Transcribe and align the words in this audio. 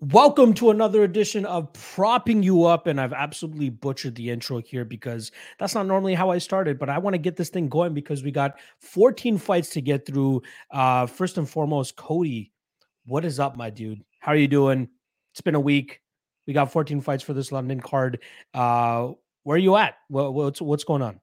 Welcome 0.00 0.52
to 0.54 0.68
another 0.68 1.04
edition 1.04 1.46
of 1.46 1.72
Propping 1.72 2.42
You 2.42 2.64
Up. 2.64 2.86
And 2.86 3.00
I've 3.00 3.14
absolutely 3.14 3.70
butchered 3.70 4.14
the 4.14 4.28
intro 4.28 4.60
here 4.60 4.84
because 4.84 5.32
that's 5.58 5.74
not 5.74 5.86
normally 5.86 6.12
how 6.12 6.28
I 6.28 6.36
started, 6.36 6.78
but 6.78 6.90
I 6.90 6.98
want 6.98 7.14
to 7.14 7.18
get 7.18 7.34
this 7.34 7.48
thing 7.48 7.66
going 7.70 7.94
because 7.94 8.22
we 8.22 8.30
got 8.30 8.60
14 8.80 9.38
fights 9.38 9.70
to 9.70 9.80
get 9.80 10.04
through. 10.04 10.42
Uh, 10.70 11.06
first 11.06 11.38
and 11.38 11.48
foremost, 11.48 11.96
Cody, 11.96 12.52
what 13.06 13.24
is 13.24 13.40
up, 13.40 13.56
my 13.56 13.70
dude? 13.70 14.04
How 14.20 14.32
are 14.32 14.36
you 14.36 14.48
doing? 14.48 14.86
It's 15.32 15.40
been 15.40 15.54
a 15.54 15.60
week. 15.60 16.02
We 16.46 16.52
got 16.52 16.70
14 16.70 17.00
fights 17.00 17.22
for 17.22 17.32
this 17.32 17.50
London 17.50 17.80
card. 17.80 18.22
Uh, 18.52 19.12
where 19.44 19.54
are 19.54 19.58
you 19.58 19.76
at? 19.76 19.94
what's 20.08 20.60
what's 20.60 20.84
going 20.84 21.00
on? 21.00 21.20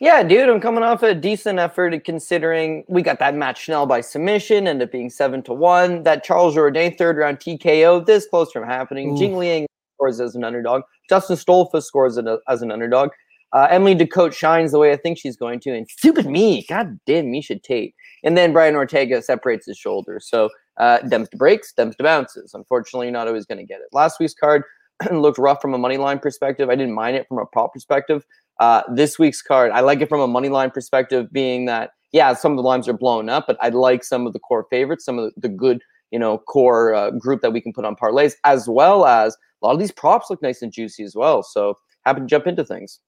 Yeah, 0.00 0.22
dude, 0.22 0.48
I'm 0.48 0.60
coming 0.60 0.82
off 0.84 1.02
a 1.02 1.14
decent 1.14 1.58
effort 1.58 2.04
considering 2.04 2.84
we 2.88 3.02
got 3.02 3.18
that 3.18 3.34
Matt 3.34 3.56
Schnell 3.56 3.86
by 3.86 4.00
submission, 4.00 4.66
ended 4.68 4.88
up 4.88 4.92
being 4.92 5.10
seven 5.10 5.42
to 5.44 5.52
one. 5.52 6.02
That 6.02 6.24
Charles 6.24 6.54
Jourdain 6.54 6.96
third 6.96 7.16
round 7.16 7.38
TKO, 7.38 8.04
this 8.04 8.26
close 8.26 8.52
from 8.52 8.64
happening. 8.64 9.14
Ooh. 9.14 9.18
Jing 9.18 9.36
Liang 9.36 9.66
scores 9.96 10.20
as 10.20 10.34
an 10.34 10.44
underdog. 10.44 10.82
Dustin 11.08 11.36
Stoltzfus 11.36 11.84
scores 11.84 12.18
as 12.48 12.62
an 12.62 12.70
underdog. 12.70 13.10
Uh, 13.52 13.68
Emily 13.70 13.94
Ducote 13.94 14.32
shines 14.32 14.72
the 14.72 14.80
way 14.80 14.92
I 14.92 14.96
think 14.96 15.16
she's 15.16 15.36
going 15.36 15.60
to, 15.60 15.70
and 15.70 15.88
stupid 15.88 16.26
me, 16.26 16.66
god 16.68 16.98
damn 17.06 17.26
Miesha 17.26 17.62
Tate. 17.62 17.94
And 18.24 18.36
then 18.36 18.52
Brian 18.52 18.74
Ortega 18.74 19.22
separates 19.22 19.66
his 19.66 19.78
shoulder. 19.78 20.18
So 20.20 20.50
uh, 20.76 20.98
to 20.98 21.28
breaks, 21.36 21.72
Dems 21.76 21.96
to 21.96 22.02
bounces. 22.02 22.52
Unfortunately, 22.52 23.12
not 23.12 23.28
always 23.28 23.46
going 23.46 23.58
to 23.58 23.64
get 23.64 23.80
it. 23.80 23.86
Last 23.92 24.18
week's 24.18 24.34
card 24.34 24.64
looked 25.12 25.38
rough 25.38 25.60
from 25.60 25.74
a 25.74 25.78
money 25.78 25.96
line 25.96 26.18
perspective. 26.18 26.68
I 26.68 26.76
didn't 26.76 26.94
mind 26.94 27.16
it 27.16 27.26
from 27.28 27.38
a 27.38 27.46
prop 27.46 27.72
perspective. 27.72 28.24
Uh, 28.60 28.82
this 28.92 29.18
week's 29.18 29.42
card, 29.42 29.72
I 29.72 29.80
like 29.80 30.00
it 30.00 30.08
from 30.08 30.20
a 30.20 30.28
money 30.28 30.48
line 30.48 30.70
perspective, 30.70 31.32
being 31.32 31.66
that 31.66 31.90
yeah, 32.12 32.32
some 32.32 32.52
of 32.52 32.56
the 32.56 32.62
lines 32.62 32.88
are 32.88 32.92
blown 32.92 33.28
up, 33.28 33.46
but 33.48 33.56
I 33.60 33.70
like 33.70 34.04
some 34.04 34.24
of 34.24 34.32
the 34.32 34.38
core 34.38 34.66
favorites, 34.70 35.04
some 35.04 35.18
of 35.18 35.32
the, 35.36 35.48
good 35.48 35.82
you 36.12 36.18
know 36.18 36.38
core 36.38 36.94
uh, 36.94 37.10
group 37.10 37.40
that 37.42 37.52
we 37.52 37.60
can 37.60 37.72
put 37.72 37.84
on 37.84 37.96
parlays, 37.96 38.34
as 38.44 38.68
well 38.68 39.04
as 39.04 39.36
a 39.62 39.66
lot 39.66 39.72
of 39.72 39.80
these 39.80 39.90
props 39.90 40.30
look 40.30 40.40
nice 40.40 40.62
and 40.62 40.72
juicy 40.72 41.02
as 41.02 41.16
well. 41.16 41.42
So 41.42 41.76
happy 42.06 42.20
to 42.20 42.26
jump 42.26 42.46
into 42.46 42.64
things. 42.64 43.00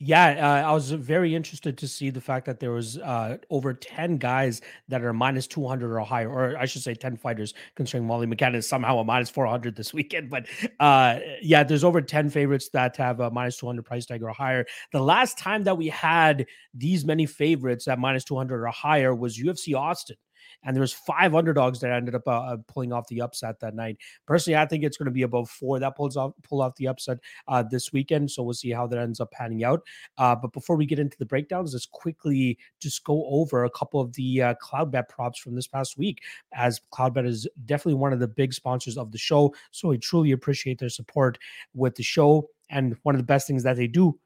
Yeah, 0.00 0.62
uh, 0.64 0.68
I 0.68 0.72
was 0.72 0.90
very 0.90 1.34
interested 1.36 1.78
to 1.78 1.86
see 1.86 2.10
the 2.10 2.20
fact 2.20 2.46
that 2.46 2.58
there 2.58 2.72
was 2.72 2.98
uh, 2.98 3.38
over 3.48 3.72
10 3.72 4.18
guys 4.18 4.60
that 4.88 5.02
are 5.02 5.12
minus 5.12 5.46
200 5.46 5.94
or 5.94 6.00
higher, 6.00 6.28
or 6.28 6.58
I 6.58 6.66
should 6.66 6.82
say 6.82 6.94
10 6.94 7.16
fighters, 7.16 7.54
considering 7.76 8.06
Molly 8.06 8.26
McCann 8.26 8.56
is 8.56 8.68
somehow 8.68 8.98
a 8.98 9.04
minus 9.04 9.30
400 9.30 9.76
this 9.76 9.94
weekend. 9.94 10.30
But 10.30 10.46
uh, 10.80 11.20
yeah, 11.40 11.62
there's 11.62 11.84
over 11.84 12.02
10 12.02 12.28
favorites 12.30 12.70
that 12.70 12.96
have 12.96 13.20
a 13.20 13.30
minus 13.30 13.56
200 13.56 13.84
price 13.84 14.04
tag 14.04 14.22
or 14.22 14.30
higher. 14.30 14.66
The 14.92 15.00
last 15.00 15.38
time 15.38 15.62
that 15.64 15.78
we 15.78 15.88
had 15.88 16.46
these 16.74 17.04
many 17.04 17.24
favorites 17.24 17.86
at 17.86 17.98
minus 17.98 18.24
200 18.24 18.62
or 18.62 18.66
higher 18.66 19.14
was 19.14 19.38
UFC 19.38 19.76
Austin 19.76 20.16
and 20.64 20.76
there's 20.76 20.92
five 20.92 21.34
underdogs 21.34 21.80
that 21.80 21.92
ended 21.92 22.14
up 22.14 22.26
uh, 22.26 22.40
uh, 22.40 22.56
pulling 22.68 22.92
off 22.92 23.06
the 23.08 23.20
upset 23.20 23.60
that 23.60 23.74
night. 23.74 23.98
Personally, 24.26 24.56
I 24.56 24.66
think 24.66 24.84
it's 24.84 24.96
going 24.96 25.06
to 25.06 25.12
be 25.12 25.22
above 25.22 25.50
four 25.50 25.78
that 25.78 25.96
pulls 25.96 26.16
off 26.16 26.32
pull 26.42 26.62
off 26.62 26.74
the 26.76 26.88
upset 26.88 27.18
uh, 27.48 27.62
this 27.62 27.92
weekend. 27.92 28.30
So 28.30 28.42
we'll 28.42 28.54
see 28.54 28.70
how 28.70 28.86
that 28.86 28.98
ends 28.98 29.20
up 29.20 29.30
panning 29.30 29.64
out. 29.64 29.82
Uh, 30.18 30.34
but 30.34 30.52
before 30.52 30.76
we 30.76 30.86
get 30.86 30.98
into 30.98 31.18
the 31.18 31.26
breakdowns, 31.26 31.72
let's 31.72 31.86
quickly 31.86 32.58
just 32.80 33.04
go 33.04 33.24
over 33.26 33.64
a 33.64 33.70
couple 33.70 34.00
of 34.00 34.12
the 34.14 34.42
uh, 34.42 34.54
Cloudbet 34.62 35.08
props 35.08 35.38
from 35.38 35.54
this 35.54 35.66
past 35.66 35.98
week, 35.98 36.22
as 36.54 36.80
Cloudbet 36.92 37.26
is 37.26 37.48
definitely 37.66 37.94
one 37.94 38.12
of 38.12 38.20
the 38.20 38.28
big 38.28 38.52
sponsors 38.52 38.98
of 38.98 39.12
the 39.12 39.18
show. 39.18 39.54
So 39.70 39.88
we 39.88 39.98
truly 39.98 40.32
appreciate 40.32 40.78
their 40.78 40.88
support 40.88 41.38
with 41.74 41.94
the 41.94 42.02
show. 42.02 42.48
And 42.70 42.96
one 43.02 43.14
of 43.14 43.20
the 43.20 43.26
best 43.26 43.46
things 43.46 43.62
that 43.64 43.76
they 43.76 43.86
do 43.86 44.18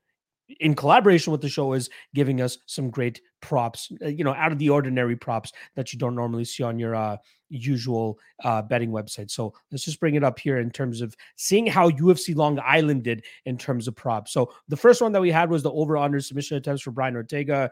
in 0.61 0.75
collaboration 0.75 1.31
with 1.31 1.41
the 1.41 1.49
show 1.49 1.73
is 1.73 1.91
giving 2.15 2.41
us 2.41 2.59
some 2.67 2.91
great 2.91 3.21
props 3.41 3.93
uh, 4.03 4.09
you 4.09 4.25
know 4.25 4.35
out 4.35 4.51
of 4.51 4.59
the 4.59 4.69
ordinary 4.69 5.17
props 5.17 5.53
that 5.77 5.93
you 5.93 5.99
don't 5.99 6.15
normally 6.15 6.45
see 6.45 6.63
on 6.63 6.79
your 6.79 6.95
uh, 6.95 7.17
usual 7.51 8.19
uh, 8.45 8.63
betting 8.63 8.91
website 8.91 9.31
so 9.31 9.53
let's 9.71 9.85
just 9.85 10.01
bring 10.01 10.15
it 10.15 10.25
up 10.25 10.39
here 10.39 10.59
in 10.59 10.71
terms 10.71 11.01
of 11.01 11.15
seeing 11.37 11.67
how 11.67 11.91
ufc 11.91 12.35
long 12.35 12.59
island 12.65 13.03
did 13.03 13.25
in 13.45 13.57
terms 13.57 13.87
of 13.87 13.95
props 13.95 14.33
so 14.33 14.53
the 14.69 14.77
first 14.77 15.01
one 15.01 15.13
that 15.13 15.21
we 15.21 15.31
had 15.31 15.51
was 15.51 15.63
the 15.63 15.73
over 15.73 15.97
under 15.97 16.21
submission 16.21 16.57
attempts 16.57 16.83
for 16.83 16.91
brian 16.91 17.15
ortega 17.15 17.71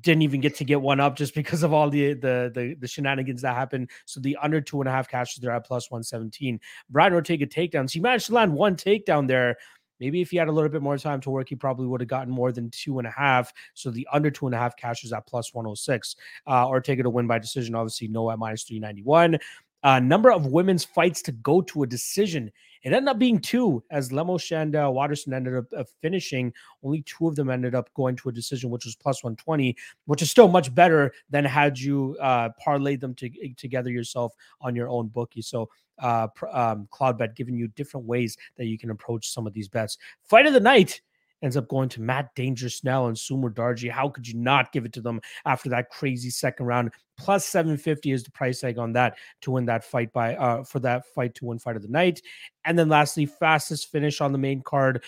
didn't 0.00 0.22
even 0.22 0.40
get 0.40 0.56
to 0.56 0.64
get 0.64 0.80
one 0.80 1.00
up 1.00 1.16
just 1.16 1.34
because 1.36 1.62
of 1.62 1.72
all 1.72 1.90
the 1.90 2.14
the 2.14 2.50
the, 2.54 2.74
the 2.80 2.88
shenanigans 2.88 3.42
that 3.42 3.54
happened. 3.54 3.90
So 4.06 4.20
the 4.20 4.36
under 4.42 4.60
two 4.60 4.80
and 4.80 4.88
a 4.88 4.92
half 4.92 5.08
cashes 5.08 5.40
there 5.40 5.50
at 5.52 5.66
plus 5.66 5.90
one 5.90 6.02
seventeen. 6.02 6.60
Brian 6.88 7.12
Ortega 7.12 7.46
takedowns. 7.46 7.92
He 7.92 8.00
managed 8.00 8.26
to 8.26 8.34
land 8.34 8.54
one 8.54 8.76
takedown 8.76 9.28
there, 9.28 9.56
Maybe 10.02 10.20
if 10.20 10.32
he 10.32 10.36
had 10.36 10.48
a 10.48 10.52
little 10.52 10.68
bit 10.68 10.82
more 10.82 10.98
time 10.98 11.20
to 11.20 11.30
work, 11.30 11.48
he 11.48 11.54
probably 11.54 11.86
would 11.86 12.00
have 12.00 12.08
gotten 12.08 12.32
more 12.32 12.50
than 12.50 12.70
two 12.70 12.98
and 12.98 13.06
a 13.06 13.10
half. 13.12 13.52
So 13.74 13.88
the 13.88 14.08
under 14.12 14.32
two 14.32 14.46
and 14.46 14.54
a 14.54 14.58
half 14.58 14.76
cash 14.76 15.04
is 15.04 15.12
at 15.12 15.28
plus 15.28 15.54
106. 15.54 16.16
Uh, 16.44 16.66
Ortega 16.66 17.04
to 17.04 17.10
win 17.10 17.28
by 17.28 17.38
decision, 17.38 17.76
obviously, 17.76 18.08
no 18.08 18.28
at 18.28 18.36
minus 18.40 18.64
391. 18.64 19.38
Uh, 19.84 20.00
number 20.00 20.32
of 20.32 20.46
women's 20.46 20.84
fights 20.84 21.22
to 21.22 21.30
go 21.30 21.60
to 21.60 21.84
a 21.84 21.86
decision. 21.86 22.50
It 22.82 22.92
ended 22.92 23.10
up 23.10 23.20
being 23.20 23.38
two, 23.38 23.84
as 23.92 24.10
Lemos 24.10 24.50
and 24.50 24.74
uh, 24.74 24.90
Waterson 24.92 25.34
ended 25.34 25.54
up 25.54 25.66
uh, 25.76 25.84
finishing. 26.00 26.52
Only 26.82 27.02
two 27.02 27.28
of 27.28 27.36
them 27.36 27.48
ended 27.48 27.76
up 27.76 27.88
going 27.94 28.16
to 28.16 28.28
a 28.28 28.32
decision, 28.32 28.70
which 28.70 28.84
was 28.84 28.96
plus 28.96 29.22
120, 29.22 29.76
which 30.06 30.20
is 30.20 30.32
still 30.32 30.48
much 30.48 30.74
better 30.74 31.12
than 31.30 31.44
had 31.44 31.78
you 31.78 32.16
uh, 32.20 32.48
parlayed 32.64 32.98
them 32.98 33.14
to, 33.14 33.30
together 33.56 33.90
yourself 33.90 34.34
on 34.60 34.74
your 34.74 34.88
own 34.88 35.06
bookie. 35.06 35.42
So 35.42 35.68
uh, 36.02 36.28
um, 36.52 36.88
Cloudbet 36.92 37.34
giving 37.34 37.56
you 37.56 37.68
different 37.68 38.06
ways 38.06 38.36
that 38.56 38.66
you 38.66 38.78
can 38.78 38.90
approach 38.90 39.30
some 39.30 39.46
of 39.46 39.52
these 39.52 39.68
bets. 39.68 39.96
Fight 40.24 40.46
of 40.46 40.52
the 40.52 40.60
night 40.60 41.00
ends 41.42 41.56
up 41.56 41.68
going 41.68 41.88
to 41.90 42.00
Matt 42.00 42.34
Danger 42.34 42.68
Schnell 42.68 43.06
and 43.06 43.18
Su 43.18 43.36
Mudaerji. 43.36 43.90
How 43.90 44.08
could 44.08 44.26
you 44.26 44.34
not 44.34 44.72
give 44.72 44.84
it 44.84 44.92
to 44.94 45.00
them 45.00 45.20
after 45.44 45.68
that 45.70 45.90
crazy 45.90 46.30
second 46.30 46.66
round? 46.66 46.92
Plus 47.18 47.44
750 47.46 48.12
is 48.12 48.22
the 48.22 48.30
price 48.30 48.60
tag 48.60 48.78
on 48.78 48.92
that 48.92 49.16
to 49.42 49.50
win 49.50 49.66
that 49.66 49.84
fight 49.84 50.12
by 50.12 50.34
uh 50.36 50.64
for 50.64 50.80
that 50.80 51.06
fight 51.14 51.34
to 51.36 51.46
win 51.46 51.58
fight 51.58 51.76
of 51.76 51.82
the 51.82 51.88
night. 51.88 52.22
And 52.64 52.78
then 52.78 52.88
lastly, 52.88 53.26
fastest 53.26 53.90
finish 53.90 54.20
on 54.20 54.32
the 54.32 54.38
main 54.38 54.62
card 54.62 55.04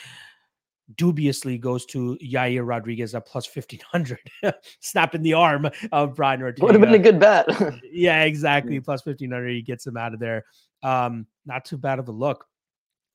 dubiously 0.96 1.58
goes 1.58 1.86
to 1.86 2.18
Yair 2.22 2.66
Rodriguez 2.66 3.14
at 3.14 3.26
plus 3.26 3.46
1500, 3.54 4.18
snapping 4.80 5.22
the 5.22 5.34
arm 5.34 5.68
of 5.92 6.14
Brian 6.14 6.42
Ortega. 6.42 6.66
Would 6.66 6.74
have 6.74 6.82
been 6.82 6.94
a 6.94 6.98
good 6.98 7.18
bet. 7.18 7.46
yeah, 7.92 8.24
exactly. 8.24 8.78
Plus 8.80 9.04
1500, 9.04 9.48
he 9.48 9.62
gets 9.62 9.86
him 9.86 9.96
out 9.96 10.14
of 10.14 10.20
there. 10.20 10.44
Um, 10.82 11.26
not 11.46 11.64
too 11.64 11.78
bad 11.78 11.98
of 11.98 12.08
a 12.08 12.12
look. 12.12 12.46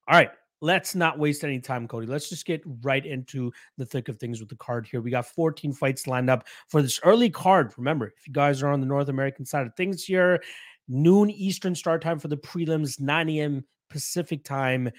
All 0.08 0.18
right, 0.18 0.32
let's 0.62 0.96
not 0.96 1.20
waste 1.20 1.44
any 1.44 1.60
time, 1.60 1.88
Cody. 1.88 2.08
Let's 2.08 2.30
just 2.30 2.46
get 2.46 2.62
right 2.82 3.06
into 3.06 3.52
the 3.78 3.86
thick 3.86 4.10
of 4.10 4.18
things 4.18 4.40
with 4.40 4.50
the 4.50 4.56
card 4.56 4.88
here. 4.88 5.02
We 5.02 5.12
got 5.12 5.28
14 5.28 5.74
fights 5.74 6.08
lined 6.08 6.30
up 6.30 6.48
for 6.68 6.82
this 6.82 7.00
early 7.04 7.30
card. 7.30 7.74
Remember, 7.78 8.08
if 8.08 8.28
you 8.28 8.34
guys 8.34 8.64
are 8.64 8.70
on 8.70 8.80
the 8.80 8.88
North 8.88 9.10
American 9.10 9.46
side 9.46 9.68
of 9.68 9.76
things 9.76 10.04
here, 10.04 10.42
noon 10.88 11.30
Eastern 11.30 11.76
start 11.76 12.02
time 12.02 12.18
for 12.18 12.28
the 12.28 12.38
prelims, 12.38 13.00
9 13.00 13.30
a.m. 13.30 13.66
Pacific 13.90 14.44
time. 14.44 14.90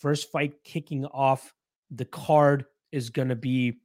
First 0.00 0.30
fight 0.30 0.54
kicking 0.64 1.04
off 1.06 1.54
the 1.90 2.04
card 2.04 2.66
is 2.92 3.10
going 3.10 3.28
to 3.28 3.36
be 3.36 3.80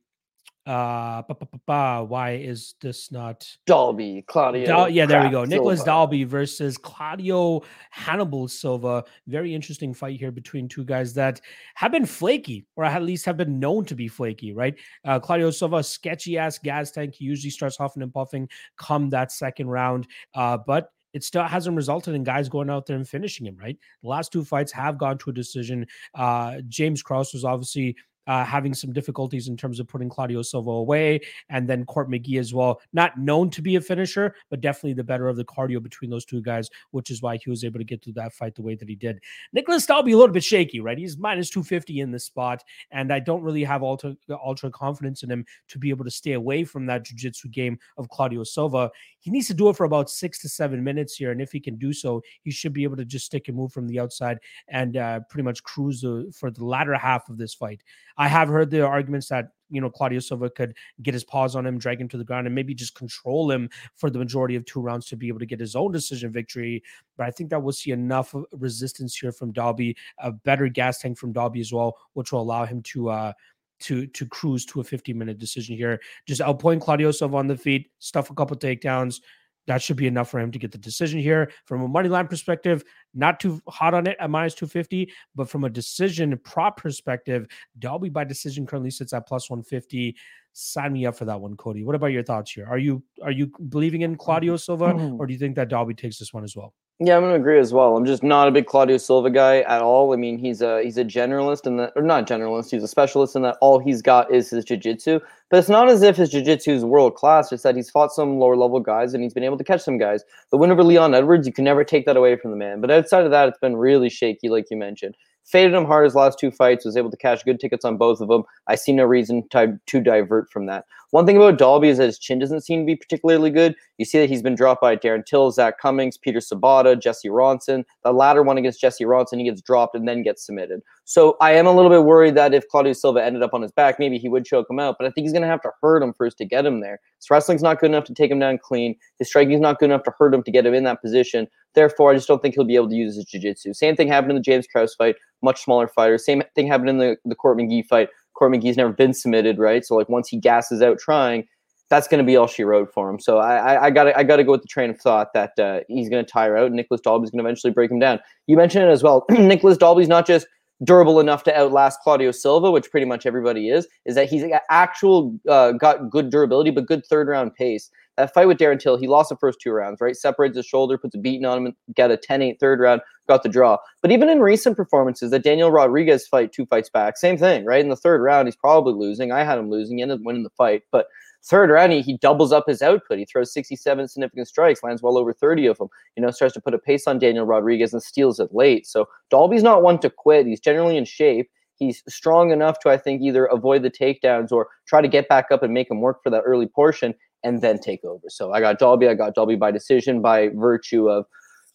uh 0.67 1.23
ba, 1.23 1.35
ba, 1.39 1.47
ba, 1.65 2.03
why 2.07 2.33
is 2.33 2.75
this 2.81 3.11
not 3.11 3.47
Dalby 3.65 4.23
Claudio 4.27 4.67
Dal- 4.67 4.89
yeah 4.89 5.07
there 5.07 5.23
we 5.23 5.29
go. 5.29 5.43
Nicolas 5.43 5.83
Dalby 5.83 6.23
versus 6.23 6.77
Claudio 6.77 7.63
Hannibal 7.89 8.47
Silva. 8.47 9.03
Very 9.25 9.55
interesting 9.55 9.91
fight 9.91 10.19
here 10.19 10.31
between 10.31 10.67
two 10.67 10.83
guys 10.83 11.15
that 11.15 11.41
have 11.73 11.91
been 11.91 12.05
flaky 12.05 12.67
or 12.75 12.85
at 12.85 13.01
least 13.01 13.25
have 13.25 13.37
been 13.37 13.59
known 13.59 13.85
to 13.85 13.95
be 13.95 14.07
flaky 14.07 14.53
right? 14.53 14.75
Uh 15.03 15.19
Claudio 15.19 15.49
Silva 15.49 15.81
sketchy 15.81 16.37
ass 16.37 16.59
gas 16.59 16.91
tank. 16.91 17.15
He 17.15 17.25
usually 17.25 17.49
starts 17.49 17.75
huffing 17.77 18.03
and 18.03 18.13
puffing 18.13 18.47
come 18.77 19.09
that 19.09 19.31
second 19.31 19.67
round. 19.67 20.05
Uh 20.35 20.59
but 20.59 20.91
it 21.13 21.23
still 21.23 21.43
hasn't 21.43 21.75
resulted 21.75 22.15
in 22.15 22.23
guys 22.23 22.49
going 22.49 22.69
out 22.69 22.85
there 22.85 22.95
and 22.95 23.07
finishing 23.07 23.45
him, 23.45 23.57
right? 23.57 23.77
The 24.01 24.09
last 24.09 24.31
two 24.31 24.43
fights 24.43 24.71
have 24.71 24.97
gone 24.97 25.17
to 25.19 25.29
a 25.29 25.33
decision. 25.33 25.85
Uh, 26.13 26.61
James 26.67 27.01
Krause 27.01 27.33
was 27.33 27.43
obviously 27.43 27.95
uh, 28.27 28.45
having 28.45 28.73
some 28.73 28.93
difficulties 28.93 29.47
in 29.47 29.57
terms 29.57 29.79
of 29.79 29.87
putting 29.87 30.09
Claudio 30.09 30.41
Silva 30.41 30.71
away, 30.71 31.19
and 31.49 31.67
then 31.67 31.85
Court 31.85 32.09
McGee 32.09 32.39
as 32.39 32.53
well. 32.53 32.81
Not 32.93 33.17
known 33.19 33.49
to 33.51 33.61
be 33.61 33.75
a 33.75 33.81
finisher, 33.81 34.35
but 34.49 34.61
definitely 34.61 34.93
the 34.93 35.03
better 35.03 35.27
of 35.27 35.37
the 35.37 35.45
cardio 35.45 35.81
between 35.81 36.09
those 36.09 36.25
two 36.25 36.41
guys, 36.41 36.69
which 36.91 37.09
is 37.09 37.21
why 37.21 37.37
he 37.37 37.49
was 37.49 37.63
able 37.63 37.79
to 37.79 37.85
get 37.85 38.03
through 38.03 38.13
that 38.13 38.33
fight 38.33 38.55
the 38.55 38.61
way 38.61 38.75
that 38.75 38.89
he 38.89 38.95
did. 38.95 39.19
Nicolas 39.53 39.85
Dalby 39.85 40.11
a 40.11 40.17
little 40.17 40.33
bit 40.33 40.43
shaky, 40.43 40.79
right? 40.79 40.97
He's 40.97 41.17
minus 41.17 41.49
250 41.49 41.99
in 41.99 42.11
this 42.11 42.25
spot, 42.25 42.63
and 42.91 43.11
I 43.11 43.19
don't 43.19 43.41
really 43.41 43.63
have 43.63 43.83
ultra, 43.83 44.15
ultra 44.29 44.69
confidence 44.69 45.23
in 45.23 45.31
him 45.31 45.45
to 45.69 45.79
be 45.79 45.89
able 45.89 46.05
to 46.05 46.11
stay 46.11 46.33
away 46.33 46.63
from 46.63 46.85
that 46.87 47.05
jiu-jitsu 47.05 47.49
game 47.49 47.77
of 47.97 48.09
Claudio 48.09 48.43
Silva. 48.43 48.91
He 49.19 49.31
needs 49.31 49.47
to 49.47 49.53
do 49.53 49.69
it 49.69 49.75
for 49.75 49.85
about 49.85 50.09
six 50.09 50.39
to 50.39 50.49
seven 50.49 50.83
minutes 50.83 51.15
here, 51.15 51.31
and 51.31 51.41
if 51.41 51.51
he 51.51 51.59
can 51.59 51.77
do 51.77 51.93
so, 51.93 52.21
he 52.43 52.51
should 52.51 52.73
be 52.73 52.83
able 52.83 52.97
to 52.97 53.05
just 53.05 53.25
stick 53.25 53.47
and 53.47 53.57
move 53.57 53.71
from 53.71 53.87
the 53.87 53.99
outside 53.99 54.39
and 54.67 54.97
uh, 54.97 55.19
pretty 55.29 55.43
much 55.43 55.63
cruise 55.63 56.01
the, 56.01 56.31
for 56.37 56.51
the 56.51 56.63
latter 56.63 56.95
half 56.95 57.29
of 57.29 57.37
this 57.37 57.53
fight. 57.53 57.83
I 58.17 58.27
have 58.27 58.49
heard 58.49 58.69
the 58.69 58.85
arguments 58.85 59.27
that 59.29 59.49
you 59.69 59.81
know 59.81 59.89
Claudio 59.89 60.19
Silva 60.19 60.49
could 60.49 60.75
get 61.01 61.13
his 61.13 61.23
paws 61.23 61.55
on 61.55 61.65
him, 61.65 61.77
drag 61.77 61.99
him 61.99 62.09
to 62.09 62.17
the 62.17 62.23
ground, 62.23 62.47
and 62.47 62.55
maybe 62.55 62.73
just 62.73 62.95
control 62.95 63.49
him 63.49 63.69
for 63.95 64.09
the 64.09 64.19
majority 64.19 64.55
of 64.55 64.65
two 64.65 64.81
rounds 64.81 65.07
to 65.07 65.15
be 65.15 65.27
able 65.27 65.39
to 65.39 65.45
get 65.45 65.59
his 65.59 65.75
own 65.75 65.91
decision 65.91 66.31
victory. 66.31 66.83
But 67.17 67.27
I 67.27 67.31
think 67.31 67.49
that 67.49 67.61
we'll 67.61 67.73
see 67.73 67.91
enough 67.91 68.35
resistance 68.51 69.15
here 69.15 69.31
from 69.31 69.51
Dalby, 69.51 69.95
a 70.19 70.31
better 70.31 70.67
gas 70.67 70.99
tank 70.99 71.17
from 71.17 71.33
Dalby 71.33 71.61
as 71.61 71.71
well, 71.73 71.97
which 72.13 72.31
will 72.31 72.41
allow 72.41 72.65
him 72.65 72.81
to 72.83 73.09
uh 73.09 73.33
to 73.81 74.07
to 74.07 74.25
cruise 74.27 74.65
to 74.67 74.79
a 74.79 74.83
50 74.83 75.13
minute 75.13 75.39
decision 75.39 75.75
here. 75.75 75.99
Just 76.25 76.41
outpoint 76.41 76.81
Claudio 76.81 77.11
Silva 77.11 77.37
on 77.37 77.47
the 77.47 77.57
feet, 77.57 77.89
stuff 77.99 78.29
a 78.29 78.33
couple 78.33 78.55
takedowns, 78.57 79.21
That 79.67 79.81
should 79.81 79.97
be 79.97 80.07
enough 80.07 80.29
for 80.29 80.39
him 80.39 80.51
to 80.51 80.59
get 80.59 80.71
the 80.71 80.77
decision 80.77 81.19
here. 81.19 81.51
From 81.65 81.81
a 81.81 81.87
money 81.87 82.09
line 82.09 82.27
perspective, 82.27 82.83
not 83.13 83.39
too 83.39 83.61
hot 83.67 83.93
on 83.93 84.07
it 84.07 84.17
at 84.19 84.29
minus 84.29 84.55
250, 84.55 85.11
but 85.35 85.49
from 85.49 85.63
a 85.63 85.69
decision 85.69 86.37
prop 86.43 86.77
perspective, 86.77 87.47
Dalby 87.77 88.09
by 88.09 88.23
decision 88.23 88.65
currently 88.65 88.91
sits 88.91 89.13
at 89.13 89.27
plus 89.27 89.49
150. 89.49 90.15
Sign 90.53 90.93
me 90.93 91.05
up 91.05 91.15
for 91.15 91.25
that 91.25 91.39
one, 91.39 91.55
Cody. 91.55 91.83
What 91.83 91.95
about 91.95 92.07
your 92.07 92.23
thoughts 92.23 92.51
here? 92.51 92.67
Are 92.67 92.77
you 92.77 93.03
are 93.23 93.31
you 93.31 93.51
believing 93.69 94.01
in 94.01 94.15
mm. 94.15 94.19
Claudio 94.19 94.57
Silva, 94.57 94.93
mm. 94.93 95.19
or 95.19 95.27
do 95.27 95.33
you 95.33 95.39
think 95.39 95.55
that 95.55 95.69
Dalby 95.69 95.93
takes 95.93 96.17
this 96.17 96.33
one 96.33 96.43
as 96.43 96.55
well? 96.55 96.73
Yeah, 97.03 97.17
I'm 97.17 97.23
gonna 97.23 97.33
agree 97.33 97.57
as 97.57 97.73
well. 97.73 97.97
I'm 97.97 98.05
just 98.05 98.21
not 98.21 98.47
a 98.47 98.51
big 98.51 98.67
Claudio 98.67 98.97
Silva 98.97 99.31
guy 99.31 99.61
at 99.61 99.81
all. 99.81 100.13
I 100.13 100.17
mean, 100.17 100.37
he's 100.37 100.61
a 100.61 100.83
he's 100.83 100.99
a 100.99 101.03
generalist 101.03 101.65
and 101.65 101.79
that 101.79 101.93
or 101.95 102.03
not 102.03 102.27
generalist, 102.27 102.69
he's 102.69 102.83
a 102.83 102.87
specialist 102.87 103.35
in 103.35 103.41
that 103.41 103.57
all 103.59 103.79
he's 103.79 104.03
got 104.03 104.31
is 104.31 104.51
his 104.51 104.63
jiu-jitsu. 104.65 105.19
But 105.49 105.57
it's 105.57 105.67
not 105.67 105.89
as 105.89 106.03
if 106.03 106.15
his 106.15 106.29
jiu-jitsu 106.29 106.71
is 106.71 106.85
world 106.85 107.15
class, 107.15 107.51
it's 107.51 107.63
that 107.63 107.75
he's 107.75 107.89
fought 107.89 108.13
some 108.13 108.37
lower 108.37 108.55
level 108.55 108.79
guys 108.79 109.15
and 109.15 109.23
he's 109.23 109.33
been 109.33 109.43
able 109.43 109.57
to 109.57 109.63
catch 109.63 109.81
some 109.81 109.97
guys. 109.97 110.23
The 110.51 110.57
win 110.57 110.69
over 110.69 110.83
Leon 110.83 111.15
Edwards, 111.15 111.47
you 111.47 111.53
can 111.53 111.63
never 111.65 111.83
take 111.83 112.05
that 112.05 112.17
away 112.17 112.35
from 112.35 112.51
the 112.51 112.57
man. 112.57 112.81
But 112.81 112.91
outside 112.91 113.25
of 113.25 113.31
that, 113.31 113.49
it's 113.49 113.57
been 113.57 113.77
really 113.77 114.09
shaky, 114.09 114.49
like 114.49 114.69
you 114.69 114.77
mentioned 114.77 115.17
faded 115.45 115.73
him 115.73 115.85
hard 115.85 116.05
his 116.05 116.15
last 116.15 116.39
two 116.39 116.51
fights, 116.51 116.85
was 116.85 116.97
able 116.97 117.11
to 117.11 117.17
cash 117.17 117.43
good 117.43 117.59
tickets 117.59 117.85
on 117.85 117.97
both 117.97 118.21
of 118.21 118.29
them. 118.29 118.43
I 118.67 118.75
see 118.75 118.91
no 118.91 119.03
reason 119.05 119.47
to, 119.49 119.79
to 119.87 120.01
divert 120.01 120.49
from 120.49 120.65
that. 120.67 120.85
One 121.11 121.25
thing 121.25 121.35
about 121.35 121.57
Dalby 121.57 121.89
is 121.89 121.97
that 121.97 122.05
his 122.05 122.17
chin 122.17 122.39
doesn't 122.39 122.61
seem 122.61 122.79
to 122.79 122.85
be 122.85 122.95
particularly 122.95 123.49
good. 123.49 123.75
You 123.97 124.05
see 124.05 124.19
that 124.19 124.29
he's 124.29 124.41
been 124.41 124.55
dropped 124.55 124.81
by 124.81 124.95
Darren 124.95 125.25
Till, 125.25 125.51
Zak 125.51 125.77
Cummings, 125.77 126.17
Peter 126.17 126.39
Sobotta, 126.39 126.99
Jesse 126.99 127.27
Ronson. 127.27 127.83
The 128.05 128.13
latter 128.13 128.43
one 128.43 128.57
against 128.57 128.79
Jesse 128.79 129.03
Ronson, 129.03 129.39
he 129.39 129.43
gets 129.43 129.61
dropped 129.61 129.93
and 129.93 130.07
then 130.07 130.23
gets 130.23 130.45
submitted. 130.45 130.79
So 131.03 131.35
I 131.41 131.51
am 131.51 131.67
a 131.67 131.73
little 131.73 131.91
bit 131.91 132.05
worried 132.05 132.35
that 132.35 132.53
if 132.53 132.65
Claudio 132.69 132.93
Silva 132.93 133.21
ended 133.21 133.43
up 133.43 133.53
on 133.53 133.61
his 133.61 133.73
back, 133.73 133.99
maybe 133.99 134.17
he 134.17 134.29
would 134.29 134.45
choke 134.45 134.69
him 134.69 134.79
out. 134.79 134.95
But 134.97 135.05
I 135.05 135.11
think 135.11 135.25
he's 135.25 135.33
going 135.33 135.41
to 135.41 135.49
have 135.49 135.61
to 135.63 135.71
hurt 135.81 136.01
him 136.01 136.13
first 136.13 136.37
to 136.37 136.45
get 136.45 136.65
him 136.65 136.79
there. 136.79 137.01
His 137.17 137.29
wrestling's 137.29 137.61
not 137.61 137.81
good 137.81 137.89
enough 137.89 138.05
to 138.05 138.13
take 138.13 138.31
him 138.31 138.39
down 138.39 138.57
clean. 138.57 138.95
His 139.19 139.27
striking's 139.27 139.59
not 139.59 139.79
good 139.79 139.89
enough 139.89 140.03
to 140.03 140.13
hurt 140.17 140.33
him 140.33 140.43
to 140.43 140.51
get 140.51 140.65
him 140.65 140.73
in 140.73 140.85
that 140.85 141.01
position. 141.01 141.47
Therefore, 141.73 142.11
I 142.11 142.15
just 142.15 142.27
don't 142.27 142.41
think 142.41 142.55
he'll 142.55 142.65
be 142.65 142.75
able 142.75 142.89
to 142.89 142.95
use 142.95 143.15
his 143.15 143.25
jiu-jitsu. 143.25 143.73
Same 143.73 143.95
thing 143.95 144.07
happened 144.07 144.31
in 144.31 144.37
the 144.37 144.41
James 144.41 144.67
Krause 144.67 144.93
fight, 144.95 145.15
much 145.41 145.63
smaller 145.63 145.87
fighter. 145.87 146.17
Same 146.17 146.43
thing 146.55 146.67
happened 146.67 146.89
in 146.89 146.97
the, 146.97 147.17
the 147.25 147.35
Court 147.35 147.57
McGee 147.57 147.85
fight. 147.85 148.09
Court 148.33 148.53
McGee's 148.53 148.77
never 148.77 148.91
been 148.91 149.13
submitted, 149.13 149.57
right? 149.57 149.85
So 149.85 149.95
like 149.95 150.09
once 150.09 150.27
he 150.27 150.37
gasses 150.37 150.81
out 150.81 150.99
trying, 150.99 151.47
that's 151.89 152.07
going 152.07 152.19
to 152.19 152.25
be 152.25 152.37
all 152.37 152.47
she 152.47 152.63
wrote 152.63 152.93
for 152.93 153.09
him. 153.09 153.19
So 153.19 153.37
I, 153.37 153.85
I, 153.85 153.89
got 153.91 154.15
I 154.15 154.23
got 154.23 154.37
to 154.37 154.43
go 154.43 154.51
with 154.51 154.61
the 154.61 154.67
train 154.67 154.89
of 154.89 154.99
thought 154.99 155.33
that 155.33 155.59
uh, 155.59 155.81
he's 155.89 156.09
going 156.09 156.23
to 156.25 156.31
tire 156.31 156.55
out. 156.57 156.67
And 156.67 156.75
Nicolas 156.75 157.01
Dalby's 157.01 157.31
going 157.31 157.43
to 157.43 157.47
eventually 157.47 157.73
break 157.73 157.91
him 157.91 157.99
down. 157.99 158.19
You 158.47 158.55
mentioned 158.55 158.85
it 158.85 158.89
as 158.89 159.03
well. 159.03 159.25
Nicolas 159.29 159.77
Dalby's 159.77 160.07
not 160.07 160.25
just 160.25 160.47
durable 160.83 161.19
enough 161.19 161.43
to 161.43 161.57
outlast 161.57 161.99
Claudio 162.01 162.31
Silva, 162.31 162.71
which 162.71 162.89
pretty 162.89 163.05
much 163.05 163.25
everybody 163.25 163.69
is. 163.69 163.87
Is 164.05 164.15
that 164.15 164.29
he's 164.29 164.43
actual 164.69 165.37
uh, 165.47 165.73
got 165.73 166.09
good 166.09 166.29
durability, 166.29 166.71
but 166.71 166.85
good 166.85 167.05
third 167.05 167.27
round 167.27 167.53
pace. 167.55 167.89
That 168.17 168.33
fight 168.33 168.47
with 168.47 168.57
Darren 168.57 168.79
Till, 168.79 168.97
he 168.97 169.07
lost 169.07 169.29
the 169.29 169.37
first 169.37 169.59
two 169.61 169.71
rounds, 169.71 170.01
right? 170.01 170.15
Separates 170.15 170.57
his 170.57 170.65
shoulder, 170.65 170.97
puts 170.97 171.15
a 171.15 171.17
beating 171.17 171.45
on 171.45 171.65
him, 171.65 171.75
got 171.95 172.11
a 172.11 172.17
10-8 172.17 172.59
third 172.59 172.79
round, 172.79 173.01
got 173.27 173.41
the 173.41 173.49
draw. 173.49 173.77
But 174.01 174.11
even 174.11 174.27
in 174.27 174.41
recent 174.41 174.75
performances, 174.75 175.31
that 175.31 175.43
Daniel 175.43 175.71
Rodriguez 175.71 176.27
fight 176.27 176.51
two 176.51 176.65
fights 176.65 176.89
back, 176.89 177.17
same 177.17 177.37
thing, 177.37 177.63
right? 177.63 177.79
In 177.79 177.89
the 177.89 177.95
third 177.95 178.21
round, 178.21 178.47
he's 178.47 178.55
probably 178.55 178.93
losing. 178.93 179.31
I 179.31 179.43
had 179.43 179.57
him 179.57 179.69
losing, 179.69 179.97
he 179.97 180.01
ended 180.01 180.19
up 180.19 180.25
winning 180.25 180.43
the 180.43 180.49
fight, 180.51 180.83
but 180.91 181.07
third 181.43 181.69
round, 181.69 181.91
he, 181.91 182.01
he 182.01 182.17
doubles 182.17 182.51
up 182.51 182.65
his 182.67 182.81
output. 182.81 183.19
He 183.19 183.25
throws 183.25 183.53
67 183.53 184.07
significant 184.07 184.47
strikes, 184.47 184.83
lands 184.83 185.01
well 185.01 185.17
over 185.17 185.33
30 185.33 185.67
of 185.67 185.77
them. 185.77 185.87
You 186.15 186.23
know, 186.23 186.31
starts 186.31 186.53
to 186.55 186.61
put 186.61 186.73
a 186.73 186.79
pace 186.79 187.07
on 187.07 187.19
Daniel 187.19 187.45
Rodriguez 187.45 187.93
and 187.93 188.01
steals 188.01 188.39
it 188.39 188.53
late. 188.53 188.87
So 188.87 189.07
Dalby's 189.29 189.63
not 189.63 189.83
one 189.83 189.99
to 189.99 190.09
quit. 190.09 190.45
He's 190.45 190.59
generally 190.59 190.97
in 190.97 191.05
shape. 191.05 191.49
He's 191.75 192.03
strong 192.07 192.51
enough 192.51 192.79
to, 192.79 192.89
I 192.89 192.97
think, 192.97 193.21
either 193.21 193.45
avoid 193.45 193.81
the 193.81 193.89
takedowns 193.89 194.51
or 194.51 194.67
try 194.87 195.01
to 195.01 195.07
get 195.07 195.27
back 195.27 195.47
up 195.51 195.63
and 195.63 195.73
make 195.73 195.89
him 195.89 195.99
work 195.99 196.21
for 196.23 196.29
that 196.29 196.43
early 196.45 196.67
portion 196.67 197.15
and 197.43 197.61
then 197.61 197.79
take 197.79 198.03
over. 198.03 198.29
So 198.29 198.53
I 198.53 198.59
got 198.59 198.77
Dalby. 198.77 199.07
I 199.07 199.15
got 199.15 199.33
Dalby 199.33 199.55
by 199.55 199.71
decision 199.71 200.21
by 200.21 200.49
virtue 200.49 201.09
of 201.09 201.25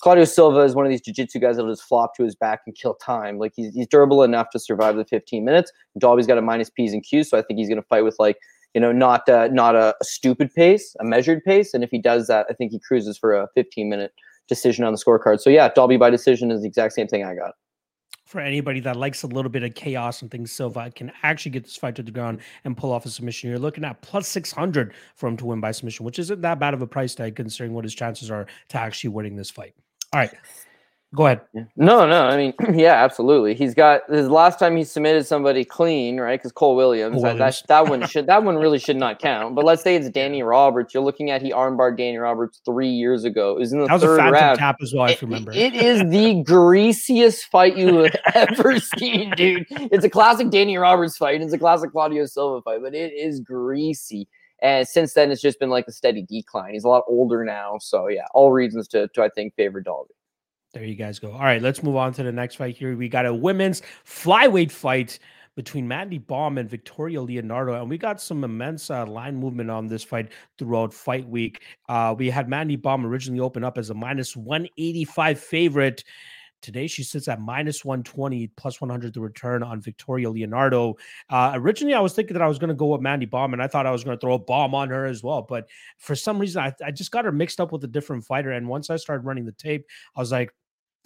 Claudio 0.01 0.25
Silva 0.25 0.61
is 0.61 0.75
one 0.75 0.85
of 0.85 0.91
these 0.91 1.01
jiu-jitsu 1.01 1.39
guys 1.39 1.57
that'll 1.57 1.73
just 1.73 1.83
flop 1.83 2.15
to 2.17 2.23
his 2.23 2.35
back 2.35 2.61
and 2.67 2.77
kill 2.77 2.95
time. 2.95 3.39
Like 3.39 3.53
he's, 3.57 3.75
he's 3.75 3.87
durable 3.87 4.23
enough 4.23 4.51
to 4.51 4.59
survive 4.59 4.97
the 4.97 5.05
15 5.07 5.45
minutes. 5.45 5.73
Dalby's 5.99 6.27
got 6.27 6.39
a 6.39 6.43
minus 6.43 6.71
P's 6.71 6.93
and 6.93 7.03
Q's, 7.03 7.31
so 7.31 7.39
I 7.39 7.43
think 7.43 7.59
he's 7.59 7.69
going 7.69 7.81
to 7.81 7.87
fight 7.89 8.05
with 8.05 8.17
like 8.19 8.37
you 8.77 8.81
know 8.81 8.93
not 8.93 9.27
uh, 9.27 9.49
not 9.51 9.75
a, 9.75 9.97
a, 9.99 10.05
stupid 10.05 10.55
pace, 10.55 10.95
a 11.01 11.05
measured 11.05 11.43
pace. 11.45 11.73
And 11.73 11.83
if 11.83 11.89
he 11.91 11.99
does 11.99 12.27
that, 12.27 12.45
I 12.51 12.53
think 12.53 12.73
he 12.73 12.79
cruises 12.79 13.17
for 13.17 13.33
a 13.33 13.49
15 13.55 13.89
minute 13.89 14.13
decision 14.49 14.85
on 14.85 14.93
the 14.93 14.99
scorecard. 14.99 15.41
So 15.41 15.49
yeah, 15.49 15.71
Dalby 15.71 15.97
by 15.97 16.11
decision 16.11 16.51
is 16.51 16.61
the 16.61 16.69
exact 16.69 16.93
same 16.93 17.09
thing 17.09 17.25
I 17.25 17.35
got 17.35 17.55
for 18.27 18.41
anybody 18.41 18.81
that 18.81 18.97
likes 18.97 19.23
a 19.23 19.27
little 19.29 19.49
bit 19.49 19.63
of 19.63 19.73
chaos 19.77 20.21
and 20.21 20.31
things, 20.33 20.51
Silva 20.51 20.91
can 20.91 21.13
actually 21.23 21.53
get 21.53 21.63
this 21.63 21.77
fight 21.77 21.95
to 21.95 22.03
the 22.03 22.11
ground 22.11 22.41
and 22.65 22.77
pull 22.77 22.91
off 22.93 23.07
a 23.07 23.09
submission. 23.09 23.49
You're 23.49 23.59
looking 23.61 23.85
at 23.85 24.03
plus 24.03 24.27
600 24.27 24.93
for 25.15 25.29
him 25.29 25.37
to 25.37 25.47
win 25.47 25.61
by 25.61 25.71
submission, 25.71 26.05
which 26.05 26.19
isn't 26.19 26.41
that 26.41 26.59
bad 26.59 26.75
of 26.75 26.83
a 26.83 26.89
price 26.89 27.15
tag 27.15 27.37
considering 27.37 27.73
what 27.73 27.85
his 27.85 27.95
chances 27.95 28.29
are 28.29 28.47
to 28.71 28.79
actually 28.79 29.11
winning 29.11 29.37
this 29.37 29.49
fight. 29.49 29.75
All 30.13 30.19
right. 30.19 30.35
Go 31.15 31.27
ahead. 31.27 31.41
No, 31.77 32.07
no. 32.07 32.25
I 32.25 32.37
mean, 32.37 32.55
yeah, 32.79 32.93
absolutely. 33.05 33.55
He's 33.55 33.75
got 33.75 34.03
his 34.11 34.29
last 34.29 34.59
time 34.59 34.77
he 34.77 34.85
submitted 34.85 35.25
somebody 35.25 35.65
clean, 35.65 36.19
right? 36.19 36.39
Because 36.39 36.53
Cole 36.53 36.75
Williams, 36.75 37.15
Cole 37.15 37.23
Williams. 37.23 37.63
That, 37.63 37.69
that 37.69 37.89
one 37.89 38.07
should 38.07 38.27
that 38.27 38.43
one 38.43 38.57
really 38.57 38.79
should 38.79 38.97
not 38.97 39.19
count. 39.21 39.55
But 39.55 39.65
let's 39.65 39.83
say 39.83 39.95
it's 39.97 40.11
Danny 40.11 40.43
Roberts. 40.43 40.93
You're 40.93 41.05
looking 41.05 41.31
at 41.31 41.43
he 41.43 41.53
armbarred 41.53 41.97
Danny 41.97 42.19
Roberts 42.19 42.61
three 42.65 42.89
years 42.89 43.25
ago. 43.25 43.53
It 43.53 43.61
was 43.61 43.73
in 43.73 43.81
the 43.81 43.87
that 43.87 43.95
was 43.95 44.03
third 44.03 44.21
a 44.21 44.31
round. 44.31 44.59
tap 44.59 44.77
as 44.83 44.93
well. 44.95 45.07
If 45.07 45.23
you 45.23 45.29
remember, 45.29 45.53
it, 45.53 45.59
it 45.59 45.75
is 45.75 46.11
the 46.11 46.43
greasiest 46.43 47.45
fight 47.47 47.77
you 47.77 48.05
have 48.05 48.17
ever 48.51 48.79
seen, 48.81 49.31
dude. 49.37 49.67
It's 49.71 50.05
a 50.05 50.11
classic 50.11 50.51
Danny 50.51 50.77
Roberts 50.77 51.17
fight. 51.17 51.41
It's 51.41 51.53
a 51.53 51.59
classic 51.59 51.93
Claudio 51.93 52.27
Silva 52.27 52.63
fight, 52.63 52.81
but 52.83 52.95
it 52.95 53.13
is 53.13 53.41
greasy. 53.41 54.29
And 54.61 54.89
since 54.89 55.13
then, 55.13 55.31
it's 55.31 55.43
just 55.43 55.61
been 55.61 55.71
like 55.71 55.87
a 55.87 55.93
steady 55.93 56.27
decline. 56.29 56.73
He's 56.73 56.85
a 56.85 56.89
lot 56.89 57.05
older 57.09 57.45
now, 57.45 57.77
so 57.79 58.09
yeah, 58.09 58.25
all 58.35 58.53
reasons 58.53 58.89
to, 58.89 59.07
to 59.09 59.23
I 59.23 59.29
think 59.29 59.55
favor 59.55 59.81
Dalby. 59.81 60.15
There 60.77 60.85
you 60.85 60.95
guys 60.95 61.19
go. 61.19 61.33
All 61.33 61.39
right, 61.39 61.63
let's 61.63 61.83
move 61.83 61.97
on 61.97 62.13
to 62.13 62.23
the 62.23 62.31
next 62.31 62.57
fight 62.57 62.77
here. 62.77 62.95
We 62.95 63.09
got 63.09 63.25
a 63.25 63.33
women's 63.33 63.81
flyweight 64.05 64.71
fight 64.71 65.19
between 65.55 65.89
Mandy 65.89 66.19
Baum 66.19 66.59
and 66.59 66.69
Victoria 66.69 67.23
Leonardo, 67.23 67.81
and 67.81 67.89
we 67.89 67.97
got 67.97 68.21
some 68.21 68.45
immense 68.45 68.91
uh, 68.91 69.07
line 69.07 69.37
movement 69.37 69.71
on 69.71 69.87
this 69.87 70.05
fight 70.05 70.33
throughout 70.59 70.93
fight 70.93 71.27
week. 71.27 71.63
Uh, 71.89 72.15
we 72.19 72.29
had 72.29 72.51
Mandy 72.51 72.77
Baum 72.77 73.07
originally 73.07 73.41
open 73.41 73.65
up 73.65 73.79
as 73.79 73.89
a 73.89 73.95
minus 73.95 74.37
185 74.37 75.41
favorite. 75.41 76.05
Today 76.61 76.87
she 76.87 77.03
sits 77.03 77.27
at 77.27 77.41
minus 77.41 77.83
120, 77.83 78.49
plus 78.49 78.79
100 78.79 79.15
the 79.15 79.21
return 79.23 79.63
on 79.63 79.81
Victoria 79.81 80.29
Leonardo. 80.29 80.97
Uh, 81.31 81.53
originally, 81.55 81.95
I 81.95 82.01
was 82.01 82.13
thinking 82.13 82.35
that 82.35 82.43
I 82.43 82.49
was 82.49 82.59
going 82.59 82.69
to 82.69 82.75
go 82.75 82.89
with 82.89 83.01
Mandy 83.01 83.25
Baum, 83.25 83.55
and 83.55 83.63
I 83.63 83.67
thought 83.67 83.87
I 83.87 83.93
was 83.93 84.05
going 84.05 84.15
to 84.15 84.21
throw 84.21 84.35
a 84.35 84.39
bomb 84.39 84.75
on 84.75 84.91
her 84.91 85.07
as 85.07 85.23
well. 85.23 85.41
But 85.41 85.71
for 85.97 86.15
some 86.15 86.39
reason, 86.39 86.63
I, 86.63 86.75
I 86.85 86.91
just 86.91 87.13
got 87.13 87.25
her 87.25 87.33
mixed 87.33 87.61
up 87.61 87.73
with 87.73 87.83
a 87.85 87.89
different 87.89 88.27
fighter. 88.27 88.51
And 88.51 88.69
once 88.69 88.91
I 88.91 88.97
started 88.97 89.25
running 89.25 89.47
the 89.47 89.53
tape, 89.53 89.87
I 90.15 90.21
was 90.21 90.33
like, 90.33 90.53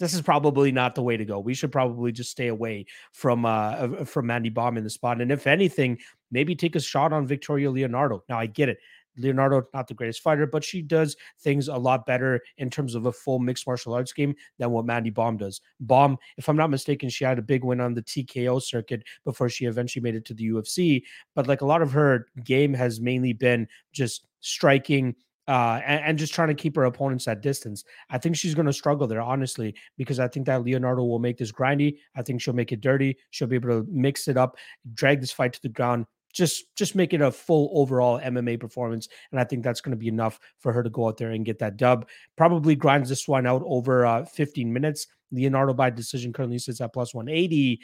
this 0.01 0.15
is 0.15 0.21
probably 0.21 0.71
not 0.71 0.95
the 0.95 1.03
way 1.03 1.15
to 1.15 1.23
go. 1.23 1.39
We 1.39 1.53
should 1.53 1.71
probably 1.71 2.11
just 2.11 2.31
stay 2.31 2.47
away 2.47 2.87
from 3.11 3.45
uh 3.45 4.03
from 4.03 4.25
Mandy 4.25 4.49
Baum 4.49 4.77
in 4.77 4.83
the 4.83 4.89
spot. 4.89 5.21
And 5.21 5.31
if 5.31 5.45
anything, 5.45 5.99
maybe 6.31 6.55
take 6.55 6.75
a 6.75 6.79
shot 6.79 7.13
on 7.13 7.27
Victoria 7.27 7.69
Leonardo. 7.69 8.23
Now 8.27 8.39
I 8.39 8.47
get 8.47 8.67
it. 8.67 8.79
Leonardo, 9.17 9.63
not 9.73 9.87
the 9.87 9.93
greatest 9.93 10.21
fighter, 10.21 10.47
but 10.47 10.63
she 10.63 10.81
does 10.81 11.15
things 11.41 11.67
a 11.67 11.75
lot 11.75 12.05
better 12.05 12.39
in 12.57 12.69
terms 12.69 12.95
of 12.95 13.05
a 13.05 13.11
full 13.11 13.39
mixed 13.39 13.67
martial 13.67 13.93
arts 13.93 14.13
game 14.13 14.33
than 14.57 14.71
what 14.71 14.85
Mandy 14.85 15.09
Baum 15.09 15.37
does. 15.37 15.61
Baum, 15.81 16.17
if 16.37 16.49
I'm 16.49 16.55
not 16.55 16.69
mistaken, 16.69 17.09
she 17.09 17.23
had 17.23 17.37
a 17.37 17.43
big 17.43 17.63
win 17.63 17.81
on 17.81 17.93
the 17.93 18.01
TKO 18.01 18.61
circuit 18.61 19.03
before 19.23 19.49
she 19.49 19.65
eventually 19.65 20.01
made 20.01 20.15
it 20.15 20.25
to 20.25 20.33
the 20.33 20.49
UFC. 20.49 21.03
But 21.35 21.47
like 21.47 21.61
a 21.61 21.65
lot 21.65 21.81
of 21.81 21.91
her 21.91 22.27
game 22.43 22.73
has 22.73 22.99
mainly 22.99 23.33
been 23.33 23.67
just 23.91 24.27
striking, 24.39 25.15
uh, 25.47 25.81
and, 25.85 26.05
and, 26.05 26.17
just 26.19 26.33
trying 26.33 26.47
to 26.49 26.53
keep 26.53 26.75
her 26.75 26.85
opponents 26.85 27.27
at 27.27 27.41
distance. 27.41 27.83
I 28.09 28.17
think 28.17 28.35
she's 28.35 28.53
going 28.53 28.67
to 28.67 28.73
struggle 28.73 29.07
there, 29.07 29.21
honestly, 29.21 29.75
because 29.97 30.19
I 30.19 30.27
think 30.27 30.45
that 30.45 30.63
Leonardo 30.63 31.03
will 31.03 31.19
make 31.19 31.37
this 31.37 31.51
grindy. 31.51 31.97
I 32.15 32.21
think 32.21 32.41
she'll 32.41 32.53
make 32.53 32.71
it 32.71 32.81
dirty. 32.81 33.17
She'll 33.31 33.47
be 33.47 33.55
able 33.55 33.69
to 33.69 33.87
mix 33.89 34.27
it 34.27 34.37
up, 34.37 34.57
drag 34.93 35.19
this 35.19 35.31
fight 35.31 35.53
to 35.53 35.61
the 35.61 35.69
ground, 35.69 36.05
just 36.33 36.75
just 36.75 36.95
make 36.95 37.13
it 37.13 37.21
a 37.21 37.31
full 37.31 37.69
overall 37.73 38.19
MMA 38.19 38.59
performance. 38.59 39.07
And 39.31 39.39
I 39.39 39.43
think 39.43 39.63
that's 39.63 39.81
going 39.81 39.91
to 39.91 39.97
be 39.97 40.07
enough 40.07 40.39
for 40.59 40.71
her 40.71 40.83
to 40.83 40.89
go 40.89 41.07
out 41.07 41.17
there 41.17 41.31
and 41.31 41.45
get 41.45 41.59
that 41.59 41.77
dub. 41.77 42.07
Probably 42.37 42.75
grinds 42.75 43.09
this 43.09 43.27
one 43.27 43.47
out 43.47 43.63
over 43.65 44.05
uh, 44.05 44.25
15 44.25 44.71
minutes. 44.71 45.07
Leonardo 45.31 45.73
by 45.73 45.89
decision 45.89 46.33
currently 46.33 46.59
sits 46.59 46.81
at 46.81 46.93
plus 46.93 47.13
180. 47.13 47.79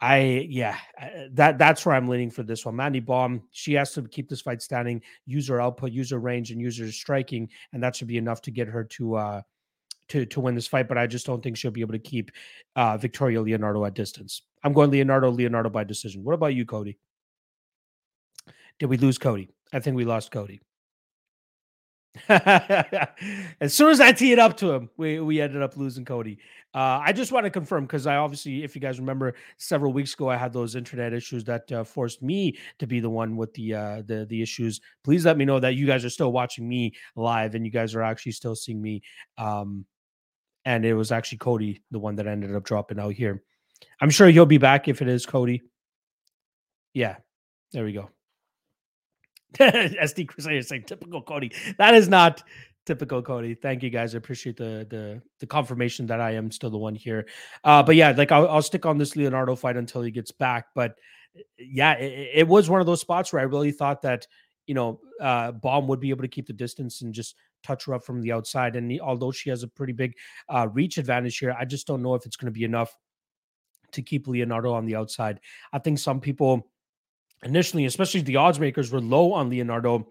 I 0.00 0.46
yeah, 0.50 0.76
that 1.32 1.56
that's 1.58 1.86
where 1.86 1.94
I'm 1.94 2.08
leaning 2.08 2.30
for 2.30 2.42
this 2.42 2.66
one. 2.66 2.76
Mandy 2.76 3.00
Baum, 3.00 3.42
she 3.52 3.74
has 3.74 3.92
to 3.92 4.02
keep 4.02 4.28
this 4.28 4.40
fight 4.40 4.60
standing, 4.60 5.00
use 5.24 5.48
her 5.48 5.60
output, 5.60 5.92
use 5.92 6.10
her 6.10 6.18
range, 6.18 6.50
and 6.50 6.60
use 6.60 6.78
her 6.78 6.90
striking, 6.90 7.48
and 7.72 7.82
that 7.82 7.96
should 7.96 8.08
be 8.08 8.18
enough 8.18 8.42
to 8.42 8.50
get 8.50 8.68
her 8.68 8.84
to 8.84 9.14
uh 9.14 9.42
to 10.08 10.26
to 10.26 10.40
win 10.40 10.54
this 10.54 10.66
fight. 10.66 10.88
But 10.88 10.98
I 10.98 11.06
just 11.06 11.26
don't 11.26 11.42
think 11.42 11.56
she'll 11.56 11.70
be 11.70 11.80
able 11.80 11.92
to 11.92 11.98
keep 11.98 12.32
uh 12.76 12.96
Victoria 12.96 13.40
Leonardo 13.40 13.84
at 13.84 13.94
distance. 13.94 14.42
I'm 14.62 14.72
going 14.72 14.90
Leonardo, 14.90 15.30
Leonardo 15.30 15.70
by 15.70 15.84
decision. 15.84 16.24
What 16.24 16.34
about 16.34 16.54
you, 16.54 16.66
Cody? 16.66 16.98
Did 18.78 18.86
we 18.86 18.96
lose 18.96 19.18
Cody? 19.18 19.48
I 19.72 19.80
think 19.80 19.96
we 19.96 20.04
lost 20.04 20.30
Cody. 20.30 20.60
as 22.28 23.74
soon 23.74 23.90
as 23.90 24.00
I 24.00 24.12
tee 24.12 24.32
it 24.32 24.38
up 24.38 24.56
to 24.58 24.72
him, 24.72 24.90
we, 24.96 25.18
we 25.20 25.40
ended 25.40 25.62
up 25.62 25.76
losing 25.76 26.04
Cody. 26.04 26.38
Uh, 26.72 27.00
I 27.02 27.12
just 27.12 27.32
want 27.32 27.44
to 27.44 27.50
confirm 27.50 27.84
because 27.84 28.06
I 28.06 28.16
obviously, 28.16 28.62
if 28.62 28.74
you 28.74 28.80
guys 28.80 29.00
remember, 29.00 29.34
several 29.56 29.92
weeks 29.92 30.14
ago 30.14 30.28
I 30.28 30.36
had 30.36 30.52
those 30.52 30.76
internet 30.76 31.12
issues 31.12 31.44
that 31.44 31.70
uh, 31.72 31.84
forced 31.84 32.22
me 32.22 32.56
to 32.78 32.86
be 32.86 33.00
the 33.00 33.10
one 33.10 33.36
with 33.36 33.52
the 33.54 33.74
uh, 33.74 34.02
the 34.06 34.26
the 34.26 34.42
issues. 34.42 34.80
Please 35.02 35.24
let 35.24 35.36
me 35.36 35.44
know 35.44 35.60
that 35.60 35.74
you 35.74 35.86
guys 35.86 36.04
are 36.04 36.10
still 36.10 36.32
watching 36.32 36.68
me 36.68 36.94
live 37.16 37.54
and 37.54 37.64
you 37.64 37.72
guys 37.72 37.94
are 37.94 38.02
actually 38.02 38.32
still 38.32 38.54
seeing 38.54 38.80
me. 38.80 39.02
Um, 39.38 39.84
and 40.64 40.84
it 40.84 40.94
was 40.94 41.12
actually 41.12 41.38
Cody, 41.38 41.82
the 41.90 41.98
one 41.98 42.16
that 42.16 42.26
ended 42.26 42.54
up 42.54 42.64
dropping 42.64 42.98
out 42.98 43.14
here. 43.14 43.42
I'm 44.00 44.10
sure 44.10 44.28
he'll 44.28 44.46
be 44.46 44.58
back 44.58 44.88
if 44.88 45.02
it 45.02 45.08
is 45.08 45.26
Cody. 45.26 45.62
Yeah, 46.92 47.16
there 47.72 47.84
we 47.84 47.92
go. 47.92 48.10
SD 49.58 50.28
Crusader 50.28 50.62
saying 50.62 50.84
typical 50.84 51.22
Cody. 51.22 51.52
That 51.78 51.94
is 51.94 52.08
not 52.08 52.42
typical 52.86 53.22
Cody. 53.22 53.54
Thank 53.54 53.82
you 53.82 53.90
guys. 53.90 54.14
I 54.14 54.18
appreciate 54.18 54.56
the 54.56 54.86
the 54.88 55.22
the 55.40 55.46
confirmation 55.46 56.06
that 56.06 56.20
I 56.20 56.32
am 56.32 56.50
still 56.50 56.70
the 56.70 56.78
one 56.78 56.94
here. 56.94 57.26
Uh, 57.62 57.82
but 57.82 57.96
yeah, 57.96 58.12
like 58.16 58.32
I'll, 58.32 58.48
I'll 58.48 58.62
stick 58.62 58.86
on 58.86 58.98
this 58.98 59.16
Leonardo 59.16 59.54
fight 59.56 59.76
until 59.76 60.02
he 60.02 60.10
gets 60.10 60.32
back. 60.32 60.66
But 60.74 60.96
yeah, 61.58 61.92
it, 61.94 62.30
it 62.34 62.48
was 62.48 62.70
one 62.70 62.80
of 62.80 62.86
those 62.86 63.00
spots 63.00 63.32
where 63.32 63.40
I 63.40 63.44
really 63.44 63.72
thought 63.72 64.02
that 64.02 64.26
you 64.66 64.74
know 64.74 65.00
uh, 65.20 65.52
Baum 65.52 65.86
would 65.88 66.00
be 66.00 66.10
able 66.10 66.22
to 66.22 66.28
keep 66.28 66.46
the 66.46 66.52
distance 66.52 67.02
and 67.02 67.14
just 67.14 67.36
touch 67.62 67.86
her 67.86 67.94
up 67.94 68.04
from 68.04 68.20
the 68.20 68.32
outside. 68.32 68.76
And 68.76 68.90
he, 68.90 69.00
although 69.00 69.32
she 69.32 69.50
has 69.50 69.62
a 69.62 69.68
pretty 69.68 69.92
big 69.92 70.14
uh, 70.48 70.68
reach 70.72 70.98
advantage 70.98 71.38
here, 71.38 71.56
I 71.58 71.64
just 71.64 71.86
don't 71.86 72.02
know 72.02 72.14
if 72.14 72.26
it's 72.26 72.36
going 72.36 72.52
to 72.52 72.58
be 72.58 72.64
enough 72.64 72.94
to 73.92 74.02
keep 74.02 74.26
Leonardo 74.26 74.72
on 74.72 74.86
the 74.86 74.96
outside. 74.96 75.40
I 75.72 75.78
think 75.78 75.98
some 75.98 76.20
people 76.20 76.68
initially, 77.42 77.86
especially 77.86 78.20
the 78.20 78.36
odds 78.36 78.60
makers, 78.60 78.92
were 78.92 79.00
low 79.00 79.32
on 79.32 79.50
Leonardo 79.50 80.08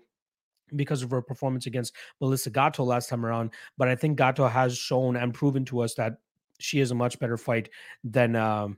because 0.76 1.04
of 1.04 1.12
her 1.12 1.22
performance 1.22 1.66
against 1.66 1.94
Melissa 2.20 2.50
Gatto 2.50 2.84
last 2.84 3.10
time 3.10 3.26
around. 3.26 3.52
But 3.78 3.88
I 3.88 3.96
think 3.96 4.18
Gatto 4.18 4.48
has 4.48 4.78
shown 4.78 5.16
and 5.16 5.34
proven 5.34 5.66
to 5.66 5.82
us 5.82 5.94
that 5.96 6.18
she 6.60 6.80
is 6.80 6.92
a 6.92 6.96
much 6.96 7.20
better 7.20 7.38
fight 7.38 7.70
than 8.04 8.36
um 8.36 8.78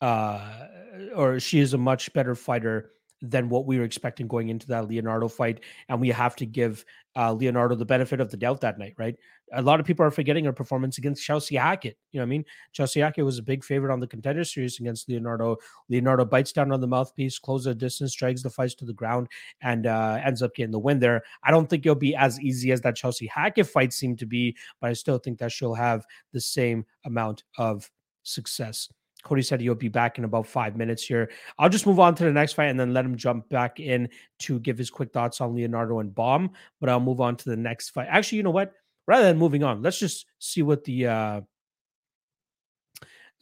uh 0.00 0.66
or 1.14 1.38
she 1.38 1.60
is 1.60 1.74
a 1.74 1.78
much 1.78 2.12
better 2.12 2.34
fighter 2.34 2.90
than 3.22 3.48
what 3.48 3.66
we 3.66 3.78
were 3.78 3.84
expecting 3.84 4.26
going 4.26 4.48
into 4.48 4.66
that 4.68 4.88
Leonardo 4.88 5.28
fight. 5.28 5.60
And 5.88 6.00
we 6.00 6.08
have 6.08 6.36
to 6.36 6.46
give 6.46 6.84
uh, 7.16 7.32
Leonardo 7.32 7.74
the 7.74 7.84
benefit 7.84 8.20
of 8.20 8.30
the 8.30 8.36
doubt 8.36 8.60
that 8.60 8.78
night, 8.78 8.94
right? 8.96 9.16
A 9.52 9.60
lot 9.60 9.80
of 9.80 9.86
people 9.86 10.06
are 10.06 10.10
forgetting 10.12 10.44
her 10.44 10.52
performance 10.52 10.96
against 10.96 11.24
Chelsea 11.24 11.56
Hackett. 11.56 11.98
You 12.12 12.20
know 12.20 12.24
what 12.24 12.28
I 12.28 12.30
mean? 12.30 12.44
Chelsea 12.72 13.00
Hackett 13.00 13.24
was 13.24 13.38
a 13.38 13.42
big 13.42 13.64
favorite 13.64 13.92
on 13.92 14.00
the 14.00 14.06
contender 14.06 14.44
series 14.44 14.78
against 14.78 15.08
Leonardo. 15.08 15.56
Leonardo 15.88 16.24
bites 16.24 16.52
down 16.52 16.72
on 16.72 16.80
the 16.80 16.86
mouthpiece, 16.86 17.38
closes 17.38 17.66
the 17.66 17.74
distance, 17.74 18.14
drags 18.14 18.42
the 18.42 18.50
fights 18.50 18.74
to 18.76 18.84
the 18.84 18.92
ground, 18.92 19.28
and 19.60 19.86
uh, 19.86 20.20
ends 20.24 20.40
up 20.40 20.54
getting 20.54 20.70
the 20.70 20.78
win 20.78 21.00
there. 21.00 21.22
I 21.42 21.50
don't 21.50 21.68
think 21.68 21.84
it'll 21.84 21.96
be 21.96 22.14
as 22.14 22.40
easy 22.40 22.70
as 22.70 22.80
that 22.82 22.96
Chelsea 22.96 23.26
Hackett 23.26 23.66
fight 23.66 23.92
seemed 23.92 24.20
to 24.20 24.26
be, 24.26 24.56
but 24.80 24.90
I 24.90 24.92
still 24.92 25.18
think 25.18 25.38
that 25.38 25.52
she'll 25.52 25.74
have 25.74 26.04
the 26.32 26.40
same 26.40 26.86
amount 27.04 27.42
of 27.58 27.90
success. 28.22 28.88
Cody 29.22 29.42
said 29.42 29.60
he'll 29.60 29.74
be 29.74 29.88
back 29.88 30.18
in 30.18 30.24
about 30.24 30.46
five 30.46 30.76
minutes 30.76 31.04
here. 31.04 31.30
I'll 31.58 31.68
just 31.68 31.86
move 31.86 32.00
on 32.00 32.14
to 32.16 32.24
the 32.24 32.32
next 32.32 32.54
fight 32.54 32.66
and 32.66 32.78
then 32.78 32.92
let 32.92 33.04
him 33.04 33.16
jump 33.16 33.48
back 33.48 33.80
in 33.80 34.08
to 34.40 34.60
give 34.60 34.78
his 34.78 34.90
quick 34.90 35.12
thoughts 35.12 35.40
on 35.40 35.54
Leonardo 35.54 35.98
and 36.00 36.14
Baum. 36.14 36.50
But 36.80 36.88
I'll 36.88 37.00
move 37.00 37.20
on 37.20 37.36
to 37.36 37.48
the 37.48 37.56
next 37.56 37.90
fight. 37.90 38.08
Actually, 38.10 38.38
you 38.38 38.44
know 38.44 38.50
what? 38.50 38.72
Rather 39.06 39.24
than 39.24 39.38
moving 39.38 39.62
on, 39.62 39.82
let's 39.82 39.98
just 39.98 40.26
see 40.38 40.62
what 40.62 40.84
the 40.84 41.06
uh, 41.06 41.40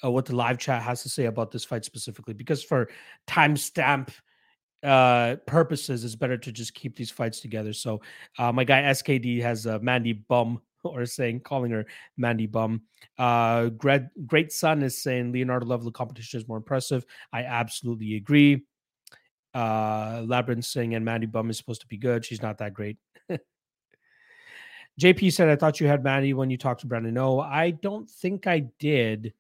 uh 0.03 0.11
what 0.11 0.27
the 0.27 0.35
live 0.35 0.59
chat 0.59 0.83
has 0.83 1.03
to 1.03 1.09
say 1.09 1.27
about 1.27 1.51
this 1.51 1.65
fight 1.65 1.85
specifically. 1.85 2.35
Because 2.35 2.63
for 2.63 2.89
timestamp 3.27 4.11
uh 4.83 5.37
purposes, 5.47 6.05
it's 6.05 6.15
better 6.15 6.39
to 6.39 6.53
just 6.53 6.75
keep 6.75 6.97
these 6.97 7.11
fights 7.11 7.41
together. 7.41 7.73
So 7.73 8.01
uh 8.39 8.53
my 8.53 8.65
guy 8.65 8.83
SKD 8.83 9.43
has 9.43 9.67
uh, 9.67 9.79
Mandy 9.81 10.13
Bum 10.13 10.61
or 10.85 11.07
saying 11.07 11.41
calling 11.41 11.71
her 11.71 11.87
Mandy 12.17 12.47
Bum. 12.47 12.83
Uh, 13.19 13.67
great, 13.67 14.03
great 14.27 14.53
son 14.53 14.83
is 14.83 15.03
saying 15.03 15.33
Leonardo 15.33 15.67
level 15.67 15.89
of 15.89 15.95
competition 15.95 16.41
is 16.41 16.49
more 16.49 16.57
impressive. 16.57 17.05
I 17.33 17.45
absolutely 17.45 18.17
agree. 18.17 18.65
Uh, 19.55 20.23
Labyrinth 20.27 20.65
saying 20.65 20.95
and 20.95 21.05
Mandy 21.05 21.27
Bum 21.27 21.51
is 21.51 21.57
supposed 21.57 21.81
to 21.81 21.87
be 21.87 21.97
good. 21.97 22.25
She's 22.25 22.43
not 22.43 22.59
that 22.59 22.75
great. 22.75 22.99
JP 25.01 25.33
said, 25.33 25.49
I 25.49 25.57
thought 25.57 25.81
you 25.81 25.87
had 25.87 26.03
Mandy 26.03 26.35
when 26.35 26.51
you 26.51 26.59
talked 26.59 26.81
to 26.81 26.87
Brandon. 26.87 27.15
No, 27.15 27.41
I 27.41 27.71
don't 27.71 28.11
think 28.11 28.47
I 28.47 28.67
did. 28.79 29.33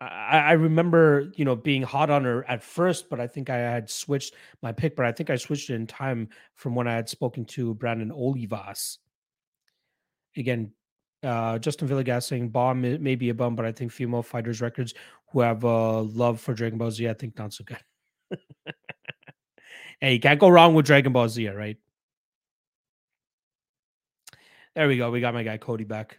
I, 0.00 0.38
I 0.38 0.52
remember, 0.52 1.30
you 1.36 1.44
know, 1.44 1.54
being 1.54 1.82
hot 1.82 2.08
on 2.08 2.24
her 2.24 2.48
at 2.48 2.62
first, 2.62 3.10
but 3.10 3.20
I 3.20 3.26
think 3.26 3.50
I 3.50 3.58
had 3.58 3.90
switched 3.90 4.34
my 4.62 4.72
pick, 4.72 4.96
but 4.96 5.04
I 5.04 5.12
think 5.12 5.28
I 5.28 5.36
switched 5.36 5.68
it 5.68 5.74
in 5.74 5.86
time 5.86 6.30
from 6.54 6.74
when 6.74 6.88
I 6.88 6.94
had 6.94 7.10
spoken 7.10 7.44
to 7.46 7.74
Brandon 7.74 8.10
Olivas 8.10 8.98
again, 10.36 10.72
uh, 11.22 11.58
Justin 11.58 11.88
Villegas 11.88 12.24
saying 12.24 12.48
Baum 12.48 12.80
may 12.80 13.14
be 13.14 13.28
a 13.28 13.34
bum, 13.34 13.56
but 13.56 13.66
I 13.66 13.72
think 13.72 13.92
female 13.92 14.22
fighters 14.22 14.60
records 14.60 14.94
who 15.32 15.40
have 15.40 15.64
a 15.64 15.68
uh, 15.68 16.02
love 16.02 16.40
for 16.40 16.54
Dragon 16.54 16.78
Ball 16.78 16.90
Z, 16.90 17.08
I 17.08 17.14
think 17.14 17.38
not 17.38 17.52
so 17.52 17.64
good. 17.64 17.78
hey, 20.00 20.14
you 20.14 20.20
can't 20.20 20.40
go 20.40 20.48
wrong 20.48 20.74
with 20.74 20.86
Dragon 20.86 21.12
Ball 21.12 21.28
Z, 21.28 21.48
right? 21.48 21.76
There 24.74 24.88
we 24.88 24.96
go. 24.96 25.10
We 25.10 25.20
got 25.20 25.34
my 25.34 25.42
guy 25.42 25.56
Cody 25.56 25.84
back. 25.84 26.18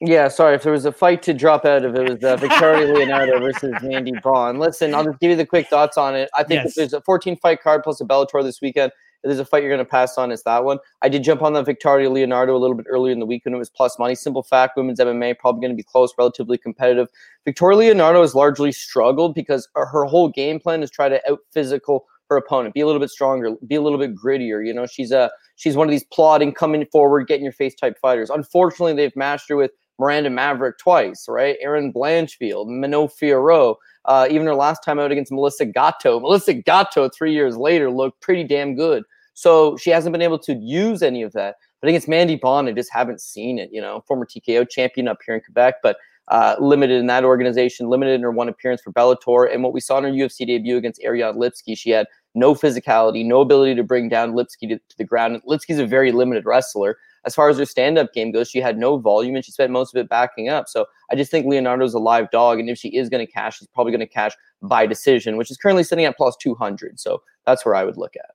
Yeah, 0.00 0.28
sorry. 0.28 0.54
If 0.54 0.62
there 0.62 0.72
was 0.72 0.84
a 0.84 0.92
fight 0.92 1.22
to 1.22 1.34
drop 1.34 1.64
out 1.64 1.84
of 1.84 1.96
it, 1.96 2.08
was 2.08 2.22
uh, 2.22 2.36
Victoria 2.36 2.86
Leonardo 2.94 3.40
versus 3.40 3.74
Mandy 3.82 4.12
Bond. 4.22 4.60
Listen, 4.60 4.94
I'll 4.94 5.04
just 5.04 5.18
give 5.18 5.30
you 5.30 5.36
the 5.36 5.46
quick 5.46 5.66
thoughts 5.68 5.98
on 5.98 6.14
it. 6.14 6.30
I 6.36 6.44
think 6.44 6.62
yes. 6.62 6.74
there's 6.76 6.92
a 6.92 7.00
14 7.00 7.36
fight 7.38 7.60
card 7.60 7.82
plus 7.82 8.00
a 8.00 8.04
Bellator 8.04 8.42
this 8.44 8.60
weekend, 8.60 8.92
if 9.24 9.28
there's 9.28 9.38
a 9.40 9.44
fight 9.44 9.62
you're 9.62 9.74
going 9.74 9.84
to 9.84 9.90
pass 9.90 10.16
on, 10.16 10.30
it's 10.30 10.44
that 10.44 10.64
one. 10.64 10.78
I 11.02 11.08
did 11.08 11.24
jump 11.24 11.42
on 11.42 11.52
the 11.52 11.62
Victoria 11.62 12.08
Leonardo 12.08 12.56
a 12.56 12.58
little 12.58 12.76
bit 12.76 12.86
earlier 12.88 13.12
in 13.12 13.18
the 13.18 13.26
week 13.26 13.44
when 13.44 13.54
it 13.54 13.58
was 13.58 13.70
plus 13.70 13.98
money. 13.98 14.14
Simple 14.14 14.42
fact, 14.42 14.76
women's 14.76 15.00
MMA 15.00 15.38
probably 15.38 15.60
going 15.60 15.72
to 15.72 15.76
be 15.76 15.82
close, 15.82 16.12
relatively 16.16 16.56
competitive. 16.56 17.08
Victoria 17.44 17.78
Leonardo 17.78 18.20
has 18.20 18.34
largely 18.34 18.70
struggled 18.70 19.34
because 19.34 19.68
her 19.74 20.04
whole 20.04 20.28
game 20.28 20.60
plan 20.60 20.82
is 20.82 20.90
try 20.90 21.08
to 21.08 21.20
out 21.30 21.40
physical 21.52 22.06
her 22.28 22.36
opponent, 22.36 22.74
be 22.74 22.80
a 22.80 22.86
little 22.86 23.00
bit 23.00 23.10
stronger, 23.10 23.56
be 23.66 23.74
a 23.74 23.80
little 23.80 23.98
bit 23.98 24.14
grittier. 24.14 24.64
You 24.64 24.74
know, 24.74 24.86
she's 24.86 25.12
a 25.12 25.30
she's 25.56 25.76
one 25.76 25.88
of 25.88 25.90
these 25.90 26.04
plodding, 26.04 26.52
coming 26.52 26.84
forward, 26.92 27.26
getting 27.26 27.44
your 27.44 27.52
face 27.52 27.74
type 27.74 27.98
fighters. 28.00 28.30
Unfortunately, 28.30 28.92
they've 28.94 29.16
matched 29.16 29.48
her 29.48 29.56
with 29.56 29.72
Miranda 29.98 30.30
Maverick 30.30 30.78
twice, 30.78 31.26
right? 31.28 31.56
Erin 31.60 31.92
Blanchfield, 31.92 32.68
Manon 32.68 33.08
Fiorot. 33.08 33.76
Uh, 34.04 34.26
even 34.30 34.46
her 34.46 34.54
last 34.54 34.82
time 34.82 34.98
out 34.98 35.12
against 35.12 35.32
Melissa 35.32 35.66
Gatto. 35.66 36.20
Melissa 36.20 36.54
Gatto, 36.54 37.08
three 37.10 37.32
years 37.32 37.56
later, 37.56 37.90
looked 37.90 38.20
pretty 38.22 38.44
damn 38.44 38.74
good. 38.74 39.02
So 39.34 39.76
she 39.76 39.90
hasn't 39.90 40.12
been 40.12 40.22
able 40.22 40.38
to 40.40 40.54
use 40.54 41.02
any 41.02 41.22
of 41.22 41.32
that. 41.32 41.56
But 41.80 41.88
against 41.88 42.08
Mandy 42.08 42.36
Bond, 42.36 42.68
I 42.68 42.72
just 42.72 42.92
haven't 42.92 43.20
seen 43.20 43.58
it. 43.58 43.70
You 43.72 43.80
know, 43.80 44.02
former 44.06 44.26
TKO 44.26 44.68
champion 44.68 45.08
up 45.08 45.18
here 45.24 45.34
in 45.34 45.40
Quebec, 45.40 45.76
but 45.82 45.96
uh, 46.28 46.56
limited 46.60 46.98
in 46.98 47.06
that 47.06 47.24
organization, 47.24 47.88
limited 47.88 48.14
in 48.14 48.22
her 48.22 48.30
one 48.30 48.48
appearance 48.48 48.80
for 48.82 48.92
Bellator. 48.92 49.52
And 49.52 49.62
what 49.62 49.72
we 49.72 49.80
saw 49.80 49.98
in 49.98 50.04
her 50.04 50.10
UFC 50.10 50.46
debut 50.46 50.76
against 50.76 51.02
Ariane 51.02 51.36
Lipski, 51.36 51.76
she 51.76 51.90
had 51.90 52.06
no 52.34 52.54
physicality, 52.54 53.24
no 53.24 53.40
ability 53.40 53.74
to 53.74 53.82
bring 53.82 54.08
down 54.08 54.32
Lipski 54.32 54.68
to, 54.68 54.78
to 54.78 54.98
the 54.98 55.04
ground. 55.04 55.40
Lipski's 55.48 55.78
a 55.78 55.86
very 55.86 56.12
limited 56.12 56.44
wrestler 56.44 56.98
as 57.28 57.34
far 57.34 57.50
as 57.50 57.58
her 57.58 57.66
stand-up 57.66 58.14
game 58.14 58.32
goes, 58.32 58.48
she 58.48 58.58
had 58.58 58.78
no 58.78 58.96
volume 58.96 59.36
and 59.36 59.44
she 59.44 59.52
spent 59.52 59.70
most 59.70 59.94
of 59.94 60.00
it 60.00 60.08
backing 60.08 60.48
up. 60.48 60.66
So 60.66 60.86
I 61.10 61.14
just 61.14 61.30
think 61.30 61.44
Leonardo's 61.44 61.92
a 61.92 61.98
live 61.98 62.30
dog, 62.30 62.58
and 62.58 62.70
if 62.70 62.78
she 62.78 62.88
is 62.88 63.10
going 63.10 63.24
to 63.24 63.30
cash, 63.30 63.58
she's 63.58 63.68
probably 63.68 63.92
going 63.92 64.00
to 64.00 64.06
cash 64.06 64.32
by 64.62 64.86
decision, 64.86 65.36
which 65.36 65.50
is 65.50 65.58
currently 65.58 65.84
sitting 65.84 66.06
at 66.06 66.16
plus 66.16 66.36
two 66.36 66.54
hundred. 66.54 66.98
So 66.98 67.22
that's 67.44 67.66
where 67.66 67.74
I 67.74 67.84
would 67.84 67.98
look 67.98 68.16
at. 68.16 68.30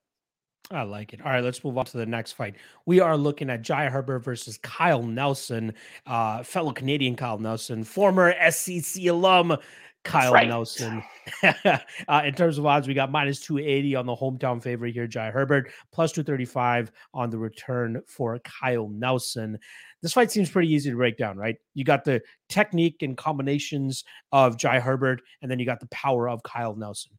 I 0.69 0.83
like 0.83 1.11
it. 1.11 1.21
All 1.25 1.31
right, 1.31 1.43
let's 1.43 1.63
move 1.63 1.77
on 1.77 1.85
to 1.85 1.97
the 1.97 2.05
next 2.05 2.33
fight. 2.33 2.55
We 2.85 2.99
are 2.99 3.17
looking 3.17 3.49
at 3.49 3.63
Jai 3.63 3.89
Herbert 3.89 4.19
versus 4.19 4.59
Kyle 4.59 5.01
Nelson, 5.01 5.73
uh, 6.05 6.43
fellow 6.43 6.71
Canadian 6.71 7.15
Kyle 7.15 7.39
Nelson, 7.39 7.83
former 7.83 8.33
SCC 8.35 9.09
alum 9.09 9.57
Kyle 10.03 10.33
right. 10.33 10.47
Nelson. 10.47 11.03
uh, 11.43 12.21
in 12.25 12.33
terms 12.33 12.57
of 12.57 12.65
odds, 12.65 12.87
we 12.87 12.93
got 12.93 13.11
minus 13.11 13.39
280 13.39 13.95
on 13.95 14.05
the 14.05 14.15
hometown 14.15 14.61
favorite 14.61 14.93
here, 14.93 15.07
Jai 15.07 15.31
Herbert, 15.31 15.71
plus 15.91 16.11
235 16.11 16.91
on 17.13 17.29
the 17.29 17.37
return 17.37 18.01
for 18.07 18.37
Kyle 18.39 18.89
Nelson. 18.89 19.57
This 20.01 20.13
fight 20.13 20.31
seems 20.31 20.49
pretty 20.49 20.71
easy 20.71 20.89
to 20.89 20.97
break 20.97 21.17
down, 21.17 21.37
right? 21.37 21.55
You 21.73 21.85
got 21.85 22.03
the 22.03 22.21
technique 22.49 23.01
and 23.01 23.15
combinations 23.15 24.03
of 24.33 24.57
Jai 24.57 24.79
Herbert, 24.79 25.21
and 25.41 25.49
then 25.49 25.59
you 25.59 25.65
got 25.65 25.79
the 25.79 25.87
power 25.87 26.27
of 26.27 26.43
Kyle 26.43 26.75
Nelson 26.75 27.13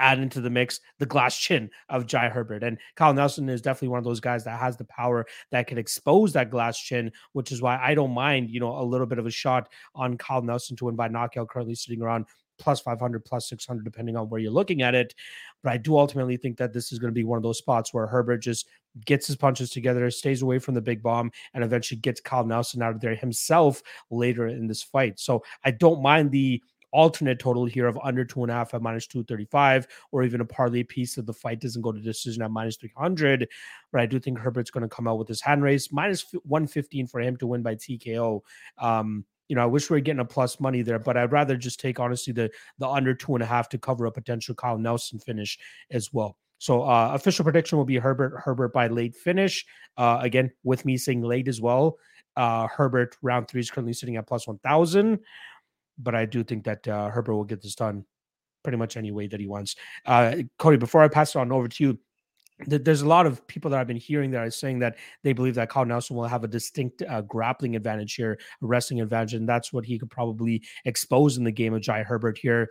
add 0.00 0.18
into 0.18 0.40
the 0.40 0.50
mix 0.50 0.80
the 0.98 1.06
glass 1.06 1.36
chin 1.36 1.70
of 1.88 2.06
Jai 2.06 2.28
Herbert. 2.28 2.62
And 2.62 2.78
Kyle 2.96 3.14
Nelson 3.14 3.48
is 3.48 3.62
definitely 3.62 3.88
one 3.88 3.98
of 3.98 4.04
those 4.04 4.20
guys 4.20 4.44
that 4.44 4.58
has 4.58 4.76
the 4.76 4.84
power 4.84 5.26
that 5.50 5.66
can 5.66 5.78
expose 5.78 6.32
that 6.32 6.50
glass 6.50 6.78
chin, 6.78 7.12
which 7.32 7.52
is 7.52 7.62
why 7.62 7.78
I 7.80 7.94
don't 7.94 8.12
mind, 8.12 8.50
you 8.50 8.60
know, 8.60 8.76
a 8.78 8.84
little 8.84 9.06
bit 9.06 9.18
of 9.18 9.26
a 9.26 9.30
shot 9.30 9.68
on 9.94 10.16
Kyle 10.16 10.42
Nelson 10.42 10.76
to 10.76 10.86
win 10.86 10.96
by 10.96 11.08
knockout, 11.08 11.48
currently 11.48 11.74
sitting 11.74 12.02
around 12.02 12.26
plus 12.60 12.80
500, 12.80 13.24
plus 13.24 13.48
600, 13.48 13.84
depending 13.84 14.16
on 14.16 14.28
where 14.28 14.40
you're 14.40 14.52
looking 14.52 14.82
at 14.82 14.94
it. 14.94 15.14
But 15.62 15.72
I 15.72 15.76
do 15.78 15.98
ultimately 15.98 16.36
think 16.36 16.58
that 16.58 16.72
this 16.72 16.92
is 16.92 16.98
going 16.98 17.10
to 17.10 17.18
be 17.18 17.24
one 17.24 17.38
of 17.38 17.42
those 17.42 17.58
spots 17.58 17.92
where 17.92 18.06
Herbert 18.06 18.38
just 18.38 18.68
gets 19.04 19.26
his 19.26 19.36
punches 19.36 19.70
together, 19.70 20.10
stays 20.10 20.42
away 20.42 20.58
from 20.58 20.74
the 20.74 20.80
big 20.80 21.02
bomb, 21.02 21.32
and 21.54 21.64
eventually 21.64 22.00
gets 22.00 22.20
Kyle 22.20 22.44
Nelson 22.44 22.82
out 22.82 22.94
of 22.94 23.00
there 23.00 23.14
himself 23.14 23.82
later 24.10 24.46
in 24.46 24.66
this 24.66 24.82
fight. 24.82 25.18
So 25.18 25.42
I 25.64 25.70
don't 25.70 26.02
mind 26.02 26.30
the 26.30 26.62
alternate 26.92 27.38
total 27.38 27.64
here 27.64 27.86
of 27.86 27.98
under 28.02 28.24
two 28.24 28.42
and 28.42 28.50
a 28.50 28.54
half 28.54 28.74
at 28.74 28.82
minus 28.82 29.06
235, 29.06 29.86
or 30.12 30.22
even 30.22 30.40
a 30.40 30.44
parlay 30.44 30.82
piece 30.82 31.16
of 31.16 31.26
the 31.26 31.32
fight 31.32 31.60
doesn't 31.60 31.82
go 31.82 31.92
to 31.92 32.00
decision 32.00 32.42
at 32.42 32.50
minus 32.50 32.76
300. 32.76 33.48
But 33.92 34.00
I 34.00 34.06
do 34.06 34.18
think 34.18 34.38
Herbert's 34.38 34.70
going 34.70 34.82
to 34.82 34.94
come 34.94 35.08
out 35.08 35.18
with 35.18 35.28
his 35.28 35.40
hand 35.40 35.62
raise 35.62 35.92
minus 35.92 36.24
115 36.44 37.06
for 37.06 37.20
him 37.20 37.36
to 37.38 37.46
win 37.46 37.62
by 37.62 37.74
TKO. 37.74 38.40
Um, 38.78 39.24
you 39.48 39.56
know, 39.56 39.62
I 39.62 39.66
wish 39.66 39.90
we 39.90 39.96
were 39.96 40.00
getting 40.00 40.20
a 40.20 40.24
plus 40.24 40.60
money 40.60 40.82
there, 40.82 41.00
but 41.00 41.16
I'd 41.16 41.32
rather 41.32 41.56
just 41.56 41.80
take 41.80 41.98
honestly 41.98 42.32
the 42.32 42.50
the 42.78 42.88
under 42.88 43.14
two 43.14 43.34
and 43.34 43.42
a 43.42 43.46
half 43.46 43.68
to 43.70 43.78
cover 43.78 44.06
a 44.06 44.12
potential 44.12 44.54
Kyle 44.54 44.78
Nelson 44.78 45.18
finish 45.18 45.58
as 45.90 46.12
well. 46.12 46.36
So 46.58 46.82
uh, 46.82 47.12
official 47.14 47.42
prediction 47.42 47.78
will 47.78 47.84
be 47.84 47.96
Herbert 47.96 48.34
Herbert 48.44 48.72
by 48.72 48.86
late 48.86 49.16
finish. 49.16 49.66
Uh, 49.96 50.18
again, 50.20 50.52
with 50.62 50.84
me 50.84 50.96
saying 50.96 51.22
late 51.22 51.48
as 51.48 51.60
well. 51.60 51.98
Uh, 52.36 52.68
Herbert 52.68 53.16
round 53.22 53.48
three 53.48 53.60
is 53.60 53.70
currently 53.70 53.92
sitting 53.92 54.16
at 54.16 54.26
plus 54.28 54.46
one 54.46 54.58
thousand, 54.58 55.18
but 56.02 56.14
I 56.14 56.26
do 56.26 56.42
think 56.42 56.64
that 56.64 56.86
uh, 56.86 57.08
Herbert 57.08 57.34
will 57.34 57.44
get 57.44 57.62
this 57.62 57.74
done 57.74 58.04
pretty 58.62 58.78
much 58.78 58.96
any 58.96 59.10
way 59.10 59.26
that 59.26 59.40
he 59.40 59.46
wants. 59.46 59.76
Uh, 60.06 60.36
Cody, 60.58 60.76
before 60.76 61.02
I 61.02 61.08
pass 61.08 61.34
it 61.34 61.38
on 61.38 61.52
over 61.52 61.68
to 61.68 61.84
you, 61.84 61.98
there's 62.66 63.00
a 63.00 63.08
lot 63.08 63.26
of 63.26 63.46
people 63.46 63.70
that 63.70 63.80
I've 63.80 63.86
been 63.86 63.96
hearing 63.96 64.30
that 64.32 64.46
are 64.46 64.50
saying 64.50 64.80
that 64.80 64.98
they 65.22 65.32
believe 65.32 65.54
that 65.54 65.70
Kyle 65.70 65.84
Nelson 65.84 66.16
will 66.16 66.26
have 66.26 66.44
a 66.44 66.48
distinct 66.48 67.02
uh, 67.08 67.22
grappling 67.22 67.74
advantage 67.74 68.14
here, 68.14 68.38
wrestling 68.60 69.00
advantage, 69.00 69.34
and 69.34 69.48
that's 69.48 69.72
what 69.72 69.86
he 69.86 69.98
could 69.98 70.10
probably 70.10 70.62
expose 70.84 71.38
in 71.38 71.44
the 71.44 71.50
game 71.52 71.72
of 71.72 71.80
Jai 71.80 72.02
Herbert 72.02 72.36
here. 72.36 72.68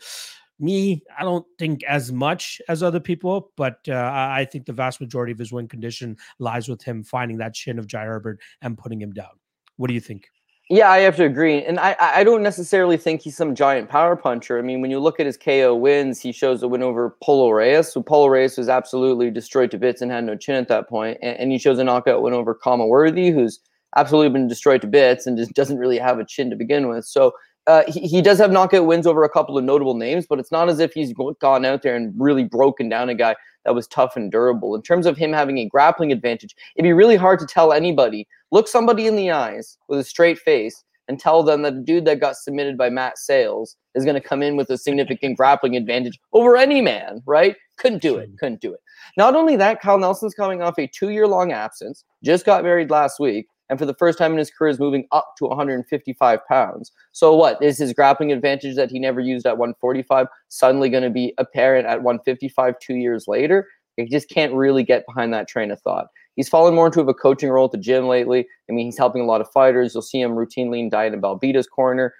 Me, 0.60 1.02
I 1.18 1.24
don't 1.24 1.46
think 1.58 1.84
as 1.86 2.12
much 2.12 2.62
as 2.68 2.84
other 2.84 3.00
people, 3.00 3.52
but 3.56 3.80
uh, 3.88 4.12
I 4.14 4.46
think 4.46 4.66
the 4.66 4.74
vast 4.74 5.00
majority 5.00 5.32
of 5.32 5.40
his 5.40 5.52
win 5.52 5.68
condition 5.68 6.18
lies 6.38 6.68
with 6.68 6.84
him 6.84 7.04
finding 7.04 7.38
that 7.38 7.54
chin 7.54 7.80
of 7.80 7.88
Jai 7.88 8.04
Herbert 8.04 8.42
and 8.62 8.78
putting 8.78 9.02
him 9.02 9.12
down. 9.12 9.32
What 9.78 9.88
do 9.88 9.94
you 9.94 10.02
think? 10.02 10.30
Yeah, 10.72 10.92
I 10.92 11.00
have 11.00 11.16
to 11.16 11.26
agree. 11.26 11.64
And 11.64 11.80
I, 11.80 11.96
I 12.00 12.24
don't 12.24 12.44
necessarily 12.44 12.96
think 12.96 13.22
he's 13.22 13.36
some 13.36 13.56
giant 13.56 13.90
power 13.90 14.16
puncher. 14.16 14.60
I 14.60 14.62
mean, 14.62 14.82
when 14.82 14.92
you 14.92 15.00
look 15.00 15.20
at 15.20 15.26
his 15.26 15.36
KO 15.36 15.74
wins, 15.74 16.20
he 16.22 16.32
shows 16.32 16.62
a 16.62 16.68
win 16.68 16.84
over 16.84 17.16
Polo 17.24 17.50
Reyes. 17.50 17.92
So 17.92 18.04
Polo 18.04 18.28
Reyes 18.28 18.56
was 18.56 18.70
absolutely 18.70 19.32
destroyed 19.32 19.72
to 19.72 19.80
bits 19.80 20.00
and 20.00 20.12
had 20.12 20.26
no 20.26 20.36
chin 20.36 20.54
at 20.56 20.68
that 20.68 20.88
point. 20.88 21.18
And, 21.24 21.38
and 21.40 21.52
he 21.52 21.58
shows 21.58 21.80
a 21.80 21.84
knockout 21.84 22.22
win 22.22 22.34
over 22.36 22.54
Khama 22.54 22.86
Worthy, 22.86 23.32
who's 23.32 23.60
absolutely 23.98 24.30
been 24.30 24.48
destroyed 24.48 24.82
to 24.82 24.88
bits 24.88 25.26
and 25.26 25.36
just 25.40 25.54
doesn't 25.54 25.80
really 25.80 25.98
have 25.98 26.20
a 26.20 26.26
chin 26.26 26.52
to 26.52 26.56
begin 26.56 26.88
with. 26.88 27.04
So 27.06 27.34
uh, 27.66 27.82
he, 27.88 28.02
he 28.02 28.22
does 28.22 28.38
have 28.38 28.52
knockout 28.52 28.86
wins 28.86 29.08
over 29.08 29.24
a 29.24 29.30
couple 29.30 29.58
of 29.58 29.64
notable 29.64 29.96
names, 29.96 30.28
but 30.28 30.38
it's 30.40 30.52
not 30.52 30.70
as 30.70 30.80
if 30.80 30.94
he's 30.94 31.14
gone 31.42 31.66
out 31.66 31.82
there 31.82 31.96
and 31.96 32.14
really 32.16 32.44
broken 32.44 32.90
down 32.90 33.10
a 33.10 33.16
guy 33.16 33.36
that 33.66 33.76
was 33.76 33.88
tough 33.88 34.16
and 34.16 34.32
durable. 34.32 34.76
In 34.76 34.82
terms 34.82 35.06
of 35.06 35.18
him 35.18 35.34
having 35.34 35.58
a 35.58 35.68
grappling 35.68 36.12
advantage, 36.12 36.56
it'd 36.76 36.84
be 36.84 36.94
really 36.94 37.16
hard 37.16 37.40
to 37.40 37.46
tell 37.46 37.74
anybody. 37.74 38.28
Look 38.52 38.68
somebody 38.68 39.08
in 39.08 39.16
the 39.16 39.32
eyes 39.32 39.78
with 39.88 40.00
a 40.00 40.04
straight 40.04 40.40
face 40.40 40.84
and 41.08 41.20
tell 41.20 41.42
them 41.44 41.64
that 41.64 41.74
a 41.74 41.80
dude 41.80 42.06
that 42.06 42.20
got 42.20 42.38
submitted 42.38 42.78
by 42.78 42.90
Matt 42.90 43.18
Sayles 43.18 43.76
is 43.96 44.06
going 44.06 44.20
to 44.20 44.28
come 44.28 44.44
in 44.44 44.56
with 44.56 44.70
a 44.70 44.78
significant 44.78 45.38
grappling 45.38 45.76
advantage 45.76 46.20
over 46.34 46.56
any 46.56 46.82
man, 46.82 47.22
right? 47.26 47.56
Couldn't 47.78 48.02
do 48.02 48.18
it. 48.18 48.30
Couldn't 48.40 48.62
do 48.62 48.72
it. 48.72 48.80
Not 49.18 49.36
only 49.36 49.56
that, 49.56 49.82
Kyle 49.82 49.98
Nelson's 49.98 50.36
coming 50.36 50.62
off 50.62 50.78
a 50.78 50.88
two 50.88 51.10
year 51.10 51.28
long 51.28 51.52
absence, 51.52 52.04
just 52.24 52.46
got 52.46 52.64
married 52.64 52.92
last 52.92 53.20
week, 53.20 53.48
and 53.70 53.78
for 53.78 53.86
the 53.86 53.94
first 53.94 54.18
time 54.18 54.32
in 54.32 54.38
his 54.38 54.50
career 54.50 54.70
is 54.70 54.80
moving 54.80 55.08
up 55.12 55.34
to 55.38 55.46
155 55.46 56.40
pounds. 56.48 56.92
So 57.12 57.36
what 57.36 57.62
is 57.62 57.78
his 57.78 57.94
grappling 57.94 58.32
advantage 58.32 58.76
that 58.76 58.92
he 58.92 59.00
never 59.00 59.20
used 59.20 59.46
at 59.46 59.58
145 59.58 60.28
suddenly 60.48 60.90
going 60.90 61.04
to 61.04 61.10
be 61.10 61.34
apparent 61.38 61.88
at 61.88 62.02
155 62.02 62.80
two 62.80 62.96
years 62.96 63.28
later? 63.28 63.68
I 64.00 64.08
just 64.10 64.30
can't 64.30 64.54
really 64.54 64.84
get 64.84 65.06
behind 65.06 65.34
that 65.34 65.48
train 65.48 65.72
of 65.72 65.82
thought. 65.82 66.08
He's 66.36 66.50
fallen 66.50 66.74
more 66.74 66.86
into 66.88 67.02
a 67.02 67.14
coaching 67.14 67.50
role 67.50 67.66
at 67.66 67.72
the 67.72 67.78
gym 67.78 68.08
lately. 68.08 68.48
I 68.70 68.74
mean, 68.74 68.86
he's 68.86 68.98
helping 68.98 69.22
a 69.22 69.26
lot 69.26 69.42
of 69.42 69.52
fighters. 69.52 69.94
You'll 69.94 70.02
see 70.02 70.22
him 70.22 70.32
routinely 70.32 70.80
in 70.80 70.90
Diet 70.90 71.14
and 71.14 71.22
Belbita's 71.22 71.68
corner. 71.68 72.14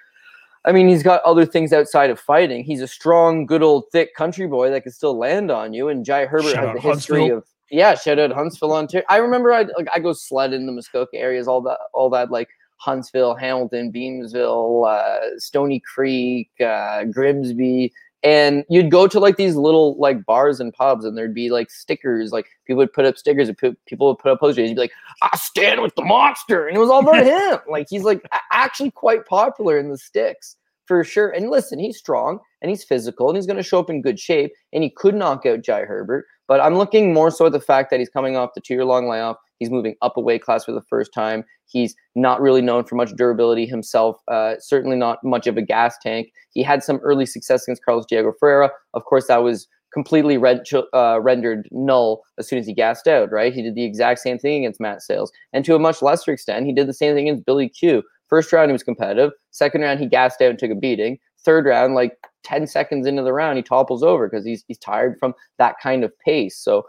I 0.66 0.74
mean, 0.74 0.90
he's 0.90 1.04
got 1.04 1.22
other 1.24 1.46
things 1.46 1.72
outside 1.72 2.10
of 2.10 2.20
fighting. 2.20 2.66
He's 2.66 2.82
a 2.82 2.88
strong, 2.88 3.46
good 3.46 3.64
old 3.64 3.86
thick 3.94 4.14
country 4.14 4.46
boy 4.46 4.72
that 4.72 4.84
can 4.84 4.92
still 4.92 5.18
land 5.18 5.52
on 5.52 5.74
you. 5.74 5.88
And 5.88 6.04
Jai 6.04 6.26
Herbert 6.26 6.52
Shout 6.52 6.76
has 6.76 6.84
the 6.84 6.90
history 6.90 7.20
Huntsville. 7.20 7.38
of 7.38 7.46
yeah, 7.72 7.96
shout 7.96 8.20
out 8.20 8.32
Huntsville, 8.32 8.74
Ontario. 8.74 9.06
I 9.10 9.18
remember 9.18 9.54
I 9.54 9.64
like 9.78 9.88
I 9.94 10.00
go 10.00 10.14
sled 10.14 10.54
in 10.54 10.66
the 10.66 10.72
Muskoka 10.72 11.18
areas, 11.18 11.48
all 11.48 11.62
that, 11.62 11.78
all 11.94 12.10
that 12.12 12.32
like 12.32 12.50
Huntsville, 12.78 13.36
Hamilton, 13.36 13.92
Beamsville, 13.92 14.88
uh, 14.88 15.38
Stoney 15.38 15.82
Creek, 15.82 16.50
uh, 16.60 17.04
Grimsby, 17.06 17.92
and 18.24 18.66
you'd 18.70 18.92
go 18.92 19.08
to 19.08 19.20
like 19.20 19.38
these 19.38 19.56
little 19.56 19.98
like 19.98 20.26
bars 20.26 20.60
and 20.60 20.74
pubs, 20.74 21.06
and 21.06 21.18
there'd 21.18 21.34
be 21.34 21.50
like 21.50 21.70
stickers, 21.70 22.32
like 22.32 22.48
people 22.66 22.80
would 22.80 22.94
put 22.94 23.06
up 23.06 23.18
stickers, 23.18 23.48
and 23.50 23.58
people 23.86 24.08
would 24.08 24.20
put 24.20 24.32
up 24.32 24.40
posters. 24.40 24.70
You'd 24.70 24.76
be 24.76 24.82
like, 24.82 24.94
"I 25.22 25.36
stand 25.38 25.82
with 25.82 25.96
the 25.96 26.04
monster," 26.04 26.68
and 26.68 26.76
it 26.76 26.80
was 26.80 26.90
all 26.90 27.00
about 27.00 27.26
him. 27.26 27.60
Like 27.70 27.88
he's 27.90 28.04
like 28.04 28.22
actually 28.52 28.92
quite 28.92 29.26
popular 29.26 29.78
in 29.78 29.90
the 29.90 29.98
sticks 29.98 30.56
for 30.90 31.04
sure. 31.04 31.30
And 31.30 31.52
listen, 31.52 31.78
he's 31.78 32.00
strong 32.00 32.40
and 32.64 32.72
he's 32.72 32.84
physical 32.84 33.30
and 33.30 33.38
he's 33.38 33.46
going 33.46 33.58
to 33.58 33.64
show 33.64 33.80
up 33.80 33.92
in 33.92 34.02
good 34.02 34.20
shape. 34.20 34.52
And 34.74 34.84
he 34.84 34.90
could 34.90 35.14
knock 35.14 35.46
out 35.46 35.62
Jai 35.64 35.82
Herbert. 35.82 36.26
But 36.48 36.60
I'm 36.60 36.76
looking 36.76 37.14
more 37.14 37.30
so 37.30 37.46
at 37.46 37.52
the 37.52 37.60
fact 37.60 37.92
that 37.92 38.00
he's 38.00 38.10
coming 38.10 38.36
off 38.36 38.50
the 38.56 38.62
two 38.62 38.74
year 38.74 38.86
long 38.86 39.08
layoff. 39.08 39.38
He's 39.60 39.70
moving 39.70 39.94
up 40.02 40.18
a 40.18 40.22
weight 40.22 40.42
class 40.42 40.66
for 40.66 40.72
the 40.72 40.82
first 40.82 41.14
time. 41.14 41.44
He's 41.68 41.94
not 42.16 42.42
really 42.42 42.64
known 42.64 42.86
for 42.86 42.96
much 42.96 43.12
durability 43.16 43.68
himself, 43.68 44.18
uh, 44.30 44.56
certainly 44.60 44.98
not 44.98 45.20
much 45.24 45.46
of 45.46 45.58
a 45.58 45.62
gas 45.62 45.96
tank. 46.02 46.30
He 46.50 46.64
had 46.64 46.84
some 46.84 46.98
early 47.04 47.28
success 47.28 47.68
against 47.68 47.86
Carlos 47.86 48.08
Diego 48.10 48.34
Ferreira. 48.40 48.72
Of 48.96 49.06
course, 49.06 49.28
that 49.28 49.44
was 49.44 49.68
completely 49.94 50.38
uh, 50.38 51.20
rendered 51.22 51.68
null 51.72 52.24
as 52.40 52.48
soon 52.48 52.58
as 52.58 52.66
he 52.66 52.74
gassed 52.74 53.08
out, 53.08 53.32
right? 53.32 53.54
He 53.54 53.62
did 53.62 53.76
the 53.76 53.86
exact 53.86 54.22
same 54.22 54.40
thing 54.40 54.64
against 54.64 54.80
Matt 54.80 55.04
Sayles. 55.04 55.32
And 55.54 55.64
to 55.66 55.76
a 55.76 55.80
much 55.80 56.02
lesser 56.02 56.32
extent, 56.32 56.66
he 56.66 56.74
did 56.74 56.88
the 56.88 56.94
same 56.94 57.16
thing 57.16 57.28
against 57.28 57.46
Billy 57.46 57.70
Q. 57.70 58.02
First 58.30 58.54
round, 58.54 58.70
he 58.70 58.74
was 58.74 58.84
competitive. 58.84 59.32
Second 59.52 59.82
round, 59.82 60.00
he 60.00 60.06
gassed 60.06 60.42
out 60.42 60.52
and 60.52 60.60
took 60.60 60.72
a 60.72 60.76
beating. 60.76 61.18
Third 61.44 61.66
round, 61.66 61.96
like 61.96 62.18
10 62.44 62.68
seconds 62.68 63.08
into 63.08 63.24
the 63.24 63.34
round, 63.34 63.58
he 63.58 63.64
topples 63.64 64.04
over 64.04 64.30
because 64.30 64.46
he's 64.46 64.64
he's 64.68 64.78
tired 64.78 65.18
from 65.20 65.34
that 65.58 65.76
kind 65.82 66.04
of 66.04 66.18
pace. 66.20 66.58
So 66.58 66.86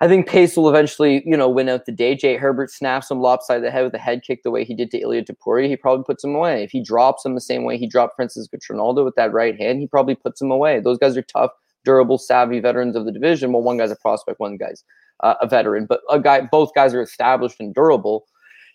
I 0.00 0.06
think 0.06 0.28
Pace 0.28 0.56
will 0.56 0.68
eventually, 0.68 1.24
you 1.26 1.36
know, 1.36 1.48
win 1.48 1.68
out 1.68 1.84
the 1.84 1.92
day. 1.92 2.14
Jai 2.14 2.36
Herbert 2.36 2.70
snaps 2.70 3.10
him 3.10 3.20
lopsided 3.20 3.64
the 3.64 3.70
head 3.70 3.82
with 3.82 3.94
a 3.94 3.98
head 3.98 4.22
kick 4.24 4.44
the 4.44 4.50
way 4.50 4.64
he 4.64 4.74
did 4.74 4.92
to 4.92 5.00
Ilia 5.00 5.24
Topuria. 5.24 5.66
He 5.66 5.76
probably 5.76 6.04
puts 6.04 6.22
him 6.22 6.36
away. 6.36 6.62
If 6.62 6.70
he 6.70 6.80
drops 6.80 7.24
him 7.24 7.34
the 7.34 7.40
same 7.40 7.64
way 7.64 7.78
he 7.78 7.88
dropped 7.88 8.14
Francisco 8.14 8.56
Trinaldo 8.62 9.04
with 9.04 9.16
that 9.16 9.32
right 9.32 9.58
hand, 9.58 9.80
he 9.80 9.88
probably 9.88 10.14
puts 10.14 10.40
him 10.40 10.52
away. 10.52 10.78
Those 10.78 10.98
guys 10.98 11.16
are 11.16 11.22
tough, 11.22 11.50
durable, 11.84 12.16
savvy 12.16 12.60
veterans 12.60 12.94
of 12.94 13.06
the 13.06 13.12
division. 13.12 13.52
Well, 13.52 13.62
one 13.62 13.78
guy's 13.78 13.90
a 13.90 13.96
prospect, 13.96 14.38
one 14.38 14.56
guy's 14.56 14.84
uh, 15.24 15.34
a 15.40 15.48
veteran, 15.48 15.86
but 15.86 16.00
a 16.08 16.20
guy, 16.20 16.42
both 16.42 16.72
guys 16.76 16.94
are 16.94 17.02
established 17.02 17.58
and 17.58 17.74
durable. 17.74 18.26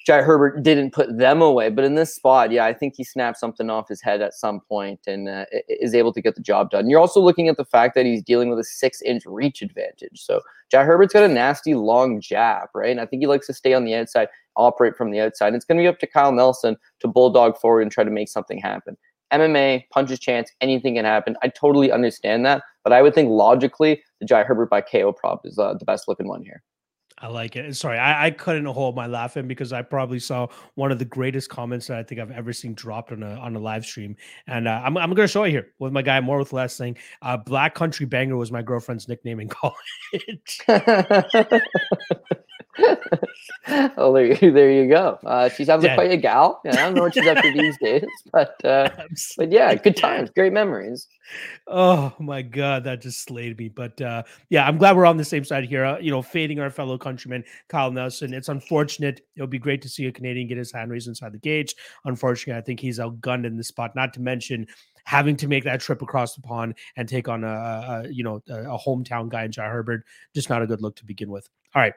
Jai 0.05 0.21
Herbert 0.21 0.63
didn't 0.63 0.91
put 0.91 1.17
them 1.17 1.41
away, 1.41 1.69
but 1.69 1.85
in 1.85 1.95
this 1.95 2.13
spot, 2.13 2.51
yeah, 2.51 2.65
I 2.65 2.73
think 2.73 2.95
he 2.97 3.05
snapped 3.05 3.37
something 3.37 3.69
off 3.69 3.87
his 3.87 4.01
head 4.01 4.21
at 4.21 4.33
some 4.33 4.59
point 4.59 4.99
and 5.07 5.29
uh, 5.29 5.45
is 5.69 5.95
able 5.95 6.11
to 6.11 6.21
get 6.21 6.35
the 6.35 6.41
job 6.41 6.71
done. 6.71 6.89
You're 6.89 6.99
also 6.99 7.21
looking 7.21 7.47
at 7.47 7.55
the 7.55 7.63
fact 7.63 7.95
that 7.95 8.05
he's 8.05 8.21
dealing 8.21 8.49
with 8.49 8.59
a 8.59 8.65
six 8.65 9.01
inch 9.01 9.23
reach 9.25 9.61
advantage. 9.61 10.21
So 10.21 10.41
Jai 10.69 10.83
Herbert's 10.83 11.13
got 11.13 11.23
a 11.23 11.29
nasty 11.29 11.73
long 11.73 12.19
jab, 12.19 12.67
right? 12.75 12.91
And 12.91 12.99
I 12.99 13.05
think 13.05 13.21
he 13.21 13.27
likes 13.27 13.47
to 13.47 13.53
stay 13.53 13.73
on 13.73 13.85
the 13.85 13.95
outside, 13.95 14.27
operate 14.57 14.97
from 14.97 15.11
the 15.11 15.21
outside. 15.21 15.47
And 15.47 15.55
it's 15.55 15.65
going 15.65 15.77
to 15.77 15.83
be 15.83 15.87
up 15.87 15.99
to 15.99 16.07
Kyle 16.07 16.33
Nelson 16.33 16.75
to 16.99 17.07
bulldog 17.07 17.57
forward 17.57 17.81
and 17.81 17.91
try 17.91 18.03
to 18.03 18.11
make 18.11 18.27
something 18.27 18.57
happen. 18.57 18.97
MMA, 19.31 19.85
punches 19.89 20.19
chance, 20.19 20.51
anything 20.59 20.95
can 20.95 21.05
happen. 21.05 21.37
I 21.41 21.47
totally 21.47 21.91
understand 21.91 22.45
that, 22.45 22.61
but 22.83 22.93
I 22.93 23.01
would 23.01 23.15
think 23.15 23.29
logically 23.29 24.03
the 24.19 24.25
Jai 24.25 24.43
Herbert 24.43 24.69
by 24.69 24.81
KO 24.81 25.13
prop 25.13 25.45
is 25.45 25.57
uh, 25.57 25.73
the 25.73 25.85
best 25.85 26.07
looking 26.07 26.27
one 26.27 26.43
here. 26.43 26.61
I 27.23 27.27
like 27.27 27.55
it. 27.55 27.73
Sorry, 27.77 27.97
I, 27.97 28.25
I 28.25 28.31
couldn't 28.31 28.65
hold 28.65 28.97
my 28.97 29.07
laughing 29.07 29.47
because 29.47 29.71
I 29.71 29.81
probably 29.81 30.19
saw 30.19 30.47
one 30.75 30.91
of 30.91 30.99
the 30.99 31.05
greatest 31.05 31.49
comments 31.49 31.87
that 31.87 31.97
I 31.97 32.03
think 32.03 32.19
I've 32.19 32.31
ever 32.31 32.51
seen 32.51 32.73
dropped 32.73 33.13
on 33.13 33.23
a 33.23 33.35
on 33.35 33.55
a 33.55 33.59
live 33.59 33.85
stream, 33.85 34.17
and 34.47 34.67
uh, 34.67 34.81
I'm 34.83 34.97
I'm 34.97 35.13
going 35.13 35.25
to 35.25 35.31
show 35.31 35.45
you 35.45 35.51
here 35.51 35.69
with 35.79 35.93
my 35.93 36.01
guy 36.01 36.19
more 36.19 36.37
with 36.37 36.51
less 36.51 36.75
saying, 36.75 36.97
uh, 37.21 37.37
"Black 37.37 37.75
Country 37.75 38.05
Banger" 38.05 38.35
was 38.35 38.51
my 38.51 38.61
girlfriend's 38.61 39.07
nickname 39.07 39.39
in 39.39 39.47
college. 39.49 40.59
oh, 43.97 44.13
there, 44.13 44.35
there 44.35 44.71
you 44.71 44.87
go. 44.87 45.19
Uh, 45.25 45.49
she 45.49 45.63
sounds 45.63 45.83
like 45.83 45.95
quite 45.95 46.11
a 46.11 46.17
gal. 46.17 46.59
Yeah, 46.65 46.71
I 46.71 46.75
don't 46.75 46.95
know 46.95 47.03
what 47.03 47.13
she's 47.13 47.27
up 47.27 47.37
to 47.37 47.51
these 47.53 47.77
days, 47.77 48.05
but 48.31 48.63
uh, 48.65 48.89
but 49.37 49.51
yeah, 49.51 49.75
good 49.75 49.95
times, 49.95 50.29
great 50.31 50.53
memories. 50.53 51.07
Oh 51.67 52.13
my 52.19 52.41
god, 52.41 52.83
that 52.85 53.01
just 53.01 53.21
slayed 53.21 53.57
me. 53.57 53.69
But 53.69 54.01
uh, 54.01 54.23
yeah, 54.49 54.67
I'm 54.67 54.77
glad 54.77 54.95
we're 54.95 55.05
on 55.05 55.17
the 55.17 55.25
same 55.25 55.43
side 55.43 55.65
here. 55.65 55.85
Uh, 55.85 55.99
you 55.99 56.11
know, 56.11 56.21
fading 56.21 56.59
our 56.59 56.69
fellow 56.69 56.97
countryman 56.97 57.43
Kyle 57.69 57.91
Nelson. 57.91 58.33
It's 58.33 58.49
unfortunate. 58.49 59.21
It 59.35 59.41
would 59.41 59.49
be 59.49 59.59
great 59.59 59.81
to 59.83 59.89
see 59.89 60.07
a 60.07 60.11
Canadian 60.11 60.47
get 60.47 60.57
his 60.57 60.71
hand 60.71 60.89
raised 60.91 61.07
inside 61.07 61.33
the 61.33 61.39
cage. 61.39 61.75
Unfortunately, 62.05 62.57
I 62.57 62.63
think 62.63 62.79
he's 62.79 62.99
outgunned 62.99 63.45
in 63.45 63.57
the 63.57 63.63
spot. 63.63 63.95
Not 63.95 64.13
to 64.13 64.21
mention 64.21 64.67
having 65.05 65.35
to 65.35 65.47
make 65.47 65.65
that 65.65 65.81
trip 65.81 66.01
across 66.01 66.33
the 66.33 66.41
pond 66.41 66.75
and 66.95 67.07
take 67.07 67.27
on 67.27 67.43
a, 67.43 67.47
a 67.47 68.07
you 68.09 68.23
know 68.23 68.41
a 68.49 68.77
hometown 68.77 69.29
guy 69.29 69.43
in 69.43 69.51
Jai 69.51 69.67
Herbert. 69.67 70.05
Just 70.33 70.49
not 70.49 70.63
a 70.63 70.67
good 70.67 70.81
look 70.81 70.95
to 70.95 71.05
begin 71.05 71.29
with. 71.29 71.47
All 71.75 71.81
right. 71.81 71.93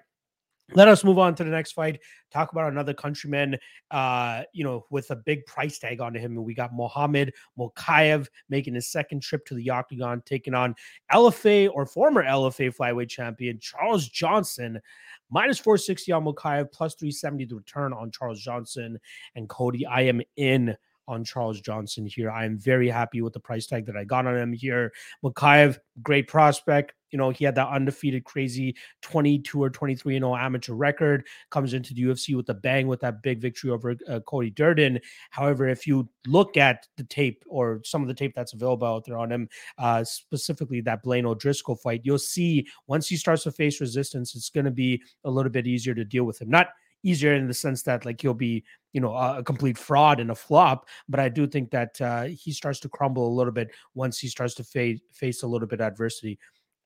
Let 0.74 0.88
us 0.88 1.04
move 1.04 1.18
on 1.18 1.36
to 1.36 1.44
the 1.44 1.50
next 1.50 1.72
fight. 1.72 2.00
Talk 2.32 2.50
about 2.50 2.72
another 2.72 2.92
countryman, 2.92 3.56
uh, 3.92 4.42
you 4.52 4.64
know, 4.64 4.84
with 4.90 5.10
a 5.12 5.16
big 5.16 5.46
price 5.46 5.78
tag 5.78 6.00
on 6.00 6.12
him. 6.12 6.32
And 6.32 6.44
we 6.44 6.54
got 6.54 6.74
Muhammad 6.74 7.32
Mokaev 7.56 8.26
making 8.48 8.74
his 8.74 8.88
second 8.88 9.22
trip 9.22 9.46
to 9.46 9.54
the 9.54 9.70
octagon, 9.70 10.22
taking 10.26 10.54
on 10.54 10.74
LFA 11.12 11.70
or 11.72 11.86
former 11.86 12.24
LFA 12.24 12.74
flyweight 12.74 13.08
champion 13.08 13.60
Charles 13.60 14.08
Johnson. 14.08 14.80
Minus 15.30 15.58
460 15.58 16.12
on 16.12 16.24
Mokaev, 16.24 16.72
plus 16.72 16.94
370 16.94 17.46
to 17.46 17.56
return 17.56 17.92
on 17.92 18.10
Charles 18.10 18.40
Johnson. 18.40 18.98
And 19.36 19.48
Cody, 19.48 19.86
I 19.86 20.02
am 20.02 20.20
in 20.36 20.76
on 21.08 21.24
Charles 21.24 21.60
Johnson 21.60 22.06
here. 22.06 22.30
I 22.30 22.44
am 22.44 22.58
very 22.58 22.88
happy 22.88 23.22
with 23.22 23.32
the 23.32 23.40
price 23.40 23.66
tag 23.66 23.86
that 23.86 23.96
I 23.96 24.02
got 24.02 24.26
on 24.26 24.36
him 24.36 24.52
here. 24.52 24.92
Mokaev, 25.22 25.78
great 26.02 26.26
prospect. 26.26 26.94
You 27.10 27.18
know, 27.18 27.30
he 27.30 27.44
had 27.44 27.54
that 27.56 27.68
undefeated, 27.68 28.24
crazy 28.24 28.76
22 29.02 29.62
or 29.62 29.70
23 29.70 30.16
and 30.16 30.24
0 30.24 30.36
amateur 30.36 30.74
record, 30.74 31.26
comes 31.50 31.74
into 31.74 31.94
the 31.94 32.02
UFC 32.02 32.36
with 32.36 32.48
a 32.48 32.54
bang 32.54 32.86
with 32.86 33.00
that 33.00 33.22
big 33.22 33.40
victory 33.40 33.70
over 33.70 33.96
uh, 34.08 34.20
Cody 34.20 34.50
Durden. 34.50 35.00
However, 35.30 35.68
if 35.68 35.86
you 35.86 36.08
look 36.26 36.56
at 36.56 36.86
the 36.96 37.04
tape 37.04 37.44
or 37.46 37.80
some 37.84 38.02
of 38.02 38.08
the 38.08 38.14
tape 38.14 38.34
that's 38.34 38.52
available 38.52 38.86
out 38.86 39.04
there 39.04 39.18
on 39.18 39.30
him, 39.30 39.48
uh, 39.78 40.04
specifically 40.04 40.80
that 40.82 41.02
Blaine 41.02 41.26
O'Driscoll 41.26 41.76
fight, 41.76 42.02
you'll 42.04 42.18
see 42.18 42.66
once 42.86 43.08
he 43.08 43.16
starts 43.16 43.44
to 43.44 43.52
face 43.52 43.80
resistance, 43.80 44.34
it's 44.34 44.50
going 44.50 44.64
to 44.64 44.70
be 44.70 45.02
a 45.24 45.30
little 45.30 45.50
bit 45.50 45.66
easier 45.66 45.94
to 45.94 46.04
deal 46.04 46.24
with 46.24 46.40
him. 46.40 46.50
Not 46.50 46.68
easier 47.02 47.34
in 47.34 47.46
the 47.46 47.54
sense 47.54 47.82
that 47.82 48.04
like 48.04 48.20
he'll 48.20 48.34
be 48.34 48.64
you 48.92 49.00
know 49.00 49.14
a, 49.14 49.42
complete 49.42 49.78
fraud 49.78 50.18
and 50.18 50.30
a 50.30 50.34
flop 50.34 50.88
but 51.08 51.20
i 51.20 51.28
do 51.28 51.46
think 51.46 51.70
that 51.70 52.00
uh, 52.00 52.24
he 52.24 52.52
starts 52.52 52.80
to 52.80 52.88
crumble 52.88 53.28
a 53.28 53.36
little 53.36 53.52
bit 53.52 53.70
once 53.94 54.18
he 54.18 54.26
starts 54.26 54.54
to 54.54 54.64
fa- 54.64 54.98
face 55.12 55.42
a 55.42 55.46
little 55.46 55.68
bit 55.68 55.80
adversity 55.80 56.38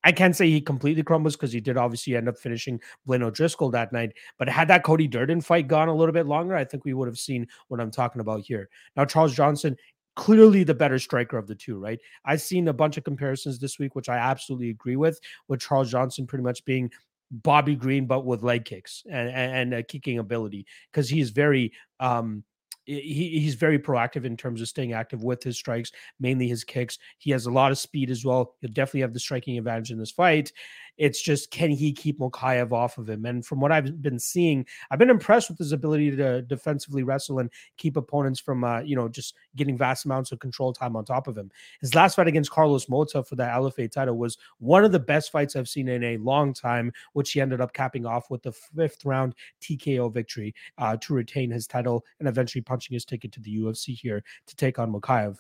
I 0.05 0.13
can't 0.13 0.35
say 0.35 0.49
he 0.49 0.61
completely 0.61 1.03
crumbles 1.03 1.37
because 1.37 1.53
he 1.53 1.61
did 1.61 1.77
obviously 1.77 2.17
end 2.17 2.29
up 2.29 2.39
finishing 2.39 2.81
Blaine 3.07 3.23
O'Driscoll 3.23 3.71
that 3.71 3.93
night. 3.93 4.13
But 4.39 4.49
had 4.49 4.69
that 4.69 4.83
Cody 4.83 5.07
Durden 5.07 5.41
fight 5.41 5.69
gone 5.69 5.89
a 5.89 5.95
little 5.95 6.13
bit 6.13 6.27
longer, 6.27 6.55
I 6.55 6.65
think 6.65 6.85
we 6.85 6.95
would 6.95 7.09
have 7.09 7.19
seen 7.19 7.47
what 7.69 7.81
I'm 7.81 7.91
talking 7.91 8.21
about 8.21 8.41
here. 8.41 8.69
Now, 8.97 9.05
Charles 9.05 9.35
Johnson, 9.35 9.77
clearly 10.17 10.65
the 10.65 10.75
better 10.75 10.99
striker 10.99 11.37
of 11.39 11.47
the 11.47 11.55
two, 11.55 11.79
right? 11.79 12.01
I've 12.25 12.41
seen 12.43 12.69
a 12.69 12.73
bunch 12.73 12.97
of 12.97 13.05
comparisons 13.05 13.59
this 13.59 13.79
week, 13.79 13.95
which 13.95 14.09
I 14.09 14.17
absolutely 14.17 14.71
agree 14.71 14.97
with, 14.97 15.21
with 15.49 15.61
Charles 15.61 15.91
Johnson 15.91 16.27
pretty 16.27 16.45
much 16.45 16.65
being 16.65 16.91
Bobby 17.31 17.77
Green, 17.77 18.07
but 18.07 18.25
with 18.25 18.43
leg 18.43 18.65
kicks 18.65 19.05
and 19.11 19.29
and, 19.29 19.73
and 19.73 19.89
kicking 19.89 20.19
ability 20.19 20.67
because 20.91 21.09
he's 21.09 21.31
very 21.31 21.73
um 22.01 22.43
he, 22.85 23.41
he's 23.41 23.55
very 23.55 23.79
proactive 23.79 24.25
in 24.25 24.37
terms 24.37 24.61
of 24.61 24.69
staying 24.69 24.93
active 24.93 25.23
with 25.23 25.43
his 25.43 25.57
strikes, 25.57 25.93
mainly 26.19 26.49
his 26.49 26.65
kicks. 26.65 26.99
He 27.19 27.31
has 27.31 27.47
a 27.47 27.51
lot 27.51 27.73
of 27.73 27.79
speed 27.79 28.11
as 28.11 28.25
well. 28.25 28.55
He'll 28.61 28.71
definitely 28.71 29.03
have 29.03 29.15
the 29.15 29.21
striking 29.21 29.59
advantage 29.59 29.91
in 29.91 29.99
this 29.99 30.11
fight. 30.11 30.53
It's 30.97 31.21
just 31.21 31.51
can 31.51 31.71
he 31.71 31.93
keep 31.93 32.19
Mokaev 32.19 32.73
off 32.73 32.99
of 32.99 33.09
him? 33.09 33.25
And 33.25 33.45
from 33.45 33.61
what 33.61 33.73
I've 33.73 34.03
been 34.03 34.19
seeing, 34.19 34.67
I've 34.91 34.99
been 34.99 35.11
impressed 35.11 35.49
with 35.49 35.59
his 35.59 35.73
ability 35.73 36.17
to 36.17 36.43
defensively 36.43 37.03
wrestle 37.03 37.39
and 37.39 37.51
keep 37.77 37.97
opponents 37.97 38.41
from, 38.41 38.65
uh, 38.65 38.81
you 38.81 38.97
know, 38.97 39.09
just 39.09 39.35
getting 39.57 39.77
vast 39.77 40.05
amounts 40.05 40.33
of 40.33 40.39
control 40.39 40.73
time 40.73 40.97
on 40.97 41.05
top 41.05 41.29
of 41.29 41.37
him. 41.37 41.51
His 41.81 41.95
last 41.95 42.17
fight 42.17 42.29
against 42.29 42.51
Carlos 42.51 42.89
Mota 42.89 43.23
for 43.23 43.37
that 43.37 43.55
LFA 43.55 43.91
title 43.91 44.17
was 44.17 44.39
one 44.59 44.85
of 44.85 44.93
the 44.93 44.99
best 44.99 45.33
fights 45.33 45.57
I've 45.57 45.69
seen 45.69 45.89
in 45.89 46.05
a 46.05 46.17
long 46.19 46.53
time, 46.53 46.93
which 47.13 47.33
he 47.33 47.41
ended 47.41 47.61
up 47.61 47.73
capping 47.73 48.07
off 48.07 48.31
with 48.31 48.43
the 48.43 48.53
fifth 48.53 49.05
round 49.05 49.35
TKO 49.61 50.13
victory 50.13 50.55
uh, 50.79 50.97
to 51.01 51.15
retain 51.15 51.51
his 51.51 51.67
title 51.67 52.05
and 52.19 52.29
eventually 52.29 52.63
punching 52.63 52.95
his 52.95 53.05
ticket 53.05 53.33
to 53.33 53.41
the 53.41 53.57
UFC 53.57 53.97
here 53.99 54.23
to 54.47 54.57
take 54.57 54.79
on 54.79 54.93
Mokaev. 54.93 55.39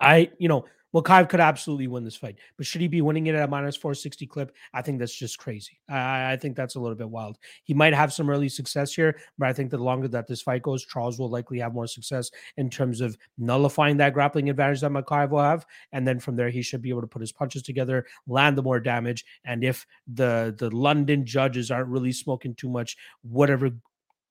I, 0.00 0.30
you 0.38 0.48
know, 0.48 0.66
Mokaev 0.96 1.28
could 1.28 1.40
absolutely 1.40 1.88
win 1.88 2.04
this 2.04 2.16
fight, 2.16 2.38
but 2.56 2.64
should 2.64 2.80
he 2.80 2.88
be 2.88 3.02
winning 3.02 3.26
it 3.26 3.34
at 3.34 3.44
a 3.44 3.48
minus 3.48 3.76
460 3.76 4.26
clip? 4.26 4.54
I 4.72 4.80
think 4.80 4.98
that's 4.98 5.14
just 5.14 5.36
crazy. 5.36 5.78
I, 5.90 6.32
I, 6.32 6.36
think 6.36 6.56
that's 6.56 6.76
a 6.76 6.80
little 6.80 6.96
bit 6.96 7.10
wild. 7.10 7.36
He 7.64 7.74
might 7.74 7.92
have 7.92 8.14
some 8.14 8.30
early 8.30 8.48
success 8.48 8.94
here, 8.94 9.18
but 9.36 9.48
I 9.48 9.52
think 9.52 9.70
the 9.70 9.76
longer 9.76 10.08
that 10.08 10.26
this 10.26 10.40
fight 10.40 10.62
goes, 10.62 10.86
Charles 10.86 11.18
will 11.18 11.28
likely 11.28 11.58
have 11.58 11.74
more 11.74 11.86
success 11.86 12.30
in 12.56 12.70
terms 12.70 13.02
of 13.02 13.18
nullifying 13.36 13.98
that 13.98 14.14
grappling 14.14 14.48
advantage 14.48 14.80
that 14.80 14.90
Mokaev 14.90 15.30
will 15.30 15.42
have. 15.42 15.66
And 15.92 16.08
then 16.08 16.18
from 16.18 16.34
there, 16.34 16.48
he 16.48 16.62
should 16.62 16.80
be 16.80 16.88
able 16.88 17.02
to 17.02 17.06
put 17.06 17.20
his 17.20 17.32
punches 17.32 17.62
together, 17.62 18.06
land 18.26 18.56
the 18.56 18.62
more 18.62 18.80
damage. 18.80 19.26
And 19.44 19.62
if 19.62 19.86
the 20.06 20.54
the 20.56 20.74
London 20.74 21.26
judges 21.26 21.70
aren't 21.70 21.88
really 21.88 22.12
smoking 22.12 22.54
too 22.54 22.70
much, 22.70 22.96
whatever 23.22 23.70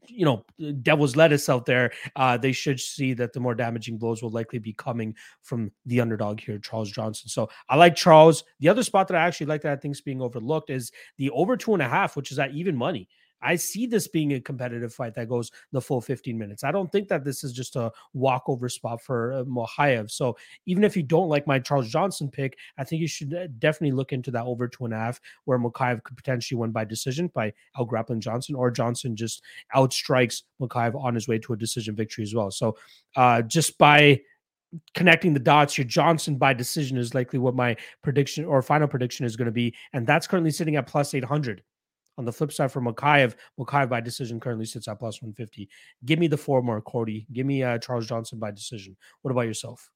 you 0.09 0.25
know 0.25 0.45
devil's 0.81 1.15
lettuce 1.15 1.49
out 1.49 1.65
there 1.65 1.91
uh 2.15 2.37
they 2.37 2.51
should 2.51 2.79
see 2.79 3.13
that 3.13 3.33
the 3.33 3.39
more 3.39 3.55
damaging 3.55 3.97
blows 3.97 4.21
will 4.21 4.29
likely 4.29 4.59
be 4.59 4.73
coming 4.73 5.15
from 5.41 5.71
the 5.85 5.99
underdog 6.01 6.39
here 6.39 6.59
charles 6.59 6.91
johnson. 6.91 7.29
So 7.29 7.49
i 7.69 7.75
like 7.75 7.95
charles. 7.95 8.43
The 8.59 8.69
other 8.69 8.83
spot 8.83 9.07
that 9.07 9.17
i 9.17 9.25
actually 9.25 9.47
like 9.47 9.61
that 9.61 9.73
i 9.73 9.75
think 9.75 9.95
is 9.95 10.01
being 10.01 10.21
overlooked 10.21 10.69
is 10.69 10.91
the 11.17 11.29
over 11.31 11.57
two 11.57 11.73
and 11.73 11.81
a 11.81 11.89
half 11.89 12.15
which 12.15 12.31
is 12.31 12.39
at 12.39 12.51
even 12.51 12.75
money 12.75 13.07
I 13.45 13.55
see 13.55 13.85
this 13.85 14.07
being 14.07 14.33
a 14.33 14.41
competitive 14.41 14.93
fight 14.93 15.13
that 15.15 15.29
goes 15.29 15.51
the 15.71 15.79
full 15.79 16.01
15 16.01 16.37
minutes. 16.37 16.63
I 16.63 16.71
don't 16.71 16.91
think 16.91 17.07
that 17.09 17.23
this 17.23 17.43
is 17.43 17.53
just 17.53 17.75
a 17.75 17.91
walkover 18.13 18.67
spot 18.69 19.01
for 19.01 19.43
uh. 19.67 20.09
So 20.09 20.35
even 20.65 20.83
if 20.83 20.97
you 20.97 21.03
don't 21.03 21.29
like 21.29 21.45
my 21.45 21.59
Charles 21.59 21.87
Johnson 21.87 22.29
pick, 22.29 22.57
I 22.77 22.83
think 22.83 23.01
you 23.01 23.07
should 23.07 23.33
uh, 23.33 23.47
definitely 23.59 23.95
look 23.95 24.13
into 24.13 24.31
that 24.31 24.45
over 24.45 24.67
two 24.67 24.85
and 24.85 24.93
a 24.93 24.97
half 24.97 25.21
where 25.45 25.59
Mokaev 25.59 26.03
could 26.03 26.17
potentially 26.17 26.57
win 26.57 26.71
by 26.71 26.85
decision 26.85 27.31
by 27.33 27.53
out 27.77 27.87
grappling 27.87 28.19
Johnson, 28.19 28.55
or 28.55 28.71
Johnson 28.71 29.15
just 29.15 29.43
outstrikes 29.75 30.41
Mokaev 30.59 30.95
on 30.95 31.13
his 31.13 31.27
way 31.27 31.37
to 31.39 31.53
a 31.53 31.57
decision 31.57 31.95
victory 31.95 32.23
as 32.23 32.33
well. 32.33 32.49
So 32.49 32.77
uh, 33.15 33.43
just 33.43 33.77
by 33.77 34.21
connecting 34.95 35.33
the 35.33 35.39
dots 35.39 35.77
your 35.77 35.85
Johnson 35.85 36.35
by 36.37 36.53
decision 36.53 36.97
is 36.97 37.13
likely 37.13 37.37
what 37.37 37.55
my 37.55 37.77
prediction 38.01 38.43
or 38.45 38.61
final 38.63 38.87
prediction 38.87 39.25
is 39.25 39.35
going 39.35 39.45
to 39.45 39.51
be. 39.51 39.75
And 39.93 40.07
that's 40.07 40.25
currently 40.25 40.51
sitting 40.51 40.75
at 40.77 40.87
plus 40.87 41.13
800. 41.13 41.61
On 42.17 42.25
the 42.25 42.31
flip 42.31 42.51
side, 42.51 42.71
for 42.71 42.81
Mokaev, 42.81 43.35
Mokaev 43.59 43.89
by 43.89 43.99
decision 44.01 44.39
currently 44.39 44.65
sits 44.65 44.87
at 44.87 44.99
plus 44.99 45.21
150. 45.21 45.69
Give 46.05 46.19
me 46.19 46.27
the 46.27 46.37
four 46.37 46.61
more, 46.61 46.81
Cody. 46.81 47.27
Give 47.33 47.45
me 47.45 47.63
uh, 47.63 47.77
Charles 47.77 48.07
Johnson 48.07 48.39
by 48.39 48.51
decision. 48.51 48.95
What 49.21 49.31
about 49.31 49.41
yourself? 49.41 49.89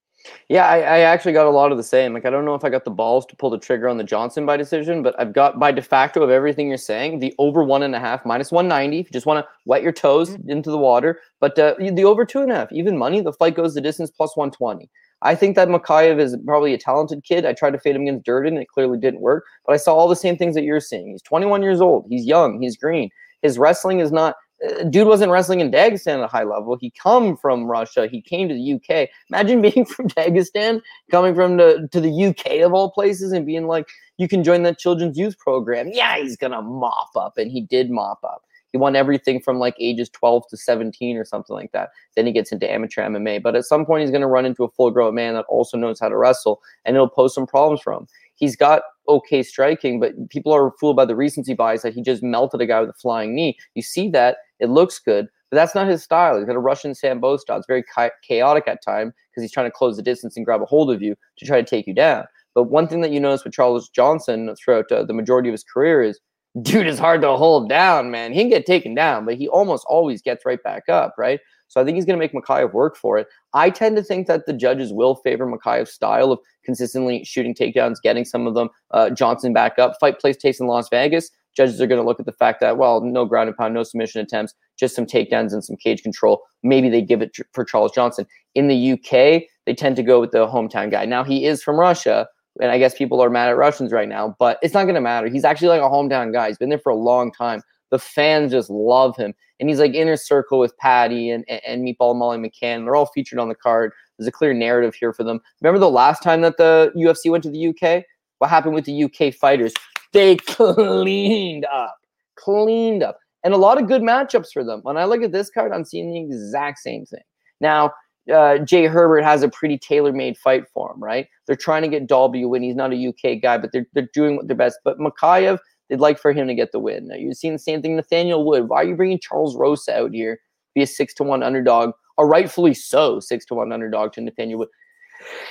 Yeah, 0.50 0.66
I, 0.68 0.78
I, 0.80 1.00
actually 1.00 1.34
got 1.34 1.46
a 1.46 1.50
lot 1.50 1.72
of 1.72 1.78
the 1.78 1.84
same. 1.84 2.14
Like, 2.14 2.26
I 2.26 2.30
don't 2.30 2.44
know 2.44 2.56
if 2.56 2.66
I 2.66 2.70
got 2.70 2.84
the 2.84 2.92
balls 2.92 3.26
to 3.28 3.36
pull 3.36 3.50
the 3.50 3.58
trigger 3.58 3.88
on 3.88 3.98
the 3.98 4.04
Johnson 4.04 4.46
by 4.46 4.58
decision, 4.58 5.02
but 5.02 5.16
I've 5.20 5.34
got 5.34 5.60
by 5.60 5.72
de 5.72 5.82
facto 5.82 6.22
of 6.22 6.30
everything 6.30 6.68
you're 6.68 6.78
saying 6.78 7.20
the 7.20 7.34
over 7.38 7.64
one 7.64 7.84
and 7.84 7.96
a 7.96 8.00
half 8.00 8.26
minus 8.26 8.52
190. 8.52 9.00
If 9.00 9.06
you 9.08 9.12
just 9.12 9.26
want 9.26 9.46
to 9.46 9.50
wet 9.66 9.84
your 9.84 9.92
toes 9.92 10.32
mm-hmm. 10.32 10.50
into 10.50 10.72
the 10.72 10.78
water, 10.78 11.22
but 11.40 11.58
uh, 11.58 11.76
the 11.80 12.04
over 12.04 12.26
two 12.26 12.42
and 12.42 12.52
a 12.52 12.56
half, 12.56 12.72
even 12.72 12.98
money, 12.98 13.22
the 13.22 13.34
fight 13.34 13.56
goes 13.56 13.74
the 13.74 13.82
distance 13.82 14.12
plus 14.12 14.36
120. 14.36 14.90
I 15.22 15.36
think 15.36 15.56
that 15.56 15.68
Mokaev 15.68 16.20
is 16.20 16.38
probably 16.46 16.74
a 16.74 16.78
talented 16.78 17.24
kid. 17.24 17.46
I 17.46 17.54
tried 17.54 17.72
to 17.72 17.80
fade 17.80 17.96
him 17.96 18.04
against 18.04 18.26
Durden. 18.26 18.58
It 18.58 18.70
clearly 18.70 18.98
didn't 18.98 19.20
work. 19.20 19.46
But 19.66 19.74
I 19.74 19.78
saw 19.78 19.94
all 19.94 20.08
the 20.08 20.16
same 20.16 20.38
things 20.38 20.56
that 20.56 20.64
you're 20.64 20.80
seeing. 20.80 21.12
He's 21.12 21.22
21 21.22 21.62
years 21.62 21.82
old. 21.82 22.06
He's 22.10 22.26
young. 22.26 22.62
He's 22.62 22.78
green. 22.78 23.10
His 23.42 23.58
wrestling 23.58 24.00
is 24.00 24.12
not. 24.12 24.36
Uh, 24.66 24.84
dude 24.84 25.08
wasn't 25.08 25.32
wrestling 25.32 25.62
in 25.62 25.72
Dagestan 25.72 26.18
at 26.18 26.24
a 26.24 26.28
high 26.28 26.44
level. 26.44 26.76
He 26.76 26.92
come 26.92 27.38
from 27.38 27.66
Russia. 27.66 28.08
He 28.08 28.22
came 28.22 28.50
to 28.50 28.54
the 28.54 28.74
UK. 28.74 29.10
Imagine 29.30 29.62
being 29.74 29.86
from 29.86 30.10
Dagestan, 30.10 30.82
coming 31.12 31.36
from 31.36 31.58
the 31.58 31.88
to 31.92 32.02
the 32.02 32.26
UK 32.26 32.62
of 32.62 32.74
all 32.74 32.92
places, 32.92 33.32
and 33.32 33.46
being 33.46 33.68
like, 33.68 33.88
you 34.18 34.28
can 34.28 34.44
join 34.44 34.64
that 34.64 34.78
children's 34.78 35.18
youth 35.18 35.38
program. 35.38 35.90
Yeah, 35.94 36.18
he's 36.18 36.36
gonna 36.36 36.62
mop 36.62 37.10
up, 37.16 37.38
and 37.38 37.52
he 37.52 37.62
did 37.62 37.90
mop 37.90 38.22
up. 38.24 38.44
He 38.72 38.78
won 38.78 38.96
everything 38.96 39.42
from 39.42 39.58
like 39.58 39.76
ages 39.80 40.10
12 40.10 40.48
to 40.50 40.58
17 40.58 41.18
or 41.18 41.26
something 41.26 41.56
like 41.56 41.72
that. 41.72 41.90
Then 42.16 42.26
he 42.26 42.32
gets 42.32 42.52
into 42.52 42.72
amateur 42.72 43.02
MMA. 43.02 43.42
But 43.42 43.56
at 43.56 43.66
some 43.66 43.86
point, 43.86 44.02
he's 44.02 44.12
going 44.12 44.22
to 44.22 44.28
run 44.28 44.46
into 44.46 44.64
a 44.64 44.70
full 44.70 44.92
grown 44.92 45.16
man 45.16 45.34
that 45.34 45.46
also 45.50 45.78
knows 45.78 46.00
how 46.00 46.10
to 46.10 46.18
wrestle, 46.18 46.62
and 46.86 46.96
it'll 46.96 47.10
pose 47.10 47.34
some 47.34 47.48
problems 47.48 47.82
for 47.82 47.94
him. 47.94 48.08
He's 48.36 48.56
got 48.56 48.84
okay 49.08 49.44
striking, 49.44 50.00
but 50.00 50.14
people 50.30 50.54
are 50.54 50.72
fooled 50.80 50.96
by 50.96 51.06
the 51.06 51.16
recency 51.16 51.54
bias 51.54 51.82
that 51.82 51.94
he 51.94 52.02
just 52.02 52.24
melted 52.24 52.62
a 52.62 52.66
guy 52.66 52.80
with 52.80 52.90
a 52.90 52.94
flying 52.94 53.36
knee. 53.36 53.58
You 53.76 53.82
see 53.82 54.10
that, 54.10 54.38
it 54.60 54.70
looks 54.70 55.00
good, 55.00 55.28
but 55.50 55.56
that's 55.56 55.76
not 55.76 55.88
his 55.88 56.04
style. 56.04 56.38
He's 56.38 56.46
got 56.46 56.56
a 56.56 56.60
Russian 56.60 56.94
Sambo 56.94 57.38
style. 57.38 57.58
It's 57.58 57.68
very 57.68 57.84
chaotic 58.24 58.66
at 58.68 58.84
times 58.84 59.14
because 59.30 59.44
he's 59.44 59.52
trying 59.52 59.68
to 59.68 59.72
close 59.72 59.98
the 59.98 60.04
distance 60.04 60.38
and 60.38 60.46
grab 60.46 60.62
a 60.62 60.66
hold 60.66 60.92
of 60.92 61.02
you 61.02 61.16
to 61.38 61.46
try 61.46 61.60
to 61.60 61.68
take 61.68 61.88
you 61.88 61.94
down. 61.94 62.26
But 62.56 62.64
one 62.64 62.88
thing 62.88 63.02
that 63.02 63.12
you 63.12 63.20
notice 63.20 63.44
with 63.44 63.54
Charles 63.54 63.90
Johnson 63.90 64.56
throughout 64.56 64.92
uh, 64.92 65.04
the 65.04 65.14
majority 65.14 65.50
of 65.50 65.54
his 65.54 65.64
career 65.64 66.02
is 66.02 66.20
dude 66.62 66.88
is 66.88 67.00
hard 67.00 67.22
to 67.22 67.36
hold 67.36 67.70
down, 67.70 68.12
man. 68.12 68.34
He 68.34 68.42
can 68.42 68.50
get 68.50 68.66
taken 68.66 68.96
down, 68.96 69.26
but 69.26 69.36
he 69.36 69.48
almost 69.48 69.86
always 69.88 70.22
gets 70.22 70.46
right 70.46 70.62
back 70.64 70.90
up, 70.90 71.16
right? 71.18 71.40
So 71.68 71.80
I 71.80 71.86
think 71.86 71.96
he's 71.96 72.06
going 72.06 72.20
to 72.20 72.20
make 72.20 72.34
Mokaev 72.34 72.74
work 72.74 72.98
for 72.98 73.18
it. 73.20 73.28
I 73.54 73.70
tend 73.70 73.96
to 73.98 74.04
think 74.04 74.28
that 74.28 74.48
the 74.48 74.54
judges 74.54 74.92
will 74.92 75.16
favor 75.16 75.46
Mokaev's 75.46 75.92
style 75.92 76.32
of 76.32 76.40
consistently 76.66 77.24
shooting 77.24 77.54
takedowns, 77.54 78.02
getting 78.02 78.26
some 78.26 78.48
of 78.48 78.56
them. 78.56 78.70
Uh, 78.92 79.12
Johnson 79.12 79.54
back 79.54 79.78
up. 79.78 79.94
Fight 80.00 80.20
place 80.20 80.36
takes 80.36 80.60
in 80.60 80.68
Las 80.68 80.90
Vegas. 80.90 81.30
Judges 81.56 81.80
are 81.80 81.88
going 81.88 82.02
to 82.02 82.08
look 82.08 82.20
at 82.20 82.26
the 82.26 82.32
fact 82.32 82.60
that, 82.62 82.78
well, 82.78 83.02
no 83.02 83.26
ground 83.26 83.50
and 83.50 83.58
pound, 83.58 83.74
no 83.74 83.84
submission 83.84 84.22
attempts, 84.22 84.54
just 84.80 84.96
some 84.96 85.06
takedowns 85.06 85.52
and 85.54 85.64
some 85.64 85.76
cage 85.76 86.02
control. 86.02 86.42
Maybe 86.64 86.90
they 86.90 87.02
give 87.02 87.22
it 87.22 87.36
for 87.54 87.64
Charles 87.64 87.92
Johnson. 87.92 88.26
In 88.56 88.68
the 88.68 88.94
UK, 88.94 89.44
they 89.66 89.76
tend 89.76 89.96
to 89.98 90.04
go 90.04 90.20
with 90.20 90.32
the 90.32 90.48
hometown 90.48 90.90
guy. 90.90 91.06
Now, 91.06 91.24
he 91.24 91.46
is 91.46 91.62
from 91.62 91.80
Russia, 91.80 92.28
and 92.60 92.72
I 92.72 92.78
guess 92.78 92.96
people 92.96 93.22
are 93.22 93.30
mad 93.30 93.50
at 93.50 93.58
Russians 93.58 93.92
right 93.92 94.10
now, 94.10 94.36
but 94.40 94.60
it's 94.62 94.74
not 94.74 94.84
going 94.84 94.96
to 94.96 95.02
matter. 95.02 95.28
He's 95.28 95.46
actually 95.46 95.70
like 95.70 95.82
a 95.82 95.86
hometown 95.86 96.34
guy. 96.34 96.48
He's 96.48 96.58
been 96.58 96.70
there 96.70 96.80
for 96.80 96.92
a 96.92 96.96
long 96.96 97.32
time. 97.32 97.62
The 97.92 98.00
fans 98.00 98.52
just 98.52 98.70
love 98.70 99.16
him. 99.16 99.34
And 99.60 99.70
he's 99.70 99.80
like 99.80 99.94
inner 99.94 100.16
circle 100.16 100.60
with 100.60 100.78
Paddy 100.78 101.30
and, 101.30 101.44
and, 101.50 101.62
and 101.66 101.84
Meatball 101.84 102.16
Molly 102.16 102.38
McCann. 102.38 102.86
They're 102.86 102.96
all 102.96 103.08
featured 103.08 103.40
on 103.40 103.50
the 103.50 103.56
card. 103.56 103.92
There's 104.18 104.28
a 104.28 104.32
clear 104.32 104.54
narrative 104.54 104.96
here 104.96 105.14
for 105.14 105.24
them. 105.24 105.40
Remember 105.62 105.80
the 105.80 105.90
last 105.90 106.22
time 106.22 106.42
that 106.42 106.58
the 106.58 106.92
UFC 106.96 107.32
went 107.32 107.44
to 107.46 107.50
the 107.50 107.68
UK? 107.70 108.04
What 108.40 108.50
happened 108.50 108.76
with 108.76 108.86
the 108.86 109.04
UK 109.04 109.34
fighters? 109.34 109.74
They 110.14 110.36
cleaned 110.48 111.66
up, 111.66 111.98
cleaned 112.36 113.04
up. 113.04 113.18
And 113.44 113.54
a 113.54 113.58
lot 113.58 113.82
of 113.82 113.88
good 113.88 114.02
matchups 114.02 114.52
for 114.52 114.64
them. 114.64 114.82
When 114.84 114.98
I 114.98 115.06
look 115.06 115.24
at 115.24 115.32
this 115.32 115.50
card, 115.50 115.72
I'm 115.72 115.86
seeing 115.86 116.12
the 116.12 116.20
exact 116.20 116.80
same 116.80 117.06
thing. 117.06 117.22
Now, 117.62 117.94
uh, 118.30 118.60
Jai 118.60 118.88
Herbert 118.88 119.24
has 119.24 119.44
a 119.44 119.50
pretty 119.50 119.78
tailor-made 119.78 120.38
fight 120.38 120.64
for 120.74 120.92
him, 120.92 121.04
right? 121.04 121.28
They're 121.48 121.56
trying 121.56 121.82
to 121.84 121.88
get 121.88 122.08
Dalby 122.08 122.46
win. 122.46 122.64
He's 122.64 122.76
not 122.76 122.94
a 122.94 123.08
UK 123.08 123.42
guy, 123.42 123.58
but 123.58 123.72
they're 123.72 123.88
they're 123.94 124.10
doing 124.14 124.40
their 124.46 124.58
best. 124.58 124.80
But 124.84 125.00
Mokaev, 125.00 125.60
they'd 125.90 126.00
like 126.00 126.20
for 126.20 126.32
him 126.32 126.48
to 126.48 126.56
get 126.56 126.72
the 126.72 126.80
win. 126.80 127.08
Now, 127.08 127.16
you've 127.16 127.38
seen 127.38 127.54
the 127.54 127.60
same 127.60 127.82
thing. 127.82 127.96
Nathaniel 127.96 128.46
Wood. 128.46 128.70
Why 128.70 128.78
are 128.78 128.86
you 128.86 128.96
bringing 128.96 129.20
Charles 129.20 129.56
Rosa 129.56 129.96
out 129.96 130.14
here? 130.14 130.40
Be 130.76 130.82
a 130.84 130.88
six 130.88 131.14
to 131.16 131.24
one 131.24 131.44
underdog. 131.44 131.92
a 132.18 132.26
rightfully 132.26 132.74
so 132.74 133.20
six 133.20 133.46
to 133.46 133.56
one 133.56 133.72
underdog 133.72 134.14
to 134.14 134.22
Nathaniel 134.22 134.60
Wood 134.60 134.70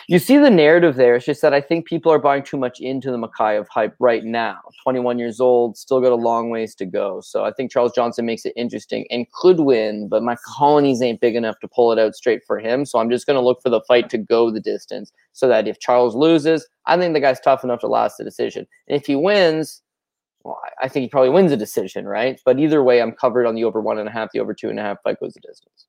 you 0.08 0.18
see 0.18 0.38
the 0.38 0.50
narrative 0.50 0.96
there. 0.96 1.16
It's 1.16 1.26
just 1.26 1.42
that 1.42 1.52
I 1.52 1.60
think 1.60 1.86
people 1.86 2.10
are 2.12 2.18
buying 2.18 2.42
too 2.42 2.56
much 2.56 2.80
into 2.80 3.10
the 3.10 3.18
Mokaev 3.18 3.66
hype 3.68 3.94
right 3.98 4.24
now. 4.24 4.58
21 4.82 5.18
years 5.18 5.40
old, 5.40 5.76
still 5.76 6.00
got 6.00 6.12
a 6.12 6.16
long 6.16 6.50
ways 6.50 6.74
to 6.76 6.86
go. 6.86 7.20
So 7.20 7.44
I 7.44 7.52
think 7.52 7.70
Charles 7.70 7.92
Johnson 7.94 8.24
makes 8.26 8.44
it 8.44 8.52
interesting 8.56 9.06
and 9.10 9.30
could 9.32 9.60
win, 9.60 10.08
but 10.08 10.22
my 10.22 10.36
colonies 10.46 11.02
ain't 11.02 11.20
big 11.20 11.36
enough 11.36 11.58
to 11.60 11.68
pull 11.68 11.92
it 11.92 11.98
out 11.98 12.14
straight 12.14 12.42
for 12.46 12.58
him. 12.58 12.84
So 12.84 12.98
I'm 12.98 13.10
just 13.10 13.26
going 13.26 13.36
to 13.36 13.44
look 13.44 13.60
for 13.62 13.70
the 13.70 13.82
fight 13.82 14.08
to 14.10 14.18
go 14.18 14.50
the 14.50 14.60
distance 14.60 15.12
so 15.32 15.48
that 15.48 15.68
if 15.68 15.78
Charles 15.80 16.14
loses, 16.14 16.66
I 16.86 16.96
think 16.96 17.14
the 17.14 17.20
guy's 17.20 17.40
tough 17.40 17.64
enough 17.64 17.80
to 17.80 17.88
last 17.88 18.18
the 18.18 18.24
decision. 18.24 18.66
And 18.88 18.98
if 18.98 19.06
he 19.06 19.14
wins, 19.14 19.82
well, 20.44 20.60
I 20.80 20.88
think 20.88 21.02
he 21.02 21.08
probably 21.08 21.30
wins 21.30 21.52
a 21.52 21.56
decision, 21.56 22.06
right? 22.06 22.40
But 22.44 22.58
either 22.58 22.82
way, 22.82 23.02
I'm 23.02 23.12
covered 23.12 23.46
on 23.46 23.54
the 23.54 23.64
over 23.64 23.80
one 23.80 23.98
and 23.98 24.08
a 24.08 24.12
half, 24.12 24.30
the 24.32 24.40
over 24.40 24.54
two 24.54 24.70
and 24.70 24.78
a 24.78 24.82
half 24.82 25.02
fight 25.02 25.20
goes 25.20 25.34
the 25.34 25.40
distance. 25.40 25.86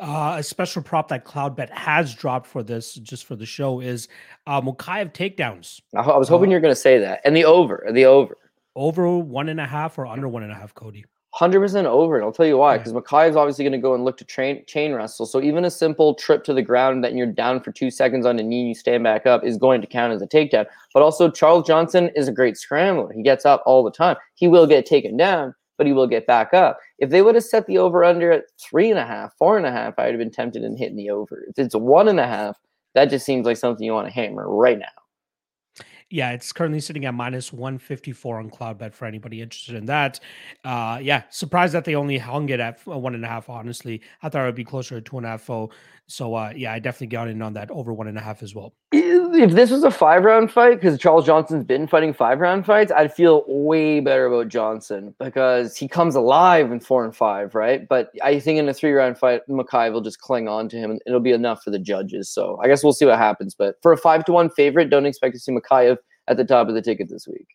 Uh, 0.00 0.36
a 0.38 0.42
special 0.42 0.82
prop 0.82 1.08
that 1.08 1.26
Cloudbet 1.26 1.68
has 1.70 2.14
dropped 2.14 2.46
for 2.46 2.62
this, 2.62 2.94
just 2.94 3.26
for 3.26 3.36
the 3.36 3.44
show, 3.44 3.80
is 3.80 4.08
uh, 4.46 4.58
Mokaev 4.58 5.12
takedowns. 5.12 5.82
I, 5.94 6.16
was 6.16 6.26
hoping 6.26 6.48
uh, 6.48 6.52
you 6.52 6.56
were 6.56 6.60
going 6.60 6.72
to 6.72 6.80
say 6.80 6.98
that. 6.98 7.20
And 7.22 7.36
the 7.36 7.44
over, 7.44 7.86
the 7.92 8.06
over. 8.06 8.38
Over 8.74 9.18
one 9.18 9.50
and 9.50 9.60
a 9.60 9.66
half 9.66 9.98
or 9.98 10.06
under 10.06 10.26
one 10.26 10.42
and 10.42 10.52
a 10.52 10.54
half, 10.54 10.74
Cody? 10.74 11.04
100% 11.34 11.84
over. 11.84 12.16
And 12.16 12.24
I'll 12.24 12.32
tell 12.32 12.46
you 12.46 12.56
why. 12.56 12.78
Because 12.78 12.94
yeah. 12.94 13.24
is 13.24 13.36
obviously 13.36 13.62
going 13.62 13.72
to 13.72 13.78
go 13.78 13.94
and 13.94 14.02
look 14.02 14.16
to 14.16 14.24
train, 14.24 14.64
chain 14.66 14.94
wrestle. 14.94 15.26
So 15.26 15.42
even 15.42 15.66
a 15.66 15.70
simple 15.70 16.14
trip 16.14 16.44
to 16.44 16.54
the 16.54 16.62
ground 16.62 17.04
that 17.04 17.14
you're 17.14 17.26
down 17.26 17.60
for 17.60 17.70
two 17.70 17.90
seconds 17.90 18.24
on 18.24 18.38
a 18.38 18.42
knee 18.42 18.60
and 18.60 18.68
you 18.70 18.74
stand 18.74 19.04
back 19.04 19.26
up 19.26 19.44
is 19.44 19.58
going 19.58 19.82
to 19.82 19.86
count 19.86 20.14
as 20.14 20.22
a 20.22 20.26
takedown. 20.26 20.64
But 20.94 21.02
also, 21.02 21.30
Charles 21.30 21.66
Johnson 21.66 22.10
is 22.16 22.26
a 22.26 22.32
great 22.32 22.56
scrambler. 22.56 23.12
He 23.12 23.22
gets 23.22 23.44
up 23.44 23.62
all 23.66 23.84
the 23.84 23.90
time. 23.90 24.16
He 24.34 24.48
will 24.48 24.66
get 24.66 24.86
taken 24.86 25.18
down 25.18 25.54
but 25.80 25.86
he 25.86 25.94
will 25.94 26.06
get 26.06 26.26
back 26.26 26.52
up. 26.52 26.78
If 26.98 27.08
they 27.08 27.22
would 27.22 27.36
have 27.36 27.44
set 27.44 27.66
the 27.66 27.78
over 27.78 28.04
under 28.04 28.30
at 28.30 28.44
three 28.60 28.90
and 28.90 28.98
a 28.98 29.06
half, 29.06 29.32
four 29.38 29.56
and 29.56 29.64
a 29.64 29.72
half, 29.72 29.94
I 29.96 30.04
would 30.04 30.10
have 30.10 30.18
been 30.18 30.30
tempted 30.30 30.62
in 30.62 30.76
hitting 30.76 30.98
the 30.98 31.08
over. 31.08 31.46
If 31.48 31.58
it's 31.58 31.74
one 31.74 32.06
and 32.06 32.20
a 32.20 32.26
half, 32.26 32.58
that 32.94 33.06
just 33.06 33.24
seems 33.24 33.46
like 33.46 33.56
something 33.56 33.82
you 33.82 33.94
want 33.94 34.06
to 34.06 34.12
hammer 34.12 34.46
right 34.46 34.78
now. 34.78 35.82
Yeah, 36.10 36.32
it's 36.32 36.52
currently 36.52 36.80
sitting 36.80 37.06
at 37.06 37.14
minus 37.14 37.50
154 37.50 38.40
on 38.40 38.50
Cloudbet 38.50 38.92
for 38.92 39.06
anybody 39.06 39.40
interested 39.40 39.74
in 39.74 39.86
that. 39.86 40.20
Uh, 40.64 40.98
yeah, 41.00 41.22
surprised 41.30 41.72
that 41.72 41.86
they 41.86 41.94
only 41.94 42.18
hung 42.18 42.50
it 42.50 42.60
at 42.60 42.86
one 42.86 43.14
and 43.14 43.24
a 43.24 43.28
half, 43.28 43.48
honestly. 43.48 44.02
I 44.22 44.28
thought 44.28 44.42
it 44.42 44.46
would 44.46 44.54
be 44.54 44.64
closer 44.64 44.96
to 44.96 45.00
two 45.00 45.16
and 45.16 45.24
a 45.24 45.30
half. 45.30 45.46
So, 45.46 45.70
so 46.10 46.34
uh, 46.34 46.52
yeah, 46.54 46.72
I 46.72 46.78
definitely 46.78 47.08
got 47.08 47.28
in 47.28 47.40
on 47.40 47.52
that 47.54 47.70
over 47.70 47.92
one 47.92 48.08
and 48.08 48.18
a 48.18 48.20
half 48.20 48.42
as 48.42 48.54
well. 48.54 48.74
If 48.92 49.52
this 49.52 49.70
was 49.70 49.84
a 49.84 49.90
five 49.90 50.24
round 50.24 50.50
fight, 50.50 50.80
because 50.80 50.98
Charles 50.98 51.24
Johnson's 51.24 51.64
been 51.64 51.86
fighting 51.86 52.12
five 52.12 52.40
round 52.40 52.66
fights, 52.66 52.90
I'd 52.90 53.14
feel 53.14 53.44
way 53.46 54.00
better 54.00 54.26
about 54.26 54.48
Johnson 54.48 55.14
because 55.20 55.76
he 55.76 55.86
comes 55.86 56.16
alive 56.16 56.72
in 56.72 56.80
four 56.80 57.04
and 57.04 57.14
five, 57.14 57.54
right? 57.54 57.88
But 57.88 58.10
I 58.22 58.40
think 58.40 58.58
in 58.58 58.68
a 58.68 58.74
three 58.74 58.92
round 58.92 59.18
fight, 59.18 59.42
Mokaev 59.48 59.92
will 59.92 60.00
just 60.00 60.20
cling 60.20 60.48
on 60.48 60.68
to 60.70 60.76
him 60.76 60.90
and 60.90 61.00
it'll 61.06 61.20
be 61.20 61.32
enough 61.32 61.62
for 61.62 61.70
the 61.70 61.78
judges. 61.78 62.28
So 62.28 62.58
I 62.62 62.66
guess 62.66 62.82
we'll 62.82 62.92
see 62.92 63.06
what 63.06 63.18
happens. 63.18 63.54
But 63.54 63.76
for 63.80 63.92
a 63.92 63.96
five 63.96 64.24
to 64.24 64.32
one 64.32 64.50
favorite, 64.50 64.90
don't 64.90 65.06
expect 65.06 65.34
to 65.34 65.40
see 65.40 65.52
Mokaev 65.52 65.96
at 66.26 66.36
the 66.36 66.44
top 66.44 66.68
of 66.68 66.74
the 66.74 66.82
ticket 66.82 67.08
this 67.08 67.28
week. 67.28 67.46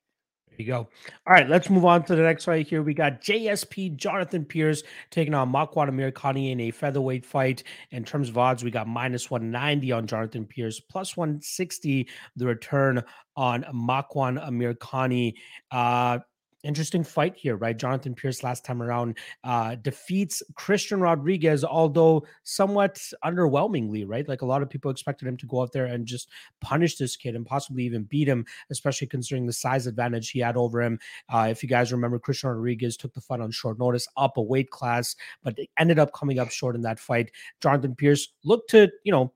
You 0.58 0.66
go. 0.66 0.78
All 0.78 1.34
right, 1.34 1.48
let's 1.48 1.70
move 1.70 1.86
on 1.86 2.04
to 2.06 2.16
the 2.16 2.22
next 2.22 2.46
fight 2.46 2.68
here. 2.68 2.82
We 2.82 2.94
got 2.94 3.22
JSP 3.22 3.96
Jonathan 3.96 4.46
Pearce 4.46 4.84
taking 5.10 5.34
on 5.34 5.52
Makwan 5.52 5.90
Amirkhani 5.90 6.52
in 6.52 6.60
a 6.62 6.72
featherweight 6.72 7.26
fight. 7.26 7.64
In 7.92 8.04
terms 8.04 8.30
of 8.30 8.38
odds, 8.38 8.64
we 8.64 8.72
got 8.72 8.88
minus 8.88 9.30
190 9.30 9.92
on 9.92 10.08
Jonathan 10.08 10.46
Pearce, 10.46 10.80
plus 10.80 11.18
160 11.18 12.08
the 12.36 12.46
return 12.46 13.04
on 13.36 13.64
Makwan 13.74 14.44
Amirkhani. 14.44 15.34
Uh, 15.72 16.20
interesting 16.66 17.04
fight 17.04 17.36
here, 17.36 17.56
right? 17.56 17.78
Jonathan 17.78 18.16
Pearce 18.16 18.44
last 18.44 18.66
time 18.66 18.82
around 18.82 19.18
uh, 19.44 19.76
defeats 19.76 20.44
Christian 20.56 21.00
Rodriguez, 21.00 21.64
although 21.64 22.26
somewhat 22.44 23.00
underwhelmingly, 23.24 24.04
right? 24.06 24.28
Like 24.28 24.42
a 24.42 24.46
lot 24.46 24.62
of 24.62 24.70
people 24.70 24.92
expected 24.92 25.28
him 25.28 25.38
to 25.38 25.46
go 25.46 25.62
out 25.62 25.72
there 25.72 25.86
and 25.86 26.06
just 26.06 26.30
punish 26.62 26.98
this 26.98 27.16
kid 27.16 27.36
and 27.36 27.46
possibly 27.46 27.84
even 27.84 28.04
beat 28.04 28.28
him, 28.28 28.46
especially 28.70 29.08
considering 29.08 29.46
the 29.46 29.54
size 29.54 29.88
advantage 29.88 30.32
he 30.32 30.40
had 30.40 30.58
over 30.58 30.82
him. 30.82 31.00
Uh, 31.34 31.48
if 31.50 31.64
you 31.64 31.70
guys 31.70 31.92
remember, 31.92 32.20
Christian 32.20 32.50
Rodriguez 32.50 32.98
took 32.98 33.14
the 33.14 33.22
fight 33.22 33.40
on 33.40 33.52
short 33.52 33.80
notice, 33.80 34.08
up 34.18 34.38
a 34.38 34.42
weight 34.42 34.70
class, 34.72 35.16
but 35.44 35.58
ended 35.78 36.00
up 36.00 36.14
coming 36.14 36.40
up 36.40 36.52
short 36.52 36.76
in 36.76 36.82
that 36.82 37.00
fight. 37.00 37.32
Jonathan 37.62 37.96
Pearce 37.96 38.34
looked 38.44 38.70
to, 38.72 38.90
you 39.04 39.12
know, 39.12 39.34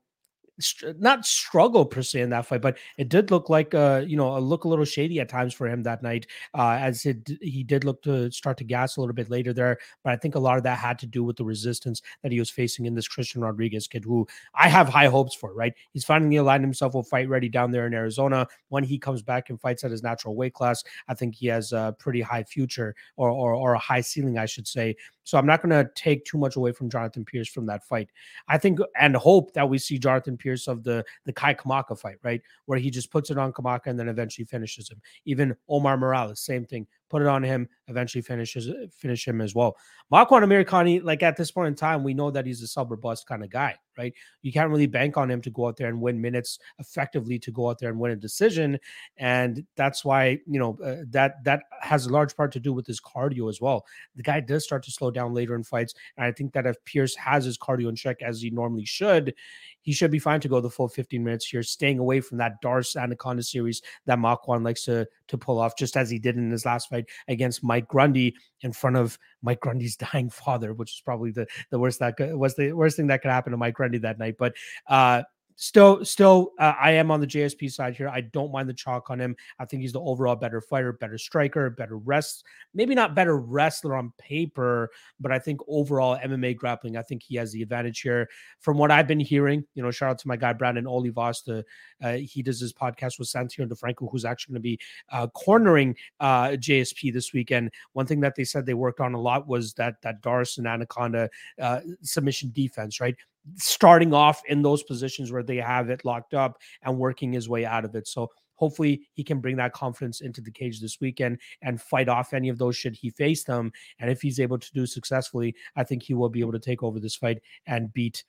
not 0.98 1.26
struggle 1.26 1.84
per 1.84 2.02
se 2.02 2.20
in 2.20 2.30
that 2.30 2.46
fight, 2.46 2.62
but 2.62 2.78
it 2.98 3.08
did 3.08 3.30
look 3.30 3.48
like 3.48 3.74
uh, 3.74 4.02
you 4.06 4.16
know, 4.16 4.36
a 4.36 4.40
look 4.40 4.64
a 4.64 4.68
little 4.68 4.84
shady 4.84 5.20
at 5.20 5.28
times 5.28 5.54
for 5.54 5.68
him 5.68 5.82
that 5.82 6.02
night. 6.02 6.26
Uh, 6.54 6.78
as 6.80 7.06
it 7.06 7.30
he 7.40 7.62
did 7.62 7.84
look 7.84 8.02
to 8.02 8.30
start 8.30 8.56
to 8.58 8.64
gas 8.64 8.96
a 8.96 9.00
little 9.00 9.14
bit 9.14 9.30
later 9.30 9.52
there, 9.52 9.78
but 10.04 10.12
I 10.12 10.16
think 10.16 10.34
a 10.34 10.38
lot 10.38 10.56
of 10.56 10.62
that 10.64 10.78
had 10.78 10.98
to 11.00 11.06
do 11.06 11.24
with 11.24 11.36
the 11.36 11.44
resistance 11.44 12.02
that 12.22 12.32
he 12.32 12.38
was 12.38 12.50
facing 12.50 12.86
in 12.86 12.94
this 12.94 13.08
Christian 13.08 13.42
Rodriguez 13.42 13.86
kid, 13.86 14.04
who 14.04 14.26
I 14.54 14.68
have 14.68 14.88
high 14.88 15.06
hopes 15.06 15.34
for. 15.34 15.54
Right, 15.54 15.74
he's 15.92 16.04
finally 16.04 16.36
aligned 16.36 16.64
himself 16.64 16.94
with 16.94 17.08
fight 17.08 17.28
ready 17.28 17.48
down 17.48 17.70
there 17.70 17.86
in 17.86 17.94
Arizona. 17.94 18.46
When 18.68 18.84
he 18.84 18.98
comes 18.98 19.22
back 19.22 19.50
and 19.50 19.60
fights 19.60 19.84
at 19.84 19.90
his 19.90 20.02
natural 20.02 20.34
weight 20.34 20.54
class, 20.54 20.82
I 21.08 21.14
think 21.14 21.34
he 21.34 21.46
has 21.46 21.72
a 21.72 21.94
pretty 21.98 22.20
high 22.20 22.44
future 22.44 22.94
or 23.16 23.30
or, 23.30 23.54
or 23.54 23.74
a 23.74 23.78
high 23.78 24.00
ceiling, 24.00 24.38
I 24.38 24.46
should 24.46 24.68
say. 24.68 24.96
So 25.30 25.38
I'm 25.38 25.46
not 25.46 25.62
going 25.62 25.70
to 25.70 25.88
take 25.94 26.24
too 26.24 26.38
much 26.38 26.56
away 26.56 26.72
from 26.72 26.90
Jonathan 26.90 27.24
Pearce 27.24 27.48
from 27.48 27.64
that 27.66 27.84
fight. 27.86 28.08
I 28.48 28.58
think 28.58 28.80
and 29.00 29.14
hope 29.14 29.52
that 29.52 29.68
we 29.68 29.78
see 29.78 29.96
Jonathan 29.96 30.36
Pearce 30.36 30.66
of 30.66 30.82
the 30.82 31.04
the 31.24 31.32
Kai 31.32 31.54
Kamaka 31.54 31.96
fight, 31.96 32.16
right, 32.24 32.42
where 32.66 32.80
he 32.80 32.90
just 32.90 33.12
puts 33.12 33.30
it 33.30 33.38
on 33.38 33.52
Kamaka 33.52 33.86
and 33.86 33.96
then 33.98 34.08
eventually 34.08 34.44
finishes 34.44 34.90
him. 34.90 35.00
Even 35.26 35.54
Omar 35.68 35.96
Morales, 35.96 36.40
same 36.40 36.64
thing 36.66 36.84
put 37.10 37.22
it 37.22 37.28
on 37.28 37.42
him, 37.42 37.68
eventually 37.88 38.22
finishes 38.22 38.70
finish 38.96 39.26
him 39.26 39.40
as 39.40 39.54
well. 39.54 39.76
Makwan 40.12 40.44
Amirkhani, 40.44 41.02
like 41.02 41.22
at 41.22 41.36
this 41.36 41.50
point 41.50 41.68
in 41.68 41.74
time, 41.74 42.02
we 42.02 42.14
know 42.14 42.30
that 42.30 42.46
he's 42.46 42.62
a 42.62 42.66
sub 42.66 42.90
or 42.90 42.96
bust 42.96 43.26
kind 43.26 43.44
of 43.44 43.50
guy, 43.50 43.76
right? 43.98 44.14
You 44.42 44.52
can't 44.52 44.70
really 44.70 44.86
bank 44.86 45.16
on 45.16 45.30
him 45.30 45.42
to 45.42 45.50
go 45.50 45.66
out 45.66 45.76
there 45.76 45.88
and 45.88 46.00
win 46.00 46.20
minutes 46.20 46.58
effectively 46.78 47.38
to 47.40 47.50
go 47.50 47.68
out 47.68 47.78
there 47.78 47.90
and 47.90 47.98
win 47.98 48.12
a 48.12 48.16
decision, 48.16 48.78
and 49.18 49.66
that's 49.76 50.04
why 50.04 50.38
you 50.46 50.58
know 50.58 50.78
uh, 50.84 51.04
that 51.10 51.44
that 51.44 51.64
has 51.80 52.06
a 52.06 52.12
large 52.12 52.34
part 52.36 52.52
to 52.52 52.60
do 52.60 52.72
with 52.72 52.86
his 52.86 53.00
cardio 53.00 53.48
as 53.50 53.60
well. 53.60 53.84
The 54.16 54.22
guy 54.22 54.40
does 54.40 54.64
start 54.64 54.84
to 54.84 54.90
slow 54.90 55.10
down 55.10 55.34
later 55.34 55.54
in 55.54 55.64
fights, 55.64 55.94
and 56.16 56.24
I 56.24 56.32
think 56.32 56.52
that 56.52 56.66
if 56.66 56.76
Pearce 56.84 57.16
has 57.16 57.44
his 57.44 57.58
cardio 57.58 57.88
in 57.88 57.96
check 57.96 58.22
as 58.22 58.40
he 58.40 58.50
normally 58.50 58.86
should, 58.86 59.34
he 59.82 59.92
should 59.92 60.10
be 60.10 60.18
fine 60.18 60.40
to 60.40 60.48
go 60.48 60.60
the 60.60 60.70
full 60.70 60.88
15 60.88 61.22
minutes 61.22 61.46
here, 61.46 61.62
staying 61.62 61.98
away 61.98 62.20
from 62.20 62.38
that 62.38 62.60
D'Arce 62.60 62.96
Anaconda 62.96 63.42
series 63.42 63.82
that 64.06 64.18
Makwan 64.18 64.64
likes 64.64 64.84
to 64.84 65.08
to 65.28 65.38
pull 65.38 65.58
off, 65.58 65.76
just 65.76 65.96
as 65.96 66.10
he 66.10 66.18
did 66.18 66.36
in 66.36 66.50
his 66.50 66.64
last 66.64 66.88
fight 66.88 66.99
against 67.28 67.62
Mike 67.62 67.88
Grundy 67.88 68.34
in 68.62 68.72
front 68.72 68.96
of 68.96 69.18
Mike 69.42 69.60
Grundy's 69.60 69.96
dying 70.12 70.30
father, 70.30 70.72
which 70.72 70.92
is 70.92 71.02
probably 71.04 71.30
the 71.30 71.46
the 71.70 71.78
worst 71.78 72.00
that 72.00 72.14
was 72.36 72.54
the 72.56 72.72
worst 72.72 72.96
thing 72.96 73.08
that 73.08 73.22
could 73.22 73.30
happen 73.30 73.52
to 73.52 73.56
Mike 73.56 73.74
Grundy 73.74 73.98
that 73.98 74.18
night. 74.18 74.36
But 74.38 74.54
uh, 74.86 75.22
still, 75.60 76.02
still, 76.06 76.52
uh, 76.58 76.72
I 76.80 76.92
am 76.92 77.10
on 77.10 77.20
the 77.20 77.26
JSP 77.26 77.70
side 77.70 77.94
here. 77.94 78.08
I 78.08 78.22
don't 78.22 78.50
mind 78.50 78.68
the 78.68 78.74
chalk 78.74 79.10
on 79.10 79.20
him. 79.20 79.36
I 79.58 79.66
think 79.66 79.82
he's 79.82 79.92
the 79.92 80.00
overall 80.00 80.34
better 80.34 80.62
fighter, 80.62 80.94
better 80.94 81.18
striker, 81.18 81.68
better 81.68 81.98
rest. 81.98 82.44
Maybe 82.72 82.94
not 82.94 83.14
better 83.14 83.36
wrestler 83.36 83.94
on 83.94 84.12
paper, 84.18 84.90
but 85.20 85.30
I 85.30 85.38
think 85.38 85.60
overall 85.68 86.16
MMA 86.16 86.56
grappling, 86.56 86.96
I 86.96 87.02
think 87.02 87.22
he 87.22 87.36
has 87.36 87.52
the 87.52 87.62
advantage 87.62 88.00
here. 88.00 88.28
From 88.60 88.78
what 88.78 88.90
I've 88.90 89.06
been 89.06 89.20
hearing, 89.20 89.62
you 89.74 89.82
know, 89.82 89.90
shout 89.90 90.10
out 90.10 90.18
to 90.20 90.28
my 90.28 90.36
guy 90.36 90.54
Brandon 90.54 90.86
Olivas. 90.86 91.44
The 91.44 91.64
uh, 92.02 92.16
he 92.16 92.42
does 92.42 92.58
his 92.58 92.72
podcast 92.72 93.18
with 93.18 93.28
Santino 93.28 93.68
DeFranco, 93.68 94.10
who's 94.10 94.24
actually 94.24 94.52
going 94.52 94.62
to 94.62 94.62
be 94.62 94.78
uh, 95.12 95.26
cornering 95.28 95.94
uh, 96.20 96.48
JSP 96.48 97.12
this 97.12 97.34
weekend. 97.34 97.70
One 97.92 98.06
thing 98.06 98.20
that 98.20 98.34
they 98.34 98.44
said 98.44 98.64
they 98.64 98.72
worked 98.72 99.00
on 99.00 99.12
a 99.12 99.20
lot 99.20 99.46
was 99.46 99.74
that 99.74 100.00
that 100.02 100.22
D'Arce 100.22 100.56
and 100.56 100.66
Anaconda 100.66 101.28
uh, 101.60 101.80
submission 102.00 102.50
defense, 102.54 102.98
right? 102.98 103.14
Starting 103.56 104.12
off 104.12 104.42
in 104.48 104.62
those 104.62 104.82
positions 104.82 105.32
where 105.32 105.42
they 105.42 105.56
have 105.56 105.90
it 105.90 106.04
locked 106.04 106.34
up 106.34 106.58
and 106.82 106.98
working 106.98 107.32
his 107.32 107.48
way 107.48 107.64
out 107.64 107.84
of 107.84 107.94
it. 107.94 108.06
So 108.06 108.28
hopefully 108.54 109.08
he 109.14 109.24
can 109.24 109.40
bring 109.40 109.56
that 109.56 109.72
confidence 109.72 110.20
into 110.20 110.42
the 110.42 110.50
cage 110.50 110.80
this 110.80 111.00
weekend 111.00 111.38
and 111.62 111.80
fight 111.80 112.08
off 112.10 112.34
any 112.34 112.50
of 112.50 112.58
those 112.58 112.76
should 112.76 112.94
he 112.94 113.08
face 113.08 113.42
them. 113.42 113.72
And 113.98 114.10
if 114.10 114.20
he's 114.20 114.38
able 114.38 114.58
to 114.58 114.72
do 114.74 114.84
successfully, 114.84 115.54
I 115.74 115.84
think 115.84 116.02
he 116.02 116.12
will 116.12 116.28
be 116.28 116.40
able 116.40 116.52
to 116.52 116.58
take 116.58 116.82
over 116.82 117.00
this 117.00 117.16
fight 117.16 117.40
and 117.66 117.92
beat 117.92 118.22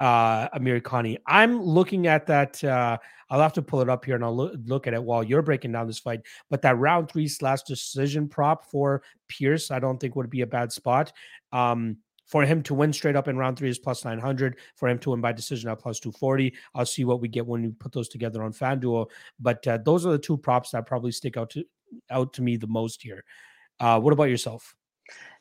uh 0.00 0.48
Amirkhani. 0.48 1.18
I'm 1.26 1.62
looking 1.62 2.06
at 2.06 2.26
that. 2.26 2.64
Uh, 2.64 2.98
I'll 3.30 3.40
have 3.40 3.52
to 3.52 3.62
pull 3.62 3.80
it 3.80 3.88
up 3.88 4.04
here 4.04 4.16
and 4.16 4.24
I'll 4.24 4.36
look, 4.36 4.54
look 4.64 4.86
at 4.86 4.94
it 4.94 5.02
while 5.02 5.22
you're 5.22 5.42
breaking 5.42 5.72
down 5.72 5.86
this 5.86 6.00
fight. 6.00 6.20
But 6.50 6.62
that 6.62 6.78
round 6.78 7.10
three 7.10 7.28
slash 7.28 7.62
decision 7.62 8.28
prop 8.28 8.70
for 8.70 9.02
Pearce, 9.28 9.70
I 9.70 9.78
don't 9.78 9.98
think 9.98 10.16
would 10.16 10.30
be 10.30 10.40
a 10.40 10.46
bad 10.46 10.72
spot. 10.72 11.12
Um, 11.52 11.98
for 12.34 12.44
him 12.44 12.64
to 12.64 12.74
win 12.74 12.92
straight 12.92 13.14
up 13.14 13.28
in 13.28 13.36
round 13.36 13.56
three 13.56 13.68
is 13.68 13.78
plus 13.78 14.04
900. 14.04 14.56
For 14.74 14.88
him 14.88 14.98
to 14.98 15.10
win 15.10 15.20
by 15.20 15.30
decision 15.30 15.70
at 15.70 15.78
plus 15.78 16.00
240. 16.00 16.52
I'll 16.74 16.84
see 16.84 17.04
what 17.04 17.20
we 17.20 17.28
get 17.28 17.46
when 17.46 17.62
we 17.62 17.68
put 17.68 17.92
those 17.92 18.08
together 18.08 18.42
on 18.42 18.52
FanDuel. 18.52 19.08
But 19.38 19.64
uh, 19.68 19.78
those 19.84 20.04
are 20.04 20.10
the 20.10 20.18
two 20.18 20.36
props 20.36 20.72
that 20.72 20.84
probably 20.84 21.12
stick 21.12 21.36
out 21.36 21.50
to 21.50 21.64
out 22.10 22.32
to 22.32 22.42
me 22.42 22.56
the 22.56 22.66
most 22.66 23.02
here. 23.02 23.24
Uh, 23.78 24.00
what 24.00 24.12
about 24.12 24.30
yourself? 24.30 24.74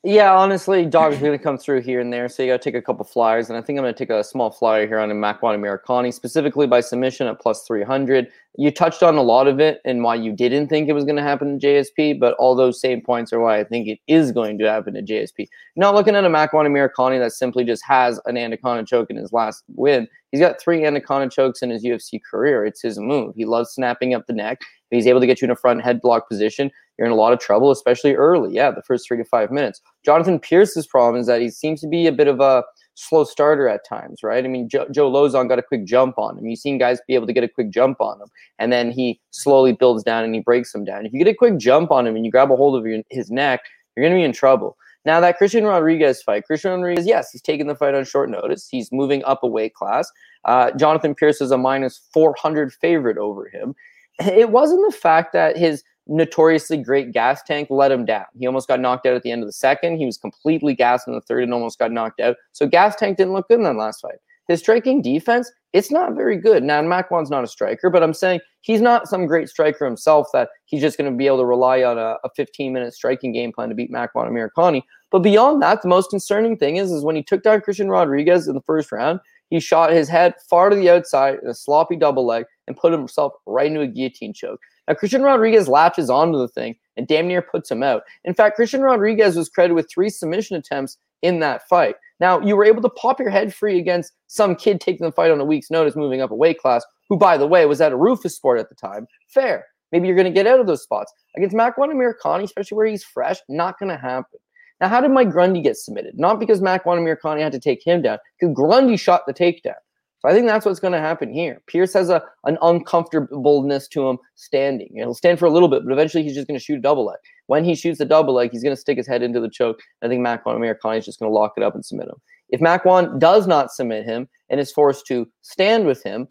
Yeah, 0.06 0.34
honestly, 0.36 0.86
dog's 0.86 1.19
going 1.19 1.32
to 1.32 1.41
come 1.41 1.58
through 1.58 1.82
here 1.82 2.02
and 2.02 2.12
there, 2.12 2.28
so 2.28 2.43
you 2.43 2.52
got 2.52 2.62
to 2.62 2.71
take 2.71 2.78
a 2.78 2.82
couple 2.82 3.06
flyers, 3.06 3.47
and 3.47 3.58
I 3.58 3.62
think 3.62 3.80
I'm 3.80 3.84
going 3.84 3.93
to 3.93 3.97
take 3.97 4.10
a 4.10 4.21
small 4.21 4.52
flyer 4.52 4.86
here 4.86 4.99
on 4.99 5.10
a 5.10 5.13
Makwan 5.13 5.58
Amirkhani, 5.58 6.13
specifically 6.13 6.67
by 6.67 6.82
submission 6.82 7.26
at 7.28 7.39
plus 7.39 7.65
300. 7.65 8.28
You 8.58 8.69
touched 8.69 9.02
on 9.02 9.15
a 9.15 9.21
lot 9.21 9.47
of 9.47 9.62
it 9.62 9.80
and 9.86 10.04
why 10.04 10.15
you 10.15 10.34
didn't 10.34 10.67
think 10.67 10.89
it 10.89 10.93
was 10.93 11.06
going 11.06 11.15
to 11.15 11.23
happen 11.23 11.47
in 11.52 11.60
JSP, 11.60 12.19
but 12.19 12.34
all 12.34 12.54
those 12.54 12.82
same 12.82 12.99
points 12.99 13.32
are 13.32 13.39
why 13.39 13.62
I 13.62 13.63
think 13.63 13.88
it 13.88 13.99
is 14.08 14.34
going 14.34 14.60
to 14.60 14.69
happen 14.69 14.97
in 14.97 15.06
JSP. 15.06 15.47
Not 15.78 15.95
looking 15.95 16.17
at 16.17 16.26
a 16.26 16.30
Makwan 16.30 16.67
Amirkhani 16.67 17.17
that 17.19 17.32
simply 17.32 17.63
just 17.63 17.86
has 17.86 18.19
an 18.26 18.36
anaconda 18.36 18.84
choke 18.84 19.10
in 19.10 19.15
his 19.15 19.32
last 19.32 19.63
win. 19.69 20.10
He's 20.32 20.41
got 20.41 20.60
three 20.60 20.84
anaconda 20.86 21.30
chokes 21.30 21.62
in 21.62 21.69
his 21.69 21.86
UFC 21.86 22.19
career. 22.30 22.65
It's 22.65 22.82
his 22.82 22.99
move. 22.99 23.36
He 23.38 23.45
loves 23.45 23.71
snapping 23.71 24.13
up 24.13 24.28
the 24.28 24.34
neck. 24.34 24.60
He's 24.95 25.08
able 25.08 25.19
to 25.19 25.27
get 25.27 25.41
you 25.41 25.45
in 25.45 25.51
a 25.51 25.56
front 25.56 25.82
head 25.82 26.01
block 26.01 26.29
position, 26.29 26.71
you're 26.97 27.08
in 27.08 27.12
a 27.12 27.15
lot 27.15 27.34
of 27.34 27.39
trouble, 27.39 27.71
especially 27.71 28.13
early. 28.13 28.53
Yeah, 28.53 28.71
the 28.71 28.84
first 28.84 29.08
three 29.08 29.17
to 29.17 29.25
five 29.25 29.51
minutes. 29.51 29.82
Jonathan 30.06 30.39
Pearce's 30.39 30.86
problem 30.86 31.19
is 31.19 31.27
that 31.27 31.41
he 31.41 31.49
seems 31.49 31.82
to 31.82 31.88
be 31.88 32.06
a 32.06 32.12
bit 32.12 32.27
of 32.27 32.39
a 32.39 32.63
slow 32.95 33.23
starter 33.23 33.67
at 33.67 33.88
times, 33.88 34.21
right? 34.21 34.45
I 34.45 34.47
mean, 34.47 34.69
Joe, 34.69 34.86
Joe 34.91 35.12
Lauzon 35.12 35.49
got 35.49 35.58
a 35.58 35.63
quick 35.63 35.86
jump 35.86 36.19
on 36.19 36.38
him. 36.38 36.45
You've 36.45 36.60
seen 36.60 36.77
guys 36.77 36.99
be 37.08 37.15
able 37.15 37.25
to 37.27 37.34
get 37.34 37.43
a 37.43 37.47
quick 37.47 37.71
jump 37.71 37.99
on 37.99 38.21
him, 38.21 38.27
and 38.60 38.71
then 38.71 38.91
he 38.91 39.19
slowly 39.32 39.73
builds 39.73 40.03
down 40.03 40.23
and 40.23 40.36
he 40.36 40.41
breaks 40.41 40.73
him 40.73 40.84
down. 40.84 41.06
If 41.06 41.13
you 41.13 41.19
get 41.19 41.32
a 41.32 41.36
quick 41.36 41.58
jump 41.58 41.91
on 41.91 42.06
him 42.06 42.15
and 42.15 42.25
you 42.25 42.32
grab 42.32 42.51
a 42.51 42.56
hold 42.56 42.75
of 42.77 42.86
your, 42.86 43.01
his 43.10 43.32
neck, 43.32 43.62
you're 43.95 44.03
going 44.03 44.13
to 44.13 44.19
be 44.19 44.25
in 44.25 44.34
trouble. 44.34 44.77
Now 45.06 45.19
that 45.19 45.38
Christian 45.38 45.65
Rodriguez 45.65 46.21
fight, 46.21 46.45
Christian 46.45 46.71
Rodriguez, 46.71 47.06
yes, 47.06 47.32
he's 47.32 47.41
taking 47.41 47.67
the 47.67 47.75
fight 47.75 47.93
on 47.93 48.06
short 48.06 48.29
notice. 48.29 48.67
He's 48.69 48.89
moving 48.91 49.23
up 49.25 49.43
a 49.43 49.47
weight 49.47 49.73
class. 49.73 50.10
Uh, 50.45 50.71
Jonathan 50.71 51.13
Pearce 51.13 51.41
is 51.41 51.51
a 51.51 51.58
minus 51.58 52.01
400 52.13 52.71
favorite 52.73 53.17
over 53.17 53.49
him. 53.49 53.75
It 54.19 54.52
wasn't 54.52 54.86
the 54.86 54.97
fact 54.97 55.34
that 55.34 55.58
his 55.58 55.84
notoriously 56.08 56.78
great 56.78 57.12
gas 57.12 57.41
tank 57.43 57.69
let 57.69 57.91
him 57.91 58.06
down. 58.06 58.26
He 58.38 58.45
almost 58.45 58.67
got 58.67 58.80
knocked 58.80 59.06
out 59.06 59.15
at 59.15 59.23
the 59.23 59.32
end 59.32 59.41
of 59.41 59.47
the 59.47 59.54
second. 59.54 59.97
He 59.97 60.06
was 60.06 60.17
completely 60.17 60.76
gassed 60.76 61.08
in 61.08 61.13
the 61.13 61.21
third 61.21 61.43
and 61.43 61.54
almost 61.54 61.80
got 61.80 61.91
knocked 61.91 62.19
out. 62.19 62.36
So 62.52 62.67
gas 62.67 62.95
tank 62.95 63.17
didn't 63.17 63.34
look 63.34 63.47
good 63.47 63.60
in 63.60 63.63
that 63.63 63.76
last 63.76 64.02
fight. 64.02 64.17
His 64.49 64.60
striking 64.60 65.02
defense, 65.02 65.49
it's 65.71 65.89
not 65.89 66.15
very 66.15 66.36
good. 66.36 66.63
Now, 66.63 66.82
Makwan's 66.82 67.30
not 67.30 67.45
a 67.45 67.47
striker, 67.47 67.89
but 67.89 68.04
I'm 68.04 68.13
saying 68.13 68.41
he's 68.60 68.82
not 68.82 69.08
some 69.08 69.26
great 69.26 69.47
striker 69.47 69.86
himself 69.86 70.28
that 70.34 70.49
he's 70.65 70.82
just 70.82 70.97
going 70.97 71.10
to 71.10 71.17
be 71.17 71.28
able 71.28 71.38
to 71.38 71.45
rely 71.45 71.84
on 71.84 71.97
a, 71.97 72.17
a 72.26 72.30
15 72.36 72.73
minute 72.73 72.93
striking 72.93 73.32
game 73.32 73.54
plan 73.54 73.69
to 73.69 73.76
beat 73.76 73.91
Makwan 73.91 74.30
Amirkhani. 74.30 74.84
But 75.12 75.19
beyond 75.19 75.62
that, 75.62 75.82
the 75.82 75.88
most 75.88 76.10
concerning 76.10 76.58
thing 76.58 76.76
is, 76.76 76.91
is 76.91 77.06
when 77.06 77.15
he 77.15 77.23
took 77.23 77.43
down 77.43 77.62
Christian 77.62 77.89
Rodriguez 77.89 78.47
in 78.47 78.56
the 78.56 78.62
first 78.62 78.91
round, 78.91 79.21
he 79.53 79.59
shot 79.59 79.91
his 79.91 80.09
head 80.09 80.33
far 80.49 80.71
to 80.71 80.75
the 80.75 80.89
outside 80.89 81.37
in 81.43 81.47
a 81.47 81.53
sloppy 81.53 81.95
double 81.95 82.25
leg 82.25 82.45
and 82.65 82.75
put 82.75 82.91
himself 82.91 83.33
right 83.45 83.67
into 83.67 83.81
a 83.81 83.87
guillotine 83.87 84.33
choke. 84.33 84.59
Now, 84.87 84.95
Christian 84.95 85.21
Rodriguez 85.21 85.67
latches 85.67 86.09
onto 86.09 86.39
the 86.39 86.47
thing 86.47 86.75
and 86.97 87.07
damn 87.07 87.27
near 87.27 87.43
puts 87.43 87.69
him 87.69 87.83
out. 87.83 88.01
In 88.25 88.33
fact, 88.33 88.55
Christian 88.55 88.81
Rodriguez 88.81 89.35
was 89.35 89.49
credited 89.49 89.75
with 89.75 89.91
three 89.91 90.09
submission 90.09 90.57
attempts 90.57 90.97
in 91.21 91.39
that 91.41 91.67
fight. 91.69 91.97
Now, 92.19 92.39
you 92.39 92.55
were 92.55 92.65
able 92.65 92.81
to 92.81 92.89
pop 92.89 93.19
your 93.19 93.29
head 93.29 93.53
free 93.53 93.77
against 93.77 94.13
some 94.25 94.55
kid 94.55 94.81
taking 94.81 95.05
the 95.05 95.11
fight 95.11 95.29
on 95.29 95.39
a 95.39 95.45
week's 95.45 95.69
notice, 95.69 95.95
moving 95.95 96.19
up 96.19 96.31
a 96.31 96.35
weight 96.35 96.57
class, 96.57 96.83
who, 97.07 97.15
by 97.15 97.37
the 97.37 97.45
way, 97.45 97.63
was 97.67 97.79
at 97.79 97.93
a 97.93 97.97
Roufusport 97.97 98.59
at 98.59 98.69
the 98.69 98.75
time. 98.75 99.05
Fair. 99.27 99.65
Maybe 99.91 100.07
you're 100.07 100.17
going 100.17 100.25
to 100.25 100.31
get 100.31 100.47
out 100.47 100.59
of 100.59 100.65
those 100.65 100.81
spots. 100.81 101.13
Against 101.37 101.55
Makwan 101.55 101.93
Amirkhani, 101.93 102.45
especially 102.45 102.75
where 102.75 102.87
he's 102.87 103.03
fresh, 103.03 103.37
not 103.49 103.77
going 103.77 103.91
to 103.91 103.97
happen. 103.97 104.39
Now, 104.81 104.89
how 104.89 105.01
did 105.01 105.12
Mike 105.12 105.29
Grundy 105.29 105.62
get 105.62 105.77
submitted? 105.77 106.17
Not 106.17 106.39
because 106.39 106.62
Makwan 106.62 106.99
Amirkhani 106.99 107.41
had 107.41 107.51
to 107.53 107.59
take 107.59 107.86
him 107.86 108.01
down, 108.01 108.17
because 108.39 108.53
Grundy 108.53 108.97
shot 108.97 109.23
the 109.25 109.33
takedown. 109.33 109.75
So 110.19 110.29
I 110.29 110.33
think 110.33 110.47
that's 110.47 110.65
what's 110.65 110.79
going 110.79 110.93
to 110.93 110.99
happen 110.99 111.33
here. 111.33 111.62
Pearce 111.67 111.91
has 111.93 112.09
a 112.09 112.23
an 112.45 112.57
uncomfortableness 112.62 113.89
to 113.89 114.07
him 114.07 114.17
standing. 114.36 114.89
He'll 114.93 115.13
stand 115.13 115.38
for 115.38 115.45
a 115.45 115.51
little 115.51 115.67
bit, 115.67 115.83
but 115.83 115.91
eventually 115.91 116.23
he's 116.23 116.33
just 116.33 116.47
going 116.47 116.57
to 116.57 116.63
shoot 116.63 116.77
a 116.77 116.81
double 116.81 117.05
leg. 117.05 117.17
When 117.47 117.65
he 117.65 117.75
shoots 117.75 117.99
a 117.99 118.05
double 118.05 118.33
leg, 118.33 118.51
he's 118.51 118.63
going 118.63 118.75
to 118.75 118.79
stick 118.79 118.97
his 118.97 119.07
head 119.07 119.21
into 119.21 119.41
the 119.41 119.49
choke. 119.49 119.81
I 120.01 120.07
think 120.07 120.21
Mac 120.21 120.45
Makwan 120.45 120.59
Amirkhani 120.59 120.99
is 120.99 121.05
just 121.05 121.19
going 121.19 121.29
to 121.29 121.36
lock 121.36 121.53
it 121.57 121.63
up 121.63 121.75
and 121.75 121.86
submit 121.86 122.07
him. 122.07 122.15
If 122.49 122.62
Makwan 122.62 123.19
does 123.19 123.47
not 123.47 123.71
submit 123.71 124.05
him 124.05 124.29
and 124.49 124.62
is 124.62 124.71
forced 124.71 125.05
to 125.07 125.27
stand 125.41 125.88
with 125.88 126.01
him, 126.03 126.27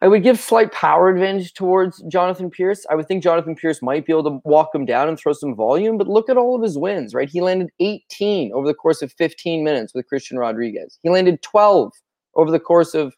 I 0.00 0.06
would 0.06 0.22
give 0.22 0.38
slight 0.38 0.70
power 0.70 1.08
advantage 1.08 1.54
towards 1.54 2.02
Jonathan 2.02 2.50
Pearce. 2.50 2.86
I 2.88 2.94
would 2.94 3.08
think 3.08 3.22
Jonathan 3.22 3.56
Pearce 3.56 3.82
might 3.82 4.06
be 4.06 4.12
able 4.12 4.30
to 4.30 4.40
walk 4.44 4.72
him 4.72 4.84
down 4.84 5.08
and 5.08 5.18
throw 5.18 5.32
some 5.32 5.56
volume, 5.56 5.98
but 5.98 6.06
look 6.06 6.28
at 6.28 6.36
all 6.36 6.54
of 6.54 6.62
his 6.62 6.78
wins, 6.78 7.14
right? 7.14 7.28
He 7.28 7.40
landed 7.40 7.70
18 7.80 8.52
over 8.52 8.66
the 8.66 8.74
course 8.74 9.02
of 9.02 9.12
15 9.12 9.64
minutes 9.64 9.94
with 9.94 10.06
Christian 10.06 10.38
Rodriguez. 10.38 11.00
He 11.02 11.10
landed 11.10 11.42
12 11.42 11.92
over 12.36 12.50
the 12.50 12.60
course 12.60 12.94
of 12.94 13.16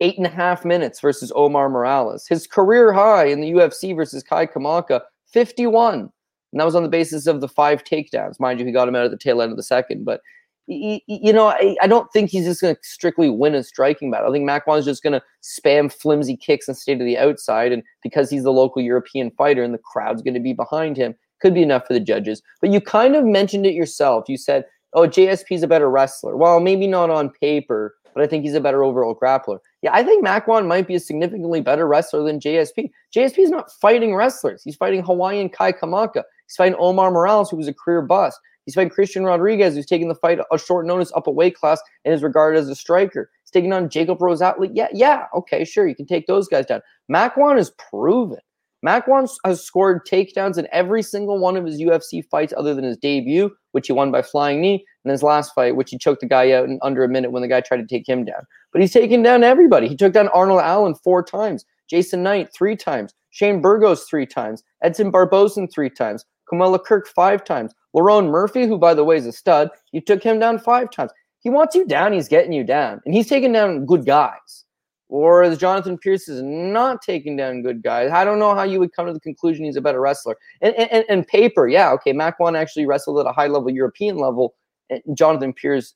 eight 0.00 0.16
and 0.16 0.26
a 0.26 0.30
half 0.30 0.64
minutes 0.64 1.00
versus 1.00 1.30
Omar 1.34 1.68
Morales. 1.68 2.26
His 2.26 2.46
career 2.46 2.92
high 2.92 3.26
in 3.26 3.40
the 3.40 3.52
UFC 3.52 3.94
versus 3.94 4.22
Kai 4.22 4.46
Kamaka, 4.46 5.02
51. 5.26 6.10
And 6.52 6.60
that 6.60 6.64
was 6.64 6.74
on 6.74 6.82
the 6.82 6.88
basis 6.88 7.26
of 7.26 7.40
the 7.40 7.48
five 7.48 7.84
takedowns. 7.84 8.40
Mind 8.40 8.58
you, 8.58 8.66
he 8.66 8.72
got 8.72 8.88
him 8.88 8.96
out 8.96 9.04
at 9.04 9.10
the 9.10 9.16
tail 9.18 9.40
end 9.40 9.52
of 9.52 9.56
the 9.56 9.62
second. 9.62 10.04
But, 10.04 10.20
you 10.66 11.32
know, 11.32 11.48
I, 11.48 11.86
don't 11.86 12.10
think 12.12 12.30
he's 12.30 12.44
just 12.44 12.60
going 12.60 12.74
to 12.74 12.80
strictly 12.82 13.28
win 13.28 13.54
a 13.54 13.62
striking 13.62 14.10
battle. 14.10 14.30
I 14.30 14.32
think 14.32 14.48
Makwan's 14.48 14.84
just 14.84 15.02
going 15.02 15.12
to 15.12 15.22
spam 15.42 15.92
flimsy 15.92 16.36
kicks 16.36 16.68
and 16.68 16.76
stay 16.76 16.94
to 16.94 17.04
the 17.04 17.18
outside. 17.18 17.72
And 17.72 17.82
because 18.02 18.30
he's 18.30 18.44
the 18.44 18.52
local 18.52 18.80
European 18.80 19.30
fighter 19.32 19.62
and 19.62 19.74
the 19.74 19.78
crowd's 19.78 20.22
going 20.22 20.34
to 20.34 20.40
be 20.40 20.52
behind 20.52 20.96
him, 20.96 21.14
could 21.40 21.54
be 21.54 21.62
enough 21.62 21.86
for 21.86 21.94
the 21.94 22.00
judges. 22.00 22.42
But 22.60 22.70
you 22.70 22.80
kind 22.80 23.16
of 23.16 23.24
mentioned 23.24 23.66
it 23.66 23.74
yourself. 23.74 24.28
You 24.28 24.36
said, 24.36 24.64
oh, 24.92 25.08
JSP's 25.08 25.64
a 25.64 25.68
better 25.68 25.90
wrestler. 25.90 26.36
Well, 26.36 26.60
maybe 26.60 26.86
not 26.86 27.10
on 27.10 27.30
paper 27.30 27.94
but 28.14 28.22
I 28.22 28.26
think 28.26 28.44
he's 28.44 28.54
a 28.54 28.60
better 28.60 28.84
overall 28.84 29.14
grappler. 29.14 29.58
Yeah, 29.82 29.90
I 29.92 30.02
think 30.02 30.24
Makwan 30.24 30.66
might 30.66 30.86
be 30.86 30.94
a 30.94 31.00
significantly 31.00 31.60
better 31.60 31.86
wrestler 31.86 32.22
than 32.22 32.40
JSP. 32.40 32.90
JSP 33.14 33.38
is 33.38 33.50
not 33.50 33.70
fighting 33.80 34.14
wrestlers. 34.14 34.62
He's 34.62 34.76
fighting 34.76 35.02
Hawaiian 35.02 35.48
Kai 35.48 35.72
Kamaka. 35.72 36.22
He's 36.46 36.56
fighting 36.56 36.76
Omar 36.78 37.10
Morales, 37.10 37.50
who 37.50 37.56
was 37.56 37.68
a 37.68 37.74
career 37.74 38.02
bust. 38.02 38.38
He's 38.64 38.74
fighting 38.74 38.90
Christian 38.90 39.24
Rodriguez, 39.24 39.74
who's 39.74 39.86
taking 39.86 40.08
the 40.08 40.14
fight 40.14 40.38
a 40.52 40.58
short 40.58 40.86
notice 40.86 41.12
up 41.16 41.26
a 41.26 41.30
weight 41.30 41.56
class 41.56 41.80
and 42.04 42.14
is 42.14 42.22
regarded 42.22 42.58
as 42.58 42.68
a 42.68 42.74
striker. 42.74 43.30
He's 43.42 43.50
taking 43.50 43.72
on 43.72 43.88
Jacob 43.88 44.18
Rosatli. 44.18 44.70
Yeah, 44.72 44.88
yeah, 44.92 45.26
okay, 45.34 45.64
sure, 45.64 45.86
you 45.86 45.94
can 45.94 46.06
take 46.06 46.26
those 46.26 46.48
guys 46.48 46.66
down. 46.66 46.80
Makwan 47.10 47.58
is 47.58 47.72
proven. 47.90 48.38
Makwan 48.84 49.30
has 49.44 49.64
scored 49.64 50.04
takedowns 50.06 50.58
in 50.58 50.66
every 50.72 51.02
single 51.02 51.38
one 51.38 51.56
of 51.56 51.64
his 51.64 51.80
UFC 51.80 52.24
fights 52.28 52.52
other 52.56 52.74
than 52.74 52.84
his 52.84 52.96
debut, 52.96 53.50
which 53.70 53.86
he 53.86 53.92
won 53.92 54.10
by 54.10 54.22
flying 54.22 54.60
knee, 54.60 54.84
and 55.04 55.10
his 55.12 55.22
last 55.22 55.54
fight, 55.54 55.76
which 55.76 55.90
he 55.90 55.98
choked 55.98 56.20
the 56.20 56.26
guy 56.26 56.50
out 56.50 56.64
in 56.64 56.80
under 56.82 57.04
a 57.04 57.08
minute 57.08 57.30
when 57.30 57.42
the 57.42 57.48
guy 57.48 57.60
tried 57.60 57.76
to 57.78 57.86
take 57.86 58.08
him 58.08 58.24
down. 58.24 58.42
But 58.72 58.80
he's 58.80 58.92
taken 58.92 59.22
down 59.22 59.44
everybody. 59.44 59.86
He 59.86 59.96
took 59.96 60.12
down 60.12 60.28
Arnold 60.28 60.60
Allen 60.60 60.94
four 60.96 61.22
times, 61.22 61.64
Jason 61.88 62.24
Knight 62.24 62.48
three 62.52 62.76
times, 62.76 63.14
Shane 63.30 63.60
Burgos 63.60 64.04
three 64.04 64.26
times, 64.26 64.64
Edson 64.82 65.12
Barboza 65.12 65.68
three 65.68 65.90
times, 65.90 66.24
Kamuela 66.50 66.82
Kirk 66.82 67.06
five 67.06 67.44
times, 67.44 67.72
Lerone 67.94 68.28
Murphy, 68.28 68.66
who 68.66 68.78
by 68.78 68.94
the 68.94 69.04
way 69.04 69.16
is 69.16 69.26
a 69.26 69.32
stud, 69.32 69.70
you 69.92 70.00
took 70.00 70.22
him 70.22 70.38
down 70.38 70.58
five 70.58 70.90
times. 70.90 71.12
He 71.40 71.50
wants 71.50 71.74
you 71.74 71.86
down, 71.86 72.12
he's 72.12 72.28
getting 72.28 72.52
you 72.52 72.64
down, 72.64 73.00
and 73.04 73.14
he's 73.14 73.28
taking 73.28 73.52
down 73.52 73.84
good 73.84 74.06
guys. 74.06 74.64
Or 75.08 75.42
as 75.42 75.58
Jonathan 75.58 75.98
Pearce 75.98 76.26
is 76.26 76.40
not 76.42 77.02
taking 77.02 77.36
down 77.36 77.60
good 77.60 77.82
guys. 77.82 78.10
I 78.10 78.24
don't 78.24 78.38
know 78.38 78.54
how 78.54 78.62
you 78.62 78.78
would 78.78 78.94
come 78.94 79.06
to 79.06 79.12
the 79.12 79.20
conclusion 79.20 79.66
he's 79.66 79.76
a 79.76 79.82
better 79.82 80.00
wrestler. 80.00 80.38
And, 80.62 80.74
and, 80.76 81.04
and 81.06 81.26
paper, 81.26 81.68
yeah, 81.68 81.90
okay, 81.92 82.14
Makwan 82.14 82.56
actually 82.56 82.86
wrestled 82.86 83.18
at 83.18 83.26
a 83.26 83.32
high 83.32 83.48
level 83.48 83.70
European 83.70 84.16
level, 84.16 84.54
And 84.88 85.02
Jonathan 85.14 85.52
Pearce 85.52 85.94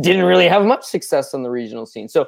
didn't 0.00 0.24
really 0.24 0.48
have 0.48 0.64
much 0.64 0.84
success 0.84 1.32
on 1.32 1.44
the 1.44 1.50
regional 1.50 1.86
scene. 1.86 2.08
So 2.08 2.26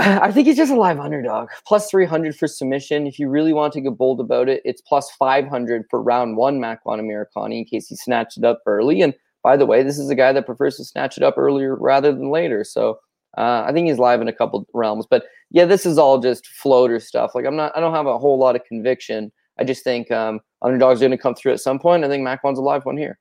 I 0.22 0.32
think 0.32 0.46
he's 0.46 0.56
just 0.56 0.72
a 0.72 0.76
live 0.76 0.98
underdog. 0.98 1.50
Plus 1.66 1.90
300 1.90 2.34
for 2.34 2.48
submission. 2.48 3.06
If 3.06 3.18
you 3.18 3.28
really 3.28 3.52
want 3.52 3.74
to 3.74 3.82
get 3.82 3.98
bold 3.98 4.18
about 4.18 4.48
it, 4.48 4.62
it's 4.64 4.80
plus 4.80 5.10
500 5.10 5.84
for 5.90 6.02
round 6.02 6.38
one 6.38 6.58
Makwan 6.58 7.00
Amirkhani 7.00 7.58
in 7.58 7.64
case 7.66 7.88
he 7.88 7.96
snatched 7.96 8.38
it 8.38 8.44
up 8.44 8.62
early. 8.64 9.02
And 9.02 9.12
by 9.42 9.58
the 9.58 9.66
way, 9.66 9.82
this 9.82 9.98
is 9.98 10.08
a 10.08 10.14
guy 10.14 10.32
that 10.32 10.46
prefers 10.46 10.78
to 10.78 10.84
snatch 10.84 11.18
it 11.18 11.22
up 11.22 11.36
earlier 11.36 11.76
rather 11.76 12.12
than 12.12 12.30
later. 12.30 12.64
So 12.64 12.98
uh, 13.36 13.64
I 13.66 13.72
think 13.72 13.88
he's 13.88 13.98
live 13.98 14.22
in 14.22 14.28
a 14.28 14.32
couple 14.32 14.66
realms. 14.72 15.06
But 15.08 15.24
yeah, 15.50 15.66
this 15.66 15.84
is 15.84 15.98
all 15.98 16.18
just 16.18 16.46
floater 16.46 16.98
stuff. 16.98 17.32
Like 17.34 17.44
I'm 17.44 17.56
not, 17.56 17.76
I 17.76 17.80
don't 17.80 17.94
have 17.94 18.06
a 18.06 18.18
whole 18.18 18.38
lot 18.38 18.56
of 18.56 18.64
conviction. 18.64 19.30
I 19.58 19.64
just 19.64 19.84
think 19.84 20.10
um, 20.10 20.40
underdogs 20.62 21.00
are 21.00 21.04
going 21.04 21.10
to 21.10 21.18
come 21.18 21.34
through 21.34 21.52
at 21.52 21.60
some 21.60 21.78
point. 21.78 22.04
I 22.04 22.08
think 22.08 22.26
Makwan's 22.26 22.58
a 22.58 22.62
live 22.62 22.86
one 22.86 22.96
here. 22.96 23.18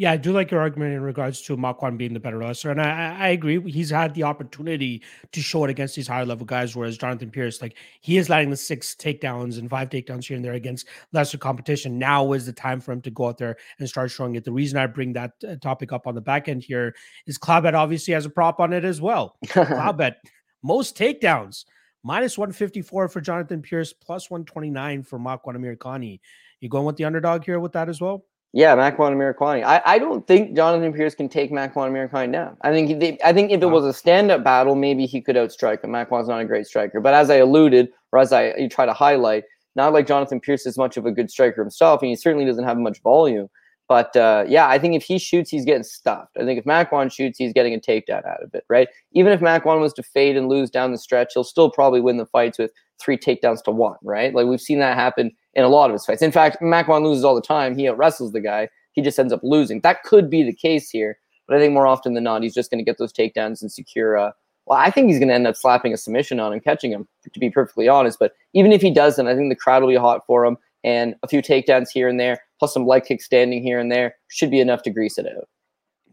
Yeah, 0.00 0.12
I 0.12 0.16
do 0.16 0.32
like 0.32 0.50
your 0.50 0.60
argument 0.60 0.94
in 0.94 1.02
regards 1.02 1.42
to 1.42 1.58
Makwan 1.58 1.98
being 1.98 2.14
the 2.14 2.20
better 2.20 2.38
wrestler, 2.38 2.70
and 2.70 2.80
I, 2.80 3.18
I 3.18 3.28
agree. 3.28 3.60
He's 3.70 3.90
had 3.90 4.14
the 4.14 4.22
opportunity 4.22 5.02
to 5.30 5.42
show 5.42 5.62
it 5.64 5.70
against 5.70 5.94
these 5.94 6.08
higher 6.08 6.24
level 6.24 6.46
guys, 6.46 6.74
whereas 6.74 6.96
Jonathan 6.96 7.30
Pearce, 7.30 7.60
like 7.60 7.76
he 8.00 8.16
is 8.16 8.30
landing 8.30 8.48
the 8.48 8.56
six 8.56 8.94
takedowns 8.94 9.58
and 9.58 9.68
five 9.68 9.90
takedowns 9.90 10.24
here 10.24 10.36
and 10.36 10.44
there 10.44 10.54
against 10.54 10.88
lesser 11.12 11.36
competition. 11.36 11.98
Now 11.98 12.32
is 12.32 12.46
the 12.46 12.52
time 12.54 12.80
for 12.80 12.92
him 12.92 13.02
to 13.02 13.10
go 13.10 13.28
out 13.28 13.36
there 13.36 13.58
and 13.78 13.86
start 13.86 14.10
showing 14.10 14.36
it. 14.36 14.44
The 14.44 14.52
reason 14.52 14.78
I 14.78 14.86
bring 14.86 15.12
that 15.12 15.32
uh, 15.46 15.56
topic 15.56 15.92
up 15.92 16.06
on 16.06 16.14
the 16.14 16.22
back 16.22 16.48
end 16.48 16.62
here 16.62 16.94
is 17.26 17.36
Cloudbet 17.36 17.74
obviously 17.74 18.14
has 18.14 18.24
a 18.24 18.30
prop 18.30 18.58
on 18.58 18.72
it 18.72 18.86
as 18.86 19.02
well. 19.02 19.36
Cloudbet 19.48 20.14
most 20.62 20.96
takedowns 20.96 21.66
minus 22.02 22.38
154 22.38 23.10
for 23.10 23.20
Jonathan 23.20 23.60
Pearce, 23.60 23.92
plus 23.92 24.30
129 24.30 25.02
for 25.02 25.18
Makwan 25.18 25.58
Amirkhani. 25.58 26.20
You 26.60 26.70
going 26.70 26.86
with 26.86 26.96
the 26.96 27.04
underdog 27.04 27.44
here 27.44 27.60
with 27.60 27.72
that 27.72 27.90
as 27.90 28.00
well? 28.00 28.24
Yeah, 28.52 28.74
Makwan 28.74 29.14
Amirkhani. 29.14 29.62
I, 29.62 29.80
I 29.86 29.98
don't 29.98 30.26
think 30.26 30.56
Jonathan 30.56 30.92
Pearce 30.92 31.14
can 31.14 31.28
take 31.28 31.52
Makwan 31.52 31.92
Amirkhani 31.92 32.32
down. 32.32 32.56
I 32.62 32.72
think 32.72 32.98
they, 32.98 33.16
I 33.24 33.32
think 33.32 33.52
if 33.52 33.62
it 33.62 33.66
was 33.66 33.84
a 33.84 33.92
stand-up 33.92 34.42
battle, 34.42 34.74
maybe 34.74 35.06
he 35.06 35.20
could 35.20 35.36
outstrike 35.36 35.84
him. 35.84 35.90
Makwan's 35.90 36.26
not 36.26 36.40
a 36.40 36.44
great 36.44 36.66
striker, 36.66 37.00
but 37.00 37.14
as 37.14 37.30
I 37.30 37.36
alluded, 37.36 37.90
or 38.10 38.18
as 38.18 38.32
I 38.32 38.54
you 38.56 38.68
try 38.68 38.86
to 38.86 38.92
highlight, 38.92 39.44
not 39.76 39.92
like 39.92 40.08
Jonathan 40.08 40.40
Pearce 40.40 40.66
is 40.66 40.76
much 40.76 40.96
of 40.96 41.06
a 41.06 41.12
good 41.12 41.30
striker 41.30 41.62
himself, 41.62 42.02
and 42.02 42.08
he 42.08 42.16
certainly 42.16 42.44
doesn't 42.44 42.64
have 42.64 42.76
much 42.76 43.00
volume. 43.02 43.48
But 43.88 44.14
uh, 44.16 44.44
yeah, 44.48 44.68
I 44.68 44.78
think 44.78 44.94
if 44.94 45.04
he 45.04 45.18
shoots, 45.18 45.50
he's 45.50 45.64
getting 45.64 45.84
stuffed. 45.84 46.36
I 46.36 46.44
think 46.44 46.58
if 46.58 46.64
Makwan 46.64 47.12
shoots, 47.12 47.38
he's 47.38 47.52
getting 47.52 47.74
a 47.74 47.78
takedown 47.78 48.24
out 48.24 48.42
of 48.42 48.54
it, 48.54 48.64
right? 48.68 48.88
Even 49.12 49.32
if 49.32 49.40
Makwan 49.40 49.80
was 49.80 49.92
to 49.94 50.02
fade 50.02 50.36
and 50.36 50.48
lose 50.48 50.70
down 50.70 50.92
the 50.92 50.98
stretch, 50.98 51.32
he'll 51.34 51.44
still 51.44 51.70
probably 51.70 52.00
win 52.00 52.16
the 52.16 52.26
fights 52.26 52.58
with 52.58 52.72
three 53.00 53.16
takedowns 53.16 53.62
to 53.64 53.70
one, 53.70 53.96
right? 54.02 54.34
Like 54.34 54.46
we've 54.46 54.60
seen 54.60 54.78
that 54.80 54.96
happen 54.96 55.30
in 55.54 55.64
a 55.64 55.68
lot 55.68 55.90
of 55.90 55.94
his 55.94 56.04
fights. 56.04 56.22
In 56.22 56.32
fact, 56.32 56.60
Makwan 56.60 57.02
loses 57.02 57.24
all 57.24 57.34
the 57.34 57.40
time. 57.40 57.76
He 57.76 57.88
out 57.88 57.98
wrestles 57.98 58.32
the 58.32 58.40
guy. 58.40 58.68
He 58.92 59.02
just 59.02 59.18
ends 59.18 59.32
up 59.32 59.40
losing. 59.42 59.80
That 59.80 60.02
could 60.02 60.28
be 60.28 60.42
the 60.42 60.54
case 60.54 60.90
here, 60.90 61.18
but 61.46 61.56
I 61.56 61.60
think 61.60 61.72
more 61.72 61.86
often 61.86 62.14
than 62.14 62.24
not, 62.24 62.42
he's 62.42 62.54
just 62.54 62.70
going 62.70 62.84
to 62.84 62.88
get 62.88 62.98
those 62.98 63.12
takedowns 63.12 63.62
and 63.62 63.70
secure. 63.70 64.16
Uh, 64.16 64.32
well, 64.66 64.78
I 64.78 64.90
think 64.90 65.08
he's 65.08 65.18
going 65.18 65.28
to 65.28 65.34
end 65.34 65.46
up 65.46 65.56
slapping 65.56 65.92
a 65.92 65.96
submission 65.96 66.38
on 66.38 66.52
him, 66.52 66.60
catching 66.60 66.92
him. 66.92 67.08
To 67.32 67.40
be 67.40 67.50
perfectly 67.50 67.88
honest, 67.88 68.18
but 68.18 68.32
even 68.52 68.72
if 68.72 68.82
he 68.82 68.92
doesn't, 68.92 69.26
I 69.26 69.34
think 69.34 69.50
the 69.50 69.56
crowd 69.56 69.82
will 69.82 69.90
be 69.90 69.96
hot 69.96 70.26
for 70.26 70.44
him, 70.44 70.56
and 70.84 71.14
a 71.22 71.28
few 71.28 71.42
takedowns 71.42 71.90
here 71.90 72.08
and 72.08 72.18
there, 72.18 72.38
plus 72.58 72.74
some 72.74 72.86
leg 72.86 73.04
kicks 73.04 73.24
standing 73.24 73.62
here 73.62 73.78
and 73.78 73.90
there, 73.90 74.16
should 74.28 74.50
be 74.50 74.60
enough 74.60 74.82
to 74.82 74.90
grease 74.90 75.18
it 75.18 75.26
out. 75.26 75.48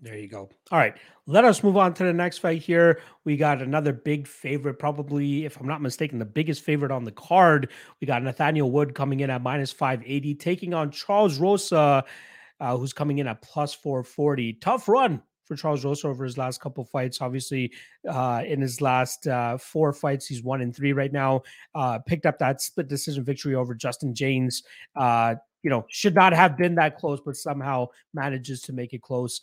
There 0.02 0.18
you 0.18 0.28
go. 0.28 0.50
All 0.72 0.78
right. 0.78 0.96
Let 1.26 1.44
us 1.44 1.64
move 1.64 1.76
on 1.76 1.94
to 1.96 2.04
the 2.04 2.14
next 2.14 2.38
fight 2.38 2.62
here. 2.62 3.02
We 3.26 3.36
got 3.36 3.62
another 3.62 3.92
big 3.92 4.28
favorite, 4.28 4.76
probably, 4.76 5.46
if 5.46 5.60
I'm 5.60 5.68
not 5.68 5.82
mistaken, 5.82 6.20
the 6.20 6.26
biggest 6.26 6.64
favorite 6.64 6.92
on 6.92 7.04
the 7.04 7.12
card. 7.12 7.70
We 8.00 8.08
got 8.08 8.22
Nathaniel 8.24 8.72
Wood 8.72 8.94
coming 8.94 9.22
in 9.22 9.30
at 9.30 9.42
minus 9.42 9.72
580, 9.72 10.36
taking 10.36 10.74
on 10.74 10.92
Charles 10.92 11.40
Rosa, 11.40 12.04
uh, 12.60 12.78
who's 12.78 12.94
coming 12.94 13.18
in 13.18 13.28
at 13.28 13.42
plus 13.42 13.74
440. 13.74 14.54
Tough 14.54 14.88
run 14.88 15.22
for 15.46 15.56
Charles 15.56 15.84
Rosa 15.84 16.08
over 16.08 16.24
his 16.24 16.38
last 16.38 16.62
couple 16.62 16.86
fights. 16.86 17.22
Obviously, 17.22 17.72
uh, 18.08 18.44
in 18.46 18.62
his 18.62 18.82
last 18.82 19.28
uh, 19.28 19.58
four 19.58 19.94
fights, 19.94 20.28
he's 20.28 20.44
one 20.44 20.62
in 20.62 20.72
three 20.72 20.94
right 20.94 21.12
now. 21.12 21.42
Uh, 21.74 22.00
picked 22.00 22.26
up 22.26 22.38
that 22.40 22.62
split 22.62 22.88
decision 22.88 23.24
victory 23.24 23.56
over 23.56 23.74
Justin 23.74 24.14
Jaynes. 24.14 24.64
Uh, 24.96 25.36
you 25.64 25.70
know, 25.70 25.86
should 25.90 26.14
not 26.14 26.34
have 26.34 26.56
been 26.58 26.76
that 26.76 26.98
close, 26.98 27.20
but 27.26 27.36
somehow 27.36 27.88
manages 28.14 28.62
to 28.62 28.74
make 28.74 28.94
it 28.94 29.02
close. 29.02 29.42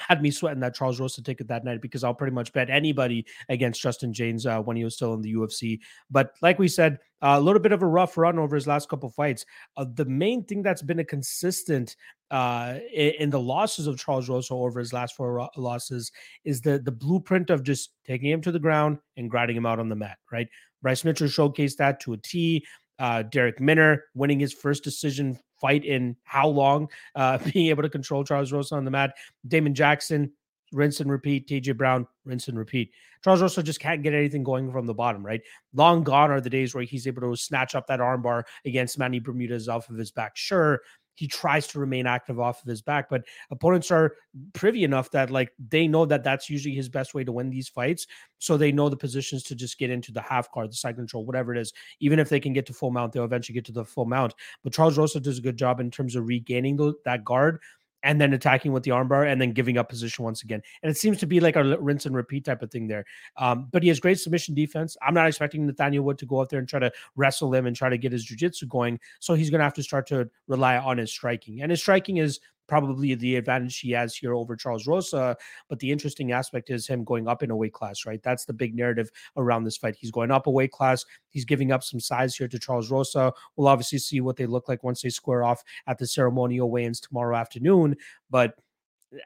Had 0.00 0.22
me 0.22 0.30
sweating 0.30 0.60
that 0.60 0.74
Charles 0.74 1.00
Rosa 1.00 1.22
ticket 1.22 1.48
that 1.48 1.64
night 1.64 1.82
because 1.82 2.04
I'll 2.04 2.14
pretty 2.14 2.34
much 2.34 2.52
bet 2.52 2.70
anybody 2.70 3.26
against 3.48 3.82
Justin 3.82 4.12
Jaynes 4.12 4.46
uh, 4.46 4.60
when 4.60 4.76
he 4.76 4.84
was 4.84 4.94
still 4.94 5.14
in 5.14 5.20
the 5.20 5.34
UFC. 5.34 5.80
But 6.10 6.32
like 6.42 6.58
we 6.58 6.68
said, 6.68 6.98
uh, 7.22 7.36
a 7.38 7.40
little 7.40 7.60
bit 7.60 7.72
of 7.72 7.82
a 7.82 7.86
rough 7.86 8.16
run 8.16 8.38
over 8.38 8.54
his 8.54 8.66
last 8.66 8.88
couple 8.88 9.10
fights. 9.10 9.44
Uh, 9.76 9.86
the 9.94 10.06
main 10.06 10.44
thing 10.44 10.62
that's 10.62 10.82
been 10.82 11.00
a 11.00 11.04
consistent 11.04 11.96
uh, 12.30 12.78
in, 12.92 13.12
in, 13.18 13.30
the 13.30 13.40
losses 13.40 13.86
of 13.86 13.98
Charles 13.98 14.28
Rosa 14.28 14.54
over 14.54 14.78
his 14.78 14.92
last 14.92 15.16
four 15.16 15.34
ro- 15.34 15.48
losses 15.56 16.12
is 16.44 16.60
the 16.60 16.78
the 16.78 16.92
blueprint 16.92 17.50
of 17.50 17.64
just 17.64 17.90
taking 18.06 18.30
him 18.30 18.40
to 18.42 18.52
the 18.52 18.58
ground 18.58 18.98
and 19.16 19.28
grinding 19.28 19.56
him 19.56 19.66
out 19.66 19.80
on 19.80 19.88
the 19.88 19.96
mat. 19.96 20.18
Right, 20.30 20.48
Bryce 20.80 21.04
Mitchell 21.04 21.26
showcased 21.26 21.76
that 21.76 22.00
to 22.00 22.12
a 22.12 22.16
T. 22.16 22.64
Uh, 23.00 23.24
Darrick 23.24 23.58
Minner 23.58 24.04
winning 24.14 24.38
his 24.38 24.52
first 24.52 24.84
decision 24.84 25.38
fight 25.60 25.84
in 25.84 26.16
how 26.24 26.48
long, 26.48 26.88
uh, 27.14 27.38
being 27.52 27.68
able 27.68 27.82
to 27.82 27.90
control 27.90 28.24
Charles 28.24 28.52
Rosa 28.52 28.74
on 28.74 28.84
the 28.84 28.90
mat. 28.90 29.14
Damon 29.46 29.74
Jackson, 29.74 30.32
rinse 30.72 31.00
and 31.00 31.10
repeat. 31.10 31.48
TJ 31.48 31.76
Brown, 31.76 32.06
rinse 32.24 32.48
and 32.48 32.58
repeat. 32.58 32.92
Charles 33.22 33.42
Rosa 33.42 33.62
just 33.62 33.80
can't 33.80 34.02
get 34.02 34.14
anything 34.14 34.42
going 34.42 34.72
from 34.72 34.86
the 34.86 34.94
bottom, 34.94 35.24
right? 35.24 35.42
Long 35.74 36.02
gone 36.02 36.30
are 36.30 36.40
the 36.40 36.50
days 36.50 36.74
where 36.74 36.84
he's 36.84 37.06
able 37.06 37.22
to 37.22 37.36
snatch 37.36 37.74
up 37.74 37.86
that 37.88 38.00
armbar 38.00 38.44
against 38.64 38.98
Manny 38.98 39.20
Bermudez 39.20 39.68
off 39.68 39.90
of 39.90 39.96
his 39.96 40.10
back. 40.10 40.36
Sure, 40.36 40.80
he 41.20 41.28
tries 41.28 41.66
to 41.66 41.78
remain 41.78 42.06
active 42.06 42.40
off 42.40 42.62
of 42.62 42.66
his 42.66 42.80
back. 42.80 43.10
But 43.10 43.26
opponents 43.50 43.90
are 43.90 44.14
privy 44.54 44.84
enough 44.84 45.10
that 45.10 45.30
like 45.30 45.52
they 45.68 45.86
know 45.86 46.06
that 46.06 46.24
that's 46.24 46.48
usually 46.48 46.74
his 46.74 46.88
best 46.88 47.12
way 47.12 47.24
to 47.24 47.30
win 47.30 47.50
these 47.50 47.68
fights. 47.68 48.06
So 48.38 48.56
they 48.56 48.72
know 48.72 48.88
the 48.88 48.96
positions 48.96 49.42
to 49.42 49.54
just 49.54 49.78
get 49.78 49.90
into 49.90 50.12
the 50.12 50.22
half 50.22 50.50
guard, 50.50 50.70
the 50.70 50.76
side 50.76 50.96
control, 50.96 51.26
whatever 51.26 51.54
it 51.54 51.60
is. 51.60 51.74
Even 52.00 52.18
if 52.18 52.30
they 52.30 52.40
can 52.40 52.54
get 52.54 52.64
to 52.64 52.72
full 52.72 52.90
mount, 52.90 53.12
they'll 53.12 53.24
eventually 53.24 53.52
get 53.52 53.66
to 53.66 53.72
the 53.72 53.84
full 53.84 54.06
mount. 54.06 54.34
But 54.64 54.72
Charles 54.72 54.96
Rosa 54.96 55.20
does 55.20 55.36
a 55.36 55.42
good 55.42 55.58
job 55.58 55.78
in 55.78 55.90
terms 55.90 56.16
of 56.16 56.26
regaining 56.26 56.76
the, 56.76 56.94
that 57.04 57.22
guard 57.22 57.60
and 58.02 58.20
then 58.20 58.32
attacking 58.32 58.72
with 58.72 58.82
the 58.82 58.90
armbar 58.90 59.30
and 59.30 59.40
then 59.40 59.52
giving 59.52 59.78
up 59.78 59.88
position 59.88 60.24
once 60.24 60.42
again. 60.42 60.62
And 60.82 60.90
it 60.90 60.96
seems 60.96 61.18
to 61.18 61.26
be 61.26 61.40
like 61.40 61.56
a 61.56 61.78
rinse 61.78 62.06
and 62.06 62.14
repeat 62.14 62.44
type 62.44 62.62
of 62.62 62.70
thing 62.70 62.86
there. 62.88 63.04
Um, 63.36 63.68
but 63.70 63.82
he 63.82 63.88
has 63.88 64.00
great 64.00 64.18
submission 64.18 64.54
defense. 64.54 64.96
I'm 65.02 65.14
not 65.14 65.28
expecting 65.28 65.66
Nathaniel 65.66 66.04
Wood 66.04 66.18
to 66.18 66.26
go 66.26 66.40
out 66.40 66.48
there 66.48 66.58
and 66.58 66.68
try 66.68 66.80
to 66.80 66.92
wrestle 67.16 67.52
him 67.54 67.66
and 67.66 67.76
try 67.76 67.88
to 67.88 67.98
get 67.98 68.12
his 68.12 68.24
jiu-jitsu 68.24 68.66
going. 68.66 68.98
So 69.18 69.34
he's 69.34 69.50
going 69.50 69.60
to 69.60 69.64
have 69.64 69.74
to 69.74 69.82
start 69.82 70.06
to 70.08 70.30
rely 70.48 70.78
on 70.78 70.98
his 70.98 71.10
striking. 71.10 71.62
And 71.62 71.70
his 71.70 71.80
striking 71.80 72.18
is 72.18 72.40
probably 72.70 73.16
the 73.16 73.34
advantage 73.34 73.80
he 73.80 73.90
has 73.90 74.14
here 74.14 74.32
over 74.32 74.54
Charles 74.54 74.86
Rosa. 74.86 75.36
But 75.68 75.80
the 75.80 75.90
interesting 75.90 76.30
aspect 76.30 76.70
is 76.70 76.86
him 76.86 77.02
going 77.02 77.26
up 77.26 77.42
in 77.42 77.50
a 77.50 77.56
weight 77.56 77.72
class, 77.72 78.06
right? 78.06 78.22
That's 78.22 78.44
the 78.44 78.52
big 78.52 78.76
narrative 78.76 79.10
around 79.36 79.64
this 79.64 79.76
fight. 79.76 79.96
He's 79.98 80.12
going 80.12 80.30
up 80.30 80.46
a 80.46 80.50
weight 80.50 80.70
class. 80.70 81.04
He's 81.30 81.44
giving 81.44 81.72
up 81.72 81.82
some 81.82 81.98
size 81.98 82.36
here 82.36 82.46
to 82.46 82.58
Charles 82.58 82.88
Rosa. 82.88 83.32
We'll 83.56 83.66
obviously 83.66 83.98
see 83.98 84.20
what 84.20 84.36
they 84.36 84.46
look 84.46 84.68
like 84.68 84.84
once 84.84 85.02
they 85.02 85.10
square 85.10 85.42
off 85.42 85.64
at 85.88 85.98
the 85.98 86.06
ceremonial 86.06 86.70
weigh-ins 86.70 87.00
tomorrow 87.00 87.36
afternoon. 87.36 87.96
But 88.30 88.54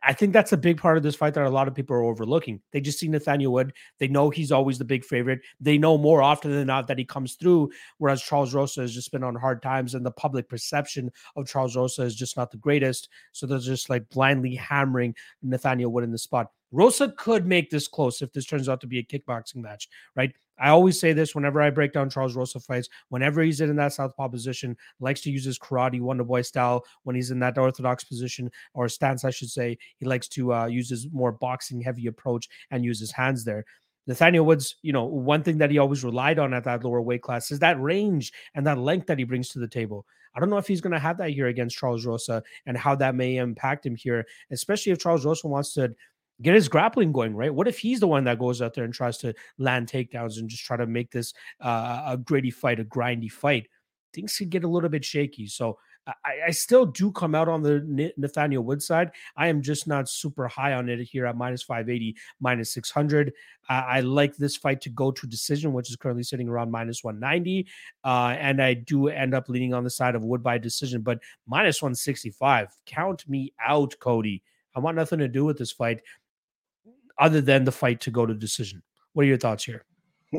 I 0.03 0.15
think 0.15 0.33
that's 0.33 0.53
a 0.53 0.57
big 0.57 0.79
part 0.79 0.97
of 0.97 1.03
this 1.03 1.15
fight 1.15 1.35
that 1.35 1.45
a 1.45 1.51
lot 1.51 1.69
of 1.69 1.75
people 1.75 1.95
are 1.95 2.05
overlooking. 2.05 2.61
They 2.73 2.81
just 2.81 2.99
see 2.99 3.09
Nathaniel 3.09 3.53
Wood. 3.53 3.75
They 3.99 4.09
know 4.09 4.31
he's 4.31 4.51
always 4.51 4.79
the 4.79 4.85
big 4.85 5.05
favorite. 5.05 5.41
They 5.61 5.77
know 5.77 5.99
more 5.99 6.23
often 6.23 6.53
than 6.53 6.67
not 6.67 6.87
that 6.87 6.99
he 6.99 7.05
comes 7.05 7.35
through, 7.35 7.71
whereas 7.99 8.23
Charles 8.23 8.55
Rosa 8.55 8.81
has 8.81 8.95
just 8.95 9.13
been 9.13 9.23
on 9.23 9.35
hard 9.35 9.61
times, 9.61 9.95
and 9.95 10.05
the 10.05 10.11
public 10.11 10.49
perception 10.49 11.11
of 11.37 11.47
Charles 11.47 11.77
Rosa 11.77 12.03
is 12.03 12.15
just 12.15 12.37
not 12.37 12.51
the 12.51 12.57
greatest. 12.57 13.09
So 13.33 13.47
they're 13.47 13.59
just 13.59 13.91
like 13.91 14.09
blindly 14.09 14.55
hammering 14.55 15.15
Nathaniel 15.43 15.93
Wood 15.93 16.05
in 16.05 16.13
the 16.13 16.19
spot. 16.19 16.51
Rosa 16.73 17.13
could 17.17 17.47
make 17.47 17.71
this 17.71 17.87
close 17.87 18.21
if 18.21 18.33
this 18.33 18.47
turns 18.47 18.69
out 18.69 18.81
to 18.81 18.87
be 18.87 18.99
a 18.99 19.05
kickboxing 19.05 19.57
match, 19.57 19.89
right? 20.17 20.33
I 20.59 20.71
always 20.71 21.01
say 21.01 21.13
this 21.13 21.35
whenever 21.35 21.61
I 21.61 21.71
break 21.71 21.93
down 21.93 22.11
Charles 22.11 22.37
Rosa 22.37 22.61
fights. 22.61 22.89
Whenever 23.09 23.43
he's 23.43 23.61
in 23.61 23.75
that 23.77 23.93
southpaw 23.93 24.29
position, 24.29 24.77
likes 25.01 25.21
to 25.23 25.31
use 25.31 25.45
his 25.45 25.59
karate 25.59 26.01
Wonder 26.01 26.25
Boy 26.25 26.43
style. 26.43 26.85
When 27.03 27.17
he's 27.17 27.31
in 27.31 27.41
that 27.41 27.59
orthodox 27.59 28.05
position 28.05 28.51
or 28.75 28.89
stance, 28.89 29.25
I 29.25 29.31
should 29.31 29.51
say, 29.51 29.77
he 29.97 30.07
likes 30.07 30.29
to 30.29 30.53
uh, 30.55 30.67
use 30.67 30.89
his 30.91 31.09
more 31.13 31.33
boxing 31.33 31.81
heavy 31.81 32.07
approach 32.07 32.49
and 32.71 32.85
use 32.85 33.01
his 33.01 33.13
hands 33.13 33.45
there. 33.45 33.65
Nathaniel 34.07 34.45
Woods, 34.45 34.77
you 34.83 34.93
know, 34.93 35.05
one 35.05 35.43
thing 35.43 35.59
that 35.59 35.71
he 35.71 35.79
always 35.79 36.05
relied 36.05 36.39
on 36.39 36.53
at 36.53 36.65
that 36.65 36.85
lower 36.85 37.01
weight 37.01 37.23
class 37.23 37.51
is 37.51 37.59
that 37.61 37.81
range 37.81 38.33
and 38.55 38.67
that 38.67 38.79
length 38.79 39.07
that 39.07 39.19
he 39.19 39.25
brings 39.25 39.49
to 39.51 39.59
the 39.59 39.69
table. 39.69 40.07
I 40.35 40.41
don't 40.41 40.51
know 40.51 40.59
if 40.59 40.67
he's 40.67 40.81
going 40.81 40.93
to 40.93 40.99
have 40.99 41.17
that 41.19 41.31
here 41.31 41.47
against 41.47 41.77
Charles 41.77 42.05
Rosa 42.05 42.43
and 42.67 42.77
how 42.77 42.97
that 42.97 43.15
may 43.15 43.37
impact 43.37 43.87
him 43.87 43.95
here, 43.95 44.27
especially 44.51 44.93
if 44.93 44.99
Charles 44.99 45.25
Rosa 45.25 45.47
wants 45.47 45.73
to 45.75 45.95
get 46.43 46.55
his 46.55 46.69
grappling 46.69 47.13
going, 47.13 47.35
right? 47.35 47.55
What 47.55 47.69
if 47.69 47.79
he's 47.79 48.01
the 48.01 48.09
one 48.09 48.25
that 48.25 48.39
goes 48.39 48.61
out 48.61 48.75
there 48.75 48.85
and 48.85 48.95
tries 48.95 49.19
to 49.19 49.35
land 49.59 49.89
takedowns 49.89 50.39
and 50.39 50.49
just 50.49 50.65
try 50.65 50.77
to 50.77 50.87
make 50.87 51.11
this 51.11 51.33
uh, 51.61 52.03
a 52.07 52.17
gritty 52.17 52.51
fight, 52.51 52.81
a 52.81 52.85
grindy 52.85 53.31
fight? 53.31 53.69
Things 54.13 54.37
could 54.37 54.51
get 54.51 54.65
a 54.65 54.69
little 54.69 54.89
bit 54.89 55.05
shaky. 55.05 55.47
So 55.47 55.79
I, 56.07 56.13
I, 56.49 56.51
still 56.51 56.85
do 56.85 57.11
come 57.11 57.35
out 57.35 57.49
on 57.49 57.63
the 57.63 58.13
Nathaniel 58.17 58.63
Wood 58.63 58.83
side. 58.83 59.11
I 59.37 59.49
am 59.49 59.63
just 59.63 59.87
not 59.87 60.09
super 60.09 60.47
high 60.49 60.75
on 60.75 60.89
it 60.89 61.01
here 61.01 61.27
at 61.27 61.37
minus 61.37 61.63
580, 61.63 62.17
minus 62.41 62.73
600. 62.75 63.33
Uh, 63.69 63.73
I 63.73 64.01
like 64.01 64.37
this 64.37 64.57
fight 64.57 64.81
to 64.83 64.91
go 64.91 65.11
to 65.11 65.27
decision, 65.27 65.73
which 65.73 65.91
is 65.91 65.97
currently 65.97 66.23
sitting 66.23 66.49
around 66.49 66.71
minus 66.71 67.03
190. 67.03 67.67
Uh, 68.05 68.37
and 68.39 68.63
I 68.63 68.75
do 68.75 69.09
end 69.09 69.35
up 69.35 69.49
leaning 69.49 69.73
on 69.73 69.85
the 69.85 69.91
side 69.91 70.15
of 70.15 70.23
Wood 70.25 70.43
by 70.43 70.59
decision, 70.59 71.01
but 71.01 71.21
minus 71.47 71.81
165. 71.81 72.69
Count 72.87 73.27
me 73.29 73.55
out, 73.65 73.95
Cody. 73.99 74.43
I 74.77 74.81
want 74.81 74.97
nothing 74.97 75.21
to 75.21 75.29
do 75.29 75.45
with 75.45 75.57
this 75.57 75.73
fight 75.73 76.01
other 77.19 77.41
than 77.41 77.65
the 77.65 77.73
fight 77.73 78.01
to 78.03 78.11
go 78.11 78.27
to 78.27 78.35
decision. 78.35 78.83
What 79.13 79.25
are 79.25 79.29
your 79.29 79.39
thoughts 79.39 79.65
here? 79.65 79.85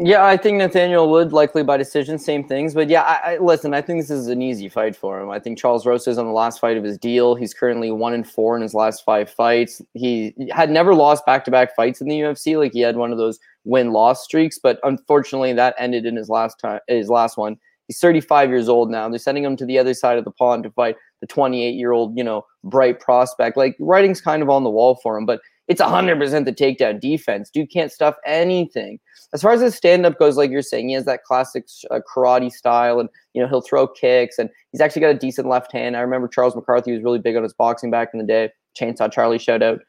Yeah, 0.04 0.26
I 0.26 0.36
think 0.36 0.58
Nathaniel 0.58 1.10
would 1.12 1.32
likely 1.32 1.64
by 1.64 1.78
decision, 1.78 2.20
same 2.20 2.46
things. 2.46 2.74
But 2.74 2.90
yeah, 2.90 3.04
I, 3.04 3.34
I, 3.34 3.38
listen. 3.38 3.74
I 3.74 3.82
think 3.82 4.02
this 4.02 4.10
is 4.10 4.28
an 4.28 4.42
easy 4.42 4.68
fight 4.68 4.94
for 4.94 5.22
him. 5.22 5.30
I 5.30 5.40
think 5.40 5.58
Charles 5.58 5.86
Rosa 5.86 6.10
is 6.10 6.18
on 6.18 6.26
the 6.26 6.34
last 6.34 6.60
fight 6.60 6.76
of 6.76 6.84
his 6.84 6.98
deal. 6.98 7.36
He's 7.36 7.54
currently 7.54 7.92
one 7.92 8.14
and 8.14 8.28
four 8.28 8.58
in 8.58 8.62
his 8.62 8.74
last 8.74 9.06
five 9.06 9.30
fights. 9.30 9.82
He 9.94 10.34
had 10.52 10.70
never 10.70 10.94
lost 10.94 11.26
back 11.26 11.46
to 11.46 11.52
back 11.52 11.76
fights 11.78 12.02
in 12.02 12.10
the 12.10 12.20
UFC. 12.20 12.58
Like 12.58 12.74
he 12.74 12.82
had 12.82 12.98
one 12.98 13.14
of 13.14 13.18
those 13.18 13.40
win 13.64 13.92
loss 13.92 14.24
streaks, 14.24 14.60
but 14.60 14.80
unfortunately 14.84 15.54
that 15.54 15.76
ended 15.80 16.06
in 16.06 16.18
his 16.18 16.28
last 16.28 16.60
time. 16.60 16.82
His 16.90 17.10
last 17.10 17.38
one. 17.38 17.58
He's 17.88 18.00
35 18.00 18.50
years 18.50 18.68
old 18.68 18.90
now. 18.90 19.08
They're 19.08 19.20
sending 19.20 19.46
him 19.46 19.56
to 19.58 19.66
the 19.66 19.78
other 19.78 19.94
side 19.94 20.18
of 20.18 20.26
the 20.26 20.32
pond 20.32 20.64
to 20.64 20.72
fight 20.72 20.98
the 21.22 21.28
28 21.28 21.76
year 21.76 21.92
old, 21.92 22.18
you 22.18 22.24
know, 22.24 22.46
bright 22.64 23.00
prospect. 23.00 23.56
Like 23.56 23.78
writing's 23.80 24.22
kind 24.22 24.42
of 24.42 24.50
on 24.50 24.64
the 24.64 24.70
wall 24.70 25.00
for 25.02 25.18
him, 25.18 25.26
but 25.26 25.40
it's 25.68 25.82
100% 25.82 26.46
the 26.46 26.54
takedown 26.54 27.00
defense. 27.00 27.50
Dude 27.50 27.72
can't 27.72 27.92
stuff 27.92 28.16
anything. 28.26 29.00
As 29.34 29.42
far 29.42 29.52
as 29.52 29.62
his 29.62 29.76
stand 29.76 30.06
up 30.06 30.20
goes, 30.20 30.38
like 30.38 30.52
you're 30.52 30.62
saying, 30.62 30.90
he 30.90 30.96
has 30.96 31.06
that 31.06 31.24
classic 31.24 31.66
uh, 31.90 32.00
karate 32.08 32.52
style 32.52 33.00
and, 33.00 33.10
you 33.34 33.42
know, 33.42 33.48
he'll 33.48 33.62
throw 33.62 33.88
kicks 33.88 34.38
and 34.38 34.50
he's 34.72 34.82
actually 34.82 35.02
got 35.02 35.16
a 35.16 35.18
decent 35.18 35.48
left 35.48 35.72
hand. 35.72 35.98
I 35.98 36.02
remember 36.02 36.28
Charles 36.28 36.56
McCarthy 36.56 36.94
was 36.94 37.04
really 37.04 37.20
big 37.20 37.36
on 37.36 37.44
his 37.44 37.54
boxing 37.54 37.90
back 37.90 38.10
in 38.14 38.20
the 38.20 38.26
day. 38.26 38.52
Chainsaw 38.80 39.12
Charlie 39.12 39.40
showed 39.40 39.64
out. 39.64 39.80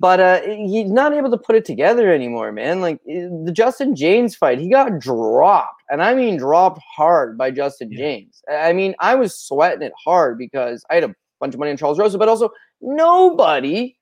But 0.00 0.20
uh, 0.20 0.40
he's 0.42 0.90
not 0.92 1.12
able 1.12 1.30
to 1.30 1.38
put 1.38 1.56
it 1.56 1.64
together 1.64 2.12
anymore, 2.12 2.52
man. 2.52 2.80
Like 2.80 3.00
eh, 3.08 3.26
the 3.44 3.52
Justin 3.52 3.96
Jaynes 3.96 4.36
fight, 4.36 4.60
he 4.60 4.68
got 4.68 5.00
dropped. 5.00 5.82
And 5.90 6.02
I 6.02 6.14
mean 6.14 6.36
dropped 6.36 6.80
hard 6.96 7.36
by 7.36 7.50
Justin 7.50 7.90
yeah. 7.90 7.98
Jaynes. 7.98 8.42
I 8.50 8.72
mean, 8.72 8.94
I 9.00 9.16
was 9.16 9.36
sweating 9.36 9.82
it 9.82 9.92
hard 10.04 10.38
because 10.38 10.84
I 10.90 10.94
had 10.94 11.04
a 11.04 11.14
bunch 11.40 11.54
of 11.54 11.58
money 11.58 11.72
on 11.72 11.76
Charles 11.76 11.98
Rosa, 11.98 12.18
but 12.18 12.28
also 12.28 12.50
nobody 12.80 13.97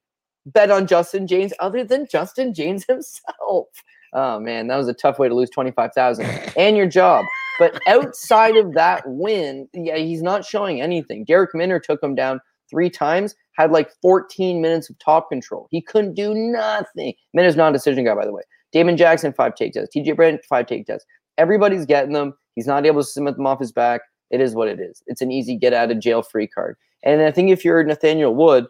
bet 0.47 0.71
on 0.71 0.87
Justin 0.87 1.27
Jaynes 1.27 1.53
other 1.61 1.85
than 1.85 2.07
Justin 2.11 2.55
Jaynes 2.55 2.85
himself. 2.89 3.67
Oh 4.13 4.41
man, 4.41 4.69
that 4.69 4.77
was 4.77 4.89
a 4.89 4.95
tough 4.95 5.19
way 5.19 5.29
to 5.29 5.35
lose 5.35 5.51
25,000 5.51 6.25
and 6.57 6.77
your 6.77 6.87
job. 6.87 7.25
But 7.59 7.81
outside 7.87 8.57
of 8.57 8.75
that 8.75 9.03
win, 9.07 9.69
yeah, 9.75 9.97
he's 9.97 10.23
not 10.23 10.45
showing 10.45 10.81
anything. 10.81 11.25
Darrick 11.25 11.55
Minner 11.55 11.81
took 11.81 12.03
him 12.03 12.15
down 12.15 12.41
three 12.71 12.91
times, 12.91 13.35
had 13.53 13.73
like 13.73 13.91
14 14.03 14.61
minutes 14.61 14.91
of 14.91 14.99
top 14.99 15.31
control. 15.31 15.67
He 15.71 15.81
couldn't 15.81 16.15
do 16.15 16.35
nothing. 16.35 17.15
Minner's 17.33 17.57
non-decision 17.57 18.05
guy, 18.05 18.15
by 18.15 18.27
the 18.27 18.33
way. 18.33 18.43
Damon 18.73 18.97
Jackson, 18.97 19.33
five 19.33 19.55
take 19.55 19.73
tests. 19.73 19.95
TJ 19.97 20.17
Brown, 20.17 20.39
five 20.49 20.67
take 20.67 20.87
tests. 20.87 21.07
Everybody's 21.39 21.87
getting 21.87 22.13
them. 22.13 22.35
He's 22.55 22.67
not 22.67 22.85
able 22.87 23.03
to 23.03 23.07
submit 23.07 23.37
them 23.37 23.47
off 23.47 23.61
his 23.61 23.73
back. 23.73 24.03
It 24.31 24.41
is 24.41 24.55
what 24.55 24.69
it 24.69 24.81
is. 24.81 25.03
It's 25.07 25.21
an 25.21 25.31
easy 25.31 25.57
get 25.57 25.73
out 25.73 25.91
of 25.91 26.01
jail 26.01 26.23
free 26.23 26.47
card. 26.47 26.77
And 27.05 27.23
I 27.23 27.31
think 27.31 27.51
if 27.51 27.65
you're 27.65 27.83
Nathaniel 27.85 28.35
Wood, 28.35 28.67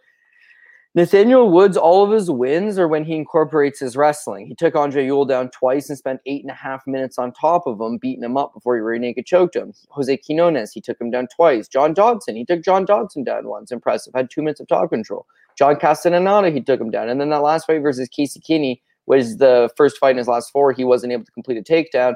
Nathaniel 0.96 1.50
Woods, 1.50 1.76
all 1.76 2.02
of 2.02 2.10
his 2.10 2.30
wins 2.30 2.78
are 2.78 2.88
when 2.88 3.04
he 3.04 3.16
incorporates 3.16 3.80
his 3.80 3.98
wrestling. 3.98 4.46
He 4.46 4.54
took 4.54 4.74
Andre 4.74 5.04
Ewell 5.04 5.26
down 5.26 5.50
twice 5.50 5.90
and 5.90 5.98
spent 5.98 6.22
eight 6.24 6.40
and 6.40 6.50
a 6.50 6.54
half 6.54 6.86
minutes 6.86 7.18
on 7.18 7.32
top 7.32 7.66
of 7.66 7.78
him, 7.78 7.98
beating 7.98 8.24
him 8.24 8.38
up 8.38 8.54
before 8.54 8.76
he 8.76 8.80
rear 8.80 8.98
naked 8.98 9.26
choked 9.26 9.54
him. 9.54 9.74
Jose 9.90 10.16
Quinones, 10.16 10.72
he 10.72 10.80
took 10.80 10.98
him 10.98 11.10
down 11.10 11.28
twice. 11.36 11.68
John 11.68 11.92
Dodson, 11.92 12.34
he 12.34 12.46
took 12.46 12.64
John 12.64 12.86
Dodson 12.86 13.24
down 13.24 13.46
once. 13.46 13.70
Impressive. 13.70 14.14
Had 14.16 14.30
two 14.30 14.40
minutes 14.40 14.58
of 14.58 14.68
top 14.68 14.88
control. 14.88 15.26
John 15.58 15.76
Castellaneta, 15.76 16.50
he 16.50 16.62
took 16.62 16.80
him 16.80 16.90
down. 16.90 17.10
And 17.10 17.20
then 17.20 17.28
that 17.28 17.42
last 17.42 17.66
fight 17.66 17.82
versus 17.82 18.08
Casey 18.08 18.40
Kenney 18.40 18.82
was 19.04 19.36
the 19.36 19.68
first 19.76 19.98
fight 19.98 20.12
in 20.12 20.16
his 20.16 20.28
last 20.28 20.50
four. 20.50 20.72
He 20.72 20.84
wasn't 20.84 21.12
able 21.12 21.26
to 21.26 21.32
complete 21.32 21.58
a 21.58 21.62
takedown 21.62 22.14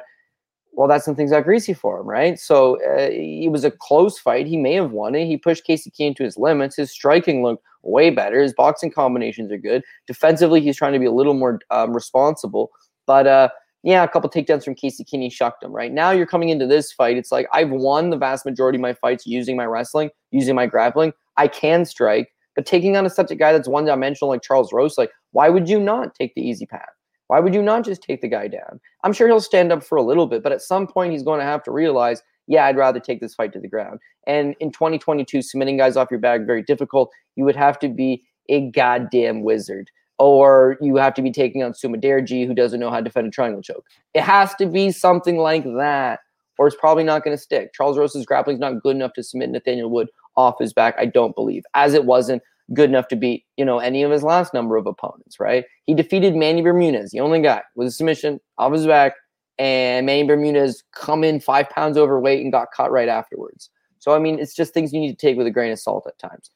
well, 0.73 0.89
that's 0.89 1.05
something 1.05 1.29
Zach 1.29 1.45
greasy 1.45 1.75
for 1.75 2.01
him, 2.01 2.07
right? 2.07 2.39
So 2.39 2.77
uh, 2.77 3.09
it 3.11 3.51
was 3.51 3.65
a 3.65 3.71
close 3.71 4.19
fight. 4.19 4.47
He 4.47 4.57
may 4.57 4.75
have 4.75 4.93
won 4.93 5.15
it. 5.15 5.27
He 5.27 5.37
pushed 5.37 5.65
Casey 5.65 5.91
Kenney 5.91 6.15
to 6.15 6.25
his 6.25 6.39
limits. 6.39 6.77
His 6.77 6.93
striking 6.93 7.43
looked 7.43 7.65
way 7.83 8.11
better. 8.11 8.43
His 8.43 8.55
boxing 8.55 8.91
combinations 8.91 9.51
are 9.53 9.59
good. 9.59 9.83
Defensively, 10.07 10.61
he's 10.61 10.77
trying 10.77 10.93
to 10.93 10.99
be 10.99 11.07
a 11.07 11.13
little 11.13 11.35
more 11.35 11.61
um, 11.71 11.95
responsible. 11.95 12.71
But 13.07 13.27
uh, 13.27 13.49
yeah, 13.83 14.03
a 14.03 14.09
couple 14.09 14.29
takedowns 14.29 14.65
from 14.65 14.75
Casey 14.75 15.05
Kenney 15.05 15.31
shucked 15.31 15.63
him, 15.63 15.73
right? 15.73 15.93
Now 15.93 16.11
you're 16.11 16.27
coming 16.27 16.51
into 16.51 16.67
this 16.67 16.93
fight. 16.93 17.17
It's 17.17 17.33
like 17.33 17.49
I've 17.53 17.71
won 17.71 18.11
the 18.11 18.17
vast 18.17 18.45
majority 18.45 18.77
of 18.77 18.83
my 18.83 18.95
fights 18.95 19.27
using 19.27 19.57
my 19.57 19.65
wrestling, 19.65 20.11
using 20.31 20.55
my 20.55 20.67
grappling. 20.67 21.13
I 21.37 21.49
can 21.49 21.85
strike, 21.85 22.29
but 22.55 22.67
taking 22.67 22.97
on 22.97 23.07
a, 23.07 23.11
such 23.11 23.31
a 23.31 23.35
guy 23.35 23.53
that's 23.53 23.69
one 23.69 23.87
dimensional 23.87 24.31
like 24.31 24.43
Charles 24.43 24.73
Rose, 24.73 24.99
like, 24.99 25.11
why 25.33 25.49
would 25.49 25.69
you 25.69 25.81
not 25.81 26.15
take 26.15 26.35
the 26.35 26.43
easy 26.43 26.67
path? 26.67 26.91
Why 27.29 27.39
would 27.39 27.55
you 27.55 27.63
not 27.63 27.85
just 27.85 28.03
take 28.03 28.21
the 28.21 28.29
guy 28.29 28.49
down? 28.49 28.81
I'm 29.05 29.13
sure 29.13 29.29
he'll 29.29 29.41
stand 29.41 29.71
up 29.71 29.85
for 29.85 29.97
a 29.97 30.03
little 30.03 30.27
bit, 30.27 30.43
but 30.43 30.53
at 30.53 30.61
some 30.61 30.87
point 30.87 31.13
he's 31.13 31.23
going 31.23 31.39
to 31.39 31.47
have 31.47 31.63
to 31.63 31.71
realize, 31.71 32.23
yeah, 32.51 32.67
I'd 32.67 32.77
rather 32.77 32.99
take 32.99 33.21
this 33.21 33.33
fight 33.33 33.53
to 33.53 33.61
the 33.61 33.69
ground. 33.69 34.01
And 34.27 34.57
in 34.59 34.73
2022, 34.73 35.41
submitting 35.41 35.77
guys 35.77 35.97
off 35.97 36.11
your 36.11 36.19
back 36.19 36.41
very 36.45 36.65
difficult. 36.65 37.11
You 37.37 37.45
would 37.45 37.55
have 37.55 37.79
to 37.79 37.89
be 37.89 38.25
a 38.49 38.69
goddamn 38.73 39.45
wizard, 39.45 39.89
or 40.19 40.77
you 40.81 40.97
have 40.97 41.15
to 41.15 41.23
be 41.23 41.31
taking 41.31 41.63
on 41.63 41.75
Su 41.75 41.89
Mudaerji, 41.89 42.45
who 42.49 42.53
doesn't 42.53 42.81
know 42.81 42.91
how 42.91 42.97
to 42.97 43.05
defend 43.05 43.29
a 43.29 43.31
triangle 43.31 43.63
choke. 43.63 43.85
It 44.15 44.23
has 44.23 44.53
to 44.57 44.67
be 44.67 44.91
something 44.91 45.39
like 45.39 45.63
that, 45.63 46.19
or 46.59 46.67
it's 46.67 46.77
probably 46.77 47.05
not 47.05 47.23
going 47.23 47.37
to 47.37 47.43
stick. 47.43 47.73
Charles 47.73 47.97
Rosa's 47.97 48.27
grappling 48.27 48.57
is 48.57 48.61
not 48.61 48.83
good 48.83 48.97
enough 48.97 49.13
to 49.13 49.23
submit 49.23 49.51
Nathaniel 49.51 49.89
Wood 49.89 50.09
off 50.37 50.57
his 50.59 50.73
back. 50.73 50.97
I 50.99 51.07
don't 51.07 51.37
believe, 51.37 51.63
as 51.75 51.95
it 51.95 52.05
wasn't 52.05 52.43
good 52.75 52.91
enough 52.91 53.07
to 53.09 53.17
beat, 53.17 53.45
you 53.57 53.65
know, 53.65 53.79
any 53.79 54.03
of 54.03 54.11
his 54.11 54.25
last 54.25 54.53
number 54.53 54.77
of 54.77 54.87
opponents, 54.87 55.39
right? 55.39 55.67
He 55.87 55.95
defeated 55.95 56.35
Manny 56.35 56.63
Bermudez, 56.63 57.13
the 57.13 57.21
only 57.21 57.41
guy 57.41 57.63
with 57.77 57.87
a 57.87 57.91
submission 57.93 58.41
off 58.59 58.73
his 58.73 58.89
back, 58.89 59.15
and 59.61 60.07
Manny 60.07 60.25
Bermudez 60.25 60.83
come 60.93 61.23
in 61.23 61.39
five 61.39 61.69
pounds 61.69 61.99
overweight 61.99 62.41
and 62.41 62.51
got 62.51 62.73
cut 62.75 62.91
right 62.91 63.09
afterwards. 63.09 63.69
So 63.99 64.13
I 64.13 64.19
mean, 64.19 64.39
it's 64.39 64.55
just 64.55 64.73
things 64.73 64.93
you 64.93 65.01
need 65.01 65.17
to 65.17 65.27
take 65.27 65.37
with 65.37 65.47
a 65.47 65.51
grain 65.51 65.71
of 65.71 65.79
salt 65.79 66.07
at 66.09 66.19
times. 66.19 66.51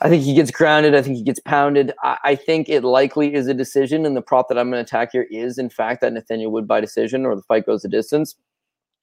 I 0.00 0.08
think 0.08 0.22
he 0.22 0.32
gets 0.32 0.50
grounded. 0.50 0.94
I 0.94 1.02
think 1.02 1.18
he 1.18 1.22
gets 1.22 1.40
pounded. 1.40 1.92
I, 2.02 2.16
I 2.24 2.34
think 2.34 2.70
it 2.70 2.82
likely 2.82 3.34
is 3.34 3.46
a 3.46 3.52
decision, 3.52 4.06
and 4.06 4.16
the 4.16 4.22
prop 4.22 4.48
that 4.48 4.58
I'm 4.58 4.70
going 4.70 4.82
to 4.82 4.88
attack 4.88 5.10
here 5.12 5.26
is, 5.30 5.58
in 5.58 5.68
fact, 5.68 6.00
that 6.00 6.14
Nathaniel 6.14 6.50
Wood 6.50 6.66
by 6.66 6.80
decision 6.80 7.26
or 7.26 7.36
the 7.36 7.42
fight 7.42 7.66
goes 7.66 7.82
the 7.82 7.88
distance. 7.88 8.34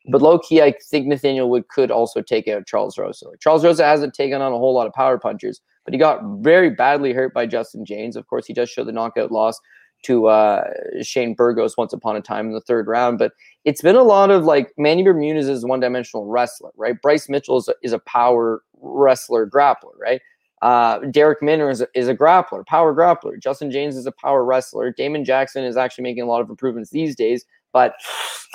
But 0.10 0.24
low 0.24 0.40
key, 0.40 0.64
I 0.64 0.74
think 0.90 1.06
Nathaniel 1.06 1.52
Wood 1.52 1.68
could 1.68 1.92
also 1.92 2.24
take 2.24 2.48
out 2.48 2.66
Charles 2.66 2.98
Rosa. 2.98 3.28
Charles 3.40 3.64
Rosa 3.64 3.86
hasn't 3.86 4.16
taken 4.16 4.42
on 4.42 4.52
a 4.52 4.58
whole 4.58 4.74
lot 4.74 4.88
of 4.88 4.94
power 4.94 5.20
punchers, 5.20 5.62
but 5.86 5.94
he 5.94 6.00
got 6.00 6.22
very 6.40 6.72
badly 6.72 7.14
hurt 7.14 7.36
by 7.36 7.46
Justin 7.46 7.86
Jaynes. 7.86 8.16
Of 8.16 8.26
course, 8.26 8.48
he 8.48 8.54
does 8.54 8.70
show 8.70 8.84
the 8.84 8.92
knockout 8.92 9.32
loss 9.32 9.60
to 10.04 10.28
uh, 10.28 10.64
Shane 11.02 11.34
Burgos 11.34 11.78
once 11.78 11.94
upon 11.94 12.16
a 12.16 12.22
time 12.22 12.48
in 12.48 12.54
the 12.54 12.62
third 12.62 12.88
round. 12.88 13.18
But 13.18 13.34
it's 13.66 13.82
been 13.82 13.96
a 13.96 14.04
lot 14.04 14.32
of 14.32 14.46
like 14.46 14.74
Manny 14.78 15.04
Bermudez 15.04 15.48
is 15.48 15.66
one 15.66 15.80
dimensional 15.80 16.26
wrestler, 16.26 16.72
right? 16.78 17.02
Bryce 17.02 17.30
Mitchell 17.30 17.58
is 17.58 17.68
a, 17.68 17.74
is 17.84 17.94
a 17.94 18.00
power 18.00 18.62
wrestler, 18.80 19.48
grappler, 19.48 19.98
right? 20.00 20.22
Uh, 20.62 21.00
Darrick 21.00 21.42
Minner 21.42 21.70
is 21.70 21.82
a, 21.82 21.88
is 21.94 22.08
a 22.08 22.16
grappler, 22.16 22.66
power 22.66 22.94
grappler. 22.94 23.40
Justin 23.40 23.70
Jaynes 23.70 23.96
is 23.96 24.08
a 24.08 24.12
power 24.12 24.44
wrestler. 24.44 24.92
Damon 24.92 25.24
Jackson 25.24 25.64
is 25.64 25.78
actually 25.78 26.04
making 26.04 26.24
a 26.24 26.28
lot 26.28 26.42
of 26.42 26.50
improvements 26.50 26.90
these 26.90 27.16
days, 27.16 27.46
but 27.74 27.94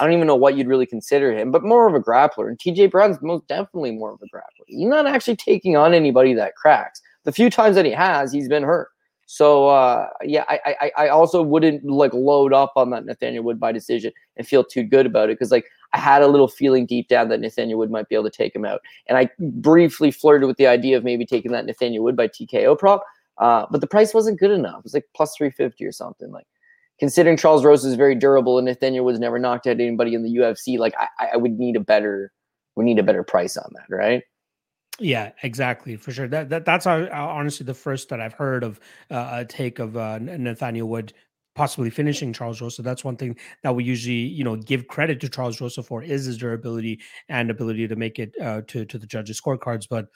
I 0.00 0.04
don't 0.04 0.12
even 0.12 0.26
know 0.26 0.34
what 0.34 0.56
you'd 0.56 0.66
really 0.66 0.86
consider 0.86 1.32
him, 1.32 1.52
but 1.52 1.62
more 1.62 1.86
of 1.86 1.94
a 1.94 2.00
grappler. 2.00 2.48
And 2.48 2.58
TJ 2.58 2.90
Brown's 2.90 3.18
most 3.22 3.46
definitely 3.46 3.92
more 3.92 4.12
of 4.12 4.20
a 4.20 4.36
grappler. 4.36 4.64
He's 4.66 4.88
not 4.88 5.06
actually 5.06 5.36
taking 5.36 5.76
on 5.76 5.94
anybody 5.94 6.34
that 6.34 6.56
cracks 6.56 7.00
the 7.24 7.32
few 7.32 7.50
times 7.50 7.76
that 7.76 7.84
he 7.84 7.92
has, 7.92 8.32
he's 8.32 8.48
been 8.48 8.62
hurt. 8.62 8.88
So 9.32 9.68
uh, 9.68 10.08
yeah, 10.22 10.44
I, 10.46 10.76
I 10.78 10.92
I 11.04 11.08
also 11.08 11.40
wouldn't 11.40 11.86
like 11.86 12.12
load 12.12 12.52
up 12.52 12.74
on 12.76 12.90
that 12.90 13.06
Nathaniel 13.06 13.42
Wood 13.42 13.58
by 13.58 13.72
decision 13.72 14.12
and 14.36 14.46
feel 14.46 14.62
too 14.62 14.82
good 14.82 15.06
about 15.06 15.30
it 15.30 15.38
because 15.38 15.50
like 15.50 15.64
I 15.94 15.98
had 15.98 16.20
a 16.20 16.26
little 16.26 16.48
feeling 16.48 16.84
deep 16.84 17.08
down 17.08 17.30
that 17.30 17.40
Nathaniel 17.40 17.78
Wood 17.78 17.90
might 17.90 18.10
be 18.10 18.14
able 18.14 18.28
to 18.28 18.30
take 18.30 18.54
him 18.54 18.66
out, 18.66 18.82
and 19.06 19.16
I 19.16 19.30
briefly 19.38 20.10
flirted 20.10 20.46
with 20.46 20.58
the 20.58 20.66
idea 20.66 20.98
of 20.98 21.02
maybe 21.02 21.24
taking 21.24 21.50
that 21.52 21.64
Nathaniel 21.64 22.04
Wood 22.04 22.14
by 22.14 22.28
TKO 22.28 22.78
prop, 22.78 23.04
uh, 23.38 23.64
but 23.70 23.80
the 23.80 23.86
price 23.86 24.12
wasn't 24.12 24.38
good 24.38 24.50
enough. 24.50 24.80
It 24.80 24.84
was 24.84 24.92
like 24.92 25.06
plus 25.16 25.34
three 25.34 25.50
fifty 25.50 25.86
or 25.86 25.92
something. 25.92 26.30
Like 26.30 26.46
considering 27.00 27.38
Charles 27.38 27.64
Rose 27.64 27.86
is 27.86 27.94
very 27.94 28.14
durable 28.14 28.58
and 28.58 28.66
Nathaniel 28.66 29.06
Wood's 29.06 29.18
never 29.18 29.38
knocked 29.38 29.66
out 29.66 29.80
anybody 29.80 30.12
in 30.12 30.24
the 30.24 30.36
UFC, 30.36 30.76
like 30.76 30.92
I, 30.98 31.28
I 31.32 31.36
would 31.38 31.58
need 31.58 31.76
a 31.76 31.80
better 31.80 32.34
we 32.76 32.84
need 32.84 32.98
a 32.98 33.02
better 33.02 33.22
price 33.22 33.56
on 33.56 33.70
that, 33.76 33.86
right? 33.88 34.24
Yeah, 34.98 35.32
exactly, 35.42 35.96
for 35.96 36.12
sure. 36.12 36.28
That, 36.28 36.50
that 36.50 36.64
that's 36.64 36.86
uh, 36.86 37.08
honestly 37.12 37.64
the 37.64 37.74
first 37.74 38.08
that 38.10 38.20
I've 38.20 38.34
heard 38.34 38.62
of 38.62 38.78
uh, 39.10 39.30
a 39.40 39.44
take 39.44 39.78
of 39.78 39.96
uh, 39.96 40.18
Nathaniel 40.18 40.88
Wood 40.88 41.12
possibly 41.54 41.90
finishing 41.90 42.32
Charles 42.32 42.60
Rosa. 42.60 42.82
That's 42.82 43.04
one 43.04 43.16
thing 43.16 43.36
that 43.62 43.74
we 43.74 43.84
usually, 43.84 44.14
you 44.16 44.44
know, 44.44 44.56
give 44.56 44.86
credit 44.88 45.20
to 45.20 45.28
Charles 45.28 45.60
Rosa 45.60 45.82
for 45.82 46.02
is 46.02 46.26
his 46.26 46.38
durability 46.38 47.00
and 47.28 47.50
ability 47.50 47.88
to 47.88 47.96
make 47.96 48.18
it 48.18 48.34
uh, 48.40 48.62
to 48.68 48.84
to 48.84 48.98
the 48.98 49.06
judges' 49.06 49.40
scorecards. 49.40 49.86
But 49.88 50.06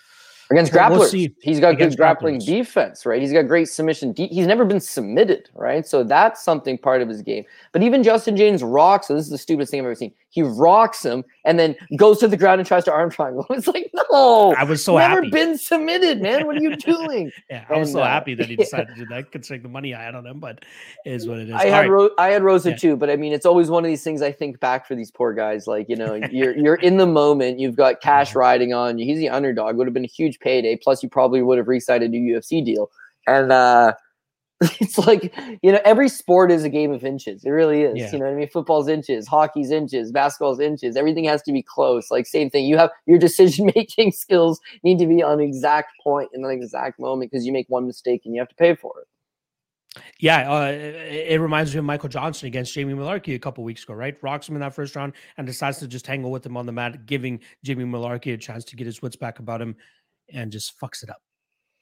against 0.50 0.72
grapplers. 0.72 1.12
We'll 1.12 1.28
he's 1.42 1.60
got 1.60 1.78
good 1.78 1.96
grappling 1.96 2.36
grapplers. 2.40 2.46
defense, 2.46 3.06
right? 3.06 3.20
He's 3.20 3.32
got 3.32 3.48
great 3.48 3.68
submission. 3.68 4.12
De- 4.12 4.28
he's 4.28 4.46
never 4.46 4.64
been 4.64 4.80
submitted, 4.80 5.48
right? 5.54 5.86
So 5.86 6.04
that's 6.04 6.42
something 6.42 6.78
part 6.78 7.02
of 7.02 7.08
his 7.08 7.22
game. 7.22 7.44
But 7.72 7.82
even 7.82 8.02
Justin 8.02 8.36
Jaynes 8.36 8.62
rocks. 8.62 9.08
So 9.08 9.14
this 9.14 9.24
is 9.24 9.30
the 9.30 9.38
stupidest 9.38 9.70
thing 9.70 9.80
I've 9.80 9.86
ever 9.86 9.94
seen. 9.94 10.12
He 10.30 10.42
rocks 10.42 11.02
him 11.02 11.24
and 11.46 11.58
then 11.58 11.74
goes 11.96 12.18
to 12.18 12.28
the 12.28 12.36
ground 12.36 12.60
and 12.60 12.68
tries 12.68 12.84
to 12.84 12.92
arm 12.92 13.10
triangle. 13.10 13.46
It's 13.50 13.66
like, 13.66 13.90
no, 13.94 14.54
I 14.58 14.64
was 14.64 14.84
so 14.84 14.98
never 14.98 15.16
happy. 15.16 15.30
been 15.30 15.56
submitted, 15.56 16.20
man. 16.20 16.46
What 16.46 16.58
are 16.58 16.62
you 16.62 16.76
doing? 16.76 17.32
yeah, 17.48 17.64
I 17.70 17.78
was 17.78 17.88
and, 17.88 17.94
so 17.94 18.00
uh, 18.02 18.06
happy 18.06 18.34
that 18.34 18.46
he 18.46 18.56
decided 18.64 18.88
yeah. 18.90 18.94
to 18.94 19.00
do 19.00 19.06
that, 19.14 19.32
considering 19.32 19.62
the 19.62 19.68
money 19.70 19.94
I 19.94 20.02
had 20.02 20.14
on 20.14 20.26
him. 20.26 20.38
But 20.38 20.64
is 21.06 21.26
what 21.26 21.38
it 21.38 21.48
is. 21.48 21.54
I 21.54 21.64
All 21.64 21.70
had 21.70 21.80
right. 21.80 21.90
Ro- 21.90 22.10
I 22.18 22.28
had 22.28 22.42
Rosa 22.42 22.70
yeah. 22.70 22.76
too, 22.76 22.96
but 22.96 23.08
I 23.08 23.16
mean, 23.16 23.32
it's 23.32 23.46
always 23.46 23.70
one 23.70 23.82
of 23.84 23.88
these 23.88 24.04
things. 24.04 24.20
I 24.20 24.30
think 24.30 24.60
back 24.60 24.86
for 24.86 24.94
these 24.94 25.10
poor 25.10 25.32
guys. 25.32 25.66
Like 25.66 25.88
you 25.88 25.96
know, 25.96 26.14
you're 26.30 26.56
you're 26.56 26.74
in 26.76 26.98
the 26.98 27.06
moment. 27.06 27.58
You've 27.58 27.76
got 27.76 28.00
cash 28.02 28.34
riding 28.34 28.74
on 28.74 28.98
you. 28.98 29.06
He's 29.06 29.18
the 29.18 29.30
underdog. 29.30 29.76
Would 29.76 29.86
have 29.86 29.94
been 29.94 30.04
a 30.04 30.08
huge 30.08 30.35
payday. 30.40 30.76
Plus, 30.76 31.02
you 31.02 31.08
probably 31.08 31.42
would 31.42 31.58
have 31.58 31.68
re-signed 31.68 32.02
a 32.02 32.08
new 32.08 32.36
UFC 32.36 32.64
deal. 32.64 32.90
And 33.26 33.50
uh, 33.52 33.94
it's 34.80 34.96
like 34.96 35.34
you 35.62 35.70
know 35.70 35.80
every 35.84 36.08
sport 36.08 36.50
is 36.50 36.64
a 36.64 36.70
game 36.70 36.90
of 36.90 37.04
inches 37.04 37.44
it 37.44 37.50
really 37.50 37.82
is 37.82 37.98
yeah. 37.98 38.10
you 38.10 38.18
know 38.18 38.24
what 38.24 38.32
i 38.32 38.34
mean 38.34 38.48
football's 38.48 38.88
inches 38.88 39.28
hockey's 39.28 39.70
inches 39.70 40.10
basketball's 40.10 40.60
inches 40.60 40.96
everything 40.96 41.24
has 41.24 41.42
to 41.42 41.52
be 41.52 41.62
close 41.62 42.10
like 42.10 42.26
same 42.26 42.48
thing 42.48 42.64
you 42.64 42.78
have 42.78 42.88
your 43.04 43.18
decision 43.26 43.70
making 43.74 44.10
skills 44.10 44.58
need 44.82 44.98
to 44.98 45.06
be 45.06 45.22
on 45.22 45.40
exact 45.40 45.92
point 46.02 46.30
in 46.32 46.40
the 46.40 46.48
exact 46.48 46.98
moment 46.98 47.30
because 47.30 47.44
you 47.44 47.52
make 47.52 47.66
one 47.68 47.86
mistake 47.86 48.22
and 48.24 48.34
you 48.34 48.40
have 48.40 48.48
to 48.48 48.54
pay 48.54 48.74
for 48.74 48.94
it 49.00 49.06
yeah, 50.18 50.52
uh, 50.52 50.66
it, 50.66 51.40
reminds 51.40 51.72
me 51.72 51.78
of 51.78 51.86
Michael 51.86 52.10
Johnson 52.10 52.48
against 52.48 52.74
Jamie 52.74 52.92
Mullarkey 52.92 53.34
a 53.34 53.38
couple 53.38 53.64
weeks 53.64 53.82
ago, 53.82 53.94
right? 53.94 54.14
Rocks 54.20 54.46
him 54.46 54.54
in 54.54 54.60
that 54.60 54.74
first 54.74 54.94
round 54.94 55.14
and 55.38 55.46
decides 55.46 55.78
to 55.78 55.88
just 55.88 56.04
tangle 56.04 56.30
with 56.30 56.44
him 56.44 56.54
on 56.54 56.66
the 56.66 56.72
mat, 56.72 57.06
giving 57.06 57.40
Jamie 57.64 57.84
Mullarkey 57.84 58.34
a 58.34 58.36
chance 58.36 58.62
to 58.66 58.76
get 58.76 58.86
his 58.86 59.00
wits 59.00 59.16
back 59.16 59.38
about 59.38 59.62
him 59.62 59.74
and 60.32 60.50
just 60.52 60.78
fucks 60.80 61.02
it 61.02 61.10
up. 61.10 61.22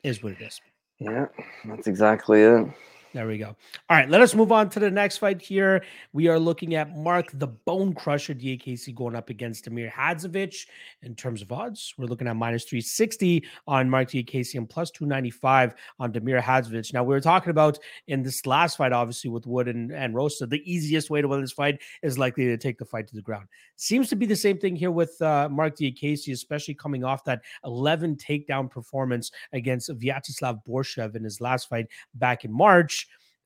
Is 0.02 0.22
what 0.22 0.32
it 0.32 0.42
is. 0.42 0.60
Yeah, 0.98 1.26
that's 1.64 1.86
exactly 1.86 2.42
it. 2.42 2.66
There 3.14 3.28
we 3.28 3.38
go. 3.38 3.54
All 3.88 3.96
right, 3.96 4.10
let 4.10 4.22
us 4.22 4.34
move 4.34 4.50
on 4.50 4.68
to 4.70 4.80
the 4.80 4.90
next 4.90 5.18
fight 5.18 5.40
here. 5.40 5.84
We 6.12 6.26
are 6.26 6.36
looking 6.36 6.74
at 6.74 6.96
Mark 6.96 7.30
the 7.32 7.46
Bone 7.46 7.94
Crusher 7.94 8.34
Diakiese 8.34 8.92
going 8.92 9.14
up 9.14 9.30
against 9.30 9.70
Damir 9.70 9.88
Hadzovic. 9.88 10.66
In 11.02 11.14
terms 11.14 11.40
of 11.40 11.52
odds, 11.52 11.94
we're 11.96 12.06
looking 12.06 12.26
at 12.26 12.34
minus 12.34 12.64
360 12.64 13.44
on 13.68 13.88
Mark 13.88 14.10
Diakiese 14.10 14.56
and 14.56 14.68
plus 14.68 14.90
295 14.90 15.76
on 16.00 16.12
Damir 16.12 16.42
Hadzovic. 16.42 16.92
Now, 16.92 17.04
we 17.04 17.14
were 17.14 17.20
talking 17.20 17.50
about 17.50 17.78
in 18.08 18.24
this 18.24 18.44
last 18.46 18.78
fight, 18.78 18.92
obviously, 18.92 19.30
with 19.30 19.46
Wood 19.46 19.68
and, 19.68 19.92
and 19.92 20.12
Rosa, 20.12 20.48
the 20.48 20.68
easiest 20.68 21.08
way 21.08 21.22
to 21.22 21.28
win 21.28 21.40
this 21.40 21.52
fight 21.52 21.80
is 22.02 22.18
likely 22.18 22.46
to 22.46 22.56
take 22.56 22.78
the 22.78 22.84
fight 22.84 23.06
to 23.06 23.14
the 23.14 23.22
ground. 23.22 23.46
Seems 23.76 24.08
to 24.08 24.16
be 24.16 24.26
the 24.26 24.34
same 24.34 24.58
thing 24.58 24.74
here 24.74 24.90
with 24.90 25.22
uh, 25.22 25.48
Mark 25.48 25.76
Diakiese, 25.76 26.32
especially 26.32 26.74
coming 26.74 27.04
off 27.04 27.22
that 27.26 27.42
11 27.64 28.16
takedown 28.16 28.68
performance 28.68 29.30
against 29.52 29.88
Vyacheslav 29.90 30.64
Borshchev 30.66 31.14
in 31.14 31.22
his 31.22 31.40
last 31.40 31.68
fight 31.68 31.86
back 32.14 32.44
in 32.44 32.50
March. 32.50 33.03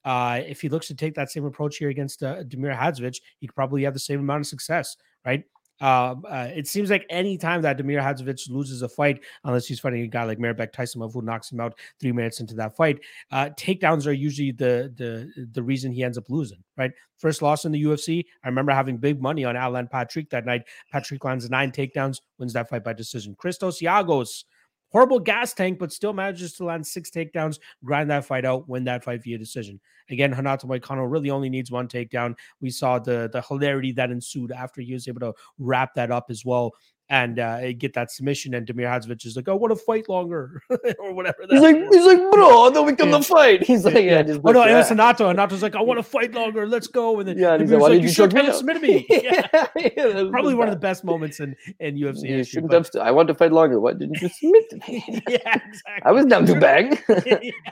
Uh, 0.09 0.41
if 0.47 0.63
he 0.63 0.71
looks 0.71 0.87
to 0.87 0.95
take 0.95 1.15
that 1.15 1.31
same 1.31 1.45
approach 1.45 1.77
here 1.77 1.91
against 1.91 2.23
uh, 2.23 2.43
Damir 2.45 2.75
Hadzovic, 2.75 3.21
he 3.41 3.47
could 3.47 3.55
probably 3.55 3.83
have 3.85 3.93
the 3.93 4.01
same 4.01 4.21
amount 4.21 4.41
of 4.41 4.47
success, 4.47 4.97
right? 5.27 5.45
Uh, 5.83 6.15
uh, 6.27 6.49
it 6.57 6.67
seems 6.67 6.89
like 6.89 7.05
any 7.11 7.37
time 7.37 7.61
that 7.61 7.77
Demir 7.77 8.03
Hadzovic 8.03 8.49
loses 8.49 8.81
a 8.81 8.89
fight, 8.89 9.23
unless 9.45 9.67
he's 9.67 9.81
fighting 9.81 10.01
a 10.01 10.07
guy 10.07 10.25
like 10.25 10.39
Mairbek 10.39 10.73
Taisumov 10.73 11.13
who 11.13 11.21
knocks 11.21 11.53
him 11.53 11.61
out 11.61 11.79
three 12.01 12.11
minutes 12.11 12.41
into 12.41 12.55
that 12.55 12.75
fight, 12.75 13.01
uh, 13.33 13.51
takedowns 13.59 14.07
are 14.07 14.13
usually 14.13 14.51
the 14.51 14.91
the 14.97 15.47
the 15.53 15.63
reason 15.63 15.93
he 15.93 16.03
ends 16.03 16.17
up 16.17 16.25
losing. 16.31 16.65
Right, 16.79 16.93
first 17.19 17.43
loss 17.43 17.67
in 17.67 17.73
the 17.73 17.85
UFC. 17.85 18.25
I 18.43 18.49
remember 18.49 18.73
having 18.73 18.97
big 18.97 19.21
money 19.21 19.45
on 19.45 19.57
Alan 19.57 19.89
Patrick 19.89 20.31
that 20.31 20.47
night. 20.47 20.63
Patrick 20.91 21.23
lands 21.23 21.51
nine 21.51 21.71
takedowns, 21.71 22.23
wins 22.39 22.55
that 22.55 22.71
fight 22.71 22.83
by 22.83 22.95
decision. 22.95 23.37
Christos 23.39 23.83
Giagos 23.83 24.45
horrible 24.91 25.19
gas 25.19 25.53
tank, 25.53 25.79
but 25.79 25.93
still 25.93 26.13
manages 26.13 26.55
to 26.55 26.65
land 26.65 26.87
six 26.87 27.11
takedowns, 27.11 27.59
grind 27.85 28.11
that 28.11 28.25
fight 28.25 28.45
out, 28.45 28.69
win 28.69 28.85
that 28.85 29.05
fight 29.05 29.23
via 29.23 29.39
decision. 29.39 29.81
Again, 30.11 30.33
Renato 30.33 30.67
Moicano 30.67 31.11
really 31.11 31.31
only 31.31 31.51
needs 31.51 31.71
one 31.71 31.89
takedown. 31.89 32.35
We 32.61 32.71
saw 32.71 32.99
the 32.99 33.29
the 33.33 33.43
hilarity 33.43 33.93
that 33.93 34.11
ensued 34.11 34.53
after 34.53 34.81
he 34.81 34.95
was 34.95 35.09
able 35.09 35.21
to 35.21 35.35
wrap 35.59 35.95
that 35.95 36.11
up 36.11 36.27
as 36.31 36.45
well 36.45 36.73
and 37.11 37.39
uh, 37.39 37.73
get 37.73 37.95
that 37.95 38.11
submission. 38.11 38.55
And 38.55 38.67
Damir 38.67 38.87
Hadzovic 38.87 39.25
is 39.25 39.37
like, 39.37 39.49
"I 39.49 39.53
want 39.53 39.73
to 39.73 39.77
fight 39.77 40.09
longer," 40.09 40.63
or 40.99 41.13
whatever. 41.13 41.39
He's 41.49 41.61
like, 41.61 41.77
"He's 41.77 42.05
like, 42.05 42.19
bro, 42.31 42.71
then 42.71 42.85
we 42.85 42.95
come 42.95 43.11
yeah. 43.11 43.19
to 43.19 43.25
fight." 43.25 43.63
He's 43.67 43.85
like, 43.85 43.95
"Yeah, 43.95 44.23
just 44.23 44.41
oh 44.45 44.53
no, 44.53 44.63
it 44.67 44.75
was 44.75 44.91
Renato. 44.91 45.29
Renato's 45.29 45.63
like, 45.63 45.75
"I 45.75 45.81
want 45.81 45.99
to 45.99 46.03
fight 46.19 46.33
longer. 46.33 46.67
Let's 46.67 46.87
go." 46.87 47.19
And 47.19 47.29
then 47.29 47.39
yeah, 47.39 47.53
and 47.53 47.63
he's 47.63 47.71
like, 47.71 47.81
"Why 47.81 47.89
like, 47.89 47.97
did 47.97 48.03
you, 48.03 48.09
you 48.09 48.15
should 48.15 48.33
have 48.33 48.55
submitted 48.55 48.83
me?" 48.83 49.07
yeah. 49.09 49.47
yeah 49.77 50.25
Probably 50.31 50.55
one 50.55 50.69
of 50.69 50.75
the 50.75 50.81
best 50.81 51.05
moments 51.05 51.41
in 51.41 51.57
in 51.81 51.97
UFC. 51.97 52.29
You 52.29 52.45
shouldn't 52.45 52.73
have. 52.73 52.91
I 53.01 53.11
want 53.11 53.29
to 53.29 53.35
fight 53.35 53.53
longer. 53.53 53.81
What 53.81 53.99
didn't 53.99 54.21
you 54.21 54.29
submit 54.29 54.71
to 54.71 54.77
me? 54.89 55.23
yeah, 55.29 55.61
exactly. 55.67 56.03
I 56.03 56.13
was 56.13 56.27
down 56.27 56.47
to 56.47 56.61
bang. 56.61 56.99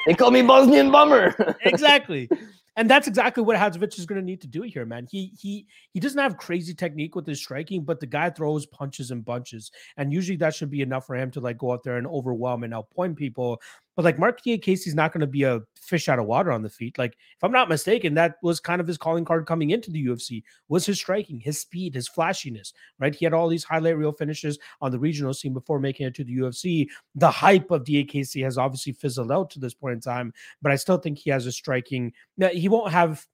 they 0.07 0.15
call 0.15 0.31
me 0.31 0.43
Bosnian 0.43 0.91
bummer. 0.91 1.35
exactly 1.63 2.29
and 2.77 2.91
that's 2.91 3.09
exactly 3.09 3.43
what 3.43 3.57
Hadzovic 3.57 3.99
is 3.99 4.07
going 4.07 4.21
to 4.21 4.25
need 4.25 4.43
to 4.43 4.47
do 4.47 4.63
here, 4.63 4.85
man. 4.85 5.07
He 5.11 5.33
he 5.39 5.67
he 5.93 6.01
doesn't 6.01 6.19
have 6.19 6.37
crazy 6.37 6.75
technique 6.75 7.15
with 7.15 7.27
his 7.27 7.39
striking, 7.39 7.85
but 7.85 8.01
the 8.01 8.07
guy 8.07 8.31
throws 8.31 8.67
punches 8.67 9.11
and 9.11 9.25
bunches, 9.25 9.71
and 9.97 10.13
usually 10.13 10.37
that 10.39 10.55
should 10.55 10.71
be 10.71 10.83
enough 10.83 11.07
for 11.07 11.17
him 11.17 11.31
to 11.33 11.41
like 11.41 11.59
go 11.59 11.73
out 11.73 11.83
there 11.85 11.97
and 11.97 12.07
overwhelm 12.07 12.65
and 12.65 12.75
outpoint 12.75 13.17
people. 13.17 13.61
But 13.97 14.05
like 14.05 14.19
Mark 14.19 14.43
Diakiese 14.43 14.87
is 14.87 14.95
not 14.95 15.13
going 15.13 15.23
to 15.23 15.27
be 15.27 15.43
a 15.45 15.63
fish 15.81 16.09
out 16.09 16.19
of 16.19 16.27
water 16.27 16.53
on 16.53 16.63
the 16.63 16.69
feet. 16.69 16.99
Like 16.99 17.13
if 17.13 17.43
I'm 17.43 17.51
not 17.51 17.69
mistaken, 17.69 18.15
that 18.15 18.37
was 18.43 18.61
kind 18.61 18.81
of 18.81 18.87
his 18.87 18.99
calling 18.99 19.25
card 19.25 19.47
coming 19.47 19.71
into 19.71 19.91
the 19.91 20.05
UFC 20.07 20.43
was 20.69 20.85
his 20.85 20.99
striking, 20.99 21.41
his 21.41 21.61
speed, 21.61 21.95
his 21.95 22.07
flashiness. 22.07 22.73
Right? 22.99 23.15
He 23.15 23.25
had 23.25 23.33
all 23.33 23.49
these 23.49 23.65
highlight 23.65 23.97
reel 23.97 24.13
finishes 24.13 24.59
on 24.81 24.93
the 24.93 24.99
regional 24.99 25.33
scene 25.33 25.55
before 25.55 25.81
making 25.81 26.07
it 26.07 26.15
to 26.17 26.25
the 26.25 26.37
UFC. 26.37 26.89
The 27.15 27.31
hype 27.31 27.71
of 27.71 27.85
Diakiese 27.85 28.45
has 28.45 28.59
obviously 28.59 28.93
fizzled 28.93 29.33
out 29.33 29.51
to 29.51 29.61
this 29.61 29.75
point 29.75 29.95
in 29.95 30.01
time, 30.01 30.33
but 30.61 30.73
I 30.73 30.77
still 30.77 30.99
think 30.99 31.19
he 31.19 31.31
has 31.31 31.47
a 31.47 31.53
striking. 31.53 32.13
He 32.53 32.69
won't 32.69 32.93
have 32.93 33.27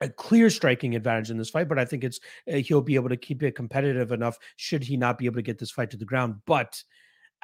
a 0.00 0.08
clear 0.08 0.50
striking 0.50 0.94
advantage 0.94 1.30
in 1.30 1.38
this 1.38 1.50
fight, 1.50 1.68
but 1.68 1.78
I 1.78 1.84
think 1.84 2.04
it's 2.04 2.20
uh, 2.52 2.56
he'll 2.56 2.80
be 2.80 2.94
able 2.94 3.08
to 3.08 3.16
keep 3.16 3.42
it 3.42 3.56
competitive 3.56 4.12
enough 4.12 4.38
should 4.56 4.82
he 4.82 4.96
not 4.96 5.18
be 5.18 5.26
able 5.26 5.36
to 5.36 5.42
get 5.42 5.58
this 5.58 5.70
fight 5.70 5.90
to 5.90 5.96
the 5.96 6.04
ground. 6.04 6.36
But 6.46 6.82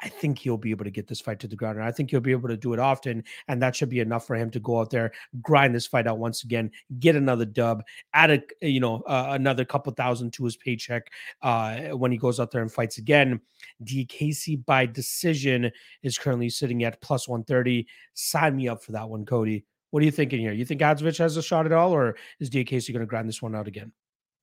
I 0.01 0.09
think 0.09 0.39
he'll 0.39 0.57
be 0.57 0.71
able 0.71 0.83
to 0.83 0.91
get 0.91 1.07
this 1.07 1.21
fight 1.21 1.39
to 1.39 1.47
the 1.47 1.55
ground. 1.55 1.77
And 1.77 1.85
I 1.85 1.91
think 1.91 2.11
he'll 2.11 2.19
be 2.19 2.31
able 2.31 2.49
to 2.49 2.57
do 2.57 2.73
it 2.73 2.79
often. 2.79 3.23
And 3.47 3.61
that 3.61 3.75
should 3.75 3.89
be 3.89 3.99
enough 3.99 4.27
for 4.27 4.35
him 4.35 4.51
to 4.51 4.59
go 4.59 4.79
out 4.79 4.89
there, 4.89 5.11
grind 5.41 5.73
this 5.73 5.87
fight 5.87 6.07
out 6.07 6.19
once 6.19 6.43
again, 6.43 6.71
get 6.99 7.15
another 7.15 7.45
dub, 7.45 7.83
add 8.13 8.31
a, 8.31 8.67
you 8.67 8.79
know, 8.79 9.01
uh, 9.07 9.27
another 9.29 9.63
couple 9.63 9.93
thousand 9.93 10.33
to 10.33 10.43
his 10.43 10.57
paycheck 10.57 11.11
uh, 11.41 11.77
when 11.89 12.11
he 12.11 12.17
goes 12.17 12.39
out 12.39 12.51
there 12.51 12.61
and 12.61 12.71
fights 12.71 12.97
again. 12.97 13.39
Diakiese 13.83 14.65
by 14.65 14.85
decision 14.85 15.71
is 16.03 16.17
currently 16.17 16.49
sitting 16.49 16.83
at 16.83 17.01
plus 17.01 17.27
130. 17.27 17.87
Sign 18.13 18.55
me 18.55 18.67
up 18.67 18.83
for 18.83 18.91
that 18.91 19.09
one, 19.09 19.25
Cody. 19.25 19.65
What 19.91 20.01
are 20.01 20.05
you 20.05 20.11
thinking 20.11 20.39
here? 20.39 20.51
You 20.51 20.65
think 20.65 20.81
Hadzovic 20.81 21.17
has 21.19 21.37
a 21.37 21.41
shot 21.41 21.65
at 21.65 21.71
all, 21.71 21.93
or 21.93 22.17
is 22.39 22.49
Diakiese 22.49 22.91
going 22.91 22.99
to 22.99 23.05
grind 23.05 23.29
this 23.29 23.41
one 23.41 23.55
out 23.55 23.67
again? 23.67 23.93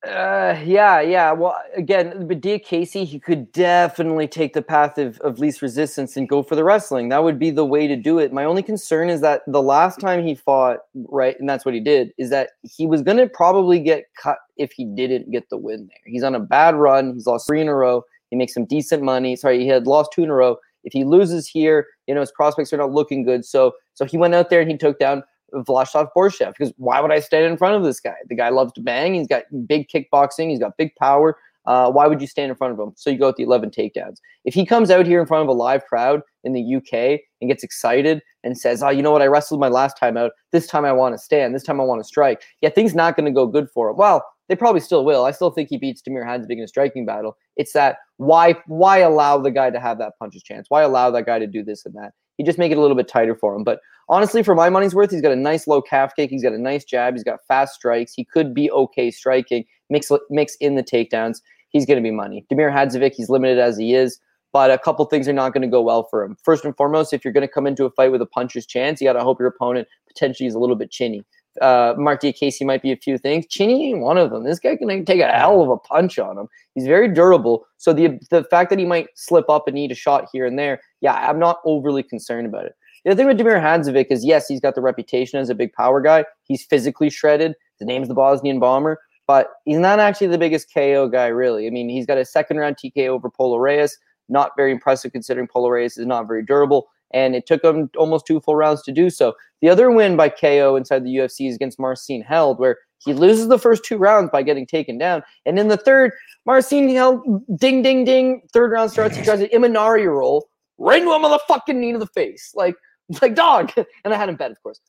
Uh, 0.05 0.59
yeah, 0.65 0.99
yeah. 0.99 1.31
Well, 1.31 1.55
again, 1.77 2.27
but 2.27 2.41
Diakiese, 2.41 3.05
he 3.05 3.19
could 3.19 3.49
definitely 3.53 4.27
take 4.27 4.53
the 4.53 4.61
path 4.61 4.97
of, 4.97 5.17
of 5.21 5.39
least 5.39 5.61
resistance 5.61 6.17
and 6.17 6.27
go 6.27 6.43
for 6.43 6.57
the 6.57 6.63
wrestling. 6.65 7.07
That 7.07 7.23
would 7.23 7.39
be 7.39 7.51
the 7.51 7.63
way 7.63 7.87
to 7.87 7.95
do 7.95 8.19
it. 8.19 8.33
My 8.33 8.43
only 8.43 8.63
concern 8.63 9.09
is 9.09 9.21
that 9.21 9.43
the 9.47 9.61
last 9.61 10.01
time 10.01 10.21
he 10.21 10.35
fought, 10.35 10.79
right, 11.09 11.37
and 11.39 11.47
that's 11.47 11.63
what 11.63 11.73
he 11.73 11.79
did, 11.79 12.11
is 12.17 12.29
that 12.31 12.51
he 12.63 12.85
was 12.85 13.01
going 13.01 13.15
to 13.15 13.27
probably 13.29 13.79
get 13.79 14.05
cut 14.21 14.39
if 14.57 14.73
he 14.73 14.83
didn't 14.83 15.31
get 15.31 15.49
the 15.49 15.57
win 15.57 15.87
there. 15.87 15.97
He's 16.05 16.23
on 16.23 16.35
a 16.35 16.39
bad 16.39 16.75
run. 16.75 17.13
He's 17.13 17.25
lost 17.25 17.47
three 17.47 17.61
in 17.61 17.69
a 17.69 17.75
row. 17.75 18.03
He 18.29 18.35
makes 18.35 18.53
some 18.53 18.65
decent 18.65 19.03
money. 19.03 19.37
Sorry, 19.37 19.59
he 19.59 19.67
had 19.67 19.87
lost 19.87 20.11
two 20.11 20.23
in 20.23 20.29
a 20.29 20.35
row. 20.35 20.57
If 20.83 20.91
he 20.91 21.05
loses 21.05 21.47
here, 21.47 21.87
you 22.07 22.13
know, 22.13 22.19
his 22.19 22.31
prospects 22.33 22.73
are 22.73 22.77
not 22.77 22.91
looking 22.91 23.23
good. 23.23 23.45
So, 23.45 23.71
so 23.93 24.03
he 24.03 24.17
went 24.17 24.35
out 24.35 24.49
there 24.49 24.59
and 24.59 24.69
he 24.69 24.75
took 24.75 24.99
down 24.99 25.23
Vladislav 25.53 26.09
Borshchev 26.15 26.53
because 26.57 26.73
why 26.77 26.99
would 26.99 27.11
I 27.11 27.19
stand 27.19 27.45
in 27.45 27.57
front 27.57 27.75
of 27.75 27.83
this 27.83 27.99
guy? 27.99 28.15
The 28.27 28.35
guy 28.35 28.49
loves 28.49 28.73
to 28.73 28.81
bang. 28.81 29.13
He's 29.13 29.27
got 29.27 29.43
big 29.67 29.87
kickboxing. 29.87 30.49
He's 30.49 30.59
got 30.59 30.77
big 30.77 30.95
power. 30.95 31.37
Uh, 31.65 31.89
why 31.89 32.07
would 32.07 32.19
you 32.19 32.27
stand 32.27 32.49
in 32.49 32.57
front 32.57 32.73
of 32.73 32.79
him? 32.79 32.91
So 32.95 33.09
you 33.09 33.17
go 33.17 33.27
with 33.27 33.37
the 33.37 33.43
11 33.43 33.71
takedowns. 33.71 34.17
If 34.43 34.53
he 34.53 34.65
comes 34.65 34.91
out 34.91 35.05
here 35.05 35.21
in 35.21 35.27
front 35.27 35.43
of 35.43 35.47
a 35.47 35.57
live 35.57 35.85
crowd 35.85 36.21
in 36.43 36.51
the 36.51 36.75
UK 36.75 37.21
and 37.39 37.49
gets 37.49 37.63
excited 37.63 38.21
and 38.43 38.57
says, 38.57 38.83
"Oh, 38.83 38.89
you 38.89 39.01
know 39.01 39.11
what? 39.11 39.21
I 39.21 39.27
wrestled 39.27 39.61
my 39.61 39.69
last 39.69 39.97
time 39.97 40.17
out. 40.17 40.31
This 40.51 40.67
time 40.67 40.83
I 40.83 40.91
want 40.91 41.13
to 41.13 41.19
stand. 41.19 41.55
This 41.55 41.63
time 41.63 41.79
I 41.79 41.85
want 41.85 42.01
to 42.01 42.07
strike." 42.07 42.43
Yeah, 42.61 42.69
things 42.69 42.93
not 42.93 43.15
going 43.15 43.25
to 43.25 43.31
go 43.31 43.47
good 43.47 43.69
for 43.69 43.89
him. 43.89 43.97
Well, 43.97 44.25
they 44.49 44.55
probably 44.55 44.81
still 44.81 45.05
will. 45.05 45.23
I 45.23 45.31
still 45.31 45.51
think 45.51 45.69
he 45.69 45.77
beats 45.77 46.01
Damir 46.01 46.25
Hadzovic 46.25 46.57
in 46.57 46.59
a 46.59 46.67
striking 46.67 47.05
battle. 47.05 47.37
It's 47.55 47.73
that 47.73 47.97
why 48.17 48.55
why 48.67 48.97
allow 48.97 49.37
the 49.37 49.51
guy 49.51 49.69
to 49.69 49.79
have 49.79 49.97
that 49.99 50.13
puncher's 50.19 50.43
chance? 50.43 50.65
Why 50.69 50.81
allow 50.81 51.11
that 51.11 51.25
guy 51.25 51.39
to 51.39 51.47
do 51.47 51.63
this 51.63 51.85
and 51.85 51.95
that? 51.95 52.11
He 52.37 52.43
just 52.43 52.57
make 52.57 52.71
it 52.71 52.77
a 52.77 52.81
little 52.81 52.97
bit 52.97 53.07
tighter 53.07 53.35
for 53.35 53.55
him. 53.55 53.63
But 53.63 53.79
honestly, 54.09 54.43
for 54.43 54.55
my 54.55 54.69
money's 54.69 54.95
worth, 54.95 55.11
he's 55.11 55.21
got 55.21 55.31
a 55.31 55.37
nice 55.37 55.67
low 55.67 55.81
calf 55.81 56.15
kick. 56.15 56.29
He's 56.29 56.43
got 56.43 56.53
a 56.53 56.57
nice 56.57 56.83
jab. 56.83 57.13
He's 57.13 57.23
got 57.23 57.39
fast 57.47 57.75
strikes. 57.75 58.13
He 58.13 58.25
could 58.25 58.53
be 58.53 58.71
okay 58.71 59.11
striking. 59.11 59.65
Mix 59.89 60.11
mix 60.29 60.55
in 60.55 60.75
the 60.75 60.83
takedowns. 60.83 61.41
He's 61.69 61.85
going 61.85 61.97
to 61.97 62.03
be 62.03 62.11
money. 62.11 62.45
Demir 62.51 62.71
Hadzovic, 62.71 63.13
he's 63.15 63.29
limited 63.29 63.57
as 63.57 63.77
he 63.77 63.95
is, 63.95 64.19
but 64.51 64.69
a 64.69 64.77
couple 64.77 65.03
things 65.05 65.27
are 65.27 65.33
not 65.33 65.53
going 65.53 65.63
to 65.63 65.67
go 65.67 65.81
well 65.81 66.03
for 66.03 66.23
him. 66.23 66.37
First 66.43 66.63
and 66.65 66.75
foremost, 66.77 67.13
if 67.13 67.25
you're 67.25 67.33
going 67.33 67.47
to 67.47 67.51
come 67.51 67.65
into 67.65 67.85
a 67.85 67.89
fight 67.91 68.11
with 68.11 68.21
a 68.21 68.27
puncher's 68.27 68.67
chance, 68.67 69.01
you 69.01 69.07
got 69.07 69.13
to 69.13 69.23
hope 69.23 69.39
your 69.39 69.47
opponent 69.47 69.87
potentially 70.07 70.45
is 70.47 70.53
a 70.53 70.59
little 70.59 70.75
bit 70.75 70.91
chinny. 70.91 71.25
Uh, 71.61 71.93
Mark 71.97 72.21
Diakiese 72.21 72.65
might 72.65 72.81
be 72.81 72.91
a 72.91 72.97
few 72.97 73.17
things. 73.17 73.45
Chinny 73.47 73.89
ain't 73.89 73.99
one 73.99 74.17
of 74.17 74.31
them. 74.31 74.43
This 74.43 74.59
guy 74.59 74.75
can 74.75 75.05
take 75.05 75.21
a 75.21 75.31
hell 75.31 75.61
of 75.61 75.69
a 75.69 75.77
punch 75.77 76.17
on 76.17 76.37
him. 76.37 76.47
He's 76.73 76.87
very 76.87 77.07
durable. 77.07 77.65
So 77.77 77.93
the 77.93 78.19
the 78.31 78.43
fact 78.45 78.69
that 78.69 78.79
he 78.79 78.85
might 78.85 79.07
slip 79.15 79.49
up 79.49 79.67
and 79.67 79.75
need 79.75 79.91
a 79.91 79.95
shot 79.95 80.27
here 80.31 80.45
and 80.45 80.57
there, 80.57 80.81
yeah, 81.01 81.13
I'm 81.13 81.39
not 81.39 81.59
overly 81.65 82.03
concerned 82.03 82.47
about 82.47 82.65
it. 82.65 82.75
The 83.03 83.11
other 83.11 83.17
thing 83.17 83.27
with 83.27 83.37
Damir 83.37 83.61
Hadzovic 83.61 84.07
is 84.09 84.25
yes, 84.25 84.47
he's 84.47 84.61
got 84.61 84.75
the 84.75 84.81
reputation 84.81 85.39
as 85.39 85.49
a 85.49 85.55
big 85.55 85.73
power 85.73 86.01
guy. 86.01 86.25
He's 86.45 86.63
physically 86.63 87.09
shredded. 87.09 87.53
The 87.79 87.85
name's 87.85 88.07
the 88.07 88.13
Bosnian 88.13 88.59
Bomber, 88.59 88.99
but 89.27 89.51
he's 89.65 89.77
not 89.77 89.99
actually 89.99 90.27
the 90.27 90.37
biggest 90.37 90.73
KO 90.73 91.09
guy, 91.09 91.27
really. 91.27 91.67
I 91.67 91.69
mean, 91.69 91.89
he's 91.89 92.05
got 92.05 92.17
a 92.17 92.25
second 92.25 92.57
round 92.57 92.77
TKO 92.77 93.09
over 93.09 93.29
Polo 93.29 93.57
Reyes. 93.57 93.97
Not 94.29 94.51
very 94.55 94.71
impressive 94.71 95.11
considering 95.11 95.47
Polo 95.47 95.69
Reyes 95.69 95.97
is 95.97 96.05
not 96.05 96.27
very 96.27 96.43
durable, 96.43 96.87
and 97.13 97.35
it 97.35 97.45
took 97.45 97.63
him 97.63 97.89
almost 97.97 98.25
two 98.25 98.39
full 98.39 98.55
rounds 98.55 98.81
to 98.83 98.91
do 98.91 99.09
so. 99.09 99.33
The 99.61 99.69
other 99.69 99.91
win 99.91 100.17
by 100.17 100.29
KO 100.29 100.75
inside 100.75 101.03
the 101.03 101.15
UFC 101.15 101.47
is 101.49 101.55
against 101.55 101.79
Marcin 101.79 102.21
Held, 102.21 102.59
where 102.59 102.77
he 102.99 103.13
loses 103.13 103.47
the 103.47 103.59
first 103.59 103.83
two 103.83 103.97
rounds 103.97 104.29
by 104.31 104.43
getting 104.43 104.65
taken 104.65 104.97
down. 104.97 105.23
And 105.45 105.59
in 105.59 105.67
the 105.67 105.77
third, 105.77 106.11
Marcin 106.45 106.89
Held, 106.89 107.21
ding, 107.57 107.81
ding, 107.81 108.05
ding. 108.05 108.41
Third 108.53 108.71
round 108.71 108.91
starts. 108.91 109.15
He 109.15 109.23
tries 109.23 109.41
an 109.41 109.47
Imanari 109.53 110.05
roll, 110.05 110.49
right 110.77 111.01
into 111.01 111.11
a 111.11 111.19
motherfucking 111.19 111.75
knee 111.75 111.93
to 111.93 111.99
the 111.99 112.07
face. 112.07 112.51
Like, 112.55 112.75
like, 113.21 113.35
dog. 113.35 113.71
And 114.05 114.13
I 114.13 114.17
had 114.17 114.29
him 114.29 114.35
bet, 114.35 114.51
of 114.51 114.61
course. 114.63 114.79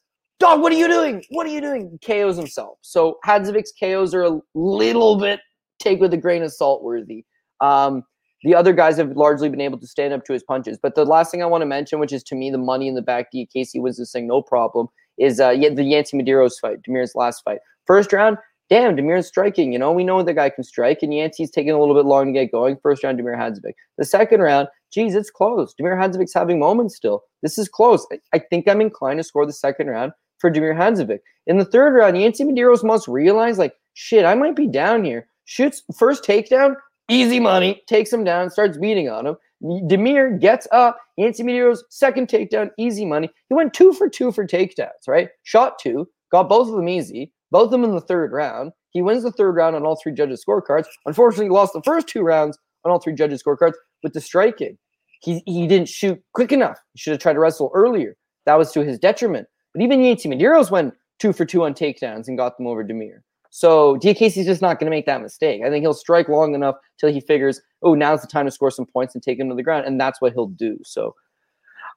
Dog, 0.40 0.60
what 0.60 0.72
are 0.72 0.76
you 0.76 0.88
doing? 0.88 1.24
What 1.30 1.46
are 1.46 1.50
you 1.50 1.60
doing? 1.60 1.98
KOs 2.04 2.36
himself. 2.36 2.78
So 2.82 3.18
Hadzovic's 3.24 3.72
KOs 3.78 4.14
are 4.14 4.24
a 4.24 4.40
little 4.54 5.18
bit 5.18 5.40
take 5.78 6.00
with 6.00 6.12
a 6.12 6.16
grain 6.16 6.42
of 6.42 6.52
salt 6.52 6.82
worthy. 6.82 7.24
Um, 7.60 8.02
the 8.44 8.54
other 8.54 8.72
guys 8.72 8.96
have 8.98 9.16
largely 9.16 9.48
been 9.48 9.60
able 9.60 9.78
to 9.78 9.86
stand 9.86 10.12
up 10.12 10.24
to 10.26 10.32
his 10.32 10.42
punches. 10.42 10.78
But 10.80 10.94
the 10.94 11.04
last 11.04 11.30
thing 11.30 11.42
I 11.42 11.46
want 11.46 11.62
to 11.62 11.66
mention, 11.66 11.98
which 11.98 12.12
is 12.12 12.22
to 12.24 12.34
me 12.34 12.50
the 12.50 12.58
money 12.58 12.86
in 12.86 12.94
the 12.94 13.02
back, 13.02 13.32
Casey 13.52 13.80
wins 13.80 13.96
this 13.96 14.12
thing 14.12 14.26
no 14.26 14.42
problem, 14.42 14.88
is 15.18 15.40
uh, 15.40 15.50
the 15.52 15.82
Yancy 15.82 16.16
Medeiros 16.16 16.60
fight, 16.60 16.82
Demir's 16.82 17.14
last 17.14 17.42
fight. 17.44 17.58
First 17.86 18.12
round, 18.12 18.36
damn, 18.68 18.96
Damir's 18.96 19.26
striking. 19.26 19.72
You 19.72 19.78
know, 19.78 19.92
we 19.92 20.04
know 20.04 20.22
the 20.22 20.34
guy 20.34 20.50
can 20.50 20.64
strike, 20.64 20.98
and 21.02 21.14
Yancy's 21.14 21.50
taking 21.50 21.72
a 21.72 21.80
little 21.80 21.94
bit 21.94 22.04
long 22.04 22.26
to 22.26 22.32
get 22.32 22.52
going. 22.52 22.76
First 22.82 23.02
round, 23.02 23.18
Demir 23.18 23.36
Hadzovic. 23.36 23.74
The 23.98 24.04
second 24.04 24.40
round, 24.40 24.68
geez, 24.92 25.14
it's 25.14 25.30
close. 25.30 25.74
Demir 25.80 25.96
Hadzovic's 25.98 26.34
having 26.34 26.58
moments 26.58 26.96
still. 26.96 27.24
This 27.42 27.58
is 27.58 27.68
close. 27.68 28.06
I, 28.12 28.18
I 28.34 28.38
think 28.38 28.68
I'm 28.68 28.80
inclined 28.80 29.18
to 29.18 29.24
score 29.24 29.46
the 29.46 29.52
second 29.52 29.88
round 29.88 30.12
for 30.38 30.50
Demir 30.50 30.76
Hadzovic. 30.76 31.20
In 31.46 31.58
the 31.58 31.64
third 31.64 31.94
round, 31.94 32.20
Yancy 32.20 32.44
Medeiros 32.44 32.84
must 32.84 33.08
realize, 33.08 33.58
like, 33.58 33.74
shit, 33.94 34.24
I 34.24 34.34
might 34.34 34.56
be 34.56 34.66
down 34.66 35.04
here. 35.04 35.28
Shoots 35.46 35.82
first 35.96 36.24
takedown, 36.24 36.74
easy 37.08 37.40
money, 37.40 37.82
takes 37.86 38.12
him 38.12 38.24
down, 38.24 38.50
starts 38.50 38.78
beating 38.78 39.08
on 39.08 39.26
him. 39.26 39.36
Demir 39.62 40.40
gets 40.40 40.68
up. 40.72 40.98
Yancy 41.16 41.42
Medeiros, 41.42 41.80
second 41.90 42.28
takedown, 42.28 42.70
easy 42.78 43.04
money. 43.04 43.30
He 43.48 43.54
went 43.54 43.72
two 43.72 43.92
for 43.92 44.08
two 44.08 44.32
for 44.32 44.46
takedowns, 44.46 45.08
right? 45.08 45.28
Shot 45.42 45.78
two, 45.78 46.08
got 46.30 46.48
both 46.48 46.68
of 46.68 46.74
them 46.74 46.88
easy, 46.88 47.32
both 47.50 47.66
of 47.66 47.70
them 47.70 47.84
in 47.84 47.94
the 47.94 48.00
third 48.00 48.32
round. 48.32 48.72
He 48.90 49.02
wins 49.02 49.22
the 49.22 49.32
third 49.32 49.56
round 49.56 49.74
on 49.74 49.84
all 49.84 49.96
three 49.96 50.12
judges' 50.12 50.44
scorecards. 50.46 50.86
Unfortunately, 51.06 51.46
he 51.46 51.50
lost 51.50 51.72
the 51.72 51.82
first 51.82 52.08
two 52.08 52.22
rounds 52.22 52.58
on 52.84 52.92
all 52.92 53.00
three 53.00 53.14
judges' 53.14 53.42
scorecards 53.42 53.74
with 54.02 54.12
the 54.12 54.20
striking. 54.20 54.76
He, 55.20 55.42
he 55.46 55.66
didn't 55.66 55.88
shoot 55.88 56.20
quick 56.34 56.52
enough. 56.52 56.78
He 56.92 56.98
should 56.98 57.12
have 57.12 57.20
tried 57.20 57.32
to 57.34 57.40
wrestle 57.40 57.70
earlier. 57.74 58.16
That 58.46 58.58
was 58.58 58.72
to 58.72 58.84
his 58.84 58.98
detriment. 58.98 59.48
But 59.72 59.82
even 59.82 60.02
Yancy 60.02 60.28
Medeiros 60.28 60.70
went 60.70 60.94
two 61.18 61.32
for 61.32 61.44
two 61.44 61.64
on 61.64 61.74
takedowns 61.74 62.28
and 62.28 62.36
got 62.36 62.58
them 62.58 62.66
over 62.66 62.84
Damir. 62.84 63.20
So 63.56 63.94
Diakiese's 63.98 64.46
just 64.46 64.60
not 64.60 64.80
going 64.80 64.90
to 64.90 64.90
make 64.90 65.06
that 65.06 65.22
mistake. 65.22 65.62
I 65.64 65.70
think 65.70 65.84
he'll 65.84 65.94
strike 65.94 66.28
long 66.28 66.56
enough 66.56 66.74
till 66.98 67.12
he 67.12 67.20
figures, 67.20 67.60
oh, 67.82 67.94
now's 67.94 68.20
the 68.20 68.26
time 68.26 68.46
to 68.46 68.50
score 68.50 68.72
some 68.72 68.84
points 68.84 69.14
and 69.14 69.22
take 69.22 69.38
him 69.38 69.48
to 69.48 69.54
the 69.54 69.62
ground, 69.62 69.86
and 69.86 70.00
that's 70.00 70.20
what 70.20 70.32
he'll 70.32 70.48
do. 70.48 70.76
So 70.82 71.14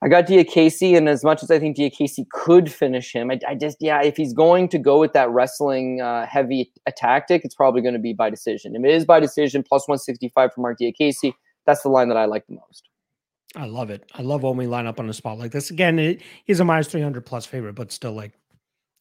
I 0.03 0.07
got 0.07 0.27
Diakiese, 0.27 0.95
and 0.95 1.09
as 1.09 1.23
much 1.23 1.41
as 1.41 1.49
I 1.49 1.57
think 1.57 1.75
Diakiese 1.75 2.23
could 2.31 2.71
finish 2.71 3.11
him, 3.11 3.31
I, 3.31 3.39
I, 3.47 3.55
just 3.55 3.77
yeah, 3.79 4.03
if 4.03 4.15
he's 4.15 4.33
going 4.33 4.69
to 4.69 4.77
go 4.77 4.99
with 4.99 5.13
that 5.13 5.31
wrestling 5.31 5.99
uh, 5.99 6.27
heavy 6.27 6.71
a 6.85 6.91
tactic, 6.91 7.43
it's 7.43 7.55
probably 7.55 7.81
going 7.81 7.95
to 7.95 7.99
be 7.99 8.13
by 8.13 8.29
decision. 8.29 8.75
If 8.75 8.85
it 8.85 8.91
is 8.91 9.03
by 9.03 9.19
decision, 9.19 9.63
plus 9.67 9.87
one 9.87 9.97
sixty 9.97 10.29
five 10.29 10.53
for 10.53 10.61
Mark 10.61 10.77
Diakiese, 10.79 11.33
that's 11.65 11.81
the 11.81 11.89
line 11.89 12.09
that 12.09 12.17
I 12.17 12.25
like 12.25 12.45
the 12.45 12.53
most. 12.53 12.87
I 13.55 13.65
love 13.65 13.89
it. 13.89 14.07
I 14.13 14.21
love 14.21 14.43
when 14.43 14.57
we 14.57 14.67
line 14.67 14.85
up 14.85 14.99
on 14.99 15.09
a 15.09 15.13
spot 15.13 15.39
like 15.39 15.53
this. 15.53 15.71
Again, 15.71 15.97
it, 15.97 16.21
he's 16.45 16.59
a 16.59 16.65
minus 16.65 16.87
300 16.89 17.25
plus 17.25 17.47
favorite, 17.47 17.73
but 17.73 17.91
still, 17.91 18.11
like, 18.11 18.33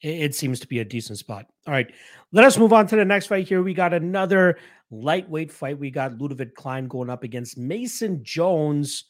it, 0.03 0.35
seems 0.35 0.61
to 0.61 0.67
be 0.67 0.81
a 0.81 0.85
decent 0.85 1.19
spot. 1.19 1.47
All 1.67 1.73
right. 1.73 1.91
Let 2.33 2.45
us 2.45 2.59
move 2.59 2.73
on 2.73 2.87
to 2.89 2.97
the 2.97 3.05
next 3.05 3.27
fight 3.27 3.49
here. 3.49 3.63
We 3.63 3.75
got 3.75 3.95
another 3.95 4.59
lightweight 4.91 5.51
fight. 5.51 5.79
We 5.79 5.91
got 5.91 6.19
Ludovic 6.19 6.55
Klein 6.55 6.87
going 6.87 7.11
up 7.11 7.23
against 7.23 7.59
Mason 7.59 8.23
Jones. 8.23 9.05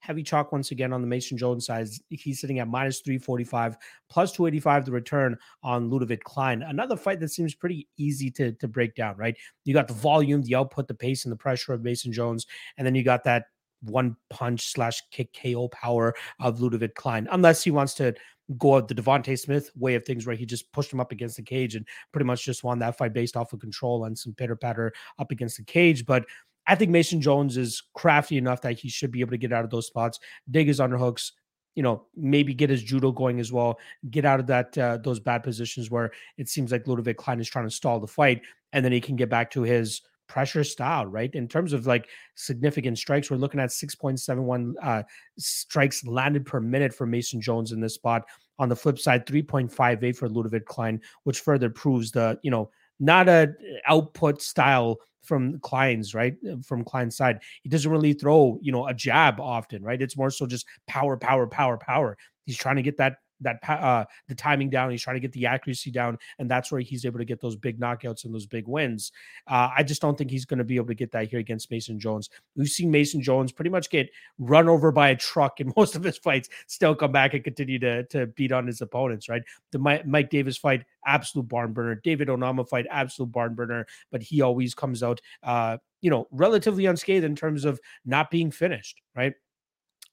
Heavy 0.00 0.22
chalk 0.22 0.52
once 0.52 0.70
again 0.70 0.92
on 0.92 1.00
the 1.00 1.06
Mason 1.06 1.36
Jones 1.36 1.66
side. 1.66 1.88
He's 2.10 2.40
sitting 2.40 2.60
at 2.60 2.68
minus 2.68 3.00
345, 3.00 3.76
plus 4.08 4.30
285 4.32 4.84
the 4.84 4.92
return 4.92 5.36
on 5.64 5.90
Ludovic 5.90 6.22
Klein. 6.22 6.62
Another 6.62 6.96
fight 6.96 7.18
that 7.20 7.30
seems 7.30 7.54
pretty 7.54 7.88
easy 7.96 8.30
to, 8.32 8.52
to 8.52 8.68
break 8.68 8.94
down, 8.94 9.16
right? 9.16 9.36
You 9.64 9.74
got 9.74 9.88
the 9.88 9.94
volume, 9.94 10.42
the 10.42 10.54
output, 10.54 10.86
the 10.86 10.94
pace, 10.94 11.24
and 11.24 11.32
the 11.32 11.36
pressure 11.36 11.72
of 11.72 11.82
Mason 11.82 12.12
Jones. 12.12 12.46
And 12.76 12.86
then 12.86 12.94
you 12.94 13.02
got 13.02 13.24
that 13.24 13.46
one 13.88 14.16
punch 14.30 14.72
slash 14.72 15.02
kick 15.10 15.36
KO 15.40 15.68
power 15.68 16.14
of 16.40 16.60
Ludovic 16.60 16.94
Klein, 16.94 17.28
unless 17.30 17.62
he 17.62 17.70
wants 17.70 17.94
to 17.94 18.14
go 18.58 18.80
the 18.80 18.94
Devonte 18.94 19.38
Smith 19.38 19.70
way 19.76 19.94
of 19.94 20.04
things, 20.04 20.26
where 20.26 20.36
he 20.36 20.46
just 20.46 20.70
pushed 20.72 20.92
him 20.92 21.00
up 21.00 21.12
against 21.12 21.36
the 21.36 21.42
cage 21.42 21.74
and 21.74 21.86
pretty 22.12 22.24
much 22.24 22.44
just 22.44 22.64
won 22.64 22.78
that 22.78 22.96
fight 22.96 23.12
based 23.12 23.36
off 23.36 23.52
of 23.52 23.60
control 23.60 24.04
and 24.04 24.16
some 24.16 24.34
pitter 24.34 24.56
patter 24.56 24.92
up 25.18 25.30
against 25.30 25.56
the 25.56 25.64
cage. 25.64 26.06
But 26.06 26.24
I 26.66 26.74
think 26.74 26.90
Mason 26.90 27.20
Jones 27.20 27.56
is 27.56 27.82
crafty 27.94 28.38
enough 28.38 28.62
that 28.62 28.78
he 28.78 28.88
should 28.88 29.10
be 29.10 29.20
able 29.20 29.30
to 29.30 29.38
get 29.38 29.52
out 29.52 29.64
of 29.64 29.70
those 29.70 29.86
spots, 29.86 30.18
dig 30.50 30.66
his 30.66 30.80
underhooks, 30.80 31.32
you 31.74 31.82
know, 31.82 32.06
maybe 32.16 32.54
get 32.54 32.70
his 32.70 32.82
judo 32.82 33.12
going 33.12 33.38
as 33.38 33.52
well, 33.52 33.78
get 34.10 34.24
out 34.24 34.40
of 34.40 34.46
that 34.46 34.76
uh, 34.78 34.98
those 34.98 35.20
bad 35.20 35.42
positions 35.42 35.90
where 35.90 36.10
it 36.38 36.48
seems 36.48 36.72
like 36.72 36.86
Ludovic 36.86 37.18
Klein 37.18 37.38
is 37.38 37.48
trying 37.48 37.66
to 37.66 37.70
stall 37.70 38.00
the 38.00 38.06
fight, 38.06 38.42
and 38.72 38.84
then 38.84 38.92
he 38.92 39.00
can 39.00 39.14
get 39.14 39.28
back 39.28 39.50
to 39.52 39.62
his 39.62 40.00
pressure 40.28 40.64
style, 40.64 41.06
right? 41.06 41.34
In 41.34 41.48
terms 41.48 41.72
of 41.72 41.86
like 41.86 42.08
significant 42.34 42.98
strikes, 42.98 43.30
we're 43.30 43.36
looking 43.36 43.60
at 43.60 43.70
6.71 43.70 44.74
uh, 44.82 45.02
strikes 45.38 46.04
landed 46.06 46.44
per 46.44 46.60
minute 46.60 46.94
for 46.94 47.06
Mason 47.06 47.40
Jones 47.40 47.72
in 47.72 47.80
this 47.80 47.94
spot. 47.94 48.22
On 48.58 48.68
the 48.68 48.76
flip 48.76 48.98
side, 48.98 49.26
3.58 49.26 50.16
for 50.16 50.28
Ludovic 50.28 50.64
Klein, 50.64 51.00
which 51.24 51.40
further 51.40 51.68
proves 51.68 52.10
the, 52.10 52.38
you 52.42 52.50
know, 52.50 52.70
not 52.98 53.28
a 53.28 53.52
output 53.86 54.40
style 54.40 54.98
from 55.22 55.58
Klein's 55.60 56.14
right 56.14 56.34
from 56.64 56.84
Klein's 56.84 57.16
side. 57.16 57.40
He 57.62 57.68
doesn't 57.68 57.90
really 57.90 58.14
throw, 58.14 58.58
you 58.62 58.72
know, 58.72 58.86
a 58.86 58.94
jab 58.94 59.40
often, 59.40 59.82
right? 59.82 60.00
It's 60.00 60.16
more 60.16 60.30
so 60.30 60.46
just 60.46 60.66
power, 60.86 61.16
power, 61.16 61.46
power, 61.46 61.76
power. 61.76 62.16
He's 62.46 62.56
trying 62.56 62.76
to 62.76 62.82
get 62.82 62.96
that 62.98 63.16
that 63.40 63.58
uh 63.68 64.04
the 64.28 64.34
timing 64.34 64.70
down 64.70 64.90
he's 64.90 65.02
trying 65.02 65.16
to 65.16 65.20
get 65.20 65.32
the 65.32 65.46
accuracy 65.46 65.90
down 65.90 66.18
and 66.38 66.50
that's 66.50 66.70
where 66.72 66.80
he's 66.80 67.04
able 67.04 67.18
to 67.18 67.24
get 67.24 67.40
those 67.40 67.56
big 67.56 67.78
knockouts 67.78 68.24
and 68.24 68.34
those 68.34 68.46
big 68.46 68.66
wins. 68.66 69.12
Uh 69.46 69.70
i 69.76 69.82
just 69.82 70.00
don't 70.00 70.16
think 70.16 70.30
he's 70.30 70.44
going 70.44 70.58
to 70.58 70.64
be 70.64 70.76
able 70.76 70.86
to 70.86 70.94
get 70.94 71.12
that 71.12 71.28
here 71.28 71.38
against 71.38 71.70
mason 71.70 71.98
jones. 71.98 72.30
We've 72.56 72.68
seen 72.68 72.90
mason 72.90 73.22
jones 73.22 73.52
pretty 73.52 73.70
much 73.70 73.90
get 73.90 74.10
run 74.38 74.68
over 74.68 74.92
by 74.92 75.10
a 75.10 75.16
truck 75.16 75.60
in 75.60 75.72
most 75.76 75.96
of 75.96 76.02
his 76.02 76.18
fights 76.18 76.48
still 76.66 76.94
come 76.94 77.12
back 77.12 77.34
and 77.34 77.44
continue 77.44 77.78
to 77.80 78.04
to 78.04 78.26
beat 78.28 78.52
on 78.52 78.66
his 78.66 78.80
opponents 78.80 79.28
right? 79.28 79.42
The 79.72 79.78
mike, 79.78 80.06
mike 80.06 80.30
davis 80.30 80.56
fight 80.56 80.84
absolute 81.06 81.48
barn 81.48 81.72
burner. 81.72 81.94
David 81.96 82.28
onama 82.28 82.68
fight 82.68 82.86
absolute 82.90 83.32
barn 83.32 83.54
burner 83.54 83.86
but 84.10 84.22
he 84.22 84.40
always 84.40 84.74
comes 84.74 85.02
out 85.02 85.20
uh 85.42 85.78
you 86.00 86.10
know 86.10 86.26
relatively 86.30 86.86
unscathed 86.86 87.24
in 87.24 87.34
terms 87.34 87.64
of 87.64 87.80
not 88.04 88.30
being 88.30 88.50
finished 88.50 89.00
right 89.14 89.34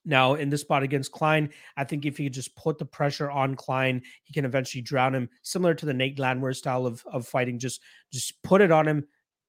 now, 0.06 0.34
in 0.36 0.50
this 0.50 0.62
spot 0.62 0.84
against 0.84 1.12
Klein, 1.12 1.50
I 1.78 1.84
think 1.84 2.06
if 2.06 2.18
he 2.18 2.30
just 2.30 2.56
put 2.56 2.78
the 2.78 2.86
pressure 2.86 3.32
on 3.32 3.56
Klein, 3.56 4.02
he 4.24 4.34
can 4.34 4.46
eventually 4.46 4.82
drown 4.82 5.16
him, 5.16 5.30
similar 5.42 5.74
to 5.76 5.86
the 5.86 5.94
Nate 5.94 6.20
Landwehr 6.20 6.54
style 6.54 6.86
of, 6.86 7.04
of 7.06 7.28
fighting. 7.28 7.58
Just 7.58 7.82
just 8.12 8.42
put 8.44 8.62
it 8.62 8.72
on 8.72 8.88
him. 8.88 9.08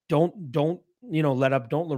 Don't 0.09 0.52
don't 0.52 0.80
you 1.11 1.22
know 1.22 1.32
let 1.32 1.52
up. 1.52 1.70
Don't 1.70 1.88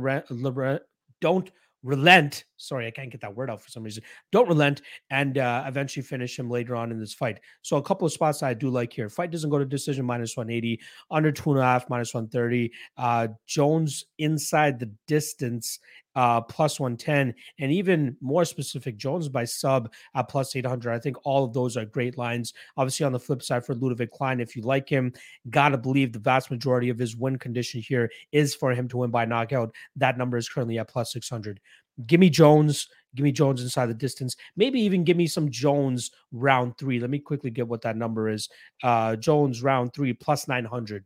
don't 1.21 1.51
relent. 1.83 2.45
Sorry, 2.57 2.87
I 2.87 2.91
can't 2.91 3.11
get 3.11 3.21
that 3.21 3.35
word 3.35 3.49
out 3.51 3.63
for 3.63 3.71
some 3.71 3.83
reason. 3.83 4.03
Don't 4.33 4.49
relent 4.49 4.83
and 5.11 5.39
uh, 5.39 5.65
eventually 5.67 6.03
finish 6.03 6.39
him 6.39 6.51
later 6.51 6.75
on 6.75 6.91
in 6.91 6.99
this 6.99 7.15
fight. 7.15 7.41
So 7.63 7.77
a 7.77 7.83
couple 7.83 8.07
of 8.07 8.13
spots 8.13 8.43
I 8.43 8.55
do 8.55 8.71
like 8.71 8.93
here. 8.93 9.09
Fight 9.09 9.31
doesn't 9.31 9.51
go 9.51 9.59
to 9.59 9.65
decision 9.65 10.05
minus 10.05 10.37
180, 10.37 10.81
under 11.11 11.31
two 11.31 11.53
and 11.53 11.61
a 11.61 11.63
half 11.63 11.89
minus 11.89 12.13
130. 12.13 12.73
Uh, 12.97 13.29
Jones 13.47 14.05
inside 14.19 14.81
the 14.81 14.91
distance 15.07 15.79
uh, 16.17 16.41
plus 16.41 16.81
110, 16.81 17.35
and 17.61 17.73
even 17.73 18.17
more 18.21 18.45
specific, 18.45 18.97
Jones 18.97 19.29
by 19.29 19.45
sub 19.45 19.93
at 20.15 20.29
plus 20.29 20.57
800. 20.57 20.93
I 20.93 20.99
think 20.99 21.17
all 21.25 21.45
of 21.45 21.53
those 21.53 21.77
are 21.77 21.85
great 21.85 22.19
lines. 22.19 22.55
Obviously, 22.77 23.07
on 23.07 23.13
the 23.13 23.21
flip 23.21 23.43
side 23.43 23.65
for 23.65 23.75
Ludovic 23.75 24.11
Klein, 24.11 24.41
if 24.41 24.57
you 24.57 24.63
like 24.63 24.89
him, 24.89 25.13
gotta 25.51 25.79
believe 25.79 26.13
the 26.13 26.19
vast 26.19 26.51
majority 26.51 26.89
of 26.89 26.99
his 26.99 27.15
win 27.15 27.39
condition 27.39 27.81
here 27.81 28.11
is 28.33 28.55
for 28.55 28.73
him 28.73 28.89
to 28.89 28.97
win 28.97 29.11
by 29.11 29.27
knockout. 29.27 29.73
That 29.95 30.19
number 30.19 30.37
is 30.39 30.49
currently 30.49 30.79
at 30.79 30.89
plus 30.89 31.13
600. 31.13 31.61
Give 32.07 32.21
me 32.21 32.31
Jones. 32.31 32.89
Give 33.15 33.25
me 33.25 33.33
Jones 33.33 33.63
inside 33.63 33.87
the 33.87 33.95
distance. 33.95 34.37
Maybe 34.57 34.81
even 34.81 35.05
give 35.05 35.17
me 35.17 35.27
some 35.27 35.51
Jones 35.51 36.11
round 36.33 36.77
three. 36.77 37.01
Let 37.01 37.11
me 37.11 37.19
quickly 37.19 37.51
get 37.51 37.69
what 37.69 37.81
that 37.83 37.97
number 37.97 38.29
is. 38.29 38.49
Uh, 38.83 39.17
Jones 39.17 39.63
round 39.63 39.95
three 39.95 40.13
plus 40.13 40.49
900. 40.49 41.05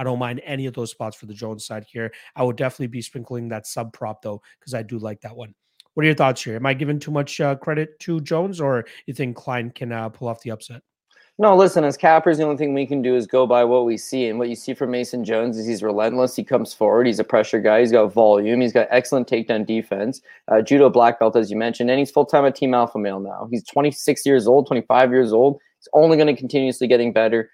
I 0.00 0.02
don't 0.02 0.18
mind 0.18 0.40
any 0.46 0.64
of 0.64 0.72
those 0.72 0.90
spots 0.90 1.14
for 1.14 1.26
the 1.26 1.34
Jones 1.34 1.66
side 1.66 1.84
here. 1.86 2.10
I 2.34 2.42
would 2.42 2.56
definitely 2.56 2.86
be 2.86 3.02
sprinkling 3.02 3.48
that 3.50 3.66
sub 3.66 3.92
prop 3.92 4.22
though, 4.22 4.40
because 4.58 4.72
I 4.72 4.82
do 4.82 4.98
like 4.98 5.20
that 5.20 5.36
one. 5.36 5.54
What 5.92 6.04
are 6.04 6.06
your 6.06 6.14
thoughts 6.14 6.42
here? 6.42 6.56
Am 6.56 6.64
I 6.64 6.72
giving 6.72 6.98
too 6.98 7.10
much 7.10 7.38
uh, 7.38 7.54
credit 7.56 8.00
to 8.00 8.22
Jones, 8.22 8.62
or 8.62 8.86
you 9.04 9.12
think 9.12 9.36
Klein 9.36 9.70
can 9.70 9.92
uh, 9.92 10.08
pull 10.08 10.28
off 10.28 10.40
the 10.40 10.52
upset? 10.52 10.80
No, 11.38 11.54
listen, 11.54 11.84
as 11.84 11.98
cappers, 11.98 12.38
the 12.38 12.44
only 12.44 12.56
thing 12.56 12.72
we 12.72 12.86
can 12.86 13.02
do 13.02 13.14
is 13.14 13.26
go 13.26 13.46
by 13.46 13.62
what 13.62 13.84
we 13.84 13.98
see. 13.98 14.28
And 14.28 14.38
what 14.38 14.48
you 14.48 14.54
see 14.54 14.72
from 14.72 14.90
Mason 14.90 15.22
Jones 15.22 15.58
is 15.58 15.66
he's 15.66 15.82
relentless. 15.82 16.34
He 16.34 16.44
comes 16.44 16.72
forward. 16.72 17.06
He's 17.06 17.18
a 17.18 17.24
pressure 17.24 17.60
guy. 17.60 17.80
He's 17.80 17.92
got 17.92 18.12
volume. 18.12 18.62
He's 18.62 18.72
got 18.72 18.88
excellent 18.90 19.28
takedown 19.28 19.66
defense. 19.66 20.22
Uh, 20.48 20.62
judo 20.62 20.88
black 20.88 21.18
belt, 21.18 21.36
as 21.36 21.50
you 21.50 21.58
mentioned. 21.58 21.90
And 21.90 21.98
he's 21.98 22.10
full 22.10 22.26
time 22.26 22.46
at 22.46 22.54
Team 22.54 22.72
Alpha 22.72 22.98
Male 22.98 23.20
now. 23.20 23.48
He's 23.50 23.64
26 23.64 24.24
years 24.24 24.46
old, 24.46 24.66
25 24.66 25.10
years 25.10 25.32
old. 25.32 25.60
He's 25.78 25.88
only 25.92 26.16
going 26.16 26.26
to 26.26 26.38
continuously 26.38 26.86
getting 26.86 27.12
better. 27.12 27.50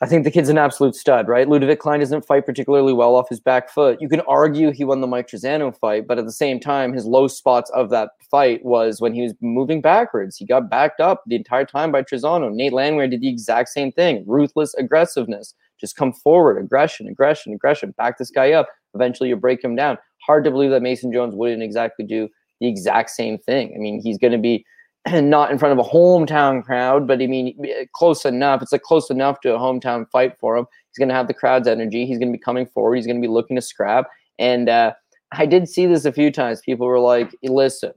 I 0.00 0.06
think 0.06 0.24
the 0.24 0.30
kid's 0.30 0.48
an 0.48 0.58
absolute 0.58 0.94
stud, 0.94 1.28
right? 1.28 1.48
Ludovic 1.48 1.80
Klein 1.80 2.00
doesn't 2.00 2.26
fight 2.26 2.46
particularly 2.46 2.92
well 2.92 3.14
off 3.14 3.28
his 3.28 3.40
back 3.40 3.70
foot. 3.70 3.98
You 4.00 4.08
can 4.08 4.20
argue 4.22 4.72
he 4.72 4.84
won 4.84 5.00
the 5.00 5.06
Mike 5.06 5.28
Trizano 5.28 5.76
fight, 5.76 6.06
but 6.06 6.18
at 6.18 6.26
the 6.26 6.32
same 6.32 6.60
time, 6.60 6.92
his 6.92 7.06
low 7.06 7.28
spots 7.28 7.70
of 7.70 7.90
that 7.90 8.10
fight 8.30 8.64
was 8.64 9.00
when 9.00 9.14
he 9.14 9.22
was 9.22 9.34
moving 9.40 9.80
backwards. 9.80 10.36
He 10.36 10.46
got 10.46 10.70
backed 10.70 11.00
up 11.00 11.22
the 11.26 11.36
entire 11.36 11.64
time 11.64 11.92
by 11.92 12.02
Trizano. 12.02 12.52
Nate 12.52 12.72
Landwehr 12.72 13.08
did 13.08 13.20
the 13.20 13.28
exact 13.28 13.68
same 13.70 13.92
thing. 13.92 14.24
Ruthless 14.26 14.74
aggressiveness. 14.74 15.54
Just 15.80 15.96
come 15.96 16.12
forward, 16.12 16.62
aggression, 16.62 17.08
aggression, 17.08 17.52
aggression. 17.54 17.94
Back 17.96 18.18
this 18.18 18.30
guy 18.30 18.52
up. 18.52 18.68
Eventually, 18.94 19.30
you 19.30 19.36
break 19.36 19.64
him 19.64 19.76
down. 19.76 19.96
Hard 20.26 20.44
to 20.44 20.50
believe 20.50 20.70
that 20.70 20.82
Mason 20.82 21.12
Jones 21.12 21.34
wouldn't 21.34 21.62
exactly 21.62 22.04
do 22.04 22.28
the 22.60 22.68
exact 22.68 23.10
same 23.10 23.38
thing. 23.38 23.72
I 23.74 23.78
mean, 23.78 24.00
he's 24.02 24.18
going 24.18 24.32
to 24.32 24.38
be 24.38 24.64
and 25.06 25.30
not 25.30 25.50
in 25.50 25.58
front 25.58 25.78
of 25.78 25.84
a 25.84 25.88
hometown 25.88 26.62
crowd, 26.62 27.06
but 27.06 27.22
I 27.22 27.26
mean, 27.26 27.56
close 27.94 28.24
enough. 28.24 28.62
It's 28.62 28.72
like 28.72 28.82
close 28.82 29.10
enough 29.10 29.40
to 29.40 29.54
a 29.54 29.58
hometown 29.58 30.10
fight 30.10 30.38
for 30.38 30.56
him. 30.56 30.66
He's 30.90 30.98
going 30.98 31.08
to 31.08 31.14
have 31.14 31.28
the 31.28 31.34
crowd's 31.34 31.68
energy. 31.68 32.06
He's 32.06 32.18
going 32.18 32.30
to 32.30 32.36
be 32.36 32.42
coming 32.42 32.66
forward. 32.66 32.96
He's 32.96 33.06
going 33.06 33.20
to 33.20 33.26
be 33.26 33.32
looking 33.32 33.56
to 33.56 33.62
scrap. 33.62 34.06
And 34.38 34.68
uh, 34.68 34.92
I 35.32 35.46
did 35.46 35.68
see 35.68 35.86
this 35.86 36.04
a 36.04 36.12
few 36.12 36.30
times. 36.30 36.60
People 36.60 36.86
were 36.86 37.00
like, 37.00 37.34
listen, 37.42 37.92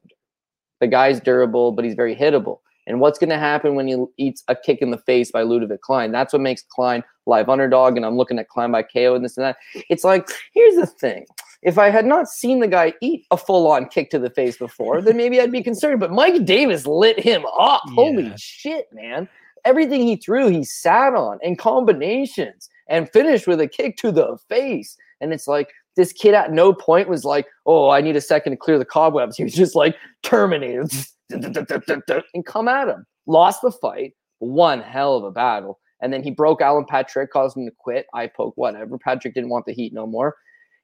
the 0.80 0.88
guy's 0.88 1.20
durable, 1.20 1.72
but 1.72 1.84
he's 1.84 1.96
very 1.96 2.16
hittable. 2.16 2.60
And 2.86 3.00
what's 3.00 3.18
going 3.18 3.30
to 3.30 3.40
happen 3.40 3.76
when 3.76 3.88
he 3.88 3.98
eats 4.18 4.44
a 4.48 4.56
kick 4.56 4.82
in 4.82 4.92
the 4.92 4.98
face 4.98 5.32
by 5.32 5.44
Ludovic 5.44 5.82
Klein? 5.82 6.12
That's 6.12 6.34
what 6.34 6.42
makes 6.42 6.64
Klein 6.64 7.04
live 7.26 7.48
underdog. 7.48 7.96
And 7.96 8.06
I'm 8.06 8.18
looking 8.18 8.40
at 8.40 8.50
Klein 8.50 8.72
by 8.72 8.84
KO 8.84 9.16
and 9.16 9.24
this 9.24 9.38
and 9.38 9.46
that. 9.46 9.58
It's 9.90 10.04
like, 10.04 10.28
here's 10.54 10.76
the 10.76 10.86
thing 10.86 11.26
if 11.64 11.78
I 11.78 11.90
had 11.90 12.06
not 12.06 12.28
seen 12.28 12.60
the 12.60 12.68
guy 12.68 12.94
eat 13.02 13.26
a 13.32 13.38
full 13.38 13.72
on 13.72 13.88
kick 13.88 14.10
to 14.12 14.20
the 14.20 14.30
face 14.30 14.58
before, 14.58 15.02
then 15.02 15.18
maybe 15.18 15.40
I'd 15.40 15.52
be 15.52 15.64
concerned. 15.72 16.00
But 16.00 16.12
Mike 16.12 16.46
Davis 16.46 16.86
lit 16.86 17.20
him 17.20 17.46
up. 17.58 17.82
Yeah. 17.88 17.94
Holy 17.94 18.34
shit, 18.38 18.88
man. 18.94 19.28
Everything 19.66 20.02
he 20.02 20.18
threw, 20.18 20.50
he 20.50 20.66
sat 20.66 21.14
on 21.14 21.40
in 21.42 21.56
combinations 21.56 22.70
and 22.90 23.10
finished 23.12 23.48
with 23.48 23.62
a 23.62 23.68
kick 23.68 23.96
to 23.98 24.12
the 24.12 24.38
face. 24.50 24.98
And 25.22 25.34
it's 25.34 25.48
like, 25.48 25.70
this 25.96 26.12
kid 26.12 26.34
at 26.34 26.52
no 26.52 26.74
point 26.74 27.08
was 27.08 27.24
like, 27.24 27.46
oh, 27.66 27.90
I 27.90 28.02
need 28.02 28.16
a 28.16 28.22
second 28.22 28.52
to 28.52 28.58
clear 28.58 28.78
the 28.78 28.84
cobwebs. 28.84 29.38
He 29.38 29.44
was 29.44 29.54
just 29.54 29.76
like, 29.76 29.96
terminated 30.24 30.92
and 31.30 32.46
come 32.46 32.68
at 32.68 32.90
him. 32.90 33.06
Lost 33.26 33.62
the 33.62 33.72
fight, 33.72 34.14
one 34.40 34.82
hell 34.82 35.16
of 35.16 35.24
a 35.24 35.32
battle. 35.32 35.80
And 36.02 36.12
then 36.12 36.24
he 36.24 36.32
broke 36.32 36.62
Alan 36.62 36.84
Patrick, 36.84 37.32
caused 37.32 37.56
him 37.56 37.66
to 37.66 37.72
quit. 37.78 38.08
I 38.14 38.28
poke, 38.28 38.58
whatever. 38.58 38.98
Patrick 38.98 39.34
didn't 39.34 39.50
want 39.50 39.66
the 39.66 39.74
heat 39.74 39.94
no 39.94 40.06
more 40.06 40.36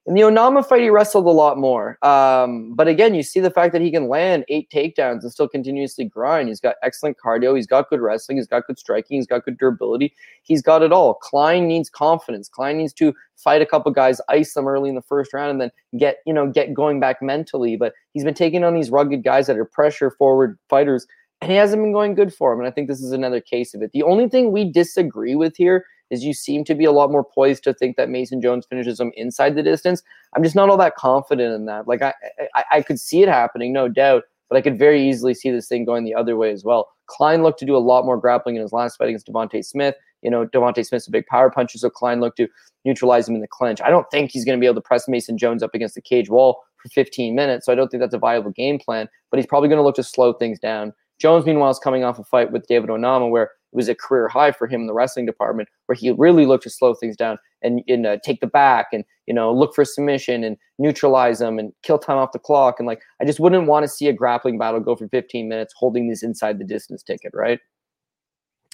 In 0.10 0.16
the 0.16 0.22
Onama 0.22 0.68
fight, 0.68 0.82
he 0.82 0.90
wrestled 0.90 1.28
a 1.28 1.30
lot 1.30 1.60
more. 1.60 2.04
Um, 2.04 2.74
but 2.74 2.88
again, 2.88 3.14
you 3.14 3.22
see 3.22 3.40
the 3.40 3.52
fact 3.52 3.74
that 3.74 3.82
he 3.84 3.92
can 3.92 4.08
land 4.08 4.44
eight 4.48 4.68
takedowns 4.72 5.22
and 5.22 5.32
still 5.32 5.48
continuously 5.48 6.04
grind. 6.04 6.50
He's 6.50 6.60
got 6.60 6.78
excellent 6.82 7.18
cardio. 7.24 7.56
He's 7.56 7.68
got 7.68 7.92
good 7.92 8.02
wrestling. 8.02 8.40
He's 8.40 8.48
got 8.48 8.66
good 8.66 8.80
striking. 8.80 9.18
He's 9.18 9.28
got 9.28 9.46
good 9.46 9.60
durability. 9.60 10.16
He's 10.42 10.64
got 10.64 10.82
it 10.82 10.92
all. 10.92 11.14
Klein 11.14 11.68
needs 11.68 11.92
confidence. 11.92 12.50
Klein 12.50 12.80
needs 12.80 12.92
to 12.94 13.14
fight 13.36 13.62
a 13.62 13.68
couple 13.68 13.92
guys, 13.92 14.20
ice 14.30 14.56
them 14.56 14.68
early 14.68 14.90
in 14.90 14.96
the 14.96 15.04
first 15.04 15.32
round, 15.32 15.52
and 15.52 15.62
then 15.62 15.72
get 16.00 16.18
you 16.26 16.34
know 16.34 16.48
get 16.48 16.74
going 16.74 17.00
back 17.00 17.22
mentally. 17.22 17.78
But 17.78 17.94
he's 18.14 18.24
been 18.24 18.34
taking 18.34 18.64
on 18.64 18.74
these 18.74 18.90
rugged 18.90 19.24
guys 19.24 19.46
that 19.46 19.60
are 19.60 19.66
pressure 19.66 20.10
forward 20.10 20.58
fighters, 20.70 21.06
and 21.40 21.52
he 21.52 21.58
hasn't 21.58 21.84
been 21.84 21.94
going 21.94 22.16
good 22.16 22.34
for 22.34 22.52
him. 22.52 22.58
And 22.58 22.68
I 22.68 22.72
think 22.72 22.88
this 22.88 23.04
is 23.04 23.12
another 23.12 23.42
case 23.42 23.76
of 23.76 23.84
it. 23.84 23.92
The 23.92 24.02
only 24.02 24.28
thing 24.28 24.52
we 24.52 24.72
disagree 24.72 25.36
with 25.36 25.56
here 25.56 25.86
is 26.10 26.24
you 26.24 26.34
seem 26.34 26.64
to 26.66 26.76
be 26.76 26.86
a 26.86 26.92
lot 26.92 27.12
more 27.12 27.24
poised 27.24 27.64
to 27.64 27.74
think 27.74 27.98
that 27.98 28.10
Mason 28.10 28.42
Jones 28.42 28.66
finishes 28.66 29.00
him 29.00 29.12
inside 29.16 29.56
the 29.56 29.64
distance. 29.64 30.02
I'm 30.36 30.44
just 30.44 30.56
not 30.56 30.70
all 30.70 30.78
that 30.78 30.96
confident 30.96 31.54
in 31.54 31.66
that. 31.66 31.88
Like 31.88 32.02
I, 32.02 32.14
I, 32.56 32.64
I 32.72 32.82
could 32.82 33.00
see 33.00 33.22
it 33.22 33.30
happening, 33.30 33.74
no 33.74 33.88
doubt, 33.88 34.24
but 34.50 34.58
I 34.58 34.62
could 34.62 34.80
very 34.80 35.08
easily 35.08 35.34
see 35.34 35.52
this 35.52 35.68
thing 35.68 35.86
going 35.86 36.04
the 36.04 36.16
other 36.16 36.36
way 36.36 36.52
as 36.52 36.64
well. 36.64 36.90
Klein 37.08 37.44
looked 37.44 37.60
to 37.60 37.66
do 37.66 37.76
a 37.76 37.80
lot 37.80 38.06
more 38.06 38.18
grappling 38.18 38.56
in 38.56 38.62
his 38.62 38.74
last 38.74 38.98
fight 38.98 39.10
against 39.10 39.28
Devonte 39.28 39.64
Smith. 39.64 39.96
You 40.22 40.30
know, 40.30 40.46
Devonte 40.46 40.86
Smith's 40.86 41.08
a 41.08 41.12
big 41.12 41.26
power 41.28 41.50
puncher, 41.50 41.78
so 41.78 41.90
Klein 41.90 42.20
looked 42.20 42.38
to 42.38 42.48
neutralize 42.86 43.28
him 43.28 43.36
in 43.36 43.42
the 43.42 43.48
clinch. 43.48 43.82
I 43.82 43.90
don't 43.90 44.10
think 44.12 44.32
he's 44.32 44.46
going 44.46 44.58
to 44.58 44.62
be 44.62 44.66
able 44.66 44.76
to 44.76 44.82
press 44.82 45.08
Mason 45.08 45.38
Jones 45.38 45.64
up 45.64 45.74
against 45.74 45.96
the 45.96 46.02
cage 46.02 46.30
wall 46.30 46.62
for 46.78 46.90
15 46.90 47.36
minutes, 47.36 47.66
so 47.66 47.72
I 47.72 47.76
don't 47.76 47.90
think 47.90 48.02
that's 48.02 48.14
a 48.14 48.20
viable 48.20 48.52
game 48.52 48.80
plan. 48.80 49.08
But 49.32 49.38
he's 49.38 49.48
probably 49.48 49.70
going 49.70 49.78
to 49.78 49.84
look 49.84 49.96
to 49.96 50.04
slow 50.04 50.34
things 50.34 50.60
down. 50.60 50.94
Jones, 51.20 51.46
meanwhile, 51.46 51.70
is 51.70 51.80
coming 51.80 52.04
off 52.04 52.20
a 52.20 52.24
fight 52.24 52.52
with 52.52 52.68
David 52.68 52.90
Onama 52.90 53.30
where 53.30 53.52
it 53.72 53.76
was 53.76 53.90
a 53.90 53.96
career 53.96 54.28
high 54.28 54.52
for 54.52 54.68
him 54.68 54.82
in 54.82 54.88
the 54.88 54.94
wrestling 54.94 55.26
department, 55.26 55.70
where 55.86 55.96
he 55.96 56.12
really 56.12 56.46
looked 56.46 56.64
to 56.64 56.70
slow 56.70 56.94
things 56.94 57.16
down 57.16 57.38
and, 57.62 57.82
and 57.88 58.06
uh, 58.06 58.18
take 58.24 58.42
the 58.42 58.48
back 58.48 58.88
and 58.92 59.04
you 59.28 59.34
know 59.34 59.54
look 59.54 59.76
for 59.76 59.86
submission 59.86 60.44
and 60.44 60.58
neutralize 60.78 61.40
them 61.40 61.60
and 61.60 61.74
kill 61.84 62.00
time 62.00 62.18
off 62.18 62.32
the 62.32 62.40
clock. 62.40 62.76
And 62.80 62.88
like, 62.88 63.02
I 63.22 63.26
just 63.26 63.40
wouldn't 63.40 63.68
want 63.68 63.84
to 63.84 63.88
see 63.88 64.08
a 64.08 64.14
grappling 64.14 64.58
battle 64.58 64.80
go 64.80 64.96
for 64.96 65.08
15 65.08 65.48
minutes 65.48 65.74
holding 65.78 66.10
this 66.10 66.24
inside 66.24 66.60
the 66.60 66.66
distance 66.66 67.04
ticket, 67.04 67.32
right? 67.34 67.60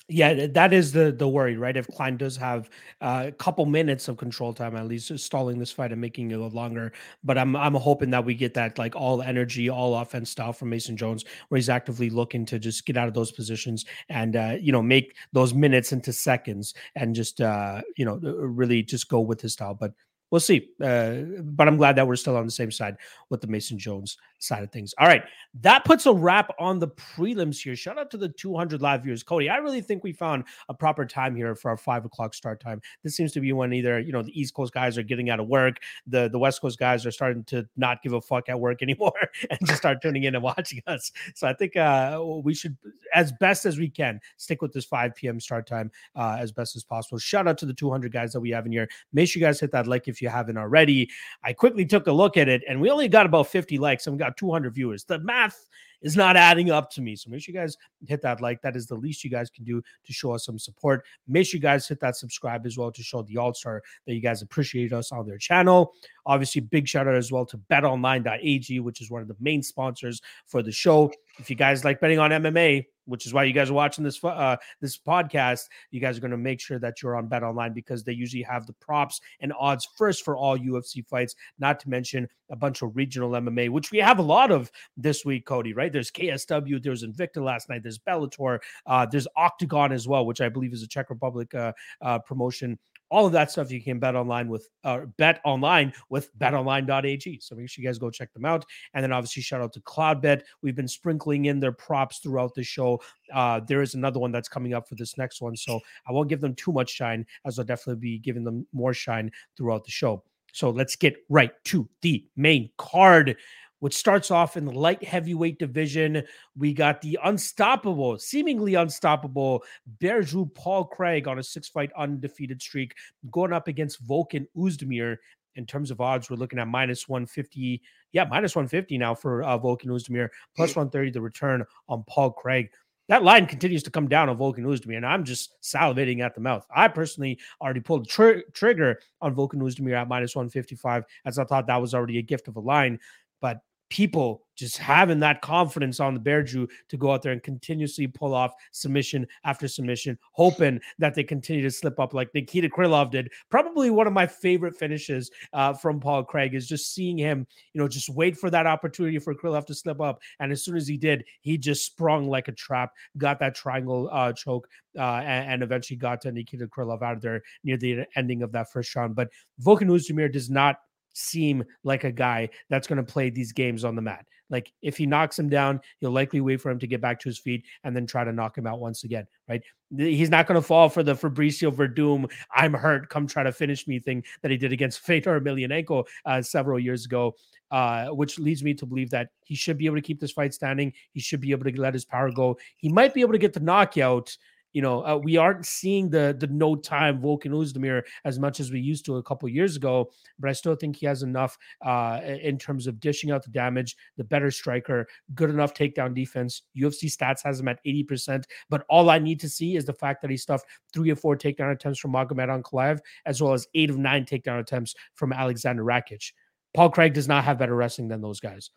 Yeah, 0.07 0.45
that 0.47 0.71
is 0.71 0.91
the 0.91 1.11
the 1.11 1.27
worry, 1.27 1.57
right? 1.57 1.75
If 1.75 1.87
Klein 1.87 2.15
does 2.15 2.37
have 2.37 2.69
uh, 3.01 3.23
a 3.27 3.31
couple 3.31 3.65
minutes 3.65 4.07
of 4.07 4.17
control 4.17 4.53
time, 4.53 4.75
at 4.75 4.85
least 4.87 5.17
stalling 5.17 5.57
this 5.57 5.71
fight 5.71 5.91
and 5.91 5.99
making 5.99 6.29
it 6.29 6.39
a 6.39 6.45
longer. 6.45 6.93
But 7.23 7.39
I'm 7.39 7.55
I'm 7.55 7.73
hoping 7.73 8.11
that 8.11 8.23
we 8.23 8.35
get 8.35 8.53
that 8.53 8.77
like 8.77 8.95
all 8.95 9.23
energy, 9.23 9.67
all 9.67 9.95
offense 9.95 10.29
style 10.29 10.53
from 10.53 10.69
Mason 10.69 10.95
Jones, 10.95 11.25
where 11.49 11.57
he's 11.57 11.69
actively 11.69 12.11
looking 12.11 12.45
to 12.45 12.59
just 12.59 12.85
get 12.85 12.97
out 12.97 13.07
of 13.07 13.15
those 13.15 13.31
positions 13.31 13.85
and 14.09 14.35
uh, 14.35 14.57
you 14.61 14.71
know 14.71 14.83
make 14.83 15.15
those 15.33 15.55
minutes 15.55 15.91
into 15.91 16.13
seconds 16.13 16.75
and 16.95 17.15
just 17.15 17.41
uh, 17.41 17.81
you 17.97 18.05
know 18.05 18.17
really 18.17 18.83
just 18.83 19.09
go 19.09 19.21
with 19.21 19.41
his 19.41 19.53
style. 19.53 19.73
But 19.73 19.93
we'll 20.29 20.39
see. 20.39 20.69
Uh, 20.79 21.21
but 21.43 21.67
I'm 21.67 21.77
glad 21.77 21.95
that 21.95 22.07
we're 22.07 22.15
still 22.15 22.37
on 22.37 22.45
the 22.45 22.51
same 22.51 22.71
side 22.71 22.97
with 23.31 23.41
the 23.41 23.47
Mason 23.47 23.79
Jones 23.79 24.17
side 24.39 24.63
of 24.63 24.71
things. 24.71 24.93
All 24.97 25.07
right, 25.07 25.23
that 25.61 25.85
puts 25.85 26.05
a 26.05 26.13
wrap 26.13 26.51
on 26.59 26.79
the 26.79 26.89
prelims 26.89 27.61
here. 27.61 27.75
Shout 27.75 27.97
out 27.97 28.11
to 28.11 28.17
the 28.17 28.29
200 28.29 28.81
live 28.81 29.03
viewers, 29.03 29.23
Cody. 29.23 29.49
I 29.49 29.57
really 29.57 29.81
think 29.81 30.03
we 30.03 30.13
found 30.13 30.43
a 30.69 30.73
proper 30.73 31.05
time 31.05 31.35
here 31.35 31.55
for 31.55 31.69
our 31.69 31.77
five 31.77 32.05
o'clock 32.05 32.33
start 32.33 32.59
time. 32.59 32.81
This 33.03 33.15
seems 33.15 33.31
to 33.33 33.39
be 33.39 33.53
when 33.53 33.73
either 33.73 33.99
you 33.99 34.11
know 34.11 34.21
the 34.21 34.39
East 34.39 34.53
Coast 34.53 34.73
guys 34.73 34.97
are 34.97 35.03
getting 35.03 35.29
out 35.29 35.39
of 35.39 35.47
work, 35.47 35.77
the 36.07 36.29
the 36.29 36.39
West 36.39 36.61
Coast 36.61 36.79
guys 36.79 37.05
are 37.05 37.11
starting 37.11 37.43
to 37.45 37.67
not 37.77 38.01
give 38.01 38.13
a 38.13 38.21
fuck 38.21 38.49
at 38.49 38.59
work 38.59 38.81
anymore 38.81 39.13
and 39.49 39.59
just 39.65 39.77
start 39.79 40.01
tuning 40.01 40.23
in 40.23 40.35
and 40.35 40.43
watching 40.43 40.81
us. 40.87 41.11
So 41.33 41.47
I 41.47 41.53
think 41.53 41.75
uh, 41.75 42.21
we 42.43 42.53
should, 42.53 42.77
as 43.13 43.31
best 43.33 43.65
as 43.65 43.77
we 43.77 43.89
can, 43.89 44.19
stick 44.37 44.61
with 44.61 44.73
this 44.73 44.85
5 44.85 45.15
p.m. 45.15 45.39
start 45.39 45.67
time 45.67 45.91
uh, 46.15 46.37
as 46.39 46.51
best 46.51 46.75
as 46.75 46.83
possible. 46.83 47.17
Shout 47.17 47.47
out 47.47 47.57
to 47.59 47.65
the 47.65 47.73
200 47.73 48.11
guys 48.11 48.33
that 48.33 48.39
we 48.39 48.49
have 48.51 48.65
in 48.65 48.71
here. 48.71 48.87
Make 49.13 49.29
sure 49.29 49.39
you 49.39 49.45
guys 49.45 49.59
hit 49.59 49.71
that 49.71 49.87
like 49.87 50.07
if 50.07 50.21
you 50.21 50.29
haven't 50.29 50.57
already. 50.57 51.09
I 51.43 51.53
quickly 51.53 51.85
took 51.85 52.07
a 52.07 52.11
look 52.11 52.37
at 52.37 52.47
it, 52.47 52.63
and 52.67 52.79
we 52.79 52.89
only 52.89 53.07
got 53.07 53.25
about 53.25 53.47
50 53.47 53.77
likes, 53.77 54.07
and 54.07 54.15
we 54.15 54.19
got 54.19 54.34
200 54.37 54.73
viewers. 54.73 55.03
The 55.03 55.19
math 55.19 55.67
is 56.01 56.15
not 56.15 56.37
adding 56.37 56.69
up 56.69 56.91
to 56.91 57.01
me. 57.01 57.15
So 57.15 57.29
make 57.29 57.41
sure 57.41 57.53
you 57.53 57.59
guys 57.59 57.77
hit 58.07 58.21
that 58.21 58.41
like. 58.41 58.61
That 58.61 58.75
is 58.75 58.85
the 58.85 58.95
least 58.95 59.23
you 59.23 59.29
guys 59.29 59.49
can 59.49 59.63
do 59.63 59.81
to 59.81 60.13
show 60.13 60.31
us 60.31 60.45
some 60.45 60.59
support. 60.59 61.03
Make 61.27 61.47
sure 61.47 61.57
you 61.57 61.61
guys 61.61 61.87
hit 61.87 61.99
that 62.01 62.15
subscribe 62.15 62.65
as 62.65 62.77
well 62.77 62.91
to 62.91 63.03
show 63.03 63.23
the 63.23 63.37
All 63.37 63.53
Star 63.53 63.81
that 64.05 64.13
you 64.13 64.21
guys 64.21 64.41
appreciate 64.41 64.93
us 64.93 65.11
on 65.11 65.27
their 65.27 65.37
channel. 65.37 65.93
Obviously, 66.25 66.61
big 66.61 66.87
shout 66.87 67.07
out 67.07 67.15
as 67.15 67.31
well 67.31 67.45
to 67.45 67.57
betonline.ag, 67.57 68.79
which 68.81 69.01
is 69.01 69.09
one 69.09 69.21
of 69.21 69.27
the 69.27 69.35
main 69.39 69.63
sponsors 69.63 70.21
for 70.45 70.61
the 70.61 70.71
show. 70.71 71.11
If 71.39 71.49
you 71.49 71.55
guys 71.55 71.83
like 71.83 71.99
betting 71.99 72.19
on 72.19 72.31
MMA, 72.31 72.85
which 73.05 73.25
is 73.25 73.33
why 73.33 73.43
you 73.43 73.53
guys 73.53 73.69
are 73.69 73.73
watching 73.73 74.03
this 74.03 74.23
uh, 74.23 74.57
this 74.81 74.97
podcast. 74.97 75.65
You 75.91 75.99
guys 75.99 76.17
are 76.17 76.21
going 76.21 76.31
to 76.31 76.37
make 76.37 76.59
sure 76.59 76.79
that 76.79 77.01
you're 77.01 77.15
on 77.15 77.27
Bet 77.27 77.43
Online 77.43 77.73
because 77.73 78.03
they 78.03 78.13
usually 78.13 78.43
have 78.43 78.65
the 78.65 78.73
props 78.73 79.21
and 79.39 79.53
odds 79.59 79.87
first 79.97 80.23
for 80.23 80.37
all 80.37 80.57
UFC 80.57 81.05
fights. 81.05 81.35
Not 81.59 81.79
to 81.81 81.89
mention 81.89 82.27
a 82.49 82.55
bunch 82.55 82.81
of 82.81 82.95
regional 82.95 83.31
MMA, 83.31 83.69
which 83.69 83.91
we 83.91 83.97
have 83.99 84.19
a 84.19 84.23
lot 84.23 84.51
of 84.51 84.71
this 84.97 85.25
week, 85.25 85.45
Cody. 85.45 85.73
Right? 85.73 85.91
There's 85.91 86.11
KSW, 86.11 86.81
there's 86.81 87.03
Invicta 87.03 87.43
last 87.43 87.69
night, 87.69 87.83
there's 87.83 87.99
Bellator, 87.99 88.59
uh, 88.85 89.05
there's 89.05 89.27
Oktagon 89.37 89.91
as 89.91 90.07
well, 90.07 90.25
which 90.25 90.41
I 90.41 90.49
believe 90.49 90.73
is 90.73 90.83
a 90.83 90.87
Czech 90.87 91.09
Republic 91.09 91.53
uh, 91.53 91.73
uh 92.01 92.19
promotion 92.19 92.77
all 93.15 93.25
of 93.25 93.31
that 93.31 93.49
stuff 93.49 93.71
you 93.71 93.81
can 93.81 93.97
bet 93.97 94.13
online 94.13 94.49
with 94.49 94.67
uh, 94.83 95.05
bet 95.17 95.39
online 95.45 95.93
with 96.09 96.37
betonline.ag. 96.37 97.39
So 97.39 97.55
make 97.55 97.69
sure 97.69 97.81
you 97.81 97.87
guys 97.87 97.97
go 97.97 98.09
check 98.09 98.33
them 98.33 98.43
out. 98.43 98.65
And 98.93 99.01
then 99.01 99.13
obviously 99.13 99.41
shout 99.41 99.61
out 99.61 99.71
to 99.71 99.79
Cloudbet. 99.79 100.41
We've 100.61 100.75
been 100.75 100.89
sprinkling 100.89 101.45
in 101.45 101.61
their 101.61 101.71
props 101.71 102.19
throughout 102.19 102.53
the 102.55 102.63
show. 102.63 103.01
Uh, 103.33 103.61
there 103.65 103.81
is 103.81 103.93
another 103.93 104.19
one 104.19 104.33
that's 104.33 104.49
coming 104.49 104.73
up 104.73 104.89
for 104.89 104.95
this 104.95 105.17
next 105.17 105.41
one. 105.41 105.55
So 105.55 105.79
I 106.05 106.11
won't 106.11 106.27
give 106.27 106.41
them 106.41 106.55
too 106.55 106.73
much 106.73 106.89
shine, 106.89 107.25
as 107.45 107.57
I'll 107.57 107.63
definitely 107.63 108.01
be 108.01 108.19
giving 108.19 108.43
them 108.43 108.67
more 108.73 108.93
shine 108.93 109.31
throughout 109.55 109.85
the 109.85 109.91
show. 109.91 110.21
So 110.51 110.69
let's 110.69 110.97
get 110.97 111.15
right 111.29 111.51
to 111.65 111.87
the 112.01 112.25
main 112.35 112.69
card 112.77 113.37
which 113.85 113.95
starts 113.95 114.31
off 114.31 114.57
in 114.57 114.65
the 114.65 114.71
light 114.71 115.03
heavyweight 115.03 115.59
division. 115.59 116.23
We 116.57 116.73
got 116.73 117.01
the 117.01 117.19
unstoppable, 117.23 118.17
seemingly 118.17 118.73
unstoppable 118.73 119.63
BearJew 119.99 120.55
Paul 120.55 120.85
Craig 120.85 121.27
on 121.27 121.37
a 121.37 121.43
six 121.43 121.69
fight 121.69 121.91
undefeated 121.95 122.59
streak, 122.59 122.95
going 123.29 123.53
up 123.53 123.67
against 123.67 124.03
Volkan 124.03 124.47
Oezdemir. 124.57 125.17
In 125.53 125.67
terms 125.67 125.91
of 125.91 126.01
odds, 126.01 126.31
we're 126.31 126.35
looking 126.35 126.57
at 126.57 126.67
minus 126.67 127.07
150. 127.07 127.79
Yeah, 128.11 128.23
minus 128.23 128.55
150 128.55 128.97
now 128.97 129.13
for 129.13 129.43
uh, 129.43 129.55
Volkan 129.59 129.85
Oezdemir, 129.85 130.29
plus 130.55 130.75
130 130.75 131.11
the 131.11 131.21
return 131.21 131.63
on 131.87 132.03
Paul 132.07 132.31
Craig 132.31 132.71
that 133.07 133.21
line 133.21 133.45
continues 133.45 133.83
to 133.83 133.91
come 133.91 134.07
down 134.07 134.29
on 134.29 134.37
Volkan 134.39 134.61
Oezdemir, 134.61 134.97
and 134.97 135.05
I'm 135.05 135.23
just 135.23 135.61
salivating 135.61 136.21
at 136.21 136.33
the 136.33 136.41
mouth. 136.41 136.65
I 136.75 136.87
personally 136.87 137.37
already 137.61 137.81
pulled 137.81 138.05
the 138.05 138.09
tr- 138.09 138.49
trigger 138.51 138.99
on 139.21 139.35
Volkan 139.35 139.61
Oezdemir 139.61 139.95
at 139.95 140.07
minus 140.07 140.35
155, 140.35 141.03
as 141.25 141.37
I 141.37 141.43
thought 141.43 141.67
that 141.67 141.79
was 141.79 141.93
already 141.93 142.17
a 142.17 142.23
gift 142.23 142.47
of 142.47 142.55
a 142.55 142.59
line. 142.59 142.99
But 143.41 143.59
people 143.89 144.45
just 144.55 144.77
having 144.77 145.19
that 145.19 145.41
confidence 145.41 145.99
on 145.99 146.13
the 146.13 146.19
BearJew 146.19 146.67
to 146.89 146.97
go 146.97 147.11
out 147.11 147.21
there 147.21 147.33
and 147.33 147.43
continuously 147.43 148.07
pull 148.07 148.33
off 148.33 148.53
submission 148.71 149.27
after 149.43 149.67
submission, 149.67 150.17
hoping 150.31 150.79
that 150.97 151.13
they 151.13 151.23
continue 151.23 151.61
to 151.61 151.71
slip 151.71 151.99
up 151.99 152.13
like 152.13 152.33
Nikita 152.33 152.69
Krylov 152.69 153.11
did. 153.11 153.29
Probably 153.49 153.89
one 153.89 154.07
of 154.07 154.13
my 154.13 154.25
favorite 154.25 154.77
finishes 154.77 155.29
uh, 155.53 155.73
from 155.73 155.99
Paul 155.99 156.23
Craig 156.23 156.55
is 156.55 156.67
just 156.67 156.93
seeing 156.93 157.17
him, 157.17 157.45
you 157.73 157.81
know, 157.81 157.87
just 157.87 158.09
wait 158.09 158.37
for 158.37 158.49
that 158.49 158.65
opportunity 158.65 159.19
for 159.19 159.35
Krylov 159.35 159.65
to 159.67 159.75
slip 159.75 159.99
up. 159.99 160.21
And 160.39 160.51
as 160.51 160.63
soon 160.63 160.77
as 160.77 160.87
he 160.87 160.97
did, 160.97 161.25
he 161.41 161.57
just 161.57 161.85
sprung 161.85 162.29
like 162.29 162.47
a 162.47 162.53
trap, 162.53 162.91
got 163.17 163.39
that 163.39 163.55
triangle 163.55 164.09
uh, 164.11 164.31
choke, 164.33 164.67
uh, 164.97 165.21
and, 165.25 165.51
and, 165.51 165.63
eventually 165.63 165.97
got 165.97 166.21
to 166.21 166.31
Nikita 166.31 166.67
Krylov 166.67 167.01
out 167.01 167.15
of 167.15 167.21
there 167.21 167.43
near 167.65 167.75
the 167.75 168.05
ending 168.15 168.43
of 168.43 168.53
that 168.53 168.71
first 168.71 168.95
round. 168.95 169.13
But 169.13 169.29
Volkan 169.61 169.89
Oezdemir 169.89 170.31
does 170.31 170.49
not 170.49 170.77
seem 171.15 171.63
like 171.83 172.03
a 172.03 172.11
guy 172.11 172.49
that's 172.69 172.87
going 172.87 173.03
to 173.03 173.11
play 173.11 173.29
these 173.29 173.51
games 173.51 173.83
on 173.83 173.95
the 173.95 174.01
mat. 174.01 174.25
Like 174.49 174.71
if 174.81 174.97
he 174.97 175.05
knocks 175.05 175.39
him 175.39 175.49
down, 175.49 175.81
he'll 175.99 176.11
likely 176.11 176.41
wait 176.41 176.61
for 176.61 176.69
him 176.69 176.79
to 176.79 176.87
get 176.87 177.01
back 177.01 177.19
to 177.21 177.29
his 177.29 177.39
feet 177.39 177.65
and 177.83 177.95
then 177.95 178.05
try 178.05 178.23
to 178.23 178.31
knock 178.31 178.57
him 178.57 178.67
out 178.67 178.79
once 178.79 179.03
again, 179.03 179.25
right? 179.49 179.63
He's 179.95 180.29
not 180.29 180.45
going 180.45 180.59
to 180.59 180.65
fall 180.65 180.89
for 180.89 181.03
the 181.03 181.15
Fabricio 181.15 181.73
Werdum, 181.73 182.29
I'm 182.53 182.73
hurt, 182.73 183.09
come 183.09 183.27
try 183.27 183.43
to 183.43 183.51
finish 183.51 183.87
me 183.87 183.99
thing 183.99 184.23
that 184.41 184.51
he 184.51 184.57
did 184.57 184.71
against 184.71 184.99
Fedor 185.05 185.39
Emelianenko 185.39 186.05
uh, 186.25 186.41
several 186.41 186.79
years 186.79 187.05
ago, 187.05 187.35
uh, 187.71 188.07
which 188.07 188.37
leads 188.37 188.63
me 188.63 188.73
to 188.75 188.85
believe 188.85 189.09
that 189.09 189.29
he 189.45 189.55
should 189.55 189.77
be 189.77 189.85
able 189.85 189.95
to 189.95 190.01
keep 190.01 190.19
this 190.19 190.31
fight 190.31 190.53
standing. 190.53 190.93
He 191.11 191.19
should 191.19 191.41
be 191.41 191.51
able 191.51 191.69
to 191.69 191.81
let 191.81 191.93
his 191.93 192.05
power 192.05 192.31
go. 192.31 192.57
He 192.77 192.89
might 192.89 193.13
be 193.13 193.21
able 193.21 193.33
to 193.33 193.39
get 193.39 193.53
the 193.53 193.59
knockout 193.59 194.35
you 194.75 194.81
know, 194.81 195.05
uh, 195.05 195.15
we 195.15 195.37
aren't 195.37 195.65
seeing 195.65 196.09
the 196.09 196.35
the 196.37 196.47
no 196.47 196.75
time 196.75 197.21
Volkan 197.21 197.51
Oezdemir 197.51 198.03
as 198.25 198.37
much 198.37 198.59
as 198.59 198.71
we 198.71 198.81
used 198.81 199.05
to 199.05 199.15
a 199.15 199.23
couple 199.23 199.47
years 199.47 199.77
ago. 199.77 200.11
But 200.37 200.49
I 200.49 200.53
still 200.53 200.75
think 200.75 200.97
he 200.97 201.05
has 201.05 201.23
enough 201.23 201.57
uh, 201.81 202.19
in 202.25 202.57
terms 202.57 202.85
of 202.85 202.99
dishing 202.99 203.31
out 203.31 203.41
the 203.41 203.51
damage, 203.51 203.95
the 204.17 204.25
better 204.25 204.51
striker, 204.51 205.07
good 205.33 205.49
enough 205.49 205.73
takedown 205.73 206.13
defense. 206.13 206.63
UFC 206.77 207.05
stats 207.05 207.41
has 207.45 207.61
him 207.61 207.69
at 207.69 207.79
80%. 207.85 208.43
But 208.69 208.85
all 208.89 209.09
I 209.09 209.17
need 209.17 209.39
to 209.39 209.49
see 209.49 209.77
is 209.77 209.85
the 209.85 209.93
fact 209.93 210.21
that 210.21 210.29
he 210.29 210.35
stuffed 210.35 210.65
three 210.93 211.09
or 211.09 211.15
four 211.15 211.37
takedown 211.37 211.71
attempts 211.71 211.99
from 211.99 212.11
Magomed 212.11 212.49
Ankalaev, 212.49 212.99
as 213.25 213.41
well 213.41 213.53
as 213.53 213.67
eight 213.75 213.89
of 213.89 213.97
nine 213.97 214.25
takedown 214.25 214.59
attempts 214.59 214.93
from 215.13 215.31
Alexander 215.31 215.85
Rakic. 215.85 216.33
Paul 216.73 216.89
Craig 216.89 217.13
does 217.13 217.29
not 217.29 217.45
have 217.45 217.57
better 217.57 217.75
wrestling 217.75 218.09
than 218.09 218.19
those 218.19 218.41
guys. 218.41 218.71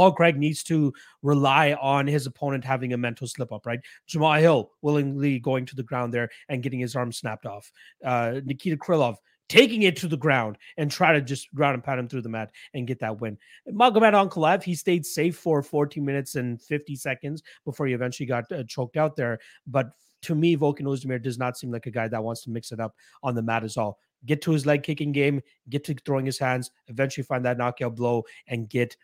Paul 0.00 0.12
Craig 0.12 0.38
needs 0.38 0.62
to 0.62 0.94
rely 1.20 1.74
on 1.74 2.06
his 2.06 2.24
opponent 2.24 2.64
having 2.64 2.94
a 2.94 2.96
mental 2.96 3.26
slip 3.26 3.52
up, 3.52 3.66
right? 3.66 3.80
Jamal 4.06 4.32
Hill 4.40 4.70
willingly 4.80 5.38
going 5.38 5.66
to 5.66 5.76
the 5.76 5.82
ground 5.82 6.14
there 6.14 6.30
and 6.48 6.62
getting 6.62 6.80
his 6.80 6.96
arm 6.96 7.12
snapped 7.12 7.44
off. 7.44 7.70
Uh, 8.02 8.40
Nikita 8.42 8.78
Krylov 8.78 9.16
taking 9.50 9.82
it 9.82 9.98
to 9.98 10.08
the 10.08 10.16
ground 10.16 10.56
and 10.78 10.90
try 10.90 11.12
to 11.12 11.20
just 11.20 11.54
ground 11.54 11.74
and 11.74 11.84
pound 11.84 12.00
him 12.00 12.08
through 12.08 12.22
the 12.22 12.30
mat 12.30 12.50
and 12.72 12.86
get 12.86 12.98
that 13.00 13.20
win. 13.20 13.36
Magomed 13.70 14.14
Ankalaev, 14.14 14.62
he 14.62 14.74
stayed 14.74 15.04
safe 15.04 15.36
for 15.36 15.62
14 15.62 16.02
minutes 16.02 16.34
and 16.34 16.62
50 16.62 16.96
seconds 16.96 17.42
before 17.66 17.86
he 17.86 17.92
eventually 17.92 18.26
got 18.26 18.50
uh, 18.52 18.62
choked 18.66 18.96
out 18.96 19.16
there. 19.16 19.38
But 19.66 19.90
to 20.22 20.34
me, 20.34 20.56
Volkan 20.56 20.84
Ozdemir 20.84 21.22
does 21.22 21.36
not 21.36 21.58
seem 21.58 21.70
like 21.70 21.84
a 21.84 21.90
guy 21.90 22.08
that 22.08 22.24
wants 22.24 22.42
to 22.44 22.50
mix 22.50 22.72
it 22.72 22.80
up 22.80 22.94
on 23.22 23.34
the 23.34 23.42
mat 23.42 23.64
as 23.64 23.76
all. 23.76 23.98
Get 24.24 24.40
to 24.42 24.52
his 24.52 24.64
leg 24.64 24.82
kicking 24.82 25.12
game, 25.12 25.42
get 25.68 25.84
to 25.84 25.94
throwing 26.06 26.24
his 26.24 26.38
hands, 26.38 26.70
eventually 26.88 27.24
find 27.24 27.44
that 27.44 27.58
knockout 27.58 27.96
blow 27.96 28.24
and 28.48 28.66
get 28.66 28.96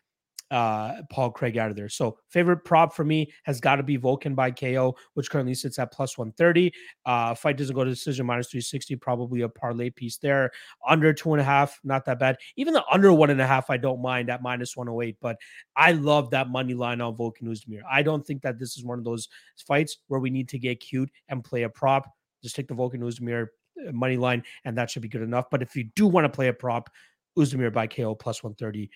uh, 0.50 1.02
Paul 1.10 1.30
Craig 1.30 1.58
out 1.58 1.70
of 1.70 1.76
there. 1.76 1.88
So 1.88 2.18
favorite 2.28 2.64
prop 2.64 2.94
for 2.94 3.04
me 3.04 3.32
has 3.44 3.60
got 3.60 3.76
to 3.76 3.82
be 3.82 3.98
Volkan 3.98 4.34
by 4.34 4.50
KO, 4.50 4.96
which 5.14 5.30
currently 5.30 5.54
sits 5.54 5.78
at 5.78 5.92
plus 5.92 6.16
130. 6.16 6.72
Uh, 7.04 7.34
fight 7.34 7.56
doesn't 7.56 7.74
go 7.74 7.84
to 7.84 7.90
decision 7.90 8.26
minus 8.26 8.48
360, 8.48 8.96
probably 8.96 9.42
a 9.42 9.48
parlay 9.48 9.90
piece 9.90 10.18
there. 10.18 10.50
Under 10.86 11.12
two 11.12 11.32
and 11.32 11.40
a 11.40 11.44
half, 11.44 11.80
not 11.84 12.04
that 12.04 12.18
bad. 12.18 12.36
Even 12.56 12.74
the 12.74 12.84
under 12.90 13.12
one 13.12 13.30
and 13.30 13.40
a 13.40 13.46
half, 13.46 13.70
I 13.70 13.76
don't 13.76 14.00
mind 14.00 14.30
at 14.30 14.42
minus 14.42 14.76
108, 14.76 15.16
but 15.20 15.36
I 15.74 15.92
love 15.92 16.30
that 16.30 16.48
money 16.48 16.74
line 16.74 17.00
on 17.00 17.16
Volkan 17.16 17.44
Ozdemir. 17.44 17.80
I 17.90 18.02
don't 18.02 18.24
think 18.24 18.42
that 18.42 18.58
this 18.58 18.76
is 18.76 18.84
one 18.84 18.98
of 18.98 19.04
those 19.04 19.28
fights 19.66 19.98
where 20.08 20.20
we 20.20 20.30
need 20.30 20.48
to 20.50 20.58
get 20.58 20.80
cute 20.80 21.10
and 21.28 21.42
play 21.42 21.62
a 21.62 21.68
prop. 21.68 22.08
Just 22.42 22.54
take 22.54 22.68
the 22.68 22.74
Volkan 22.74 23.00
Ozdemir 23.00 23.48
uh, 23.86 23.92
money 23.92 24.16
line, 24.16 24.44
and 24.64 24.78
that 24.78 24.90
should 24.90 25.02
be 25.02 25.08
good 25.08 25.22
enough. 25.22 25.46
But 25.50 25.62
if 25.62 25.74
you 25.74 25.84
do 25.96 26.06
want 26.06 26.24
to 26.24 26.28
play 26.28 26.48
a 26.48 26.52
prop, 26.52 26.90
Ozdemir 27.36 27.72
by 27.72 27.86
KO 27.86 28.14
plus 28.14 28.42
130 28.42 28.90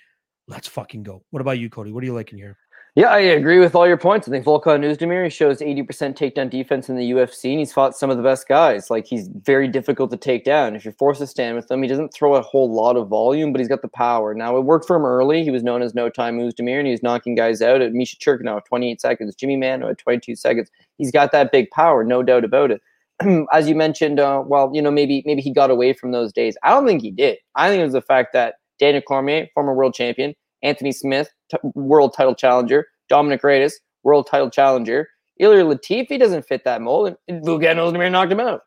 let's 0.50 0.68
fucking 0.68 1.04
go. 1.04 1.22
What 1.30 1.40
about 1.40 1.58
you, 1.58 1.70
Cody? 1.70 1.92
What 1.92 2.02
are 2.02 2.06
you 2.06 2.14
liking 2.14 2.38
here? 2.38 2.58
Yeah, 2.96 3.06
I 3.06 3.20
agree 3.20 3.60
with 3.60 3.76
all 3.76 3.86
your 3.86 3.96
points. 3.96 4.26
I 4.26 4.32
think 4.32 4.44
Volkan 4.44 4.82
Ozdemir 4.82 5.22
he 5.22 5.30
shows 5.30 5.60
80% 5.60 5.86
takedown 6.16 6.50
defense 6.50 6.88
in 6.88 6.96
the 6.96 7.12
UFC, 7.12 7.50
and 7.50 7.60
he's 7.60 7.72
fought 7.72 7.96
some 7.96 8.10
of 8.10 8.16
the 8.16 8.22
best 8.22 8.48
guys. 8.48 8.90
Like 8.90 9.06
he's 9.06 9.28
very 9.28 9.68
difficult 9.68 10.10
to 10.10 10.16
take 10.16 10.44
down. 10.44 10.74
If 10.74 10.84
you're 10.84 10.94
forced 10.94 11.20
to 11.20 11.26
stand 11.28 11.54
with 11.54 11.70
him, 11.70 11.82
he 11.82 11.88
doesn't 11.88 12.12
throw 12.12 12.34
a 12.34 12.42
whole 12.42 12.68
lot 12.68 12.96
of 12.96 13.06
volume, 13.06 13.52
but 13.52 13.60
he's 13.60 13.68
got 13.68 13.82
the 13.82 13.88
power. 13.88 14.34
Now 14.34 14.56
it 14.56 14.62
worked 14.62 14.88
for 14.88 14.96
him 14.96 15.04
early. 15.04 15.44
He 15.44 15.52
was 15.52 15.62
known 15.62 15.82
as 15.82 15.94
No 15.94 16.10
Time 16.10 16.40
Ozdemir, 16.40 16.78
and 16.78 16.86
he 16.86 16.92
was 16.92 17.02
knocking 17.02 17.36
guys 17.36 17.62
out 17.62 17.80
at 17.80 17.92
Misha 17.92 18.16
Cirkunov 18.16 18.56
at 18.56 18.64
28 18.66 19.00
seconds, 19.00 19.36
Jimmy 19.36 19.56
Manuwa 19.56 19.92
at 19.92 19.98
22 19.98 20.34
seconds. 20.34 20.68
He's 20.98 21.12
got 21.12 21.30
that 21.30 21.52
big 21.52 21.70
power, 21.70 22.02
no 22.02 22.24
doubt 22.24 22.44
about 22.44 22.72
it. 22.72 22.82
As 23.52 23.68
you 23.68 23.76
mentioned, 23.76 24.18
uh, 24.18 24.42
well, 24.44 24.72
you 24.74 24.82
know, 24.82 24.90
maybe 24.90 25.22
maybe 25.24 25.42
he 25.42 25.52
got 25.52 25.70
away 25.70 25.92
from 25.92 26.10
those 26.10 26.32
days. 26.32 26.56
I 26.64 26.70
don't 26.70 26.86
think 26.86 27.02
he 27.02 27.12
did. 27.12 27.38
I 27.54 27.68
think 27.68 27.80
it 27.80 27.84
was 27.84 27.92
the 27.92 28.02
fact 28.02 28.32
that 28.32 28.54
Daniel 28.80 29.02
Cormier, 29.02 29.46
former 29.54 29.74
world 29.74 29.94
champion, 29.94 30.34
Anthony 30.62 30.92
Smith, 30.92 31.30
t- 31.50 31.58
world 31.74 32.14
title 32.14 32.34
challenger, 32.34 32.86
Dominic 33.08 33.42
Reyes, 33.42 33.80
world 34.02 34.26
title 34.30 34.50
challenger. 34.50 35.08
Ilir 35.40 35.64
Latifi 35.74 36.18
doesn't 36.18 36.46
fit 36.46 36.64
that 36.64 36.82
mold, 36.82 37.16
and 37.28 37.42
Volkan 37.44 37.76
Ozdemir 37.76 38.10
knocked 38.10 38.32
him 38.32 38.40
out. 38.40 38.62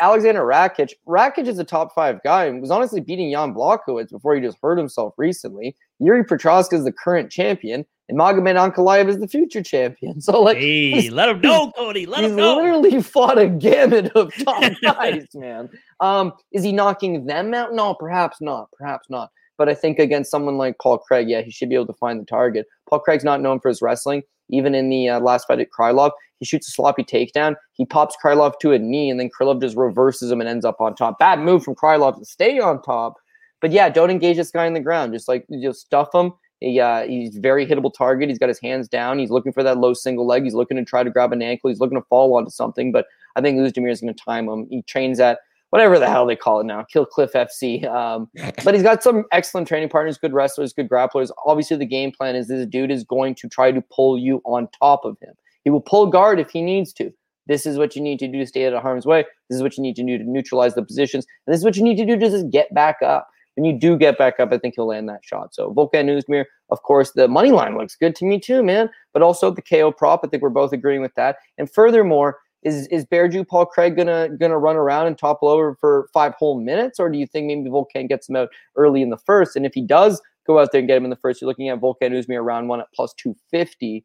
Alexander 0.00 0.40
Rakic, 0.42 0.92
Rakic 1.06 1.46
is 1.46 1.58
a 1.58 1.64
top 1.64 1.94
five 1.94 2.22
guy 2.24 2.46
and 2.46 2.60
was 2.60 2.70
honestly 2.70 3.00
beating 3.02 3.30
Jan 3.30 3.52
Blachowicz 3.52 4.10
before 4.10 4.34
he 4.34 4.40
just 4.40 4.56
hurt 4.62 4.78
himself 4.78 5.12
recently. 5.18 5.76
Yuri 5.98 6.24
Prochazka 6.24 6.72
is 6.72 6.84
the 6.84 6.92
current 6.92 7.30
champion, 7.30 7.84
and 8.08 8.18
Magomed 8.18 8.56
Ankalaev 8.56 9.08
is 9.08 9.18
the 9.18 9.28
future 9.28 9.62
champion. 9.62 10.20
So, 10.22 10.40
like, 10.40 10.56
hey, 10.56 11.10
let 11.10 11.28
him 11.28 11.40
know, 11.42 11.70
Cody. 11.72 12.06
Let 12.06 12.24
him 12.24 12.36
know. 12.36 12.56
literally 12.56 13.02
fought 13.02 13.36
a 13.38 13.46
gamut 13.46 14.10
of 14.12 14.32
top 14.44 14.72
guys, 14.82 15.26
man. 15.34 15.68
Um, 16.00 16.32
is 16.52 16.62
he 16.64 16.72
knocking 16.72 17.26
them 17.26 17.52
out? 17.52 17.74
No, 17.74 17.92
perhaps 17.92 18.40
not. 18.40 18.70
Perhaps 18.78 19.10
not. 19.10 19.30
But 19.56 19.68
I 19.68 19.74
think 19.74 19.98
against 19.98 20.30
someone 20.30 20.58
like 20.58 20.76
Paul 20.82 20.98
Craig, 20.98 21.28
yeah, 21.28 21.42
he 21.42 21.50
should 21.50 21.68
be 21.68 21.74
able 21.74 21.86
to 21.86 21.92
find 21.94 22.20
the 22.20 22.24
target. 22.24 22.66
Paul 22.88 23.00
Craig's 23.00 23.24
not 23.24 23.40
known 23.40 23.60
for 23.60 23.68
his 23.68 23.82
wrestling. 23.82 24.22
Even 24.50 24.74
in 24.74 24.90
the 24.90 25.08
uh, 25.08 25.20
last 25.20 25.46
fight 25.46 25.60
at 25.60 25.68
Krylov, 25.70 26.10
he 26.38 26.44
shoots 26.44 26.68
a 26.68 26.70
sloppy 26.70 27.02
takedown. 27.02 27.54
He 27.72 27.86
pops 27.86 28.16
Krylov 28.22 28.58
to 28.60 28.72
a 28.72 28.78
knee, 28.78 29.08
and 29.08 29.18
then 29.18 29.30
Krylov 29.30 29.60
just 29.60 29.76
reverses 29.76 30.30
him 30.30 30.40
and 30.40 30.48
ends 30.48 30.64
up 30.64 30.80
on 30.80 30.94
top. 30.94 31.18
Bad 31.18 31.38
move 31.40 31.64
from 31.64 31.74
Krylov 31.74 32.18
to 32.18 32.24
stay 32.24 32.58
on 32.58 32.82
top. 32.82 33.14
But 33.60 33.72
yeah, 33.72 33.88
don't 33.88 34.10
engage 34.10 34.36
this 34.36 34.50
guy 34.50 34.66
in 34.66 34.74
the 34.74 34.80
ground. 34.80 35.14
Just 35.14 35.28
like 35.28 35.46
you, 35.48 35.68
just 35.68 35.80
stuff 35.80 36.14
him. 36.14 36.32
He, 36.60 36.80
uh, 36.80 37.06
he's 37.06 37.36
very 37.36 37.66
hittable 37.66 37.92
target. 37.92 38.28
He's 38.28 38.38
got 38.38 38.48
his 38.48 38.60
hands 38.60 38.88
down. 38.88 39.18
He's 39.18 39.30
looking 39.30 39.52
for 39.52 39.62
that 39.62 39.78
low 39.78 39.94
single 39.94 40.26
leg. 40.26 40.44
He's 40.44 40.54
looking 40.54 40.76
to 40.76 40.84
try 40.84 41.02
to 41.02 41.10
grab 41.10 41.32
an 41.32 41.42
ankle. 41.42 41.70
He's 41.70 41.80
looking 41.80 41.98
to 41.98 42.06
fall 42.08 42.36
onto 42.36 42.50
something. 42.50 42.92
But 42.92 43.06
I 43.36 43.40
think 43.40 43.58
Ozdemir 43.58 43.90
is 43.90 44.00
going 44.00 44.14
to 44.14 44.24
time 44.24 44.48
him. 44.48 44.66
He 44.70 44.82
trains 44.82 45.20
at 45.20 45.38
whatever 45.74 45.98
the 45.98 46.08
hell 46.08 46.24
they 46.24 46.36
call 46.36 46.60
it 46.60 46.66
now, 46.66 46.84
Kill 46.84 47.04
Cliff 47.04 47.32
FC. 47.32 47.84
Um, 47.84 48.30
but 48.62 48.74
he's 48.74 48.84
got 48.84 49.02
some 49.02 49.24
excellent 49.32 49.66
training 49.66 49.88
partners, 49.88 50.16
good 50.16 50.32
wrestlers, 50.32 50.72
good 50.72 50.88
grapplers. 50.88 51.32
Obviously, 51.46 51.76
the 51.76 51.84
game 51.84 52.12
plan 52.12 52.36
is 52.36 52.46
this 52.46 52.64
dude 52.66 52.92
is 52.92 53.02
going 53.02 53.34
to 53.34 53.48
try 53.48 53.72
to 53.72 53.82
pull 53.92 54.16
you 54.16 54.40
on 54.44 54.68
top 54.78 55.04
of 55.04 55.18
him. 55.20 55.34
He 55.64 55.70
will 55.70 55.80
pull 55.80 56.06
guard 56.06 56.38
if 56.38 56.48
he 56.50 56.62
needs 56.62 56.92
to. 56.92 57.12
This 57.48 57.66
is 57.66 57.76
what 57.76 57.96
you 57.96 58.02
need 58.02 58.20
to 58.20 58.28
do 58.28 58.38
to 58.38 58.46
stay 58.46 58.68
out 58.68 58.72
of 58.72 58.82
harm's 58.82 59.04
way. 59.04 59.24
This 59.50 59.56
is 59.56 59.64
what 59.64 59.76
you 59.76 59.82
need 59.82 59.96
to 59.96 60.04
do 60.04 60.16
to 60.16 60.22
neutralize 60.22 60.76
the 60.76 60.84
positions. 60.84 61.26
And 61.44 61.52
this 61.52 61.58
is 61.58 61.64
what 61.64 61.76
you 61.76 61.82
need 61.82 61.96
to 61.96 62.06
do 62.06 62.16
to 62.20 62.30
just 62.30 62.50
get 62.50 62.72
back 62.72 63.02
up. 63.02 63.28
When 63.56 63.64
you 63.64 63.76
do 63.76 63.98
get 63.98 64.16
back 64.16 64.38
up, 64.38 64.52
I 64.52 64.58
think 64.58 64.74
he'll 64.76 64.86
land 64.86 65.08
that 65.08 65.24
shot. 65.24 65.56
So 65.56 65.74
Volkan 65.74 66.06
Ozdemir, 66.06 66.44
of 66.70 66.82
course, 66.84 67.10
the 67.12 67.26
money 67.26 67.50
line 67.50 67.76
looks 67.76 67.96
good 67.96 68.14
to 68.16 68.24
me 68.24 68.38
too, 68.38 68.62
man. 68.62 68.90
But 69.12 69.22
also 69.22 69.50
the 69.50 69.60
KO 69.60 69.90
prop, 69.90 70.20
I 70.22 70.28
think 70.28 70.40
we're 70.40 70.50
both 70.50 70.72
agreeing 70.72 71.02
with 71.02 71.14
that. 71.16 71.38
And 71.58 71.68
furthermore, 71.68 72.38
is 72.64 72.86
is 72.88 73.04
BearJew 73.06 73.46
Paul 73.46 73.66
Craig 73.66 73.96
gonna 73.96 74.28
gonna 74.40 74.58
run 74.58 74.76
around 74.76 75.06
and 75.06 75.16
topple 75.16 75.48
over 75.48 75.76
for 75.80 76.08
five 76.12 76.34
whole 76.34 76.60
minutes, 76.60 76.98
or 76.98 77.10
do 77.10 77.18
you 77.18 77.26
think 77.26 77.46
maybe 77.46 77.68
Volkan 77.68 78.08
gets 78.08 78.28
him 78.28 78.36
out 78.36 78.48
early 78.76 79.02
in 79.02 79.10
the 79.10 79.18
first? 79.18 79.56
And 79.56 79.66
if 79.66 79.74
he 79.74 79.82
does 79.82 80.20
go 80.46 80.58
out 80.58 80.72
there 80.72 80.80
and 80.80 80.88
get 80.88 80.96
him 80.96 81.04
in 81.04 81.10
the 81.10 81.16
first, 81.16 81.40
you're 81.40 81.48
looking 81.48 81.68
at 81.68 81.80
Volkan 81.80 82.10
Ozdemir 82.12 82.40
around 82.40 82.68
one 82.68 82.80
at 82.80 82.86
plus 82.94 83.12
two 83.14 83.36
fifty, 83.50 84.04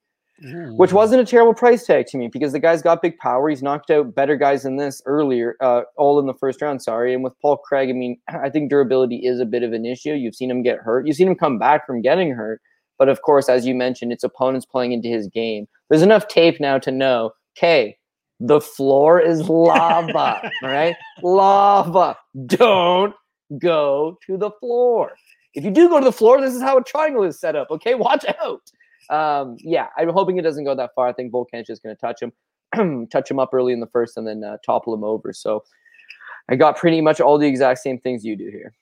which 0.77 0.93
wasn't 0.93 1.21
a 1.21 1.25
terrible 1.25 1.53
price 1.53 1.85
tag 1.85 2.05
to 2.07 2.17
me 2.17 2.27
because 2.27 2.51
the 2.51 2.59
guy's 2.59 2.81
got 2.81 3.01
big 3.01 3.17
power. 3.17 3.49
He's 3.49 3.63
knocked 3.63 3.89
out 3.89 4.13
better 4.13 4.35
guys 4.35 4.63
than 4.63 4.77
this 4.77 5.01
earlier, 5.05 5.55
uh, 5.61 5.81
all 5.97 6.19
in 6.19 6.27
the 6.27 6.33
first 6.33 6.61
round. 6.61 6.81
Sorry, 6.81 7.13
and 7.13 7.23
with 7.23 7.33
Paul 7.41 7.57
Craig, 7.57 7.89
I 7.89 7.93
mean, 7.93 8.19
I 8.29 8.49
think 8.49 8.69
durability 8.69 9.17
is 9.17 9.39
a 9.39 9.45
bit 9.45 9.63
of 9.63 9.73
an 9.73 9.85
issue. 9.85 10.13
You've 10.13 10.35
seen 10.35 10.51
him 10.51 10.63
get 10.63 10.79
hurt. 10.79 11.07
You've 11.07 11.15
seen 11.15 11.27
him 11.27 11.35
come 11.35 11.57
back 11.57 11.85
from 11.85 12.01
getting 12.01 12.31
hurt. 12.31 12.61
But 12.97 13.07
of 13.07 13.21
course, 13.21 13.47
as 13.47 13.65
you 13.65 13.73
mentioned, 13.73 14.11
it's 14.11 14.25
opponents 14.25 14.65
playing 14.65 14.91
into 14.91 15.07
his 15.07 15.27
game. 15.29 15.67
There's 15.89 16.01
enough 16.01 16.27
tape 16.27 16.59
now 16.59 16.77
to 16.79 16.91
know, 16.91 17.31
okay, 17.57 17.97
the 18.39 18.61
floor 18.61 19.19
is 19.19 19.47
lava. 19.49 20.51
all 20.63 20.69
right. 20.69 20.95
Lava. 21.21 22.17
Don't 22.45 23.13
go 23.57 24.17
to 24.25 24.37
the 24.37 24.51
floor. 24.59 25.11
If 25.53 25.63
you 25.63 25.71
do 25.71 25.89
go 25.89 25.99
to 25.99 26.05
the 26.05 26.11
floor, 26.11 26.39
this 26.39 26.53
is 26.53 26.61
how 26.61 26.77
a 26.77 26.83
triangle 26.83 27.23
is 27.23 27.39
set 27.39 27.55
up. 27.55 27.69
Okay. 27.71 27.95
Watch 27.95 28.25
out. 28.41 28.71
Um, 29.09 29.57
yeah, 29.59 29.87
I'm 29.97 30.09
hoping 30.09 30.37
it 30.37 30.43
doesn't 30.43 30.63
go 30.63 30.75
that 30.75 30.91
far. 30.95 31.07
I 31.07 31.13
think 31.13 31.33
Volkan's 31.33 31.65
just 31.65 31.81
going 31.81 31.95
to 31.95 31.99
touch 31.99 32.21
him, 32.21 33.07
touch 33.11 33.29
him 33.29 33.39
up 33.39 33.49
early 33.53 33.73
in 33.73 33.79
the 33.79 33.87
first, 33.87 34.17
and 34.17 34.27
then 34.27 34.43
uh, 34.43 34.57
topple 34.63 34.93
him 34.93 35.03
over. 35.03 35.33
So 35.33 35.63
I 36.47 36.55
got 36.55 36.77
pretty 36.77 37.01
much 37.01 37.19
all 37.19 37.37
the 37.37 37.47
exact 37.47 37.79
same 37.79 37.99
things 37.99 38.23
you 38.23 38.35
do 38.35 38.49
here. 38.51 38.73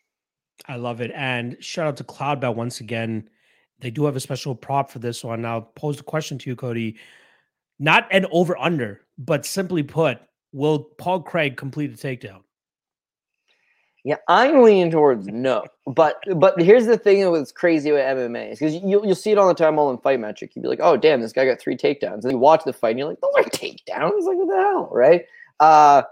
I 0.67 0.75
love 0.75 1.01
it. 1.01 1.11
And 1.15 1.55
shout 1.61 1.87
out 1.87 1.97
to 1.97 2.03
Cloudbet 2.03 2.55
once 2.55 2.81
again. 2.81 3.29
They 3.79 3.91
do 3.91 4.05
have 4.05 4.15
a 4.15 4.19
special 4.19 4.55
prop 4.55 4.89
for 4.89 4.99
this 4.99 5.23
one. 5.23 5.41
Now, 5.41 5.61
pose 5.61 5.97
the 5.97 6.03
question 6.03 6.37
to 6.39 6.49
you, 6.49 6.55
Cody. 6.55 6.97
Not 7.79 8.07
an 8.11 8.25
over 8.31 8.57
under, 8.57 9.01
but 9.17 9.45
simply 9.45 9.83
put, 9.83 10.19
will 10.51 10.79
Paul 10.79 11.21
Craig 11.21 11.57
complete 11.57 11.91
a 11.91 11.95
takedown? 11.95 12.41
Yeah, 14.03 14.15
I'm 14.29 14.63
leaning 14.63 14.89
towards 14.89 15.27
no. 15.27 15.65
But 15.85 16.23
but 16.37 16.61
here's 16.61 16.85
the 16.85 16.97
thing 16.97 17.19
that 17.21 17.29
was 17.29 17.51
crazy 17.51 17.91
with 17.91 17.99
MMA 17.99 18.53
is 18.53 18.59
because 18.59 18.75
you'll, 18.75 19.05
you'll 19.05 19.15
see 19.15 19.31
it 19.31 19.37
all 19.37 19.49
the 19.49 19.53
time 19.53 19.77
all 19.77 19.91
in 19.91 19.97
FightMetric. 19.97 20.55
You'd 20.55 20.61
be 20.61 20.69
like, 20.69 20.79
oh 20.81 20.95
damn, 20.95 21.19
this 21.19 21.33
guy 21.33 21.45
got 21.45 21.59
three 21.59 21.75
takedowns. 21.75 22.23
And 22.23 22.31
you 22.31 22.37
watch 22.37 22.63
the 22.63 22.71
fight 22.71 22.91
and 22.91 22.99
you're 22.99 23.09
like, 23.09 23.19
those 23.19 23.33
are 23.35 23.43
takedowns. 23.49 24.23
Like 24.23 24.37
what 24.37 24.47
the 24.47 24.55
hell, 24.55 24.89
right? 24.93 25.25
Uh 25.59 26.03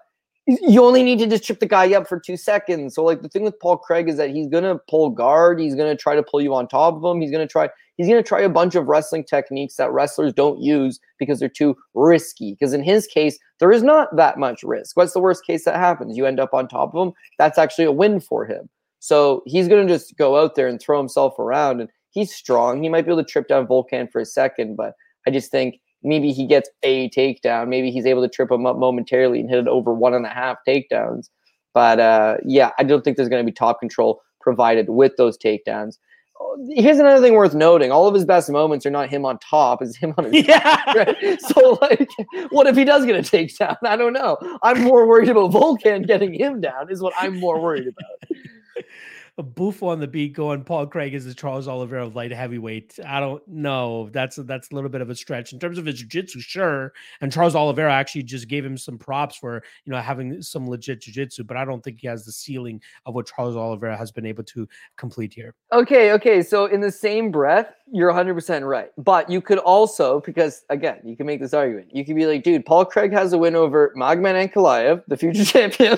you 0.48 0.84
only 0.84 1.02
need 1.02 1.20
to 1.20 1.28
just 1.28 1.44
trip 1.44 1.60
the 1.60 1.66
guy 1.66 1.94
up 1.94 2.08
for 2.08 2.20
two 2.20 2.38
seconds. 2.38 2.96
So 2.96 3.04
like 3.04 3.22
the 3.22 3.30
thing 3.30 3.44
with 3.44 3.60
Paul 3.60 3.78
Craig 3.78 4.08
is 4.08 4.18
that 4.18 4.30
he's 4.30 4.48
gonna 4.48 4.78
pull 4.90 5.10
guard, 5.10 5.60
he's 5.60 5.76
gonna 5.76 5.96
try 5.96 6.16
to 6.16 6.24
pull 6.24 6.42
you 6.42 6.54
on 6.54 6.68
top 6.68 6.96
of 6.96 7.04
him, 7.04 7.22
he's 7.22 7.32
gonna 7.32 7.48
try 7.48 7.68
he's 7.98 8.08
gonna 8.08 8.22
try 8.22 8.42
a 8.42 8.50
bunch 8.50 8.76
of 8.76 8.88
wrestling 8.88 9.24
techniques 9.24 9.76
that 9.78 9.92
wrestlers 9.92 10.34
don't 10.34 10.62
use 10.62 11.00
because 11.18 11.40
they're 11.40 11.50
too 11.50 11.76
risky. 11.96 12.52
Because 12.52 12.74
in 12.74 12.84
his 12.84 13.08
case, 13.08 13.40
there 13.60 13.72
is 13.72 13.82
not 13.82 14.16
that 14.16 14.38
much 14.38 14.62
risk. 14.64 14.96
What's 14.96 15.14
the 15.14 15.20
worst 15.20 15.46
case 15.46 15.66
that 15.66 15.78
happens? 15.78 16.16
You 16.16 16.26
end 16.26 16.40
up 16.40 16.54
on 16.54 16.68
top 16.68 16.94
of 16.94 17.08
him. 17.08 17.14
That's 17.40 17.58
actually 17.58 17.86
a 17.86 17.92
win 17.92 18.20
for 18.20 18.46
him. 18.46 18.70
So 19.00 19.42
he's 19.48 19.68
gonna 19.68 19.88
just 19.88 20.16
go 20.18 20.40
out 20.40 20.54
there 20.56 20.68
and 20.68 20.80
throw 20.80 21.00
himself 21.00 21.40
around 21.40 21.82
and 21.82 21.90
he's 22.12 22.34
strong. 22.34 22.84
He 22.84 22.90
might 22.90 23.06
be 23.06 23.12
able 23.12 23.24
to 23.24 23.30
trip 23.30 23.48
down 23.48 23.66
Volkan 23.66 24.12
for 24.12 24.22
a 24.22 24.26
second, 24.26 24.76
but 24.76 24.94
I 25.28 25.32
just 25.32 25.50
think 25.50 25.80
maybe 26.06 26.32
he 26.32 26.46
gets 26.46 26.70
a 26.84 27.10
takedown. 27.10 27.68
Maybe 27.68 27.92
he's 27.92 28.06
able 28.06 28.22
to 28.22 28.30
trip 28.30 28.52
him 28.52 28.66
up 28.66 28.78
momentarily 28.78 29.40
and 29.40 29.50
hit 29.50 29.60
it 29.60 29.68
over 29.68 29.94
one 29.94 30.14
and 30.14 30.26
a 30.26 30.30
half 30.30 30.58
takedowns. 30.68 31.30
But 31.74 32.00
uh, 32.00 32.38
yeah, 32.46 32.72
I 32.80 32.84
don't 32.84 33.04
think 33.04 33.18
there's 33.18 33.30
going 33.30 33.46
to 33.46 33.52
be 33.52 33.54
top 33.54 33.80
control 33.80 34.22
provided 34.40 34.90
with 34.90 35.14
those 35.18 35.38
takedowns. 35.38 35.98
Here's 36.70 37.00
another 37.00 37.22
thing 37.22 37.34
worth 37.34 37.54
noting: 37.54 37.92
all 37.92 38.08
of 38.08 38.14
his 38.14 38.26
best 38.26 38.50
moments 38.50 38.86
are 38.86 38.92
not 38.92 39.10
him 39.10 39.26
on 39.26 39.40
top; 39.40 39.82
it's 39.82 39.98
him 39.98 40.14
on 40.18 40.26
his 40.26 40.48
yeah. 40.48 40.60
back. 40.60 40.96
Right? 40.96 41.42
So, 41.42 41.78
like, 41.82 42.10
what 42.50 42.68
if 42.68 42.76
he 42.76 42.86
does 42.86 43.06
get 43.06 43.16
a 43.16 43.20
takedown? 43.20 43.78
I 43.84 43.96
don't 43.96 44.14
know. 44.14 44.38
I'm 44.64 44.84
more 44.84 45.08
worried 45.08 45.30
about 45.30 45.52
Volkan 45.52 46.06
getting 46.08 46.34
him 46.34 46.62
down. 46.62 46.92
Is 46.92 47.02
what 47.02 47.14
I'm 47.18 47.40
more 47.40 47.60
worried 47.62 47.88
about. 47.88 48.40
A 49.38 49.44
buffo 49.44 49.88
on 49.88 50.00
the 50.00 50.08
beat 50.08 50.32
going. 50.34 50.64
Paul 50.64 50.88
Craig 50.88 51.14
is 51.14 51.26
the 51.26 51.34
Charles 51.34 51.68
Oliveira 51.68 52.06
of 52.06 52.16
light 52.16 52.32
heavyweight. 52.32 53.00
I 53.06 53.20
don't 53.20 53.46
know. 53.48 54.10
That's 54.14 54.38
a, 54.38 54.44
that's 54.44 54.72
a 54.72 54.76
little 54.76 54.90
bit 54.90 55.02
of 55.02 55.10
a 55.10 55.16
stretch 55.16 55.52
in 55.52 55.60
terms 55.60 55.78
of 55.78 55.86
his 55.86 55.96
jiu-jitsu, 55.96 56.40
sure. 56.40 56.94
And 57.20 57.34
Charles 57.34 57.54
Oliveira 57.54 57.92
actually 57.92 58.24
just 58.24 58.48
gave 58.48 58.64
him 58.64 58.78
some 58.78 58.98
props 58.98 59.36
for 59.36 59.62
you 59.84 59.92
know 59.92 60.00
having 60.00 60.42
some 60.42 60.70
legit 60.70 61.02
jiu-jitsu, 61.02 61.44
but 61.44 61.58
I 61.58 61.66
don't 61.66 61.84
think 61.84 62.00
he 62.00 62.08
has 62.08 62.24
the 62.24 62.32
ceiling 62.32 62.82
of 63.06 63.14
what 63.14 63.28
Charles 63.28 63.58
Oliveira 63.58 63.98
has 63.98 64.10
been 64.10 64.26
able 64.26 64.46
to 64.46 64.70
complete 64.96 65.34
here. 65.34 65.54
Okay, 65.74 66.14
okay. 66.14 66.42
So 66.42 66.68
in 66.68 66.80
the 66.80 66.92
same 66.92 67.30
breath, 67.30 67.74
you're 67.92 68.12
100% 68.12 68.68
right. 68.68 68.90
But 68.98 69.30
you 69.30 69.42
could 69.42 69.60
also, 69.60 70.22
because 70.22 70.64
again, 70.70 71.00
you 71.04 71.16
can 71.16 71.26
make 71.26 71.40
this 71.40 71.54
argument. 71.54 71.96
You 71.96 72.06
could 72.06 72.16
be 72.16 72.26
like, 72.26 72.44
dude, 72.44 72.66
Paul 72.66 72.86
Craig 72.86 73.14
has 73.14 73.34
a 73.34 73.38
win 73.38 73.56
over 73.56 73.94
Magomed 73.96 74.50
Ankalaev, 74.50 75.04
the 75.08 75.18
future 75.18 75.46
champion, 75.46 75.94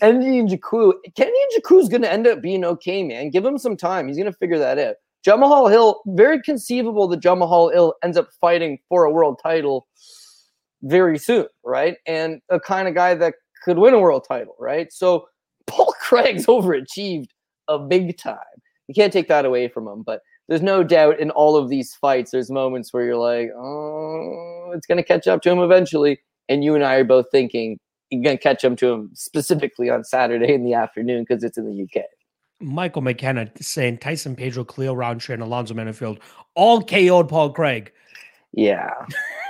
and 0.00 0.22
Njoku. 0.22 0.92
Kenny 1.16 1.38
Njoku's 1.56 1.88
going 1.88 2.02
to 2.02 2.12
end 2.12 2.26
up 2.26 2.40
being 2.40 2.64
okay, 2.64 3.02
man. 3.02 3.30
Give 3.30 3.44
him 3.44 3.58
some 3.58 3.76
time. 3.76 4.08
He's 4.08 4.16
going 4.16 4.30
to 4.30 4.38
figure 4.38 4.58
that 4.58 4.78
out. 4.78 4.96
Jamahal 5.26 5.70
Hill, 5.70 6.02
very 6.06 6.40
conceivable 6.42 7.06
that 7.08 7.20
Jamahal 7.20 7.72
Hill 7.72 7.94
ends 8.02 8.16
up 8.16 8.28
fighting 8.40 8.78
for 8.88 9.04
a 9.04 9.10
world 9.10 9.38
title 9.42 9.86
very 10.82 11.18
soon, 11.18 11.46
right? 11.64 11.96
And 12.06 12.40
a 12.50 12.58
kind 12.58 12.88
of 12.88 12.94
guy 12.94 13.14
that 13.14 13.34
could 13.64 13.78
win 13.78 13.94
a 13.94 14.00
world 14.00 14.24
title, 14.26 14.56
right? 14.58 14.92
So 14.92 15.28
Paul 15.66 15.94
Craig's 16.00 16.46
overachieved 16.46 17.28
a 17.68 17.78
big 17.78 18.18
time. 18.18 18.38
You 18.88 18.94
can't 18.94 19.12
take 19.12 19.28
that 19.28 19.44
away 19.44 19.68
from 19.68 19.86
him, 19.86 20.02
but 20.02 20.22
there's 20.52 20.60
no 20.60 20.84
doubt 20.84 21.18
in 21.18 21.30
all 21.30 21.56
of 21.56 21.70
these 21.70 21.94
fights, 21.94 22.30
there's 22.30 22.50
moments 22.50 22.92
where 22.92 23.06
you're 23.06 23.16
like, 23.16 23.48
oh, 23.56 24.70
it's 24.74 24.84
going 24.84 24.98
to 24.98 25.02
catch 25.02 25.26
up 25.26 25.40
to 25.40 25.50
him 25.50 25.60
eventually. 25.60 26.20
And 26.46 26.62
you 26.62 26.74
and 26.74 26.84
I 26.84 26.96
are 26.96 27.04
both 27.04 27.24
thinking 27.32 27.78
you're 28.10 28.22
going 28.22 28.36
to 28.36 28.42
catch 28.42 28.62
up 28.62 28.76
to 28.76 28.88
him 28.90 29.10
specifically 29.14 29.88
on 29.88 30.04
Saturday 30.04 30.52
in 30.52 30.62
the 30.62 30.74
afternoon 30.74 31.24
because 31.26 31.42
it's 31.42 31.56
in 31.56 31.64
the 31.64 31.82
UK. 31.84 32.04
Michael 32.60 33.00
McKenna 33.00 33.50
saying 33.62 33.96
Tyson 33.96 34.36
Pedro, 34.36 34.62
Khalil 34.62 34.94
Rountree, 34.94 35.32
and 35.32 35.42
Alonzo 35.42 35.72
Menifield 35.72 36.18
all 36.54 36.82
KO'd 36.82 37.30
Paul 37.30 37.54
Craig. 37.54 37.90
Yeah. 38.52 38.92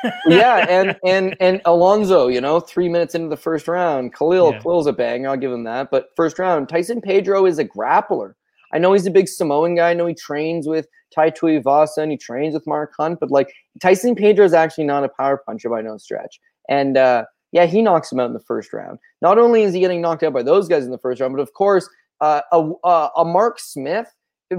yeah, 0.28 0.66
and 0.68 0.96
and 1.04 1.36
and 1.40 1.60
Alonzo, 1.64 2.28
you 2.28 2.40
know, 2.40 2.60
three 2.60 2.88
minutes 2.88 3.16
into 3.16 3.28
the 3.28 3.36
first 3.36 3.66
round, 3.66 4.14
Khalil, 4.14 4.52
yeah. 4.52 4.60
Khalil's 4.60 4.86
a 4.86 4.92
banger. 4.92 5.30
I'll 5.30 5.36
give 5.36 5.50
him 5.50 5.64
that. 5.64 5.90
But 5.90 6.10
first 6.14 6.38
round, 6.38 6.68
Tyson 6.68 7.00
Pedro 7.00 7.44
is 7.44 7.58
a 7.58 7.64
grappler. 7.64 8.34
I 8.72 8.78
know 8.78 8.92
he's 8.92 9.06
a 9.06 9.10
big 9.10 9.28
Samoan 9.28 9.74
guy. 9.74 9.90
I 9.90 9.94
know 9.94 10.06
he 10.06 10.14
trains 10.14 10.66
with 10.66 10.86
Tai 11.14 11.30
Tuivasa 11.30 11.98
and 11.98 12.10
he 12.10 12.16
trains 12.16 12.54
with 12.54 12.66
Mark 12.66 12.92
Hunt, 12.96 13.20
but 13.20 13.30
like 13.30 13.52
Tyson 13.80 14.14
Pedro 14.14 14.44
is 14.44 14.54
actually 14.54 14.84
not 14.84 15.04
a 15.04 15.08
power 15.08 15.42
puncher 15.44 15.68
by 15.68 15.82
no 15.82 15.98
stretch. 15.98 16.40
And 16.68 16.96
uh, 16.96 17.24
yeah, 17.52 17.66
he 17.66 17.82
knocks 17.82 18.10
him 18.10 18.18
out 18.18 18.26
in 18.26 18.32
the 18.32 18.40
first 18.40 18.72
round. 18.72 18.98
Not 19.20 19.38
only 19.38 19.62
is 19.62 19.74
he 19.74 19.80
getting 19.80 20.00
knocked 20.00 20.22
out 20.22 20.32
by 20.32 20.42
those 20.42 20.68
guys 20.68 20.84
in 20.84 20.90
the 20.90 20.98
first 20.98 21.20
round, 21.20 21.34
but 21.36 21.42
of 21.42 21.52
course, 21.52 21.88
uh, 22.20 22.40
a, 22.52 23.10
a 23.16 23.24
Mark 23.24 23.58
Smith 23.58 24.06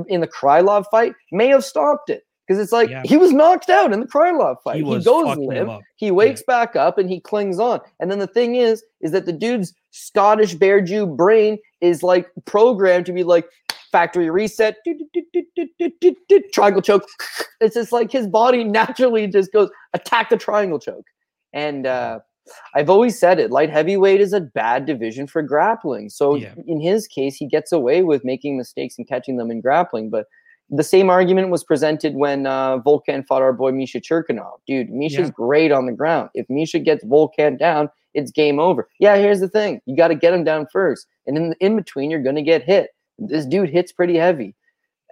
in 0.07 0.21
the 0.21 0.27
Krylov 0.27 0.85
fight 0.91 1.13
may 1.31 1.47
have 1.47 1.63
stopped 1.63 2.09
it 2.09 2.23
because 2.47 2.61
it's 2.61 2.71
like 2.71 2.89
yeah. 2.89 3.03
he 3.05 3.17
was 3.17 3.31
knocked 3.31 3.69
out 3.69 3.93
in 3.93 3.99
the 3.99 4.05
Krylov 4.05 4.57
fight. 4.63 4.77
He, 4.77 4.83
he 4.83 5.03
goes 5.03 5.37
limp, 5.37 5.81
he 5.95 6.11
wakes 6.11 6.43
yeah. 6.47 6.53
back 6.53 6.75
up, 6.75 6.97
and 6.97 7.09
he 7.09 7.19
clings 7.19 7.59
on. 7.59 7.79
And 7.99 8.11
then 8.11 8.19
the 8.19 8.27
thing 8.27 8.55
is, 8.55 8.83
is 9.01 9.11
that 9.11 9.25
the 9.25 9.33
dude's 9.33 9.73
Scottish 9.91 10.55
bear 10.55 10.81
Jew 10.81 11.05
brain 11.05 11.57
is 11.81 12.03
like 12.03 12.29
programmed 12.45 13.05
to 13.05 13.13
be 13.13 13.23
like, 13.23 13.45
factory 13.93 14.29
reset, 14.29 14.77
triangle 16.51 16.81
choke. 16.81 17.07
It's 17.61 17.75
just 17.75 17.93
like 17.93 18.11
his 18.11 18.27
body 18.27 18.63
naturally 18.81 19.27
just 19.27 19.53
goes 19.53 19.69
attack 19.93 20.29
the 20.29 20.37
triangle 20.37 20.79
choke. 20.79 21.05
And 21.53 21.85
uh, 21.85 22.19
I've 22.75 22.89
always 22.89 23.17
said 23.17 23.39
it 23.39 23.51
light 23.51 23.69
heavyweight 23.69 24.19
is 24.19 24.33
a 24.33 24.41
bad 24.41 24.85
division 24.85 25.27
for 25.27 25.41
grappling. 25.41 26.09
So 26.09 26.35
yeah. 26.35 26.55
in 26.67 26.81
his 26.81 27.07
case, 27.07 27.35
he 27.35 27.47
gets 27.47 27.71
away 27.71 28.01
with 28.01 28.25
making 28.25 28.57
mistakes 28.57 28.95
and 28.97 29.07
catching 29.07 29.37
them 29.37 29.51
in 29.51 29.61
grappling. 29.61 30.09
But 30.09 30.25
the 30.69 30.83
same 30.83 31.09
argument 31.09 31.49
was 31.49 31.63
presented 31.63 32.15
when 32.15 32.47
uh, 32.47 32.79
Volkan 32.79 33.25
fought 33.27 33.43
our 33.43 33.53
boy 33.53 33.71
Misha 33.71 33.99
Cirkunov. 33.99 34.57
Dude, 34.65 34.89
Misha's 34.89 35.27
yeah. 35.27 35.33
great 35.35 35.71
on 35.71 35.85
the 35.85 35.91
ground. 35.91 36.29
If 36.33 36.47
Misha 36.49 36.79
gets 36.79 37.05
Volkan 37.05 37.59
down, 37.59 37.89
it's 38.15 38.31
game 38.31 38.59
over. 38.59 38.89
Yeah, 38.99 39.17
here's 39.17 39.39
the 39.39 39.49
thing 39.49 39.81
you 39.85 39.95
got 39.95 40.07
to 40.07 40.15
get 40.15 40.33
him 40.33 40.43
down 40.43 40.67
first. 40.71 41.07
And 41.27 41.37
in, 41.37 41.55
in 41.59 41.75
between, 41.75 42.09
you're 42.09 42.23
going 42.23 42.35
to 42.35 42.41
get 42.41 42.63
hit. 42.63 42.89
This 43.17 43.45
dude 43.45 43.69
hits 43.69 43.91
pretty 43.91 44.15
heavy. 44.15 44.55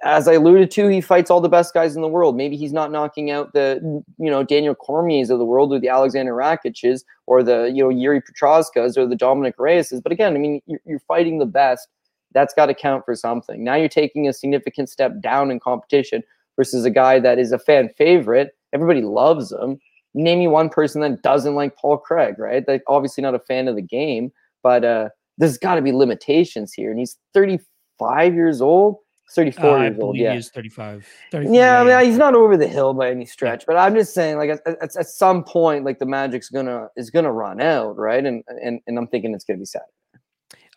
As 0.04 0.28
I 0.28 0.34
alluded 0.34 0.72
to, 0.72 0.88
he 0.88 1.00
fights 1.00 1.30
all 1.30 1.42
the 1.42 1.50
best 1.50 1.76
guys 1.76 1.96
in 1.96 2.02
the 2.02 2.08
world. 2.08 2.36
Maybe 2.36 2.58
he's 2.58 2.74
not 2.74 2.92
knocking 2.92 3.30
out 3.30 3.54
the, 3.54 4.04
you 4.18 4.32
know, 4.32 4.44
Daniel 4.44 4.74
Cormiers 4.74 5.30
of 5.30 5.38
the 5.38 5.46
world 5.46 5.72
or 5.72 5.80
the 5.80 5.90
Alexander 5.90 6.34
Rakic's 6.34 7.04
or 7.28 7.44
the, 7.44 7.72
you 7.74 7.84
know, 7.84 7.90
Yuri 7.90 8.22
Prochazkas 8.22 8.98
or 8.98 9.06
the 9.06 9.16
Dominic 9.16 9.58
Reyeses. 9.58 10.02
But 10.02 10.12
again, 10.12 10.34
I 10.34 10.40
mean, 10.40 10.60
you're, 10.66 10.80
you're 10.86 11.00
fighting 11.00 11.38
the 11.38 11.46
best. 11.46 11.88
That's 12.34 12.54
got 12.54 12.68
to 12.68 12.74
count 12.74 13.06
for 13.06 13.16
something. 13.16 13.64
Now 13.64 13.76
you're 13.76 13.90
taking 13.90 14.28
a 14.28 14.34
significant 14.34 14.90
step 14.90 15.22
down 15.22 15.52
in 15.52 15.60
competition 15.60 16.24
versus 16.56 16.84
a 16.84 16.90
guy 16.90 17.20
that 17.20 17.38
is 17.38 17.52
a 17.52 17.60
fan 17.60 17.90
favorite. 17.96 18.56
Everybody 18.74 19.02
loves 19.02 19.52
him. 19.52 19.80
Name 20.14 20.40
me 20.40 20.48
one 20.48 20.70
person 20.70 21.02
that 21.02 21.22
doesn't 21.22 21.56
like 21.56 21.76
Paul 21.76 21.98
Craig, 21.98 22.40
right? 22.40 22.68
Like 22.68 22.84
obviously 22.88 23.22
not 23.22 23.36
a 23.36 23.40
fan 23.40 23.68
of 23.68 23.76
the 23.76 23.82
game, 23.82 24.32
but 24.64 24.84
uh, 24.84 25.10
there's 25.38 25.58
got 25.58 25.76
to 25.76 25.82
be 25.82 25.92
limitations 25.92 26.74
here. 26.74 26.90
And 26.90 27.00
he's 27.00 27.18
30 27.34 27.60
35 28.02 28.34
years 28.34 28.62
old. 28.62 28.98
34 29.32 29.66
uh, 29.66 29.82
years 29.82 30.00
old. 30.00 30.18
Yeah, 30.18 30.34
he's 30.34 30.50
35. 30.50 31.08
35 31.32 31.54
yeah, 31.54 31.82
I 31.82 31.84
mean, 31.86 32.06
he's 32.06 32.18
not 32.18 32.36
over 32.36 32.58
the 32.58 32.68
hill 32.68 32.94
by 32.94 33.10
any 33.10 33.26
stretch, 33.26 33.64
but 33.66 33.78
I'm 33.78 33.96
just 33.96 34.14
saying, 34.14 34.38
like, 34.38 34.50
at, 34.50 34.68
at, 34.68 34.96
at, 34.96 35.08
some 35.08 35.44
point, 35.44 35.86
like 35.86 36.00
the 36.00 36.06
magic's 36.06 36.50
gonna 36.50 36.88
is 36.98 37.10
gonna 37.10 37.32
run 37.32 37.62
out, 37.62 37.98
right? 37.98 38.26
And 38.26 38.44
and 38.48 38.82
and 38.88 38.98
I'm 38.98 39.08
thinking 39.08 39.34
it's 39.34 39.46
gonna 39.46 39.60
be 39.60 39.66
sad. 39.66 39.84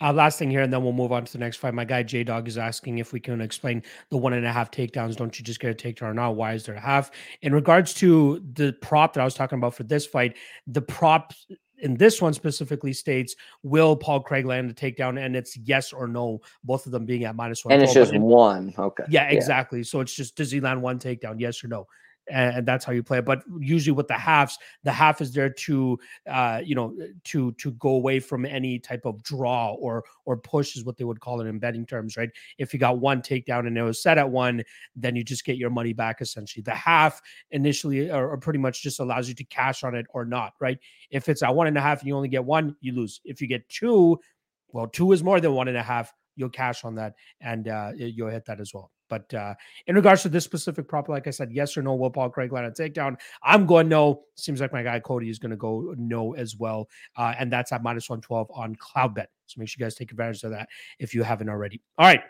Uh, 0.01 0.13
last 0.13 0.39
thing 0.39 0.51
here, 0.51 0.61
and 0.61 0.73
then 0.73 0.83
we'll 0.83 0.93
move 0.93 1.13
on 1.13 1.25
to 1.25 1.33
the 1.33 1.39
next 1.39 1.59
fight. 1.59 1.73
My 1.73 1.85
guy 1.85 2.03
J 2.03 2.25
Dog 2.25 2.49
is 2.49 2.59
asking 2.59 2.99
if 2.99 3.13
we 3.13 3.21
can 3.21 3.41
explain 3.41 3.83
the 4.11 4.17
one 4.17 4.33
and 4.33 4.45
a 4.45 4.53
half 4.53 4.71
takedowns. 4.71 5.17
Don't 5.17 5.39
you 5.39 5.45
just 5.45 5.61
get 5.61 5.71
a 5.71 5.75
takedown 5.75 6.11
or 6.11 6.15
not? 6.15 6.35
Why 6.35 6.53
is 6.55 6.65
there 6.65 6.75
a 6.75 6.81
half? 6.81 7.11
In 7.43 7.55
regards 7.55 7.95
to 7.95 8.45
the 8.55 8.73
prop 8.83 9.15
that 9.15 9.21
I 9.21 9.25
was 9.25 9.35
talking 9.35 9.59
about 9.59 9.75
for 9.75 9.85
this 9.85 10.05
fight, 10.05 10.37
the 10.67 10.83
prop 10.83 11.33
in 11.79 11.97
this 11.97 12.21
one 12.23 12.33
specifically 12.33 12.93
states 12.93 13.35
will 13.63 13.97
Paul 13.97 14.21
Craig 14.21 14.47
land 14.47 14.71
a 14.71 14.75
takedown, 14.75 15.25
and 15.25 15.37
it's 15.37 15.57
yes 15.57 15.93
or 15.93 16.07
no, 16.07 16.41
both 16.63 16.87
of 16.87 16.93
them 16.93 17.05
being 17.05 17.25
at 17.25 17.37
minus 17.37 17.65
one. 17.65 17.73
And 17.73 17.83
it's 17.83 17.95
just 17.95 18.15
one. 18.15 18.75
Okay. 18.79 19.05
Yeah, 19.09 19.29
exactly. 19.29 19.81
Yeah. 19.81 19.85
So 19.85 20.01
it's 20.01 20.15
just 20.15 20.37
does 20.37 20.51
he 20.51 20.61
land 20.61 20.83
one 20.83 20.99
takedown, 20.99 21.39
yes 21.39 21.63
or 21.65 21.69
no? 21.69 21.87
And 22.29 22.67
that's 22.67 22.85
how 22.85 22.93
you 22.93 23.03
play 23.03 23.19
it. 23.19 23.25
But 23.25 23.43
usually 23.59 23.93
with 23.93 24.09
the 24.09 24.15
halves, 24.15 24.59
the 24.83 24.93
half 24.93 25.21
is 25.21 25.33
there 25.33 25.51
to, 25.51 25.99
uh, 26.31 26.61
you 26.65 26.75
know, 26.75 26.97
to 27.25 27.53
to 27.53 27.73
go 27.73 27.91
away 27.91 28.21
from 28.21 28.47
any 28.47 28.79
type 28.79 29.05
of 29.05 29.23
draw 29.23 29.75
or 29.75 30.05
or 30.25 30.37
push 30.37 30.77
is 30.77 30.85
what 30.85 30.97
they 30.97 31.05
would 31.05 31.21
call 31.21 31.41
it 31.41 31.47
in 31.47 31.59
betting 31.59 31.87
terms, 31.87 32.17
right? 32.17 32.31
If 32.59 32.73
you 32.73 32.81
got 32.81 32.99
one 32.99 33.23
takedown 33.23 33.67
and 33.67 33.77
it 33.77 33.83
was 33.83 34.03
set 34.03 34.19
at 34.19 34.31
one, 34.31 34.63
then 34.97 35.17
you 35.17 35.25
just 35.25 35.45
get 35.45 35.57
your 35.57 35.71
money 35.71 35.93
back 35.93 36.21
essentially. 36.21 36.63
The 36.63 36.75
half 36.75 37.21
initially 37.51 38.11
or, 38.11 38.31
or 38.31 38.39
pretty 38.39 38.59
much 38.59 38.83
just 38.83 39.01
allows 39.01 39.29
you 39.29 39.35
to 39.35 39.45
cash 39.45 39.85
on 39.85 39.95
it 39.95 40.07
or 40.11 40.25
not, 40.25 40.55
right? 40.61 40.79
If 41.11 41.29
it's 41.29 41.43
at 41.43 41.55
one 41.55 41.67
and 41.67 41.77
a 41.79 41.81
half 41.81 42.01
and 42.01 42.09
you 42.09 42.17
only 42.17 42.29
get 42.29 42.45
one, 42.45 42.77
you 42.81 42.93
lose. 42.93 43.21
If 43.25 43.41
you 43.41 43.47
get 43.47 43.69
two, 43.69 44.19
well, 44.69 44.87
two 44.87 45.13
is 45.13 45.23
more 45.23 45.41
than 45.41 45.53
one 45.53 45.69
and 45.69 45.77
a 45.77 45.83
half. 45.83 46.13
You'll 46.37 46.49
cash 46.49 46.85
on 46.85 46.97
that 46.97 47.15
and 47.41 47.69
uh, 47.69 47.93
you'll 47.95 48.31
hit 48.31 48.47
that 48.47 48.61
as 48.61 48.75
well. 48.75 48.91
But 49.09 49.33
uh, 49.35 49.55
in 49.87 49.95
regards 49.97 50.23
to 50.23 50.29
this 50.29 50.45
specific 50.45 50.89
prop, 50.89 51.09
like 51.09 51.27
I 51.27 51.31
said, 51.31 51.53
yes 51.53 51.77
or 51.77 51.83
no, 51.83 51.95
will 51.95 52.11
Paul 52.11 52.31
Craig 52.31 52.53
land 52.53 52.67
a 52.67 52.71
takedown? 52.71 53.17
I'm 53.43 53.67
going 53.67 53.89
no. 53.89 54.23
Seems 54.37 54.61
like 54.61 54.73
my 54.73 54.83
guy 54.83 55.01
Cody 55.01 55.31
is 55.31 55.39
going 55.39 55.51
to 55.51 55.57
go 55.57 55.95
no 55.97 56.35
as 56.35 56.57
well. 56.57 56.89
Uh, 57.17 57.35
and 57.39 57.53
that's 57.53 57.73
at 57.73 57.83
minus 57.83 58.09
112 58.09 58.51
on 58.55 58.77
Cloudbet. 58.77 59.27
So 59.47 59.59
make 59.59 59.69
sure 59.69 59.77
you 59.79 59.85
guys 59.85 59.95
take 59.95 60.11
advantage 60.11 60.43
of 60.45 60.51
that 60.53 60.69
if 60.99 61.15
you 61.15 61.23
haven't 61.23 61.49
already. 61.49 61.81
All 61.99 62.07
right. 62.07 62.23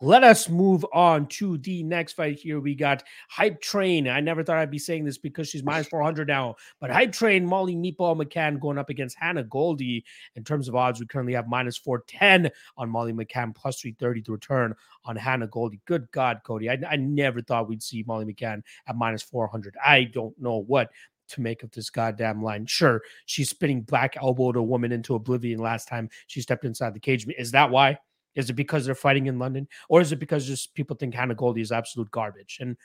Let 0.00 0.24
us 0.24 0.48
move 0.48 0.84
on 0.92 1.26
to 1.28 1.58
the 1.58 1.84
next 1.84 2.14
fight 2.14 2.38
here. 2.38 2.58
We 2.58 2.74
got 2.74 3.04
Hype 3.28 3.60
Train. 3.60 4.08
I 4.08 4.18
never 4.20 4.42
thought 4.42 4.58
I'd 4.58 4.70
be 4.70 4.78
saying 4.78 5.04
this 5.04 5.18
because 5.18 5.48
she's 5.48 5.62
minus 5.62 5.86
400 5.88 6.26
now, 6.26 6.56
but 6.80 6.90
Hype 6.90 7.12
Train, 7.12 7.46
Molly 7.46 7.76
Meatball 7.76 8.20
McCann 8.20 8.58
going 8.58 8.78
up 8.78 8.90
against 8.90 9.16
Hannah 9.18 9.44
Goldy. 9.44 10.04
In 10.34 10.42
terms 10.42 10.68
of 10.68 10.74
odds, 10.74 10.98
we 10.98 11.06
currently 11.06 11.34
have 11.34 11.46
minus 11.46 11.78
410 11.78 12.50
on 12.76 12.90
Molly 12.90 13.12
McCann, 13.12 13.54
plus 13.54 13.80
330 13.80 14.22
to 14.22 14.32
return 14.32 14.74
on 15.04 15.14
Hannah 15.14 15.46
Goldy. 15.46 15.80
Good 15.86 16.10
God, 16.10 16.40
Cody. 16.44 16.68
I, 16.68 16.78
I 16.88 16.96
never 16.96 17.40
thought 17.40 17.68
we'd 17.68 17.82
see 17.82 18.04
Molly 18.06 18.24
McCann 18.24 18.62
at 18.88 18.96
minus 18.96 19.22
400. 19.22 19.76
I 19.84 20.04
don't 20.04 20.36
know 20.40 20.56
what 20.56 20.90
to 21.28 21.40
make 21.40 21.62
of 21.62 21.70
this 21.70 21.90
goddamn 21.90 22.42
line. 22.42 22.66
Sure, 22.66 23.02
she's 23.26 23.50
spinning 23.50 23.82
black 23.82 24.16
elbowed 24.16 24.56
a 24.56 24.62
woman 24.62 24.92
into 24.92 25.14
oblivion 25.14 25.60
last 25.60 25.88
time 25.88 26.08
she 26.26 26.40
stepped 26.40 26.64
inside 26.64 26.94
the 26.94 27.00
cage. 27.00 27.26
Is 27.38 27.52
that 27.52 27.70
why? 27.70 27.98
Is 28.34 28.50
it 28.50 28.54
because 28.54 28.84
they're 28.84 28.94
fighting 28.94 29.26
in 29.26 29.38
London, 29.38 29.68
or 29.88 30.00
is 30.00 30.12
it 30.12 30.16
because 30.16 30.46
just 30.46 30.74
people 30.74 30.96
think 30.96 31.14
Hannah 31.14 31.34
Goldy 31.34 31.60
is 31.60 31.72
absolute 31.72 32.10
garbage? 32.10 32.58
And 32.60 32.76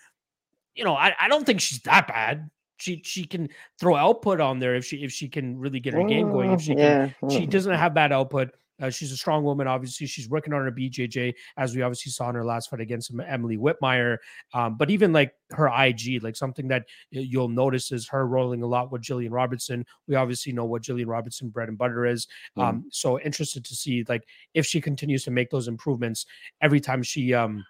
you 0.76 0.84
know, 0.84 0.96
I, 0.96 1.14
I 1.20 1.28
don't 1.28 1.46
think 1.46 1.62
she's 1.62 1.82
that 1.82 2.08
bad. 2.08 2.50
She 2.78 3.02
she 3.04 3.26
can 3.26 3.50
throw 3.80 3.96
output 3.96 4.40
on 4.40 4.60
there 4.60 4.76
if 4.76 4.86
she 4.86 4.98
if 4.98 5.12
she 5.12 5.28
can 5.28 5.58
really 5.58 5.80
get 5.80 5.94
her 5.94 6.04
game 6.04 6.32
going. 6.32 6.52
If 6.52 6.60
mm, 6.60 6.64
she 6.64 6.76
can, 6.76 7.16
yeah. 7.24 7.30
she 7.30 7.46
doesn't 7.48 7.72
mm-hmm. 7.72 7.82
have 7.82 7.94
bad 7.94 8.12
output. 8.12 8.52
Uh, 8.82 8.90
she's 8.90 9.12
a 9.12 9.18
strong 9.18 9.44
woman. 9.44 9.68
Obviously, 9.68 10.08
she's 10.08 10.30
working 10.30 10.54
on 10.54 10.64
her 10.64 10.72
BJJ, 10.72 11.34
as 11.58 11.76
we 11.76 11.82
obviously 11.82 12.12
saw 12.12 12.30
in 12.30 12.36
her 12.36 12.46
last 12.46 12.70
fight 12.70 12.80
against 12.80 13.12
Emily 13.28 13.58
Whitmire. 13.58 14.18
Um, 14.54 14.76
but 14.78 14.90
even 14.90 15.14
like 15.14 15.34
her 15.52 15.68
IG, 15.68 16.24
like 16.24 16.36
something 16.36 16.68
that 16.68 16.86
you'll 17.12 17.50
notice 17.50 17.92
is 17.92 18.08
her 18.10 18.28
rolling 18.28 18.64
a 18.64 18.68
lot 18.68 18.92
with 18.92 19.02
Jillian 19.02 19.32
Robertson. 19.32 19.86
We 20.08 20.16
obviously 20.16 20.52
know 20.52 20.66
what 20.66 20.84
Jillian 20.84 21.08
Robertson 21.08 21.50
bread 21.50 21.70
and 21.70 21.78
butter 21.78 22.06
is. 22.06 22.28
Mm-hmm. 22.58 22.62
Um, 22.62 22.86
so 22.92 23.20
interested 23.20 23.66
to 23.66 23.76
see 23.76 24.06
like 24.08 24.24
if 24.54 24.66
she 24.66 24.82
continues 24.82 25.24
to 25.24 25.32
make 25.32 25.50
those 25.50 25.68
improvements 25.68 26.26
every 26.62 26.80
time 26.80 27.04
she 27.04 27.34
um 27.34 27.66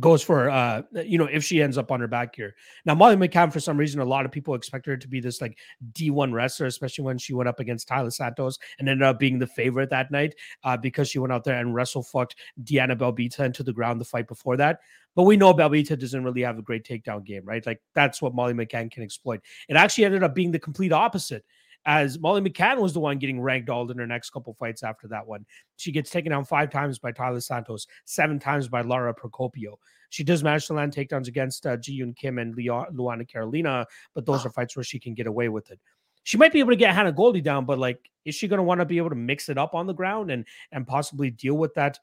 goes 0.00 0.22
for 0.22 0.48
uh 0.48 0.82
you 1.04 1.18
know 1.18 1.26
if 1.26 1.44
she 1.44 1.60
ends 1.60 1.76
up 1.76 1.92
on 1.92 2.00
her 2.00 2.08
back 2.08 2.34
here. 2.34 2.54
Now 2.86 2.94
molly 2.94 3.16
mccann 3.16 3.52
for 3.52 3.60
some 3.60 3.76
reason 3.76 4.00
a 4.00 4.04
lot 4.04 4.24
of 4.24 4.32
people 4.32 4.54
expect 4.54 4.86
her 4.86 4.96
to 4.96 5.08
be 5.08 5.20
this 5.20 5.40
like 5.40 5.58
d1 5.92 6.32
wrestler 6.32 6.66
especially 6.66 7.04
when 7.04 7.18
she 7.18 7.34
went 7.34 7.48
up 7.48 7.60
against 7.60 7.88
Taila 7.88 8.12
Santos 8.12 8.58
and 8.78 8.88
ended 8.88 9.02
up 9.02 9.18
being 9.18 9.38
the 9.38 9.46
favorite 9.46 9.90
that 9.90 10.10
night 10.10 10.34
uh 10.64 10.76
because 10.76 11.10
she 11.10 11.18
went 11.18 11.32
out 11.32 11.44
there 11.44 11.58
and 11.58 11.74
wrestle 11.74 12.02
fucked 12.02 12.36
diana 12.64 12.96
belbita 12.96 13.40
into 13.40 13.62
the 13.62 13.72
ground 13.72 14.00
the 14.00 14.04
fight 14.04 14.28
before 14.28 14.56
that. 14.56 14.80
But 15.14 15.24
we 15.24 15.36
know 15.36 15.52
belbita 15.52 15.98
doesn't 15.98 16.24
really 16.24 16.42
have 16.42 16.58
a 16.58 16.62
great 16.62 16.84
takedown 16.84 17.24
game 17.24 17.42
right? 17.44 17.64
Like 17.64 17.82
that's 17.94 18.22
what 18.22 18.34
molly 18.34 18.54
mccann 18.54 18.90
can 18.90 19.02
exploit. 19.02 19.40
It 19.68 19.76
actually 19.76 20.06
ended 20.06 20.22
up 20.22 20.34
being 20.34 20.52
the 20.52 20.58
complete 20.58 20.92
opposite 20.92 21.44
as 21.84 22.18
Molly 22.18 22.40
McCann 22.40 22.80
was 22.80 22.92
the 22.92 23.00
one 23.00 23.18
getting 23.18 23.40
ranked 23.40 23.68
all 23.68 23.90
in 23.90 23.98
her 23.98 24.06
next 24.06 24.30
couple 24.30 24.54
fights 24.54 24.82
after 24.82 25.08
that 25.08 25.26
one. 25.26 25.44
She 25.76 25.90
gets 25.90 26.10
taken 26.10 26.30
down 26.30 26.44
five 26.44 26.70
times 26.70 26.98
by 26.98 27.12
Taila 27.12 27.42
Santos, 27.42 27.86
seven 28.04 28.38
times 28.38 28.68
by 28.68 28.82
Lara 28.82 29.14
Procopio. 29.14 29.76
She 30.10 30.22
does 30.22 30.44
manage 30.44 30.66
to 30.66 30.74
land 30.74 30.92
takedowns 30.92 31.26
against 31.26 31.66
uh, 31.66 31.76
Ji 31.76 32.00
Yeon 32.00 32.14
Kim 32.14 32.38
and 32.38 32.54
Leo- 32.54 32.86
Luana 32.92 33.26
Carolina, 33.26 33.86
but 34.14 34.26
those 34.26 34.44
are 34.44 34.50
fights 34.50 34.76
where 34.76 34.84
she 34.84 34.98
can 34.98 35.14
get 35.14 35.26
away 35.26 35.48
with 35.48 35.70
it. 35.70 35.80
She 36.24 36.36
might 36.36 36.52
be 36.52 36.60
able 36.60 36.70
to 36.70 36.76
get 36.76 36.94
Hannah 36.94 37.12
Goldy 37.12 37.40
down, 37.40 37.64
but 37.64 37.78
like, 37.78 38.10
is 38.24 38.34
she 38.34 38.46
going 38.46 38.58
to 38.58 38.62
want 38.62 38.80
to 38.80 38.84
be 38.84 38.98
able 38.98 39.08
to 39.08 39.16
mix 39.16 39.48
it 39.48 39.58
up 39.58 39.74
on 39.74 39.86
the 39.86 39.94
ground 39.94 40.30
and 40.30 40.44
and 40.70 40.86
possibly 40.86 41.30
deal 41.30 41.54
with 41.54 41.74
that? 41.74 41.98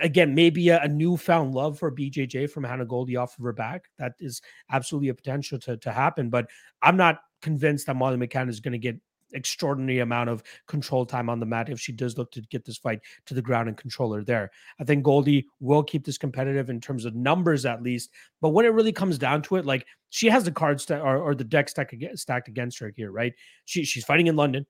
Again, 0.00 0.34
maybe 0.34 0.68
a, 0.68 0.80
a 0.82 0.88
newfound 0.88 1.54
love 1.54 1.78
for 1.78 1.90
BJJ 1.90 2.50
from 2.50 2.62
Hannah 2.62 2.84
Goldy 2.84 3.16
off 3.16 3.36
of 3.36 3.42
her 3.42 3.52
back. 3.52 3.86
That 3.98 4.12
is 4.20 4.40
absolutely 4.70 5.08
a 5.08 5.14
potential 5.14 5.58
to, 5.60 5.76
to 5.78 5.90
happen. 5.90 6.30
But 6.30 6.48
I'm 6.82 6.96
not 6.96 7.18
convinced 7.42 7.86
that 7.86 7.96
Molly 7.96 8.16
McCann 8.16 8.48
is 8.48 8.60
going 8.60 8.72
to 8.72 8.78
get 8.78 8.96
extraordinary 9.34 10.00
amount 10.00 10.30
of 10.30 10.42
control 10.66 11.06
time 11.06 11.28
on 11.28 11.40
the 11.40 11.46
mat 11.46 11.68
if 11.68 11.80
she 11.80 11.92
does 11.92 12.18
look 12.18 12.30
to 12.32 12.40
get 12.42 12.64
this 12.64 12.76
fight 12.76 13.00
to 13.26 13.34
the 13.34 13.42
ground 13.42 13.68
and 13.68 13.76
control 13.76 14.12
her 14.12 14.22
there. 14.22 14.50
I 14.80 14.84
think 14.84 15.04
Goldy 15.04 15.46
will 15.60 15.82
keep 15.82 16.04
this 16.04 16.18
competitive 16.18 16.70
in 16.70 16.80
terms 16.80 17.04
of 17.04 17.14
numbers 17.14 17.66
at 17.66 17.82
least, 17.82 18.10
but 18.40 18.50
when 18.50 18.66
it 18.66 18.72
really 18.72 18.92
comes 18.92 19.18
down 19.18 19.42
to 19.42 19.56
it, 19.56 19.66
like 19.66 19.86
she 20.10 20.28
has 20.28 20.44
the 20.44 20.52
cards 20.52 20.90
or, 20.90 21.18
or 21.18 21.34
the 21.34 21.44
deck 21.44 21.68
stack, 21.68 21.94
stacked 22.14 22.48
against 22.48 22.78
her 22.78 22.92
here, 22.96 23.10
right? 23.10 23.32
She 23.64 23.84
she's 23.84 24.04
fighting 24.04 24.26
in 24.26 24.36
London 24.36 24.66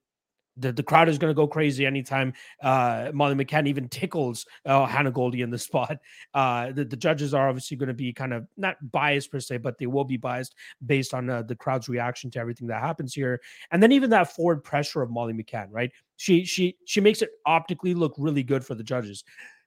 the, 0.56 0.72
the 0.72 0.82
crowd 0.82 1.08
is 1.08 1.18
going 1.18 1.30
to 1.30 1.34
go 1.34 1.46
crazy 1.46 1.86
anytime 1.86 2.32
uh, 2.62 3.10
Molly 3.12 3.34
McCann 3.34 3.66
even 3.66 3.88
tickles 3.88 4.46
uh, 4.66 4.86
Hannah 4.86 5.10
Goldy 5.10 5.42
in 5.42 5.50
the 5.50 5.58
spot. 5.58 5.98
Uh, 6.34 6.72
the, 6.72 6.84
the 6.84 6.96
judges 6.96 7.34
are 7.34 7.48
obviously 7.48 7.76
going 7.76 7.88
to 7.88 7.94
be 7.94 8.12
kind 8.12 8.32
of 8.32 8.46
not 8.56 8.76
biased 8.90 9.30
per 9.30 9.38
se, 9.38 9.58
but 9.58 9.76
they 9.76 9.86
will 9.86 10.04
be 10.04 10.16
biased 10.16 10.54
based 10.86 11.12
on 11.12 11.28
uh, 11.28 11.42
the 11.42 11.54
crowd's 11.54 11.88
reaction 11.88 12.30
to 12.30 12.38
everything 12.38 12.66
that 12.66 12.80
happens 12.80 13.12
here. 13.12 13.40
And 13.70 13.82
then 13.82 13.92
even 13.92 14.08
that 14.10 14.34
forward 14.34 14.64
pressure 14.64 15.02
of 15.02 15.10
Molly 15.10 15.34
McCann, 15.34 15.66
right? 15.70 15.90
She 16.16 16.44
she 16.44 16.76
she 16.86 17.00
makes 17.00 17.20
it 17.20 17.30
optically 17.44 17.92
look 17.92 18.14
really 18.16 18.42
good 18.42 18.64
for 18.64 18.74
the 18.74 18.82
judges. 18.82 19.24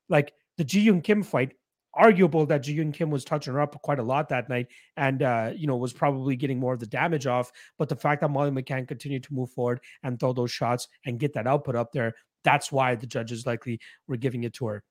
Like 0.09 0.33
the 0.57 0.63
Ji 0.63 0.87
Yeon 0.87 1.03
Kim 1.03 1.21
fight, 1.21 1.53
arguable 1.95 2.45
that 2.45 2.63
Ji 2.63 2.91
Kim 2.91 3.09
was 3.09 3.25
touching 3.25 3.53
her 3.53 3.61
up 3.61 3.81
quite 3.81 3.99
a 3.99 4.03
lot 4.03 4.29
that 4.29 4.49
night 4.49 4.67
and, 4.97 5.23
uh, 5.23 5.51
you 5.55 5.67
know, 5.67 5.77
was 5.77 5.93
probably 5.93 6.35
getting 6.35 6.59
more 6.59 6.73
of 6.73 6.79
the 6.79 6.87
damage 6.87 7.27
off. 7.27 7.51
But 7.77 7.89
the 7.89 7.95
fact 7.95 8.21
that 8.21 8.29
Molly 8.29 8.51
McCann 8.51 8.87
continued 8.87 9.23
to 9.23 9.33
move 9.33 9.51
forward 9.51 9.81
and 10.03 10.19
throw 10.19 10.33
those 10.33 10.51
shots 10.51 10.87
and 11.05 11.19
get 11.19 11.33
that 11.33 11.47
output 11.47 11.75
up 11.75 11.91
there, 11.91 12.13
that's 12.43 12.71
why 12.71 12.95
the 12.95 13.07
judges 13.07 13.45
likely 13.45 13.79
were 14.07 14.17
giving 14.17 14.43
it 14.43 14.53
to 14.55 14.67
her. 14.67 14.83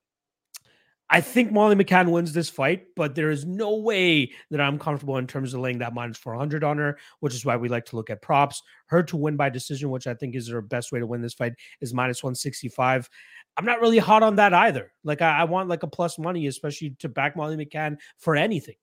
I 1.10 1.20
think 1.20 1.52
Molly 1.52 1.76
McCann 1.76 2.10
wins 2.10 2.32
this 2.32 2.48
fight, 2.48 2.86
but 2.96 3.14
there 3.14 3.30
is 3.30 3.44
no 3.44 3.76
way 3.76 4.32
that 4.50 4.60
I'm 4.60 4.78
comfortable 4.78 5.18
in 5.18 5.26
terms 5.26 5.52
of 5.52 5.60
laying 5.60 5.78
that 5.78 5.92
minus 5.92 6.16
400 6.16 6.64
on 6.64 6.78
her, 6.78 6.98
which 7.20 7.34
is 7.34 7.44
why 7.44 7.56
we 7.56 7.68
like 7.68 7.84
to 7.86 7.96
look 7.96 8.08
at 8.08 8.22
props. 8.22 8.62
Her 8.86 9.02
to 9.04 9.16
win 9.16 9.36
by 9.36 9.50
decision, 9.50 9.90
which 9.90 10.06
I 10.06 10.14
think 10.14 10.34
is 10.34 10.48
her 10.48 10.62
best 10.62 10.92
way 10.92 11.00
to 11.00 11.06
win 11.06 11.20
this 11.20 11.34
fight, 11.34 11.52
is 11.80 11.92
minus 11.92 12.22
165. 12.22 13.10
I'm 13.56 13.66
not 13.66 13.80
really 13.80 13.98
hot 13.98 14.22
on 14.22 14.36
that 14.36 14.54
either. 14.54 14.92
Like 15.04 15.20
I, 15.20 15.40
I, 15.40 15.44
want 15.44 15.68
like 15.68 15.82
a 15.82 15.88
plus 15.88 16.18
money, 16.18 16.46
especially 16.46 16.96
to 17.00 17.08
back 17.08 17.36
Molly 17.36 17.56
McCann 17.56 17.98
for 18.18 18.34
anything. 18.34 18.76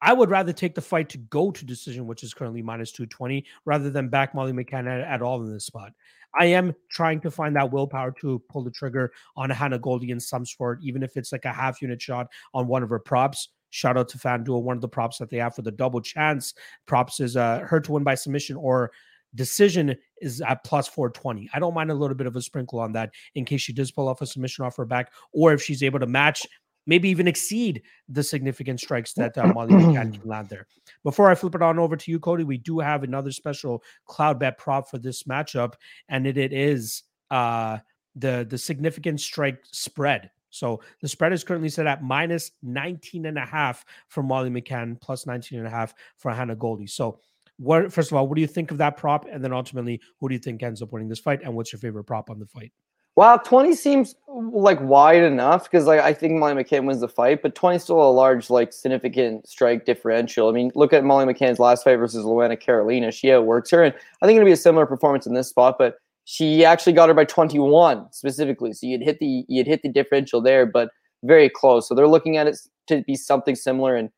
I 0.00 0.12
would 0.12 0.30
rather 0.30 0.52
take 0.52 0.74
the 0.74 0.80
fight 0.80 1.10
to 1.10 1.18
go 1.18 1.52
to 1.52 1.64
decision, 1.64 2.08
which 2.08 2.24
is 2.24 2.34
currently 2.34 2.62
minus 2.62 2.90
220, 2.90 3.44
rather 3.64 3.90
than 3.90 4.08
back 4.08 4.34
Molly 4.34 4.52
McCann 4.52 4.88
at, 4.88 5.00
at 5.00 5.22
all 5.22 5.40
in 5.42 5.52
this 5.52 5.66
spot. 5.66 5.92
I 6.38 6.46
am 6.46 6.74
trying 6.90 7.20
to 7.20 7.30
find 7.30 7.54
that 7.56 7.72
willpower 7.72 8.12
to 8.20 8.42
pull 8.48 8.62
the 8.62 8.70
trigger 8.70 9.12
on 9.36 9.50
Hannah 9.50 9.78
Goldy 9.78 10.10
in 10.10 10.20
some 10.20 10.44
sport, 10.46 10.80
even 10.82 11.02
if 11.02 11.16
it's 11.16 11.32
like 11.32 11.44
a 11.44 11.52
half 11.52 11.82
unit 11.82 12.00
shot 12.00 12.28
on 12.54 12.66
one 12.66 12.82
of 12.82 12.88
her 12.90 12.98
props. 12.98 13.48
Shout 13.70 13.96
out 13.96 14.08
to 14.10 14.18
FanDuel, 14.18 14.62
one 14.62 14.76
of 14.76 14.82
the 14.82 14.88
props 14.88 15.18
that 15.18 15.30
they 15.30 15.38
have 15.38 15.54
for 15.54 15.62
the 15.62 15.70
double 15.70 16.00
chance 16.00 16.54
props 16.86 17.20
is 17.20 17.36
uh, 17.36 17.60
her 17.60 17.80
to 17.80 17.92
win 17.92 18.04
by 18.04 18.14
submission 18.14 18.56
or 18.56 18.92
Decision 19.34 19.96
is 20.20 20.42
at 20.42 20.62
plus 20.64 20.88
420. 20.88 21.48
I 21.54 21.58
don't 21.58 21.74
mind 21.74 21.90
a 21.90 21.94
little 21.94 22.16
bit 22.16 22.26
of 22.26 22.36
a 22.36 22.42
sprinkle 22.42 22.80
on 22.80 22.92
that 22.92 23.10
in 23.34 23.44
case 23.44 23.62
she 23.62 23.72
does 23.72 23.90
pull 23.90 24.08
off 24.08 24.20
a 24.20 24.26
submission 24.26 24.64
off 24.64 24.76
her 24.76 24.84
back, 24.84 25.10
or 25.32 25.52
if 25.52 25.62
she's 25.62 25.82
able 25.82 26.00
to 26.00 26.06
match, 26.06 26.46
maybe 26.86 27.08
even 27.08 27.28
exceed 27.28 27.82
the 28.08 28.22
significant 28.22 28.80
strikes 28.80 29.12
that 29.14 29.36
uh, 29.38 29.46
Molly 29.48 29.74
McCann 29.74 30.12
can 30.20 30.28
land 30.28 30.48
there. 30.48 30.66
Before 31.04 31.30
I 31.30 31.34
flip 31.34 31.54
it 31.54 31.62
on 31.62 31.78
over 31.78 31.96
to 31.96 32.10
you, 32.10 32.18
Cody, 32.18 32.44
we 32.44 32.58
do 32.58 32.78
have 32.78 33.02
another 33.02 33.32
special 33.32 33.82
Cloudbet 34.08 34.58
prop 34.58 34.90
for 34.90 34.98
this 34.98 35.24
matchup, 35.24 35.74
and 36.08 36.26
it, 36.26 36.36
it 36.36 36.52
is 36.52 37.02
uh, 37.30 37.78
the 38.14 38.46
the 38.48 38.58
significant 38.58 39.20
strike 39.20 39.60
spread. 39.70 40.30
So 40.50 40.82
the 41.00 41.08
spread 41.08 41.32
is 41.32 41.44
currently 41.44 41.70
set 41.70 41.86
at 41.86 42.02
minus 42.02 42.50
19 42.62 43.24
and 43.24 43.38
a 43.38 43.46
half 43.46 43.84
for 44.08 44.22
Molly 44.22 44.50
McCann, 44.50 45.00
plus 45.00 45.26
19 45.26 45.58
and 45.58 45.66
a 45.66 45.70
half 45.70 45.94
for 46.18 46.30
Hannah 46.30 46.56
Goldy. 46.56 46.86
So 46.86 47.20
what 47.56 47.92
first 47.92 48.10
of 48.10 48.18
all, 48.18 48.28
what 48.28 48.34
do 48.34 48.42
you 48.42 48.46
think 48.46 48.70
of 48.70 48.78
that 48.78 48.96
prop? 48.96 49.26
And 49.30 49.42
then 49.42 49.52
ultimately, 49.52 50.00
who 50.20 50.28
do 50.28 50.34
you 50.34 50.38
think 50.38 50.62
ends 50.62 50.82
up 50.82 50.92
winning 50.92 51.08
this 51.08 51.20
fight? 51.20 51.40
And 51.42 51.54
what's 51.54 51.72
your 51.72 51.80
favorite 51.80 52.04
prop 52.04 52.28
on 52.28 52.38
the 52.38 52.46
fight? 52.46 52.72
Well, 53.14 53.38
20 53.38 53.74
seems 53.74 54.14
like 54.26 54.80
wide 54.80 55.22
enough 55.22 55.64
because 55.64 55.86
like 55.86 56.00
I 56.00 56.14
think 56.14 56.38
Molly 56.38 56.54
McCann 56.54 56.86
wins 56.86 57.00
the 57.00 57.08
fight, 57.08 57.42
but 57.42 57.54
20 57.54 57.78
still 57.78 58.00
a 58.00 58.10
large, 58.10 58.48
like 58.48 58.72
significant 58.72 59.46
strike 59.46 59.84
differential. 59.84 60.48
I 60.48 60.52
mean, 60.52 60.72
look 60.74 60.94
at 60.94 61.04
Molly 61.04 61.26
McCann's 61.26 61.58
last 61.58 61.84
fight 61.84 61.96
versus 61.96 62.24
Luana 62.24 62.58
Carolina. 62.58 63.12
She 63.12 63.30
outworks 63.30 63.70
her, 63.70 63.82
and 63.82 63.94
I 64.22 64.26
think 64.26 64.36
it'll 64.36 64.46
be 64.46 64.52
a 64.52 64.56
similar 64.56 64.86
performance 64.86 65.26
in 65.26 65.34
this 65.34 65.50
spot, 65.50 65.76
but 65.78 65.96
she 66.24 66.64
actually 66.64 66.94
got 66.94 67.08
her 67.08 67.14
by 67.14 67.24
21 67.24 68.10
specifically. 68.12 68.72
So 68.72 68.86
you'd 68.86 69.02
hit 69.02 69.18
the 69.18 69.44
you'd 69.46 69.66
hit 69.66 69.82
the 69.82 69.90
differential 69.90 70.40
there, 70.40 70.64
but 70.64 70.88
very 71.22 71.50
close. 71.50 71.88
So 71.88 71.94
they're 71.94 72.08
looking 72.08 72.38
at 72.38 72.46
it 72.46 72.56
to 72.88 73.02
be 73.02 73.14
something 73.14 73.56
similar. 73.56 73.94
And 73.94 74.08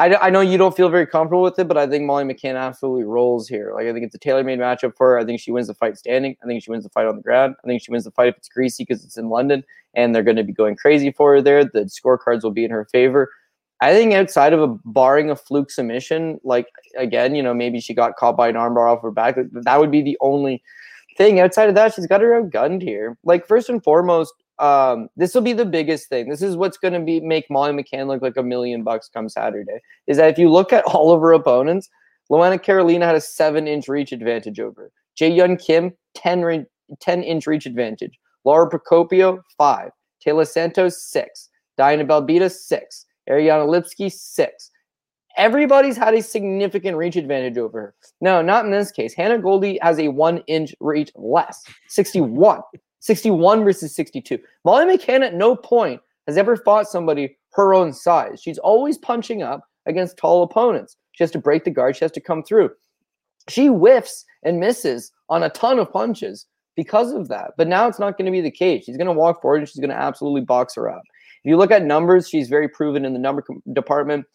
I, 0.00 0.16
I 0.16 0.30
know 0.30 0.40
you 0.40 0.56
don't 0.56 0.74
feel 0.74 0.88
very 0.88 1.06
comfortable 1.06 1.42
with 1.42 1.58
it, 1.58 1.68
but 1.68 1.76
I 1.76 1.86
think 1.86 2.04
Molly 2.04 2.24
McCann 2.24 2.58
absolutely 2.58 3.04
rolls 3.04 3.46
here. 3.46 3.72
Like 3.74 3.86
I 3.86 3.92
think 3.92 4.06
it's 4.06 4.14
a 4.14 4.18
tailor-made 4.18 4.58
matchup 4.58 4.96
for 4.96 5.10
her. 5.10 5.18
I 5.18 5.26
think 5.26 5.40
she 5.40 5.52
wins 5.52 5.66
the 5.66 5.74
fight 5.74 5.98
standing. 5.98 6.36
I 6.42 6.46
think 6.46 6.64
she 6.64 6.70
wins 6.70 6.84
the 6.84 6.90
fight 6.90 7.06
on 7.06 7.16
the 7.16 7.22
ground. 7.22 7.54
I 7.62 7.66
think 7.66 7.82
she 7.82 7.90
wins 7.90 8.04
the 8.04 8.10
fight 8.10 8.28
if 8.28 8.36
it's 8.38 8.48
greasy 8.48 8.84
because 8.84 9.04
it's 9.04 9.18
in 9.18 9.28
London 9.28 9.62
and 9.94 10.14
they're 10.14 10.22
going 10.22 10.38
to 10.38 10.42
be 10.42 10.54
going 10.54 10.76
crazy 10.76 11.12
for 11.12 11.34
her 11.34 11.42
there. 11.42 11.64
The 11.66 11.80
scorecards 11.80 12.42
will 12.42 12.50
be 12.50 12.64
in 12.64 12.70
her 12.70 12.86
favor. 12.86 13.30
I 13.82 13.92
think 13.92 14.14
outside 14.14 14.54
of 14.54 14.62
a 14.62 14.74
barring 14.86 15.30
a 15.30 15.36
fluke 15.36 15.70
submission, 15.70 16.40
like 16.44 16.68
again, 16.96 17.34
you 17.34 17.42
know, 17.42 17.52
maybe 17.52 17.78
she 17.78 17.92
got 17.92 18.16
caught 18.16 18.38
by 18.38 18.48
an 18.48 18.54
armbar 18.54 18.90
off 18.90 19.02
her 19.02 19.10
back. 19.10 19.36
That 19.52 19.80
would 19.80 19.90
be 19.90 20.00
the 20.00 20.16
only 20.22 20.62
thing. 21.18 21.40
Outside 21.40 21.68
of 21.68 21.74
that, 21.74 21.92
she's 21.92 22.06
got 22.06 22.22
her 22.22 22.42
outgunned 22.42 22.80
here. 22.80 23.18
Like 23.22 23.46
first 23.46 23.68
and 23.68 23.84
foremost, 23.84 24.32
um, 24.60 25.08
this 25.16 25.34
will 25.34 25.42
be 25.42 25.52
the 25.52 25.64
biggest 25.64 26.08
thing. 26.08 26.28
This 26.28 26.42
is 26.42 26.56
what's 26.56 26.76
going 26.76 26.94
to 26.94 27.00
be 27.00 27.20
make 27.20 27.50
Molly 27.50 27.72
McCann 27.72 28.06
look 28.06 28.22
like 28.22 28.36
a 28.36 28.42
million 28.42 28.82
bucks 28.82 29.08
come 29.12 29.28
Saturday. 29.28 29.80
Is 30.06 30.18
that 30.18 30.30
if 30.30 30.38
you 30.38 30.50
look 30.50 30.72
at 30.72 30.84
all 30.86 31.12
of 31.12 31.20
her 31.20 31.32
opponents, 31.32 31.88
Luana 32.30 32.62
Carolina 32.62 33.06
had 33.06 33.16
a 33.16 33.20
seven 33.20 33.66
inch 33.66 33.88
reach 33.88 34.12
advantage 34.12 34.60
over 34.60 34.92
Ji 35.16 35.30
Yeon 35.30 35.64
Kim, 35.64 35.92
10, 36.14 36.42
re- 36.42 36.66
10 37.00 37.22
inch 37.22 37.46
reach 37.46 37.66
advantage. 37.66 38.18
Lara 38.44 38.70
Procopio, 38.70 39.42
five. 39.58 39.90
Taila 40.24 40.46
Santos, 40.46 41.02
six. 41.02 41.48
Diana 41.76 42.04
Belbita, 42.04 42.50
six. 42.50 43.06
Ariane 43.28 43.66
Lipski, 43.66 44.12
six. 44.12 44.70
Everybody's 45.36 45.96
had 45.96 46.14
a 46.14 46.22
significant 46.22 46.96
reach 46.96 47.16
advantage 47.16 47.56
over 47.56 47.80
her. 47.80 47.94
No, 48.20 48.42
not 48.42 48.64
in 48.64 48.70
this 48.70 48.90
case. 48.90 49.14
Hannah 49.14 49.38
Goldy 49.38 49.78
has 49.80 49.98
a 49.98 50.08
one 50.08 50.38
inch 50.46 50.74
reach 50.80 51.10
less, 51.14 51.62
61. 51.88 52.60
61 53.00 53.64
versus 53.64 53.94
62. 53.94 54.38
Molly 54.64 54.96
McCann 54.96 55.22
at 55.22 55.34
no 55.34 55.56
point 55.56 56.00
has 56.26 56.36
ever 56.36 56.56
fought 56.56 56.88
somebody 56.88 57.36
her 57.52 57.74
own 57.74 57.92
size. 57.92 58.40
She's 58.40 58.58
always 58.58 58.98
punching 58.98 59.42
up 59.42 59.62
against 59.86 60.16
tall 60.16 60.42
opponents. 60.42 60.96
She 61.12 61.24
has 61.24 61.30
to 61.32 61.38
break 61.38 61.64
the 61.64 61.70
guard, 61.70 61.96
she 61.96 62.04
has 62.04 62.12
to 62.12 62.20
come 62.20 62.42
through. 62.42 62.70
She 63.48 63.66
whiffs 63.66 64.24
and 64.44 64.60
misses 64.60 65.12
on 65.28 65.42
a 65.42 65.50
ton 65.50 65.78
of 65.78 65.92
punches 65.92 66.46
because 66.76 67.12
of 67.12 67.28
that. 67.28 67.52
But 67.56 67.68
now 67.68 67.88
it's 67.88 67.98
not 67.98 68.16
going 68.16 68.26
to 68.26 68.32
be 68.32 68.40
the 68.40 68.50
case. 68.50 68.84
She's 68.84 68.96
going 68.96 69.06
to 69.06 69.12
walk 69.12 69.42
forward 69.42 69.58
and 69.58 69.68
she's 69.68 69.80
going 69.80 69.90
to 69.90 69.96
absolutely 69.96 70.42
box 70.42 70.74
her 70.76 70.88
up. 70.88 71.02
If 71.42 71.48
you 71.48 71.56
look 71.56 71.70
at 71.70 71.82
numbers, 71.84 72.28
she's 72.28 72.48
very 72.48 72.68
proven 72.68 73.04
in 73.04 73.12
the 73.12 73.18
number 73.18 73.44
department. 73.72 74.26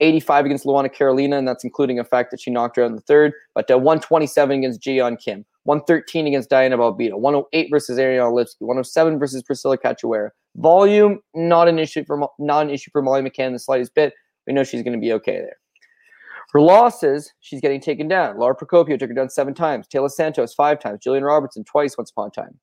85 0.00 0.46
against 0.46 0.64
Luana 0.64 0.92
Carolina, 0.92 1.38
and 1.38 1.46
that's 1.46 1.64
including 1.64 1.98
a 1.98 2.04
fact 2.04 2.30
that 2.30 2.40
she 2.40 2.50
knocked 2.50 2.76
her 2.76 2.82
out 2.82 2.90
in 2.90 2.96
the 2.96 3.02
third, 3.02 3.32
but 3.54 3.70
uh, 3.70 3.78
127 3.78 4.58
against 4.58 4.80
Ji 4.80 5.00
Kim, 5.24 5.44
113 5.64 6.26
against 6.26 6.50
Diana 6.50 6.78
Belbita, 6.78 7.18
108 7.18 7.68
versus 7.70 7.98
Ariane 7.98 8.32
Lipski, 8.32 8.60
107 8.60 9.18
versus 9.18 9.42
Priscilla 9.42 9.76
Cachoeira. 9.78 10.30
Volume, 10.56 11.20
not 11.34 11.68
an 11.68 11.78
issue 11.78 12.04
for 12.04 12.28
not 12.38 12.62
an 12.62 12.70
issue 12.70 12.90
for 12.92 13.02
Molly 13.02 13.22
McCann 13.22 13.52
the 13.52 13.58
slightest 13.58 13.94
bit. 13.94 14.14
We 14.46 14.52
know 14.52 14.62
she's 14.62 14.82
going 14.82 14.92
to 14.92 15.00
be 15.00 15.12
okay 15.14 15.38
there. 15.38 15.56
Her 16.52 16.60
losses, 16.60 17.32
she's 17.40 17.60
getting 17.60 17.80
taken 17.80 18.06
down. 18.06 18.38
Lara 18.38 18.54
Procopio 18.54 18.98
took 18.98 19.08
her 19.08 19.14
down 19.14 19.28
seven 19.28 19.54
times. 19.54 19.88
Taila 19.88 20.10
Santos 20.10 20.54
five 20.54 20.78
times. 20.78 21.00
Jillian 21.04 21.26
Robertson 21.26 21.64
twice 21.64 21.98
once 21.98 22.10
upon 22.10 22.28
a 22.28 22.30
time. 22.30 22.60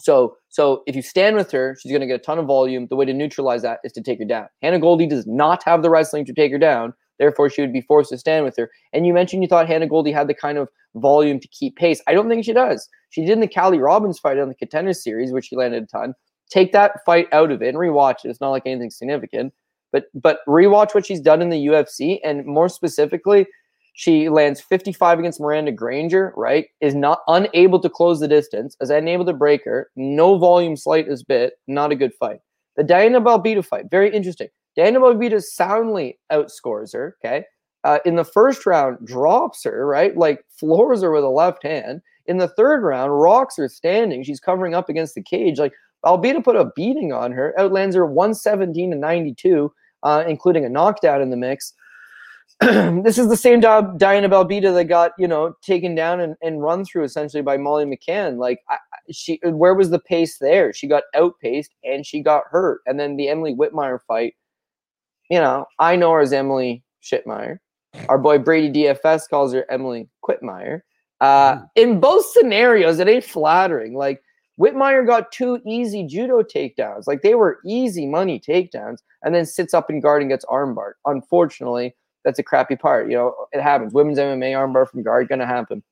So, 0.00 0.36
so 0.48 0.82
if 0.86 0.94
you 0.94 1.02
stand 1.02 1.36
with 1.36 1.50
her, 1.50 1.76
she's 1.80 1.90
going 1.90 2.00
to 2.00 2.06
get 2.06 2.20
a 2.20 2.22
ton 2.22 2.38
of 2.38 2.46
volume. 2.46 2.86
The 2.88 2.96
way 2.96 3.04
to 3.04 3.12
neutralize 3.12 3.62
that 3.62 3.80
is 3.84 3.92
to 3.92 4.02
take 4.02 4.18
her 4.20 4.24
down. 4.24 4.46
Hannah 4.62 4.78
Goldy 4.78 5.06
does 5.06 5.26
not 5.26 5.62
have 5.64 5.82
the 5.82 5.90
wrestling 5.90 6.24
to 6.26 6.32
take 6.32 6.52
her 6.52 6.58
down. 6.58 6.94
Therefore, 7.18 7.48
she 7.48 7.60
would 7.60 7.72
be 7.72 7.80
forced 7.80 8.10
to 8.10 8.18
stand 8.18 8.44
with 8.44 8.56
her. 8.56 8.70
And 8.92 9.06
you 9.06 9.12
mentioned 9.12 9.42
you 9.42 9.48
thought 9.48 9.66
Hannah 9.66 9.88
Goldy 9.88 10.12
had 10.12 10.28
the 10.28 10.34
kind 10.34 10.58
of 10.58 10.68
volume 10.94 11.40
to 11.40 11.48
keep 11.48 11.76
pace. 11.76 12.02
I 12.06 12.14
don't 12.14 12.28
think 12.28 12.44
she 12.44 12.52
does. 12.52 12.88
She 13.10 13.22
did 13.22 13.30
in 13.30 13.40
the 13.40 13.48
Kali 13.48 13.78
Robbins 13.78 14.18
fight 14.18 14.38
on 14.38 14.48
the 14.48 14.54
Contender 14.54 14.92
Series, 14.92 15.32
which 15.32 15.46
she 15.46 15.56
landed 15.56 15.84
a 15.84 15.86
ton. 15.86 16.14
Take 16.50 16.72
that 16.72 17.04
fight 17.04 17.28
out 17.32 17.50
of 17.50 17.62
it 17.62 17.68
and 17.68 17.78
rewatch 17.78 18.24
it. 18.24 18.28
It's 18.28 18.40
not 18.40 18.50
like 18.50 18.62
anything 18.66 18.90
significant, 18.90 19.52
but 19.92 20.04
but 20.14 20.40
rewatch 20.46 20.94
what 20.94 21.06
she's 21.06 21.20
done 21.20 21.42
in 21.42 21.50
the 21.50 21.66
UFC, 21.66 22.20
and 22.24 22.44
more 22.46 22.68
specifically, 22.68 23.46
she 23.94 24.28
lands 24.28 24.60
55 24.60 25.18
against 25.18 25.40
Miranda 25.40 25.72
Granger, 25.72 26.32
right? 26.36 26.66
Is 26.80 26.94
not 26.94 27.20
unable 27.28 27.80
to 27.80 27.88
close 27.88 28.20
the 28.20 28.28
distance, 28.28 28.76
is 28.80 28.90
unable 28.90 29.24
to 29.24 29.32
break 29.32 29.64
her, 29.64 29.90
no 29.96 30.38
volume 30.38 30.76
slightest 30.76 31.26
bit, 31.26 31.54
not 31.66 31.92
a 31.92 31.96
good 31.96 32.12
fight. 32.14 32.40
The 32.76 32.84
Diana 32.84 33.20
Belbita 33.22 33.64
fight, 33.64 33.86
very 33.90 34.14
interesting. 34.14 34.48
Diana 34.76 35.00
Belbita 35.00 35.42
soundly 35.42 36.18
outscores 36.30 36.92
her, 36.92 37.16
okay? 37.24 37.44
Uh, 37.84 37.98
in 38.04 38.16
the 38.16 38.24
first 38.24 38.66
round, 38.66 38.98
drops 39.06 39.64
her, 39.64 39.86
right? 39.86 40.16
Like 40.16 40.44
floors 40.50 41.02
her 41.02 41.12
with 41.12 41.24
a 41.24 41.28
left 41.28 41.62
hand. 41.62 42.02
In 42.26 42.38
the 42.38 42.48
third 42.48 42.82
round, 42.82 43.18
rocks 43.20 43.56
her 43.56 43.68
standing. 43.68 44.22
She's 44.22 44.40
covering 44.40 44.74
up 44.74 44.88
against 44.88 45.14
the 45.14 45.22
cage. 45.22 45.58
Like 45.58 45.72
Belbita 46.04 46.42
put 46.42 46.56
a 46.56 46.70
beating 46.74 47.12
on 47.12 47.32
her, 47.32 47.54
outlands 47.58 47.94
her 47.96 48.04
117 48.04 48.90
to 48.90 48.96
92, 48.96 49.72
uh, 50.02 50.24
including 50.26 50.64
a 50.64 50.68
knockdown 50.68 51.22
in 51.22 51.30
the 51.30 51.36
mix. 51.36 51.72
this 52.60 53.18
is 53.18 53.28
the 53.28 53.36
same 53.36 53.60
job 53.60 53.98
Diana 53.98 54.28
Belbita 54.30 54.72
that 54.72 54.84
got 54.84 55.12
you 55.18 55.28
know 55.28 55.54
taken 55.62 55.94
down 55.94 56.20
and, 56.20 56.36
and 56.42 56.62
run 56.62 56.84
through 56.84 57.04
essentially 57.04 57.42
by 57.42 57.56
Molly 57.56 57.84
McCann. 57.84 58.38
Like 58.38 58.60
I, 58.70 58.78
she, 59.12 59.38
where 59.44 59.74
was 59.74 59.90
the 59.90 59.98
pace 59.98 60.38
there? 60.38 60.72
She 60.72 60.86
got 60.86 61.02
outpaced 61.14 61.74
and 61.84 62.06
she 62.06 62.22
got 62.22 62.44
hurt. 62.50 62.80
And 62.86 62.98
then 62.98 63.16
the 63.16 63.28
Emily 63.28 63.54
Whitmire 63.54 63.98
fight. 64.08 64.34
You 65.30 65.40
know, 65.40 65.66
I 65.78 65.96
know 65.96 66.12
her 66.12 66.20
as 66.20 66.32
Emily 66.32 66.82
Shitmeyer. 67.02 67.58
Our 68.08 68.18
boy 68.18 68.38
Brady 68.38 68.84
DFS 68.84 69.28
calls 69.28 69.52
her 69.52 69.64
Emily 69.70 70.08
Quitmeyer. 70.24 70.82
Uh, 71.20 71.56
mm. 71.56 71.68
in 71.76 72.00
both 72.00 72.26
scenarios, 72.26 72.98
it 72.98 73.08
ain't 73.08 73.24
flattering. 73.24 73.94
Like 73.94 74.22
Whitmire 74.60 75.06
got 75.06 75.32
two 75.32 75.60
easy 75.66 76.06
judo 76.06 76.42
takedowns. 76.42 77.06
Like 77.06 77.22
they 77.22 77.34
were 77.34 77.60
easy 77.64 78.06
money 78.06 78.40
takedowns, 78.40 78.98
and 79.22 79.34
then 79.34 79.46
sits 79.46 79.74
up 79.74 79.90
in 79.90 80.00
guard 80.00 80.22
and 80.22 80.30
gets 80.30 80.44
armbarred. 80.46 80.92
Unfortunately, 81.06 81.94
that's 82.24 82.38
a 82.38 82.42
crappy 82.42 82.76
part. 82.76 83.10
You 83.10 83.16
know, 83.16 83.34
it 83.52 83.62
happens. 83.62 83.92
Women's 83.92 84.18
MMA 84.18 84.52
armbar 84.52 84.88
from 84.88 85.02
guard 85.02 85.28
gonna 85.28 85.46
happen. 85.46 85.82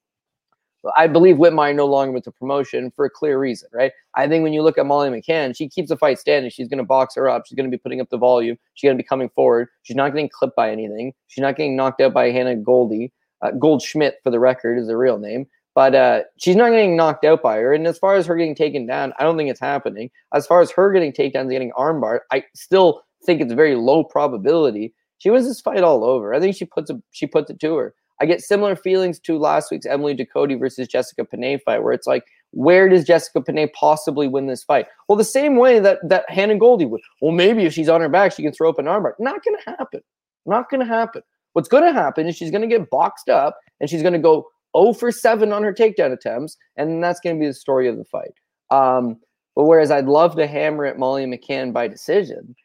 I 0.97 1.07
believe 1.07 1.37
Whitmire 1.37 1.75
no 1.75 1.87
longer 1.87 2.13
with 2.13 2.25
the 2.25 2.33
promotion 2.33 2.91
for 2.95 3.05
a 3.05 3.11
clear 3.11 3.39
reason, 3.39 3.69
right? 3.73 3.93
I 4.15 4.29
think 4.29 4.43
when 4.43 4.53
you 4.53 4.63
look 4.63 4.79
at 4.79 4.87
Molly 4.87 5.09
McCann, 5.09 5.57
she 5.57 5.69
keeps 5.69 5.89
the 5.89 5.97
fight 5.97 6.19
standing. 6.19 6.51
She's 6.51 6.69
going 6.69 6.79
to 6.79 6.85
box 6.85 7.15
her 7.15 7.29
up. 7.29 7.47
She's 7.47 7.57
going 7.57 7.71
to 7.71 7.75
be 7.75 7.81
putting 7.81 8.01
up 8.01 8.11
the 8.11 8.19
volume. 8.19 8.59
She's 8.75 8.89
going 8.89 8.97
to 8.97 9.03
be 9.03 9.07
coming 9.07 9.31
forward. 9.31 9.69
She's 9.83 9.97
not 9.97 10.11
getting 10.11 10.29
clipped 10.29 10.57
by 10.57 10.71
anything. 10.71 11.15
She's 11.29 11.43
not 11.43 11.57
getting 11.57 11.77
knocked 11.77 12.01
out 12.01 12.13
by 12.13 12.31
Hannah 12.31 12.57
Goldy. 12.57 13.13
Uh, 13.43 13.53
Goldschmidt, 13.53 14.21
for 14.23 14.31
the 14.31 14.41
record, 14.41 14.79
is 14.79 14.87
the 14.87 14.97
real 14.97 15.19
name. 15.19 15.47
But 15.75 15.95
uh, 15.95 16.23
she's 16.39 16.57
not 16.57 16.71
getting 16.71 16.97
knocked 16.97 17.25
out 17.25 17.43
by 17.43 17.57
her. 17.57 17.73
And 17.73 17.87
as 17.87 17.99
far 17.99 18.15
as 18.15 18.27
her 18.27 18.37
getting 18.37 18.55
taken 18.55 18.87
down, 18.87 19.13
I 19.19 19.25
don't 19.25 19.37
think 19.37 19.51
it's 19.51 19.61
happening. 19.61 20.11
As 20.33 20.47
far 20.47 20.61
as 20.61 20.71
her 20.71 20.93
getting 20.93 21.13
takedowns, 21.13 21.51
getting 21.51 21.73
armbar, 21.73 22.21
I 22.31 22.45
still 22.55 23.03
think 23.25 23.41
it's 23.41 23.53
very 23.53 23.75
low 23.75 24.05
probability 24.05 24.95
she 25.25 25.31
wins 25.31 25.47
this 25.47 25.63
fight 25.63 25.83
all 25.83 26.05
over. 26.05 26.35
I 26.35 26.41
think 26.41 26.55
she 26.55 26.67
puts 26.67 26.91
a, 26.91 27.01
she 27.11 27.27
puts 27.27 27.51
it 27.51 27.59
to 27.61 27.77
her. 27.77 27.95
I 28.21 28.27
get 28.27 28.41
similar 28.41 28.77
feelings 28.77 29.19
to 29.21 29.39
last 29.39 29.71
week's 29.71 29.87
Emily 29.87 30.15
Ducote 30.15 30.59
versus 30.59 30.89
Jessica 30.89 31.25
Penne 31.25 31.59
fight, 31.65 31.83
where 31.83 31.93
it's 31.93 32.07
like, 32.07 32.25
where 32.53 32.89
does 32.89 33.05
Jessica 33.05 33.41
Penne 33.41 33.69
possibly 33.75 34.29
win 34.29 34.47
this 34.47 34.63
fight? 34.63 34.87
Well, 35.09 35.19
the 35.19 35.25
same 35.25 35.57
way 35.57 35.81
that 35.81 35.99
that 36.09 36.29
Hannah 36.29 36.59
Goldy 36.59 36.87
would. 36.87 37.01
Well, 37.21 37.33
maybe 37.33 37.65
if 37.65 37.73
she's 37.73 37.89
on 37.89 38.01
her 38.01 38.09
back, 38.09 38.33
she 38.33 38.43
can 38.43 38.53
throw 38.53 38.71
up 38.71 38.79
an 38.79 38.87
armbar. 38.87 39.13
Not 39.19 39.45
going 39.45 39.57
to 39.65 39.71
happen. 39.77 40.01
Not 40.47 40.71
going 40.71 40.81
to 40.81 40.87
happen. 40.87 41.23
What's 41.55 41.69
going 41.69 41.85
to 41.85 41.93
happen 41.93 42.27
is 42.29 42.37
she's 42.37 42.51
going 42.51 42.69
to 42.69 42.69
get 42.69 42.91
boxed 42.91 43.29
up 43.29 43.59
and 43.81 43.89
she's 43.89 44.03
going 44.03 44.13
to 44.13 44.19
go 44.19 44.47
0 44.77 44.93
for 44.95 45.11
7 45.11 45.53
on 45.53 45.63
her 45.63 45.73
takedown 45.73 46.13
attempts, 46.13 46.57
and 46.77 47.03
that's 47.03 47.21
going 47.21 47.37
to 47.37 47.41
be 47.41 47.47
the 47.47 47.55
story 47.55 47.89
of 47.89 47.97
the 47.97 48.05
fight. 48.05 48.33
Um, 48.71 49.21
but 49.55 49.65
whereas 49.65 49.91
I'd 49.91 50.07
love 50.07 50.37
to 50.37 50.47
hammer 50.47 50.85
at 50.85 50.99
Molly 50.99 51.27
McCann 51.27 51.73
by 51.73 51.87
decision, 51.87 52.57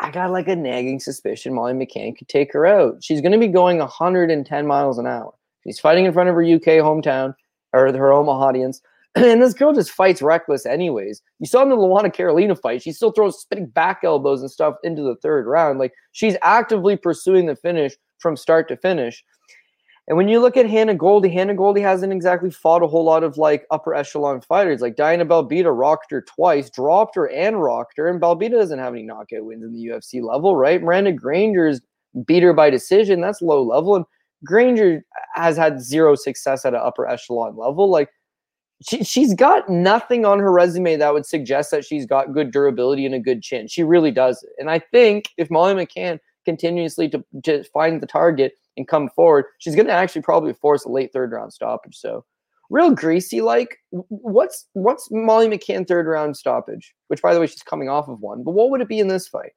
I 0.00 0.10
got 0.10 0.30
like 0.30 0.48
a 0.48 0.56
nagging 0.56 1.00
suspicion 1.00 1.54
Molly 1.54 1.72
McCann 1.72 2.16
could 2.16 2.28
take 2.28 2.52
her 2.52 2.66
out. 2.66 3.02
She's 3.02 3.20
going 3.20 3.32
to 3.32 3.38
be 3.38 3.48
going 3.48 3.78
110 3.78 4.66
miles 4.66 4.98
an 4.98 5.06
hour. 5.06 5.32
She's 5.62 5.80
fighting 5.80 6.04
in 6.04 6.12
front 6.12 6.28
of 6.28 6.34
her 6.34 6.42
UK 6.42 6.82
hometown 6.82 7.34
or 7.72 7.92
her 7.92 8.12
home 8.12 8.28
audience. 8.28 8.80
And 9.16 9.40
this 9.40 9.54
girl 9.54 9.72
just 9.72 9.92
fights 9.92 10.20
reckless, 10.20 10.66
anyways. 10.66 11.22
You 11.38 11.46
saw 11.46 11.62
in 11.62 11.68
the 11.68 11.76
Luana 11.76 12.12
Carolina 12.12 12.56
fight, 12.56 12.82
she 12.82 12.90
still 12.90 13.12
throws 13.12 13.40
spinning 13.40 13.68
back 13.68 14.00
elbows 14.02 14.40
and 14.40 14.50
stuff 14.50 14.74
into 14.82 15.02
the 15.02 15.14
third 15.22 15.46
round. 15.46 15.78
Like 15.78 15.92
she's 16.10 16.36
actively 16.42 16.96
pursuing 16.96 17.46
the 17.46 17.54
finish 17.54 17.94
from 18.18 18.36
start 18.36 18.66
to 18.68 18.76
finish. 18.76 19.22
And 20.06 20.18
when 20.18 20.28
you 20.28 20.40
look 20.40 20.56
at 20.56 20.68
Hannah 20.68 20.94
Goldy, 20.94 21.30
Hannah 21.30 21.54
Goldy 21.54 21.80
hasn't 21.80 22.12
exactly 22.12 22.50
fought 22.50 22.82
a 22.82 22.86
whole 22.86 23.04
lot 23.04 23.24
of 23.24 23.38
like 23.38 23.66
upper 23.70 23.94
echelon 23.94 24.42
fighters. 24.42 24.82
Like 24.82 24.96
Diana 24.96 25.24
Belbita 25.24 25.76
rocked 25.76 26.10
her 26.10 26.20
twice, 26.20 26.68
dropped 26.68 27.14
her 27.14 27.30
and 27.30 27.62
rocked 27.62 27.96
her, 27.96 28.08
and 28.08 28.20
Belbita 28.20 28.50
doesn't 28.50 28.78
have 28.78 28.92
any 28.92 29.02
knockout 29.02 29.44
wins 29.44 29.64
in 29.64 29.72
the 29.72 29.86
UFC 29.86 30.22
level, 30.22 30.56
right? 30.56 30.82
Miranda 30.82 31.12
Granger's 31.12 31.80
beat 32.26 32.42
her 32.42 32.52
by 32.52 32.68
decision. 32.68 33.22
That's 33.22 33.40
low 33.40 33.62
level, 33.62 33.96
and 33.96 34.04
Granger 34.44 35.04
has 35.34 35.56
had 35.56 35.80
zero 35.80 36.14
success 36.14 36.66
at 36.66 36.74
an 36.74 36.80
upper 36.82 37.08
echelon 37.08 37.56
level. 37.56 37.88
Like 37.88 38.10
she, 38.86 39.02
she's 39.04 39.34
got 39.34 39.68
nothing 39.70 40.24
on 40.26 40.38
her 40.38 40.52
resume 40.52 40.96
that 40.96 41.14
would 41.14 41.26
suggest 41.26 41.70
that 41.70 41.84
she's 41.84 42.04
got 42.04 42.34
good 42.34 42.50
durability 42.50 43.06
and 43.06 43.14
a 43.14 43.20
good 43.20 43.42
chin. 43.42 43.68
She 43.68 43.82
really 43.82 44.10
does. 44.10 44.46
And 44.58 44.70
I 44.70 44.80
think 44.80 45.30
if 45.38 45.50
Molly 45.50 45.74
McCann 45.74 46.18
continuously 46.44 47.08
to, 47.08 47.24
to 47.44 47.64
find 47.64 48.02
the 48.02 48.06
target 48.06 48.52
and 48.76 48.88
come 48.88 49.08
forward, 49.10 49.46
she's 49.58 49.74
going 49.74 49.86
to 49.86 49.92
actually 49.92 50.22
probably 50.22 50.52
force 50.52 50.84
a 50.84 50.88
late 50.90 51.12
third 51.12 51.32
round 51.32 51.52
stoppage. 51.52 51.96
So 51.96 52.24
real 52.70 52.90
greasy 52.90 53.40
like 53.40 53.76
what's 53.90 54.66
what's 54.72 55.08
Molly 55.10 55.48
McCann 55.48 55.86
third 55.86 56.06
round 56.06 56.36
stoppage, 56.36 56.94
which 57.08 57.22
by 57.22 57.34
the 57.34 57.40
way 57.40 57.46
she's 57.46 57.62
coming 57.62 57.88
off 57.88 58.08
of 58.08 58.20
one, 58.20 58.42
but 58.42 58.52
what 58.52 58.70
would 58.70 58.80
it 58.80 58.88
be 58.88 59.00
in 59.00 59.08
this 59.08 59.28
fight? 59.28 59.52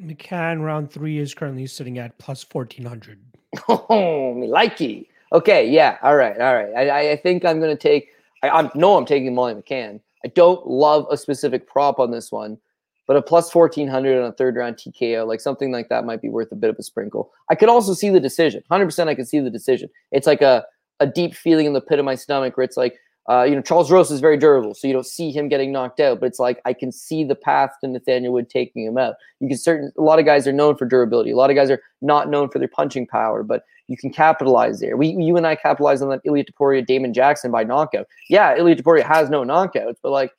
McCann 0.00 0.62
round 0.62 0.90
three 0.90 1.18
is 1.18 1.34
currently 1.34 1.66
sitting 1.66 1.98
at 1.98 2.16
plus 2.18 2.44
1400. 2.50 3.20
Oh, 3.68 4.34
me 4.34 4.48
likey. 4.48 5.06
Okay, 5.32 5.68
yeah, 5.70 5.98
all 6.02 6.16
right, 6.16 6.38
all 6.40 6.54
right. 6.54 6.74
I, 6.74 7.12
I 7.12 7.16
think 7.16 7.44
I'm 7.44 7.60
going 7.60 7.76
to 7.76 7.80
take. 7.80 8.08
I, 8.42 8.48
I 8.48 8.70
know 8.74 8.96
I'm 8.96 9.06
taking 9.06 9.32
Molly 9.32 9.54
McCann. 9.54 10.00
I 10.24 10.28
don't 10.28 10.66
love 10.66 11.06
a 11.10 11.16
specific 11.16 11.68
prop 11.68 12.00
on 12.00 12.10
this 12.10 12.32
one, 12.32 12.58
but 13.06 13.16
a 13.16 13.22
plus 13.22 13.54
1400 13.54 14.18
on 14.18 14.28
a 14.28 14.32
third 14.32 14.56
round 14.56 14.76
TKO, 14.76 15.26
like 15.26 15.40
something 15.40 15.72
like 15.72 15.88
that 15.88 16.04
might 16.04 16.22
be 16.22 16.28
worth 16.28 16.50
a 16.52 16.56
bit 16.56 16.70
of 16.70 16.76
a 16.78 16.82
sprinkle. 16.82 17.30
I 17.50 17.54
could 17.54 17.68
also 17.68 17.94
see 17.94 18.10
the 18.10 18.20
decision. 18.20 18.62
100% 18.70 19.08
I 19.08 19.14
could 19.14 19.28
see 19.28 19.40
the 19.40 19.50
decision. 19.50 19.88
It's 20.10 20.26
like 20.26 20.42
a, 20.42 20.64
a 21.00 21.06
deep 21.06 21.34
feeling 21.34 21.66
in 21.66 21.72
the 21.72 21.80
pit 21.80 21.98
of 21.98 22.04
my 22.04 22.14
stomach 22.14 22.56
where 22.56 22.64
it's 22.64 22.76
like, 22.76 22.96
uh, 23.28 23.42
you 23.42 23.54
know, 23.54 23.62
Charles 23.62 23.90
Rose 23.90 24.10
is 24.10 24.20
very 24.20 24.36
durable, 24.36 24.74
so 24.74 24.86
you 24.86 24.92
don't 24.92 25.06
see 25.06 25.30
him 25.30 25.48
getting 25.48 25.72
knocked 25.72 25.98
out, 25.98 26.20
but 26.20 26.26
it's 26.26 26.38
like 26.38 26.60
I 26.66 26.74
can 26.74 26.92
see 26.92 27.24
the 27.24 27.34
path 27.34 27.70
to 27.80 27.88
Nathaniel 27.88 28.34
Wood 28.34 28.50
taking 28.50 28.84
him 28.84 28.98
out. 28.98 29.14
You 29.40 29.48
can 29.48 29.56
certain 29.56 29.90
a 29.96 30.02
lot 30.02 30.18
of 30.18 30.26
guys 30.26 30.46
are 30.46 30.52
known 30.52 30.76
for 30.76 30.84
durability. 30.84 31.30
A 31.30 31.36
lot 31.36 31.48
of 31.48 31.56
guys 31.56 31.70
are 31.70 31.80
not 32.02 32.28
known 32.28 32.50
for 32.50 32.58
their 32.58 32.68
punching 32.68 33.06
power, 33.06 33.42
but 33.42 33.64
you 33.88 33.96
can 33.96 34.12
capitalize 34.12 34.80
there. 34.80 34.98
We, 34.98 35.08
you 35.08 35.38
and 35.38 35.46
I 35.46 35.56
capitalized 35.56 36.02
on 36.02 36.10
that 36.10 36.20
Ilia 36.24 36.44
Topuria, 36.44 36.84
Damon 36.84 37.14
Jackson 37.14 37.50
by 37.50 37.64
knockout. 37.64 38.06
Yeah, 38.28 38.56
Ilia 38.56 38.76
Topuria 38.76 39.02
has 39.02 39.30
no 39.30 39.42
knockouts, 39.42 39.96
but 40.02 40.12
like 40.12 40.32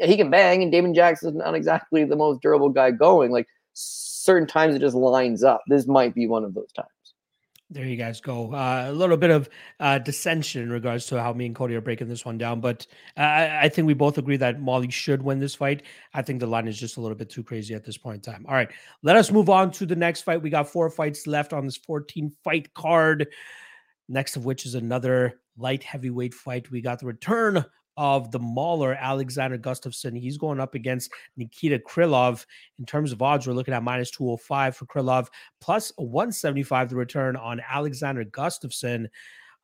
he 0.00 0.16
can 0.16 0.30
bang, 0.30 0.62
and 0.62 0.72
Damon 0.72 0.94
Jackson's 0.94 1.36
not 1.36 1.54
exactly 1.54 2.04
the 2.04 2.16
most 2.16 2.42
durable 2.42 2.68
guy 2.68 2.90
going. 2.90 3.30
Like 3.30 3.46
certain 3.72 4.46
times 4.46 4.74
it 4.74 4.80
just 4.80 4.96
lines 4.96 5.44
up. 5.44 5.62
This 5.68 5.86
might 5.86 6.14
be 6.14 6.26
one 6.26 6.44
of 6.44 6.54
those 6.54 6.72
times. 6.72 6.88
There 7.70 7.86
you 7.86 7.96
guys 7.96 8.20
go. 8.20 8.52
Uh, 8.54 8.86
a 8.88 8.92
little 8.92 9.16
bit 9.16 9.30
of 9.30 9.48
uh, 9.80 9.98
dissension 9.98 10.62
in 10.62 10.70
regards 10.70 11.06
to 11.06 11.20
how 11.20 11.32
me 11.32 11.46
and 11.46 11.56
Cody 11.56 11.74
are 11.74 11.80
breaking 11.80 12.08
this 12.08 12.24
one 12.24 12.38
down, 12.38 12.60
but 12.60 12.86
uh, 13.16 13.48
I 13.50 13.68
think 13.68 13.86
we 13.86 13.94
both 13.94 14.18
agree 14.18 14.36
that 14.36 14.60
Molly 14.60 14.90
should 14.90 15.22
win 15.22 15.40
this 15.40 15.54
fight. 15.54 15.82
I 16.12 16.22
think 16.22 16.40
the 16.40 16.46
line 16.46 16.68
is 16.68 16.78
just 16.78 16.98
a 16.98 17.00
little 17.00 17.16
bit 17.16 17.30
too 17.30 17.42
crazy 17.42 17.74
at 17.74 17.82
this 17.82 17.96
point 17.96 18.24
in 18.24 18.32
time. 18.32 18.44
All 18.46 18.54
right, 18.54 18.70
let 19.02 19.16
us 19.16 19.32
move 19.32 19.48
on 19.48 19.70
to 19.72 19.86
the 19.86 19.96
next 19.96 20.22
fight. 20.22 20.42
We 20.42 20.50
got 20.50 20.68
four 20.68 20.90
fights 20.90 21.26
left 21.26 21.52
on 21.52 21.64
this 21.64 21.78
14 21.78 22.30
fight 22.44 22.72
card. 22.74 23.28
Next 24.08 24.36
of 24.36 24.44
which 24.44 24.66
is 24.66 24.74
another 24.74 25.40
light 25.56 25.82
heavyweight 25.82 26.34
fight. 26.34 26.70
We 26.70 26.82
got 26.82 27.00
the 27.00 27.06
return 27.06 27.64
of 27.96 28.30
the 28.30 28.38
Mauler, 28.38 28.94
Alexander 28.94 29.58
Gustafsson. 29.58 30.18
He's 30.18 30.38
going 30.38 30.60
up 30.60 30.74
against 30.74 31.10
Nikita 31.36 31.78
Krylov. 31.78 32.44
In 32.78 32.86
terms 32.86 33.12
of 33.12 33.22
odds, 33.22 33.46
we're 33.46 33.54
looking 33.54 33.74
at 33.74 33.82
minus 33.82 34.10
205 34.10 34.76
for 34.76 34.86
Krylov, 34.86 35.28
plus 35.60 35.92
175 35.96 36.90
the 36.90 36.96
return 36.96 37.36
on 37.36 37.60
Alexander 37.68 38.24
Gustafsson. 38.24 39.08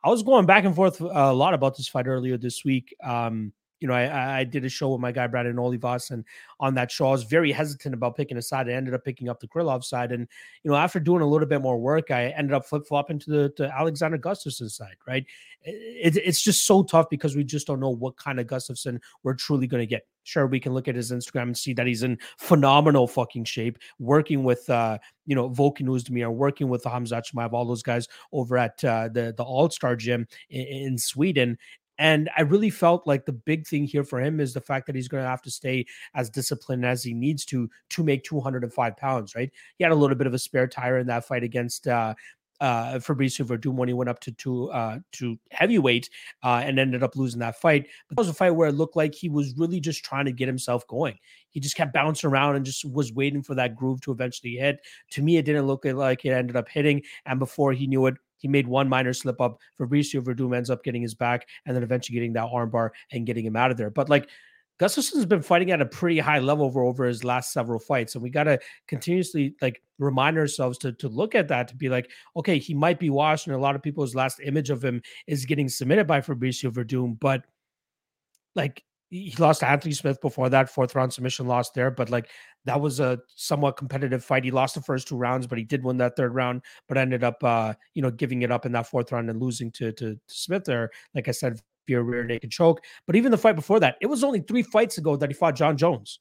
I 0.03 0.09
was 0.09 0.23
going 0.23 0.47
back 0.47 0.65
and 0.65 0.75
forth 0.75 1.01
a 1.01 1.33
lot 1.33 1.55
about 1.55 1.77
this 1.77 1.89
fight 1.89 2.07
earlier 2.07 2.39
this 2.39 2.65
week. 2.65 2.95
Um, 3.05 3.53
you 3.81 3.89
know, 3.89 3.95
I, 3.95 4.41
I 4.41 4.45
did 4.45 4.65
a 4.65 4.69
show 4.69 4.91
with 4.91 5.01
my 5.01 5.11
guy 5.11 5.27
Brandon 5.27 5.57
Olivas, 5.57 6.11
and 6.11 6.25
on 6.61 6.75
that 6.75 6.91
show, 6.91 7.09
I 7.09 7.13
was 7.13 7.25
very 7.25 7.51
hesitant 7.51 7.95
about 7.95 8.17
picking 8.17 8.37
a 8.37 8.43
side. 8.43 8.69
I 8.69 8.73
ended 8.73 8.95
up 8.95 9.05
picking 9.05 9.29
up 9.29 9.41
the 9.41 9.49
Krylov 9.49 9.85
side, 9.85 10.13
and 10.13 10.29
you 10.63 10.71
know, 10.71 10.77
after 10.77 11.01
doing 11.01 11.23
a 11.23 11.27
little 11.27 11.49
bit 11.49 11.63
more 11.63 11.79
work, 11.79 12.11
I 12.11 12.27
ended 12.29 12.53
up 12.53 12.67
flip 12.67 12.87
flopping 12.87 13.19
to 13.21 13.31
the 13.31 13.49
to 13.57 13.75
Alexander 13.75 14.19
Gustafsson 14.19 14.71
side. 14.71 14.97
Right? 15.07 15.25
It, 15.63 16.17
it's 16.17 16.43
just 16.43 16.67
so 16.67 16.83
tough 16.83 17.11
because 17.11 17.37
we 17.37 17.45
just 17.45 17.67
don't 17.67 17.81
know 17.81 17.91
what 17.91 18.17
kind 18.17 18.39
of 18.39 18.47
Gustafsson 18.47 19.01
we're 19.23 19.35
truly 19.35 19.67
going 19.67 19.83
to 19.83 19.87
get. 19.87 20.07
Sure, 20.23 20.47
we 20.47 20.61
can 20.61 20.75
look 20.75 20.87
at 20.87 20.95
his 20.95 21.11
Instagram 21.11 21.43
and 21.43 21.59
see 21.59 21.73
that 21.73 21.87
he's 21.87 22.03
in 22.03 22.19
phenomenal 22.39 23.09
fucking 23.09 23.45
shape, 23.45 23.79
working 23.99 24.45
with 24.45 24.69
uh, 24.69 24.99
you 25.27 25.35
know 25.35 25.49
Volkan 25.49 25.87
Oezdemir, 25.87 26.31
working 26.31 26.69
with 26.69 26.85
Khamzat 26.85 27.23
Chimaev, 27.33 27.53
all 27.53 27.65
those 27.65 27.83
guys 27.83 28.07
over 28.33 28.59
at 28.59 28.83
uh, 28.85 29.09
the 29.09 29.35
the 29.37 29.43
All 29.43 29.71
Star 29.71 29.97
Gym 29.97 30.29
in, 30.51 30.67
in 30.67 30.99
Sweden, 30.99 31.59
and 32.01 32.31
I 32.35 32.41
really 32.41 32.71
felt 32.71 33.07
like 33.07 33.27
the 33.27 33.33
big 33.33 33.67
thing 33.67 33.85
here 33.85 34.05
for 34.05 34.21
him 34.21 34.41
is 34.41 34.55
the 34.55 34.61
fact 34.63 34.87
that 34.87 34.97
he's 34.97 35.07
going 35.07 35.23
to 35.23 35.29
have 35.29 35.43
to 35.43 35.51
stay 35.51 35.85
as 36.15 36.31
disciplined 36.31 36.87
as 36.87 37.05
he 37.05 37.13
needs 37.13 37.45
to 37.47 37.69
to 37.91 38.03
make 38.03 38.25
205 38.25 38.97
pounds, 38.97 39.35
right? 39.37 39.51
He 39.77 39.85
had 39.85 39.93
a 39.93 39.97
little 39.97 40.17
bit 40.17 40.27
of 40.27 40.33
a 40.33 40.39
spare 40.39 40.67
tire 40.67 40.99
in 40.99 41.07
that 41.09 41.27
fight 41.27 41.45
against 41.45 41.87
uh, 41.87 42.15
uh, 42.63 42.95
Fabricio 42.95 43.47
Werdum 43.47 43.75
when 43.75 43.89
he 43.89 43.93
went 43.93 44.09
up 44.09 44.19
to 44.21 44.33
to, 44.33 44.71
uh, 44.71 44.99
to 45.13 45.39
heavyweight 45.51 46.09
uh, 46.43 46.63
and 46.65 46.79
ended 46.79 47.03
up 47.03 47.17
losing 47.17 47.41
that 47.41 47.61
fight. 47.61 47.87
But 48.09 48.17
that 48.17 48.23
was 48.23 48.31
a 48.31 48.35
fight 48.35 48.53
where 48.53 48.69
it 48.71 48.75
looked 48.75 48.97
like 48.97 49.15
he 49.15 49.29
was 49.29 49.55
really 49.59 49.79
just 49.79 50.03
trying 50.03 50.25
to 50.25 50.33
get 50.33 50.49
himself 50.49 50.87
going. 50.87 51.19
He 51.51 51.61
just 51.61 51.77
kept 51.77 51.93
bouncing 51.93 52.31
around 52.31 52.57
and 52.57 52.65
just 52.65 52.83
was 52.87 53.13
waiting 53.13 53.43
for 53.43 53.55
that 53.57 53.77
groove 53.77 54.01
to 54.03 54.13
eventually 54.13 54.55
hit. 54.55 54.81
To 55.11 55.23
me, 55.23 55.37
it 55.37 55.45
didn't 55.45 55.67
look 55.67 55.85
like 55.85 56.25
it 56.25 56.31
ended 56.31 56.57
up 56.57 56.69
hitting. 56.71 57.03
And 57.27 57.39
before 57.39 57.75
he 57.75 57.87
knew 57.87 58.07
it, 58.07 58.15
he 58.41 58.49
made 58.49 58.67
one 58.67 58.89
minor 58.89 59.13
slip 59.13 59.41
up. 59.41 59.59
Fabricio 59.79 60.23
Werdum 60.23 60.57
ends 60.57 60.71
up 60.71 60.83
getting 60.83 61.03
his 61.03 61.15
back 61.15 61.47
and 61.67 61.77
then 61.77 61.83
eventually 61.83 62.15
getting 62.15 62.33
that 62.33 62.49
armbar 62.51 62.91
and 63.13 63.27
getting 63.27 63.45
him 63.45 63.55
out 63.55 63.71
of 63.71 63.77
there. 63.77 63.91
But 63.91 64.09
like 64.09 64.29
Gustafsson's 64.79 65.27
been 65.27 65.43
fighting 65.43 65.71
at 65.73 65.83
a 65.83 65.87
pretty 65.87 66.19
high 66.19 66.39
level 66.39 66.65
over, 66.65 66.83
over 66.83 67.05
his 67.05 67.23
last 67.23 67.53
several 67.53 67.79
fights. 67.79 68.15
And 68.15 68.23
we 68.23 68.31
got 68.31 68.45
to 68.45 68.59
continuously 68.89 69.55
like 69.61 69.83
remind 69.99 70.39
ourselves 70.39 70.79
to, 70.79 70.93
to 70.95 71.09
look 71.09 71.35
at 71.35 71.49
that 71.49 71.69
to 71.69 71.77
be 71.77 71.91
like, 71.91 72.11
okay, 72.35 72.59
he 72.59 72.73
might 72.73 72.99
be 72.99 73.11
washed. 73.11 73.47
And 73.47 73.55
a 73.55 73.59
lot 73.59 73.77
of 73.77 73.83
people's 73.83 74.15
last 74.15 74.41
image 74.43 74.71
of 74.71 74.83
him 74.83 75.03
is 75.27 75.45
getting 75.45 75.69
submitted 75.69 76.07
by 76.07 76.23
Fabricio 76.23 76.73
Werdum. 76.73 77.21
But 77.21 77.45
like 78.55 78.83
he 79.11 79.35
lost 79.39 79.61
to 79.61 79.69
Anthony 79.69 79.93
Smith 79.93 80.21
before 80.21 80.49
that 80.49 80.71
fourth 80.71 80.95
round 80.95 81.13
submission 81.13 81.47
loss 81.47 81.71
there, 81.71 81.91
but 81.91 82.11
like 82.11 82.31
that 82.65 82.81
was 82.81 83.01
a 83.01 83.19
somewhat 83.35 83.77
competitive 83.77 84.25
fight. 84.25 84.45
He 84.45 84.53
lost 84.53 84.77
the 84.77 84.81
first 84.81 85.09
two 85.09 85.17
rounds, 85.17 85.49
but 85.49 85.59
he 85.59 85.65
did 85.65 85.83
win 85.83 85.97
that 85.99 86.17
third 86.17 86.35
round, 86.35 86.63
but 86.89 86.97
ended 86.97 87.25
up 87.25 87.43
uh, 87.43 87.75
you 87.95 88.03
know, 88.03 88.11
giving 88.11 88.43
it 88.43 88.53
up 88.53 88.67
in 88.67 88.73
that 88.73 88.87
fourth 88.87 89.11
round 89.11 89.29
and 89.29 89.41
losing 89.41 89.71
to 89.73 89.93
to, 89.93 90.15
to 90.15 90.21
Smith 90.29 90.65
there. 90.65 90.91
Like 91.15 91.27
I 91.27 91.33
said, 91.33 91.61
via 91.89 92.01
rear 92.01 92.25
naked 92.25 92.53
choke. 92.53 92.85
But 93.07 93.17
even 93.17 93.33
the 93.33 93.39
fight 93.39 93.57
before 93.57 93.81
that, 93.81 93.97
it 94.01 94.07
was 94.07 94.23
only 94.23 94.41
three 94.41 94.63
fights 94.63 94.99
ago 94.99 95.17
that 95.17 95.29
he 95.29 95.35
fought 95.35 95.57
Jon 95.57 95.77
Jones. 95.77 96.21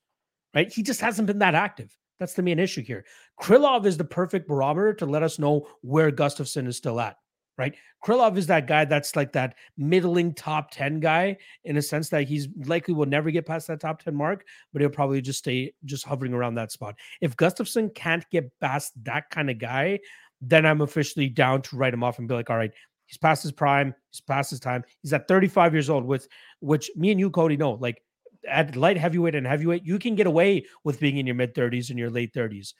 Right? 0.55 0.71
He 0.71 0.81
just 0.81 0.99
hasn't 0.99 1.27
been 1.27 1.39
that 1.39 1.53
active. 1.53 1.95
That's 2.19 2.33
the 2.33 2.41
main 2.41 2.57
issue 2.57 2.81
here. 2.81 3.05
Krylov 3.39 3.85
is 3.85 3.97
the 3.97 4.03
perfect 4.03 4.47
barometer 4.47 4.93
to 4.95 5.05
let 5.05 5.21
us 5.21 5.37
know 5.37 5.67
where 5.81 6.11
Gustafsson 6.11 6.67
is 6.67 6.75
still 6.75 6.99
at 6.99 7.17
right? 7.59 7.75
Krylov 8.03 8.37
is 8.37 8.47
that 8.47 8.67
guy 8.67 8.85
that's 8.85 9.17
like 9.17 9.33
that 9.33 9.55
middling 9.77 10.33
top 10.33 10.71
10 10.71 11.01
guy 11.01 11.35
in 11.65 11.75
a 11.75 11.81
sense 11.81 12.07
that 12.09 12.23
he's 12.23 12.47
likely 12.65 12.93
will 12.93 13.05
never 13.05 13.29
get 13.29 13.45
past 13.45 13.67
that 13.67 13.81
top 13.81 14.01
10 14.01 14.15
mark, 14.15 14.45
but 14.71 14.81
he'll 14.81 14.89
probably 14.89 15.21
just 15.21 15.39
stay 15.39 15.73
just 15.83 16.05
hovering 16.05 16.33
around 16.33 16.55
that 16.55 16.71
spot. 16.71 16.95
If 17.19 17.35
Gustafsson 17.35 17.93
can't 17.93 18.25
get 18.31 18.49
past 18.61 18.93
that 19.03 19.29
kind 19.29 19.49
of 19.49 19.59
guy, 19.59 19.99
then 20.41 20.65
I'm 20.65 20.79
officially 20.79 21.27
down 21.27 21.61
to 21.63 21.75
write 21.75 21.93
him 21.93 22.01
off 22.03 22.17
and 22.17 22.29
be 22.29 22.33
like, 22.33 22.49
all 22.49 22.55
right, 22.55 22.71
he's 23.07 23.17
past 23.17 23.43
his 23.43 23.51
prime, 23.51 23.93
he's 24.09 24.21
past 24.21 24.51
his 24.51 24.61
time. 24.61 24.85
He's 25.01 25.11
at 25.11 25.27
35 25.27 25.73
years 25.73 25.89
old, 25.89 26.05
with 26.05 26.29
which 26.61 26.89
me 26.95 27.11
and 27.11 27.19
you, 27.19 27.29
Cody, 27.29 27.57
know 27.57 27.71
like 27.71 28.01
at 28.47 28.77
light 28.77 28.97
heavyweight 28.97 29.35
and 29.35 29.45
heavyweight, 29.45 29.85
you 29.85 29.99
can 29.99 30.15
get 30.15 30.27
away 30.27 30.65
with 30.85 31.01
being 31.01 31.17
in 31.17 31.25
your 31.25 31.35
mid 31.35 31.53
30s 31.53 31.89
and 31.89 31.99
your 31.99 32.09
late 32.09 32.33
30s. 32.33 32.73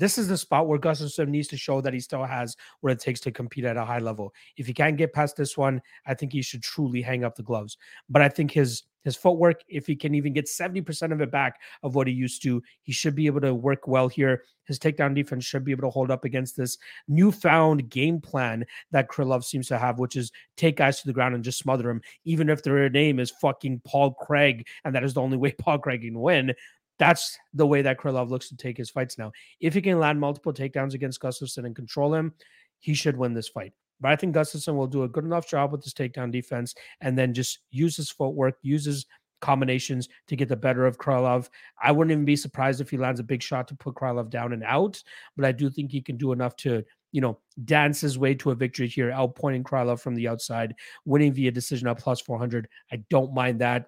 This 0.00 0.16
is 0.16 0.28
the 0.28 0.38
spot 0.38 0.66
where 0.66 0.78
Gustafsson 0.78 1.28
needs 1.28 1.48
to 1.48 1.58
show 1.58 1.82
that 1.82 1.92
he 1.92 2.00
still 2.00 2.24
has 2.24 2.56
what 2.80 2.90
it 2.90 3.00
takes 3.00 3.20
to 3.20 3.30
compete 3.30 3.66
at 3.66 3.76
a 3.76 3.84
high 3.84 3.98
level. 3.98 4.32
If 4.56 4.66
he 4.66 4.72
can't 4.72 4.96
get 4.96 5.12
past 5.12 5.36
this 5.36 5.58
one, 5.58 5.82
I 6.06 6.14
think 6.14 6.32
he 6.32 6.40
should 6.40 6.62
truly 6.62 7.02
hang 7.02 7.22
up 7.22 7.36
the 7.36 7.42
gloves. 7.42 7.76
But 8.08 8.22
I 8.22 8.30
think 8.30 8.50
his 8.50 8.84
his 9.04 9.16
footwork, 9.16 9.62
if 9.68 9.86
he 9.86 9.96
can 9.96 10.14
even 10.14 10.32
get 10.32 10.46
70% 10.46 11.12
of 11.12 11.20
it 11.20 11.30
back 11.30 11.58
of 11.82 11.94
what 11.94 12.06
he 12.06 12.12
used 12.12 12.42
to, 12.42 12.62
he 12.82 12.92
should 12.92 13.14
be 13.14 13.26
able 13.26 13.40
to 13.40 13.54
work 13.54 13.86
well 13.86 14.08
here. 14.08 14.42
His 14.64 14.78
takedown 14.78 15.14
defense 15.14 15.44
should 15.44 15.64
be 15.64 15.72
able 15.72 15.82
to 15.82 15.90
hold 15.90 16.10
up 16.10 16.24
against 16.24 16.56
this 16.56 16.76
newfound 17.08 17.88
game 17.88 18.20
plan 18.20 18.64
that 18.90 19.08
Krylov 19.08 19.42
seems 19.44 19.68
to 19.68 19.78
have, 19.78 19.98
which 19.98 20.16
is 20.16 20.30
take 20.56 20.76
guys 20.76 21.00
to 21.00 21.06
the 21.06 21.14
ground 21.14 21.34
and 21.34 21.42
just 21.42 21.58
smother 21.58 21.84
them, 21.84 22.02
even 22.24 22.50
if 22.50 22.62
their 22.62 22.88
name 22.90 23.18
is 23.18 23.30
fucking 23.30 23.80
Paul 23.86 24.12
Craig, 24.12 24.66
and 24.84 24.94
that 24.94 25.04
is 25.04 25.14
the 25.14 25.22
only 25.22 25.38
way 25.38 25.52
Paul 25.58 25.78
Craig 25.78 26.02
can 26.02 26.20
win 26.20 26.52
that's 27.00 27.38
the 27.54 27.66
way 27.66 27.80
that 27.80 27.98
Krylov 27.98 28.28
looks 28.28 28.50
to 28.50 28.56
take 28.56 28.76
his 28.76 28.90
fights 28.90 29.16
now. 29.16 29.32
If 29.58 29.72
he 29.72 29.80
can 29.80 29.98
land 29.98 30.20
multiple 30.20 30.52
takedowns 30.52 30.92
against 30.92 31.20
Gustafsson 31.20 31.64
and 31.64 31.74
control 31.74 32.14
him, 32.14 32.34
he 32.78 32.92
should 32.92 33.16
win 33.16 33.32
this 33.32 33.48
fight. 33.48 33.72
But 34.00 34.12
I 34.12 34.16
think 34.16 34.34
Gustafsson 34.34 34.76
will 34.76 34.86
do 34.86 35.04
a 35.04 35.08
good 35.08 35.24
enough 35.24 35.48
job 35.48 35.72
with 35.72 35.82
his 35.82 35.94
takedown 35.94 36.30
defense 36.30 36.74
and 37.00 37.18
then 37.18 37.32
just 37.32 37.60
use 37.70 37.96
his 37.96 38.10
footwork, 38.10 38.56
use 38.60 38.84
his 38.84 39.06
combinations 39.40 40.10
to 40.28 40.36
get 40.36 40.50
the 40.50 40.56
better 40.56 40.84
of 40.84 40.98
Krylov. 40.98 41.48
I 41.82 41.90
wouldn't 41.90 42.12
even 42.12 42.26
be 42.26 42.36
surprised 42.36 42.82
if 42.82 42.90
he 42.90 42.98
lands 42.98 43.18
a 43.18 43.24
big 43.24 43.42
shot 43.42 43.66
to 43.68 43.74
put 43.74 43.94
Krylov 43.94 44.28
down 44.28 44.52
and 44.52 44.62
out, 44.62 45.02
but 45.36 45.46
I 45.46 45.52
do 45.52 45.70
think 45.70 45.90
he 45.90 46.02
can 46.02 46.18
do 46.18 46.32
enough 46.32 46.54
to, 46.56 46.84
you 47.12 47.22
know, 47.22 47.38
dance 47.64 48.02
his 48.02 48.18
way 48.18 48.34
to 48.34 48.50
a 48.50 48.54
victory 48.54 48.88
here, 48.88 49.10
outpointing 49.10 49.62
Krylov 49.62 50.00
from 50.00 50.14
the 50.14 50.28
outside, 50.28 50.74
winning 51.06 51.32
via 51.32 51.50
decision 51.50 51.88
at 51.88 51.98
plus 51.98 52.20
400. 52.20 52.68
I 52.92 52.96
don't 53.08 53.32
mind 53.32 53.60
that. 53.62 53.86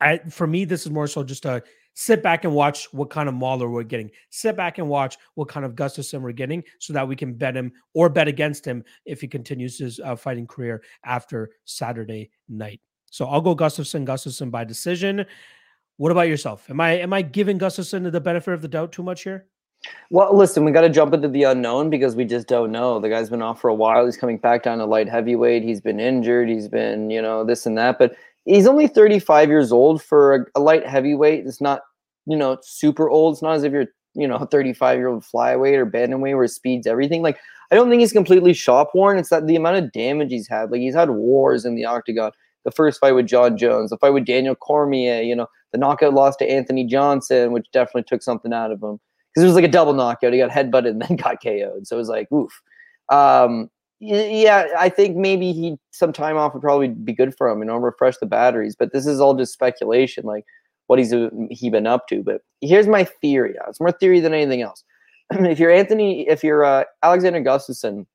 I, 0.00 0.18
for 0.30 0.46
me, 0.46 0.64
this 0.64 0.86
is 0.86 0.92
more 0.92 1.06
so 1.06 1.22
just 1.22 1.44
a 1.44 1.62
sit 1.98 2.22
back 2.22 2.44
and 2.44 2.54
watch 2.54 2.86
what 2.92 3.10
kind 3.10 3.28
of 3.28 3.34
Mauler 3.34 3.68
we're 3.68 3.82
getting. 3.82 4.08
Sit 4.30 4.56
back 4.56 4.78
and 4.78 4.88
watch 4.88 5.18
what 5.34 5.48
kind 5.48 5.66
of 5.66 5.74
Gustafsson 5.74 6.20
we're 6.20 6.30
getting 6.30 6.62
so 6.78 6.92
that 6.92 7.06
we 7.06 7.16
can 7.16 7.34
bet 7.34 7.56
him 7.56 7.72
or 7.92 8.08
bet 8.08 8.28
against 8.28 8.64
him 8.64 8.84
if 9.04 9.20
he 9.20 9.26
continues 9.26 9.78
his 9.78 9.98
uh, 9.98 10.14
fighting 10.14 10.46
career 10.46 10.80
after 11.04 11.50
Saturday 11.64 12.30
night. 12.48 12.80
So 13.10 13.26
I'll 13.26 13.40
go 13.40 13.56
Gustafsson, 13.56 14.06
Gustafsson 14.06 14.48
by 14.48 14.62
decision. 14.62 15.26
What 15.96 16.12
about 16.12 16.28
yourself? 16.28 16.70
Am 16.70 16.80
I 16.80 16.90
am 16.98 17.12
I 17.12 17.20
giving 17.20 17.58
Gustafsson 17.58 18.12
the 18.12 18.20
benefit 18.20 18.54
of 18.54 18.62
the 18.62 18.68
doubt 18.68 18.92
too 18.92 19.02
much 19.02 19.24
here? 19.24 19.46
Well, 20.10 20.36
listen, 20.36 20.64
we 20.64 20.70
got 20.70 20.82
to 20.82 20.90
jump 20.90 21.14
into 21.14 21.26
the 21.26 21.42
unknown 21.44 21.90
because 21.90 22.14
we 22.14 22.24
just 22.24 22.46
don't 22.46 22.70
know. 22.70 23.00
The 23.00 23.08
guy's 23.08 23.30
been 23.30 23.42
off 23.42 23.60
for 23.60 23.70
a 23.70 23.74
while. 23.74 24.06
He's 24.06 24.16
coming 24.16 24.38
back 24.38 24.62
down 24.62 24.78
to 24.78 24.84
light 24.84 25.08
heavyweight. 25.08 25.64
He's 25.64 25.80
been 25.80 25.98
injured. 25.98 26.48
He's 26.48 26.68
been, 26.68 27.10
you 27.10 27.22
know, 27.22 27.44
this 27.44 27.66
and 27.66 27.76
that. 27.78 27.98
But 27.98 28.16
he's 28.44 28.66
only 28.66 28.86
35 28.88 29.48
years 29.48 29.72
old 29.72 30.02
for 30.02 30.50
a, 30.54 30.60
light 30.60 30.86
heavyweight. 30.86 31.46
It's 31.46 31.60
not, 31.60 31.82
you 32.28 32.36
know, 32.36 32.58
super 32.62 33.08
old. 33.08 33.34
It's 33.34 33.42
not 33.42 33.54
as 33.54 33.64
if 33.64 33.72
you're, 33.72 33.86
you 34.14 34.28
know, 34.28 34.36
a 34.36 34.46
35 34.46 34.98
year 34.98 35.08
old 35.08 35.24
flyweight 35.24 35.76
or 35.76 35.86
bantamweight 35.86 36.36
where 36.36 36.46
speed's 36.46 36.86
everything. 36.86 37.22
Like, 37.22 37.38
I 37.70 37.74
don't 37.74 37.88
think 37.88 38.00
he's 38.00 38.12
completely 38.12 38.54
shop 38.54 38.90
worn. 38.94 39.18
It's 39.18 39.30
that 39.30 39.46
the 39.46 39.56
amount 39.56 39.76
of 39.76 39.92
damage 39.92 40.30
he's 40.30 40.48
had. 40.48 40.70
Like, 40.70 40.80
he's 40.80 40.94
had 40.94 41.10
wars 41.10 41.64
in 41.64 41.74
the 41.74 41.84
octagon. 41.84 42.32
The 42.64 42.70
first 42.70 43.00
fight 43.00 43.12
with 43.12 43.26
Jon 43.26 43.56
Jones, 43.56 43.90
the 43.90 43.98
fight 43.98 44.10
with 44.10 44.26
Daniel 44.26 44.54
Cormier, 44.54 45.22
you 45.22 45.34
know, 45.34 45.46
the 45.72 45.78
knockout 45.78 46.14
loss 46.14 46.36
to 46.36 46.50
Anthony 46.50 46.84
Johnson, 46.84 47.52
which 47.52 47.66
definitely 47.72 48.04
took 48.04 48.22
something 48.22 48.52
out 48.52 48.72
of 48.72 48.82
him 48.82 48.98
because 49.30 49.44
it 49.44 49.46
was 49.46 49.54
like 49.54 49.64
a 49.64 49.68
double 49.68 49.94
knockout. 49.94 50.32
He 50.32 50.38
got 50.38 50.50
headbutted 50.50 50.90
and 50.90 51.02
then 51.02 51.16
got 51.16 51.42
KO'd. 51.42 51.86
So 51.86 51.96
it 51.96 51.98
was 51.98 52.08
like, 52.08 52.30
oof. 52.32 52.52
Um, 53.10 53.70
yeah, 54.00 54.68
I 54.78 54.88
think 54.88 55.16
maybe 55.16 55.52
he 55.52 55.76
some 55.90 56.12
time 56.12 56.36
off 56.36 56.54
would 56.54 56.62
probably 56.62 56.88
be 56.88 57.12
good 57.12 57.34
for 57.36 57.48
him, 57.48 57.58
you 57.58 57.64
know, 57.64 57.76
refresh 57.76 58.16
the 58.18 58.26
batteries. 58.26 58.76
But 58.76 58.92
this 58.92 59.06
is 59.06 59.20
all 59.20 59.34
just 59.34 59.52
speculation, 59.52 60.24
like 60.24 60.44
what 60.88 60.98
he's 60.98 61.14
he 61.50 61.70
been 61.70 61.86
up 61.86 62.08
to. 62.08 62.22
But 62.22 62.42
here's 62.60 62.88
my 62.88 63.04
theory. 63.04 63.54
It's 63.68 63.80
more 63.80 63.92
theory 63.92 64.20
than 64.20 64.34
anything 64.34 64.62
else. 64.62 64.82
if 65.30 65.58
you're 65.58 65.70
Anthony, 65.70 66.28
if 66.28 66.42
you're 66.42 66.64
uh, 66.64 66.84
Alexander 67.02 67.40
Gustafsson, 67.40 68.06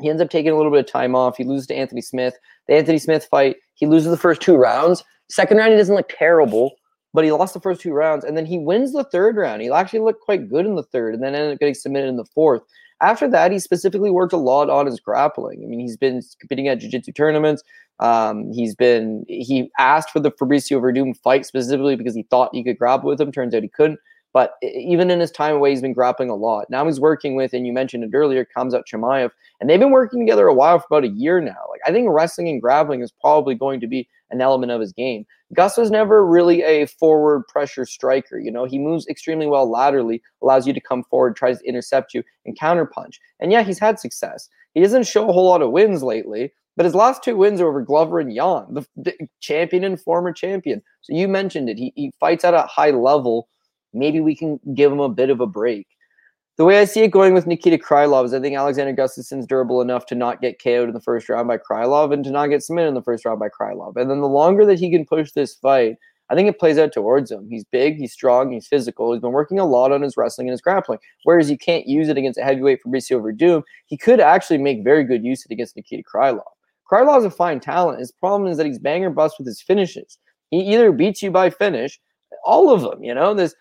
he 0.00 0.10
ends 0.10 0.22
up 0.22 0.30
taking 0.30 0.52
a 0.52 0.56
little 0.56 0.70
bit 0.70 0.80
of 0.80 0.86
time 0.86 1.14
off. 1.14 1.36
He 1.36 1.44
loses 1.44 1.66
to 1.68 1.74
Anthony 1.74 2.02
Smith. 2.02 2.34
The 2.66 2.74
Anthony 2.74 2.98
Smith 2.98 3.26
fight, 3.30 3.56
he 3.74 3.86
loses 3.86 4.10
the 4.10 4.16
first 4.16 4.40
two 4.40 4.56
rounds. 4.56 5.02
Second 5.30 5.56
round, 5.58 5.72
he 5.72 5.78
doesn't 5.78 5.94
look 5.94 6.10
terrible, 6.10 6.76
but 7.14 7.24
he 7.24 7.32
lost 7.32 7.54
the 7.54 7.60
first 7.60 7.80
two 7.80 7.92
rounds, 7.92 8.24
and 8.24 8.36
then 8.36 8.46
he 8.46 8.58
wins 8.58 8.92
the 8.92 9.04
third 9.04 9.36
round. 9.36 9.62
He 9.62 9.70
actually 9.70 10.00
looked 10.00 10.22
quite 10.22 10.48
good 10.48 10.66
in 10.66 10.74
the 10.74 10.84
third, 10.84 11.14
and 11.14 11.22
then 11.22 11.34
ended 11.34 11.52
up 11.52 11.58
getting 11.58 11.74
submitted 11.74 12.08
in 12.08 12.16
the 12.16 12.24
fourth. 12.24 12.62
After 13.00 13.28
that, 13.28 13.52
he 13.52 13.58
specifically 13.58 14.10
worked 14.10 14.32
a 14.32 14.38
lot 14.38 14.68
on 14.70 14.86
his 14.86 14.98
grappling. 14.98 15.62
I 15.62 15.66
mean, 15.66 15.78
he's 15.78 15.96
been 15.96 16.20
competing 16.40 16.68
at 16.68 16.80
jiu-jitsu 16.80 17.12
tournaments. 17.12 17.62
Um, 18.00 18.52
he's 18.52 18.74
been 18.74 19.24
he 19.28 19.70
asked 19.78 20.10
for 20.10 20.20
the 20.20 20.30
Fabricio 20.30 20.80
Werdum 20.80 21.16
fight 21.16 21.46
specifically 21.46 21.96
because 21.96 22.14
he 22.14 22.24
thought 22.24 22.50
he 22.52 22.64
could 22.64 22.78
grapple 22.78 23.08
with 23.08 23.20
him. 23.20 23.32
Turns 23.32 23.54
out 23.54 23.62
he 23.62 23.68
couldn't. 23.68 23.98
But 24.32 24.52
even 24.62 25.10
in 25.10 25.20
his 25.20 25.30
time 25.30 25.56
away, 25.56 25.70
he's 25.70 25.80
been 25.80 25.94
grappling 25.94 26.28
a 26.28 26.34
lot. 26.34 26.66
Now 26.68 26.84
he's 26.86 27.00
working 27.00 27.34
with, 27.34 27.54
and 27.54 27.66
you 27.66 27.72
mentioned 27.72 28.04
it 28.04 28.10
earlier, 28.14 28.46
Khamzat 28.56 28.82
Chimaev, 28.92 29.30
and 29.60 29.68
they've 29.68 29.80
been 29.80 29.90
working 29.90 30.20
together 30.20 30.46
a 30.46 30.54
while 30.54 30.78
for 30.78 30.86
about 30.90 31.04
a 31.04 31.12
year 31.12 31.40
now. 31.40 31.56
Like 31.70 31.80
I 31.86 31.92
think 31.92 32.08
wrestling 32.10 32.48
and 32.48 32.60
grappling 32.60 33.00
is 33.00 33.10
probably 33.10 33.54
going 33.54 33.80
to 33.80 33.86
be 33.86 34.08
an 34.30 34.40
element 34.40 34.72
of 34.72 34.80
his 34.80 34.92
game. 34.92 35.24
Gus 35.54 35.76
was 35.76 35.90
never 35.90 36.26
really 36.26 36.62
a 36.62 36.86
forward 36.86 37.46
pressure 37.48 37.86
striker. 37.86 38.38
You 38.38 38.50
know, 38.50 38.64
he 38.64 38.78
moves 38.78 39.06
extremely 39.06 39.46
well 39.46 39.70
laterally, 39.70 40.22
allows 40.42 40.66
you 40.66 40.72
to 40.74 40.80
come 40.80 41.04
forward, 41.04 41.36
tries 41.36 41.60
to 41.60 41.68
intercept 41.68 42.12
you 42.12 42.22
and 42.44 42.58
counterpunch. 42.58 43.14
And 43.40 43.50
yeah, 43.50 43.62
he's 43.62 43.78
had 43.78 43.98
success. 43.98 44.48
He 44.74 44.82
doesn't 44.82 45.06
show 45.06 45.28
a 45.28 45.32
whole 45.32 45.48
lot 45.48 45.62
of 45.62 45.70
wins 45.70 46.02
lately, 46.02 46.52
But 46.78 46.84
his 46.84 46.94
last 46.94 47.24
two 47.24 47.36
wins 47.36 47.60
are 47.60 47.66
over 47.66 47.82
Glover 47.82 48.20
and 48.20 48.32
Jan, 48.32 48.72
the, 48.72 48.86
the 48.96 49.12
champion 49.40 49.82
and 49.82 50.00
former 50.00 50.32
champion. 50.32 50.80
So 51.00 51.12
you 51.12 51.26
mentioned 51.26 51.68
it. 51.68 51.76
He, 51.76 51.92
he 51.96 52.12
fights 52.20 52.44
at 52.44 52.54
a 52.54 52.62
high 52.62 52.90
level. 52.90 53.48
Maybe 53.92 54.20
we 54.20 54.36
can 54.36 54.60
give 54.74 54.92
him 54.92 55.00
a 55.00 55.08
bit 55.08 55.28
of 55.28 55.40
a 55.40 55.46
break. 55.46 55.88
The 56.58 56.64
way 56.64 56.80
I 56.80 56.86
see 56.86 57.02
it 57.02 57.12
going 57.12 57.34
with 57.34 57.46
Nikita 57.46 57.78
Krylov 57.78 58.24
is 58.24 58.34
I 58.34 58.40
think 58.40 58.56
Alexander 58.56 58.92
Gustafsson's 58.92 59.46
durable 59.46 59.80
enough 59.80 60.06
to 60.06 60.16
not 60.16 60.40
get 60.40 60.60
KO'd 60.60 60.88
in 60.88 60.92
the 60.92 61.00
first 61.00 61.28
round 61.28 61.46
by 61.46 61.56
Krylov 61.56 62.12
and 62.12 62.24
to 62.24 62.32
not 62.32 62.48
get 62.48 62.64
submitted 62.64 62.88
in 62.88 62.94
the 62.94 63.02
first 63.02 63.24
round 63.24 63.38
by 63.38 63.48
Krylov. 63.48 63.96
And 63.96 64.10
then 64.10 64.20
the 64.20 64.26
longer 64.26 64.66
that 64.66 64.80
he 64.80 64.90
can 64.90 65.06
push 65.06 65.30
this 65.30 65.54
fight, 65.54 65.98
I 66.30 66.34
think 66.34 66.48
it 66.48 66.58
plays 66.58 66.76
out 66.76 66.92
towards 66.92 67.30
him. 67.30 67.46
He's 67.48 67.62
big, 67.62 67.94
he's 67.94 68.12
strong, 68.12 68.50
he's 68.50 68.66
physical. 68.66 69.12
He's 69.12 69.20
been 69.20 69.30
working 69.30 69.60
a 69.60 69.64
lot 69.64 69.92
on 69.92 70.02
his 70.02 70.16
wrestling 70.16 70.48
and 70.48 70.52
his 70.52 70.60
grappling. 70.60 70.98
Whereas 71.22 71.48
you 71.48 71.56
can't 71.56 71.86
use 71.86 72.08
it 72.08 72.18
against 72.18 72.40
a 72.40 72.42
heavyweight 72.42 72.80
Fabricio 72.84 73.22
Werdum, 73.22 73.62
he 73.86 73.96
could 73.96 74.18
actually 74.18 74.58
make 74.58 74.82
very 74.82 75.04
good 75.04 75.24
use 75.24 75.44
of 75.44 75.52
it 75.52 75.54
against 75.54 75.76
Nikita 75.76 76.02
Krylov. 76.12 76.42
Krylov's 76.90 77.24
a 77.24 77.30
fine 77.30 77.60
talent. 77.60 78.00
His 78.00 78.10
problem 78.10 78.50
is 78.50 78.56
that 78.56 78.66
he's 78.66 78.80
bang 78.80 79.04
or 79.04 79.10
bust 79.10 79.36
with 79.38 79.46
his 79.46 79.62
finishes. 79.62 80.18
He 80.50 80.74
either 80.74 80.90
beats 80.90 81.22
you 81.22 81.30
by 81.30 81.50
finish, 81.50 82.00
all 82.44 82.70
of 82.70 82.80
them, 82.80 83.04
you 83.04 83.14
know. 83.14 83.32
There's 83.32 83.54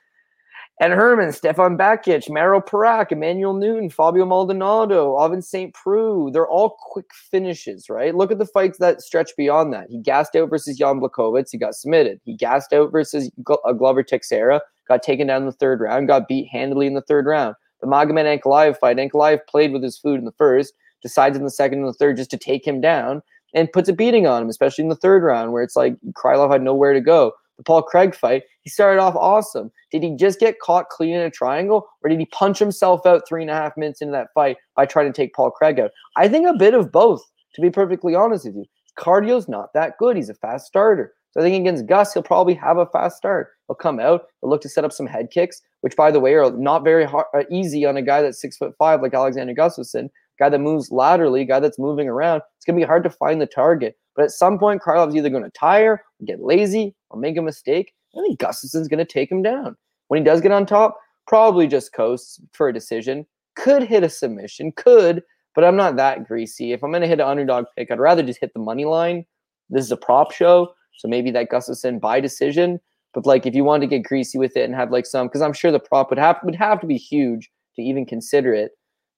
and 0.80 0.94
Herman, 0.94 1.32
Stefan 1.32 1.76
Bakich, 1.76 2.30
Maro 2.30 2.62
Parak, 2.62 3.12
Emmanuel 3.12 3.56
Newton, 3.56 3.90
Fabio 3.90 4.26
Maldonado, 4.26 5.16
Ovince 5.16 5.50
St. 5.50 5.74
Preux. 5.74 6.30
They're 6.32 6.48
all 6.48 6.78
quick 6.80 7.08
finishes, 7.32 7.90
right? 7.90 8.14
Look 8.14 8.32
at 8.32 8.38
the 8.38 8.46
fights 8.46 8.78
that 8.78 9.02
stretch 9.02 9.32
beyond 9.36 9.74
that. 9.74 9.90
He 9.90 9.98
gassed 9.98 10.36
out 10.36 10.52
versus 10.52 10.78
Jan 10.78 11.00
Blachowicz. 11.00 11.50
He 11.52 11.58
got 11.58 11.74
submitted. 11.74 12.22
He 12.26 12.36
gassed 12.36 12.74
out 12.74 12.92
versus 12.92 13.32
uh, 13.66 13.74
Glover 13.74 14.04
Teixeira, 14.04 14.62
got 14.88 15.02
taken 15.02 15.26
down 15.28 15.42
in 15.42 15.48
the 15.48 15.52
third 15.52 15.82
round, 15.82 16.08
got 16.08 16.28
beat 16.28 16.48
handily 16.48 16.86
in 16.86 16.94
the 16.94 17.02
third 17.02 17.26
round. 17.26 17.56
The 17.82 17.88
Magomed 17.88 18.40
Ankalaev 18.40 18.78
fight, 18.78 18.98
Ankalaev 18.98 19.48
played 19.48 19.72
with 19.72 19.82
his 19.82 19.98
food 19.98 20.20
in 20.20 20.26
the 20.26 20.32
first, 20.34 20.74
decides 21.02 21.38
in 21.38 21.44
the 21.44 21.50
second 21.50 21.80
and 21.80 21.88
the 21.88 21.94
third 21.94 22.18
just 22.18 22.32
to 22.32 22.38
take 22.38 22.66
him 22.66 22.82
down 22.82 23.24
and 23.56 23.72
puts 23.72 23.90
a 23.90 23.94
beating 23.94 24.28
on 24.28 24.44
him, 24.44 24.50
especially 24.50 24.84
in 24.84 24.90
the 24.90 24.96
third 24.96 25.24
round 25.24 25.54
where 25.54 25.64
it's 25.64 25.76
like 25.76 25.96
Krylov 26.14 26.52
had 26.52 26.62
nowhere 26.62 26.94
to 26.94 27.02
go 27.02 27.34
the 27.58 27.64
Paul 27.64 27.82
Craig 27.82 28.16
fight, 28.16 28.44
he 28.68 28.70
started 28.70 29.00
off 29.00 29.16
awesome. 29.16 29.72
Did 29.94 30.04
he 30.04 30.14
just 30.18 30.42
get 30.42 30.60
caught 30.60 30.90
clean 30.90 31.16
in 31.16 31.22
a 31.22 31.32
triangle, 31.32 31.88
or 32.04 32.10
did 32.10 32.20
he 32.20 32.26
punch 32.26 32.60
himself 32.60 33.06
out 33.06 33.22
three 33.26 33.42
and 33.42 33.50
a 33.50 33.54
half 33.54 33.78
minutes 33.78 34.02
into 34.02 34.12
that 34.12 34.28
fight 34.34 34.58
by 34.76 34.86
trying 34.86 35.06
to 35.06 35.14
take 35.14 35.34
Paul 35.34 35.52
Craig 35.52 35.80
out? 35.80 35.92
I 36.18 36.28
think 36.28 36.46
a 36.46 36.54
bit 36.54 36.74
of 36.74 36.92
both, 36.92 37.22
to 37.56 37.62
be 37.62 37.70
perfectly 37.70 38.14
honest 38.14 38.44
with 38.44 38.56
you. 38.56 38.66
Cardio's 39.00 39.48
not 39.48 39.70
that 39.74 39.98
good. 39.98 40.18
He's 40.18 40.28
a 40.28 40.34
fast 40.34 40.66
starter. 40.66 41.14
So 41.32 41.40
I 41.40 41.44
think 41.44 41.62
against 41.62 41.86
Gus, 41.86 42.14
he'll 42.14 42.24
probably 42.24 42.56
have 42.56 42.78
a 42.78 42.88
fast 42.88 43.16
start. 43.16 43.52
He'll 43.70 43.76
come 43.76 44.02
out, 44.02 44.26
he'll 44.42 44.50
look 44.50 44.62
to 44.64 44.70
set 44.70 44.84
up 44.84 44.92
some 44.92 45.08
head 45.08 45.30
kicks, 45.32 45.62
which, 45.80 45.96
by 45.96 46.12
the 46.12 46.20
way, 46.20 46.34
are 46.34 46.52
not 46.52 46.84
very 46.84 47.06
hard, 47.06 47.28
uh, 47.34 47.44
easy 47.50 47.86
on 47.86 47.96
a 47.96 48.02
guy 48.02 48.22
that's 48.22 48.42
six 48.42 48.58
foot 48.58 48.74
five 48.78 49.02
like 49.02 49.14
Alexander 49.14 49.54
Gustafsson, 49.54 50.10
guy 50.40 50.50
that 50.50 50.60
moves 50.60 50.92
laterally, 50.92 51.46
guy 51.46 51.62
that's 51.62 51.80
moving 51.80 52.10
around. 52.10 52.42
It's 52.58 52.66
going 52.66 52.78
to 52.78 52.84
be 52.84 52.86
hard 52.86 53.04
to 53.06 53.10
find 53.10 53.40
the 53.40 53.46
target. 53.46 53.96
But 54.18 54.26
at 54.26 54.32
some 54.32 54.60
point, 54.60 54.82
Krylov's 54.82 55.16
either 55.16 55.30
going 55.30 55.44
to 55.44 55.52
tire, 55.52 56.04
get 56.26 56.42
lazy, 56.42 56.94
or 57.12 57.18
make 57.18 57.38
a 57.38 57.42
mistake. 57.42 57.94
I 58.18 58.22
think 58.22 58.40
Gustafsson's 58.40 58.88
going 58.88 59.00
to 59.00 59.06
take 59.06 59.32
him 59.32 59.42
down. 59.42 59.76
When 60.08 60.20
he 60.20 60.24
does 60.24 60.42
get 60.42 60.52
on 60.52 60.66
top, 60.66 60.98
probably 61.28 61.68
just 61.68 61.94
coasts 61.94 62.40
for 62.54 62.70
a 62.70 62.74
decision. 62.74 63.26
Could 63.56 63.84
hit 63.84 64.04
a 64.04 64.10
submission, 64.10 64.72
could, 64.76 65.24
but 65.56 65.64
I'm 65.64 65.76
not 65.76 65.96
that 65.98 66.28
greasy. 66.28 66.72
If 66.72 66.84
I'm 66.84 66.92
going 66.92 67.02
to 67.02 67.08
hit 67.08 67.20
an 67.20 67.28
underdog 67.28 67.66
pick, 67.76 67.92
I'd 67.92 68.00
rather 68.00 68.24
just 68.24 68.40
hit 68.40 68.54
the 68.54 68.60
money 68.60 68.86
line. 68.86 69.26
This 69.70 69.86
is 69.86 69.92
a 69.92 69.98
prop 69.98 70.32
show, 70.32 70.74
so 70.98 71.08
maybe 71.08 71.32
that 71.32 71.50
Gustafsson 71.50 72.00
by 72.00 72.20
decision. 72.20 72.80
But 73.14 73.26
like, 73.26 73.46
if 73.46 73.56
you 73.56 73.64
want 73.64 73.82
to 73.82 73.88
get 73.88 74.04
greasy 74.04 74.38
with 74.38 74.56
it 74.56 74.64
and 74.64 74.76
have 74.76 74.92
like 74.92 75.06
some, 75.06 75.28
because 75.28 75.42
I'm 75.42 75.54
sure 75.54 75.72
the 75.72 75.80
prop 75.80 76.10
would 76.10 76.20
have 76.20 76.38
would 76.44 76.56
have 76.56 76.80
to 76.82 76.88
be 76.88 76.98
huge 76.98 77.50
to 77.76 77.82
even 77.82 78.06
consider 78.06 78.54
it. 78.54 78.72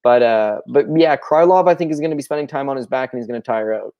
But 0.03 0.23
uh, 0.23 0.59
but 0.67 0.85
yeah, 0.95 1.17
Krylov 1.17 1.67
I 1.67 1.76
think 1.76 1.91
is 1.91 1.99
going 1.99 2.11
to 2.11 2.15
be 2.15 2.23
spending 2.23 2.47
time 2.47 2.69
on 2.69 2.77
his 2.77 2.88
back 2.88 3.11
and 3.11 3.19
he's 3.19 3.27
going 3.27 3.41
to 3.41 3.45
tire 3.45 3.73
out. 3.73 3.93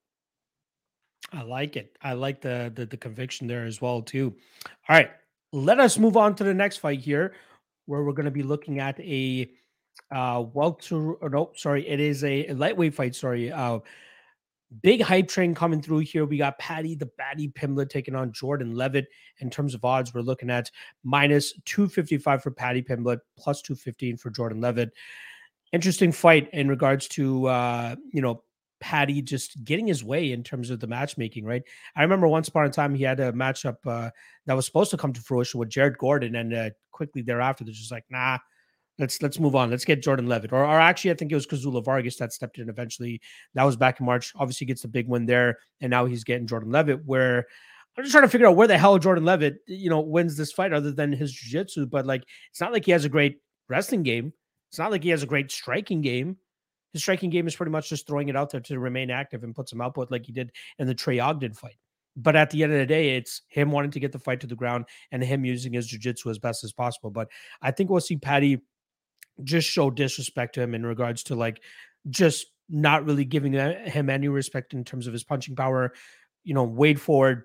I 1.33 1.43
like 1.43 1.75
it. 1.75 1.97
I 2.01 2.13
like 2.13 2.41
the, 2.41 2.71
the 2.73 2.85
the 2.85 2.97
conviction 2.97 3.47
there 3.47 3.65
as 3.65 3.81
well 3.81 4.01
too. 4.01 4.35
All 4.87 4.95
right, 4.95 5.11
let 5.51 5.79
us 5.79 5.97
move 5.97 6.17
on 6.17 6.35
to 6.35 6.43
the 6.43 6.53
next 6.53 6.77
fight 6.77 6.99
here, 6.99 7.33
where 7.85 8.03
we're 8.03 8.13
going 8.13 8.25
to 8.25 8.31
be 8.31 8.43
looking 8.43 8.79
at 8.79 8.99
a 8.99 9.49
uh 10.11 10.43
welter. 10.53 11.15
No, 11.29 11.51
sorry, 11.55 11.87
it 11.87 11.99
is 11.99 12.23
a, 12.23 12.47
a 12.47 12.53
lightweight 12.53 12.95
fight. 12.95 13.15
Sorry, 13.15 13.51
uh, 13.51 13.79
big 14.81 15.01
hype 15.01 15.27
train 15.27 15.53
coming 15.53 15.81
through 15.81 15.99
here. 15.99 16.25
We 16.25 16.37
got 16.37 16.57
Paddy 16.57 16.95
the 16.95 17.09
Baddy 17.19 17.53
Pimblett 17.53 17.89
taking 17.89 18.15
on 18.15 18.31
Jordan 18.31 18.75
Leavitt. 18.75 19.07
In 19.39 19.49
terms 19.49 19.75
of 19.75 19.85
odds, 19.85 20.13
we're 20.13 20.21
looking 20.21 20.49
at 20.49 20.71
minus 21.03 21.53
255 21.65 22.41
for 22.41 22.51
Paddy 22.51 22.81
Pimblett, 22.81 23.19
plus 23.37 23.61
215 23.61 24.17
for 24.17 24.29
Jordan 24.29 24.61
Leavitt. 24.61 24.91
Interesting 25.73 26.11
fight 26.11 26.49
in 26.53 26.67
regards 26.67 27.07
to 27.09 27.45
uh, 27.45 27.95
you 28.11 28.21
know 28.21 28.43
Paddy 28.80 29.22
just 29.22 29.64
getting 29.64 29.88
his 29.88 30.03
way 30.03 30.31
in 30.31 30.43
terms 30.43 30.69
of 30.69 30.80
the 30.80 30.88
matchmaking, 30.88 31.45
right? 31.45 31.64
I 31.95 32.01
remember 32.01 32.27
once 32.27 32.47
upon 32.47 32.65
a 32.65 32.69
time 32.69 32.95
he 32.95 33.03
had 33.03 33.19
a 33.19 33.31
matchup 33.31 33.77
uh, 33.85 34.10
that 34.45 34.53
was 34.53 34.65
supposed 34.65 34.91
to 34.91 34.97
come 34.97 35.14
to 35.14 35.22
fruition 35.22 35.60
with 35.60 35.69
Jared 35.69 35.97
Gordon, 35.97 36.35
and 36.35 36.53
uh, 36.53 36.69
quickly 36.91 37.22
thereafter 37.22 37.64
they're 37.64 37.73
just 37.73 37.91
like, 37.91 38.06
nah, 38.10 38.38
let's 38.97 39.22
let's 39.22 39.39
move 39.39 39.56
on. 39.56 39.69
Let's 39.69 39.85
get 39.85 40.01
Jordan 40.01 40.27
Leavitt, 40.27 40.53
or, 40.53 40.64
or 40.64 40.80
actually 40.80 41.11
I 41.11 41.15
think 41.15 41.31
it 41.31 41.35
was 41.35 41.47
Kazula 41.47 41.84
Vargas 41.84 42.18
that 42.18 42.34
stepped 42.34 42.57
in 42.57 42.69
eventually. 42.69 43.22
That 43.53 43.64
was 43.64 43.76
back 43.76 43.99
in 43.99 44.06
March. 44.06 44.31
Obviously 44.35 44.68
gets 44.68 44.81
the 44.81 44.88
big 44.88 45.07
win 45.07 45.26
there, 45.26 45.57
and 45.81 45.89
now 45.89 46.06
he's 46.06 46.23
getting 46.23 46.47
Jordan 46.47 46.72
Leavitt. 46.72 47.06
Where 47.06 47.45
I'm 47.97 48.03
just 48.03 48.14
trying 48.14 48.23
to 48.23 48.30
figure 48.30 48.47
out 48.47 48.56
where 48.56 48.68
the 48.68 48.77
hell 48.77 48.97
Jordan 48.97 49.26
Leavitt, 49.26 49.57
you 49.68 49.89
know, 49.89 49.99
wins 49.99 50.38
this 50.38 50.51
fight 50.51 50.73
other 50.73 50.91
than 50.91 51.11
his 51.11 51.34
jiu-jitsu. 51.34 51.88
But 51.88 52.06
like, 52.06 52.23
it's 52.49 52.61
not 52.61 52.72
like 52.72 52.85
he 52.85 52.91
has 52.91 53.03
a 53.03 53.10
great 53.10 53.39
wrestling 53.68 54.03
game. 54.03 54.31
It's 54.69 54.80
not 54.80 54.91
like 54.91 55.03
he 55.03 55.10
has 55.10 55.23
a 55.23 55.27
great 55.27 55.51
striking 55.51 56.01
game 56.01 56.38
his 56.93 57.01
striking 57.01 57.29
game 57.29 57.47
is 57.47 57.55
pretty 57.55 57.71
much 57.71 57.89
just 57.89 58.07
throwing 58.07 58.29
it 58.29 58.35
out 58.35 58.51
there 58.51 58.61
to 58.61 58.79
remain 58.79 59.11
active 59.11 59.43
and 59.43 59.55
put 59.55 59.69
some 59.69 59.81
output 59.81 60.11
like 60.11 60.25
he 60.25 60.31
did 60.31 60.51
in 60.77 60.87
the 60.87 60.95
Trey 60.95 61.19
Ogden 61.19 61.53
fight. 61.53 61.77
But 62.15 62.35
at 62.35 62.49
the 62.49 62.63
end 62.63 62.73
of 62.73 62.79
the 62.79 62.85
day, 62.85 63.15
it's 63.15 63.43
him 63.47 63.71
wanting 63.71 63.91
to 63.91 63.99
get 63.99 64.11
the 64.11 64.19
fight 64.19 64.41
to 64.41 64.47
the 64.47 64.55
ground 64.55 64.85
and 65.11 65.23
him 65.23 65.45
using 65.45 65.73
his 65.73 65.87
jiu-jitsu 65.87 66.29
as 66.29 66.39
best 66.39 66.63
as 66.63 66.73
possible. 66.73 67.11
But 67.11 67.29
I 67.61 67.71
think 67.71 67.89
we'll 67.89 68.01
see 68.01 68.17
Paddy 68.17 68.61
just 69.43 69.69
show 69.69 69.89
disrespect 69.89 70.55
to 70.55 70.61
him 70.61 70.73
in 70.73 70.85
regards 70.85 71.23
to 71.23 71.35
like 71.35 71.61
just 72.09 72.47
not 72.67 73.05
really 73.05 73.25
giving 73.25 73.55
uh, 73.55 73.85
him 73.85 74.09
any 74.09 74.27
respect 74.27 74.73
in 74.73 74.83
terms 74.83 75.07
of 75.07 75.13
his 75.13 75.23
punching 75.23 75.55
power. 75.55 75.93
You 76.43 76.53
know, 76.53 76.63
wade 76.63 76.99
forward, 76.99 77.43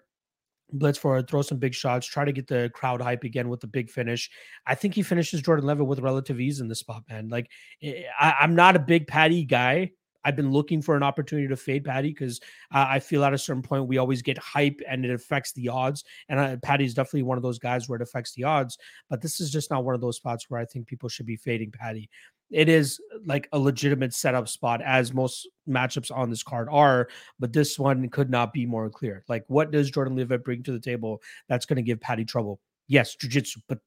blitz 0.73 0.99
forward, 0.99 1.29
throw 1.29 1.43
some 1.43 1.59
big 1.59 1.75
shots, 1.75 2.07
try 2.07 2.25
to 2.25 2.33
get 2.33 2.47
the 2.47 2.71
crowd 2.75 3.01
hype 3.01 3.25
again 3.25 3.49
with 3.49 3.61
the 3.61 3.67
big 3.67 3.91
finish. 3.91 4.31
I 4.67 4.75
think 4.75 4.95
he 4.95 5.03
finishes 5.03 5.43
Jordan 5.43 5.67
Leavitt 5.67 5.87
with 5.87 6.01
relative 6.01 6.41
ease 6.41 6.61
in 6.61 6.69
the 6.69 6.75
spot, 6.75 7.05
man. 7.09 7.29
Like 7.29 7.51
eh, 7.83 8.03
I, 8.19 8.37
am 8.41 8.55
not 8.55 8.77
a 8.77 8.81
big 8.81 9.07
Paddy 9.07 9.45
guy. 9.45 9.93
I've 10.25 10.37
been 10.37 10.51
looking 10.51 10.81
for 10.81 10.97
an 10.97 11.03
opportunity 11.03 11.49
to 11.49 11.57
fade 11.57 11.85
Paddy 11.85 12.09
because 12.09 12.41
uh, 12.73 12.87
I 12.89 12.99
feel 12.99 13.25
at 13.25 13.35
a 13.35 13.39
certain 13.39 13.63
point 13.63 13.87
we 13.87 13.99
always 13.99 14.23
get 14.23 14.39
hype 14.39 14.81
and 14.89 15.05
it 15.05 15.11
affects 15.11 15.53
the 15.53 15.69
odds. 15.69 16.03
And 16.29 16.41
uh, 16.41 16.57
Paddy's 16.63 16.95
definitely 16.95 17.25
one 17.25 17.37
of 17.37 17.43
those 17.43 17.59
guys 17.59 17.89
where 17.89 17.97
it 17.97 18.03
affects 18.03 18.33
the 18.33 18.45
odds. 18.45 18.79
But 19.11 19.21
this 19.21 19.39
is 19.39 19.51
just 19.51 19.71
not 19.71 19.85
one 19.85 19.95
of 19.95 20.01
those 20.01 20.17
spots 20.17 20.47
where 20.49 20.61
I 20.61 20.65
think 20.65 20.87
people 20.87 21.11
should 21.11 21.27
be 21.27 21.37
fading 21.37 21.73
Paddy 21.73 22.09
it 22.51 22.69
is 22.69 23.01
like 23.27 23.49
a 23.53 23.59
legitimate 23.59 24.13
setup 24.15 24.49
spot 24.49 24.83
as 24.83 25.13
most 25.13 25.49
matchups 25.69 26.15
on 26.15 26.31
this 26.31 26.43
card 26.43 26.69
are 26.71 27.09
but 27.39 27.53
this 27.53 27.79
one 27.79 28.09
could 28.09 28.31
not 28.31 28.53
be 28.53 28.67
more 28.67 28.91
clear. 28.91 29.25
Like 29.29 29.45
what 29.49 29.71
does 29.71 29.91
jordan 29.91 30.17
Leavitt 30.17 30.45
bring 30.45 30.63
to 30.65 30.73
the 30.73 30.81
table 30.81 31.23
that's 31.49 31.67
going 31.67 31.77
to 31.77 31.83
give 31.83 32.01
Paddy 32.01 32.25
trouble? 32.25 32.61
Yes 32.87 33.15
jiu-jitsu 33.15 33.61
but 33.69 33.79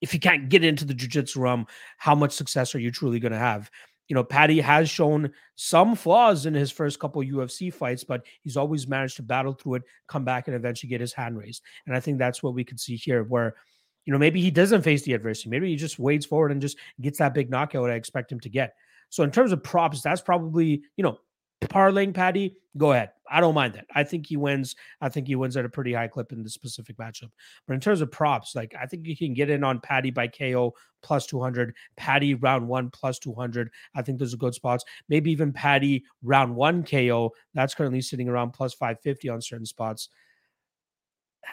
if 0.00 0.14
you 0.14 0.20
can't 0.20 0.48
get 0.48 0.64
into 0.64 0.84
the 0.84 0.94
jiu-jitsu 0.94 1.40
realm 1.40 1.66
how 1.96 2.14
much 2.14 2.32
success 2.32 2.74
are 2.74 2.80
you 2.80 2.90
truly 2.90 3.20
going 3.20 3.32
to 3.32 3.38
have? 3.38 3.70
You 4.08 4.14
know 4.14 4.24
Paddy 4.24 4.60
has 4.60 4.88
shown 4.88 5.32
some 5.56 5.94
flaws 5.94 6.46
in 6.46 6.54
his 6.54 6.70
first 6.70 6.98
couple 6.98 7.20
ufc 7.22 7.74
fights 7.74 8.04
but 8.04 8.24
he's 8.42 8.56
always 8.56 8.86
managed 8.86 9.16
to 9.16 9.22
battle 9.22 9.52
through 9.52 9.74
it 9.74 9.82
come 10.06 10.24
back 10.24 10.46
and 10.46 10.56
eventually 10.56 10.88
get 10.88 11.00
his 11.00 11.12
hand 11.12 11.36
raised. 11.36 11.62
And 11.86 11.94
i 11.96 12.00
think 12.00 12.18
that's 12.18 12.42
what 12.42 12.54
we 12.54 12.64
could 12.64 12.80
see 12.80 12.96
here 12.96 13.24
where 13.24 13.56
you 14.04 14.12
know, 14.12 14.18
maybe 14.18 14.40
he 14.40 14.50
doesn't 14.50 14.82
face 14.82 15.02
the 15.02 15.12
adversity. 15.12 15.50
Maybe 15.50 15.68
he 15.68 15.76
just 15.76 15.98
wades 15.98 16.26
forward 16.26 16.52
and 16.52 16.60
just 16.60 16.78
gets 17.00 17.18
that 17.18 17.34
big 17.34 17.50
knockout 17.50 17.90
I 17.90 17.94
expect 17.94 18.32
him 18.32 18.40
to 18.40 18.48
get. 18.48 18.74
So 19.10 19.22
in 19.22 19.30
terms 19.30 19.52
of 19.52 19.62
props, 19.62 20.02
that's 20.02 20.20
probably, 20.20 20.82
you 20.96 21.04
know, 21.04 21.18
parlaying 21.60 22.14
Paddy, 22.14 22.56
go 22.76 22.92
ahead. 22.92 23.10
I 23.30 23.40
don't 23.40 23.54
mind 23.54 23.74
that. 23.74 23.86
I 23.94 24.04
think 24.04 24.26
he 24.26 24.36
wins. 24.36 24.76
I 25.00 25.08
think 25.08 25.26
he 25.26 25.34
wins 25.34 25.56
at 25.56 25.64
a 25.64 25.68
pretty 25.68 25.92
high 25.92 26.08
clip 26.08 26.32
in 26.32 26.42
this 26.42 26.54
specific 26.54 26.96
matchup. 26.96 27.30
But 27.66 27.74
in 27.74 27.80
terms 27.80 28.00
of 28.00 28.10
props, 28.10 28.54
like 28.54 28.74
I 28.80 28.86
think 28.86 29.06
you 29.06 29.16
can 29.16 29.34
get 29.34 29.50
in 29.50 29.64
on 29.64 29.80
Paddy 29.80 30.10
by 30.10 30.28
KO 30.28 30.74
plus 31.02 31.26
200, 31.26 31.74
Paddy 31.96 32.34
round 32.34 32.66
one 32.66 32.90
plus 32.90 33.18
200. 33.18 33.70
I 33.94 34.02
think 34.02 34.18
those 34.18 34.32
are 34.32 34.38
good 34.38 34.54
spots. 34.54 34.84
Maybe 35.08 35.30
even 35.30 35.52
Paddy 35.52 36.04
round 36.22 36.54
one 36.54 36.84
KO. 36.84 37.32
That's 37.54 37.74
currently 37.74 38.00
sitting 38.00 38.28
around 38.28 38.52
plus 38.52 38.74
550 38.74 39.28
on 39.28 39.42
certain 39.42 39.66
spots. 39.66 40.08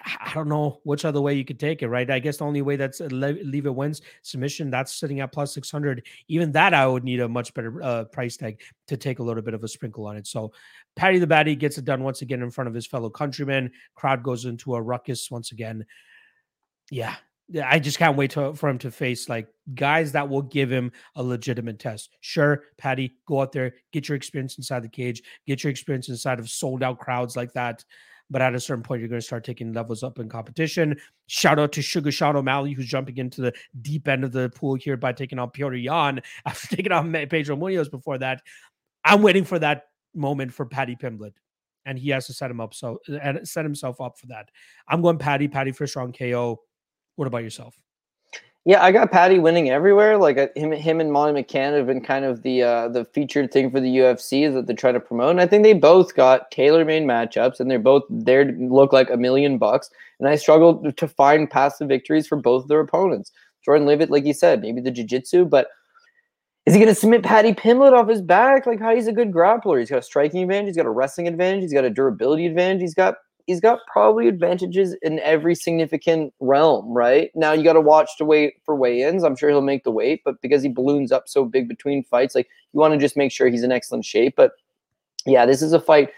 I 0.05 0.31
don't 0.33 0.49
know 0.49 0.81
which 0.83 1.05
other 1.05 1.21
way 1.21 1.35
you 1.35 1.45
could 1.45 1.59
take 1.59 1.81
it, 1.81 1.87
right? 1.87 2.09
I 2.09 2.19
guess 2.19 2.37
the 2.37 2.45
only 2.45 2.61
way 2.61 2.75
that's 2.75 3.01
uh, 3.01 3.05
Leavitt 3.11 3.73
wins 3.73 4.01
submission. 4.23 4.69
That's 4.69 4.93
sitting 4.93 5.19
at 5.19 5.31
plus 5.31 5.53
six 5.53 5.71
hundred. 5.71 6.05
Even 6.27 6.51
that, 6.51 6.73
I 6.73 6.85
would 6.85 7.03
need 7.03 7.21
a 7.21 7.29
much 7.29 7.53
better 7.53 7.81
uh, 7.81 8.03
price 8.05 8.35
tag 8.35 8.61
to 8.87 8.97
take 8.97 9.19
a 9.19 9.23
little 9.23 9.43
bit 9.43 9.53
of 9.53 9.63
a 9.63 9.67
sprinkle 9.67 10.05
on 10.05 10.17
it. 10.17 10.27
So, 10.27 10.51
Paddy 10.95 11.19
the 11.19 11.27
Baddy 11.27 11.57
gets 11.57 11.77
it 11.77 11.85
done 11.85 12.03
once 12.03 12.21
again 12.21 12.41
in 12.41 12.51
front 12.51 12.67
of 12.67 12.73
his 12.73 12.85
fellow 12.85 13.09
countrymen. 13.09 13.71
Crowd 13.95 14.21
goes 14.21 14.45
into 14.45 14.75
a 14.75 14.81
ruckus 14.81 15.31
once 15.31 15.51
again. 15.51 15.85
Yeah, 16.91 17.15
I 17.63 17.79
just 17.79 17.97
can't 17.97 18.17
wait 18.17 18.31
to, 18.31 18.53
for 18.53 18.69
him 18.69 18.79
to 18.79 18.91
face 18.91 19.29
like 19.29 19.47
guys 19.73 20.11
that 20.11 20.27
will 20.27 20.41
give 20.41 20.69
him 20.69 20.91
a 21.15 21.23
legitimate 21.23 21.79
test. 21.79 22.09
Sure, 22.21 22.63
Paddy, 22.77 23.15
go 23.27 23.41
out 23.41 23.51
there, 23.51 23.75
get 23.91 24.09
your 24.09 24.15
experience 24.15 24.57
inside 24.57 24.83
the 24.83 24.89
cage, 24.89 25.23
get 25.47 25.63
your 25.63 25.71
experience 25.71 26.09
inside 26.09 26.39
of 26.39 26.49
sold 26.49 26.83
out 26.83 26.99
crowds 26.99 27.35
like 27.35 27.53
that. 27.53 27.83
But 28.29 28.41
at 28.41 28.55
a 28.55 28.59
certain 28.59 28.83
point, 28.83 29.01
you're 29.01 29.09
going 29.09 29.21
to 29.21 29.25
start 29.25 29.43
taking 29.43 29.71
levels 29.71 30.01
up 30.01 30.17
in 30.17 30.27
competition. 30.29 30.97
Shout 31.27 31.59
out 31.59 31.71
to 31.73 31.81
Sugar 31.81 32.11
Sean 32.11 32.35
O'Malley, 32.35 32.73
who's 32.73 32.87
jumping 32.87 33.17
into 33.17 33.41
the 33.41 33.53
deep 33.81 34.07
end 34.07 34.23
of 34.23 34.31
the 34.31 34.49
pool 34.49 34.75
here 34.75 34.97
by 34.97 35.13
taking 35.13 35.37
on 35.37 35.51
Petr 35.51 35.81
Yan 35.81 36.21
after 36.45 36.75
taking 36.75 36.91
on 36.91 37.11
Pedro 37.11 37.55
Munhoz 37.55 37.89
before 37.89 38.17
that. 38.17 38.41
I'm 39.03 39.21
waiting 39.21 39.43
for 39.43 39.59
that 39.59 39.83
moment 40.15 40.53
for 40.53 40.65
Paddy 40.65 40.95
Pimblett 40.95 41.33
and 41.85 41.99
he 41.99 42.09
has 42.09 42.25
to 42.27 42.33
set 42.33 42.51
him 42.51 42.59
up 42.59 42.73
so 42.73 42.99
and 43.21 43.47
set 43.47 43.63
himself 43.63 44.01
up 44.01 44.17
for 44.17 44.27
that. 44.27 44.49
I'm 44.87 45.01
going 45.01 45.17
Paddy, 45.17 45.47
Paddy 45.47 45.71
for 45.71 45.87
strong 45.87 46.11
KO. 46.11 46.61
What 47.15 47.27
about 47.27 47.43
yourself? 47.43 47.75
Yeah, 48.67 48.83
I 48.83 48.91
got 48.91 49.11
Paddy 49.11 49.37
winning 49.37 49.69
everywhere. 49.69 50.17
Like 50.17 50.39
uh, 50.39 50.47
him, 50.55 50.71
him 50.71 50.99
and 50.99 51.11
Molly 51.11 51.43
McCann 51.43 51.77
have 51.77 51.85
been 51.85 52.01
kind 52.01 52.25
of 52.25 52.41
the 52.41 52.63
uh, 52.63 52.87
the 52.87 53.05
featured 53.05 53.51
thing 53.51 53.69
for 53.69 53.79
the 53.79 53.97
UFC 53.97 54.51
that 54.51 54.65
they're 54.65 54.75
trying 54.75 54.95
to 54.95 54.99
promote. 54.99 55.29
And 55.29 55.41
I 55.41 55.45
think 55.45 55.61
they 55.61 55.73
both 55.73 56.15
got 56.15 56.49
tailor-made 56.49 57.03
matchups, 57.03 57.59
and 57.59 57.69
they're 57.69 57.77
both 57.77 58.03
there 58.09 58.43
to 58.43 58.51
look 58.51 58.91
like 58.91 59.11
a 59.11 59.17
million 59.17 59.59
bucks. 59.59 59.91
And 60.19 60.27
I 60.27 60.35
struggled 60.35 60.97
to 60.97 61.07
find 61.07 61.49
passive 61.49 61.87
victories 61.87 62.25
for 62.25 62.37
both 62.37 62.67
their 62.67 62.79
opponents. 62.79 63.31
Jordan 63.63 63.85
Leavitt, 63.85 64.09
like 64.09 64.25
you 64.25 64.33
said, 64.33 64.61
maybe 64.61 64.81
the 64.81 64.91
jiu-jitsu, 64.91 65.45
but 65.45 65.67
is 66.65 66.73
he 66.73 66.79
going 66.79 66.93
to 66.93 66.99
submit 66.99 67.21
Paddy 67.21 67.53
Pimblett 67.53 67.93
off 67.93 68.09
his 68.09 68.21
back? 68.21 68.65
Like, 68.65 68.79
how 68.79 68.95
he's 68.95 69.07
a 69.07 69.13
good 69.13 69.31
grappler. 69.31 69.79
He's 69.79 69.89
got 69.89 69.99
a 69.99 70.03
striking 70.03 70.41
advantage. 70.41 70.69
He's 70.69 70.77
got 70.77 70.87
a 70.87 70.91
wrestling 70.91 71.27
advantage. 71.27 71.61
He's 71.61 71.73
got 71.73 71.85
a 71.85 71.89
durability 71.91 72.47
advantage. 72.47 72.81
He's 72.81 72.95
got 72.95 73.15
he's 73.45 73.59
got 73.59 73.79
probably 73.91 74.27
advantages 74.27 74.95
in 75.01 75.19
every 75.19 75.55
significant 75.55 76.33
realm, 76.39 76.87
right? 76.91 77.31
Now 77.35 77.53
you 77.53 77.63
got 77.63 77.73
to 77.73 77.81
watch 77.81 78.09
to 78.17 78.25
wait 78.25 78.55
for 78.65 78.75
weigh-ins. 78.75 79.23
I'm 79.23 79.35
sure 79.35 79.49
he'll 79.49 79.61
make 79.61 79.83
the 79.83 79.91
weight, 79.91 80.21
but 80.25 80.41
because 80.41 80.63
he 80.63 80.69
balloons 80.69 81.11
up 81.11 81.27
so 81.27 81.45
big 81.45 81.67
between 81.67 82.03
fights, 82.03 82.35
like 82.35 82.47
you 82.73 82.79
want 82.79 82.93
to 82.93 82.99
just 82.99 83.17
make 83.17 83.31
sure 83.31 83.47
he's 83.47 83.63
in 83.63 83.71
excellent 83.71 84.05
shape. 84.05 84.35
But 84.35 84.53
yeah, 85.25 85.45
this 85.45 85.61
is 85.61 85.73
a 85.73 85.79
fight 85.79 86.09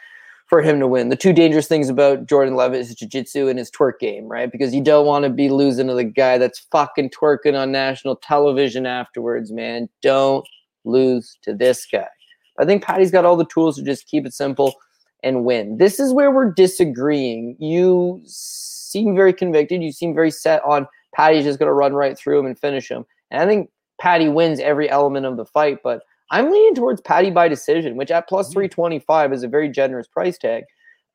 for 0.48 0.62
him 0.62 0.80
to 0.80 0.88
win. 0.88 1.10
The 1.10 1.18
two 1.18 1.34
dangerous 1.34 1.68
things 1.68 1.90
about 1.90 2.26
Jordan 2.26 2.56
Leavitt 2.56 2.80
is 2.80 2.96
jiu-jitsu 2.96 3.50
and 3.50 3.60
his 3.60 3.70
twerk 3.70 4.00
game, 4.00 4.28
right? 4.28 4.50
Because 4.50 4.74
you 4.74 4.82
don't 4.82 5.06
want 5.06 5.24
to 5.24 5.30
be 5.30 5.50
losing 5.50 5.88
to 5.88 5.94
the 5.94 6.06
guy 6.06 6.38
that's 6.38 6.60
fucking 6.72 7.10
twerking 7.10 7.60
on 7.60 7.72
national 7.72 8.16
television 8.16 8.86
afterwards, 8.86 9.52
man. 9.52 9.90
Don't 10.02 10.48
lose 10.86 11.38
to 11.42 11.54
this 11.54 11.86
guy. 11.86 12.08
I 12.60 12.66
think 12.66 12.82
Paddy's 12.82 13.12
got 13.12 13.26
all 13.26 13.36
the 13.36 13.46
tools 13.46 13.76
to 13.76 13.84
just 13.84 14.08
keep 14.08 14.26
it 14.26 14.34
simple 14.34 14.74
and 15.24 15.46
win. 15.46 15.78
This 15.78 16.00
is 16.00 16.14
where 16.14 16.32
we're 16.32 16.52
disagreeing. 16.52 17.56
You 17.60 18.22
seem 18.26 19.16
very 19.16 19.34
convicted. 19.34 19.84
You 19.84 19.92
seem 19.92 20.14
very 20.14 20.32
set 20.32 20.64
on 20.64 20.88
Paddy's 21.16 21.44
just 21.44 21.60
going 21.60 21.68
to 21.68 21.74
run 21.74 21.94
right 21.94 22.18
through 22.18 22.40
him 22.40 22.46
and 22.46 22.58
finish 22.58 22.90
him. 22.90 23.06
And 23.32 23.42
I 23.42 23.46
think 23.46 23.70
Paddy 24.00 24.30
wins 24.30 24.60
every 24.60 24.90
element 24.90 25.26
of 25.26 25.38
the 25.38 25.46
fight, 25.46 25.80
but 25.84 26.04
I'm 26.30 26.52
leaning 26.52 26.76
towards 26.76 27.02
Paddy 27.02 27.32
by 27.32 27.48
decision, 27.48 27.98
which 27.98 28.12
at 28.12 28.30
mm-hmm. 28.30 28.52
325 28.52 29.34
is 29.34 29.44
a 29.44 29.48
very 29.48 29.70
generous 29.70 30.08
price 30.08 30.38
tag. 30.38 30.64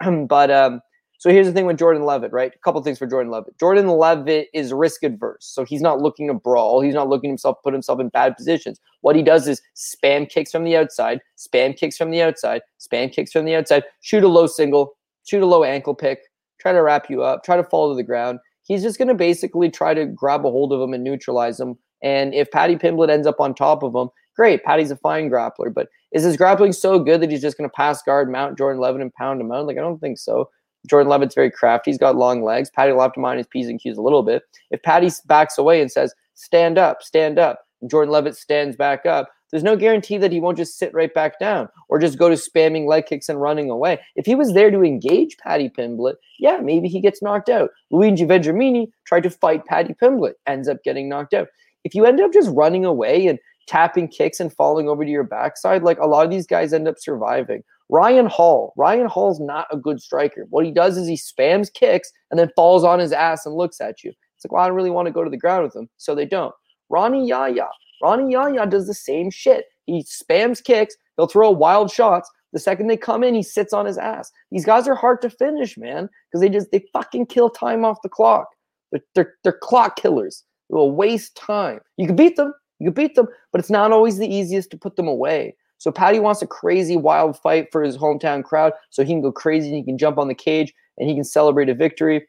but 0.29 0.51
um, 0.51 0.81
so 1.23 1.31
here's 1.31 1.47
the 1.47 1.53
thing 1.53 1.67
with 1.67 1.79
Jordan 1.79 2.05
Leavitt, 2.05 2.33
right? 2.33 2.53
A 2.53 2.59
couple 2.65 2.83
things 2.83 2.99
for 2.99 3.07
Jordan 3.07 3.31
Leavitt. 3.31 3.57
Jordan 3.57 3.87
Leavitt 3.87 4.49
is 4.53 4.73
risk 4.73 5.05
adverse, 5.05 5.47
so 5.47 5.65
he's 5.65 5.81
not 5.81 6.01
looking 6.01 6.27
to 6.27 6.35
brawl. 6.35 6.81
He's 6.81 6.97
not 6.97 7.09
looking 7.09 7.31
himself 7.31 7.59
put 7.63 7.73
himself 7.73 8.01
in 8.01 8.09
bad 8.09 8.37
positions. 8.37 8.81
What 9.03 9.15
he 9.15 9.23
does 9.23 9.47
is 9.47 9.63
spam 9.77 10.29
kicks 10.29 10.51
from 10.51 10.65
the 10.65 10.77
outside, 10.77 11.21
spam 11.39 11.77
kicks 11.77 11.97
from 11.97 12.11
the 12.11 12.23
outside, 12.23 12.63
spam 12.81 13.13
kicks 13.13 13.31
from 13.31 13.45
the 13.45 13.55
outside, 13.55 13.85
shoot 14.01 14.25
a 14.25 14.29
low 14.29 14.49
single, 14.49 14.97
shoot 15.25 15.45
a 15.45 15.47
low 15.47 15.63
ankle 15.63 15.95
pick, 15.95 16.23
try 16.61 16.73
to 16.73 16.83
wrap 16.83 17.09
you 17.09 17.23
up, 17.23 17.45
try 17.45 17.57
to 17.57 17.63
fall 17.63 17.89
to 17.89 17.95
the 17.95 18.03
ground. 18.03 18.41
He's 18.65 18.83
just 18.83 18.99
going 18.99 19.07
to 19.07 19.15
basically 19.15 19.71
try 19.71 19.95
to 19.95 20.07
grab 20.07 20.45
a 20.45 20.51
hold 20.51 20.73
of 20.73 20.81
him 20.81 20.93
and 20.93 21.05
neutralize 21.05 21.61
him. 21.61 21.79
And 22.03 22.35
if 22.35 22.51
Paddy 22.51 22.75
Pimblett 22.75 23.11
ends 23.11 23.29
up 23.29 23.39
on 23.39 23.55
top 23.55 23.85
of 23.85 23.95
him, 23.95 24.09
Great, 24.35 24.65
Paddy's 24.65 24.91
a 24.91 24.97
fine 24.97 25.31
grappler, 25.31 25.73
but 25.73 25.89
is 26.11 26.23
his 26.23 26.37
grappling 26.37 26.73
so 26.73 26.99
good 26.99 27.21
that 27.21 27.31
he's 27.31 27.43
just 27.43 27.59
going 27.59 27.69
to 27.69 27.75
pass 27.75 28.03
guard, 28.03 28.31
mount 28.31 28.57
Jordan 28.57 28.81
Leavitt, 28.81 29.03
and 29.03 29.13
pound 29.15 29.41
him 29.41 29.53
out? 29.53 29.67
Like, 29.67 29.77
I 29.77 29.83
don't 29.83 30.01
think 30.01 30.19
so. 30.19 30.49
Jordan 30.87 31.11
Leavitt's 31.11 31.35
very 31.35 31.51
crafty. 31.51 31.91
He's 31.91 31.99
got 31.99 32.17
long 32.17 32.43
legs. 32.43 32.71
Paddy 32.71 32.93
will 32.93 33.03
have 33.03 33.13
to 33.15 33.21
mind 33.21 33.39
his 33.39 33.47
P's 33.47 33.69
and 33.69 33.81
Q's 33.81 33.97
a 33.97 34.03
little 34.03 34.23
bit. 34.23 34.43
If 34.71 34.83
Paddy 34.83 35.11
backs 35.27 35.59
away 35.59 35.81
and 35.81 35.91
says, 35.91 36.15
stand 36.35 36.79
up, 36.79 37.03
stand 37.03 37.39
up, 37.39 37.67
Jordan 37.87 38.13
Leavitt 38.13 38.37
stands 38.37 38.77
back 38.77 39.07
up, 39.07 39.29
there's 39.51 39.63
no 39.63 39.77
guarantee 39.77 40.17
that 40.17 40.33
he 40.33 40.41
won't 40.41 40.57
just 40.57 40.79
sit 40.79 40.95
right 40.95 41.13
back 41.13 41.39
down 41.39 41.69
or 41.91 41.99
just 41.99 42.19
go 42.19 42.31
to 42.31 42.35
spamming 42.35 42.87
leg 42.87 43.05
kicks 43.05 43.29
and 43.29 43.41
running 43.41 43.69
away. 43.69 44.01
If 44.17 44.25
he 44.25 44.35
was 44.35 44.55
there 44.55 44.71
to 44.71 44.83
engage 44.83 45.37
Paddy 45.37 45.69
Pimblett, 45.69 46.15
yeah, 46.39 46.57
maybe 46.57 46.89
he 46.89 47.01
gets 47.01 47.23
knocked 47.23 47.51
out. 47.51 47.71
Luigi 47.91 48.25
Vendramini 48.25 48.91
tried 49.05 49.25
to 49.25 49.31
fight 49.31 49.67
Paddy 49.67 49.95
Pimblett, 49.95 50.35
ends 50.47 50.69
up 50.69 50.83
getting 50.83 51.09
knocked 51.09 51.35
out. 51.35 51.49
If 51.85 51.95
you 51.95 52.07
end 52.07 52.21
up 52.21 52.33
just 52.33 52.51
running 52.51 52.87
away 52.87 53.27
and 53.27 53.39
tapping 53.67 54.09
kicks 54.09 54.41
and 54.41 54.53
falling 54.53 54.89
over 54.89 55.05
to 55.05 55.11
your 55.11 55.25
backside, 55.25 55.83
like 55.83 55.99
a 55.99 56.07
lot 56.07 56.25
of 56.25 56.31
these 56.31 56.47
guys 56.47 56.73
end 56.73 56.89
up 56.89 56.97
surviving. 56.99 57.63
Ryan 57.89 58.27
Hall, 58.27 58.73
Ryan 58.77 59.07
Hall's 59.07 59.41
not 59.41 59.67
a 59.71 59.77
good 59.77 60.01
striker. 60.01 60.47
What 60.51 60.65
he 60.65 60.71
does 60.71 60.97
is 60.97 61.07
he 61.07 61.17
spams 61.17 61.73
kicks 61.73 62.11
and 62.31 62.41
then 62.41 62.51
falls 62.57 62.85
on 62.85 62.99
his 62.99 63.13
ass 63.13 63.45
and 63.45 63.55
looks 63.55 63.81
at 63.81 64.03
you. 64.03 64.11
It's 64.11 64.45
like, 64.45 64.53
well, 64.53 64.65
I 64.65 64.67
don't 64.67 64.77
really 64.77 64.91
want 64.91 65.07
to 65.07 65.13
go 65.13 65.25
to 65.25 65.31
the 65.31 65.37
ground 65.37 65.65
with 65.65 65.77
him, 65.77 65.89
so 65.99 66.15
they 66.15 66.27
don't. 66.27 66.55
Rani 66.89 67.27
Yahya, 67.27 67.69
Rani 68.03 68.33
Yahya 68.33 68.67
does 68.67 68.87
the 68.87 68.95
same 68.95 69.31
shit. 69.31 69.67
He 69.87 70.05
spams 70.05 70.63
kicks, 70.63 70.97
he'll 71.17 71.27
throw 71.27 71.51
wild 71.51 71.91
shots. 71.91 72.31
The 72.53 72.59
second 72.59 72.87
they 72.87 72.97
come 72.97 73.25
in, 73.25 73.35
he 73.35 73.43
sits 73.43 73.73
on 73.73 73.87
his 73.87 73.99
ass. 73.99 74.31
These 74.51 74.67
guys 74.67 74.87
are 74.87 74.95
hard 74.95 75.23
to 75.23 75.31
finish, 75.31 75.79
man, 75.79 76.09
because 76.31 76.41
they 76.41 76.49
just 76.49 76.71
they 76.71 76.85
fucking 76.93 77.27
kill 77.27 77.51
time 77.51 77.85
off 77.85 78.03
the 78.03 78.09
clock. 78.09 78.47
They're, 78.91 79.01
they're, 79.15 79.35
they're 79.43 79.59
clock 79.63 79.97
killers. 79.97 80.45
They 80.69 80.75
will 80.75 80.93
waste 80.93 81.35
time. 81.35 81.81
You 81.97 82.07
can 82.07 82.17
beat 82.17 82.37
them, 82.37 82.53
you 82.83 82.91
can 82.91 82.95
beat 82.95 83.15
them, 83.15 83.29
but 83.53 83.61
it's 83.61 83.71
not 83.71 83.93
always 83.93 84.19
the 84.19 84.27
easiest 84.27 84.71
to 84.73 84.77
put 84.77 84.97
them 84.97 85.07
away. 85.07 85.55
So 85.79 85.93
Paddy 85.93 86.19
wants 86.19 86.43
a 86.43 86.47
crazy, 86.47 86.97
wild 86.97 87.39
fight 87.39 87.69
for 87.71 87.83
his 87.83 87.97
hometown 87.97 88.43
crowd 88.43 88.73
so 88.91 89.03
he 89.03 89.13
can 89.13 89.23
go 89.23 89.33
crazy 89.33 89.69
and 89.69 89.77
he 89.77 89.85
can 89.85 89.99
jump 89.99 90.19
on 90.19 90.29
the 90.29 90.35
cage 90.35 90.73
and 90.99 91.09
he 91.09 91.15
can 91.15 91.25
celebrate 91.25 91.69
a 91.69 91.75
victory. 91.75 92.27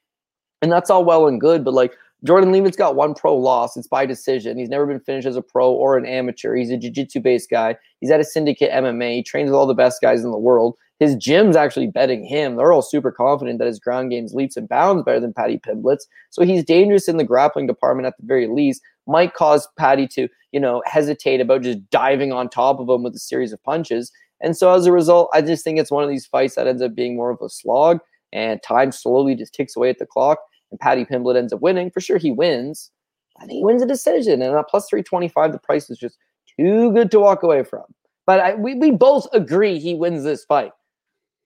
And 0.61 0.71
that's 0.71 0.89
all 0.89 1.03
well 1.03 1.27
and 1.27 1.41
good, 1.41 1.65
but 1.65 1.73
like 1.73 1.95
Jordan 2.23 2.51
Leavitt's 2.51 2.77
got 2.77 2.95
one 2.95 3.13
pro 3.13 3.35
loss. 3.35 3.75
It's 3.75 3.87
by 3.87 4.05
decision. 4.05 4.57
He's 4.57 4.69
never 4.69 4.85
been 4.85 4.99
finished 4.99 5.27
as 5.27 5.35
a 5.35 5.41
pro 5.41 5.71
or 5.71 5.97
an 5.97 6.05
amateur. 6.05 6.55
He's 6.55 6.69
a 6.69 6.77
jiu-jitsu 6.77 7.19
based 7.19 7.49
guy. 7.49 7.75
He's 7.99 8.11
at 8.11 8.19
a 8.19 8.23
syndicate 8.23 8.71
MMA. 8.71 9.15
He 9.15 9.23
trains 9.23 9.49
with 9.49 9.55
all 9.55 9.67
the 9.67 9.73
best 9.73 10.01
guys 10.01 10.23
in 10.23 10.31
the 10.31 10.37
world. 10.37 10.77
His 10.99 11.15
gym's 11.15 11.57
actually 11.57 11.87
betting 11.87 12.23
him. 12.23 12.55
They're 12.55 12.71
all 12.71 12.81
super 12.81 13.11
confident 13.11 13.59
that 13.59 13.67
his 13.67 13.79
ground 13.79 14.11
game's 14.11 14.33
leaps 14.33 14.55
and 14.55 14.69
bounds 14.69 15.03
better 15.03 15.19
than 15.19 15.33
Paddy 15.33 15.57
Pimblett's. 15.57 16.07
So 16.29 16.43
he's 16.43 16.63
dangerous 16.63 17.09
in 17.09 17.17
the 17.17 17.25
grappling 17.25 17.67
department 17.67 18.05
at 18.05 18.15
the 18.17 18.25
very 18.25 18.47
least. 18.47 18.81
Might 19.05 19.33
cause 19.33 19.67
Paddy 19.77 20.07
to, 20.09 20.29
you 20.53 20.59
know, 20.59 20.81
hesitate 20.85 21.41
about 21.41 21.63
just 21.63 21.89
diving 21.89 22.31
on 22.31 22.47
top 22.47 22.79
of 22.79 22.87
him 22.87 23.03
with 23.03 23.15
a 23.15 23.19
series 23.19 23.51
of 23.51 23.61
punches. 23.63 24.11
And 24.39 24.55
so 24.55 24.73
as 24.73 24.85
a 24.85 24.91
result, 24.91 25.29
I 25.33 25.41
just 25.41 25.63
think 25.63 25.79
it's 25.79 25.91
one 25.91 26.03
of 26.03 26.09
these 26.09 26.25
fights 26.25 26.55
that 26.55 26.67
ends 26.67 26.81
up 26.81 26.95
being 26.95 27.15
more 27.15 27.31
of 27.31 27.39
a 27.41 27.49
slog 27.49 27.99
and 28.31 28.61
time 28.63 28.91
slowly 28.91 29.35
just 29.35 29.53
ticks 29.53 29.75
away 29.75 29.89
at 29.89 29.99
the 29.99 30.05
clock 30.05 30.39
and 30.71 30.79
Paddy 30.79 31.05
Pimblett 31.05 31.35
ends 31.35 31.53
up 31.53 31.61
winning. 31.61 31.91
For 31.91 32.01
sure 32.01 32.17
he 32.17 32.31
wins. 32.31 32.91
Think 33.39 33.51
he 33.51 33.63
wins 33.63 33.81
a 33.81 33.87
decision. 33.87 34.41
And 34.41 34.55
at 34.55 34.69
plus 34.69 34.87
325, 34.89 35.51
the 35.51 35.59
price 35.59 35.89
is 35.89 35.97
just 35.97 36.17
too 36.57 36.93
good 36.93 37.09
to 37.11 37.19
walk 37.19 37.43
away 37.43 37.63
from. 37.63 37.83
But 38.25 38.39
I, 38.39 38.53
we, 38.55 38.75
we 38.75 38.91
both 38.91 39.27
agree 39.33 39.79
he 39.79 39.95
wins 39.95 40.23
this 40.23 40.45
fight. 40.45 40.71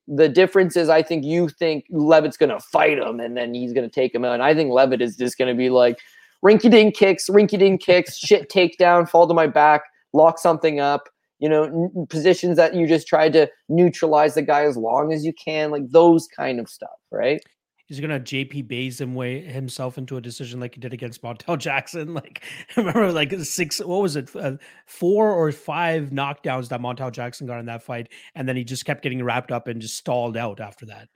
The 0.08 0.30
difference 0.30 0.76
is, 0.76 0.90
I 0.90 1.02
think 1.02 1.24
you 1.24 1.50
think 1.50 1.86
Leavitt's 1.90 2.38
going 2.38 2.50
to 2.50 2.60
fight 2.60 2.98
him 2.98 3.20
and 3.20 3.36
then 3.36 3.54
he's 3.54 3.74
going 3.74 3.88
to 3.88 3.94
take 3.94 4.14
him 4.14 4.24
out. 4.26 4.34
And 4.34 4.44
I 4.44 4.54
think 4.54 4.72
Levitt 4.72 5.02
is 5.02 5.18
just 5.18 5.38
going 5.38 5.54
to 5.54 5.58
be 5.58 5.70
like 5.70 6.00
rinky 6.46 6.70
dink 6.70 6.96
kicks, 6.96 7.30
rinky 7.30 7.58
dink 7.58 7.82
kicks, 7.82 8.18
shit 8.18 8.50
takedown, 8.50 9.08
fall 9.10 9.28
to 9.28 9.34
my 9.34 9.48
back, 9.48 9.82
lock 10.14 10.40
something 10.40 10.80
up, 10.80 11.10
you 11.40 11.50
know, 11.50 11.64
n- 11.64 12.08
positions 12.10 12.58
that 12.58 12.76
you 12.76 12.88
just 12.88 13.08
try 13.08 13.30
to 13.30 13.48
neutralize 13.70 14.36
the 14.36 14.42
guy 14.42 14.64
as 14.64 14.78
long 14.78 15.14
as 15.14 15.26
you 15.26 15.34
can, 15.34 15.72
like 15.72 15.90
those 15.90 16.28
kind 16.28 16.60
of 16.60 16.70
stuff, 16.70 16.98
right? 17.12 17.42
he's 17.88 18.00
gonna 18.00 18.20
JP 18.20 18.68
Bays 18.68 19.02
him 19.02 19.16
way 19.16 19.42
himself 19.42 19.98
into 19.98 20.18
a 20.18 20.22
decision 20.22 20.60
like 20.60 20.76
he 20.76 20.82
did 20.82 20.94
against 20.94 21.22
Montel 21.22 21.58
Jackson. 21.58 22.14
Like 22.14 22.44
I 22.76 22.82
remember, 22.82 23.12
like 23.12 23.34
six, 23.40 23.80
what 23.80 24.02
was 24.02 24.16
it, 24.16 24.34
uh, 24.36 24.54
four 24.86 25.32
or 25.32 25.52
five 25.52 26.10
knockdowns 26.10 26.70
that 26.70 26.82
Montel 26.82 27.12
Jackson 27.12 27.48
got 27.48 27.60
in 27.60 27.66
that 27.66 27.84
fight, 27.84 28.10
and 28.36 28.48
then 28.48 28.56
he 28.56 28.64
just 28.64 28.86
kept 28.86 29.02
getting 29.02 29.24
wrapped 29.24 29.52
up 29.52 29.68
and 29.68 29.82
just 29.82 29.96
stalled 29.96 30.38
out 30.38 30.60
after 30.60 30.86
that. 30.88 31.08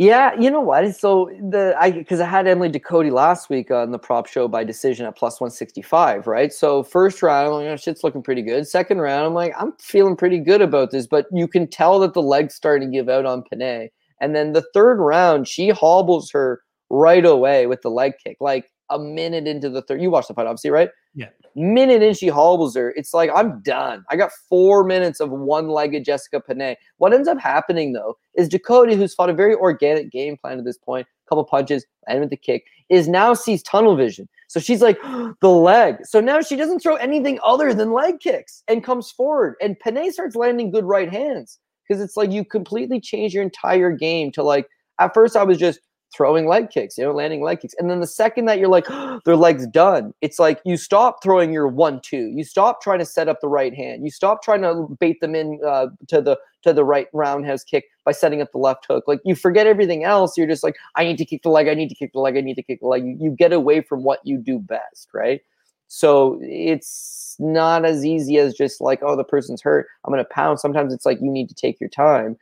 Yeah, 0.00 0.32
you 0.40 0.50
know 0.50 0.62
what? 0.62 0.96
So 0.96 1.30
the 1.50 1.76
I 1.78 1.90
because 1.90 2.20
I 2.20 2.26
had 2.26 2.46
Emily 2.46 2.70
Ducote 2.70 3.12
last 3.12 3.50
week 3.50 3.70
on 3.70 3.90
the 3.90 3.98
prop 3.98 4.26
show 4.26 4.48
by 4.48 4.64
decision 4.64 5.04
at 5.04 5.14
plus 5.14 5.42
one 5.42 5.50
sixty 5.50 5.82
five, 5.82 6.26
right? 6.26 6.50
So 6.54 6.82
first 6.82 7.22
round, 7.22 7.48
I'm 7.48 7.52
like, 7.52 7.66
oh, 7.66 7.76
shit's 7.76 8.02
looking 8.02 8.22
pretty 8.22 8.40
good. 8.40 8.66
Second 8.66 9.02
round, 9.02 9.26
I'm 9.26 9.34
like, 9.34 9.52
I'm 9.58 9.74
feeling 9.78 10.16
pretty 10.16 10.38
good 10.38 10.62
about 10.62 10.90
this, 10.90 11.06
but 11.06 11.26
you 11.30 11.46
can 11.46 11.68
tell 11.68 11.98
that 11.98 12.14
the 12.14 12.22
legs 12.22 12.54
starting 12.54 12.90
to 12.90 12.96
give 12.96 13.10
out 13.10 13.26
on 13.26 13.42
Penne. 13.42 13.90
And 14.22 14.34
then 14.34 14.54
the 14.54 14.64
third 14.72 15.00
round, 15.00 15.46
she 15.46 15.68
hobbles 15.68 16.30
her 16.30 16.62
right 16.88 17.26
away 17.26 17.66
with 17.66 17.82
the 17.82 17.90
leg 17.90 18.14
kick, 18.24 18.38
like 18.40 18.70
a 18.90 18.98
minute 18.98 19.46
into 19.46 19.70
the 19.70 19.82
third. 19.82 20.02
You 20.02 20.10
watched 20.10 20.28
the 20.28 20.34
fight, 20.34 20.46
obviously, 20.46 20.70
right? 20.70 20.90
Yeah. 21.14 21.28
Minute 21.56 22.02
in, 22.02 22.14
she 22.14 22.28
hobbles 22.28 22.76
her. 22.76 22.90
It's 22.90 23.14
like, 23.14 23.30
I'm 23.34 23.60
done. 23.62 24.04
I 24.10 24.16
got 24.16 24.30
four 24.48 24.84
minutes 24.84 25.20
of 25.20 25.30
one 25.30 25.68
legged 25.68 26.04
Jessica 26.04 26.40
Penne. 26.40 26.76
What 26.98 27.12
ends 27.12 27.28
up 27.28 27.40
happening, 27.40 27.92
though, 27.92 28.16
is 28.34 28.48
Dakota, 28.48 28.94
who's 28.94 29.14
fought 29.14 29.30
a 29.30 29.34
very 29.34 29.54
organic 29.54 30.10
game 30.10 30.36
plan 30.36 30.58
at 30.58 30.64
this 30.64 30.78
point, 30.78 31.06
couple 31.28 31.44
punches, 31.44 31.84
and 32.06 32.20
with 32.20 32.30
the 32.30 32.36
kick, 32.36 32.64
is 32.88 33.08
now 33.08 33.34
sees 33.34 33.62
tunnel 33.62 33.96
vision. 33.96 34.28
So 34.48 34.60
she's 34.60 34.82
like, 34.82 35.00
the 35.40 35.48
leg. 35.48 35.96
So 36.04 36.20
now 36.20 36.40
she 36.40 36.56
doesn't 36.56 36.80
throw 36.80 36.96
anything 36.96 37.38
other 37.44 37.72
than 37.72 37.92
leg 37.92 38.20
kicks 38.20 38.62
and 38.68 38.84
comes 38.84 39.10
forward. 39.10 39.54
And 39.60 39.78
Panay 39.78 40.10
starts 40.10 40.36
landing 40.36 40.70
good 40.70 40.84
right 40.84 41.10
hands 41.10 41.58
because 41.88 42.02
it's 42.02 42.16
like 42.16 42.30
you 42.30 42.44
completely 42.44 43.00
change 43.00 43.34
your 43.34 43.42
entire 43.42 43.92
game 43.92 44.30
to 44.32 44.42
like, 44.42 44.68
at 44.98 45.14
first 45.14 45.36
I 45.36 45.44
was 45.44 45.58
just 45.58 45.80
throwing 46.14 46.46
leg 46.46 46.70
kicks, 46.70 46.98
you 46.98 47.04
know, 47.04 47.12
landing 47.12 47.42
leg 47.42 47.60
kicks. 47.60 47.74
And 47.78 47.90
then 47.90 48.00
the 48.00 48.06
second 48.06 48.46
that 48.46 48.58
you're 48.58 48.68
like, 48.68 48.86
oh, 48.88 49.20
their 49.24 49.36
leg's 49.36 49.66
done, 49.66 50.12
it's 50.20 50.38
like 50.38 50.60
you 50.64 50.76
stop 50.76 51.22
throwing 51.22 51.52
your 51.52 51.68
one 51.68 52.00
two. 52.00 52.32
You 52.34 52.44
stop 52.44 52.82
trying 52.82 52.98
to 52.98 53.04
set 53.04 53.28
up 53.28 53.40
the 53.40 53.48
right 53.48 53.74
hand. 53.74 54.04
You 54.04 54.10
stop 54.10 54.42
trying 54.42 54.62
to 54.62 54.86
bait 54.98 55.20
them 55.20 55.34
in 55.34 55.60
uh, 55.66 55.86
to 56.08 56.20
the 56.20 56.38
to 56.62 56.72
the 56.72 56.84
right 56.84 57.08
roundhouse 57.12 57.64
kick 57.64 57.86
by 58.04 58.12
setting 58.12 58.42
up 58.42 58.52
the 58.52 58.58
left 58.58 58.86
hook. 58.86 59.04
Like 59.06 59.20
you 59.24 59.34
forget 59.34 59.66
everything 59.66 60.04
else. 60.04 60.36
You're 60.36 60.46
just 60.46 60.64
like, 60.64 60.76
I 60.96 61.04
need 61.04 61.18
to 61.18 61.24
kick 61.24 61.42
the 61.42 61.48
leg. 61.48 61.68
I 61.68 61.74
need 61.74 61.88
to 61.88 61.94
kick 61.94 62.12
the 62.12 62.20
leg. 62.20 62.36
I 62.36 62.40
need 62.40 62.56
to 62.56 62.62
kick 62.62 62.80
the 62.80 62.86
leg. 62.86 63.04
You, 63.04 63.16
you 63.18 63.30
get 63.30 63.52
away 63.52 63.80
from 63.80 64.02
what 64.02 64.20
you 64.24 64.38
do 64.38 64.58
best, 64.58 65.08
right? 65.14 65.40
So 65.88 66.38
it's 66.42 67.36
not 67.38 67.84
as 67.84 68.04
easy 68.04 68.38
as 68.38 68.54
just 68.54 68.80
like, 68.80 69.00
oh, 69.02 69.16
the 69.16 69.24
person's 69.24 69.62
hurt. 69.62 69.88
I'm 70.04 70.12
gonna 70.12 70.24
pound. 70.24 70.60
Sometimes 70.60 70.92
it's 70.92 71.06
like 71.06 71.20
you 71.20 71.30
need 71.30 71.48
to 71.48 71.54
take 71.54 71.80
your 71.80 71.88
time 71.88 72.36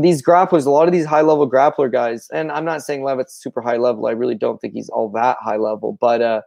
these 0.00 0.22
grapplers, 0.22 0.66
a 0.66 0.70
lot 0.70 0.88
of 0.88 0.92
these 0.92 1.06
high 1.06 1.20
level 1.20 1.48
grappler 1.48 1.90
guys, 1.90 2.28
and 2.32 2.50
I'm 2.50 2.64
not 2.64 2.82
saying 2.82 3.04
Leavitt's 3.04 3.40
super 3.40 3.60
high 3.60 3.76
level. 3.76 4.06
I 4.06 4.12
really 4.12 4.34
don't 4.34 4.60
think 4.60 4.74
he's 4.74 4.88
all 4.88 5.08
that 5.10 5.36
high 5.40 5.56
level, 5.56 5.96
but 6.00 6.20
uh, 6.20 6.40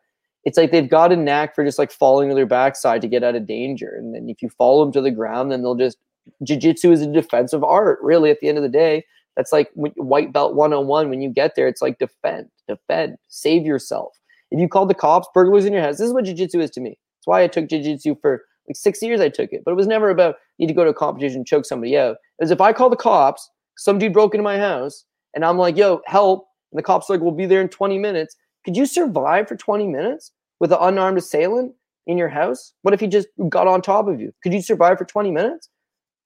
it's 0.44 0.58
like 0.58 0.72
they've 0.72 0.90
got 0.90 1.12
a 1.12 1.16
knack 1.16 1.56
for 1.56 1.64
just 1.64 1.80
like 1.80 1.92
falling 1.92 2.30
to 2.30 2.36
their 2.36 2.46
backside 2.46 3.02
to 3.02 3.08
get 3.08 3.24
out 3.24 3.36
of 3.36 3.48
danger. 3.48 3.96
And 3.98 4.14
then 4.14 4.30
if 4.30 4.42
you 4.42 4.50
follow 4.50 4.84
them 4.84 4.92
to 4.94 5.02
the 5.02 5.12
ground, 5.12 5.52
then 5.52 5.62
they'll 5.62 5.76
just 5.76 5.98
jiu-jitsu 6.44 6.92
is 6.92 7.02
a 7.02 7.12
defensive 7.12 7.64
art, 7.64 8.00
really, 8.02 8.30
at 8.30 8.40
the 8.40 8.50
end 8.50 8.58
of 8.58 8.64
the 8.64 8.70
day. 8.70 9.06
That's 9.36 9.54
like 9.54 9.70
white 9.74 10.34
belt 10.34 10.56
101. 10.56 11.10
When 11.10 11.22
you 11.22 11.30
get 11.30 11.56
there, 11.56 11.68
it's 11.68 11.82
like 11.82 11.98
defend, 11.98 12.50
defend, 12.68 13.16
save 13.30 13.66
yourself. 13.66 14.12
If 14.52 14.60
you 14.60 14.68
call 14.68 14.86
the 14.86 14.94
cops 14.94 15.30
burglars 15.34 15.66
in 15.66 15.74
your 15.74 15.82
house, 15.82 15.98
this 15.98 16.08
is 16.08 16.14
what 16.14 16.26
jiu-jitsu 16.26 16.60
is 16.60 16.72
to 16.72 16.82
me. 16.82 16.90
That's 16.90 17.28
why 17.28 17.44
I 17.44 17.48
took 17.48 17.70
jiu-jitsu 17.70 18.16
for 18.22 18.44
like 18.70 18.76
six 18.76 19.02
years 19.02 19.20
I 19.20 19.30
took 19.30 19.52
it, 19.52 19.64
but 19.66 19.72
it 19.72 19.76
was 19.76 19.88
never 19.88 20.10
about 20.10 20.36
need 20.60 20.68
to 20.68 20.74
go 20.74 20.84
to 20.84 20.92
a 20.92 20.94
competition, 20.94 21.38
and 21.38 21.48
choke 21.48 21.66
somebody 21.66 21.98
out. 21.98 22.18
As 22.42 22.52
if 22.52 22.62
I 22.62 22.74
call 22.74 22.90
the 22.90 22.96
cops, 22.96 23.50
some 23.78 23.98
dude 23.98 24.14
broke 24.14 24.34
into 24.34 24.44
my 24.44 24.58
house, 24.58 25.06
and 25.34 25.44
I'm 25.44 25.58
like, 25.58 25.78
yo, 25.78 26.02
help. 26.06 26.48
And 26.72 26.78
the 26.78 26.84
cops 26.84 27.10
like, 27.10 27.22
we'll 27.22 27.32
be 27.32 27.46
there 27.46 27.62
in 27.62 27.70
20 27.70 27.98
minutes. 27.98 28.36
Could 28.64 28.78
you 28.78 28.86
survive 28.86 29.48
for 29.48 29.56
20 29.56 29.88
minutes 29.88 30.32
with 30.60 30.72
an 30.72 30.78
unarmed 30.82 31.18
assailant 31.18 31.74
in 32.08 32.18
your 32.18 32.30
house? 32.30 32.74
What 32.82 32.94
if 32.94 33.00
he 33.00 33.08
just 33.08 33.28
got 33.48 33.68
on 33.68 33.82
top 33.82 34.08
of 34.08 34.20
you? 34.20 34.34
Could 34.44 34.54
you 34.54 34.62
survive 34.62 34.98
for 34.98 35.06
20 35.06 35.32
minutes? 35.32 35.70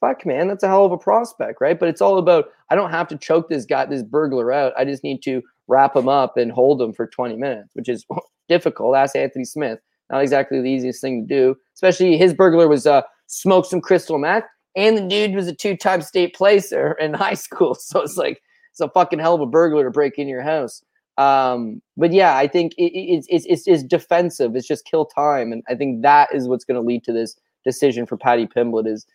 Fuck, 0.02 0.26
man, 0.26 0.50
that's 0.50 0.64
a 0.64 0.68
hell 0.68 0.86
of 0.86 0.92
a 0.92 0.98
prospect, 0.98 1.62
right? 1.62 1.80
But 1.80 1.88
it's 1.88 2.02
all 2.02 2.18
about 2.18 2.50
I 2.70 2.76
don't 2.76 2.90
have 2.90 3.08
to 3.10 3.18
choke 3.18 3.48
this 3.48 3.66
guy, 3.66 3.86
this 3.86 4.04
burglar 4.04 4.52
out. 4.52 4.74
I 4.78 4.84
just 4.84 5.04
need 5.04 5.22
to 5.24 5.42
wrap 5.68 5.96
him 5.96 6.10
up 6.10 6.36
and 6.36 6.52
hold 6.52 6.82
him 6.82 6.92
for 6.92 7.08
20 7.08 7.38
minutes, 7.38 7.70
which 7.74 7.88
is 7.88 8.06
difficult. 8.50 8.98
Ask 8.98 9.16
Anthony 9.16 9.46
Smith. 9.46 9.80
Not 10.10 10.22
exactly 10.22 10.62
the 10.62 10.70
easiest 10.70 11.02
thing 11.02 11.28
to 11.28 11.34
do. 11.34 11.56
Especially 11.76 12.18
his 12.18 12.34
burglar 12.34 12.68
was 12.68 12.86
uh, 12.86 13.02
smoke 13.28 13.66
some 13.66 13.82
crystal 13.82 14.18
meth, 14.18 14.44
and 14.76 14.98
the 14.98 15.08
dude 15.08 15.36
was 15.36 15.48
a 15.48 15.56
two-time 15.56 16.02
state 16.02 16.36
placer 16.36 16.94
in 16.94 17.14
high 17.14 17.34
school. 17.34 17.76
So 17.76 18.02
it's 18.02 18.18
like 18.18 18.42
it's 18.72 18.82
a 18.82 18.90
fucking 18.90 19.20
hell 19.20 19.36
of 19.36 19.42
a 19.42 19.46
burglar 19.46 19.84
to 19.84 19.92
break 19.92 20.18
in 20.18 20.28
your 20.28 20.42
house. 20.42 20.84
Um, 21.18 21.82
but 21.96 22.12
yeah, 22.12 22.38
I 22.38 22.48
think 22.48 22.74
it, 22.78 22.92
it, 22.92 23.26
it's, 23.30 23.46
it's 23.46 23.68
it's 23.68 23.84
defensive. 23.84 24.56
It's 24.56 24.68
just 24.68 24.86
kill 24.86 25.06
time, 25.06 25.52
and 25.52 25.64
I 25.68 25.76
think 25.76 26.02
that 26.02 26.34
is 26.34 26.48
what's 26.48 26.66
going 26.66 26.82
to 26.82 26.88
lead 26.88 27.04
to 27.06 27.14
this 27.14 27.36
decision 27.64 28.06
for 28.06 28.18
Paddy 28.18 28.48
Pimblett 28.48 28.88
is 28.88 29.06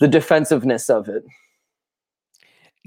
the 0.00 0.08
defensiveness 0.08 0.88
of 0.88 1.08
it 1.08 1.24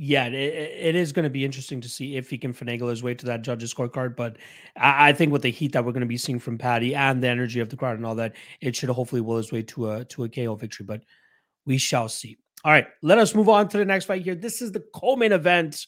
yeah, 0.03 0.25
it, 0.25 0.33
it 0.33 0.95
is 0.95 1.11
going 1.11 1.25
to 1.25 1.29
be 1.29 1.45
interesting 1.45 1.79
to 1.79 1.87
see 1.87 2.17
if 2.17 2.27
he 2.27 2.39
can 2.39 2.55
finagle 2.55 2.89
his 2.89 3.03
way 3.03 3.13
to 3.13 3.25
that 3.27 3.43
judges 3.43 3.71
scorecard. 3.71 4.15
But 4.15 4.37
I, 4.75 5.09
I, 5.09 5.13
think 5.13 5.31
with 5.31 5.43
the 5.43 5.51
heat 5.51 5.73
that 5.73 5.85
we're 5.85 5.91
going 5.91 6.01
to 6.01 6.07
be 6.07 6.17
seeing 6.17 6.39
from 6.39 6.57
Paddy 6.57 6.95
and 6.95 7.21
the 7.21 7.27
energy 7.27 7.59
of 7.59 7.69
the 7.69 7.77
crowd 7.77 7.97
and 7.97 8.05
all 8.05 8.15
that, 8.15 8.33
it 8.61 8.75
should 8.75 8.89
hopefully 8.89 9.21
will 9.21 9.37
his 9.37 9.51
way 9.51 9.61
to 9.61 9.91
a 9.91 10.05
to 10.05 10.23
a 10.23 10.29
KO 10.29 10.55
victory. 10.55 10.87
But 10.87 11.03
we 11.67 11.77
shall 11.77 12.09
see. 12.09 12.39
All 12.65 12.71
right, 12.71 12.87
let 13.03 13.19
us 13.19 13.35
move 13.35 13.47
on 13.47 13.69
to 13.69 13.77
the 13.77 13.85
next 13.85 14.05
fight 14.05 14.23
here. 14.23 14.33
This 14.33 14.63
is 14.63 14.71
the 14.71 14.83
co-main 14.95 15.33
event, 15.33 15.85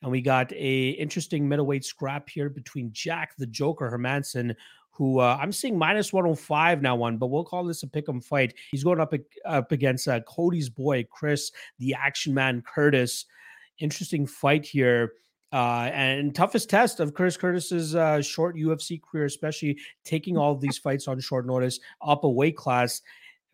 and 0.00 0.10
we 0.10 0.22
got 0.22 0.50
a 0.52 0.88
interesting 0.88 1.46
middleweight 1.46 1.84
scrap 1.84 2.30
here 2.30 2.48
between 2.48 2.90
Jack 2.94 3.36
the 3.36 3.46
Joker 3.46 3.90
Hermansson, 3.90 4.54
who 4.92 5.18
uh, 5.18 5.36
I'm 5.38 5.52
seeing 5.52 5.76
minus 5.76 6.10
105 6.10 6.80
now 6.80 6.96
one, 6.96 7.18
but 7.18 7.26
we'll 7.26 7.44
call 7.44 7.64
this 7.64 7.82
a 7.82 7.86
pick'em 7.86 8.24
fight. 8.24 8.54
He's 8.70 8.82
going 8.82 8.98
up 8.98 9.12
up 9.44 9.72
against 9.72 10.08
uh, 10.08 10.20
Cody's 10.20 10.70
boy 10.70 11.04
Chris, 11.10 11.52
the 11.78 11.92
Action 11.92 12.32
Man 12.32 12.62
Curtis 12.62 13.26
interesting 13.78 14.26
fight 14.26 14.64
here. 14.64 15.12
Uh, 15.52 15.90
and 15.92 16.34
toughest 16.34 16.70
test 16.70 16.98
of 16.98 17.12
Chris 17.12 17.36
Curtis's 17.36 17.94
uh, 17.94 18.22
short 18.22 18.56
UFC 18.56 19.00
career, 19.02 19.26
especially 19.26 19.78
taking 20.02 20.38
all 20.38 20.56
these 20.56 20.78
fights 20.78 21.08
on 21.08 21.20
short 21.20 21.46
notice 21.46 21.78
up 22.00 22.24
a 22.24 22.30
weight 22.30 22.56
class. 22.56 23.02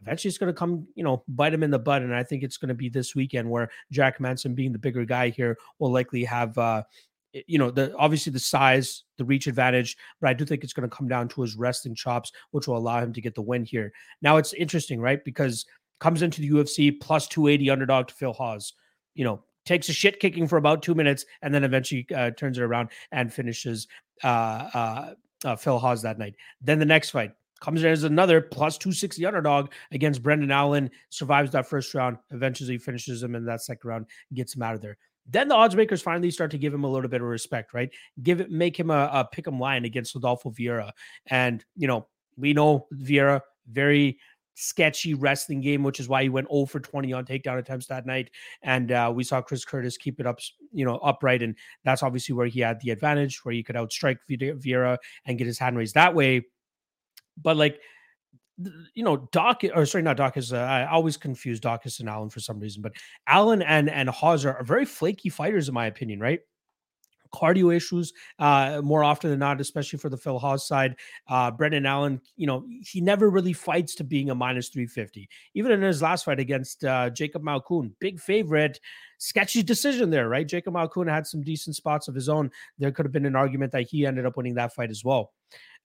Eventually, 0.03 0.29
it's 0.29 0.39
going 0.39 0.53
to 0.53 0.57
come, 0.57 0.87
you 0.95 1.03
know, 1.03 1.25
bite 1.27 1.53
him 1.53 1.65
in 1.65 1.73
the 1.73 1.79
butt, 1.79 2.03
and 2.03 2.15
I 2.15 2.23
think 2.23 2.45
it's 2.45 2.57
going 2.57 2.69
to 2.69 2.75
be 2.75 2.89
this 2.89 3.17
weekend 3.17 3.51
where 3.51 3.69
Jack 3.91 4.21
Manson, 4.21 4.55
being 4.55 4.73
the 4.73 4.79
bigger 4.79 5.05
guy 5.05 5.31
here, 5.31 5.59
will 5.81 5.91
likely 5.91 6.23
have, 6.23 6.57
uh, 6.57 6.85
you 7.33 7.59
know, 7.59 7.73
the 7.73 7.93
obviously 7.97 8.31
the 8.31 8.39
size, 8.39 9.03
the 9.17 9.25
reach 9.25 9.49
advantage, 9.49 9.97
but 10.21 10.31
I 10.31 10.35
do 10.35 10.45
think 10.45 10.63
it's 10.63 10.73
going 10.73 10.89
to 10.89 10.97
come 10.97 11.09
down 11.09 11.27
to 11.31 11.43
his 11.43 11.57
wrestling 11.57 11.97
chops, 11.97 12.31
which 12.53 12.69
will 12.69 12.77
allow 12.77 13.01
him 13.01 13.13
to 13.13 13.21
get 13.21 13.35
the 13.35 13.43
win 13.43 13.65
here. 13.65 13.93
Now, 14.23 14.37
it's 14.37 14.53
interesting, 14.53 15.01
right? 15.01 15.25
Because 15.25 15.67
comes 15.99 16.23
into 16.23 16.41
the 16.41 16.51
UFC 16.51 17.01
plus 17.01 17.27
280 17.27 17.71
underdog 17.71 18.09
to 18.09 18.15
Phil 18.15 18.33
Hawes. 18.33 18.75
You 19.15 19.25
know, 19.25 19.43
takes 19.69 19.89
a 19.91 19.93
shit 19.93 20.19
kicking 20.19 20.49
for 20.49 20.57
about 20.57 20.83
two 20.83 20.95
minutes, 20.95 21.27
and 21.43 21.55
then 21.55 21.63
eventually 21.63 22.07
uh, 22.17 22.31
turns 22.31 22.59
it 22.59 22.63
around 22.63 22.89
and 23.13 23.33
finishes 23.33 23.87
uh, 24.25 24.27
uh, 24.27 25.15
uh, 25.45 25.57
Phil 25.57 25.79
Hawes 25.79 26.03
that 26.03 26.19
night. 26.19 26.35
Then 26.63 26.79
the 26.79 26.87
next 26.87 27.11
fight 27.11 27.33
comes 27.61 27.83
in 27.83 27.91
as 27.91 28.05
another 28.05 28.41
plus 28.41 28.79
260 28.79 29.27
underdog 29.27 29.71
against 29.93 30.23
Brendan 30.23 30.51
Allen, 30.51 30.91
survives 31.11 31.51
that 31.53 31.69
first 31.69 31.93
round, 31.95 32.17
eventually 32.31 32.79
finishes 32.79 33.23
him 33.23 33.35
in 33.35 33.45
that 33.45 33.63
second 33.63 33.87
round, 33.87 34.07
gets 34.33 34.57
him 34.57 34.63
out 34.63 34.75
of 34.75 34.81
there. 34.81 34.97
Then 35.31 35.49
the 35.49 35.55
odds 35.55 35.77
makers 35.77 36.01
finally 36.01 36.31
start 36.31 36.51
to 36.53 36.59
give 36.59 36.73
him 36.73 36.85
a 36.85 36.89
little 36.89 37.11
bit 37.11 37.21
of 37.21 37.27
respect, 37.27 37.75
right? 37.75 37.91
Give 38.23 38.41
it, 38.41 38.51
make 38.51 38.79
him 38.79 38.91
a, 38.91 39.11
a 39.13 39.29
him 39.47 39.61
line 39.61 39.85
against 39.85 40.15
Rodolfo 40.15 40.51
Vieira. 40.51 40.93
And, 41.27 41.63
you 41.77 41.87
know, 41.87 42.09
we 42.39 42.55
know 42.55 42.87
Vieira, 42.95 43.43
very 43.71 44.19
sketchy 44.59 45.15
wrestling 45.15 45.61
game, 45.61 45.85
which 45.85 46.01
is 46.01 46.09
why 46.09 46.23
he 46.23 46.29
went 46.29 46.49
0 46.51 46.67
for 46.67 46.81
20 46.81 47.13
on 47.13 47.25
takedown 47.25 47.59
attempts 47.59 47.87
that 47.87 48.07
night. 48.07 48.31
And 48.63 48.91
uh, 48.91 49.13
we 49.15 49.23
saw 49.23 49.41
Chris 49.41 49.65
Curtis 49.65 49.97
keep 49.97 50.19
it 50.19 50.27
up, 50.27 50.41
you 50.73 50.85
know, 50.85 50.97
upright. 50.97 51.43
And 51.43 51.55
that's 51.85 52.03
obviously 52.03 52.35
where 52.35 52.47
he 52.47 52.61
had 52.61 52.81
the 52.81 52.91
advantage, 52.91 53.45
where 53.45 53.55
he 53.55 53.63
could 53.63 53.77
outstrike 53.77 54.19
Vieira 54.29 54.99
and 55.25 55.39
get 55.39 55.47
his 55.47 55.59
hand 55.59 55.77
raised 55.77 55.95
that 55.95 56.15
way. 56.15 56.47
But 57.41 57.57
like, 57.57 57.81
you 58.95 59.05
know, 59.05 59.29
Doc 59.31 59.63
or 59.73 59.87
sorry, 59.87 60.03
not 60.03 60.17
Doc 60.17 60.37
is 60.37 60.53
uh, 60.53 60.59
I 60.59 60.87
always 60.87 61.17
confuse 61.17 61.61
Daukaus 61.61 62.01
and 62.01 62.09
Allen 62.09 62.29
for 62.29 62.41
some 62.41 62.59
reason, 62.59 62.83
but 62.83 62.93
Allen 63.29 63.63
and 63.63 63.89
and 63.89 64.09
Hawes 64.09 64.45
are, 64.45 64.57
are 64.57 64.65
very 64.65 64.85
flaky 64.85 65.29
fighters 65.29 65.69
in 65.69 65.75
my 65.75 65.87
opinion, 65.87 66.19
right? 66.19 66.41
Cardio 67.33 67.75
issues 67.75 68.13
uh, 68.39 68.81
more 68.83 69.05
often 69.05 69.31
than 69.31 69.39
not, 69.39 69.61
especially 69.61 69.99
for 69.99 70.09
the 70.09 70.17
Phil 70.17 70.39
Hawes 70.39 70.67
side. 70.67 70.97
Uh, 71.29 71.51
Brendan 71.51 71.87
Allen, 71.87 72.21
you 72.37 72.47
know, 72.47 72.65
he 72.83 73.01
never 73.01 73.31
really 73.31 73.53
fights 73.53 73.95
to 73.97 74.05
being 74.05 74.31
a 74.31 74.35
minus 74.35 74.69
350. 74.69 75.29
Even 75.55 75.73
in 75.73 75.83
his 75.83 76.03
last 76.03 76.25
fight 76.25 76.41
against 76.41 76.85
uh, 76.85 77.11
Jacob 77.11 77.43
Malkoun, 77.43 77.93
big 78.01 78.21
favorite, 78.21 78.81
sketchy 79.19 79.63
decision 79.63 80.11
there, 80.11 80.29
right? 80.29 80.47
Jacob 80.47 80.75
Malkoun 80.75 81.09
had 81.09 81.27
some 81.27 81.43
decent 81.43 81.77
spots 81.77 82.09
of 82.09 82.15
his 82.15 82.29
own. 82.29 82.51
There 82.79 82.93
could 82.93 83.05
have 83.05 83.13
been 83.13 83.27
an 83.27 83.37
argument 83.37 83.73
that 83.73 83.89
he 83.89 84.07
ended 84.07 84.27
up 84.27 84.37
winning 84.37 84.55
that 84.55 84.75
fight 84.75 84.91
as 84.91 85.05
well. 85.05 85.33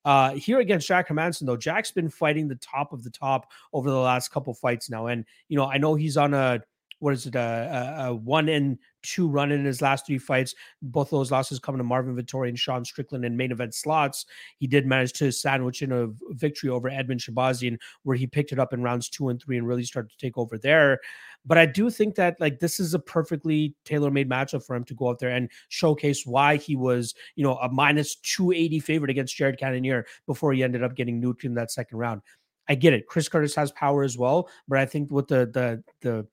Uh, 0.06 0.34
here 0.34 0.60
against 0.60 0.88
Jack 0.88 1.08
Hermansson, 1.08 1.46
though, 1.46 1.58
Jack's 1.58 1.92
been 1.92 2.10
fighting 2.10 2.48
the 2.48 2.56
top 2.56 2.92
of 2.92 3.04
the 3.04 3.10
top 3.10 3.52
over 3.72 3.90
the 3.90 3.98
last 3.98 4.30
couple 4.30 4.54
fights 4.54 4.90
now. 4.90 5.08
And, 5.08 5.26
you 5.48 5.58
know, 5.58 5.66
I 5.66 5.78
know 5.78 5.96
he's 5.96 6.18
on 6.18 6.34
a 6.34 6.62
what 7.04 7.14
is 7.14 7.26
it, 7.26 7.36
a, 7.36 8.06
a, 8.08 8.16
one 8.16 8.48
and 8.48 8.78
two 9.02 9.28
run 9.28 9.52
in 9.52 9.66
his 9.66 9.82
last 9.82 10.06
three 10.06 10.18
fights. 10.18 10.56
Both 10.82 11.10
those 11.10 11.32
losses 11.34 11.60
coming 11.60 11.80
to 11.80 11.84
Marvin 11.84 12.16
Vettori 12.16 12.48
and 12.48 12.58
Sean 12.58 12.86
Strickland 12.86 13.26
in 13.26 13.36
main 13.36 13.52
event 13.52 13.76
slots. 13.76 14.26
He 14.58 14.68
did 14.68 14.86
manage 14.86 15.12
to 15.14 15.30
sandwich 15.30 15.82
in 15.82 15.92
a 15.92 16.08
victory 16.30 16.70
over 16.70 16.90
Edmen 16.90 17.20
Shahbazyan, 17.20 17.78
where 18.04 18.16
he 18.16 18.26
picked 18.26 18.54
it 18.54 18.60
up 18.60 18.72
in 18.72 18.82
rounds 18.82 19.10
two 19.10 19.28
and 19.28 19.42
three 19.42 19.58
and 19.58 19.68
really 19.68 19.84
started 19.84 20.12
to 20.12 20.18
take 20.18 20.38
over 20.38 20.58
there. 20.58 21.02
But 21.46 21.58
I 21.58 21.66
do 21.66 21.90
think 21.90 22.16
that 22.16 22.40
like 22.40 22.60
this 22.60 22.80
is 22.80 22.94
a 22.94 23.00
perfectly 23.00 23.76
tailor-made 23.84 24.30
matchup 24.30 24.66
for 24.66 24.74
him 24.74 24.86
to 24.86 24.94
go 24.94 25.10
out 25.10 25.20
there 25.20 25.32
and 25.32 25.52
showcase 25.68 26.26
why 26.26 26.56
he 26.56 26.78
was, 26.78 27.16
you 27.36 27.44
know, 27.44 27.58
a 27.58 27.68
minus 27.68 28.16
280 28.16 28.80
favorite 28.80 29.12
against 29.12 29.36
Jared 29.36 29.60
Cannonier 29.60 30.06
before 30.26 30.54
he 30.54 30.64
ended 30.64 30.84
up 30.84 30.96
getting 30.96 31.22
nuked 31.22 31.44
in 31.44 31.54
that 31.56 31.70
second 31.70 31.98
round. 31.98 32.22
I 32.70 32.76
get 32.76 32.94
it. 32.94 33.08
Chris 33.08 33.28
Curtis 33.28 33.56
has 33.56 33.74
power 33.74 34.04
as 34.04 34.18
well, 34.18 34.50
but 34.70 34.80
I 34.80 34.86
think 34.86 35.12
with 35.12 35.28
the 35.28 35.48
the 35.48 35.84
the 36.02 36.26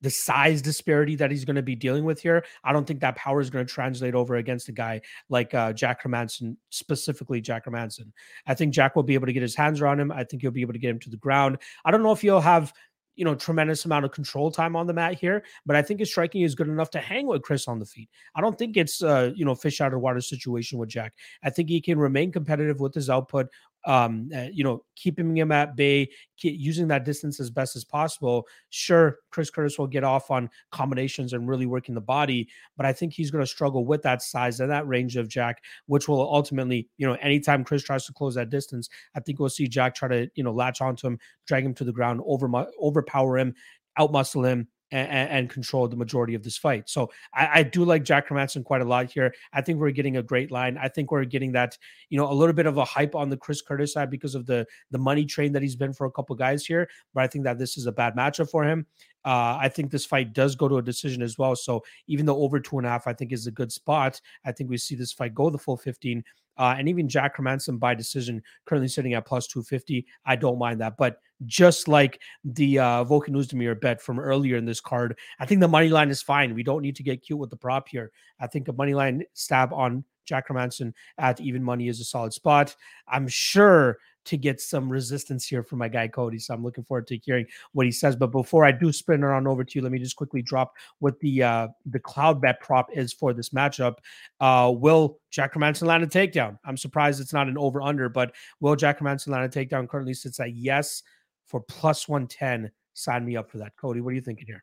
the 0.00 0.10
size 0.10 0.62
disparity 0.62 1.16
that 1.16 1.30
he's 1.30 1.44
going 1.44 1.56
to 1.56 1.62
be 1.62 1.74
dealing 1.74 2.04
with 2.04 2.20
here, 2.20 2.44
I 2.64 2.72
don't 2.72 2.86
think 2.86 3.00
that 3.00 3.16
power 3.16 3.40
is 3.40 3.50
going 3.50 3.66
to 3.66 3.72
translate 3.72 4.14
over 4.14 4.36
against 4.36 4.68
a 4.68 4.72
guy 4.72 5.00
like 5.28 5.54
uh, 5.54 5.72
Jack 5.72 6.02
Hermansson, 6.02 6.56
specifically 6.70 7.40
Jack 7.40 7.66
Hermansson. 7.66 8.12
I 8.46 8.54
think 8.54 8.72
Jack 8.72 8.96
will 8.96 9.02
be 9.02 9.14
able 9.14 9.26
to 9.26 9.32
get 9.32 9.42
his 9.42 9.56
hands 9.56 9.80
around 9.80 10.00
him. 10.00 10.12
I 10.12 10.24
think 10.24 10.42
he'll 10.42 10.50
be 10.50 10.62
able 10.62 10.74
to 10.74 10.78
get 10.78 10.90
him 10.90 11.00
to 11.00 11.10
the 11.10 11.16
ground. 11.16 11.58
I 11.84 11.90
don't 11.90 12.02
know 12.02 12.12
if 12.12 12.20
he'll 12.20 12.40
have 12.40 12.72
you 13.18 13.24
know, 13.24 13.34
tremendous 13.34 13.84
amount 13.84 14.04
of 14.04 14.12
control 14.12 14.48
time 14.48 14.76
on 14.76 14.86
the 14.86 14.92
mat 14.92 15.18
here, 15.18 15.42
but 15.66 15.74
I 15.74 15.82
think 15.82 15.98
his 15.98 16.08
striking 16.08 16.42
is 16.42 16.54
good 16.54 16.68
enough 16.68 16.90
to 16.90 17.00
hang 17.00 17.26
with 17.26 17.42
Chris 17.42 17.66
on 17.66 17.80
the 17.80 17.84
feet. 17.84 18.08
I 18.36 18.40
don't 18.40 18.56
think 18.56 18.76
it's 18.76 19.02
uh, 19.02 19.32
you 19.34 19.44
know, 19.44 19.56
fish 19.56 19.80
out 19.80 19.92
of 19.92 20.00
water 20.00 20.20
situation 20.20 20.78
with 20.78 20.88
Jack. 20.88 21.14
I 21.42 21.50
think 21.50 21.68
he 21.68 21.80
can 21.80 21.98
remain 21.98 22.30
competitive 22.30 22.78
with 22.78 22.94
his 22.94 23.10
output, 23.10 23.48
um, 23.88 24.28
uh, 24.36 24.48
you 24.52 24.62
know, 24.62 24.84
keeping 24.96 25.34
him 25.34 25.50
at 25.50 25.74
bay, 25.74 26.08
using 26.42 26.86
that 26.88 27.06
distance 27.06 27.40
as 27.40 27.48
best 27.48 27.74
as 27.74 27.84
possible. 27.84 28.46
Sure, 28.68 29.16
Chris 29.30 29.48
Curtis 29.48 29.78
will 29.78 29.86
get 29.86 30.04
off 30.04 30.30
on 30.30 30.50
combinations 30.70 31.32
and 31.32 31.48
really 31.48 31.64
working 31.64 31.94
the 31.94 32.00
body, 32.00 32.48
but 32.76 32.84
I 32.84 32.92
think 32.92 33.14
he's 33.14 33.30
going 33.30 33.42
to 33.42 33.50
struggle 33.50 33.86
with 33.86 34.02
that 34.02 34.20
size 34.20 34.60
and 34.60 34.70
that 34.70 34.86
range 34.86 35.16
of 35.16 35.26
Jack, 35.26 35.64
which 35.86 36.06
will 36.06 36.20
ultimately, 36.20 36.86
you 36.98 37.06
know, 37.06 37.14
anytime 37.14 37.64
Chris 37.64 37.82
tries 37.82 38.04
to 38.04 38.12
close 38.12 38.34
that 38.34 38.50
distance, 38.50 38.90
I 39.16 39.20
think 39.20 39.40
we'll 39.40 39.48
see 39.48 39.66
Jack 39.66 39.94
try 39.94 40.08
to, 40.08 40.30
you 40.34 40.44
know, 40.44 40.52
latch 40.52 40.82
onto 40.82 41.06
him, 41.06 41.18
drag 41.46 41.64
him 41.64 41.74
to 41.74 41.84
the 41.84 41.92
ground, 41.92 42.20
over 42.26 42.50
overpower 42.78 43.38
him, 43.38 43.54
outmuscle 43.98 44.46
him, 44.46 44.68
and, 44.90 45.30
and, 45.30 45.50
control 45.50 45.86
the 45.86 45.96
majority 45.96 46.34
of 46.34 46.42
this 46.42 46.56
fight. 46.56 46.88
So 46.88 47.10
I, 47.34 47.60
I, 47.60 47.62
do 47.62 47.84
like 47.84 48.04
Jack 48.04 48.28
Hermansson 48.28 48.64
quite 48.64 48.80
a 48.80 48.84
lot 48.84 49.10
here. 49.10 49.34
I 49.52 49.60
think 49.60 49.78
we're 49.78 49.90
getting 49.90 50.16
a 50.16 50.22
great 50.22 50.50
line. 50.50 50.78
I 50.78 50.88
think 50.88 51.10
we're 51.10 51.24
getting 51.24 51.52
that, 51.52 51.76
you 52.08 52.18
know, 52.18 52.30
a 52.30 52.32
little 52.32 52.54
bit 52.54 52.66
of 52.66 52.78
a 52.78 52.84
hype 52.84 53.14
on 53.14 53.28
the 53.28 53.36
Chris 53.36 53.60
Curtis 53.60 53.92
side 53.92 54.10
because 54.10 54.34
of 54.34 54.46
the 54.46 54.66
the 54.90 54.98
money 54.98 55.24
train 55.24 55.52
that 55.52 55.62
he's 55.62 55.76
been 55.76 55.92
for 55.92 56.06
a 56.06 56.10
couple 56.10 56.34
guys 56.36 56.64
here. 56.64 56.88
But 57.14 57.24
I 57.24 57.26
think 57.26 57.44
that 57.44 57.58
this 57.58 57.76
is 57.76 57.86
a 57.86 57.92
bad 57.92 58.16
matchup 58.16 58.50
for 58.50 58.64
him. 58.64 58.86
Uh, 59.24 59.58
I 59.60 59.68
think 59.68 59.90
this 59.90 60.06
fight 60.06 60.32
does 60.32 60.54
go 60.54 60.68
to 60.68 60.78
a 60.78 60.82
decision 60.82 61.22
as 61.22 61.36
well. 61.36 61.54
So 61.54 61.84
even 62.06 62.24
though 62.24 62.38
over 62.38 62.60
two 62.60 62.78
and 62.78 62.86
a 62.86 62.90
half, 62.90 63.06
I 63.06 63.12
think 63.12 63.32
is 63.32 63.46
a 63.46 63.50
good 63.52 63.72
spot. 63.72 64.20
I 64.44 64.52
think 64.52 64.70
we 64.70 64.78
see 64.78 64.94
this 64.94 65.12
fight 65.12 65.34
go 65.34 65.50
the 65.50 65.58
full 65.58 65.76
15. 65.76 66.24
Uh, 66.56 66.74
and 66.76 66.88
even 66.88 67.08
Jack 67.08 67.36
Hermansson 67.36 67.78
by 67.78 67.94
decision, 67.94 68.42
currently 68.66 68.88
sitting 68.88 69.14
at 69.14 69.26
plus 69.26 69.46
250. 69.46 70.06
I 70.24 70.36
don't 70.36 70.58
mind 70.58 70.80
that. 70.80 70.96
But 70.96 71.18
just 71.46 71.88
like 71.88 72.20
the 72.44 72.78
uh, 72.78 73.04
Volkan 73.04 73.30
Oezdemir 73.30 73.80
bet 73.80 74.00
from 74.00 74.18
earlier 74.18 74.56
in 74.56 74.64
this 74.64 74.80
card, 74.80 75.18
I 75.38 75.46
think 75.46 75.60
the 75.60 75.68
money 75.68 75.88
line 75.88 76.10
is 76.10 76.22
fine. 76.22 76.54
We 76.54 76.62
don't 76.62 76.82
need 76.82 76.96
to 76.96 77.02
get 77.02 77.22
cute 77.22 77.38
with 77.38 77.50
the 77.50 77.56
prop 77.56 77.88
here. 77.88 78.10
I 78.40 78.46
think 78.46 78.68
a 78.68 78.72
money 78.72 78.94
line 78.94 79.24
stab 79.34 79.72
on 79.72 80.04
Jack 80.24 80.48
Hermansson 80.48 80.92
at 81.16 81.40
even 81.40 81.62
money 81.62 81.88
is 81.88 82.00
a 82.00 82.04
solid 82.04 82.32
spot. 82.32 82.76
I'm 83.08 83.26
sure 83.28 83.98
to 84.28 84.36
get 84.36 84.60
some 84.60 84.90
resistance 84.90 85.46
here 85.46 85.62
from 85.62 85.78
my 85.78 85.88
guy 85.88 86.06
Cody. 86.06 86.38
So 86.38 86.52
I'm 86.52 86.62
looking 86.62 86.84
forward 86.84 87.06
to 87.06 87.16
hearing 87.16 87.46
what 87.72 87.86
he 87.86 87.92
says. 87.92 88.14
But 88.14 88.26
before 88.26 88.66
I 88.66 88.72
do 88.72 88.92
spin 88.92 89.24
on 89.24 89.46
over 89.46 89.64
to 89.64 89.78
you, 89.78 89.82
let 89.82 89.90
me 89.90 89.98
just 89.98 90.16
quickly 90.16 90.42
drop 90.42 90.74
what 90.98 91.18
the 91.20 91.42
uh, 91.42 91.68
the 91.86 91.98
Cloudbet 91.98 92.60
prop 92.60 92.90
is 92.92 93.14
for 93.14 93.32
this 93.32 93.50
matchup. 93.50 93.94
Uh, 94.38 94.70
will 94.76 95.18
Jack 95.30 95.54
Hermansson 95.54 95.86
land 95.86 96.04
a 96.04 96.06
takedown? 96.06 96.58
I'm 96.66 96.76
surprised 96.76 97.22
it's 97.22 97.32
not 97.32 97.48
an 97.48 97.56
over 97.56 97.80
under, 97.80 98.10
but 98.10 98.34
will 98.60 98.76
Jack 98.76 99.00
Hermansson 99.00 99.28
land 99.28 99.44
a 99.44 99.64
takedown? 99.64 99.88
Currently 99.88 100.12
sits 100.12 100.40
at 100.40 100.54
yes 100.54 101.02
for 101.48 101.60
plus 101.60 102.08
110. 102.08 102.70
Sign 102.94 103.24
me 103.24 103.36
up 103.36 103.50
for 103.50 103.58
that, 103.58 103.76
Cody. 103.76 104.00
What 104.00 104.10
are 104.10 104.14
you 104.14 104.20
thinking 104.20 104.46
here? 104.46 104.62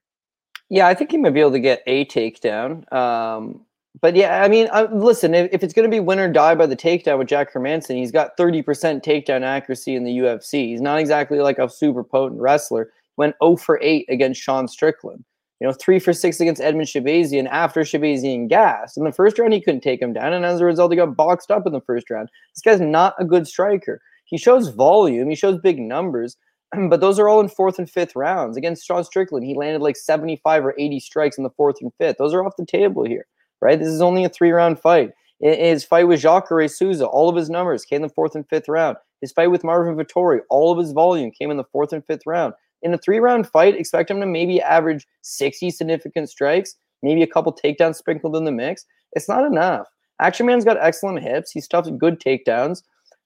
Yeah, 0.70 0.88
I 0.88 0.94
think 0.94 1.12
he 1.12 1.18
might 1.18 1.34
be 1.34 1.42
able 1.42 1.52
to 1.52 1.60
get 1.60 1.84
a 1.86 2.06
takedown. 2.06 2.92
Um, 2.94 3.66
but 4.02 4.16
yeah, 4.16 4.44
I 4.44 4.48
mean, 4.48 4.68
uh, 4.72 4.88
listen, 4.92 5.34
if, 5.34 5.50
if 5.54 5.64
it's 5.64 5.74
going 5.74 5.90
to 5.90 5.96
be 5.96 6.00
win 6.00 6.20
or 6.20 6.32
die 6.32 6.56
by 6.56 6.66
the 6.66 6.76
takedown 6.76 7.18
with 7.18 7.28
Jack 7.28 7.54
Hermansson, 7.54 7.96
he's 7.96 8.12
got 8.12 8.38
30% 8.38 8.64
takedown 9.04 9.44
accuracy 9.44 9.96
in 9.96 10.04
the 10.04 10.18
UFC. 10.18 10.68
He's 10.68 10.82
not 10.82 11.00
exactly 11.00 11.40
like 11.40 11.60
a 11.60 11.70
super 11.70 12.04
potent 12.04 12.42
wrestler. 12.42 12.92
Went 13.18 13.36
0 13.42 13.56
for 13.58 13.80
8 13.82 14.06
against 14.10 14.42
Sean 14.42 14.68
Strickland. 14.68 15.24
You 15.62 15.68
know, 15.68 15.74
3 15.74 16.00
for 16.00 16.12
6 16.12 16.40
against 16.42 16.62
Edmen 16.62 16.82
Shahbazyan 16.82 17.48
after 17.48 17.82
Shahbazyan 17.82 18.50
gas. 18.50 18.98
In 18.98 19.06
the 19.06 19.14
first 19.14 19.40
round, 19.40 19.54
he 19.54 19.62
couldn't 19.62 19.82
take 19.82 20.02
him 20.02 20.12
down. 20.12 20.34
And 20.34 20.44
as 20.44 20.60
a 20.60 20.66
result, 20.66 20.92
he 20.92 20.98
got 20.98 21.16
boxed 21.16 21.50
up 21.50 21.66
in 21.66 21.72
the 21.72 21.80
first 21.80 22.10
round. 22.10 22.30
This 22.54 22.62
guy's 22.62 22.82
not 22.82 23.16
a 23.20 23.24
good 23.24 23.48
striker. 23.48 24.02
He 24.26 24.38
shows 24.38 24.70
volume, 24.70 25.30
he 25.30 25.36
shows 25.36 25.60
big 25.60 25.80
numbers, 25.80 26.36
but 26.90 27.02
those 27.02 27.20
are 27.20 27.30
all 27.30 27.40
in 27.40 27.48
fourth 27.48 27.80
and 27.80 27.90
fifth 27.90 28.16
rounds. 28.16 28.58
Against 28.58 28.86
Sean 28.86 29.04
Strickland, 29.04 29.46
he 29.46 29.56
landed 29.56 29.82
like 29.82 29.98
75 29.98 30.66
or 30.66 30.76
80 30.78 31.00
strikes 31.00 31.38
in 31.38 31.44
the 31.44 31.50
fourth 31.52 31.78
and 31.82 31.92
fifth. 31.98 32.18
Those 32.18 32.34
are 32.34 32.46
off 32.46 32.58
the 32.58 32.66
table 32.66 33.04
here 33.04 33.26
right? 33.62 33.80
This 33.80 33.88
is 33.88 34.02
only 34.02 34.24
a 34.24 34.30
three 34.30 34.52
round 34.52 34.80
fight. 34.80 35.12
His 35.42 35.84
fight 35.84 36.08
with 36.08 36.22
Jacare 36.22 36.68
Souza, 36.68 37.06
all 37.06 37.30
of 37.30 37.36
his 37.36 37.50
numbers 37.50 37.84
came 37.84 37.98
in 37.98 38.02
the 38.04 38.14
fourth 38.14 38.36
and 38.36 38.48
fifth 38.48 38.70
round. 38.70 38.96
His 39.22 39.32
fight 39.32 39.52
with 39.52 39.64
Marvin 39.64 39.96
Vettori, 39.96 40.40
all 40.50 40.72
of 40.72 40.78
his 40.78 40.92
volume 40.92 41.32
came 41.32 41.52
in 41.52 41.58
the 41.58 41.64
fourth 41.66 41.92
and 41.92 42.06
fifth 42.06 42.26
round. 42.26 42.54
In 42.84 42.94
a 42.94 42.98
three 42.98 43.20
round 43.20 43.48
fight, 43.48 43.76
expect 43.76 44.12
him 44.12 44.20
to 44.22 44.26
maybe 44.26 44.62
average 44.62 45.06
60 45.22 45.72
significant 45.72 46.30
strikes, 46.30 46.76
maybe 47.02 47.24
a 47.24 47.28
couple 47.28 47.52
takedowns 47.54 47.96
sprinkled 47.96 48.36
in 48.36 48.46
the 48.46 48.52
mix. 48.52 48.86
It's 49.14 49.28
not 49.28 49.46
enough. 49.46 49.88
Action 50.22 50.46
Man's 50.46 50.64
got 50.64 50.78
excellent 50.80 51.22
hips. 51.22 51.52
He's 51.52 51.68
tough 51.68 51.88
good 51.98 52.22
takedowns. 52.22 52.84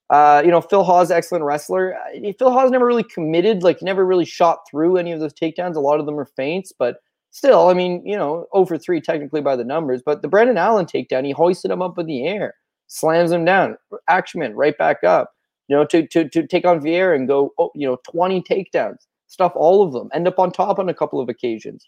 Uh, 0.10 0.42
you 0.44 0.50
know, 0.50 0.62
Phil 0.62 0.84
Hawes, 0.84 1.12
excellent 1.12 1.44
wrestler. 1.44 1.96
Uh, 1.96 2.32
Phil 2.38 2.52
Hawes 2.52 2.72
never 2.72 2.86
really 2.86 3.04
committed, 3.04 3.62
like, 3.62 3.82
never 3.82 4.06
really 4.06 4.26
shot 4.26 4.60
through 4.70 4.98
any 4.98 5.12
of 5.12 5.20
those 5.20 5.34
takedowns. 5.34 5.76
A 5.76 5.80
lot 5.80 6.00
of 6.00 6.06
them 6.08 6.20
are 6.20 6.26
feints, 6.26 6.72
but 6.72 6.98
still, 7.32 7.70
I 7.70 7.74
mean, 7.74 8.02
you 8.06 8.18
know, 8.18 8.48
over 8.54 8.78
three 8.78 9.02
technically 9.02 9.42
by 9.42 9.56
the 9.56 9.64
numbers, 9.64 10.02
but 10.04 10.22
the 10.22 10.28
Brendan 10.28 10.58
Allen 10.58 10.86
takedown, 10.86 11.26
he 11.26 11.32
hoisted 11.32 11.70
him 11.70 11.82
up 11.82 11.98
in 12.00 12.08
the 12.08 12.26
air, 12.26 12.56
slams 12.88 13.32
him 13.32 13.46
down, 13.46 13.78
Actionman 14.10 14.54
right 14.56 14.78
back 14.78 15.04
up, 15.04 15.32
you 15.68 15.76
know, 15.76 15.86
to 15.86 16.08
to 16.08 16.28
to 16.28 16.48
take 16.48 16.66
on 16.66 16.80
Vieira 16.80 17.16
and 17.16 17.28
go, 17.28 17.54
oh, 17.60 17.72
you 17.76 17.88
know, 17.88 17.98
20 18.10 18.42
takedowns, 18.42 19.06
stuff 19.28 19.52
all 19.56 19.84
of 19.84 19.94
them, 19.94 20.10
end 20.14 20.28
up 20.28 20.40
on 20.40 20.52
top 20.52 20.80
on 20.80 20.90
a 20.90 20.94
couple 20.94 21.20
of 21.20 21.30
occasions. 21.30 21.86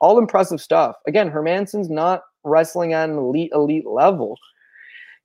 All 0.00 0.18
impressive 0.18 0.60
stuff. 0.60 0.96
Again, 1.06 1.28
Hermansson's 1.30 1.90
not 1.90 2.22
wrestling 2.42 2.94
at 2.94 3.10
an 3.10 3.16
elite, 3.16 3.52
elite 3.54 3.86
level, 3.86 4.36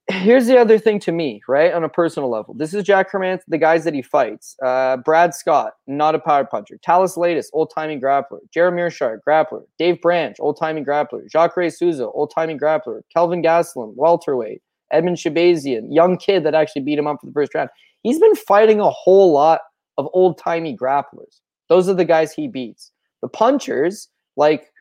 here's 0.07 0.45
the 0.45 0.57
other 0.57 0.77
thing 0.77 0.99
to 0.99 1.11
me, 1.11 1.41
right? 1.47 1.73
On 1.73 1.83
a 1.83 1.89
personal 1.89 2.29
level, 2.29 2.53
this 2.53 2.73
is 2.73 2.83
Jack 2.83 3.11
Hermansson, 3.11 3.41
the 3.47 3.57
guys 3.57 3.83
that 3.83 3.93
he 3.93 4.01
fights. 4.01 4.55
Uh, 4.63 4.97
Brad 4.97 5.33
Scott, 5.33 5.73
not 5.87 6.15
a 6.15 6.19
power 6.19 6.45
puncher. 6.45 6.77
Thales 6.85 7.15
Leites, 7.15 7.47
old 7.53 7.71
timing 7.73 7.99
grappler. 7.99 8.39
Jeremy 8.53 8.83
Meerschaert, 8.83 9.19
grappler. 9.27 9.63
Dave 9.79 9.99
Branch, 10.01 10.35
old 10.39 10.57
timing 10.59 10.85
grappler. 10.85 11.27
Jacare 11.29 11.69
Souza, 11.69 12.05
old 12.05 12.31
timing 12.33 12.59
grappler. 12.59 13.01
Kelvin 13.11 13.41
Gastelum, 13.41 13.93
welterweight. 13.95 14.61
Edmen 14.93 15.15
Shahbazyan, 15.15 15.87
young 15.89 16.17
kid 16.17 16.43
that 16.45 16.53
actually 16.53 16.83
beat 16.83 16.99
him 16.99 17.07
up 17.07 17.17
for 17.19 17.25
the 17.25 17.33
first 17.33 17.55
round. 17.55 17.69
He's 18.03 18.19
been 18.19 18.35
fighting 18.35 18.79
a 18.79 18.89
whole 18.91 19.31
lot 19.31 19.61
of 19.97 20.07
old 20.13 20.37
timey 20.37 20.77
grapplers. 20.77 21.39
Those 21.69 21.89
are 21.89 21.95
the 21.95 22.05
guys 22.05 22.31
he 22.31 22.47
beats. 22.47 22.91
The 23.21 23.27
punchers, 23.27 24.09
like 24.37 24.71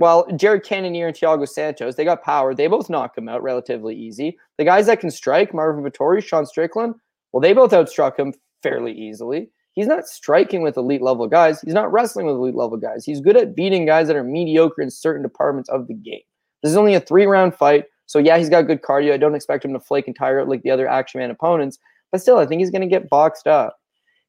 well, 0.00 0.26
Jared 0.34 0.64
Cannonier 0.64 1.06
and 1.08 1.16
Thiago 1.16 1.46
Santos, 1.46 1.94
they 1.94 2.04
got 2.04 2.22
power. 2.22 2.54
They 2.54 2.66
both 2.66 2.88
knock 2.88 3.16
him 3.16 3.28
out 3.28 3.42
relatively 3.42 3.94
easy. 3.94 4.38
The 4.56 4.64
guys 4.64 4.86
that 4.86 4.98
can 4.98 5.10
strike, 5.10 5.52
Marvin 5.52 5.84
Vettori, 5.84 6.24
Sean 6.24 6.46
Strickland, 6.46 6.94
well, 7.32 7.42
they 7.42 7.52
both 7.52 7.72
outstruck 7.72 8.18
him 8.18 8.32
fairly 8.62 8.92
easily. 8.92 9.50
He's 9.72 9.86
not 9.86 10.08
striking 10.08 10.62
with 10.62 10.78
elite 10.78 11.02
level 11.02 11.26
guys. 11.26 11.60
He's 11.60 11.74
not 11.74 11.92
wrestling 11.92 12.24
with 12.26 12.36
elite 12.36 12.54
level 12.54 12.78
guys. 12.78 13.04
He's 13.04 13.20
good 13.20 13.36
at 13.36 13.54
beating 13.54 13.84
guys 13.84 14.06
that 14.06 14.16
are 14.16 14.24
mediocre 14.24 14.80
in 14.80 14.90
certain 14.90 15.22
departments 15.22 15.68
of 15.68 15.86
the 15.86 15.94
game. 15.94 16.22
This 16.62 16.70
is 16.70 16.78
only 16.78 16.94
a 16.94 17.00
three 17.00 17.26
round 17.26 17.54
fight. 17.54 17.84
So, 18.06 18.18
yeah, 18.18 18.38
he's 18.38 18.48
got 18.48 18.66
good 18.66 18.80
cardio. 18.80 19.12
I 19.12 19.18
don't 19.18 19.34
expect 19.34 19.64
him 19.64 19.74
to 19.74 19.80
flake 19.80 20.06
and 20.06 20.16
tire 20.16 20.40
out 20.40 20.48
like 20.48 20.62
the 20.62 20.70
other 20.70 20.88
Action 20.88 21.20
Man 21.20 21.30
opponents. 21.30 21.78
But 22.10 22.22
still, 22.22 22.38
I 22.38 22.46
think 22.46 22.60
he's 22.60 22.70
going 22.70 22.80
to 22.80 22.88
get 22.88 23.08
boxed 23.10 23.46
up. 23.46 23.76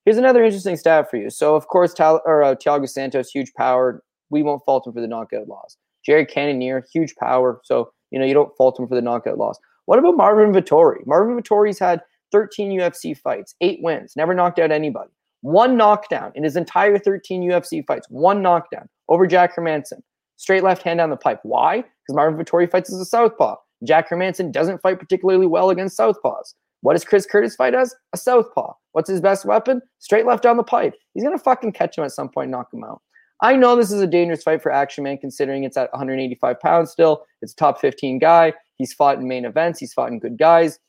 Here's 0.04 0.18
another 0.18 0.44
interesting 0.44 0.76
stat 0.76 1.10
for 1.10 1.18
you. 1.18 1.30
So, 1.30 1.56
of 1.56 1.68
course, 1.68 1.94
Tal- 1.94 2.22
or, 2.26 2.44
uh, 2.44 2.56
Thiago 2.56 2.88
Santos, 2.88 3.32
huge 3.32 3.54
power, 3.54 4.04
we 4.32 4.42
won't 4.42 4.64
fault 4.66 4.88
him 4.88 4.94
for 4.94 5.02
the 5.02 5.08
knockout 5.08 5.48
loss. 5.48 5.78
Jared 6.04 6.30
Cannonier, 6.30 6.84
huge 6.92 7.16
power. 7.16 7.62
So, 7.64 7.92
you 8.10 8.20
know, 8.20 8.26
you 8.26 8.34
don't 8.34 8.56
fault 8.58 8.80
him 8.80 8.88
for 8.88 8.96
the 8.96 9.02
knockout 9.02 9.38
loss. 9.38 9.60
What 9.86 10.00
about 10.00 10.18
Marvin 10.18 10.52
Vettori? 10.54 11.06
Marvin 11.06 11.36
Vettori's 11.36 11.78
had 11.78 12.02
13 12.32 12.72
UFC 12.72 13.18
fights, 13.18 13.56
eight 13.62 13.80
wins, 13.82 14.16
never 14.16 14.34
knocked 14.34 14.60
out 14.60 14.72
anybody. 14.72 15.12
One 15.42 15.76
knockdown 15.76 16.32
in 16.36 16.44
his 16.44 16.56
entire 16.56 16.98
13 16.98 17.44
UFC 17.44 17.86
fights, 17.86 18.08
one 18.10 18.42
knockdown 18.42 18.88
over 19.10 19.28
Jack 19.28 19.56
Hermansson. 19.56 20.02
Straight 20.38 20.64
left 20.64 20.82
hand 20.82 21.00
down 21.00 21.10
the 21.10 21.18
pipe. 21.18 21.40
Why? 21.44 21.78
Because 21.78 22.16
Marvin 22.16 22.44
Vettori 22.44 22.70
fights 22.70 22.92
as 22.92 23.00
a 23.00 23.06
southpaw. 23.06 23.56
Jack 23.84 24.10
Hermansson 24.10 24.52
doesn't 24.52 24.82
fight 24.82 25.00
particularly 25.00 25.48
well 25.48 25.72
against 25.72 25.98
southpaws. 25.98 26.54
What 26.82 26.94
does 26.94 27.06
Chris 27.06 27.26
Curtis 27.26 27.56
fight 27.56 27.76
as? 27.76 27.96
A 28.14 28.18
southpaw. 28.18 28.74
What's 28.94 29.10
his 29.10 29.22
best 29.22 29.46
weapon? 29.46 29.82
Straight 30.00 30.26
left 30.26 30.44
down 30.44 30.58
the 30.58 30.64
pipe. 30.64 30.96
He's 31.14 31.24
to 31.24 31.38
fucking 31.38 31.74
catch 31.74 31.98
him 31.98 32.04
at 32.04 32.12
some 32.12 32.30
point, 32.30 32.50
knock 32.50 32.74
him 32.74 32.84
out. 32.84 33.02
I 33.42 33.56
know 33.56 33.76
this 33.76 33.92
is 33.92 34.02
a 34.02 34.08
dangerous 34.08 34.44
fight 34.44 34.62
for 34.62 34.72
Action 34.72 35.04
Man, 35.04 35.18
considering 35.18 35.64
it's 35.64 35.78
at 35.78 35.92
185 35.92 36.60
pounds 36.60 36.92
still. 36.92 37.26
It's 37.42 37.54
a 37.54 37.56
top 37.56 37.82
15 37.82 38.20
guy. 38.20 38.54
He's 38.78 38.94
fought 38.94 39.18
in 39.18 39.28
main 39.28 39.46
events. 39.46 39.80
He's 39.80 39.94
fought 39.94 40.12
in 40.12 40.20
good 40.20 40.38
guys. 40.38 40.80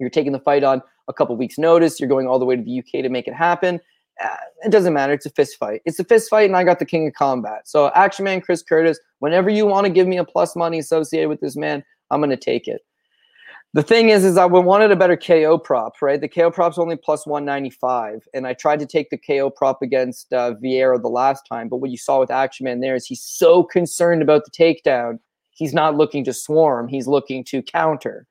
You're 0.00 0.10
taking 0.10 0.32
the 0.32 0.40
fight 0.40 0.64
on 0.64 0.82
a 1.08 1.12
couple 1.12 1.36
weeks' 1.36 1.58
notice. 1.58 2.00
You're 2.00 2.08
going 2.08 2.26
all 2.26 2.38
the 2.38 2.44
way 2.44 2.56
to 2.56 2.62
the 2.62 2.78
UK 2.80 3.02
to 3.02 3.08
make 3.08 3.28
it 3.28 3.34
happen. 3.34 3.80
Uh, 4.22 4.36
it 4.64 4.70
doesn't 4.70 4.92
matter. 4.92 5.12
It's 5.12 5.26
a 5.26 5.30
fist 5.30 5.56
fight. 5.56 5.82
It's 5.84 5.98
a 5.98 6.04
fist 6.04 6.30
fight, 6.30 6.48
and 6.48 6.56
I 6.56 6.64
got 6.64 6.78
the 6.78 6.84
king 6.84 7.06
of 7.06 7.14
combat. 7.14 7.68
So, 7.68 7.90
Action 7.94 8.24
Man, 8.24 8.40
Chris 8.40 8.62
Curtis, 8.62 8.98
whenever 9.18 9.50
you 9.50 9.66
want 9.66 9.86
to 9.86 9.92
give 9.92 10.06
me 10.06 10.18
a 10.18 10.24
plus 10.24 10.56
money 10.56 10.78
associated 10.78 11.28
with 11.28 11.40
this 11.40 11.56
man, 11.56 11.84
I'm 12.10 12.20
going 12.20 12.30
to 12.30 12.36
take 12.36 12.68
it. 12.68 12.82
The 13.74 13.82
thing 13.82 14.10
is, 14.10 14.24
is 14.24 14.36
I 14.36 14.44
wanted 14.44 14.92
a 14.92 14.96
better 14.96 15.16
KO 15.16 15.58
prop, 15.58 16.00
right? 16.00 16.20
The 16.20 16.28
KO 16.28 16.48
prop's 16.52 16.78
only 16.78 16.94
plus 16.94 17.26
195, 17.26 18.28
and 18.32 18.46
I 18.46 18.52
tried 18.52 18.78
to 18.78 18.86
take 18.86 19.10
the 19.10 19.18
KO 19.18 19.50
prop 19.50 19.82
against 19.82 20.32
uh, 20.32 20.54
Vieira 20.62 21.02
the 21.02 21.08
last 21.08 21.44
time. 21.44 21.68
But 21.68 21.78
what 21.78 21.90
you 21.90 21.96
saw 21.96 22.20
with 22.20 22.30
Action 22.30 22.62
Man 22.62 22.78
there 22.78 22.94
is 22.94 23.04
he's 23.04 23.20
so 23.20 23.64
concerned 23.64 24.22
about 24.22 24.44
the 24.44 24.52
takedown, 24.52 25.18
he's 25.50 25.74
not 25.74 25.96
looking 25.96 26.22
to 26.22 26.32
swarm, 26.32 26.86
he's 26.86 27.08
looking 27.08 27.42
to 27.46 27.62
counter. 27.62 28.28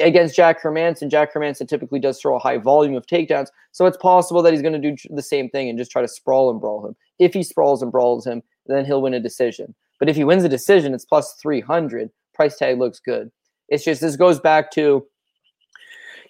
against 0.00 0.36
Jack 0.36 0.62
Hermansson, 0.62 1.10
Jack 1.10 1.34
Hermansson 1.34 1.66
typically 1.66 1.98
does 1.98 2.20
throw 2.20 2.36
a 2.36 2.38
high 2.38 2.58
volume 2.58 2.94
of 2.94 3.04
takedowns. 3.04 3.48
So 3.72 3.86
it's 3.86 3.96
possible 3.96 4.42
that 4.42 4.52
he's 4.52 4.62
going 4.62 4.80
to 4.80 4.90
do 4.92 4.96
the 5.10 5.22
same 5.22 5.50
thing 5.50 5.68
and 5.68 5.76
just 5.76 5.90
try 5.90 6.02
to 6.02 6.08
sprawl 6.08 6.50
and 6.50 6.60
brawl 6.60 6.86
him. 6.86 6.94
If 7.18 7.34
he 7.34 7.42
sprawls 7.42 7.82
and 7.82 7.90
brawls 7.90 8.28
him, 8.28 8.44
then 8.66 8.84
he'll 8.84 9.02
win 9.02 9.14
a 9.14 9.18
decision. 9.18 9.74
But 9.98 10.08
if 10.08 10.14
he 10.14 10.22
wins 10.22 10.44
a 10.44 10.48
decision, 10.48 10.94
it's 10.94 11.04
plus 11.04 11.34
300. 11.42 12.10
Price 12.32 12.56
tag 12.58 12.78
looks 12.78 13.00
good. 13.00 13.32
It's 13.68 13.84
just 13.84 14.00
this 14.00 14.16
goes 14.16 14.40
back 14.40 14.70
to 14.72 15.06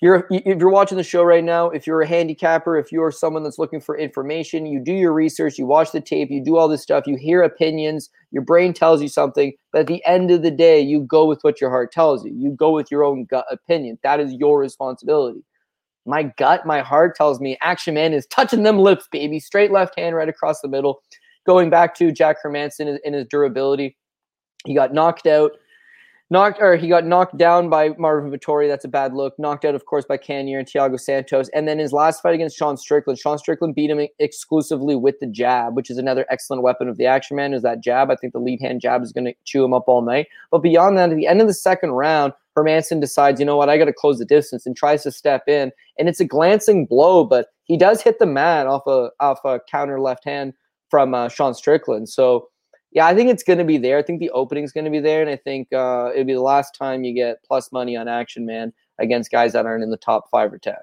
you're 0.01 0.27
if 0.31 0.59
you're 0.59 0.71
watching 0.71 0.99
the 0.99 1.03
show 1.03 1.23
right 1.23 1.43
now, 1.43 1.71
if 1.71 1.87
you're 1.87 2.03
a 2.03 2.07
handicapper, 2.07 2.77
if 2.77 2.93
you're 2.93 3.11
someone 3.11 3.43
that's 3.43 3.59
looking 3.59 3.81
for 3.81 3.97
information, 3.97 4.67
you 4.67 4.79
do 4.79 4.93
your 4.93 5.15
research, 5.15 5.59
you 5.59 5.67
watch 5.67 5.93
the 5.93 6.01
tape, 6.01 6.31
you 6.31 6.45
do 6.45 6.59
all 6.59 6.69
this 6.69 6.83
stuff, 6.83 7.07
you 7.07 7.17
hear 7.17 7.43
opinions, 7.43 8.11
your 8.31 8.43
brain 8.43 8.75
tells 8.75 9.01
you 9.01 9.09
something, 9.09 9.55
but 9.73 9.81
at 9.81 9.87
the 9.87 10.05
end 10.05 10.31
of 10.31 10.43
the 10.43 10.51
day, 10.51 10.81
you 10.81 11.01
go 11.01 11.25
with 11.25 11.43
what 11.43 11.59
your 11.59 11.71
heart 11.71 11.91
tells 11.91 12.25
you. 12.25 12.35
You 12.37 12.51
go 12.51 12.71
with 12.71 12.91
your 12.91 13.03
own 13.03 13.25
gut 13.25 13.47
opinion. 13.51 13.99
That 14.03 14.21
is 14.21 14.35
your 14.35 14.59
responsibility. 14.59 15.43
My 16.05 16.25
gut, 16.37 16.67
my 16.67 16.83
heart 16.83 17.17
tells 17.17 17.41
me 17.41 17.57
Action 17.63 17.95
Man 17.95 18.13
is 18.13 18.27
touching 18.27 18.63
them 18.63 18.79
lips, 18.79 19.09
baby. 19.11 19.41
Straight 19.41 19.73
left 19.73 19.99
hand 19.99 20.15
right 20.15 20.29
across 20.29 20.61
the 20.61 20.69
middle. 20.69 21.03
Going 21.47 21.71
back 21.71 21.95
to 21.97 22.13
Jack 22.13 22.37
Hermansson 22.45 22.99
in 23.05 23.15
his 23.15 23.27
durability, 23.27 23.97
he 24.67 24.75
got 24.75 24.93
knocked 24.93 25.27
out 25.27 25.53
knocked 26.35 26.61
or 26.61 26.75
he 26.75 26.89
got 26.89 27.07
knocked 27.07 27.39
down 27.39 27.71
by 27.71 27.91
Marvin 27.97 28.31
Vettori. 28.31 28.69
That's 28.69 28.85
a 28.85 28.89
bad 28.89 29.15
look. 29.15 29.39
Knocked 29.39 29.65
out, 29.65 29.77
of 29.77 29.87
course, 29.87 30.05
by 30.05 30.17
Cannonier 30.17 30.59
and 30.59 30.67
Thiago 30.67 31.01
Santos. 31.01 31.49
And 31.51 31.69
then 31.69 31.79
his 31.79 31.93
last 31.93 32.21
fight 32.21 32.35
against 32.35 32.59
Sean 32.59 32.77
Strickland, 32.77 33.21
Sean 33.21 33.39
Strickland 33.39 33.77
beat 33.77 33.89
him 33.89 34.07
exclusively 34.19 34.97
with 34.97 35.21
the 35.21 35.29
jab, 35.29 35.77
which 35.77 35.91
is 35.91 35.97
another 35.97 36.27
excellent 36.29 36.63
weapon 36.63 36.89
of 36.89 36.97
the 36.97 37.07
action 37.07 37.37
man. 37.37 37.55
Is 37.55 37.63
that 37.63 37.81
jab? 37.81 38.11
I 38.11 38.17
think 38.17 38.33
the 38.33 38.41
lead 38.41 38.61
hand 38.61 38.81
jab 38.81 39.03
is 39.03 39.13
going 39.13 39.27
to 39.27 39.35
chew 39.45 39.65
him 39.65 39.73
up 39.73 39.85
all 39.87 40.03
night. 40.03 40.27
But 40.51 40.59
beyond 40.59 40.99
that, 40.99 41.11
at 41.11 41.17
the 41.17 41.29
end 41.29 41.41
of 41.41 41.47
the 41.47 41.55
second 41.55 41.93
round, 41.93 42.33
Hermansson 42.57 43.01
decides, 43.01 43.39
you 43.39 43.47
know 43.47 43.57
what, 43.57 43.69
I 43.69 43.79
got 43.79 43.85
to 43.87 43.93
close 43.93 44.19
the 44.19 44.25
distance 44.25 44.67
and 44.67 44.77
tries 44.77 45.05
to 45.05 45.13
step 45.13 45.49
in. 45.49 45.71
And 45.99 46.09
it's 46.09 46.21
a 46.21 46.25
glancing 46.25 46.85
blow, 46.85 47.25
but 47.25 47.47
he 47.63 47.77
does 47.77 48.03
hit 48.03 48.19
the 48.19 48.27
mat 48.27 48.67
off 48.67 48.87
a 48.89 49.11
off 49.21 49.45
a 49.45 49.61
counter 49.71 50.01
left 50.01 50.25
hand 50.25 50.53
from 50.91 51.15
uh, 51.15 51.29
Sean 51.29 51.55
Strickland. 51.55 52.09
So 52.09 52.49
yeah, 52.95 53.07
I 53.07 53.15
think 53.15 53.29
it's 53.29 53.43
going 53.43 53.59
to 53.59 53.65
be 53.65 53.77
there. 53.77 53.99
I 53.99 54.03
think 54.03 54.21
the 54.21 54.31
opening's 54.31 54.73
going 54.73 54.85
to 54.85 54.91
be 54.91 55.01
there, 55.01 55.21
and 55.21 55.29
I 55.29 55.37
think 55.37 55.73
uh, 55.73 56.11
it'll 56.13 56.25
be 56.25 56.33
the 56.33 56.41
last 56.41 56.75
time 56.75 57.05
you 57.05 57.13
get 57.13 57.43
plus 57.45 57.73
money 57.73 57.97
on 57.97 58.09
Action 58.09 58.47
Man 58.47 58.73
against 58.99 59.31
guys 59.31 59.53
that 59.53 59.67
aren't 59.67 59.83
in 59.83 59.91
the 59.91 59.97
top 59.97 60.31
five 60.31 60.53
or 60.53 60.59
ten. 60.59 60.77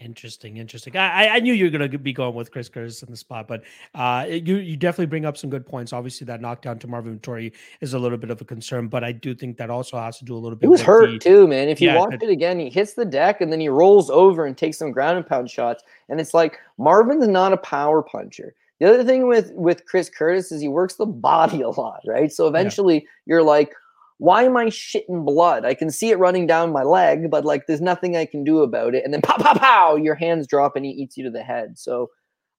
Interesting, 0.00 0.58
interesting. 0.58 0.96
I, 0.96 1.26
I 1.28 1.40
knew 1.40 1.52
you 1.52 1.64
were 1.64 1.76
going 1.76 1.90
to 1.90 1.98
be 1.98 2.12
going 2.12 2.32
with 2.32 2.52
Chris 2.52 2.68
Curtis 2.68 3.02
in 3.02 3.10
the 3.10 3.16
spot, 3.16 3.48
but 3.48 3.64
uh, 3.96 4.26
you 4.28 4.58
you 4.58 4.76
definitely 4.76 5.06
bring 5.06 5.24
up 5.24 5.36
some 5.36 5.50
good 5.50 5.66
points. 5.66 5.92
Obviously, 5.92 6.24
that 6.26 6.40
knockdown 6.40 6.78
to 6.78 6.86
Marvin 6.86 7.18
Vettori 7.18 7.52
is 7.80 7.94
a 7.94 7.98
little 7.98 8.16
bit 8.16 8.30
of 8.30 8.40
a 8.40 8.44
concern, 8.44 8.86
but 8.86 9.02
I 9.02 9.10
do 9.10 9.34
think 9.34 9.56
that 9.56 9.70
also 9.70 9.98
has 9.98 10.16
to 10.18 10.24
do 10.24 10.36
a 10.36 10.38
little 10.38 10.54
bit. 10.54 10.66
He 10.66 10.70
was 10.70 10.82
hurt 10.82 11.10
the, 11.10 11.18
too, 11.18 11.48
man. 11.48 11.68
If 11.68 11.80
you 11.80 11.88
yeah, 11.88 11.98
watch 11.98 12.14
it 12.14 12.30
again, 12.30 12.60
he 12.60 12.70
hits 12.70 12.94
the 12.94 13.04
deck 13.04 13.40
and 13.40 13.50
then 13.50 13.58
he 13.58 13.68
rolls 13.68 14.08
over 14.08 14.46
and 14.46 14.56
takes 14.56 14.78
some 14.78 14.92
ground 14.92 15.16
and 15.16 15.26
pound 15.26 15.50
shots, 15.50 15.82
and 16.08 16.20
it's 16.20 16.32
like 16.32 16.60
Marvin's 16.76 17.26
not 17.26 17.52
a 17.52 17.56
power 17.56 18.00
puncher. 18.00 18.54
The 18.80 18.88
other 18.88 19.04
thing 19.04 19.26
with 19.26 19.50
with 19.54 19.84
Chris 19.86 20.08
Curtis 20.08 20.52
is 20.52 20.60
he 20.60 20.68
works 20.68 20.94
the 20.94 21.06
body 21.06 21.62
a 21.62 21.70
lot, 21.70 22.00
right? 22.06 22.32
So 22.32 22.46
eventually 22.46 22.96
yeah. 22.96 23.10
you're 23.26 23.42
like, 23.42 23.74
why 24.18 24.44
am 24.44 24.56
I 24.56 24.66
shitting 24.66 25.24
blood? 25.24 25.64
I 25.64 25.74
can 25.74 25.90
see 25.90 26.10
it 26.10 26.18
running 26.18 26.46
down 26.46 26.72
my 26.72 26.82
leg, 26.82 27.30
but 27.30 27.44
like 27.44 27.66
there's 27.66 27.80
nothing 27.80 28.16
I 28.16 28.24
can 28.24 28.44
do 28.44 28.60
about 28.60 28.94
it. 28.94 29.04
And 29.04 29.12
then 29.12 29.22
pow 29.22 29.36
pow 29.36 29.54
pow, 29.54 29.96
your 29.96 30.14
hands 30.14 30.46
drop 30.46 30.76
and 30.76 30.84
he 30.84 30.92
eats 30.92 31.16
you 31.16 31.24
to 31.24 31.30
the 31.30 31.42
head. 31.42 31.78
So 31.78 32.10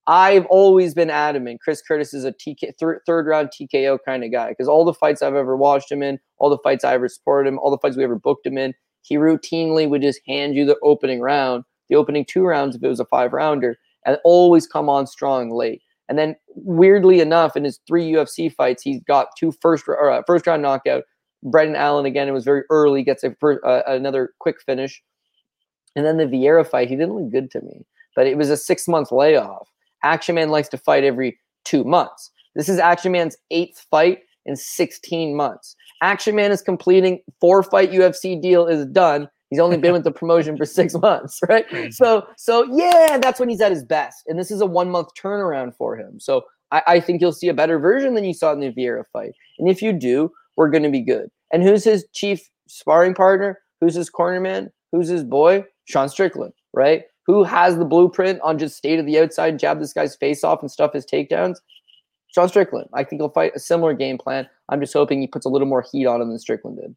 I've 0.07 0.45
always 0.47 0.93
been 0.93 1.09
adamant. 1.09 1.61
Chris 1.61 1.81
Curtis 1.81 2.13
is 2.13 2.25
a 2.25 2.31
TK 2.31 2.77
th- 2.79 3.01
third 3.05 3.27
round 3.27 3.49
TKO 3.49 3.99
kind 4.05 4.23
of 4.23 4.31
guy 4.31 4.49
because 4.49 4.67
all 4.67 4.83
the 4.83 4.93
fights 4.93 5.21
I've 5.21 5.35
ever 5.35 5.55
watched 5.55 5.91
him 5.91 6.01
in, 6.01 6.19
all 6.37 6.49
the 6.49 6.57
fights 6.63 6.83
I 6.83 6.95
ever 6.95 7.07
supported 7.07 7.47
him, 7.47 7.59
all 7.59 7.69
the 7.69 7.77
fights 7.77 7.95
we 7.95 8.03
ever 8.03 8.15
booked 8.15 8.47
him 8.47 8.57
in, 8.57 8.73
he 9.01 9.17
routinely 9.17 9.87
would 9.87 10.01
just 10.01 10.21
hand 10.27 10.55
you 10.55 10.65
the 10.65 10.79
opening 10.81 11.21
round, 11.21 11.63
the 11.89 11.95
opening 11.95 12.25
two 12.25 12.43
rounds 12.43 12.75
if 12.75 12.83
it 12.83 12.87
was 12.87 12.99
a 12.99 13.05
five 13.05 13.33
rounder, 13.33 13.77
and 14.05 14.17
always 14.23 14.65
come 14.65 14.89
on 14.89 15.05
strong 15.05 15.51
late. 15.51 15.81
And 16.09 16.17
then 16.17 16.35
weirdly 16.55 17.21
enough, 17.21 17.55
in 17.55 17.63
his 17.63 17.79
three 17.87 18.11
UFC 18.11 18.53
fights, 18.53 18.81
he's 18.81 19.01
got 19.03 19.29
two 19.37 19.53
first 19.61 19.87
or 19.87 20.09
uh, 20.11 20.23
first 20.25 20.47
round 20.47 20.63
knockout. 20.63 21.03
Brendan 21.43 21.77
Allen 21.77 22.05
again, 22.05 22.27
it 22.27 22.31
was 22.31 22.43
very 22.43 22.63
early, 22.69 23.03
gets 23.03 23.23
a 23.23 23.33
uh, 23.63 23.83
another 23.87 24.33
quick 24.39 24.61
finish. 24.61 25.01
And 25.95 26.05
then 26.05 26.17
the 26.17 26.25
Vieira 26.25 26.67
fight, 26.67 26.89
he 26.89 26.95
didn't 26.95 27.15
look 27.15 27.31
good 27.31 27.51
to 27.51 27.61
me, 27.61 27.85
but 28.15 28.27
it 28.27 28.37
was 28.37 28.49
a 28.49 28.57
six 28.57 28.87
month 28.87 29.11
layoff. 29.11 29.69
Action 30.03 30.35
Man 30.35 30.49
likes 30.49 30.69
to 30.69 30.77
fight 30.77 31.03
every 31.03 31.39
two 31.63 31.83
months. 31.83 32.31
This 32.55 32.69
is 32.69 32.79
Action 32.79 33.11
Man's 33.11 33.37
eighth 33.51 33.85
fight 33.91 34.19
in 34.45 34.55
16 34.55 35.35
months. 35.35 35.75
Action 36.01 36.35
Man 36.35 36.51
is 36.51 36.61
completing 36.61 37.21
four 37.39 37.63
fight 37.63 37.91
UFC 37.91 38.41
deal 38.41 38.65
is 38.65 38.85
done. 38.87 39.29
He's 39.49 39.59
only 39.59 39.77
been 39.77 39.93
with 39.93 40.03
the 40.03 40.11
promotion 40.11 40.57
for 40.57 40.65
six 40.65 40.93
months, 41.01 41.39
right? 41.47 41.65
So, 41.93 42.27
so 42.37 42.63
yeah, 42.71 43.17
that's 43.21 43.39
when 43.39 43.49
he's 43.49 43.61
at 43.61 43.71
his 43.71 43.83
best. 43.83 44.23
And 44.27 44.37
this 44.39 44.51
is 44.51 44.61
a 44.61 44.65
one 44.65 44.89
month 44.89 45.09
turnaround 45.15 45.75
for 45.75 45.97
him. 45.97 46.19
So 46.19 46.45
I, 46.71 46.81
I 46.87 46.99
think 46.99 47.21
you'll 47.21 47.33
see 47.33 47.49
a 47.49 47.53
better 47.53 47.79
version 47.79 48.13
than 48.13 48.23
you 48.23 48.33
saw 48.33 48.51
in 48.51 48.59
the 48.59 48.71
Vieira 48.71 49.03
fight. 49.11 49.31
And 49.57 49.67
if 49.67 49.81
you 49.81 49.93
do, 49.93 50.31
we're 50.55 50.69
going 50.69 50.83
to 50.83 50.89
be 50.89 51.01
good. 51.01 51.29
And 51.51 51.63
who's 51.63 51.83
his 51.83 52.05
chief 52.13 52.49
sparring 52.67 53.15
partner? 53.15 53.59
Who's 53.81 53.95
his 53.95 54.09
corner 54.09 54.39
man? 54.39 54.71
Who's 54.91 55.07
his 55.07 55.23
boy? 55.23 55.65
Sean 55.85 56.09
Strickland, 56.09 56.53
right? 56.73 57.03
Who 57.25 57.43
has 57.43 57.77
the 57.77 57.85
blueprint 57.85 58.41
on 58.41 58.59
just 58.59 58.77
stay 58.77 58.95
to 58.95 59.03
the 59.03 59.19
outside, 59.19 59.59
jab 59.59 59.79
this 59.79 59.93
guy's 59.93 60.15
face 60.15 60.43
off, 60.43 60.61
and 60.61 60.71
stuff 60.71 60.93
his 60.93 61.05
takedowns? 61.05 61.57
Sean 62.27 62.47
Strickland. 62.47 62.89
I 62.93 63.03
think 63.03 63.21
he'll 63.21 63.29
fight 63.29 63.53
a 63.55 63.59
similar 63.59 63.93
game 63.93 64.17
plan. 64.17 64.47
I'm 64.69 64.79
just 64.79 64.93
hoping 64.93 65.21
he 65.21 65.27
puts 65.27 65.45
a 65.45 65.49
little 65.49 65.67
more 65.67 65.85
heat 65.91 66.05
on 66.05 66.21
him 66.21 66.29
than 66.29 66.39
Strickland 66.39 66.77
did. 66.77 66.95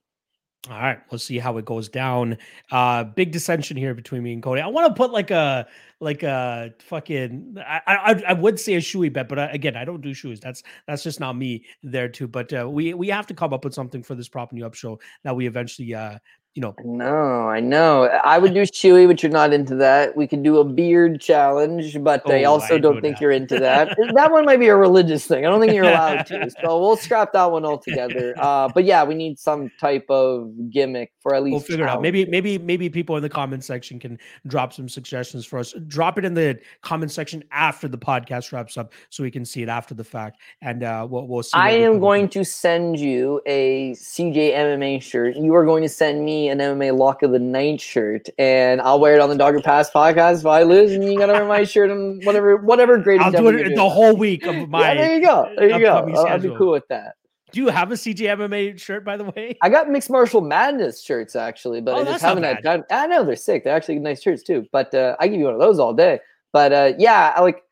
All 0.70 0.78
right, 0.80 1.00
we'll 1.10 1.18
see 1.18 1.40
how 1.40 1.56
it 1.58 1.64
goes 1.64 1.88
down. 1.88 2.38
Uh 2.70 3.02
big 3.02 3.32
dissension 3.32 3.76
here 3.76 3.94
between 3.94 4.22
me 4.22 4.32
and 4.32 4.40
Cody. 4.40 4.60
I 4.60 4.68
want 4.68 4.86
to 4.86 4.94
put 4.94 5.10
like 5.10 5.32
a 5.32 5.66
like 5.98 6.22
a 6.22 6.72
fucking 6.78 7.56
I 7.58 7.80
I, 7.88 8.22
I 8.28 8.32
would 8.32 8.60
say 8.60 8.74
a 8.74 8.78
shoey 8.78 9.12
bet, 9.12 9.28
but 9.28 9.40
I, 9.40 9.46
again, 9.46 9.76
I 9.76 9.84
don't 9.84 10.00
do 10.00 10.14
shoes. 10.14 10.38
That's 10.38 10.62
that's 10.86 11.02
just 11.02 11.18
not 11.18 11.36
me 11.36 11.64
there 11.82 12.08
too. 12.08 12.28
But 12.28 12.52
uh, 12.52 12.70
we 12.70 12.94
we 12.94 13.08
have 13.08 13.26
to 13.26 13.34
come 13.34 13.52
up 13.52 13.64
with 13.64 13.74
something 13.74 14.04
for 14.04 14.14
this 14.14 14.28
propping 14.28 14.56
you 14.56 14.64
up 14.64 14.74
show 14.74 15.00
that 15.24 15.34
we 15.34 15.48
eventually 15.48 15.94
uh 15.96 16.18
you 16.54 16.60
know. 16.60 16.74
No, 16.84 17.48
I 17.48 17.60
know. 17.60 18.04
I 18.04 18.36
would 18.36 18.52
do 18.52 18.62
Chewy, 18.62 19.06
but 19.06 19.22
you're 19.22 19.32
not 19.32 19.54
into 19.54 19.74
that. 19.76 20.14
We 20.16 20.26
could 20.26 20.42
do 20.42 20.58
a 20.58 20.64
beard 20.64 21.18
challenge, 21.18 21.96
but 22.02 22.22
oh, 22.26 22.32
I 22.32 22.44
also 22.44 22.74
I 22.74 22.78
don't 22.78 23.00
think 23.00 23.16
that. 23.16 23.22
you're 23.22 23.30
into 23.30 23.58
that. 23.58 23.96
that 24.14 24.30
one 24.30 24.44
might 24.44 24.60
be 24.60 24.68
a 24.68 24.76
religious 24.76 25.26
thing. 25.26 25.46
I 25.46 25.48
don't 25.48 25.60
think 25.60 25.72
you're 25.72 25.84
allowed 25.84 26.26
to. 26.26 26.42
So 26.62 26.78
we'll 26.80 26.96
scrap 26.96 27.32
that 27.32 27.50
one 27.50 27.64
altogether. 27.64 28.34
Uh, 28.42 28.68
but 28.74 28.84
yeah, 28.84 29.04
we 29.04 29.14
need 29.14 29.38
some 29.38 29.70
type 29.78 30.04
of 30.08 30.50
gimmick 30.68 31.12
for 31.20 31.34
at 31.34 31.44
least. 31.44 31.52
We'll 31.52 31.60
figure 31.60 31.84
it 31.84 31.88
out. 31.88 32.02
Maybe, 32.02 32.24
maybe, 32.24 32.58
maybe 32.58 32.88
people 32.88 33.16
in 33.16 33.22
the 33.22 33.28
comment 33.28 33.62
section 33.62 34.00
can 34.00 34.18
drop 34.48 34.72
some 34.72 34.88
suggestions 34.88 35.46
for 35.46 35.58
us. 35.60 35.72
Drop 35.86 36.18
it 36.18 36.24
in 36.24 36.34
the 36.34 36.58
comment 36.80 37.12
section 37.12 37.44
after 37.52 37.86
the 37.86 37.98
podcast 37.98 38.52
wraps 38.52 38.76
up, 38.76 38.92
so 39.10 39.22
we 39.22 39.30
can 39.30 39.44
see 39.44 39.62
it 39.62 39.68
after 39.68 39.94
the 39.94 40.02
fact, 40.02 40.40
and 40.60 40.82
uh, 40.82 41.06
we'll, 41.08 41.26
we'll 41.28 41.42
see. 41.42 41.50
I 41.54 41.70
am 41.70 42.00
going 42.00 42.28
to 42.30 42.44
send 42.44 42.98
you 42.98 43.40
a 43.46 43.92
CJ 43.92 44.54
MMA 44.54 45.00
shirt. 45.00 45.36
You 45.36 45.54
are 45.54 45.64
going 45.64 45.82
to 45.82 45.88
send 45.88 46.24
me 46.24 46.41
an 46.48 46.58
MMA 46.58 46.96
Lock 46.96 47.22
of 47.22 47.32
the 47.32 47.38
Night 47.38 47.80
shirt, 47.80 48.28
and 48.38 48.80
I'll 48.80 49.00
wear 49.00 49.14
it 49.14 49.20
on 49.20 49.28
the 49.28 49.36
Dogger 49.36 49.60
Pass 49.60 49.90
podcast 49.90 50.40
if 50.40 50.46
I 50.46 50.62
lose, 50.62 50.92
and 50.92 51.04
you 51.04 51.18
gotta 51.18 51.32
wear 51.32 51.46
my 51.46 51.64
shirt 51.64 51.90
and 51.90 52.24
whatever 52.24 52.56
whatever 52.56 52.98
grade. 52.98 53.20
I'll 53.20 53.32
do 53.32 53.48
it 53.48 53.74
the 53.74 53.88
whole 53.88 54.16
week 54.16 54.46
of 54.46 54.68
my. 54.68 54.80
yeah, 54.80 54.94
there 54.94 55.14
you 55.14 55.24
go. 55.24 55.52
There 55.56 55.70
you 55.70 55.78
go. 55.80 56.12
I'll, 56.14 56.26
I'll, 56.26 56.38
be 56.38 56.54
cool 56.56 56.72
with 56.72 56.86
that. 56.88 57.14
Do 57.52 57.60
you 57.60 57.68
have 57.68 57.92
a 57.92 57.94
CJ 57.94 58.36
MMA 58.36 58.80
shirt, 58.80 59.04
by 59.04 59.16
the 59.16 59.24
way? 59.24 59.56
I 59.60 59.68
got 59.68 59.88
mixed 59.90 60.10
martial 60.10 60.40
madness 60.40 61.02
shirts 61.02 61.36
actually, 61.36 61.80
but 61.80 61.94
oh, 61.94 62.00
I 62.00 62.04
just 62.04 62.24
haven't 62.24 62.44
had 62.44 62.62
time. 62.62 62.84
I 62.90 63.06
know 63.06 63.24
they're 63.24 63.36
sick. 63.36 63.64
They're 63.64 63.76
actually 63.76 63.98
nice 63.98 64.22
shirts 64.22 64.42
too. 64.42 64.66
But 64.72 64.94
uh, 64.94 65.16
I 65.20 65.28
give 65.28 65.38
you 65.38 65.46
one 65.46 65.54
of 65.54 65.60
those 65.60 65.78
all 65.78 65.92
day. 65.92 66.20
But 66.52 66.72
uh, 66.72 66.92
yeah, 66.98 67.32
I 67.36 67.40
like 67.40 67.62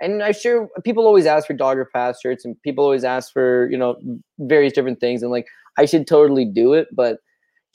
and 0.00 0.22
I'm 0.22 0.32
sure 0.32 0.68
people 0.84 1.06
always 1.06 1.26
ask 1.26 1.46
for 1.46 1.54
Dogger 1.54 1.88
Pass 1.92 2.20
shirts, 2.20 2.44
and 2.44 2.60
people 2.62 2.84
always 2.84 3.04
ask 3.04 3.32
for 3.32 3.68
you 3.70 3.76
know 3.76 3.96
various 4.38 4.72
different 4.72 5.00
things, 5.00 5.22
and 5.22 5.30
like 5.30 5.46
I 5.76 5.84
should 5.84 6.06
totally 6.06 6.44
do 6.44 6.74
it, 6.74 6.88
but 6.92 7.18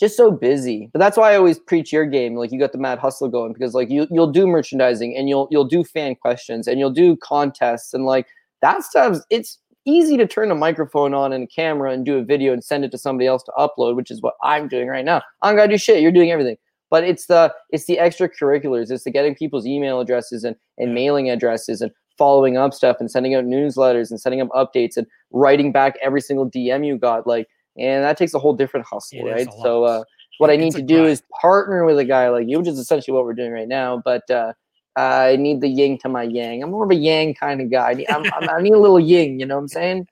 just 0.03 0.17
so 0.17 0.31
busy. 0.31 0.89
But 0.91 0.99
that's 0.99 1.17
why 1.17 1.31
I 1.31 1.37
always 1.37 1.59
preach 1.59 1.93
your 1.93 2.05
game. 2.05 2.35
Like 2.35 2.51
you 2.51 2.59
got 2.59 2.73
the 2.73 2.77
mad 2.77 2.99
hustle 2.99 3.29
going 3.29 3.53
because 3.53 3.73
like 3.73 3.89
you 3.89 4.05
you'll 4.11 4.31
do 4.31 4.45
merchandising 4.45 5.15
and 5.15 5.29
you'll 5.29 5.47
you'll 5.49 5.63
do 5.63 5.83
fan 5.83 6.15
questions 6.15 6.67
and 6.67 6.77
you'll 6.77 6.91
do 6.91 7.15
contests 7.17 7.93
and 7.93 8.05
like 8.05 8.27
that 8.61 8.83
stuff. 8.83 9.17
It's 9.29 9.59
easy 9.85 10.17
to 10.17 10.27
turn 10.27 10.51
a 10.51 10.55
microphone 10.55 11.13
on 11.13 11.31
and 11.31 11.45
a 11.45 11.47
camera 11.47 11.91
and 11.91 12.05
do 12.05 12.17
a 12.17 12.23
video 12.23 12.53
and 12.53 12.63
send 12.63 12.83
it 12.83 12.91
to 12.91 12.97
somebody 12.97 13.27
else 13.27 13.43
to 13.43 13.51
upload, 13.57 13.95
which 13.95 14.11
is 14.11 14.21
what 14.21 14.35
I'm 14.43 14.67
doing 14.67 14.87
right 14.87 15.05
now. 15.05 15.21
I'm 15.41 15.55
gonna 15.55 15.69
do 15.69 15.77
shit. 15.77 16.01
You're 16.01 16.11
doing 16.11 16.31
everything. 16.31 16.57
But 16.89 17.05
it's 17.05 17.27
the 17.27 17.53
it's 17.69 17.85
the 17.85 17.97
extracurriculars. 17.97 18.91
It's 18.91 19.05
the 19.05 19.11
getting 19.11 19.35
people's 19.35 19.65
email 19.65 20.01
addresses 20.01 20.43
and 20.43 20.57
and 20.77 20.93
mailing 20.93 21.29
addresses 21.29 21.81
and 21.81 21.91
following 22.17 22.57
up 22.57 22.73
stuff 22.73 22.97
and 22.99 23.09
sending 23.09 23.35
out 23.35 23.45
newsletters 23.45 24.11
and 24.11 24.19
sending 24.19 24.41
up 24.41 24.49
updates 24.49 24.97
and 24.97 25.07
writing 25.31 25.71
back 25.71 25.95
every 26.01 26.21
single 26.21 26.49
DM 26.49 26.85
you 26.85 26.97
got. 26.97 27.25
Like 27.25 27.47
and 27.77 28.03
that 28.03 28.17
takes 28.17 28.33
a 28.33 28.39
whole 28.39 28.53
different 28.53 28.85
hustle, 28.85 29.27
it 29.27 29.31
right? 29.31 29.47
So 29.61 29.83
uh, 29.83 30.03
what 30.37 30.49
I 30.49 30.55
need 30.55 30.73
to 30.75 30.81
do 30.81 31.05
is 31.05 31.23
partner 31.41 31.85
with 31.85 31.97
a 31.99 32.05
guy 32.05 32.29
like 32.29 32.47
you, 32.47 32.59
which 32.59 32.67
is 32.67 32.79
essentially 32.79 33.13
what 33.13 33.25
we're 33.25 33.33
doing 33.33 33.51
right 33.51 33.67
now. 33.67 34.01
But 34.03 34.29
uh, 34.29 34.53
I 34.95 35.37
need 35.37 35.61
the 35.61 35.67
yin 35.67 35.97
to 35.99 36.09
my 36.09 36.23
yang. 36.23 36.63
I'm 36.63 36.71
more 36.71 36.85
of 36.85 36.91
a 36.91 36.95
yang 36.95 37.33
kind 37.33 37.61
of 37.61 37.71
guy. 37.71 38.05
I'm, 38.09 38.25
I'm, 38.33 38.49
i 38.49 38.61
need 38.61 38.73
a 38.73 38.79
little 38.79 38.99
yin. 38.99 39.39
You 39.39 39.45
know 39.45 39.55
what 39.55 39.61
I'm 39.61 39.67
saying? 39.67 40.07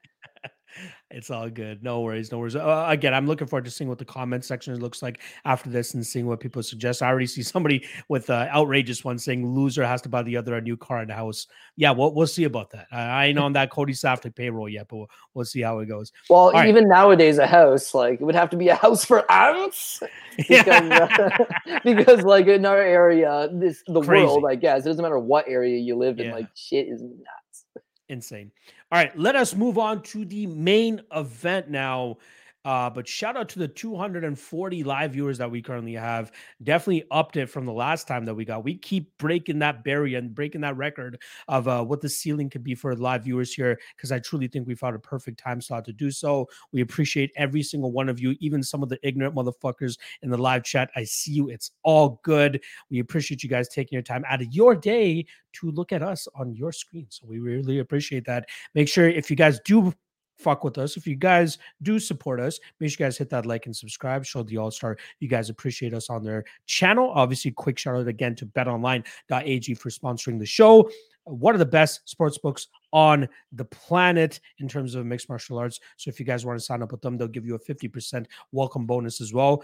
It's 1.14 1.30
all 1.30 1.50
good. 1.50 1.84
No 1.84 2.02
worries. 2.02 2.32
No 2.32 2.40
worries. 2.40 2.56
Uh, 2.56 2.86
again, 2.88 3.14
I'm 3.14 3.28
looking 3.28 3.48
forward 3.48 3.66
to 3.66 3.72
seeing 3.72 3.90
what 3.90 3.98
the 3.98 4.06
comment 4.06 4.46
section 4.46 4.80
looks 4.80 5.02
like 5.02 5.22
after 5.46 5.70
this 5.70 5.94
and 5.94 6.06
seeing 6.06 6.26
what 6.26 6.40
people 6.40 6.64
suggest. 6.64 7.02
I 7.02 7.08
already 7.08 7.28
see 7.28 7.44
somebody 7.54 7.86
with 8.08 8.30
uh, 8.30 8.48
outrageous 8.54 9.04
one 9.04 9.20
saying 9.20 9.46
loser 9.46 9.86
has 9.86 10.02
to 10.04 10.10
buy 10.10 10.24
the 10.24 10.38
other 10.38 10.56
a 10.56 10.62
new 10.62 10.78
car 10.78 11.00
and 11.00 11.12
house. 11.12 11.48
Yeah, 11.76 11.92
we'll, 11.92 12.14
we'll 12.14 12.28
see 12.28 12.46
about 12.46 12.72
that. 12.72 12.88
I, 12.92 13.02
I 13.02 13.26
ain't 13.28 13.40
on 13.40 13.54
that 13.54 13.70
Cody 13.72 13.94
Safley 13.94 14.34
payroll 14.34 14.70
yet, 14.70 14.88
but 14.88 14.98
we'll, 14.98 15.10
we'll 15.34 15.46
see 15.46 15.62
how 15.62 15.80
it 15.80 15.88
goes. 15.88 16.12
Well, 16.30 16.56
all 16.56 16.64
even 16.64 16.86
right. 16.86 16.98
nowadays, 16.98 17.38
a 17.38 17.48
house, 17.48 17.94
like 17.94 18.22
it 18.22 18.24
would 18.24 18.36
have 18.36 18.50
to 18.52 18.58
be 18.58 18.70
a 18.70 18.76
house 18.76 19.06
for 19.06 19.30
ants. 19.32 20.02
Because, 20.48 20.90
uh, 20.90 21.38
because 21.84 22.24
like 22.24 22.48
in 22.48 22.66
our 22.66 22.80
area, 22.80 23.50
this 23.52 23.84
the 23.86 24.02
Crazy. 24.02 24.26
world, 24.26 24.46
I 24.48 24.56
guess, 24.56 24.86
it 24.86 24.90
doesn't 24.90 25.04
matter 25.04 25.20
what 25.20 25.46
area 25.48 25.78
you 25.78 25.96
live 25.98 26.20
in, 26.20 26.28
yeah. 26.28 26.34
like 26.34 26.48
shit 26.56 26.88
is 26.88 27.02
nuts. 27.02 27.66
Insane. 28.12 28.52
All 28.92 29.00
right, 29.00 29.18
let 29.18 29.38
us 29.38 29.56
move 29.56 29.78
on 29.78 30.02
to 30.04 30.26
the 30.26 30.46
main 30.46 31.02
event 31.16 31.70
now. 31.70 32.18
Uh, 32.64 32.90
but 32.90 33.08
shout 33.08 33.36
out 33.36 33.50
to 33.50 33.60
the 33.60 33.68
240 33.68 34.84
live 34.84 35.14
viewers 35.14 35.38
that 35.40 35.50
we 35.50 35.62
currently 35.62 35.94
have. 35.94 36.32
Definitely 36.64 37.06
upped 37.10 37.38
it 37.38 37.48
from 37.48 37.66
the 37.66 37.74
last 37.74 38.08
time 38.08 38.26
that 38.26 38.36
we 38.36 38.46
got. 38.46 38.64
We 38.64 38.76
keep 38.76 39.18
breaking 39.18 39.60
that 39.60 39.84
barrier 39.84 40.20
and 40.20 40.34
breaking 40.34 40.62
that 40.62 40.78
record 40.78 41.22
of 41.48 41.68
uh, 41.68 41.84
what 41.84 42.02
the 42.02 42.10
ceiling 42.10 42.50
could 42.50 42.64
be 42.64 42.76
for 42.76 42.96
live 42.96 43.24
viewers 43.24 43.54
here 43.54 43.80
because 43.96 44.12
I 44.12 44.20
truly 44.20 44.48
think 44.48 44.68
we 44.68 44.76
found 44.76 44.96
a 44.96 45.00
perfect 45.00 45.40
time 45.40 45.60
slot 45.60 45.86
to 45.86 45.94
do 45.94 46.12
so. 46.12 46.48
We 46.72 46.82
appreciate 46.82 47.32
every 47.36 47.64
single 47.64 47.92
one 47.92 48.10
of 48.10 48.20
you, 48.20 48.36
even 48.40 48.62
some 48.62 48.84
of 48.84 48.90
the 48.90 49.00
ignorant 49.02 49.36
motherfuckers 49.36 49.98
in 50.22 50.30
the 50.30 50.38
live 50.38 50.64
chat. 50.64 50.92
I 50.96 51.04
see 51.04 51.32
you. 51.32 51.50
It's 51.50 51.72
all 51.84 52.20
good. 52.24 52.62
We 52.90 53.00
appreciate 53.00 53.42
you 53.42 53.50
guys 53.50 53.70
taking 53.70 53.96
your 53.96 54.04
time 54.04 54.24
out 54.28 54.42
of 54.42 54.54
your 54.54 54.76
day 54.76 55.26
to 55.54 55.72
look 55.72 55.92
at 55.92 56.04
us 56.04 56.28
on 56.36 56.54
your 56.54 56.72
screen. 56.72 57.08
So 57.10 57.26
we 57.28 57.40
really 57.40 57.80
appreciate 57.80 58.26
that. 58.26 58.48
Make 58.76 58.88
sure 58.88 59.08
if 59.08 59.30
you 59.30 59.36
guys 59.36 59.60
do 59.62 59.94
fuck 60.42 60.64
with 60.64 60.78
us. 60.78 60.98
If 60.98 61.08
you 61.08 61.16
guys 61.16 61.58
do 61.82 62.00
support 62.00 62.40
us, 62.40 62.60
make 62.80 62.92
sure 62.92 63.06
you 63.06 63.08
guys 63.08 63.18
hit 63.18 63.30
that 63.30 63.46
like 63.46 63.66
and 63.66 63.76
subscribe. 63.76 64.26
Show 64.26 64.44
the 64.44 64.58
All 64.58 64.72
Star 64.72 64.98
you 65.20 65.28
guys 65.28 65.50
appreciate 65.50 65.94
us 65.94 66.10
on 66.10 66.24
their 66.24 66.44
channel. 66.66 67.12
Obviously, 67.14 67.52
quick 67.52 67.78
shout 67.78 67.96
out 67.96 68.08
again 68.08 68.36
to 68.36 68.46
betonline.ag 68.46 69.74
for 69.76 69.90
sponsoring 69.90 70.40
the 70.40 70.46
show. 70.46 70.90
One 71.26 71.54
of 71.54 71.60
the 71.60 71.66
best 71.66 72.10
sports 72.10 72.40
books 72.40 72.68
on 72.94 73.30
the 73.52 73.66
planet 73.66 74.40
in 74.60 74.68
terms 74.68 74.96
of 74.96 75.06
mixed 75.06 75.30
martial 75.30 75.60
arts. 75.60 75.80
So 75.98 76.10
if 76.10 76.20
you 76.20 76.26
guys 76.26 76.46
want 76.46 76.60
to 76.60 76.66
sign 76.66 76.82
up 76.82 76.92
with 76.92 77.02
them, 77.02 77.18
they'll 77.18 77.28
give 77.28 77.46
you 77.46 77.56
a 77.56 77.60
50% 77.60 78.26
welcome 78.52 78.86
bonus 78.88 79.22
as 79.22 79.32
well 79.32 79.64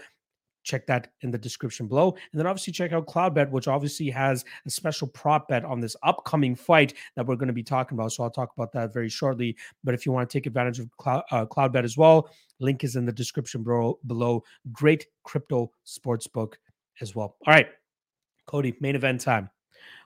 check 0.62 0.86
that 0.86 1.08
in 1.22 1.30
the 1.30 1.38
description 1.38 1.86
below. 1.86 2.10
And 2.32 2.38
then 2.38 2.46
obviously 2.46 2.72
check 2.72 2.92
out 2.92 3.06
Cloudbet, 3.06 3.50
which 3.50 3.68
obviously 3.68 4.10
has 4.10 4.44
a 4.66 4.70
special 4.70 5.08
prop 5.08 5.48
bet 5.48 5.64
on 5.64 5.80
this 5.80 5.96
upcoming 6.02 6.54
fight 6.54 6.94
that 7.16 7.26
we're 7.26 7.36
going 7.36 7.48
to 7.48 7.52
be 7.54 7.62
talking 7.62 7.96
about. 7.96 8.12
So 8.12 8.22
I'll 8.22 8.30
talk 8.30 8.52
about 8.56 8.72
that 8.72 8.92
very 8.92 9.08
shortly. 9.08 9.56
But 9.84 9.94
if 9.94 10.04
you 10.04 10.12
want 10.12 10.28
to 10.28 10.38
take 10.38 10.46
advantage 10.46 10.78
of 10.78 10.90
Cloud, 10.98 11.22
uh, 11.30 11.46
Cloudbet 11.46 11.84
as 11.84 11.96
well, 11.96 12.30
link 12.60 12.84
is 12.84 12.96
in 12.96 13.06
the 13.06 13.12
description 13.12 13.62
below. 13.62 13.98
below. 14.06 14.44
Great 14.72 15.06
crypto 15.24 15.70
sports 15.84 16.26
book 16.26 16.58
as 17.00 17.14
well. 17.14 17.36
All 17.46 17.54
right, 17.54 17.68
Cody, 18.46 18.74
main 18.80 18.96
event 18.96 19.20
time. 19.20 19.50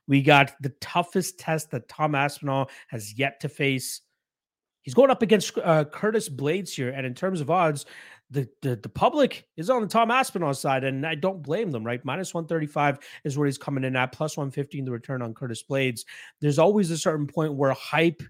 We 0.06 0.22
got 0.22 0.52
the 0.60 0.74
toughest 0.80 1.38
test 1.38 1.70
that 1.70 1.88
Tom 1.88 2.14
Aspinall 2.14 2.70
has 2.88 3.16
yet 3.18 3.40
to 3.40 3.48
face. 3.48 4.00
He's 4.82 4.94
going 4.94 5.10
up 5.10 5.22
against 5.22 5.56
uh, 5.58 5.84
Curtis 5.84 6.28
Blaydes 6.28 6.70
here, 6.70 6.90
and 6.90 7.06
in 7.06 7.14
terms 7.14 7.40
of 7.40 7.50
odds, 7.50 7.86
the, 8.32 8.48
the 8.62 8.76
the 8.76 8.88
public 8.88 9.46
is 9.56 9.70
on 9.70 9.82
the 9.82 9.88
Tom 9.88 10.10
Aspinall 10.10 10.54
side, 10.54 10.84
and 10.84 11.06
I 11.06 11.14
don't 11.14 11.42
blame 11.42 11.70
them. 11.70 11.84
Right, 11.84 12.04
minus 12.04 12.34
one 12.34 12.46
thirty 12.46 12.66
five 12.66 12.98
is 13.24 13.38
where 13.38 13.46
he's 13.46 13.58
coming 13.58 13.84
in 13.84 13.94
at, 13.94 14.12
plus 14.12 14.36
one 14.36 14.50
fifteen 14.50 14.84
the 14.84 14.90
return 14.90 15.22
on 15.22 15.34
Curtis 15.34 15.62
Blaydes. 15.62 16.04
There's 16.40 16.58
always 16.58 16.90
a 16.90 16.98
certain 16.98 17.26
point 17.26 17.54
where 17.54 17.72
hype 17.72 18.22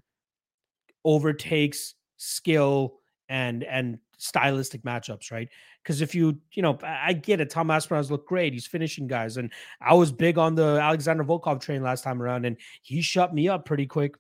overtakes 1.05 1.95
skill 2.17 2.99
and 3.29 3.65
and 3.65 3.99
stylistic 4.19 4.83
matchups, 4.83 5.31
right? 5.31 5.49
Because 5.83 6.01
if 6.01 6.15
you, 6.15 6.39
you 6.53 6.63
know, 6.63 6.79
I 6.83 7.13
get 7.13 7.41
it. 7.41 7.51
Tom 7.51 7.71
Aspinall's 7.71 8.11
look 8.11 8.27
great. 8.27 8.53
He's 8.53 8.67
finishing 8.67 9.09
guys. 9.09 9.37
And 9.37 9.53
I 9.81 9.95
was 9.95 10.13
big 10.13 10.39
on 10.39 10.55
the 10.55 10.79
Alexander 10.81 11.25
Volkov 11.25 11.61
train 11.61 11.83
last 11.83 12.05
time 12.05 12.23
around, 12.23 12.45
and 12.45 12.57
he 12.83 13.03
shut 13.03 13.35
me 13.35 13.49
up 13.49 13.65
pretty 13.65 13.87
quick. 13.87 14.15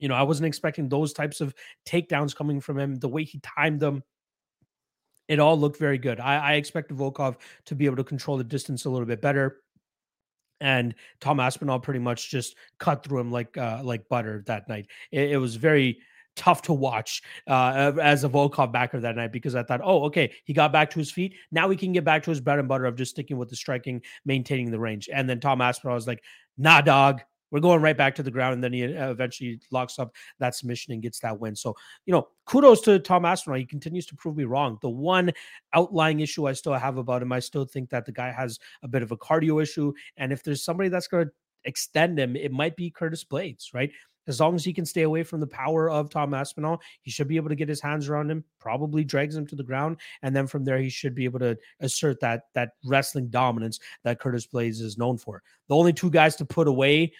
You 0.00 0.08
know, 0.08 0.16
I 0.16 0.22
wasn't 0.22 0.48
expecting 0.48 0.88
those 0.88 1.12
types 1.12 1.40
of 1.40 1.54
takedowns 1.86 2.34
coming 2.34 2.60
from 2.60 2.78
him, 2.78 2.96
the 2.96 3.08
way 3.08 3.22
he 3.22 3.38
timed 3.40 3.78
them 3.78 4.02
it 5.32 5.40
all 5.40 5.58
looked 5.58 5.78
very 5.78 5.96
good. 5.96 6.20
I, 6.20 6.36
I 6.36 6.52
expected 6.54 6.98
Volkov 6.98 7.36
to 7.64 7.74
be 7.74 7.86
able 7.86 7.96
to 7.96 8.04
control 8.04 8.36
the 8.36 8.44
distance 8.44 8.84
a 8.84 8.90
little 8.90 9.06
bit 9.06 9.22
better. 9.22 9.62
And 10.60 10.94
Tom 11.20 11.40
Aspinall 11.40 11.80
pretty 11.80 12.00
much 12.00 12.30
just 12.30 12.54
cut 12.78 13.02
through 13.02 13.20
him 13.20 13.32
like 13.32 13.56
uh, 13.56 13.80
like 13.82 14.06
butter 14.10 14.44
that 14.46 14.68
night. 14.68 14.88
It, 15.10 15.30
it 15.30 15.36
was 15.38 15.56
very 15.56 16.00
tough 16.36 16.60
to 16.62 16.74
watch 16.74 17.22
uh, 17.46 17.92
as 18.00 18.24
a 18.24 18.28
Volkov 18.28 18.72
backer 18.72 19.00
that 19.00 19.16
night 19.16 19.32
because 19.32 19.54
I 19.54 19.62
thought, 19.62 19.80
oh, 19.82 20.04
okay, 20.04 20.32
he 20.44 20.52
got 20.52 20.70
back 20.70 20.90
to 20.90 20.98
his 20.98 21.10
feet. 21.10 21.34
Now 21.50 21.70
he 21.70 21.76
can 21.76 21.92
get 21.92 22.04
back 22.04 22.22
to 22.24 22.30
his 22.30 22.40
bread 22.40 22.58
and 22.58 22.68
butter 22.68 22.84
of 22.84 22.94
just 22.94 23.12
sticking 23.12 23.38
with 23.38 23.48
the 23.48 23.56
striking, 23.56 24.02
maintaining 24.26 24.70
the 24.70 24.78
range. 24.78 25.08
And 25.10 25.28
then 25.28 25.40
Tom 25.40 25.62
Aspinall 25.62 25.94
was 25.94 26.06
like, 26.06 26.22
nah, 26.58 26.82
dog, 26.82 27.22
we're 27.52 27.60
going 27.60 27.82
right 27.82 27.96
back 27.96 28.14
to 28.16 28.22
the 28.22 28.30
ground, 28.30 28.54
and 28.54 28.64
then 28.64 28.72
he 28.72 28.84
uh, 28.84 29.10
eventually 29.10 29.60
locks 29.70 29.98
up 29.98 30.12
that 30.40 30.56
submission 30.56 30.92
and 30.92 31.02
gets 31.02 31.20
that 31.20 31.38
win. 31.38 31.54
So, 31.54 31.76
you 32.06 32.12
know, 32.12 32.26
kudos 32.46 32.80
to 32.82 32.98
Tom 32.98 33.24
Aspinall. 33.24 33.58
He 33.58 33.66
continues 33.66 34.06
to 34.06 34.16
prove 34.16 34.36
me 34.36 34.44
wrong. 34.44 34.78
The 34.80 34.88
one 34.88 35.30
outlying 35.74 36.20
issue 36.20 36.48
I 36.48 36.54
still 36.54 36.72
have 36.72 36.96
about 36.96 37.22
him, 37.22 37.30
I 37.30 37.40
still 37.40 37.66
think 37.66 37.90
that 37.90 38.06
the 38.06 38.12
guy 38.12 38.32
has 38.32 38.58
a 38.82 38.88
bit 38.88 39.02
of 39.02 39.12
a 39.12 39.16
cardio 39.16 39.62
issue. 39.62 39.92
And 40.16 40.32
if 40.32 40.42
there's 40.42 40.64
somebody 40.64 40.88
that's 40.88 41.06
going 41.06 41.26
to 41.26 41.32
extend 41.64 42.18
him, 42.18 42.34
it 42.36 42.50
might 42.50 42.74
be 42.74 42.90
Curtis 42.90 43.22
Blaydes, 43.22 43.74
right? 43.74 43.90
As 44.28 44.38
long 44.38 44.54
as 44.54 44.64
he 44.64 44.72
can 44.72 44.86
stay 44.86 45.02
away 45.02 45.24
from 45.24 45.40
the 45.40 45.48
power 45.48 45.90
of 45.90 46.08
Tom 46.08 46.32
Aspinall, 46.32 46.80
he 47.02 47.10
should 47.10 47.26
be 47.26 47.36
able 47.36 47.48
to 47.48 47.56
get 47.56 47.68
his 47.68 47.80
hands 47.80 48.08
around 48.08 48.30
him, 48.30 48.44
probably 48.60 49.02
drags 49.02 49.34
him 49.34 49.46
to 49.48 49.56
the 49.56 49.64
ground, 49.64 49.96
and 50.22 50.34
then 50.34 50.46
from 50.46 50.64
there 50.64 50.78
he 50.78 50.88
should 50.88 51.14
be 51.14 51.24
able 51.24 51.40
to 51.40 51.58
assert 51.80 52.20
that 52.20 52.44
that 52.54 52.70
wrestling 52.84 53.28
dominance 53.28 53.80
that 54.04 54.20
Curtis 54.20 54.46
Blaydes 54.46 54.80
is 54.80 54.96
known 54.96 55.18
for. 55.18 55.42
The 55.68 55.74
only 55.74 55.92
two 55.92 56.10
guys 56.10 56.36
to 56.36 56.44
put 56.44 56.68
away 56.68 57.12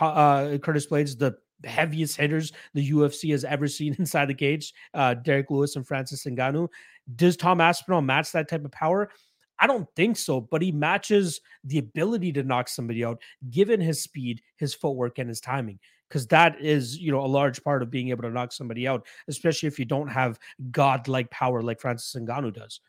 uh, 0.00 0.58
Curtis 0.58 0.86
Blaydes, 0.86 1.18
the 1.18 1.36
heaviest 1.64 2.16
hitters 2.16 2.52
the 2.74 2.90
UFC 2.90 3.30
has 3.32 3.44
ever 3.44 3.68
seen 3.68 3.94
inside 3.98 4.26
the 4.26 4.34
cage, 4.34 4.72
uh, 4.94 5.14
Derrick 5.14 5.50
Lewis 5.50 5.76
and 5.76 5.86
Francis 5.86 6.24
Ngannou. 6.24 6.68
Does 7.16 7.36
Tom 7.36 7.60
Aspinall 7.60 8.02
match 8.02 8.32
that 8.32 8.48
type 8.48 8.64
of 8.64 8.72
power? 8.72 9.10
I 9.58 9.66
don't 9.66 9.88
think 9.94 10.16
so, 10.16 10.40
but 10.40 10.62
he 10.62 10.72
matches 10.72 11.40
the 11.64 11.78
ability 11.78 12.32
to 12.32 12.42
knock 12.42 12.68
somebody 12.68 13.04
out 13.04 13.20
given 13.50 13.80
his 13.80 14.02
speed, 14.02 14.40
his 14.56 14.72
footwork, 14.72 15.18
and 15.18 15.28
his 15.28 15.40
timing. 15.40 15.78
Because 16.08 16.26
that 16.28 16.60
is, 16.60 16.98
you 16.98 17.12
know, 17.12 17.24
a 17.24 17.26
large 17.26 17.62
part 17.62 17.82
of 17.82 17.90
being 17.90 18.08
able 18.08 18.22
to 18.22 18.30
knock 18.30 18.52
somebody 18.52 18.88
out, 18.88 19.06
especially 19.28 19.68
if 19.68 19.78
you 19.78 19.84
don't 19.84 20.08
have 20.08 20.40
godlike 20.72 21.30
power 21.30 21.62
like 21.62 21.78
Francis 21.78 22.20
Ngannou 22.20 22.54
does. 22.54 22.80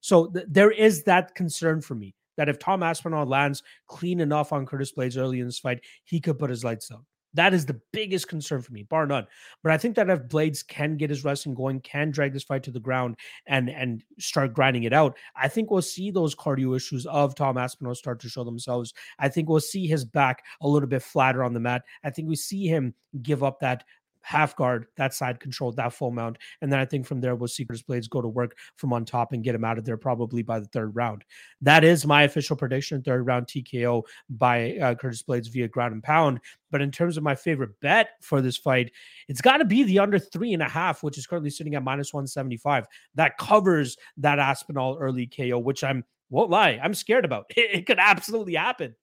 So 0.00 0.26
th- 0.26 0.46
there 0.48 0.70
is 0.70 1.02
that 1.04 1.34
concern 1.34 1.80
for 1.80 1.94
me 1.96 2.14
that 2.38 2.48
if 2.48 2.58
Tom 2.58 2.82
Aspinall 2.82 3.26
lands 3.26 3.62
clean 3.86 4.20
enough 4.20 4.52
on 4.52 4.64
Curtis 4.64 4.92
Blaydes 4.96 5.18
early 5.18 5.40
in 5.40 5.46
this 5.46 5.58
fight, 5.58 5.80
he 6.04 6.20
could 6.20 6.38
put 6.38 6.48
his 6.48 6.64
lights 6.64 6.90
out. 6.90 7.04
That 7.34 7.52
is 7.52 7.66
the 7.66 7.80
biggest 7.92 8.26
concern 8.26 8.62
for 8.62 8.72
me, 8.72 8.84
bar 8.84 9.06
none. 9.06 9.26
But 9.62 9.72
I 9.72 9.76
think 9.76 9.96
that 9.96 10.08
if 10.08 10.28
Blaydes 10.28 10.66
can 10.66 10.96
get 10.96 11.10
his 11.10 11.24
wrestling 11.24 11.54
going, 11.54 11.80
can 11.80 12.10
drag 12.10 12.32
this 12.32 12.44
fight 12.44 12.62
to 12.62 12.70
the 12.70 12.80
ground 12.80 13.16
and 13.46 13.68
and 13.68 14.02
start 14.18 14.54
grinding 14.54 14.84
it 14.84 14.94
out, 14.94 15.16
I 15.36 15.48
think 15.48 15.70
we'll 15.70 15.82
see 15.82 16.10
those 16.10 16.34
cardio 16.34 16.74
issues 16.74 17.04
of 17.06 17.34
Tom 17.34 17.58
Aspinall 17.58 17.94
start 17.94 18.20
to 18.20 18.30
show 18.30 18.44
themselves. 18.44 18.94
I 19.18 19.28
think 19.28 19.48
we'll 19.48 19.60
see 19.60 19.86
his 19.86 20.04
back 20.04 20.42
a 20.62 20.68
little 20.68 20.88
bit 20.88 21.02
flatter 21.02 21.44
on 21.44 21.52
the 21.52 21.60
mat. 21.60 21.82
I 22.02 22.10
think 22.10 22.28
we 22.28 22.36
see 22.36 22.66
him 22.66 22.94
give 23.22 23.42
up 23.42 23.60
that 23.60 23.84
half 24.28 24.54
guard, 24.56 24.86
that 24.96 25.14
side 25.14 25.40
control, 25.40 25.72
that 25.72 25.90
full 25.90 26.10
mount. 26.10 26.36
And 26.60 26.70
then 26.70 26.78
I 26.78 26.84
think 26.84 27.06
from 27.06 27.22
there, 27.22 27.34
we'll 27.34 27.48
see 27.48 27.64
Curtis 27.64 27.82
Blaydes 27.82 28.10
go 28.10 28.20
to 28.20 28.28
work 28.28 28.54
from 28.76 28.92
on 28.92 29.06
top 29.06 29.32
and 29.32 29.42
get 29.42 29.54
him 29.54 29.64
out 29.64 29.78
of 29.78 29.86
there 29.86 29.96
probably 29.96 30.42
by 30.42 30.60
the 30.60 30.66
third 30.66 30.94
round. 30.94 31.24
That 31.62 31.82
is 31.82 32.06
my 32.06 32.24
official 32.24 32.54
prediction 32.54 33.02
third 33.02 33.26
round 33.26 33.46
TKO 33.46 34.02
by 34.28 34.76
uh, 34.76 34.94
Curtis 34.96 35.22
Blaydes 35.22 35.50
via 35.50 35.66
ground 35.66 35.94
and 35.94 36.02
pound. 36.02 36.40
But 36.70 36.82
in 36.82 36.90
terms 36.90 37.16
of 37.16 37.22
my 37.22 37.34
favorite 37.34 37.80
bet 37.80 38.10
for 38.20 38.42
this 38.42 38.58
fight, 38.58 38.92
it's 39.28 39.40
got 39.40 39.56
to 39.56 39.64
be 39.64 39.82
the 39.82 39.98
under 39.98 40.18
three 40.18 40.52
and 40.52 40.62
a 40.62 40.68
half, 40.68 41.02
which 41.02 41.16
is 41.16 41.26
currently 41.26 41.48
sitting 41.48 41.74
at 41.74 41.82
minus 41.82 42.12
175. 42.12 42.86
That 43.14 43.38
covers 43.38 43.96
that 44.18 44.38
Aspinall 44.38 44.98
early 45.00 45.26
KO, 45.26 45.58
which 45.58 45.82
I'm, 45.82 46.04
won't 46.28 46.50
lie, 46.50 46.78
I'm 46.82 46.92
scared 46.92 47.24
about. 47.24 47.46
It, 47.56 47.70
it 47.72 47.86
could 47.86 47.98
absolutely 47.98 48.56
happen. 48.56 48.94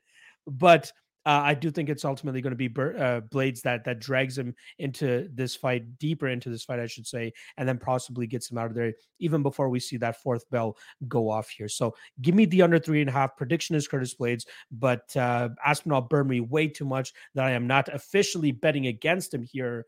But 0.45 0.91
uh, 1.25 1.41
I 1.43 1.53
do 1.53 1.71
think 1.71 1.89
it's 1.89 2.05
ultimately 2.05 2.41
going 2.41 2.55
to 2.55 2.57
be 2.57 2.67
uh, 2.67 3.21
Blaydes 3.21 3.61
that 3.61 3.83
that 3.85 3.99
drags 3.99 4.37
him 4.37 4.53
into 4.79 5.27
this 5.33 5.55
fight, 5.55 5.97
deeper 5.97 6.27
into 6.27 6.49
this 6.49 6.63
fight, 6.63 6.79
I 6.79 6.87
should 6.87 7.07
say, 7.07 7.33
and 7.57 7.67
then 7.67 7.77
possibly 7.77 8.27
gets 8.27 8.51
him 8.51 8.57
out 8.57 8.67
of 8.67 8.75
there 8.75 8.93
even 9.19 9.41
before 9.41 9.69
we 9.69 9.79
see 9.79 9.97
that 9.97 10.21
fourth 10.21 10.49
bell 10.49 10.77
go 11.07 11.29
off 11.29 11.49
here. 11.49 11.67
So 11.67 11.95
give 12.21 12.35
me 12.35 12.45
the 12.45 12.61
under 12.61 12.79
three 12.79 13.01
and 13.01 13.09
a 13.09 13.13
half. 13.13 13.35
Prediction 13.37 13.75
is 13.75 13.87
Curtis 13.87 14.15
Blaydes, 14.15 14.45
but 14.71 15.15
uh, 15.15 15.49
Aspinall 15.65 16.01
burned 16.01 16.29
me 16.29 16.41
way 16.41 16.67
too 16.67 16.85
much 16.85 17.13
that 17.33 17.45
I 17.45 17.51
am 17.51 17.67
not 17.67 17.89
officially 17.93 18.51
betting 18.51 18.87
against 18.87 19.33
him 19.33 19.43
here, 19.43 19.85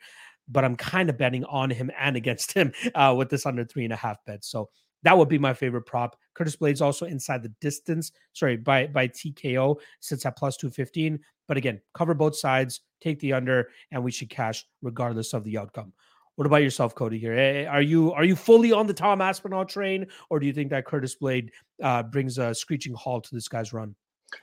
but 0.48 0.64
I'm 0.64 0.76
kind 0.76 1.10
of 1.10 1.18
betting 1.18 1.44
on 1.46 1.70
him 1.70 1.92
and 2.00 2.16
against 2.16 2.54
him 2.54 2.72
uh, 2.96 3.14
with 3.18 3.30
this 3.30 3.46
under 3.46 3.66
three 3.66 3.84
and 3.84 3.94
a 3.94 3.98
half 3.98 4.18
bet. 4.26 4.44
So 4.44 4.70
that 5.08 5.18
would 5.18 5.30
be 5.30 5.38
my 5.38 5.54
favorite 5.54 5.84
prop. 5.84 6.18
Curtis 6.34 6.58
Blaydes 6.58 6.82
also 6.82 7.06
inside 7.06 7.42
the 7.42 7.54
distance. 7.62 8.12
Sorry, 8.34 8.58
by 8.58 8.88
by 8.88 9.08
TKO 9.08 9.78
sits 10.02 10.26
at 10.26 10.38
plus 10.38 10.58
215. 10.58 11.18
But 11.48 11.56
again, 11.56 11.80
cover 11.94 12.14
both 12.14 12.36
sides, 12.36 12.82
take 13.00 13.18
the 13.22 13.32
under, 13.32 13.70
and 13.92 14.04
we 14.04 14.12
should 14.12 14.30
cash 14.30 14.66
regardless 14.82 15.32
of 15.32 15.46
the 15.46 15.58
outcome. 15.58 15.94
What 16.36 16.46
about 16.46 16.58
yourself, 16.58 16.94
Cody? 16.94 17.18
Here, 17.20 17.70
are 17.72 17.82
you 17.82 18.12
are 18.12 18.26
you 18.26 18.36
fully 18.36 18.74
on 18.74 18.86
the 18.86 18.94
Tom 18.94 19.22
Aspinall 19.22 19.64
train, 19.64 20.08
or 20.30 20.42
do 20.42 20.46
you 20.46 20.52
think 20.52 20.72
that 20.72 20.84
Curtis 20.84 21.16
Blade 21.16 21.54
uh, 21.82 22.04
brings 22.04 22.38
a 22.38 22.54
screeching 22.54 22.94
halt 22.94 23.24
to 23.30 23.34
this 23.34 23.48
guy's 23.48 23.72
run? 23.72 23.96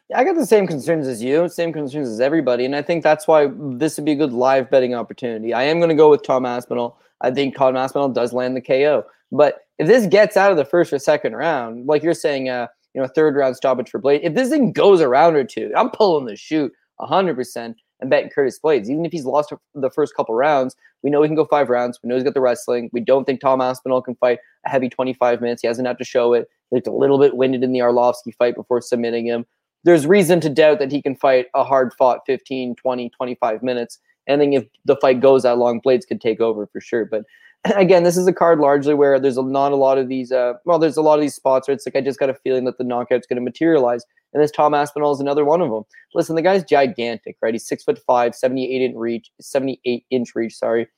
Yeah, 0.09 0.19
I 0.19 0.25
got 0.25 0.37
the 0.37 0.47
same 0.47 0.67
concerns 0.67 1.07
as 1.07 1.23
you, 1.23 1.47
same 1.51 1.75
concerns 1.75 2.09
as 2.09 2.23
everybody, 2.23 2.65
and 2.65 2.75
I 2.75 2.81
think 2.81 3.03
that's 3.03 3.29
why 3.29 3.51
this 3.55 3.99
would 3.99 4.07
be 4.07 4.13
a 4.13 4.17
good 4.17 4.33
live 4.33 4.71
betting 4.71 4.95
opportunity. 4.95 5.53
I 5.53 5.65
am 5.65 5.79
going 5.79 5.91
to 5.91 5.95
go 5.95 6.09
with 6.09 6.23
Tom 6.23 6.47
Aspinall. 6.47 6.97
I 7.21 7.31
think 7.31 7.55
Tom 7.55 7.77
Aspinall 7.77 8.09
does 8.09 8.33
land 8.33 8.57
the 8.57 8.63
KO, 8.63 9.05
but 9.31 9.64
if 9.79 9.87
this 9.87 10.07
gets 10.07 10.37
out 10.37 10.51
of 10.51 10.57
the 10.57 10.65
first 10.65 10.93
or 10.93 10.99
second 10.99 11.35
round, 11.35 11.87
like 11.87 12.03
you're 12.03 12.15
saying, 12.15 12.49
uh, 12.49 12.69
you 12.95 13.01
know, 13.01 13.09
third 13.09 13.37
round 13.37 13.57
stoppage 13.57 13.91
for 13.91 13.99
Blade, 13.99 14.21
if 14.23 14.35
this 14.35 14.49
thing 14.49 14.73
goes 14.73 15.01
a 15.01 15.09
round 15.09 15.37
or 15.37 15.45
two, 15.45 15.73
I'm 15.77 15.91
pulling 15.91 16.27
the 16.27 16.37
shoot 16.37 16.73
100% 17.01 17.75
and 18.01 18.11
betting 18.11 18.31
Curtis 18.31 18.61
Blaydes. 18.65 18.89
Even 18.89 19.05
if 19.05 19.13
he's 19.13 19.25
lost 19.25 19.53
the 19.75 19.91
first 19.91 20.15
couple 20.15 20.35
rounds, 20.35 20.77
we 21.03 21.11
know 21.11 21.23
he 21.23 21.29
can 21.29 21.37
go 21.37 21.45
five 21.45 21.69
rounds. 21.69 21.99
We 22.03 22.09
know 22.09 22.15
he's 22.15 22.25
got 22.25 22.35
the 22.35 22.41
wrestling. 22.41 22.89
We 22.93 23.01
don't 23.01 23.25
think 23.25 23.41
Tom 23.41 23.61
Aspinall 23.61 24.03
can 24.03 24.15
fight 24.17 24.39
a 24.65 24.71
heavy 24.71 24.89
25 24.89 25.41
minutes. 25.41 25.63
He 25.63 25.69
hasn't 25.69 25.89
had 25.89 25.99
to 25.99 26.05
show 26.05 26.33
it. 26.35 26.49
He 26.71 26.77
looked 26.77 26.87
a 26.87 26.93
little 26.93 27.19
bit 27.19 27.37
winded 27.37 27.63
in 27.63 27.73
the 27.73 27.81
Arlovsky 27.81 28.35
fight 28.39 28.55
before 28.55 28.81
submitting 28.81 29.27
him 29.27 29.45
there's 29.85 30.07
reason 30.07 30.41
to 30.41 30.51
doubt 30.51 30.79
that 30.79 30.91
he 30.91 31.01
can 31.01 31.15
fight 31.15 31.47
a 31.55 31.63
hard 31.63 31.93
fought 31.93 32.21
15, 32.27 32.75
20, 32.75 33.11
25 33.11 33.63
minutes. 33.63 33.99
And 34.27 34.41
then 34.41 34.53
if 34.55 34.65
the 34.87 34.97
fight 34.97 35.21
goes 35.21 35.43
that 35.43 35.59
long, 35.59 35.81
Blaydes 35.81 36.07
could 36.07 36.21
take 36.21 36.41
over 36.41 36.67
for 36.67 36.81
sure. 36.81 37.05
But 37.05 37.25
again, 37.77 38.03
this 38.03 38.17
is 38.17 38.27
a 38.27 38.33
card 38.33 38.59
largely 38.59 38.95
where 38.95 39.19
there's 39.19 39.37
a, 39.37 39.43
not 39.43 39.73
a 39.73 39.77
lot 39.77 39.99
of 39.99 40.09
these. 40.09 40.33
Uh, 40.33 40.55
well, 40.65 40.79
there's 40.79 40.97
a 40.97 41.03
lot 41.03 41.15
of 41.15 41.21
these 41.21 41.35
spots 41.35 41.69
where 41.69 41.75
it's 41.75 41.87
like 41.87 41.97
I 41.97 42.01
just 42.01 42.19
got 42.19 42.31
a 42.31 42.35
feeling 42.35 42.65
that 42.65 42.79
the 42.79 42.85
knockout's 42.85 43.27
going 43.27 43.37
to 43.37 43.43
materialize, 43.43 44.05
and 44.33 44.43
this 44.43 44.51
Tom 44.51 44.75
Aspinall 44.75 45.13
is 45.13 45.21
another 45.21 45.45
one 45.45 45.61
of 45.61 45.71
them. 45.71 45.85
Listen, 46.15 46.37
the 46.37 46.43
guy's 46.43 46.65
gigantic, 46.65 47.37
right? 47.41 47.55
He's 47.55 47.67
six 47.67 47.85
foot 47.85 47.99
five, 48.07 48.35
78 48.35 48.83
inch 48.83 48.97
reach, 48.97 49.31
78 49.41 50.05
inch 50.11 50.35
reach. 50.35 50.55
Sorry, 50.55 50.89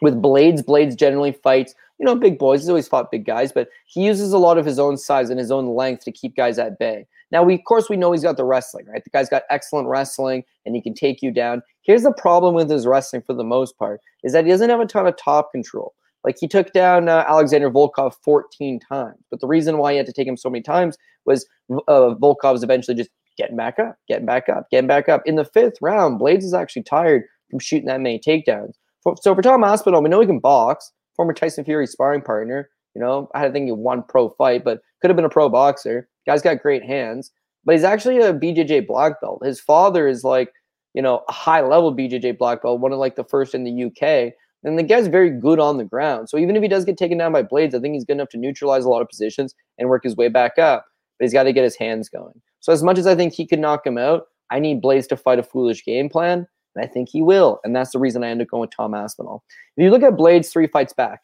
with 0.00 0.20
Blaydes, 0.20 0.62
Blaydes 0.62 0.96
generally 0.96 1.32
fights. 1.32 1.74
You 1.98 2.06
know, 2.06 2.16
big 2.16 2.38
boys. 2.38 2.60
He's 2.60 2.68
always 2.68 2.88
fought 2.88 3.10
big 3.10 3.24
guys, 3.24 3.52
but 3.52 3.68
he 3.86 4.04
uses 4.04 4.32
a 4.32 4.38
lot 4.38 4.58
of 4.58 4.66
his 4.66 4.78
own 4.78 4.96
size 4.96 5.30
and 5.30 5.38
his 5.38 5.50
own 5.50 5.74
length 5.76 6.04
to 6.04 6.12
keep 6.12 6.34
guys 6.34 6.58
at 6.58 6.78
bay. 6.78 7.06
Now, 7.30 7.42
we 7.42 7.54
of 7.54 7.64
course 7.66 7.88
we 7.88 7.96
know 7.96 8.12
he's 8.12 8.22
got 8.22 8.36
the 8.36 8.44
wrestling, 8.44 8.86
right? 8.86 9.02
The 9.02 9.10
guy's 9.10 9.28
got 9.28 9.42
excellent 9.50 9.88
wrestling 9.88 10.44
and 10.64 10.74
he 10.74 10.82
can 10.82 10.94
take 10.94 11.22
you 11.22 11.30
down. 11.30 11.62
Here's 11.82 12.02
the 12.02 12.12
problem 12.12 12.54
with 12.54 12.70
his 12.70 12.86
wrestling 12.86 13.22
for 13.22 13.34
the 13.34 13.44
most 13.44 13.78
part 13.78 14.00
is 14.22 14.32
that 14.32 14.44
he 14.44 14.50
doesn't 14.50 14.70
have 14.70 14.80
a 14.80 14.86
ton 14.86 15.06
of 15.06 15.16
top 15.16 15.52
control. 15.52 15.94
Like 16.24 16.36
he 16.40 16.48
took 16.48 16.72
down 16.72 17.08
uh, 17.08 17.24
Alexander 17.28 17.70
Volkov 17.70 18.14
14 18.24 18.80
times, 18.80 19.18
but 19.30 19.40
the 19.40 19.46
reason 19.46 19.76
why 19.78 19.92
he 19.92 19.98
had 19.98 20.06
to 20.06 20.12
take 20.12 20.26
him 20.26 20.38
so 20.38 20.48
many 20.48 20.62
times 20.62 20.96
was 21.26 21.46
uh, 21.88 22.14
Volkov's 22.14 22.62
eventually 22.62 22.96
just 22.96 23.10
getting 23.36 23.56
back 23.56 23.78
up, 23.78 23.96
getting 24.08 24.26
back 24.26 24.48
up, 24.48 24.70
getting 24.70 24.88
back 24.88 25.08
up. 25.08 25.22
In 25.26 25.36
the 25.36 25.44
fifth 25.44 25.74
round, 25.82 26.20
Blaydes 26.20 26.44
is 26.44 26.54
actually 26.54 26.84
tired 26.84 27.24
from 27.50 27.58
shooting 27.58 27.86
that 27.86 28.00
many 28.00 28.18
takedowns. 28.18 28.72
For, 29.02 29.14
so 29.20 29.34
for 29.34 29.42
Tom 29.42 29.64
Aspinall, 29.64 30.02
we 30.02 30.08
know 30.08 30.20
he 30.20 30.26
can 30.26 30.40
box. 30.40 30.92
Former 31.14 31.34
Tyson 31.34 31.64
Fury 31.64 31.86
sparring 31.86 32.22
partner. 32.22 32.70
You 32.94 33.02
know, 33.02 33.28
I 33.34 33.48
think 33.50 33.66
he 33.66 33.72
won 33.72 34.04
pro 34.08 34.30
fight, 34.30 34.64
but 34.64 34.80
could 35.00 35.10
have 35.10 35.16
been 35.16 35.24
a 35.24 35.30
pro 35.30 35.48
boxer. 35.48 36.08
Guy's 36.26 36.42
got 36.42 36.62
great 36.62 36.84
hands, 36.84 37.30
but 37.64 37.74
he's 37.74 37.84
actually 37.84 38.18
a 38.18 38.32
BJJ 38.32 38.86
black 38.86 39.20
belt. 39.20 39.44
His 39.44 39.60
father 39.60 40.06
is 40.06 40.24
like, 40.24 40.52
you 40.94 41.02
know, 41.02 41.22
a 41.28 41.32
high 41.32 41.60
level 41.60 41.94
BJJ 41.94 42.38
black 42.38 42.62
belt, 42.62 42.80
one 42.80 42.92
of 42.92 42.98
like 42.98 43.16
the 43.16 43.24
first 43.24 43.54
in 43.54 43.64
the 43.64 43.84
UK. 43.84 44.34
And 44.64 44.78
the 44.78 44.82
guy's 44.82 45.08
very 45.08 45.28
good 45.28 45.60
on 45.60 45.76
the 45.76 45.84
ground. 45.84 46.30
So 46.30 46.38
even 46.38 46.56
if 46.56 46.62
he 46.62 46.68
does 46.68 46.86
get 46.86 46.96
taken 46.96 47.18
down 47.18 47.32
by 47.32 47.42
Blaydes, 47.42 47.74
I 47.74 47.80
think 47.80 47.92
he's 47.94 48.04
good 48.04 48.14
enough 48.14 48.30
to 48.30 48.38
neutralize 48.38 48.84
a 48.84 48.88
lot 48.88 49.02
of 49.02 49.08
positions 49.08 49.54
and 49.78 49.90
work 49.90 50.04
his 50.04 50.16
way 50.16 50.28
back 50.28 50.58
up. 50.58 50.86
But 51.18 51.24
he's 51.24 51.34
got 51.34 51.42
to 51.42 51.52
get 51.52 51.64
his 51.64 51.76
hands 51.76 52.08
going. 52.08 52.40
So 52.60 52.72
as 52.72 52.82
much 52.82 52.96
as 52.98 53.06
I 53.06 53.14
think 53.14 53.34
he 53.34 53.46
could 53.46 53.58
knock 53.58 53.86
him 53.86 53.98
out, 53.98 54.24
I 54.50 54.58
need 54.58 54.82
Blaydes 54.82 55.08
to 55.08 55.16
fight 55.16 55.38
a 55.38 55.42
foolish 55.42 55.84
game 55.84 56.08
plan. 56.08 56.46
And 56.74 56.84
I 56.84 56.88
think 56.88 57.10
he 57.10 57.20
will. 57.20 57.60
And 57.62 57.76
that's 57.76 57.92
the 57.92 57.98
reason 57.98 58.24
I 58.24 58.28
end 58.28 58.40
up 58.40 58.48
going 58.48 58.62
with 58.62 58.70
Tom 58.74 58.94
Aspinall. 58.94 59.44
If 59.76 59.84
you 59.84 59.90
look 59.90 60.02
at 60.02 60.14
Blaydes 60.14 60.50
three 60.50 60.66
fights 60.66 60.94
back, 60.94 61.20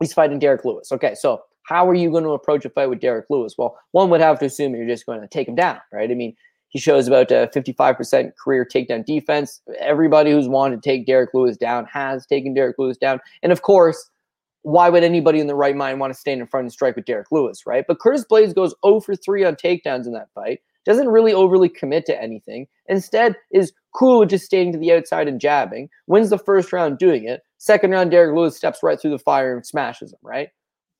he's 0.00 0.12
fighting 0.12 0.38
Derrick 0.38 0.64
Lewis. 0.64 0.90
Okay, 0.90 1.14
so 1.14 1.42
how 1.68 1.86
are 1.86 1.94
you 1.94 2.10
going 2.10 2.24
to 2.24 2.30
approach 2.30 2.64
a 2.64 2.70
fight 2.70 2.88
with 2.88 2.98
Derrick 2.98 3.26
Lewis? 3.28 3.56
Well, 3.58 3.78
one 3.92 4.08
would 4.08 4.22
have 4.22 4.38
to 4.38 4.46
assume 4.46 4.74
you're 4.74 4.86
just 4.86 5.04
going 5.04 5.20
to 5.20 5.28
take 5.28 5.46
him 5.46 5.54
down, 5.54 5.78
right? 5.92 6.10
I 6.10 6.14
mean, 6.14 6.34
he 6.68 6.78
shows 6.78 7.06
about 7.06 7.30
a 7.30 7.50
55% 7.54 8.32
career 8.42 8.66
takedown 8.66 9.04
defense. 9.04 9.60
Everybody 9.78 10.30
who's 10.30 10.48
wanted 10.48 10.82
to 10.82 10.88
take 10.88 11.04
Derrick 11.04 11.34
Lewis 11.34 11.58
down 11.58 11.84
has 11.84 12.24
taken 12.24 12.54
Derrick 12.54 12.76
Lewis 12.78 12.96
down. 12.96 13.20
And 13.42 13.52
of 13.52 13.60
course, 13.60 14.10
why 14.62 14.88
would 14.88 15.04
anybody 15.04 15.40
in 15.40 15.46
the 15.46 15.54
right 15.54 15.76
mind 15.76 16.00
want 16.00 16.10
to 16.10 16.18
stand 16.18 16.40
in 16.40 16.46
front 16.46 16.64
and 16.64 16.72
strike 16.72 16.96
with 16.96 17.04
Derrick 17.04 17.30
Lewis, 17.30 17.66
right? 17.66 17.84
But 17.86 18.00
Curtis 18.00 18.24
Blaydes 18.30 18.54
goes 18.54 18.74
0 18.86 19.00
for 19.00 19.14
3 19.14 19.44
on 19.44 19.54
takedowns 19.54 20.06
in 20.06 20.12
that 20.14 20.32
fight, 20.34 20.60
doesn't 20.86 21.08
really 21.08 21.34
overly 21.34 21.68
commit 21.68 22.06
to 22.06 22.18
anything. 22.18 22.66
Instead, 22.86 23.36
is 23.52 23.74
cool 23.94 24.20
with 24.20 24.30
just 24.30 24.46
staying 24.46 24.72
to 24.72 24.78
the 24.78 24.92
outside 24.92 25.28
and 25.28 25.38
jabbing, 25.38 25.90
wins 26.06 26.30
the 26.30 26.38
first 26.38 26.72
round 26.72 26.96
doing 26.96 27.24
it. 27.24 27.42
Second 27.58 27.90
round, 27.90 28.10
Derrick 28.10 28.34
Lewis 28.34 28.56
steps 28.56 28.78
right 28.82 28.98
through 28.98 29.10
the 29.10 29.18
fire 29.18 29.54
and 29.54 29.66
smashes 29.66 30.14
him, 30.14 30.18
right? 30.22 30.48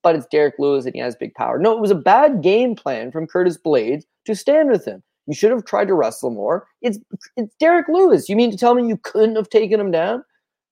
But 0.02 0.16
it's 0.16 0.26
Derrick 0.26 0.54
Lewis 0.58 0.84
and 0.84 0.94
he 0.94 1.00
has 1.00 1.16
big 1.16 1.34
power. 1.34 1.58
No, 1.58 1.76
it 1.76 1.80
was 1.80 1.90
a 1.90 1.96
bad 1.96 2.42
game 2.42 2.74
plan 2.74 3.10
from 3.10 3.26
Curtis 3.26 3.58
Blaydes 3.58 4.04
to 4.26 4.34
stand 4.34 4.70
with 4.70 4.84
him. 4.84 5.02
You 5.26 5.34
should 5.34 5.50
have 5.50 5.66
tried 5.66 5.88
to 5.88 5.94
wrestle 5.94 6.30
more. 6.30 6.66
It's 6.80 6.98
it's 7.36 7.54
Derrick 7.60 7.86
Lewis. 7.88 8.28
You 8.28 8.36
mean 8.36 8.50
to 8.50 8.56
tell 8.56 8.74
me 8.74 8.88
you 8.88 8.96
couldn't 8.96 9.36
have 9.36 9.50
taken 9.50 9.78
him 9.78 9.90
down? 9.90 10.24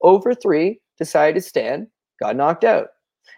Over 0.02 0.34
three, 0.34 0.80
decided 0.98 1.34
to 1.34 1.46
stand, 1.46 1.88
got 2.20 2.36
knocked 2.36 2.64
out. 2.64 2.88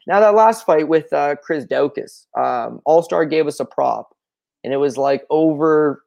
Now 0.07 0.21
that 0.21 0.35
last 0.35 0.65
fight 0.65 0.89
with 0.89 1.13
uh, 1.13 1.37
Chris 1.43 1.65
Daukaus, 1.65 2.27
um, 2.39 2.81
All 2.85 3.03
Star 3.03 3.25
gave 3.25 3.47
us 3.47 3.59
a 3.59 3.65
prop, 3.65 4.15
and 4.63 4.73
it 4.73 4.77
was 4.77 4.97
like 4.97 5.25
over 5.29 6.05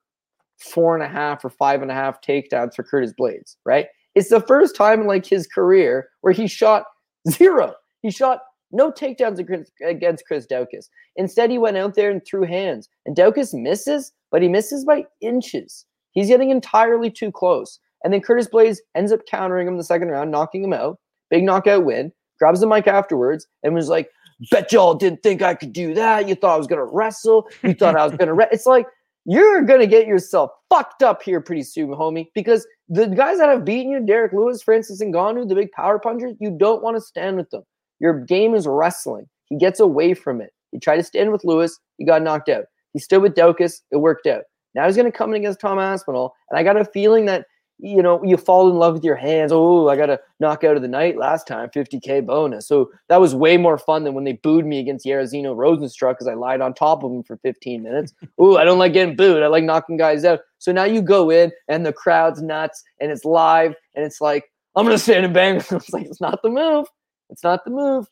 four 0.59 0.93
and 0.93 1.03
a 1.03 1.09
half 1.09 1.43
or 1.43 1.49
five 1.49 1.81
and 1.81 1.91
a 1.91 1.95
half 1.95 2.21
takedowns 2.21 2.75
for 2.75 2.83
Curtis 2.83 3.13
Blaydes. 3.19 3.57
Right? 3.65 3.87
It's 4.15 4.29
the 4.29 4.41
first 4.41 4.75
time 4.75 5.01
in 5.01 5.07
like 5.07 5.25
his 5.25 5.45
career 5.45 6.07
where 6.21 6.33
he 6.33 6.47
shot 6.47 6.85
zero. 7.29 7.73
He 8.01 8.11
shot 8.11 8.41
no 8.71 8.91
takedowns 8.91 9.39
against 9.85 10.25
Chris 10.25 10.47
Daukaus. 10.47 10.89
Instead, 11.15 11.51
he 11.51 11.57
went 11.57 11.77
out 11.77 11.95
there 11.95 12.11
and 12.11 12.25
threw 12.25 12.43
hands. 12.43 12.89
And 13.05 13.15
Daukaus 13.15 13.53
misses, 13.53 14.11
but 14.31 14.41
he 14.41 14.47
misses 14.47 14.85
by 14.85 15.05
inches. 15.21 15.85
He's 16.11 16.27
getting 16.27 16.49
entirely 16.49 17.09
too 17.09 17.31
close. 17.31 17.79
And 18.03 18.13
then 18.13 18.21
Curtis 18.21 18.47
Blaydes 18.47 18.79
ends 18.95 19.11
up 19.11 19.25
countering 19.29 19.67
him 19.67 19.77
the 19.77 19.83
second 19.83 20.09
round, 20.09 20.31
knocking 20.31 20.63
him 20.63 20.73
out. 20.73 20.99
Big 21.29 21.43
knockout 21.43 21.85
win. 21.85 22.11
Grabs 22.39 22.59
the 22.59 22.67
mic 22.67 22.87
afterwards 22.87 23.47
and 23.63 23.75
was 23.75 23.89
like, 23.89 24.09
Bet 24.49 24.71
y'all 24.71 24.95
didn't 24.95 25.21
think 25.21 25.43
I 25.43 25.53
could 25.53 25.71
do 25.71 25.93
that. 25.93 26.27
You 26.27 26.33
thought 26.33 26.55
I 26.55 26.57
was 26.57 26.65
going 26.65 26.79
to 26.79 26.95
wrestle. 26.95 27.47
You 27.61 27.75
thought 27.75 27.95
I 27.95 28.03
was 28.03 28.15
going 28.15 28.27
to. 28.27 28.33
Re-. 28.33 28.47
It's 28.51 28.65
like, 28.65 28.87
you're 29.25 29.61
going 29.61 29.81
to 29.81 29.87
get 29.87 30.07
yourself 30.07 30.49
fucked 30.67 31.03
up 31.03 31.21
here 31.21 31.39
pretty 31.39 31.61
soon, 31.61 31.89
homie, 31.89 32.27
because 32.33 32.65
the 32.89 33.05
guys 33.05 33.37
that 33.37 33.49
have 33.49 33.63
beaten 33.63 33.91
you, 33.91 34.03
Derrick 34.03 34.33
Lewis, 34.33 34.63
Francis 34.63 35.01
Ngannou, 35.01 35.47
the 35.47 35.53
big 35.53 35.71
power 35.73 35.99
punchers, 35.99 36.33
you 36.39 36.49
don't 36.49 36.81
want 36.81 36.97
to 36.97 37.01
stand 37.01 37.37
with 37.37 37.51
them. 37.51 37.61
Your 38.01 38.19
game 38.19 38.55
is 38.55 38.67
wrestling. 38.67 39.29
He 39.45 39.57
gets 39.57 39.79
away 39.79 40.15
from 40.15 40.41
it. 40.41 40.51
He 40.71 40.79
tried 40.79 40.97
to 40.97 41.03
stand 41.03 41.31
with 41.31 41.45
Lewis. 41.45 41.79
He 41.97 42.05
got 42.05 42.23
knocked 42.23 42.49
out. 42.49 42.65
He 42.93 42.99
stood 42.99 43.21
with 43.21 43.35
Daukaus. 43.35 43.81
It 43.91 43.97
worked 43.97 44.27
out. 44.27 44.43
Now 44.73 44.87
he's 44.87 44.95
going 44.95 45.09
to 45.09 45.17
come 45.17 45.29
in 45.31 45.41
against 45.41 45.59
Tom 45.59 45.79
Aspinall. 45.79 46.33
And 46.49 46.57
I 46.57 46.63
got 46.63 46.77
a 46.77 46.85
feeling 46.85 47.25
that, 47.25 47.45
you 47.77 48.01
know, 48.01 48.23
you 48.23 48.37
fall 48.37 48.69
in 48.69 48.77
love 48.77 48.93
with 48.93 49.03
your 49.03 49.15
hands. 49.15 49.51
Oh, 49.51 49.87
I 49.87 49.95
got 49.97 50.09
a 50.09 50.19
knockout 50.39 50.77
of 50.77 50.81
the 50.81 50.87
night 50.87 51.17
last 51.17 51.45
time, 51.45 51.69
50K 51.69 52.25
bonus. 52.25 52.67
So 52.67 52.89
that 53.09 53.19
was 53.19 53.35
way 53.35 53.57
more 53.57 53.77
fun 53.77 54.03
than 54.03 54.13
when 54.13 54.23
they 54.23 54.33
booed 54.33 54.65
me 54.65 54.79
against 54.79 55.05
Jairzinho 55.05 55.55
Rozenstruik 55.55 56.13
because 56.13 56.27
I 56.27 56.33
lied 56.33 56.61
on 56.61 56.73
top 56.73 57.03
of 57.03 57.11
him 57.11 57.23
for 57.23 57.37
15 57.37 57.83
minutes. 57.83 58.13
Oh, 58.39 58.57
I 58.57 58.63
don't 58.63 58.79
like 58.79 58.93
getting 58.93 59.15
booed. 59.15 59.43
I 59.43 59.47
like 59.47 59.63
knocking 59.63 59.97
guys 59.97 60.25
out. 60.25 60.39
So 60.57 60.71
now 60.71 60.85
you 60.85 61.01
go 61.03 61.29
in 61.29 61.51
and 61.67 61.85
the 61.85 61.93
crowd's 61.93 62.41
nuts 62.41 62.83
and 62.99 63.11
it's 63.11 63.25
live 63.25 63.75
and 63.95 64.03
it's 64.03 64.21
like, 64.21 64.45
I'm 64.75 64.85
going 64.85 64.97
to 64.97 65.03
stand 65.03 65.25
and 65.25 65.33
bang. 65.33 65.57
it's 65.71 65.89
like, 65.91 66.07
it's 66.07 66.21
not 66.21 66.41
the 66.41 66.49
move. 66.49 66.87
It's 67.31 67.43
not 67.43 67.63
the 67.65 67.71
move, 67.71 68.07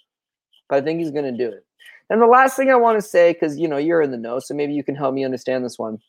but 0.67 0.77
I 0.77 0.81
think 0.81 0.99
he's 0.99 1.11
going 1.11 1.25
to 1.25 1.37
do 1.37 1.51
it. 1.51 1.65
And 2.09 2.21
the 2.21 2.25
last 2.25 2.55
thing 2.55 2.71
I 2.71 2.75
want 2.75 2.97
to 2.97 3.07
say, 3.07 3.33
because 3.33 3.59
you 3.59 3.67
know 3.67 3.77
you're 3.77 4.01
in 4.01 4.11
the 4.11 4.17
know, 4.17 4.39
so 4.39 4.53
maybe 4.55 4.73
you 4.73 4.83
can 4.83 4.95
help 4.95 5.13
me 5.13 5.23
understand 5.23 5.63
this 5.63 5.77
one. 5.77 5.99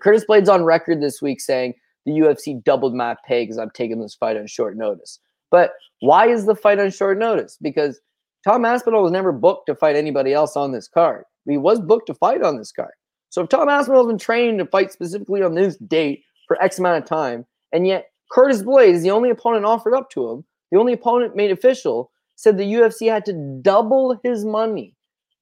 Curtis 0.00 0.24
Blaydes 0.28 0.48
on 0.48 0.64
record 0.64 1.00
this 1.00 1.20
week 1.20 1.40
saying 1.40 1.74
the 2.04 2.12
UFC 2.12 2.62
doubled 2.62 2.94
my 2.94 3.16
pay 3.26 3.42
because 3.42 3.58
I'm 3.58 3.70
taking 3.70 4.00
this 4.00 4.14
fight 4.14 4.36
on 4.36 4.46
short 4.46 4.76
notice. 4.76 5.18
But 5.50 5.72
why 6.00 6.28
is 6.28 6.46
the 6.46 6.54
fight 6.54 6.78
on 6.78 6.90
short 6.90 7.18
notice? 7.18 7.58
Because 7.60 8.00
Tom 8.44 8.64
Aspinall 8.64 9.02
was 9.02 9.12
never 9.12 9.32
booked 9.32 9.66
to 9.66 9.74
fight 9.74 9.96
anybody 9.96 10.32
else 10.32 10.56
on 10.56 10.72
this 10.72 10.88
card. 10.88 11.24
He 11.48 11.56
was 11.56 11.80
booked 11.80 12.06
to 12.08 12.14
fight 12.14 12.42
on 12.42 12.58
this 12.58 12.72
card. 12.72 12.92
So 13.30 13.42
if 13.42 13.48
Tom 13.48 13.68
Aspinall's 13.68 14.06
been 14.06 14.18
trained 14.18 14.58
to 14.58 14.66
fight 14.66 14.92
specifically 14.92 15.42
on 15.42 15.54
this 15.54 15.76
date 15.76 16.24
for 16.46 16.62
X 16.62 16.78
amount 16.78 17.02
of 17.02 17.08
time, 17.08 17.46
and 17.72 17.86
yet 17.86 18.06
Curtis 18.30 18.62
Blaydes, 18.62 18.94
is 18.94 19.02
the 19.02 19.10
only 19.10 19.30
opponent 19.30 19.64
offered 19.64 19.94
up 19.94 20.10
to 20.10 20.30
him, 20.30 20.44
the 20.70 20.78
only 20.78 20.92
opponent 20.92 21.36
made 21.36 21.50
official, 21.50 22.10
said 22.44 22.56
the 22.56 22.72
UFC 22.74 23.08
had 23.10 23.24
to 23.24 23.32
double 23.62 24.20
his 24.22 24.44
money 24.44 24.94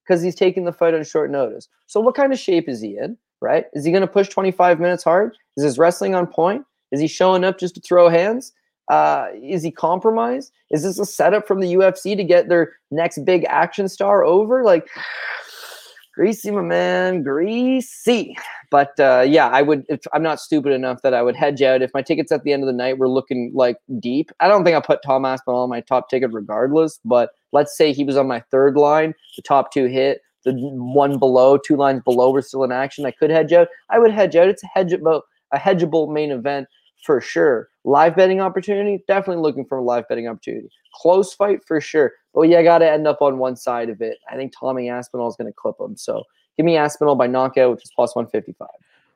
because 0.05 0.23
he's 0.23 0.35
taking 0.35 0.65
the 0.65 0.73
fight 0.73 0.95
on 0.95 1.05
short 1.05 1.31
notice. 1.31 1.69
So 1.87 2.01
what 2.01 2.15
kind 2.15 2.33
of 2.33 2.39
shape 2.39 2.69
is 2.69 2.81
he 2.81 2.97
in? 2.97 3.19
Right? 3.41 3.67
Is 3.75 3.85
he 3.85 3.91
going 3.91 4.03
to 4.03 4.07
push 4.07 4.29
25 4.29 4.81
minutes 4.81 5.05
hard? 5.05 5.37
Is 5.57 5.65
his 5.65 5.79
wrestling 5.79 6.15
on 6.15 6.27
point? 6.27 6.65
Is 6.93 7.01
he 7.01 7.09
showing 7.09 7.45
up 7.45 7.59
just 7.59 7.75
to 7.75 7.81
throw 7.81 8.09
hands? 8.09 8.53
Uh, 8.89 9.27
is 9.43 9.63
he 9.63 9.71
compromised? 9.71 10.53
Is 10.71 10.83
this 10.83 10.99
a 10.99 11.05
setup 11.05 11.47
from 11.47 11.61
the 11.61 11.75
UFC 11.75 12.17
to 12.17 12.25
get 12.25 12.49
their 12.49 12.73
next 12.91 13.25
big 13.25 13.45
action 13.49 13.89
star 13.89 14.25
over? 14.25 14.63
Like, 14.65 14.89
Greasy, 16.15 16.51
my 16.51 16.61
man, 16.61 17.23
greasy. 17.23 18.37
But 18.71 18.99
uh, 19.01 19.25
yeah, 19.27 19.49
I 19.49 19.63
would. 19.63 19.85
If, 19.89 20.01
I'm 20.13 20.23
not 20.23 20.41
stupid 20.41 20.73
enough 20.73 21.01
that 21.03 21.15
I 21.15 21.23
would 21.23 21.37
hedge 21.37 21.63
out. 21.63 21.81
If 21.81 21.91
my 21.95 22.03
tickets 22.03 22.31
at 22.31 22.45
the 22.45 22.53
end 22.53 22.63
of 22.63 22.67
the 22.67 22.75
night 22.75 22.99
were 22.99 23.09
looking 23.09 23.51
like 23.55 23.79
deep, 23.99 24.31
I 24.39 24.47
don't 24.47 24.63
think 24.63 24.75
I'll 24.75 24.83
put 24.83 25.03
Tom 25.03 25.25
Aspinall 25.25 25.63
on 25.63 25.71
my 25.71 25.81
top 25.81 26.11
ticket 26.11 26.31
regardless. 26.33 27.01
But 27.03 27.31
let's 27.53 27.75
say 27.77 27.95
he 27.95 28.05
was 28.05 28.19
on 28.19 28.29
my 28.29 28.41
third 28.51 28.77
line, 28.77 29.15
the 29.37 29.43
top 29.43 29.73
two 29.73 29.87
hit, 29.87 30.21
the 30.45 30.53
one 30.53 31.19
below, 31.19 31.57
two 31.57 31.77
lines 31.77 32.03
below 32.05 32.31
were 32.31 32.43
still 32.43 32.65
in 32.65 32.73
action. 32.73 33.07
I 33.07 33.13
could 33.13 33.31
hedge 33.31 33.53
out. 33.55 33.69
I 33.89 33.99
would 33.99 34.13
hedge 34.13 34.37
out. 34.37 34.49
It's 34.49 34.63
a 34.63 34.79
hedgeable, 34.79 35.23
a 35.53 35.59
hedgeable 35.59 36.13
main 36.13 36.31
event 36.31 36.69
for 37.03 37.21
sure. 37.21 37.69
Live 37.85 38.17
betting 38.17 38.41
opportunity, 38.41 39.05
definitely 39.07 39.43
looking 39.43 39.65
for 39.65 39.79
a 39.79 39.83
live 39.83 40.09
betting 40.09 40.29
opportunity. 40.29 40.69
Close 40.95 41.35
fight 41.35 41.65
for 41.67 41.81
sure. 41.81 42.13
But 42.33 42.43
yeah, 42.43 42.59
I 42.59 42.63
got 42.63 42.79
to 42.79 42.91
end 42.91 43.07
up 43.07 43.21
on 43.21 43.39
one 43.39 43.57
side 43.57 43.91
of 43.91 44.01
it. 44.01 44.19
I 44.31 44.37
think 44.37 44.53
Tommy 44.59 44.89
Aspinall 44.89 45.29
is 45.29 45.37
going 45.37 45.51
to 45.51 45.55
clip 45.55 45.77
him. 45.81 45.97
So 45.97 46.23
give 46.57 46.65
me 46.65 46.77
Aspinall 46.77 47.17
by 47.17 47.27
knockout, 47.27 47.73
which 47.73 47.85
is 47.85 47.91
plus 47.95 48.15
155. 48.15 48.69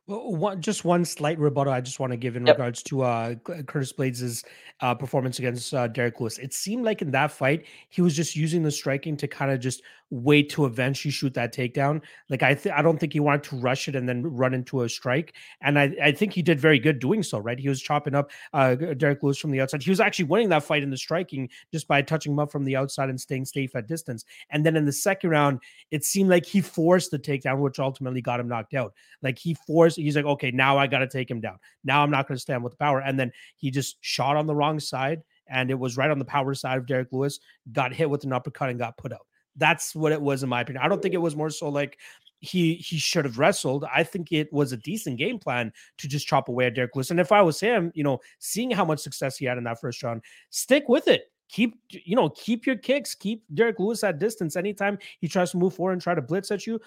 Well, 0.09 0.37
one, 0.37 0.63
just 0.63 0.85
one 0.85 1.05
slight 1.05 1.37
rebuttal 1.37 1.73
I 1.73 1.81
just 1.81 1.99
want 1.99 2.13
to 2.13 2.17
give 2.17 2.37
in 2.37 2.47
yep. 2.47 2.57
regards 2.57 2.81
to 2.85 3.03
uh, 3.03 3.35
Curtis 3.35 3.93
Blaydes' 3.93 4.45
uh, 4.81 4.95
performance 4.95 5.41
against 5.41 5.75
uh, 5.75 5.89
Derrick 5.89 6.21
Lewis. 6.21 6.39
It 6.39 6.55
seemed 6.55 6.85
like 6.85 7.03
in 7.03 7.11
that 7.11 7.33
fight, 7.33 7.67
he 7.89 8.03
was 8.03 8.15
just 8.15 8.37
using 8.37 8.63
the 8.63 8.71
striking 8.71 9.17
to 9.17 9.27
kind 9.27 9.51
of 9.51 9.59
just 9.59 9.83
wait 10.11 10.49
to 10.51 10.67
eventually 10.67 11.11
shoot 11.11 11.35
that 11.35 11.53
takedown. 11.53 12.01
Like 12.29 12.45
I, 12.45 12.55
th- 12.55 12.73
I 12.73 12.83
don't 12.83 12.99
think 12.99 13.13
he 13.13 13.19
wanted 13.19 13.43
to 13.45 13.57
rush 13.57 13.89
it 13.89 13.97
and 13.97 14.09
then 14.09 14.23
run 14.23 14.55
into 14.55 14.83
a 14.83 14.89
strike. 14.89 15.35
And 15.61 15.77
I, 15.77 15.93
I 16.01 16.13
think 16.13 16.33
he 16.33 16.43
did 16.43 16.61
very 16.61 16.79
good 16.79 17.01
doing 17.01 17.25
so. 17.25 17.39
Right, 17.39 17.59
he 17.59 17.69
was 17.69 17.83
chopping 17.83 18.15
up 18.15 18.31
uh, 18.53 18.77
Derrick 18.77 19.25
Lewis 19.25 19.39
from 19.39 19.51
the 19.51 19.61
outside. 19.61 19.83
He 19.83 19.91
was 19.91 19.99
actually 19.99 20.27
winning 20.27 20.51
that 20.51 20.63
fight 20.63 20.85
in 20.85 20.91
the 20.91 20.97
striking 20.97 21.49
just 21.73 21.89
by 21.89 22.03
touching 22.03 22.33
him 22.33 22.39
up 22.39 22.53
from 22.53 22.65
the 22.65 22.77
outside 22.77 23.11
and 23.11 23.21
staying 23.21 23.47
safe 23.47 23.75
at 23.75 23.89
distance. 23.89 24.25
And 24.51 24.65
then 24.65 24.77
in 24.77 24.85
the 24.85 24.93
second 24.93 25.31
round, 25.31 25.59
it 25.91 26.05
seemed 26.05 26.31
like 26.31 26.47
he 26.47 26.61
forced 26.61 27.11
the 27.11 27.19
takedown, 27.19 27.59
which 27.59 27.81
ultimately 27.81 28.23
got 28.23 28.39
him 28.39 28.47
knocked 28.47 28.75
out. 28.75 28.95
Like 29.21 29.39
he 29.39 29.55
forced. 29.55 29.96
He's 29.97 30.17
like, 30.17 30.25
okay, 30.25 30.51
now 30.51 30.79
I 30.79 30.87
got 30.87 30.99
to 30.99 31.09
take 31.09 31.31
him 31.31 31.41
down. 31.41 31.59
Now 31.85 32.03
I'm 32.03 32.11
not 32.11 32.29
going 32.29 32.37
to 32.37 32.41
stand 32.41 32.63
with 32.63 32.73
the 32.73 32.79
power. 32.79 33.01
And 33.01 33.19
then 33.19 33.33
he 33.57 33.71
just 33.71 33.97
shot 34.01 34.37
on 34.37 34.47
the 34.47 34.55
wrong 34.55 34.79
side 34.79 35.23
and 35.49 35.71
it 35.71 35.79
was 35.79 35.97
right 35.97 36.11
on 36.11 36.19
the 36.19 36.25
power 36.25 36.55
side 36.55 36.79
of 36.79 36.87
Derrick 36.87 37.09
Lewis, 37.13 37.39
got 37.73 37.93
hit 37.93 38.11
with 38.11 38.25
an 38.25 38.33
uppercut 38.33 38.71
and 38.71 38.79
got 38.79 38.97
put 38.97 39.13
out. 39.13 39.27
That's 39.57 39.95
what 39.95 40.13
it 40.13 40.21
was 40.21 40.43
in 40.43 40.49
my 40.49 40.61
opinion. 40.61 40.85
I 40.85 40.89
don't 40.89 41.01
think 41.01 41.15
it 41.15 41.19
was 41.19 41.37
more 41.37 41.51
so 41.51 41.69
like 41.69 41.99
he 42.41 42.75
he 42.75 42.99
should 42.99 43.25
have 43.25 43.39
wrestled. 43.39 43.85
I 43.93 44.03
think 44.03 44.33
it 44.33 44.53
was 44.53 44.73
a 44.73 44.77
decent 44.77 45.19
game 45.19 45.39
plan 45.39 45.73
to 45.99 46.09
just 46.09 46.27
chop 46.27 46.49
away 46.49 46.67
at 46.67 46.75
Derrick 46.75 46.95
Lewis. 46.95 47.11
And 47.11 47.21
if 47.21 47.33
I 47.33 47.43
was 47.43 47.59
him, 47.59 47.91
you 47.95 48.05
know, 48.05 48.21
seeing 48.39 48.71
how 48.71 48.85
much 48.85 49.01
success 49.01 49.39
he 49.39 49.47
had 49.47 49.59
in 49.59 49.65
that 49.65 49.81
first 49.81 50.03
round, 50.03 50.23
stick 50.51 50.89
with 50.89 51.09
it. 51.09 51.31
Keep 51.49 51.79
you 51.91 52.17
know, 52.17 52.29
keep 52.31 52.67
your 52.67 52.77
kicks, 52.77 53.15
keep 53.15 53.45
Derrick 53.55 53.79
Lewis 53.79 54.05
at 54.05 54.19
distance. 54.19 54.57
Anytime 54.57 54.99
he 55.21 55.29
tries 55.29 55.53
to 55.53 55.57
move 55.57 55.75
forward 55.75 55.93
and 55.93 56.03
try 56.03 56.15
to 56.15 56.23
blitz 56.23 56.51
at 56.51 56.67
you, 56.67 56.81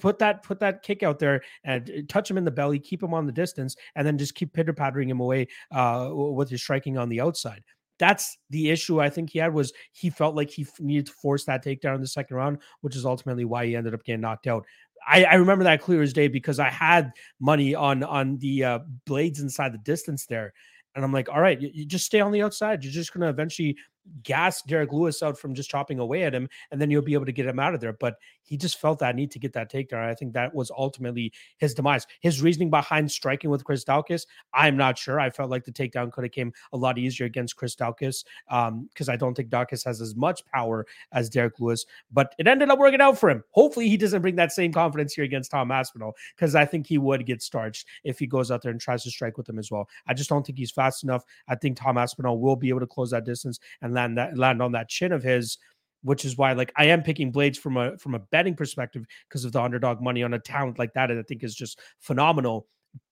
put 0.00 0.18
that 0.18 0.42
put 0.42 0.60
that 0.60 0.82
kick 0.82 1.02
out 1.02 1.18
there 1.18 1.42
and 1.64 1.90
uh, 1.90 2.00
touch 2.08 2.30
him 2.30 2.38
in 2.38 2.44
the 2.44 2.50
belly, 2.50 2.78
keep 2.78 3.02
him 3.02 3.14
on 3.14 3.26
the 3.26 3.32
distance, 3.32 3.76
and 3.96 4.06
then 4.06 4.18
just 4.18 4.34
keep 4.34 4.52
pitter 4.52 4.72
pattering 4.72 5.08
him 5.08 5.20
away 5.20 5.48
uh, 5.70 6.10
with 6.12 6.50
his 6.50 6.62
striking 6.62 6.98
on 6.98 7.08
the 7.08 7.20
outside 7.20 7.62
that's 7.98 8.38
the 8.50 8.70
issue 8.70 9.00
I 9.00 9.10
think 9.10 9.30
he 9.30 9.38
had 9.38 9.52
was 9.52 9.72
he 9.92 10.10
felt 10.10 10.36
like 10.36 10.50
he 10.50 10.66
needed 10.78 11.06
to 11.06 11.12
force 11.12 11.44
that 11.44 11.64
takedown 11.64 11.96
in 11.96 12.00
the 12.00 12.06
second 12.06 12.36
round, 12.36 12.58
which 12.80 12.96
is 12.96 13.04
ultimately 13.04 13.44
why 13.44 13.66
he 13.66 13.76
ended 13.76 13.94
up 13.94 14.04
getting 14.04 14.20
knocked 14.20 14.46
out. 14.46 14.64
I, 15.06 15.24
I 15.24 15.34
remember 15.34 15.64
that 15.64 15.80
clear 15.80 16.02
as 16.02 16.12
day 16.12 16.28
because 16.28 16.58
I 16.58 16.70
had 16.70 17.12
money 17.40 17.74
on 17.74 18.02
on 18.02 18.38
the 18.38 18.64
uh, 18.64 18.78
Blaydes 19.06 19.40
inside 19.40 19.72
the 19.72 19.78
distance 19.78 20.26
there, 20.26 20.52
and 20.94 21.04
I'm 21.04 21.12
like, 21.12 21.28
all 21.28 21.40
right, 21.40 21.60
you, 21.60 21.70
you 21.72 21.84
just 21.84 22.06
stay 22.06 22.20
on 22.20 22.32
the 22.32 22.42
outside. 22.42 22.82
You're 22.82 22.92
just 22.92 23.12
to 23.12 23.28
eventually 23.28 23.76
gas 24.22 24.62
Derrick 24.62 24.92
Lewis 24.92 25.22
out 25.22 25.38
from 25.38 25.54
just 25.54 25.70
chopping 25.70 25.98
away 25.98 26.24
at 26.24 26.34
him, 26.34 26.48
and 26.70 26.80
then 26.80 26.90
you'll 26.90 27.02
be 27.02 27.14
able 27.14 27.26
to 27.26 27.32
get 27.32 27.46
him 27.46 27.58
out 27.58 27.74
of 27.74 27.80
there. 27.80 27.92
But 27.92 28.16
he 28.42 28.56
just 28.56 28.80
felt 28.80 28.98
that 29.00 29.14
need 29.14 29.30
to 29.32 29.38
get 29.38 29.52
that 29.52 29.70
takedown. 29.70 30.08
I 30.08 30.14
think 30.14 30.32
that 30.32 30.54
was 30.54 30.70
ultimately 30.70 31.32
his 31.58 31.74
demise. 31.74 32.06
His 32.20 32.40
reasoning 32.42 32.70
behind 32.70 33.10
striking 33.10 33.50
with 33.50 33.64
Chris 33.64 33.84
Daukaus, 33.84 34.26
I'm 34.54 34.76
not 34.76 34.98
sure. 34.98 35.20
I 35.20 35.30
felt 35.30 35.50
like 35.50 35.64
the 35.64 35.72
takedown 35.72 36.12
could 36.12 36.24
have 36.24 36.32
came 36.32 36.52
a 36.72 36.76
lot 36.76 36.98
easier 36.98 37.26
against 37.26 37.56
Chris 37.56 37.76
Daukaus 37.76 38.24
because 38.48 39.08
um, 39.08 39.12
I 39.12 39.16
don't 39.16 39.34
think 39.34 39.50
Daukaus 39.50 39.84
has 39.84 40.00
as 40.00 40.16
much 40.16 40.44
power 40.46 40.86
as 41.12 41.28
Derrick 41.28 41.60
Lewis, 41.60 41.84
but 42.10 42.34
it 42.38 42.48
ended 42.48 42.70
up 42.70 42.78
working 42.78 43.00
out 43.00 43.18
for 43.18 43.28
him. 43.28 43.44
Hopefully, 43.50 43.88
he 43.88 43.96
doesn't 43.96 44.22
bring 44.22 44.36
that 44.36 44.52
same 44.52 44.72
confidence 44.72 45.12
here 45.12 45.24
against 45.24 45.50
Tom 45.50 45.70
Aspinall 45.70 46.14
because 46.36 46.54
I 46.54 46.64
think 46.64 46.86
he 46.86 46.98
would 46.98 47.26
get 47.26 47.42
starched 47.42 47.86
if 48.04 48.18
he 48.18 48.26
goes 48.26 48.50
out 48.50 48.62
there 48.62 48.72
and 48.72 48.80
tries 48.80 49.02
to 49.04 49.10
strike 49.10 49.36
with 49.36 49.48
him 49.48 49.58
as 49.58 49.70
well. 49.70 49.88
I 50.06 50.14
just 50.14 50.30
don't 50.30 50.46
think 50.46 50.58
he's 50.58 50.70
fast 50.70 51.04
enough. 51.04 51.24
I 51.48 51.54
think 51.54 51.76
Tom 51.76 51.98
Aspinall 51.98 52.38
will 52.38 52.56
be 52.56 52.68
able 52.68 52.80
to 52.80 52.86
close 52.86 53.10
that 53.10 53.24
distance 53.24 53.58
and 53.82 53.96
land 53.98 54.18
that 54.18 54.38
land 54.38 54.62
on 54.62 54.72
that 54.72 54.88
chin 54.88 55.12
of 55.12 55.22
his 55.22 55.58
which 56.02 56.24
is 56.24 56.36
why 56.36 56.52
like 56.52 56.72
I 56.76 56.86
am 56.86 57.02
picking 57.02 57.32
Blaydes 57.32 57.56
from 57.56 57.76
a 57.76 57.96
from 57.98 58.14
a 58.14 58.20
betting 58.20 58.54
perspective 58.54 59.04
because 59.28 59.44
of 59.44 59.52
the 59.52 59.60
underdog 59.60 60.00
money 60.00 60.22
on 60.22 60.34
a 60.34 60.38
talent 60.38 60.78
like 60.78 60.94
that. 60.94 61.10
And 61.10 61.18
I 61.18 61.22
think 61.22 61.42
is 61.42 61.54
just 61.54 61.80
phenomenal. 62.00 62.66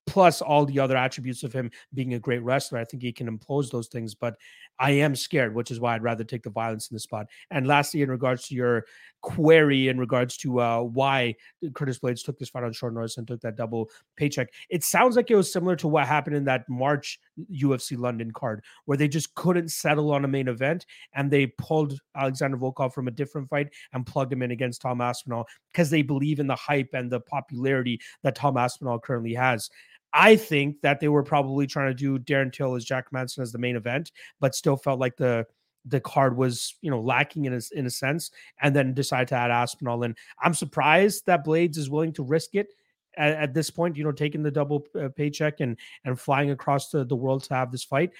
Plus 0.07 0.41
all 0.41 0.65
the 0.65 0.79
other 0.79 0.97
attributes 0.97 1.43
of 1.43 1.53
him 1.53 1.69
being 1.93 2.13
a 2.13 2.19
great 2.19 2.41
wrestler. 2.41 2.79
I 2.79 2.85
think 2.85 3.03
he 3.03 3.11
can 3.11 3.27
impose 3.27 3.69
those 3.69 3.87
things, 3.87 4.15
but 4.15 4.35
I 4.79 4.91
am 4.91 5.15
scared, 5.15 5.53
which 5.53 5.69
is 5.69 5.79
why 5.79 5.95
I'd 5.95 6.03
rather 6.03 6.23
take 6.23 6.43
the 6.43 6.49
violence 6.49 6.89
in 6.89 6.95
the 6.95 6.99
spot. 6.99 7.27
And 7.51 7.67
lastly, 7.67 8.01
in 8.01 8.09
regards 8.09 8.47
to 8.47 8.55
your 8.55 8.85
query 9.21 9.87
in 9.89 9.99
regards 9.99 10.37
to 10.37 10.61
uh, 10.61 10.79
why 10.81 11.35
Curtis 11.73 11.99
Blaydes 11.99 12.23
took 12.23 12.37
this 12.37 12.49
fight 12.49 12.63
on 12.63 12.71
short 12.71 12.93
notice 12.93 13.17
and 13.17 13.27
took 13.27 13.41
that 13.41 13.57
double 13.57 13.89
paycheck. 14.15 14.49
It 14.69 14.83
sounds 14.83 15.15
like 15.15 15.29
it 15.29 15.35
was 15.35 15.51
similar 15.51 15.75
to 15.77 15.87
what 15.87 16.07
happened 16.07 16.35
in 16.35 16.45
that 16.45 16.67
March 16.69 17.19
UFC 17.51 17.97
London 17.97 18.31
card, 18.31 18.63
where 18.85 18.97
they 18.97 19.07
just 19.07 19.33
couldn't 19.35 19.69
settle 19.69 20.11
on 20.11 20.23
a 20.23 20.29
main 20.29 20.47
event 20.47 20.85
and 21.13 21.29
they 21.29 21.47
pulled 21.47 21.99
Alexander 22.15 22.57
Volkov 22.57 22.93
from 22.93 23.07
a 23.07 23.11
different 23.11 23.49
fight 23.49 23.67
and 23.93 24.05
plugged 24.05 24.31
him 24.31 24.41
in 24.41 24.51
against 24.51 24.81
Tom 24.81 25.01
Aspinall 25.01 25.45
because 25.71 25.89
they 25.89 26.01
believe 26.01 26.39
in 26.39 26.47
the 26.47 26.55
hype 26.55 26.89
and 26.93 27.11
the 27.11 27.19
popularity 27.19 27.99
that 28.23 28.35
Tom 28.35 28.55
Aspinall 28.55 28.99
currently 28.99 29.33
has. 29.33 29.69
I 30.13 30.35
think 30.35 30.81
that 30.81 30.99
they 30.99 31.07
were 31.07 31.23
probably 31.23 31.67
trying 31.67 31.89
to 31.89 31.93
do 31.93 32.19
Darren 32.19 32.51
Till 32.51 32.75
as 32.75 32.85
Jack 32.85 33.11
Manson 33.11 33.43
as 33.43 33.51
the 33.51 33.57
main 33.57 33.75
event, 33.75 34.11
but 34.39 34.55
still 34.55 34.77
felt 34.77 34.99
like 34.99 35.17
the 35.17 35.45
the 35.85 35.99
card 36.01 36.35
was 36.35 36.75
you 36.81 36.91
know 36.91 37.01
lacking 37.01 37.45
in 37.45 37.53
a, 37.53 37.61
in 37.73 37.85
a 37.85 37.89
sense, 37.89 38.31
and 38.61 38.75
then 38.75 38.93
decided 38.93 39.27
to 39.29 39.35
add 39.35 39.51
Aspinall. 39.51 40.03
And 40.03 40.17
I'm 40.41 40.53
surprised 40.53 41.25
that 41.25 41.45
Blaydes 41.45 41.77
is 41.77 41.89
willing 41.89 42.13
to 42.13 42.23
risk 42.23 42.55
it 42.55 42.67
at, 43.15 43.33
at 43.33 43.53
this 43.53 43.69
point. 43.69 43.97
You 43.97 44.03
know, 44.03 44.11
taking 44.11 44.43
the 44.43 44.51
double 44.51 44.85
uh, 44.99 45.09
paycheck 45.09 45.59
and 45.59 45.77
and 46.05 46.19
flying 46.19 46.51
across 46.51 46.89
the, 46.89 47.05
the 47.05 47.15
world 47.15 47.43
to 47.45 47.55
have 47.55 47.71
this 47.71 47.83
fight. 47.83 48.11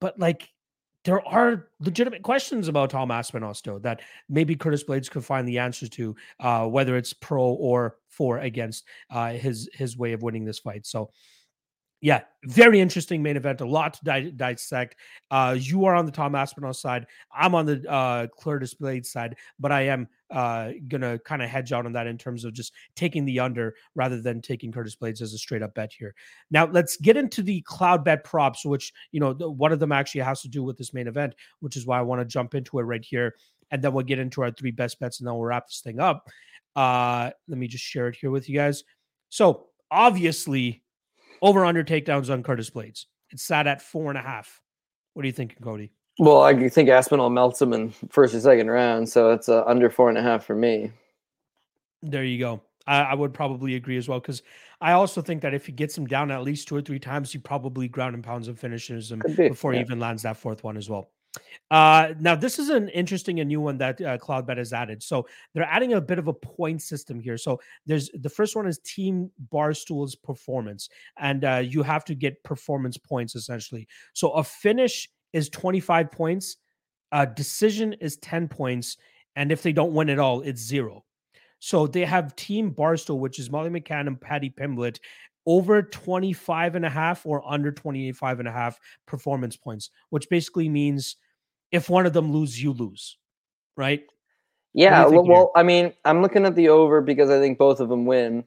But 0.00 0.18
like, 0.18 0.48
there 1.04 1.26
are 1.26 1.68
legitimate 1.80 2.22
questions 2.22 2.68
about 2.68 2.90
Tom 2.90 3.10
Aspinall 3.10 3.54
still 3.54 3.78
that 3.80 4.00
maybe 4.28 4.54
Curtis 4.54 4.84
Blaydes 4.84 5.10
could 5.10 5.24
find 5.24 5.48
the 5.48 5.58
answers 5.58 5.88
to, 5.90 6.14
uh, 6.40 6.66
whether 6.66 6.96
it's 6.96 7.12
pro 7.12 7.42
or 7.42 7.96
for 8.08 8.38
against 8.38 8.84
uh, 9.10 9.32
his 9.32 9.68
his 9.72 9.96
way 9.96 10.12
of 10.12 10.22
winning 10.22 10.44
this 10.44 10.58
fight. 10.58 10.86
So 10.86 11.10
yeah, 12.02 12.22
very 12.44 12.80
interesting 12.80 13.22
main 13.22 13.36
event. 13.36 13.60
A 13.60 13.66
lot 13.66 13.94
to 13.94 14.04
di- 14.04 14.30
dissect. 14.30 14.96
Uh, 15.30 15.56
you 15.58 15.84
are 15.84 15.94
on 15.94 16.06
the 16.06 16.12
Tom 16.12 16.34
Aspinall 16.34 16.72
side. 16.72 17.06
I'm 17.34 17.54
on 17.54 17.66
the 17.66 17.84
uh, 17.90 18.26
Curtis 18.40 18.74
Blaydes 18.74 19.06
side, 19.06 19.36
but 19.58 19.70
I 19.70 19.82
am 19.82 20.08
uh, 20.30 20.70
gonna 20.88 21.18
kind 21.18 21.42
of 21.42 21.50
hedge 21.50 21.72
out 21.72 21.84
on 21.84 21.92
that 21.92 22.06
in 22.06 22.16
terms 22.16 22.44
of 22.44 22.54
just 22.54 22.72
taking 22.96 23.26
the 23.26 23.40
under 23.40 23.74
rather 23.94 24.20
than 24.22 24.40
taking 24.40 24.72
Curtis 24.72 24.96
Blaydes 24.96 25.20
as 25.20 25.34
a 25.34 25.38
straight 25.38 25.62
up 25.62 25.74
bet 25.74 25.92
here. 25.92 26.14
Now 26.50 26.66
let's 26.66 26.96
get 26.96 27.18
into 27.18 27.42
the 27.42 27.62
Cloudbet 27.68 28.24
props, 28.24 28.64
which 28.64 28.92
you 29.12 29.20
know 29.20 29.34
one 29.34 29.72
of 29.72 29.78
them 29.78 29.92
actually 29.92 30.22
has 30.22 30.40
to 30.42 30.48
do 30.48 30.62
with 30.62 30.78
this 30.78 30.94
main 30.94 31.06
event, 31.06 31.34
which 31.60 31.76
is 31.76 31.86
why 31.86 31.98
I 31.98 32.02
want 32.02 32.22
to 32.22 32.24
jump 32.24 32.54
into 32.54 32.78
it 32.78 32.84
right 32.84 33.04
here, 33.04 33.34
and 33.70 33.82
then 33.82 33.92
we'll 33.92 34.04
get 34.04 34.18
into 34.18 34.40
our 34.42 34.50
three 34.50 34.70
best 34.70 34.98
bets, 35.00 35.20
and 35.20 35.26
then 35.26 35.34
we'll 35.34 35.44
wrap 35.44 35.66
this 35.66 35.80
thing 35.80 36.00
up. 36.00 36.26
Uh, 36.74 37.30
let 37.46 37.58
me 37.58 37.68
just 37.68 37.84
share 37.84 38.08
it 38.08 38.16
here 38.18 38.30
with 38.30 38.48
you 38.48 38.56
guys. 38.56 38.84
So 39.28 39.66
obviously 39.90 40.82
over 41.42 41.64
under 41.64 41.84
takedowns 41.84 42.30
on 42.30 42.42
Curtis 42.42 42.70
Blaydes. 42.70 43.06
It's 43.30 43.42
sat 43.42 43.66
at 43.66 43.80
four 43.82 44.10
and 44.10 44.18
a 44.18 44.22
half. 44.22 44.60
What 45.14 45.24
are 45.24 45.26
you 45.26 45.32
thinking, 45.32 45.58
Cody? 45.62 45.92
Well, 46.18 46.42
I 46.42 46.68
think 46.68 46.88
Aspinall 46.88 47.30
melts 47.30 47.62
him 47.62 47.72
in 47.72 47.90
first 48.10 48.34
or 48.34 48.40
second 48.40 48.68
round, 48.68 49.08
so 49.08 49.30
it's 49.30 49.48
uh, 49.48 49.64
under 49.64 49.88
four 49.88 50.08
and 50.08 50.18
a 50.18 50.22
half 50.22 50.44
for 50.44 50.54
me. 50.54 50.92
There 52.02 52.24
you 52.24 52.38
go. 52.38 52.60
I, 52.86 53.00
I 53.00 53.14
would 53.14 53.32
probably 53.32 53.76
agree 53.76 53.96
as 53.96 54.08
well 54.08 54.20
because 54.20 54.42
I 54.80 54.92
also 54.92 55.22
think 55.22 55.42
that 55.42 55.54
if 55.54 55.66
he 55.66 55.72
gets 55.72 55.96
him 55.96 56.06
down 56.06 56.30
at 56.30 56.42
least 56.42 56.68
two 56.68 56.76
or 56.76 56.82
three 56.82 56.98
times, 56.98 57.32
he 57.32 57.38
probably 57.38 57.88
ground 57.88 58.14
and 58.14 58.24
pounds 58.24 58.48
and 58.48 58.58
finishes 58.58 59.12
him 59.12 59.22
be, 59.36 59.48
before 59.48 59.72
yeah. 59.72 59.78
he 59.78 59.84
even 59.84 60.00
lands 60.00 60.22
that 60.22 60.36
fourth 60.36 60.64
one 60.64 60.76
as 60.76 60.88
well. 60.90 61.10
Uh, 61.70 62.14
now 62.18 62.34
this 62.34 62.58
is 62.58 62.68
an 62.68 62.88
interesting 62.88 63.38
and 63.38 63.48
new 63.48 63.60
one 63.60 63.78
that 63.78 64.00
uh, 64.00 64.18
Cloudbet 64.18 64.56
has 64.56 64.72
added. 64.72 65.02
So 65.02 65.26
they're 65.54 65.62
adding 65.62 65.92
a 65.92 66.00
bit 66.00 66.18
of 66.18 66.26
a 66.26 66.32
point 66.32 66.82
system 66.82 67.20
here. 67.20 67.38
So 67.38 67.60
there's 67.86 68.10
the 68.14 68.28
first 68.28 68.56
one 68.56 68.66
is 68.66 68.78
Team 68.78 69.30
Barstool's 69.52 70.16
performance, 70.16 70.88
and 71.18 71.44
uh, 71.44 71.62
you 71.64 71.82
have 71.82 72.04
to 72.06 72.14
get 72.14 72.42
performance 72.42 72.96
points 72.96 73.36
essentially. 73.36 73.86
So 74.12 74.30
a 74.32 74.42
finish 74.42 75.08
is 75.32 75.48
25 75.48 76.10
points, 76.10 76.56
a 77.12 77.26
decision 77.26 77.92
is 77.94 78.16
10 78.16 78.48
points, 78.48 78.96
and 79.36 79.52
if 79.52 79.62
they 79.62 79.72
don't 79.72 79.94
win 79.94 80.10
at 80.10 80.18
all, 80.18 80.40
it's 80.40 80.60
zero. 80.60 81.04
So 81.60 81.86
they 81.86 82.04
have 82.06 82.34
Team 82.36 82.72
Barstool, 82.72 83.18
which 83.18 83.38
is 83.38 83.50
Molly 83.50 83.68
McCann 83.68 84.06
and 84.06 84.20
Paddy 84.20 84.50
Pimblett, 84.50 84.98
over 85.50 85.82
25 85.82 86.76
and 86.76 86.86
a 86.86 86.88
half 86.88 87.26
or 87.26 87.42
under 87.44 87.72
25 87.72 88.38
and 88.38 88.46
a 88.46 88.52
half 88.52 88.78
performance 89.04 89.56
points, 89.56 89.90
which 90.10 90.28
basically 90.28 90.68
means 90.68 91.16
if 91.72 91.90
one 91.90 92.06
of 92.06 92.12
them 92.12 92.32
lose, 92.32 92.62
you 92.62 92.72
lose, 92.72 93.18
right? 93.76 94.04
Yeah, 94.74 95.08
think 95.08 95.26
well, 95.26 95.50
I 95.56 95.64
mean, 95.64 95.92
I'm 96.04 96.22
looking 96.22 96.46
at 96.46 96.54
the 96.54 96.68
over 96.68 97.00
because 97.00 97.30
I 97.30 97.40
think 97.40 97.58
both 97.58 97.80
of 97.80 97.88
them 97.88 98.06
win. 98.06 98.44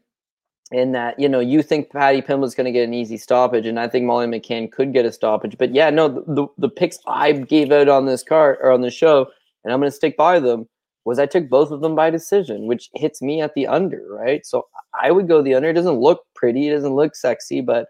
In 0.71 0.93
that, 0.93 1.19
you 1.19 1.30
know, 1.30 1.41
you 1.41 1.61
think 1.61 1.91
Paddy 1.91 2.21
Pimblett's 2.21 2.55
going 2.55 2.65
to 2.65 2.71
get 2.71 2.85
an 2.85 2.95
easy 2.95 3.17
stoppage, 3.17 3.67
and 3.67 3.80
I 3.80 3.88
think 3.88 4.05
Molly 4.05 4.25
McCann 4.25 4.71
could 4.71 4.91
get 4.91 5.05
a 5.05 5.11
stoppage. 5.11 5.55
But 5.57 5.75
yeah, 5.75 5.91
no, 5.91 6.07
the, 6.07 6.23
the, 6.34 6.47
the 6.57 6.69
picks 6.69 6.97
I 7.05 7.34
gave 7.34 7.71
out 7.71 7.89
on 7.89 8.07
this 8.07 8.23
card 8.23 8.57
or 8.59 8.71
on 8.71 8.81
the 8.81 8.89
show, 8.89 9.27
and 9.63 9.71
I'm 9.71 9.81
going 9.81 9.91
to 9.91 9.95
stick 9.95 10.17
by 10.17 10.39
them, 10.39 10.67
was 11.05 11.19
I 11.19 11.25
took 11.25 11.49
both 11.49 11.71
of 11.71 11.81
them 11.81 11.95
by 11.95 12.09
decision, 12.09 12.65
which 12.65 12.89
hits 12.93 13.21
me 13.21 13.41
at 13.41 13.53
the 13.55 13.67
under, 13.67 14.05
right? 14.09 14.45
So 14.45 14.67
I 14.99 15.11
would 15.11 15.27
go 15.27 15.41
the 15.41 15.55
under. 15.55 15.69
It 15.69 15.73
doesn't 15.73 15.99
look 15.99 16.23
pretty, 16.35 16.69
it 16.69 16.73
doesn't 16.73 16.95
look 16.95 17.15
sexy, 17.15 17.61
but 17.61 17.88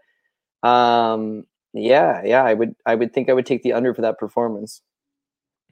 um, 0.68 1.46
yeah, 1.74 2.22
yeah, 2.24 2.44
I 2.44 2.54
would, 2.54 2.76
I 2.86 2.96
would 2.96 3.14
think 3.14 3.30
I 3.30 3.34
would 3.34 3.46
take 3.46 3.64
the 3.64 3.74
under 3.74 3.94
for 3.94 4.02
that 4.02 4.18
performance. 4.18 4.82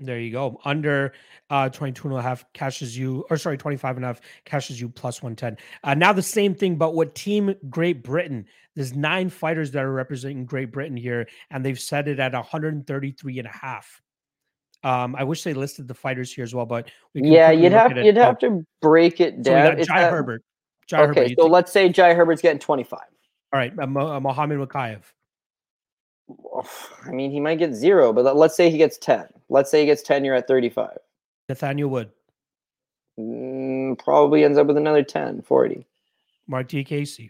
There 0.01 0.19
you 0.19 0.31
go. 0.31 0.59
Under 0.65 1.13
uh 1.51 1.69
22 1.69 2.07
and 2.07 2.17
a 2.17 2.21
half 2.21 2.43
cashes 2.53 2.97
you, 2.97 3.23
or 3.29 3.37
sorry, 3.37 3.57
25 3.57 3.97
and 3.97 4.05
a 4.05 4.07
half 4.07 4.21
cashes 4.45 4.81
you 4.81 4.89
plus 4.89 5.21
110. 5.21 5.57
Uh, 5.83 5.93
now 5.93 6.11
the 6.11 6.23
same 6.23 6.55
thing, 6.55 6.75
but 6.75 6.95
what 6.95 7.13
team 7.13 7.53
Great 7.69 8.03
Britain? 8.03 8.45
There's 8.75 8.95
nine 8.95 9.29
fighters 9.29 9.69
that 9.71 9.83
are 9.83 9.91
representing 9.91 10.45
Great 10.45 10.71
Britain 10.71 10.97
here, 10.97 11.27
and 11.51 11.63
they've 11.63 11.79
set 11.79 12.07
it 12.07 12.19
at 12.19 12.33
133 12.33 13.39
and 13.39 13.47
a 13.47 13.51
half. 13.51 14.01
Um, 14.83 15.15
I 15.15 15.23
wish 15.23 15.43
they 15.43 15.53
listed 15.53 15.87
the 15.87 15.93
fighters 15.93 16.33
here 16.33 16.43
as 16.43 16.55
well, 16.55 16.65
but 16.65 16.89
yeah, 17.13 17.51
you'd 17.51 17.71
have 17.71 17.95
you'd 17.97 18.17
have 18.17 18.39
to 18.39 18.65
break 18.81 19.21
it 19.21 19.43
down. 19.43 19.77
So 19.77 19.83
Jai 19.83 20.09
Herbert. 20.09 20.43
Jai 20.87 21.01
okay, 21.01 21.07
Herbert, 21.07 21.35
so 21.37 21.43
think? 21.43 21.51
let's 21.51 21.71
say 21.71 21.89
Jai 21.89 22.13
Herbert's 22.13 22.41
getting 22.41 22.59
25. 22.59 22.99
All 22.99 23.59
right, 23.59 23.77
uh, 23.77 23.85
Muhammad 23.85 24.57
Mokaev. 24.57 25.01
I 27.05 27.11
mean, 27.11 27.31
he 27.31 27.39
might 27.39 27.59
get 27.59 27.73
zero, 27.73 28.13
but 28.13 28.35
let's 28.35 28.55
say 28.55 28.69
he 28.69 28.77
gets 28.77 28.97
10. 28.97 29.25
Let's 29.49 29.69
say 29.69 29.81
he 29.81 29.85
gets 29.85 30.01
10, 30.01 30.23
you're 30.23 30.35
at 30.35 30.47
35. 30.47 30.97
Nathaniel 31.49 31.89
Wood. 31.89 32.09
Mm, 33.19 33.99
probably 33.99 34.43
ends 34.43 34.57
up 34.57 34.67
with 34.67 34.77
another 34.77 35.03
10, 35.03 35.41
40. 35.41 35.85
Mark 36.47 36.69
Diakiese. 36.69 37.29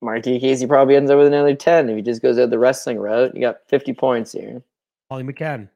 Mark 0.00 0.22
Diakiese 0.22 0.66
probably 0.66 0.96
ends 0.96 1.10
up 1.10 1.18
with 1.18 1.26
another 1.26 1.54
10 1.54 1.90
if 1.90 1.96
he 1.96 2.02
just 2.02 2.22
goes 2.22 2.38
out 2.38 2.50
the 2.50 2.58
wrestling 2.58 2.98
route. 2.98 3.34
You 3.34 3.40
got 3.40 3.58
50 3.68 3.92
points 3.92 4.32
here. 4.32 4.62
Holly 5.10 5.24
McCann. 5.24 5.68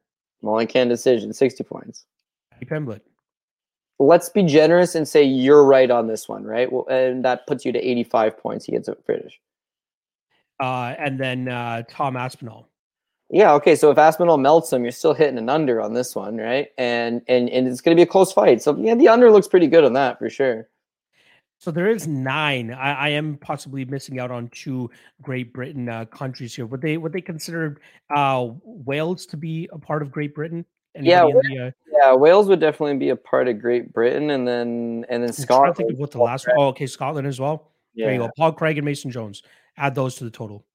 Molly 0.45 0.67
McCann 0.67 0.89
decision, 0.89 1.33
60 1.33 1.65
points. 1.65 2.05
Pimblett. 2.65 3.01
Let's 3.99 4.29
be 4.29 4.43
generous 4.43 4.95
and 4.95 5.07
say 5.07 5.23
you're 5.23 5.65
right 5.65 5.91
on 5.91 6.07
this 6.07 6.29
one, 6.29 6.45
right? 6.45 6.71
Well, 6.71 6.87
and 6.89 7.25
that 7.25 7.47
puts 7.47 7.65
you 7.65 7.73
to 7.73 7.79
85 7.79 8.39
points. 8.39 8.65
He 8.65 8.73
gets 8.73 8.89
a 8.89 8.95
British 9.07 9.41
uh, 10.61 10.95
and 10.99 11.19
then 11.19 11.49
uh, 11.49 11.83
Tom 11.89 12.17
Aspinall. 12.17 12.69
Yeah. 13.31 13.53
Okay. 13.55 13.75
So 13.75 13.91
if 13.91 13.99
Aspinall 13.99 14.39
melts 14.39 14.73
him, 14.73 14.83
you're 14.83 14.93
still 14.93 15.15
hitting 15.15 15.39
an 15.39 15.49
under 15.49 15.81
on 15.81 15.95
this 15.95 16.15
one, 16.15 16.37
right? 16.37 16.69
And 16.79 17.23
and 17.27 17.49
and 17.49 17.67
it's 17.67 17.81
going 17.81 17.97
to 17.97 17.99
be 17.99 18.07
a 18.07 18.11
close 18.11 18.33
fight. 18.33 18.63
So 18.63 18.77
yeah, 18.79 18.95
the 18.95 19.09
under 19.09 19.31
looks 19.31 19.49
pretty 19.49 19.67
good 19.67 19.85
on 19.85 19.95
that 19.95 20.19
for 20.19 20.31
sure. 20.31 20.69
So 21.65 21.71
there 21.71 21.89
is 21.89 22.07
nine. 22.07 22.75
I, 22.75 22.93
I 22.93 23.09
am 23.09 23.39
possibly 23.39 23.87
missing 23.87 24.19
out 24.19 24.31
on 24.31 24.49
two 24.49 24.91
Great 25.23 25.55
Britain 25.55 25.89
uh, 25.89 26.05
countries 26.05 26.55
here. 26.55 26.67
Would 26.67 26.83
they 26.83 26.99
would 26.99 27.15
they 27.15 27.23
consider 27.23 27.81
uh, 28.15 28.49
Wales 28.63 29.25
to 29.25 29.39
be 29.39 29.71
a 29.73 29.79
part 29.79 30.03
of 30.03 30.13
Great 30.13 30.35
Britain? 30.35 30.67
Anybody 30.95 31.11
yeah, 31.11 31.25
the, 31.25 31.67
uh... 31.67 31.71
yeah. 31.91 32.15
Wales 32.15 32.49
would 32.49 32.61
definitely 32.61 32.99
be 32.99 33.09
a 33.09 33.17
part 33.17 33.49
of 33.49 33.63
Great 33.63 33.95
Britain, 33.95 34.29
and 34.33 34.47
then 34.47 35.07
and 35.09 35.23
then 35.23 35.33
Scotland. 35.33 35.71
I 35.71 35.73
think 35.73 35.93
of 35.93 35.99
what 35.99 36.11
the 36.11 36.19
last 36.19 36.47
one. 36.47 36.57
Oh, 36.59 36.67
okay, 36.67 36.87
Scotland 36.87 37.27
as 37.27 37.41
well. 37.41 37.71
Yeah. 37.95 38.09
There 38.09 38.15
you 38.15 38.21
go. 38.21 38.31
Paul 38.37 38.53
Craig 38.53 38.77
and 38.77 38.85
Mason 38.85 39.11
Jones 39.11 39.43
add 39.79 39.95
those 39.95 40.17
to 40.17 40.25
the 40.25 40.31
total. 40.31 40.67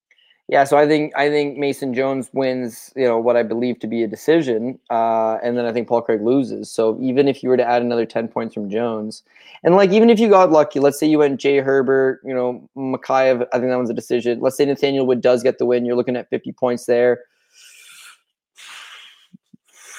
Yeah, 0.50 0.64
so 0.64 0.78
I 0.80 0.88
think 0.88 1.16
I 1.16 1.30
think 1.30 1.60
Mason 1.60 1.94
Jones 1.94 2.28
wins, 2.34 2.92
you 2.96 3.06
know, 3.06 3.20
what 3.20 3.38
I 3.38 3.44
believe 3.44 3.78
to 3.82 3.88
be 3.88 4.02
a 4.02 4.08
decision, 4.08 4.80
uh, 4.90 5.38
and 5.44 5.56
then 5.56 5.66
I 5.66 5.72
think 5.72 5.88
Paul 5.88 6.02
Craig 6.02 6.22
loses. 6.24 6.72
So 6.72 6.98
even 7.00 7.28
if 7.28 7.44
you 7.44 7.50
were 7.50 7.58
to 7.58 7.64
add 7.64 7.84
another 7.84 8.08
ten 8.08 8.28
points 8.28 8.56
from 8.56 8.68
Jones, 8.68 9.22
and 9.64 9.76
like 9.76 9.92
even 9.92 10.10
if 10.10 10.20
you 10.20 10.28
got 10.28 10.52
lucky, 10.52 10.80
let's 10.80 11.00
say 11.00 11.06
you 11.06 11.20
went 11.20 11.40
Jai 11.40 11.60
Herbert, 11.62 12.22
you 12.26 12.34
know, 12.34 12.68
Mokaev, 12.76 13.46
I 13.54 13.60
think 13.60 13.70
that 13.70 13.76
one's 13.78 13.92
a 13.92 13.94
decision. 13.94 14.40
Let's 14.40 14.58
say 14.58 14.66
Nathaniel 14.66 15.06
Wood 15.06 15.22
does 15.22 15.44
get 15.44 15.60
the 15.60 15.68
win, 15.68 15.86
you're 15.86 15.96
looking 15.96 16.16
at 16.16 16.32
fifty 16.32 16.52
points 16.52 16.86
there 16.86 17.20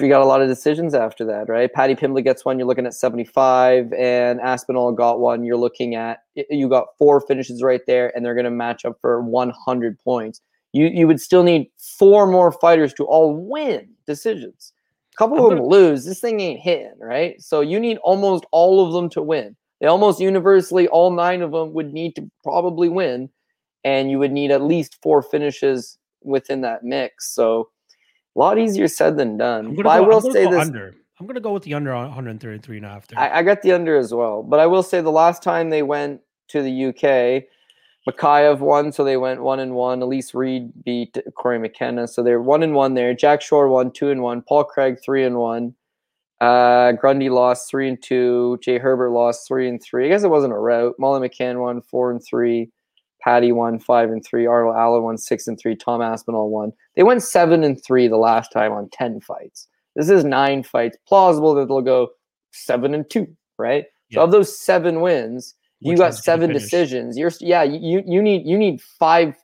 you 0.00 0.08
got 0.08 0.22
a 0.22 0.26
lot 0.26 0.42
of 0.42 0.48
decisions 0.48 0.94
after 0.94 1.24
that, 1.26 1.48
right? 1.48 1.72
Paddy 1.72 1.94
Pimblett 1.94 2.24
gets 2.24 2.44
one, 2.44 2.58
you're 2.58 2.68
looking 2.68 2.86
at 2.86 2.94
75, 2.94 3.92
and 3.92 4.40
Aspinall 4.40 4.92
got 4.92 5.20
one, 5.20 5.44
you're 5.44 5.56
looking 5.56 5.94
at 5.94 6.18
you 6.34 6.68
got 6.68 6.86
four 6.98 7.20
finishes 7.20 7.62
right 7.62 7.80
there, 7.86 8.12
and 8.14 8.24
they're 8.24 8.34
going 8.34 8.44
to 8.44 8.50
match 8.50 8.84
up 8.84 8.96
for 9.00 9.20
100 9.22 9.98
points. 10.00 10.40
You 10.72 10.86
you 10.86 11.06
would 11.06 11.20
still 11.20 11.42
need 11.42 11.68
four 11.78 12.26
more 12.26 12.52
fighters 12.52 12.94
to 12.94 13.04
all 13.04 13.34
win 13.34 13.88
decisions. 14.06 14.72
A 15.14 15.16
couple 15.16 15.44
of 15.44 15.56
them 15.56 15.66
lose. 15.66 16.04
This 16.04 16.20
thing 16.20 16.40
ain't 16.40 16.60
hitting, 16.60 16.94
right? 17.00 17.40
So 17.42 17.60
you 17.60 17.80
need 17.80 17.98
almost 17.98 18.44
all 18.52 18.86
of 18.86 18.92
them 18.92 19.08
to 19.10 19.22
win. 19.22 19.56
They 19.80 19.86
almost 19.86 20.20
universally, 20.20 20.86
all 20.88 21.10
nine 21.10 21.42
of 21.42 21.52
them 21.52 21.72
would 21.72 21.92
need 21.92 22.14
to 22.16 22.30
probably 22.44 22.88
win, 22.88 23.30
and 23.84 24.10
you 24.10 24.18
would 24.18 24.32
need 24.32 24.50
at 24.50 24.62
least 24.62 24.98
four 25.02 25.22
finishes 25.22 25.98
within 26.22 26.60
that 26.60 26.84
mix. 26.84 27.34
So 27.34 27.70
a 28.36 28.38
lot 28.38 28.58
easier 28.58 28.88
said 28.88 29.16
than 29.16 29.36
done. 29.36 29.74
But 29.74 29.84
go, 29.84 29.88
I 29.88 30.00
will 30.00 30.20
say 30.20 30.46
this. 30.46 30.60
Under. 30.60 30.94
I'm 31.18 31.26
going 31.26 31.34
to 31.34 31.40
go 31.40 31.52
with 31.52 31.64
the 31.64 31.74
under 31.74 31.94
133 31.94 32.76
and 32.78 32.86
a 32.86 32.88
half. 32.88 33.06
I, 33.14 33.40
I, 33.40 33.42
got 33.42 33.60
the 33.60 33.72
under 33.72 33.98
as 33.98 34.14
well. 34.14 34.42
But 34.42 34.58
I 34.58 34.66
will 34.66 34.82
say 34.82 35.02
the 35.02 35.10
last 35.10 35.42
time 35.42 35.68
they 35.68 35.82
went 35.82 36.22
to 36.48 36.62
the 36.62 36.86
UK, 36.86 37.44
Mokaev 38.08 38.60
won, 38.60 38.90
so 38.90 39.04
they 39.04 39.18
went 39.18 39.42
one 39.42 39.60
and 39.60 39.74
one. 39.74 40.00
Elise 40.00 40.32
Reed 40.32 40.72
beat 40.82 41.18
Cory 41.36 41.58
McKenna, 41.58 42.08
so 42.08 42.22
they're 42.22 42.40
one 42.40 42.62
and 42.62 42.74
one 42.74 42.94
there. 42.94 43.12
Jack 43.12 43.42
Shore 43.42 43.68
won 43.68 43.90
two 43.90 44.10
and 44.10 44.22
one. 44.22 44.40
Paul 44.40 44.64
Craig 44.64 44.96
three 45.04 45.24
and 45.24 45.36
one. 45.36 45.74
Uh, 46.40 46.92
Grundy 46.92 47.28
lost 47.28 47.68
three 47.68 47.86
and 47.86 48.02
two. 48.02 48.58
Jai 48.62 48.78
Herbert 48.78 49.10
lost 49.10 49.46
three 49.46 49.68
and 49.68 49.82
three. 49.82 50.06
I 50.06 50.08
guess 50.08 50.22
it 50.22 50.30
wasn't 50.30 50.54
a 50.54 50.58
route. 50.58 50.94
Molly 50.98 51.28
McCann 51.28 51.60
won 51.60 51.82
four 51.82 52.10
and 52.10 52.24
three. 52.24 52.70
Paddy 53.22 53.52
won 53.52 53.78
five 53.78 54.10
and 54.10 54.24
three. 54.24 54.46
Arnold 54.46 54.76
Allen 54.76 55.02
won 55.02 55.18
six 55.18 55.46
and 55.46 55.58
three. 55.58 55.76
Tom 55.76 56.02
Aspinall 56.02 56.50
won. 56.50 56.72
They 56.96 57.02
went 57.02 57.22
seven 57.22 57.62
and 57.64 57.82
three 57.84 58.08
the 58.08 58.16
last 58.16 58.52
time 58.52 58.72
on 58.72 58.88
ten 58.90 59.20
fights. 59.20 59.68
This 59.96 60.08
is 60.08 60.24
nine 60.24 60.62
fights. 60.62 60.96
Plausible 61.06 61.54
that 61.54 61.68
they'll 61.68 61.82
go 61.82 62.08
seven 62.52 62.94
and 62.94 63.08
two, 63.08 63.26
right? 63.58 63.84
Yeah. 64.08 64.16
So 64.16 64.24
of 64.24 64.30
those 64.30 64.58
seven 64.58 65.00
wins, 65.00 65.54
Which 65.80 65.92
you 65.92 65.96
got 65.96 66.14
seven 66.14 66.52
decisions. 66.52 67.16
You're 67.18 67.32
yeah, 67.40 67.62
you 67.62 68.02
you 68.06 68.22
need 68.22 68.46
you 68.46 68.56
need 68.56 68.80
five 68.80 69.36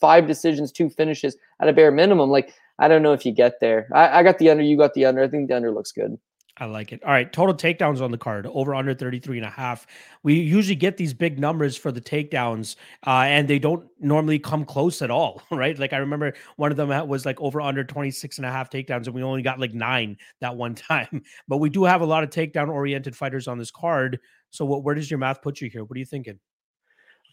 five 0.00 0.26
decisions, 0.26 0.72
two 0.72 0.88
finishes 0.88 1.36
at 1.60 1.68
a 1.68 1.72
bare 1.72 1.90
minimum. 1.90 2.30
Like 2.30 2.54
I 2.78 2.88
don't 2.88 3.02
know 3.02 3.12
if 3.12 3.26
you 3.26 3.32
get 3.32 3.54
there. 3.60 3.88
I, 3.92 4.20
I 4.20 4.22
got 4.22 4.38
the 4.38 4.50
under, 4.50 4.62
you 4.62 4.76
got 4.76 4.94
the 4.94 5.04
under. 5.04 5.22
I 5.22 5.28
think 5.28 5.48
the 5.48 5.56
under 5.56 5.72
looks 5.72 5.92
good. 5.92 6.18
I 6.60 6.64
like 6.64 6.92
it. 6.92 7.02
All 7.04 7.12
right, 7.12 7.32
total 7.32 7.54
takedowns 7.54 8.00
on 8.00 8.10
the 8.10 8.18
card 8.18 8.46
over 8.46 8.74
under 8.74 8.92
33 8.92 9.38
and 9.38 9.46
a 9.46 9.50
half. 9.50 9.86
We 10.24 10.34
usually 10.34 10.74
get 10.74 10.96
these 10.96 11.14
big 11.14 11.38
numbers 11.38 11.76
for 11.76 11.92
the 11.92 12.00
takedowns 12.00 12.74
uh, 13.06 13.26
and 13.26 13.46
they 13.46 13.60
don't 13.60 13.86
normally 14.00 14.40
come 14.40 14.64
close 14.64 15.00
at 15.00 15.10
all, 15.10 15.42
right? 15.50 15.78
Like 15.78 15.92
I 15.92 15.98
remember 15.98 16.34
one 16.56 16.70
of 16.72 16.76
them 16.76 16.88
was 17.08 17.24
like 17.24 17.40
over 17.40 17.60
under 17.60 17.84
26 17.84 18.38
and 18.38 18.46
a 18.46 18.50
half 18.50 18.70
takedowns 18.70 19.06
and 19.06 19.14
we 19.14 19.22
only 19.22 19.42
got 19.42 19.60
like 19.60 19.72
9 19.72 20.16
that 20.40 20.56
one 20.56 20.74
time. 20.74 21.22
But 21.46 21.58
we 21.58 21.70
do 21.70 21.84
have 21.84 22.00
a 22.00 22.06
lot 22.06 22.24
of 22.24 22.30
takedown 22.30 22.68
oriented 22.68 23.16
fighters 23.16 23.46
on 23.46 23.58
this 23.58 23.70
card. 23.70 24.18
So 24.50 24.64
what 24.64 24.82
where 24.82 24.94
does 24.94 25.10
your 25.10 25.18
math 25.18 25.42
put 25.42 25.60
you 25.60 25.70
here? 25.70 25.84
What 25.84 25.96
are 25.96 26.00
you 26.00 26.06
thinking? 26.06 26.38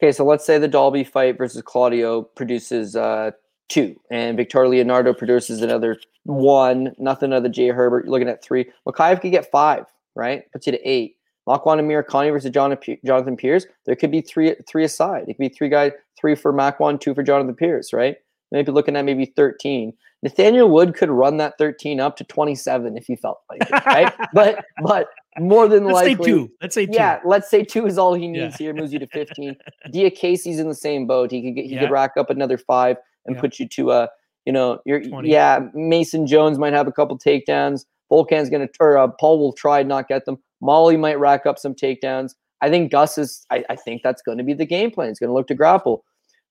Okay, 0.02 0.12
so 0.12 0.26
let's 0.26 0.46
say 0.46 0.58
the 0.58 0.68
Dalby 0.68 1.06
fight 1.06 1.38
versus 1.38 1.62
Claudio 1.62 2.22
produces 2.22 2.98
uh, 2.98 3.32
two, 3.70 4.00
and 4.12 4.38
Victor 4.38 4.68
Leonardo 4.68 5.14
produces 5.14 5.62
another 5.62 6.00
one. 6.24 6.94
Nothing 6.98 7.34
of 7.34 7.44
the 7.44 7.50
Jai 7.50 7.68
Herbert. 7.68 8.06
You're 8.06 8.12
looking 8.12 8.30
at 8.30 8.44
three. 8.44 8.70
Mokaev 8.88 9.22
could 9.22 9.32
get 9.32 9.52
five, 9.52 9.86
right? 10.16 10.44
Puts 10.52 10.68
you 10.68 10.74
to 10.74 10.90
eight. 10.90 11.18
Makwan 11.48 11.80
Amirkhani 11.80 12.32
versus 12.32 12.52
Jonathan 12.52 13.38
Pearce. 13.38 13.66
There 13.86 13.96
could 13.96 14.12
be 14.12 14.22
three 14.22 14.56
three 14.68 14.84
aside. 14.84 15.24
It 15.24 15.36
could 15.36 15.38
be 15.38 15.50
three 15.50 15.70
guys, 15.70 15.92
three 16.20 16.36
for 16.36 16.52
Makwan, 16.52 17.00
two 17.00 17.14
for 17.14 17.24
Jonathan 17.24 17.56
Pearce, 17.56 17.94
right? 17.94 18.18
Maybe 18.52 18.72
looking 18.72 18.96
at 18.96 19.06
maybe 19.06 19.26
13. 19.26 19.94
Nathaniel 20.24 20.70
Wood 20.70 20.96
could 20.96 21.10
run 21.10 21.38
that 21.38 21.58
13 21.58 22.00
up 22.00 22.16
to 22.18 22.24
27 22.24 22.98
if 22.98 23.06
he 23.06 23.16
felt 23.16 23.42
like 23.50 23.62
it, 23.62 23.86
right? 23.86 24.14
but 24.34 24.66
but 24.82 25.10
more 25.40 25.68
than 25.68 25.84
let's 25.84 25.96
likely, 25.96 26.26
say 26.26 26.32
two. 26.32 26.52
Let's 26.62 26.74
say 26.74 26.86
two. 26.86 26.94
Yeah, 26.94 27.20
let's 27.26 27.50
say 27.50 27.64
two 27.64 27.86
is 27.86 27.98
all 27.98 28.14
he 28.14 28.28
needs 28.28 28.56
yeah. 28.60 28.68
here. 28.68 28.74
Moves 28.74 28.92
you 28.94 29.00
to 29.00 29.08
15. 29.08 29.56
Diakiese's 29.94 30.60
in 30.60 30.68
the 30.68 30.76
same 30.76 31.06
boat. 31.06 31.32
He 31.32 31.44
could 31.44 31.56
get 31.56 31.66
he 31.66 31.76
yeah. 31.76 31.82
could 31.82 31.92
rack 31.92 32.14
up 32.18 32.30
another 32.32 32.58
five 32.58 32.98
and 33.26 33.36
yeah. 33.36 33.42
put 33.42 33.60
you 33.60 33.68
to 33.68 33.92
a 33.92 34.10
you 34.46 34.54
know 34.54 34.80
you're 34.86 35.04
20. 35.04 35.30
yeah 35.30 35.60
Mason 35.74 36.28
Jones 36.28 36.58
might 36.58 36.74
have 36.74 36.88
a 36.88 36.92
couple 36.92 37.18
takedowns. 37.18 37.86
Volkan's 38.12 38.50
gonna 38.50 38.70
or 38.80 38.98
uh, 38.98 39.08
Paul 39.20 39.40
will 39.40 39.54
try 39.54 39.80
and 39.80 39.90
not 39.90 40.08
get 40.08 40.26
them. 40.26 40.38
Molly 40.62 40.98
might 40.98 41.20
rack 41.20 41.46
up 41.46 41.60
some 41.60 41.74
takedowns. 41.74 42.34
I 42.62 42.70
think 42.70 42.92
Gus 42.92 43.18
is. 43.18 43.46
I, 43.52 43.64
I 43.70 43.76
think 43.76 44.02
that's 44.04 44.22
going 44.22 44.38
to 44.38 44.44
be 44.44 44.54
the 44.54 44.66
game 44.66 44.92
plan. 44.92 45.10
He's 45.10 45.20
going 45.20 45.30
to 45.30 45.34
look 45.34 45.48
to 45.48 45.56
grapple. 45.56 46.04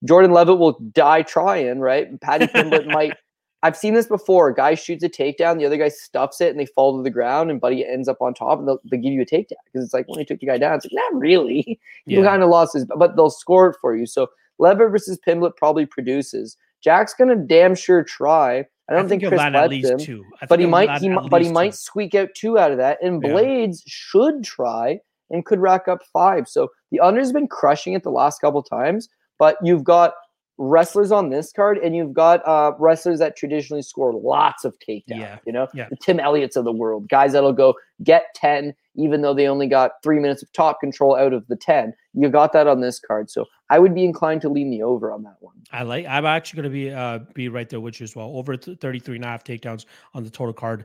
Jordan 0.05 0.33
Leavitt 0.33 0.59
will 0.59 0.79
die 0.93 1.23
trying, 1.23 1.81
right? 1.81 2.21
Paddy 2.21 2.47
Pimblett 2.47 2.87
might. 2.87 3.15
I've 3.63 3.77
seen 3.77 3.95
this 3.95 4.07
before. 4.07 4.51
A 4.51 4.55
guy 4.55 4.75
shoots 4.75 5.03
a 5.03 5.09
takedown, 5.09 5.59
the 5.59 5.65
other 5.65 5.79
guy 5.79 5.89
stuffs 5.89 6.43
it, 6.43 6.51
and 6.51 6.61
they 6.61 6.67
fall 6.67 6.99
to 6.99 7.03
the 7.03 7.09
ground, 7.11 7.51
and 7.51 7.59
Buddy 7.59 7.87
ends 7.87 8.09
up 8.09 8.19
on 8.21 8.35
top, 8.35 8.59
and 8.59 8.69
they'll, 8.69 8.79
they 8.91 8.99
give 8.99 9.15
you 9.15 9.23
a 9.23 9.27
takedown 9.27 9.65
because 9.65 9.83
it's 9.83 9.95
like 9.95 10.07
when 10.07 10.19
he 10.19 10.25
took 10.27 10.39
the 10.39 10.47
guy 10.47 10.59
down, 10.59 10.75
it's 10.75 10.85
like 10.85 10.93
not 10.93 11.19
really. 11.19 11.81
You 12.07 12.21
yeah. 12.21 12.29
kind 12.29 12.43
of 12.43 12.51
lost 12.51 12.75
his, 12.75 12.85
but 12.85 13.17
they'll 13.17 13.31
score 13.31 13.71
it 13.71 13.77
for 13.81 13.97
you. 13.97 14.05
So 14.05 14.29
Levitt 14.59 14.91
versus 14.91 15.19
Pimblett 15.27 15.57
probably 15.57 15.87
produces. 15.87 16.59
Jack's 16.85 17.15
gonna 17.15 17.35
damn 17.37 17.75
sure 17.75 18.05
try. 18.05 18.67
I 18.89 18.93
don't 18.93 19.07
I 19.07 19.09
think, 19.09 19.23
think, 19.23 19.31
Chris 19.31 19.31
he'll 19.31 19.39
land 19.39 19.57
at 19.57 19.71
least 19.71 19.91
him, 19.91 19.99
two. 19.99 20.25
But 20.47 20.61
he 20.61 20.67
might 20.67 21.01
he 21.01 21.09
but 21.31 21.41
he 21.41 21.51
might 21.51 21.71
two. 21.71 21.77
squeak 21.77 22.15
out 22.15 22.29
two 22.37 22.59
out 22.59 22.71
of 22.71 22.77
that. 22.77 22.99
And 23.03 23.23
Yeah. 23.23 23.31
Blaydes 23.31 23.83
should 23.87 24.45
try 24.45 25.01
and 25.31 25.45
could 25.47 25.59
rack 25.59 25.89
up 25.89 26.01
five. 26.13 26.47
So 26.47 26.69
the 26.91 27.01
under's 27.01 27.33
been 27.33 27.49
crushing 27.49 27.95
it 27.95 28.03
the 28.03 28.11
last 28.11 28.41
couple 28.43 28.63
times, 28.63 29.09
but 29.39 29.57
you've 29.63 29.85
got 29.85 30.13
wrestlers 30.57 31.11
on 31.11 31.31
this 31.31 31.51
card 31.53 31.79
and 31.79 31.97
you've 31.97 32.13
got 32.13 32.47
uh 32.47 32.73
wrestlers 32.79 33.19
that 33.19 33.37
traditionally 33.37 33.83
score 33.83 34.13
lots 34.13 34.65
of 34.65 34.77
takedowns. 34.79 35.03
Yeah. 35.09 35.39
You 35.47 35.53
know, 35.53 35.67
Yeah. 35.75 35.89
the 35.89 35.97
Tim 35.97 36.21
Elliott's 36.21 36.57
of 36.57 36.65
the 36.65 36.73
world, 36.73 37.09
guys 37.09 37.33
that'll 37.33 37.53
go 37.53 37.75
get 38.05 38.27
10, 38.37 38.73
even 38.95 39.23
though 39.23 39.35
they 39.35 39.49
only 39.49 39.67
got 39.67 39.93
three 40.03 40.21
minutes 40.21 40.43
of 40.43 40.53
top 40.53 40.79
control 40.81 41.17
out 41.17 41.33
of 41.33 41.47
the 41.49 41.57
10. 41.57 41.93
You 42.13 42.29
got 42.29 42.53
that 42.53 42.67
on 42.69 42.81
this 42.81 43.01
card. 43.01 43.31
So 43.31 43.47
I 43.71 43.79
would 43.81 43.95
be 43.95 44.05
inclined 44.05 44.43
to 44.43 44.49
lean 44.49 44.71
the 44.71 44.83
over 44.83 45.11
on 45.11 45.25
that 45.25 45.37
one. 45.41 45.57
I 45.73 45.83
like. 45.83 46.07
I'm 46.07 46.25
actually 46.27 46.63
going 46.63 46.71
to 46.73 46.79
be 46.79 46.91
uh 46.93 47.19
be 47.35 47.49
right 47.49 47.69
there 47.69 47.81
with 47.81 47.99
you 48.01 48.05
as 48.05 48.15
well. 48.15 48.31
Over 48.37 48.57
th- 48.57 48.79
33 48.79 49.17
and 49.17 49.25
a 49.25 49.29
half 49.29 49.43
takedowns 49.43 49.87
on 50.15 50.23
the 50.23 50.31
total 50.31 50.53
card. 50.55 50.85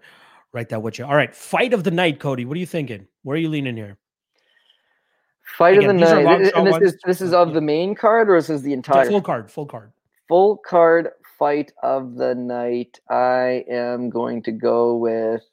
Right 0.52 0.68
there 0.68 0.80
with 0.80 0.98
you. 0.98 1.06
All 1.06 1.16
right, 1.16 1.36
fight 1.36 1.74
of 1.76 1.84
the 1.84 1.91
night, 1.91 2.20
Cody. 2.20 2.44
What 2.44 2.56
are 2.58 2.60
you 2.60 2.66
thinking? 2.66 3.08
Where 3.22 3.36
are 3.36 3.40
you 3.40 3.50
leaning 3.50 3.78
here? 3.78 4.00
Fight 5.57 5.77
Again, 5.77 5.84
of 5.84 5.88
the 5.88 5.93
night. 5.93 6.23
long 6.26 6.43
And 6.55 6.65
this 6.67 6.71
ones, 6.71 6.85
is 6.93 6.97
this 7.05 7.21
is 7.21 7.34
of 7.34 7.53
the 7.53 7.61
main 7.61 7.95
card 7.95 8.30
or 8.30 8.35
is 8.38 8.47
this 8.47 8.61
the 8.61 8.73
Yeah, 8.93 9.03
entire 9.03 9.05
full 9.05 9.21
card, 9.21 9.51
full 9.51 9.65
card. 9.65 9.91
full 10.27 10.57
card 10.57 11.09
fight 11.38 11.71
of 11.84 12.15
the 12.15 12.35
night? 12.35 12.99
I 13.09 13.65
am 13.69 14.09
going 14.09 14.43
to 14.43 14.51
go 14.51 14.95
with 14.97 15.43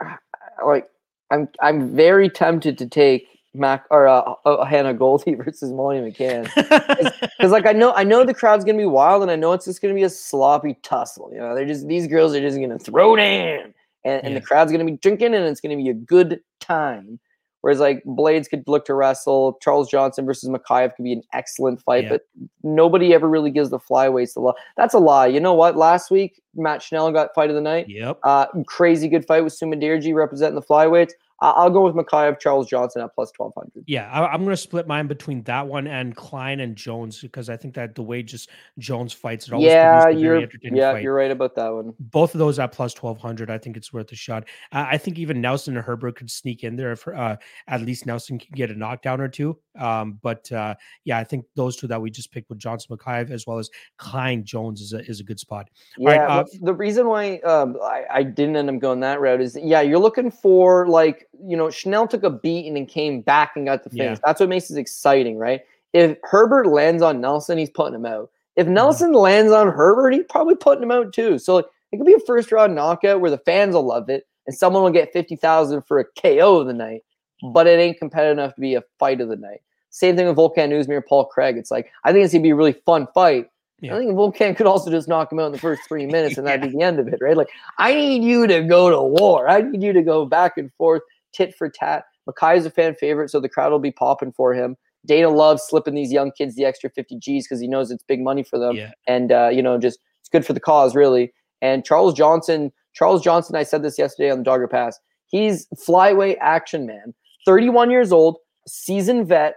like 0.66 0.88
I'm 1.30 1.48
I'm 1.60 1.94
very 1.96 2.28
tempted 2.30 2.78
to 2.78 2.86
take 2.88 3.28
Mac 3.56 3.84
or 3.90 4.06
uh, 4.06 4.34
uh, 4.44 4.64
Hannah 4.64 4.94
Goldy 4.94 5.34
versus 5.44 5.72
Molly 5.72 5.98
McCann 5.98 6.44
because 7.38 7.50
like 7.52 7.66
I 7.66 7.72
know 7.72 7.92
I 7.94 8.04
know 8.04 8.24
the 8.24 8.34
crowd's 8.34 8.64
gonna 8.64 8.78
be 8.78 8.84
wild 8.86 9.22
and 9.22 9.30
I 9.30 9.36
know 9.36 9.52
it's 9.52 9.64
just 9.64 9.80
gonna 9.82 9.94
be 9.94 10.02
a 10.04 10.10
sloppy 10.10 10.76
tussle. 10.82 11.30
You 11.32 11.38
know, 11.38 11.54
they're 11.54 11.66
just 11.66 11.86
these 11.88 12.06
girls 12.06 12.34
are 12.34 12.40
just 12.40 12.58
gonna 12.58 12.78
throw 12.78 13.16
down 13.16 13.74
and, 14.04 14.24
and 14.24 14.32
Yeah. 14.34 14.38
the 14.38 14.46
crowd's 14.46 14.72
gonna 14.72 14.84
be 14.84 14.92
drinking 14.98 15.34
and 15.34 15.44
it's 15.46 15.60
gonna 15.60 15.76
be 15.76 15.88
a 15.88 15.94
good 15.94 16.40
time. 16.60 17.18
Whereas 17.62 17.80
like 17.80 18.04
Blaydes 18.04 18.48
could 18.48 18.62
look 18.68 18.84
to 18.84 18.94
wrestle, 18.94 19.58
Charles 19.60 19.90
Johnson 19.90 20.24
versus 20.24 20.48
Mokaev 20.48 20.94
could 20.94 21.02
be 21.02 21.12
an 21.12 21.22
excellent 21.32 21.82
fight, 21.82 22.04
Yeah. 22.04 22.10
but 22.10 22.20
nobody 22.62 23.12
ever 23.12 23.28
really 23.28 23.50
gives 23.50 23.70
the 23.70 23.78
flyweights 23.80 24.34
the 24.34 24.40
love. 24.40 24.54
That's 24.76 24.94
a 24.94 25.00
lie. 25.00 25.26
You 25.26 25.40
know 25.40 25.54
what? 25.54 25.76
Last 25.76 26.08
week 26.12 26.40
Matt 26.54 26.80
Schnell 26.80 27.10
got 27.10 27.34
fight 27.34 27.50
of 27.50 27.56
the 27.56 27.60
night. 27.62 27.88
yep. 27.88 28.20
Uh, 28.22 28.46
crazy 28.68 29.08
good 29.08 29.26
fight 29.26 29.42
with 29.42 29.52
Su 29.52 29.66
Mudaerji 29.66 30.14
representing 30.14 30.54
the 30.54 30.62
flyweights. 30.62 31.10
I'll 31.40 31.70
go 31.70 31.82
with 31.84 31.94
Mokaev, 31.94 32.40
Charles 32.40 32.66
Johnson 32.66 33.02
at 33.02 33.14
plus 33.14 33.30
twelve 33.30 33.52
hundred. 33.54 33.84
Yeah, 33.86 34.10
I, 34.10 34.26
I'm 34.26 34.40
going 34.44 34.50
to 34.50 34.56
split 34.56 34.86
mine 34.86 35.06
between 35.06 35.42
that 35.42 35.66
one 35.66 35.86
and 35.86 36.16
Klein 36.16 36.60
and 36.60 36.74
Jones 36.76 37.20
because 37.20 37.50
I 37.50 37.56
think 37.56 37.74
that 37.74 37.94
the 37.94 38.02
way 38.02 38.22
just 38.22 38.48
Jones 38.78 39.12
fights 39.12 39.46
it 39.48 39.52
always 39.52 39.70
Yeah, 39.70 40.08
you're 40.08 40.48
yeah, 40.62 40.92
fight. 40.92 41.02
you're 41.02 41.14
right 41.14 41.30
about 41.30 41.54
that 41.56 41.68
one. 41.72 41.92
both 41.98 42.34
of 42.34 42.38
those 42.38 42.58
at 42.58 42.72
plus 42.72 42.94
1200 42.94 43.50
i 43.50 43.58
think 43.58 43.76
it's 43.76 43.92
worth 43.92 44.10
a 44.12 44.14
shot 44.16 44.44
i, 44.72 44.92
I 44.92 44.98
think 44.98 45.18
even 45.18 45.40
nelson 45.40 45.76
and 45.76 45.84
herbert 45.84 46.16
could 46.16 46.30
sneak 46.30 46.64
in 46.64 46.76
there 46.76 46.92
if 46.92 47.06
uh, 47.08 47.36
at 47.68 47.82
least 47.82 48.06
nelson 48.06 48.38
can 48.38 48.48
get 48.54 48.70
a 48.70 48.74
knockdown 48.74 49.20
or 49.20 49.28
two 49.28 49.58
um, 49.78 50.18
but 50.22 50.50
uh, 50.52 50.74
yeah 51.04 51.18
i 51.18 51.24
think 51.24 51.44
those 51.54 51.76
two 51.76 51.86
that 51.88 52.00
we 52.00 52.10
just 52.10 52.30
picked 52.32 52.48
with 52.48 52.58
johnson 52.58 52.96
mckay 52.96 53.30
as 53.30 53.46
well 53.46 53.58
as 53.58 53.70
klein 53.98 54.44
jones 54.44 54.80
is 54.80 54.92
a, 54.92 54.98
is 55.06 55.20
a 55.20 55.24
good 55.24 55.38
spot 55.40 55.68
Yeah, 55.98 56.10
right, 56.10 56.30
uh, 56.30 56.44
the 56.62 56.74
reason 56.74 57.06
why 57.08 57.38
um, 57.40 57.76
I, 57.82 58.04
I 58.10 58.22
didn't 58.22 58.56
end 58.56 58.70
up 58.70 58.78
going 58.78 59.00
that 59.00 59.20
route 59.20 59.40
is 59.40 59.56
yeah, 59.60 59.80
you're 59.80 59.98
looking 59.98 60.30
for 60.30 60.88
like 60.88 61.25
you 61.44 61.56
know 61.56 61.70
Schnell 61.70 62.06
took 62.06 62.22
a 62.22 62.30
beating 62.30 62.76
and 62.76 62.88
came 62.88 63.20
back 63.20 63.52
and 63.56 63.66
got 63.66 63.84
the 63.84 63.90
Yeah. 63.92 64.04
finish. 64.04 64.18
That's 64.24 64.40
what 64.40 64.48
makes 64.48 64.70
it 64.70 64.78
exciting, 64.78 65.38
right? 65.38 65.62
If 65.92 66.18
Herbert 66.24 66.66
lands 66.66 67.02
on 67.02 67.20
Nelson, 67.20 67.58
he's 67.58 67.70
putting 67.70 67.94
him 67.94 68.06
out. 68.06 68.30
If 68.56 68.66
Nelson 68.66 69.12
lands 69.12 69.52
on 69.52 69.68
Herbert, 69.68 70.14
he's 70.14 70.24
probably 70.28 70.54
putting 70.54 70.82
him 70.82 70.90
out 70.90 71.12
too. 71.12 71.38
So 71.38 71.56
like, 71.56 71.66
it 71.92 71.98
could 71.98 72.06
be 72.06 72.14
a 72.14 72.20
first 72.20 72.52
round 72.52 72.74
knockout 72.74 73.20
where 73.20 73.30
the 73.30 73.38
fans 73.38 73.74
will 73.74 73.86
love 73.86 74.08
it 74.08 74.26
and 74.46 74.56
someone 74.56 74.82
will 74.82 74.90
get 74.90 75.12
fifty 75.12 75.36
thousand 75.36 75.82
for 75.82 75.98
a 75.98 76.04
KO 76.20 76.60
of 76.60 76.66
the 76.66 76.72
night, 76.72 77.02
hmm. 77.42 77.52
but 77.52 77.66
it 77.66 77.78
ain't 77.78 77.98
competitive 77.98 78.38
enough 78.38 78.54
to 78.54 78.60
be 78.60 78.74
a 78.74 78.82
fight 78.98 79.20
of 79.20 79.28
the 79.28 79.36
night. 79.36 79.60
Same 79.90 80.16
thing 80.16 80.26
with 80.26 80.36
Volkan 80.36 80.70
Oezdemir, 80.70 81.06
Paul 81.06 81.24
Craig. 81.26 81.56
It's 81.56 81.70
like 81.70 81.90
I 82.04 82.12
think 82.12 82.24
it's 82.24 82.32
gonna 82.34 82.42
be 82.42 82.50
a 82.50 82.56
really 82.56 82.72
fun 82.84 83.06
fight. 83.14 83.48
Yeah. 83.80 83.94
I 83.94 83.98
think 83.98 84.12
Volkan 84.12 84.56
could 84.56 84.66
also 84.66 84.90
just 84.90 85.06
knock 85.08 85.30
him 85.30 85.38
out 85.38 85.46
in 85.46 85.52
the 85.52 85.58
first 85.58 85.82
three 85.86 86.06
minutes, 86.16 86.38
and 86.38 86.46
that'd 86.46 86.62
be 86.62 86.76
the 86.76 86.82
end 86.82 86.98
of 86.98 87.08
it, 87.08 87.18
right? 87.20 87.36
Like 87.36 87.50
I 87.78 87.94
need 87.94 88.24
you 88.24 88.46
to 88.46 88.62
go 88.62 88.90
to 88.90 89.02
war. 89.02 89.48
I 89.48 89.62
need 89.62 89.82
you 89.82 89.92
to 89.92 90.02
go 90.02 90.24
back 90.26 90.56
and 90.58 90.72
forth, 90.74 91.02
tit 91.36 91.54
for 91.54 91.68
tat. 91.68 92.04
Makai 92.28 92.56
is 92.56 92.66
a 92.66 92.70
fan 92.70 92.94
favorite, 92.94 93.30
so 93.30 93.40
the 93.40 93.48
crowd 93.48 93.72
will 93.72 93.78
be 93.78 93.92
popping 93.92 94.32
for 94.32 94.54
him. 94.54 94.76
Dana 95.06 95.30
loves 95.30 95.62
slipping 95.62 95.94
these 95.94 96.12
young 96.12 96.32
kids 96.32 96.56
the 96.56 96.64
extra 96.64 96.90
50 96.90 97.18
G's 97.18 97.46
because 97.46 97.60
he 97.60 97.68
knows 97.68 97.90
it's 97.90 98.02
big 98.02 98.22
money 98.22 98.42
for 98.42 98.58
them. 98.58 98.74
yeah 98.76 98.92
And 99.06 99.30
uh, 99.30 99.48
you 99.52 99.62
know, 99.62 99.78
just 99.78 100.00
it's 100.20 100.28
good 100.28 100.44
for 100.44 100.52
the 100.52 100.60
cause, 100.60 100.94
really. 100.94 101.32
And 101.62 101.84
Charles 101.84 102.14
Johnson, 102.14 102.72
Charles 102.94 103.22
Johnson, 103.22 103.54
I 103.56 103.62
said 103.62 103.82
this 103.82 103.98
yesterday 103.98 104.30
on 104.30 104.38
the 104.38 104.44
Dogger 104.44 104.68
Pass. 104.68 104.98
He's 105.26 105.66
flyweight 105.86 106.36
action 106.40 106.86
man, 106.86 107.14
31 107.44 107.90
years 107.90 108.12
old, 108.12 108.38
seasoned 108.66 109.28
vet, 109.28 109.54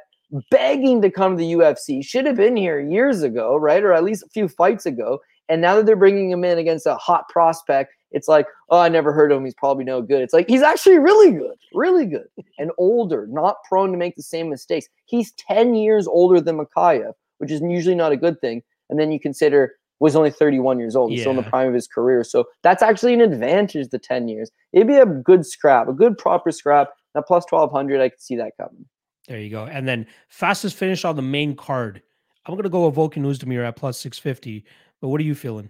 begging 0.51 1.01
to 1.01 1.09
come 1.09 1.37
to 1.37 1.43
the 1.43 1.53
UFC. 1.53 2.03
Should 2.03 2.25
have 2.25 2.35
been 2.35 2.55
here 2.55 2.79
years 2.79 3.23
ago, 3.23 3.55
right? 3.55 3.83
Or 3.83 3.93
at 3.93 4.03
least 4.03 4.23
a 4.23 4.29
few 4.29 4.47
fights 4.47 4.85
ago. 4.85 5.19
And 5.49 5.61
now 5.61 5.75
that 5.75 5.85
they're 5.85 5.95
bringing 5.95 6.29
him 6.31 6.43
in 6.43 6.57
against 6.59 6.85
a 6.85 6.95
hot 6.95 7.27
prospect, 7.29 7.93
it's 8.11 8.27
like, 8.27 8.47
oh, 8.69 8.79
I 8.79 8.89
never 8.89 9.11
heard 9.11 9.31
of 9.31 9.37
him. 9.37 9.45
He's 9.45 9.53
probably 9.55 9.83
no 9.83 10.01
good. 10.01 10.21
It's 10.21 10.33
like 10.33 10.47
he's 10.47 10.61
actually 10.61 10.99
really 10.99 11.31
good, 11.31 11.57
really 11.73 12.05
good, 12.05 12.27
and 12.57 12.71
older, 12.77 13.27
not 13.29 13.57
prone 13.67 13.91
to 13.91 13.97
make 13.97 14.15
the 14.15 14.23
same 14.23 14.49
mistakes. 14.49 14.87
He's 15.05 15.31
10 15.33 15.75
years 15.75 16.07
older 16.07 16.39
than 16.39 16.57
Mokaev, 16.57 17.13
which 17.39 17.51
is 17.51 17.61
usually 17.61 17.95
not 17.95 18.11
a 18.11 18.17
good 18.17 18.39
thing. 18.41 18.61
And 18.89 18.99
then 18.99 19.11
you 19.11 19.19
consider 19.19 19.73
was 19.99 20.15
only 20.15 20.31
31 20.31 20.79
years 20.79 20.95
old. 20.95 21.11
He's 21.11 21.21
still 21.21 21.31
in 21.31 21.37
the 21.37 21.43
prime 21.43 21.67
of 21.67 21.73
his 21.73 21.87
career. 21.87 22.23
So 22.23 22.45
that's 22.63 22.81
actually 22.81 23.13
an 23.15 23.21
advantage, 23.21 23.89
the 23.89 23.99
10 23.99 24.29
years. 24.29 24.49
It'd 24.71 24.87
be 24.87 24.95
a 24.95 25.05
good 25.05 25.45
scrap, 25.45 25.89
a 25.89 25.93
good 25.93 26.17
proper 26.17 26.51
scrap. 26.51 26.89
Now 27.15 27.21
plus 27.21 27.43
1200, 27.49 27.99
I 28.01 28.09
could 28.09 28.21
see 28.21 28.35
that 28.37 28.53
coming. 28.57 28.85
there 29.27 29.39
you 29.39 29.49
go 29.49 29.65
and 29.65 29.87
then 29.87 30.07
fastest 30.29 30.75
finish 30.75 31.03
on 31.05 31.15
the 31.15 31.21
main 31.21 31.55
card 31.55 32.01
i'm 32.45 32.53
going 32.53 32.63
to 32.63 32.69
go 32.69 32.87
with 32.87 32.95
volkan 32.95 33.23
Oezdemir 33.23 33.67
at 33.67 33.75
plus 33.75 33.99
650 33.99 34.65
but 35.01 35.09
what 35.09 35.21
are 35.21 35.25
you 35.25 35.35
feeling 35.35 35.69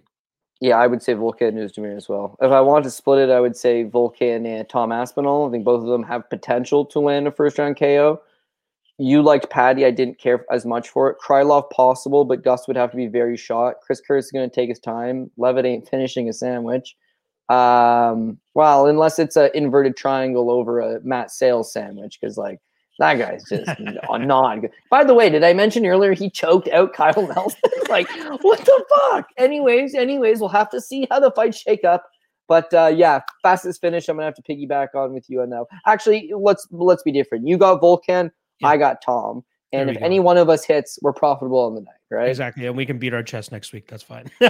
Yeah, 0.62 0.78
I 0.78 0.88
would 0.88 1.02
say 1.02 1.14
Volkan 1.14 1.54
Oezdemir 1.54 1.96
as 1.96 2.10
well. 2.10 2.36
If 2.42 2.52
I 2.52 2.62
wanted 2.62 2.84
to 2.84 2.92
split 2.92 3.30
it, 3.30 3.32
I 3.32 3.40
would 3.40 3.56
say 3.56 3.86
Volkan 3.86 4.46
and 4.46 4.68
Tom 4.68 4.92
Aspinall. 4.92 5.48
I 5.48 5.52
think 5.52 5.64
both 5.64 5.82
of 5.82 5.88
them 5.88 6.04
have 6.04 6.30
potential 6.30 6.86
to 6.88 7.00
land 7.00 7.28
a 7.28 7.32
first 7.32 7.58
round 7.58 7.78
KO. 7.78 8.22
You 8.98 9.22
liked 9.22 9.50
Paddy. 9.50 9.86
I 9.86 9.92
didn't 9.92 10.20
care 10.20 10.46
as 10.52 10.66
much 10.66 10.90
for 10.90 11.10
it. 11.10 11.18
Krylov 11.26 11.70
possible, 11.70 12.26
but 12.26 12.44
Gus 12.44 12.68
would 12.68 12.76
have 12.76 12.92
to 12.92 12.98
be 12.98 13.08
very 13.08 13.38
shot. 13.38 13.76
Chris 13.82 14.02
Curtis 14.02 14.26
is 14.26 14.32
going 14.34 14.50
to 14.50 14.54
take 14.54 14.68
his 14.68 14.80
time. 14.80 15.32
Leavitt 15.38 15.66
ain't 15.66 15.88
finishing 15.88 16.28
a 16.28 16.34
sandwich. 16.34 16.98
Um, 17.48 18.38
well, 18.56 18.88
unless 18.88 19.18
it's 19.18 19.38
an 19.38 19.52
inverted 19.54 19.96
triangle 19.96 20.52
over 20.52 20.82
a 20.82 21.00
Matt 21.02 21.32
Sayles 21.32 21.72
sandwich, 21.72 22.20
because 22.20 22.38
like 22.38 22.60
that 23.00 23.16
guy's 23.18 23.44
just 23.46 23.68
n- 23.80 23.98
not 24.28 24.62
good. 24.62 24.72
By 24.92 25.04
the 25.04 25.14
way, 25.14 25.30
did 25.30 25.44
I 25.44 25.54
mention 25.54 25.86
earlier 25.86 26.14
he 26.14 26.30
choked 26.30 26.68
out 26.70 26.94
Kyle 26.94 27.28
Nelson? 27.36 27.60
like, 27.90 28.08
what 28.42 28.60
the 28.60 28.86
fuck? 29.12 29.28
Anyways, 29.38 29.96
anyways, 29.96 30.40
we'll 30.40 30.50
have 30.50 30.70
to 30.72 30.80
see 30.82 31.08
how 31.10 31.20
the 31.20 31.32
fights 31.32 31.58
shake 31.58 31.84
up. 31.84 32.06
But 32.48 32.74
uh, 32.74 32.92
yeah, 32.96 33.22
fastest 33.44 33.80
finish. 33.82 34.08
I'm 34.10 34.16
gonna 34.18 34.26
have 34.26 34.36
to 34.36 34.42
piggyback 34.42 34.96
on 34.96 35.14
with 35.14 35.30
you 35.30 35.42
on 35.42 35.50
that. 35.52 35.66
Actually, 35.86 36.32
let's 36.36 36.68
let's 36.72 37.04
be 37.04 37.12
different. 37.12 37.48
You 37.48 37.58
got 37.58 37.82
Volkan, 37.82 38.32
Yeah. 38.60 38.68
I 38.70 38.78
got 38.78 39.02
Tom, 39.04 39.44
and 39.72 39.90
if 39.92 40.00
go. 40.00 40.06
any 40.06 40.20
one 40.20 40.38
of 40.38 40.50
us 40.50 40.66
hits, 40.66 40.98
we're 41.04 41.14
profitable 41.14 41.60
on 41.60 41.76
the 41.76 41.82
night, 41.82 41.94
right? 42.10 42.28
Exactly. 42.28 42.66
And 42.66 42.76
we 42.76 42.88
can 42.88 42.98
beat 42.98 43.14
our 43.14 43.22
chest 43.22 43.52
next 43.52 43.72
week. 43.72 43.88
That's 43.88 44.02
fine. 44.02 44.26
All 44.42 44.50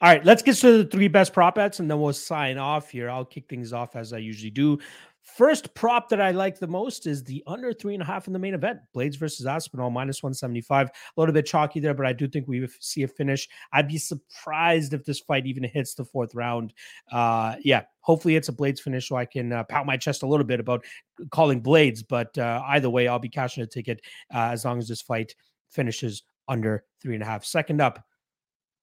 right. 0.00 0.24
Let's 0.24 0.40
get 0.42 0.56
to 0.56 0.78
the 0.78 0.84
three 0.84 1.08
best 1.08 1.32
prop 1.34 1.56
bets 1.56 1.80
and 1.80 1.90
then 1.90 2.00
we'll 2.00 2.14
sign 2.14 2.56
off 2.56 2.90
here. 2.90 3.10
I'll 3.10 3.26
kick 3.26 3.48
things 3.48 3.72
off 3.74 3.94
as 3.94 4.12
I 4.14 4.18
usually 4.18 4.50
do. 4.50 4.78
First 5.22 5.74
prop 5.74 6.08
that 6.08 6.20
I 6.20 6.30
like 6.30 6.58
the 6.58 6.66
most 6.66 7.06
is 7.06 7.22
the 7.22 7.42
under 7.46 7.72
three 7.72 7.94
and 7.94 8.02
a 8.02 8.06
half 8.06 8.26
in 8.26 8.32
the 8.32 8.38
main 8.38 8.54
event 8.54 8.80
Blaydes 8.94 9.18
versus 9.18 9.46
Aspinall, 9.46 9.90
minus 9.90 10.22
175. 10.22 10.88
A 10.88 10.92
little 11.16 11.32
bit 11.32 11.46
chalky 11.46 11.78
there, 11.78 11.94
but 11.94 12.06
I 12.06 12.12
do 12.12 12.26
think 12.26 12.48
we 12.48 12.66
see 12.80 13.02
a 13.02 13.08
finish. 13.08 13.48
I'd 13.72 13.88
be 13.88 13.98
surprised 13.98 14.94
if 14.94 15.04
this 15.04 15.20
fight 15.20 15.46
even 15.46 15.62
hits 15.62 15.94
the 15.94 16.04
fourth 16.04 16.34
round. 16.34 16.72
Uh, 17.12 17.56
yeah, 17.62 17.82
hopefully 18.00 18.36
it's 18.36 18.48
a 18.48 18.52
Blaydes 18.52 18.80
finish 18.80 19.08
so 19.08 19.16
I 19.16 19.26
can 19.26 19.52
uh, 19.52 19.64
pout 19.64 19.86
my 19.86 19.96
chest 19.96 20.22
a 20.22 20.26
little 20.26 20.46
bit 20.46 20.58
about 20.58 20.84
calling 21.30 21.62
Blaydes. 21.62 22.02
But 22.06 22.36
uh, 22.38 22.62
either 22.68 22.90
way, 22.90 23.06
I'll 23.06 23.18
be 23.18 23.28
cashing 23.28 23.62
a 23.62 23.66
ticket 23.66 24.00
uh, 24.34 24.50
as 24.52 24.64
long 24.64 24.78
as 24.78 24.88
this 24.88 25.02
fight 25.02 25.34
finishes 25.70 26.22
under 26.48 26.84
three 27.00 27.14
and 27.14 27.22
a 27.22 27.26
half. 27.26 27.44
Second 27.44 27.80
up, 27.80 28.04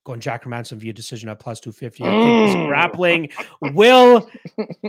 going 0.07 0.19
Jack 0.21 0.45
Hermansson 0.45 0.77
via 0.77 0.93
decision 0.93 1.27
at 1.29 1.37
plus 1.39 1.59
250. 1.59 2.03
I 2.03 2.07
think 2.07 2.47
his 2.47 2.55
Mm. 2.55 2.67
grappling 2.67 3.29
will 3.75 4.29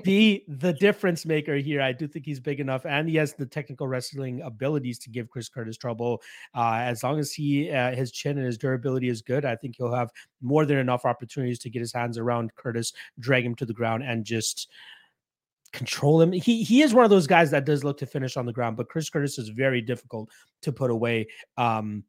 be 0.04 0.44
the 0.48 0.72
difference 0.72 1.26
maker 1.26 1.56
here. 1.56 1.82
I 1.82 1.92
do 1.92 2.06
think 2.06 2.24
he's 2.24 2.40
big 2.40 2.60
enough 2.60 2.86
and 2.86 3.08
he 3.08 3.16
has 3.16 3.34
the 3.34 3.44
technical 3.44 3.88
wrestling 3.88 4.40
abilities 4.42 4.98
to 5.00 5.10
give 5.10 5.28
Chris 5.28 5.48
Curtis 5.48 5.76
trouble. 5.76 6.22
Uh, 6.54 6.76
as 6.80 7.02
long 7.02 7.18
as 7.18 7.32
he, 7.32 7.70
uh, 7.70 7.94
his 7.94 8.12
chin 8.12 8.38
and 8.38 8.46
his 8.46 8.56
durability 8.56 9.08
is 9.08 9.20
good, 9.20 9.44
I 9.44 9.56
think 9.56 9.74
he'll 9.76 9.92
have 9.92 10.10
more 10.40 10.64
than 10.64 10.78
enough 10.78 11.04
opportunities 11.04 11.58
to 11.60 11.70
get 11.70 11.80
his 11.80 11.92
hands 11.92 12.16
around 12.16 12.54
Curtis, 12.54 12.92
drag 13.18 13.44
him 13.44 13.56
to 13.56 13.66
the 13.66 13.74
ground, 13.74 14.04
and 14.04 14.24
just 14.24 14.70
control 15.72 16.20
him. 16.20 16.32
He 16.32 16.62
he 16.62 16.82
is 16.82 16.94
one 16.94 17.04
of 17.04 17.10
those 17.10 17.26
guys 17.26 17.50
that 17.50 17.66
does 17.66 17.84
look 17.84 17.98
to 17.98 18.06
finish 18.06 18.36
on 18.36 18.46
the 18.46 18.52
ground, 18.52 18.76
but 18.76 18.88
Chris 18.88 19.10
Curtis 19.10 19.36
is 19.38 19.48
very 19.50 19.80
difficult 19.82 20.30
to 20.62 20.72
put 20.72 20.90
away. 20.90 21.26
Um, 21.56 22.04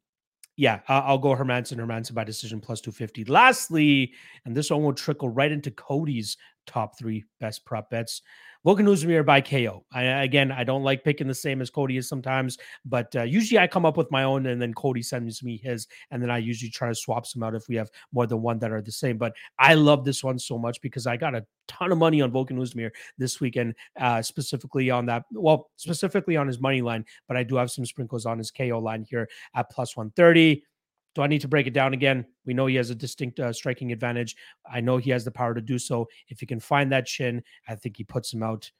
yeah, 0.60 0.82
I'll 0.90 1.18
go 1.18 1.38
Hermansson, 1.38 1.78
Hermansson 1.78 2.14
by 2.14 2.26
decision 2.26 2.60
plus 2.60 2.82
250. 2.82 3.24
Lastly, 3.24 4.12
and 4.44 4.54
this 4.54 4.70
one 4.70 4.84
will 4.84 4.92
trickle 4.92 5.30
right 5.30 5.54
into 5.54 5.72
Cody's 5.72 6.36
top 6.68 7.00
three 7.00 7.24
best 7.40 7.64
prop 7.64 7.90
bets. 7.90 8.22
Oezdemir 8.66 9.26
by 9.26 9.42
KO. 9.42 9.86
I, 9.92 10.04
again, 10.04 10.52
I 10.52 10.64
don't 10.64 10.84
like 10.84 11.04
picking 11.04 11.28
the 11.28 11.34
same 11.34 11.62
as 11.62 11.70
Cody 11.70 11.98
is 11.98 12.10
sometimes, 12.10 12.58
but 12.86 13.16
uh, 13.16 13.24
usually 13.24 13.60
I 13.60 13.68
come 13.68 13.86
up 13.86 13.98
with 13.98 14.12
my 14.12 14.24
own 14.24 14.48
and 14.48 14.62
then 14.62 14.74
Cody 14.74 15.02
sends 15.02 15.42
me 15.44 15.58
his, 15.58 15.88
and 16.12 16.22
then 16.22 16.30
I 16.30 16.40
usually 16.40 16.70
try 16.70 16.90
to 16.90 16.96
swap 16.96 17.26
some 17.26 17.44
out 17.44 17.56
if 17.56 17.68
we 17.70 17.76
have 17.76 17.90
more 18.12 18.28
than 18.28 18.42
one 18.42 18.60
that 18.60 18.72
are 18.72 18.82
the 18.82 18.92
same. 18.92 19.18
But 19.18 19.34
I 19.60 19.76
love 19.76 20.04
this 20.04 20.24
one 20.24 20.40
so 20.40 20.58
much 20.58 20.82
because 20.82 21.08
I 21.08 21.16
got 21.18 21.36
a 21.36 21.46
ton 21.68 21.92
of 21.92 21.98
money 21.98 22.22
on 22.22 22.32
Volkan 22.32 22.92
this 23.18 23.40
weekend, 23.40 23.76
uh, 24.00 24.22
specifically 24.22 24.90
on 24.90 25.06
that. 25.06 25.24
Well, 25.32 25.70
specifically 25.78 26.36
on 26.36 26.48
his 26.48 26.60
money 26.60 26.82
line, 26.82 27.06
but 27.28 27.38
I 27.38 27.44
do 27.44 27.56
have 27.56 27.72
some 27.72 27.86
sprinkles 27.86 28.26
on 28.26 28.38
his 28.38 28.52
KO 28.52 28.80
line 28.80 29.06
here 29.08 29.30
at 29.56 29.70
plus 29.70 29.96
130. 29.96 30.64
Do 31.20 31.24
I 31.24 31.28
need 31.28 31.42
to 31.42 31.50
break 31.50 31.68
it 31.68 31.74
down 31.74 31.94
again? 31.94 32.26
We 32.46 32.54
know 32.54 32.68
he 32.68 32.78
has 32.78 32.92
a 32.92 32.96
distinct 32.96 33.42
uh, 33.42 33.52
striking 33.52 33.92
advantage. 33.92 34.38
I 34.66 34.80
know 34.80 34.96
he 34.96 35.10
has 35.10 35.26
the 35.26 35.32
power 35.32 35.54
to 35.54 35.60
do 35.60 35.78
so. 35.78 36.08
If 36.30 36.40
he 36.40 36.46
can 36.46 36.62
find 36.62 36.90
that 36.94 37.08
chin, 37.08 37.44
I 37.68 37.76
think 37.76 37.98
he 37.98 38.06
puts 38.06 38.32
him 38.32 38.42
out. 38.42 38.72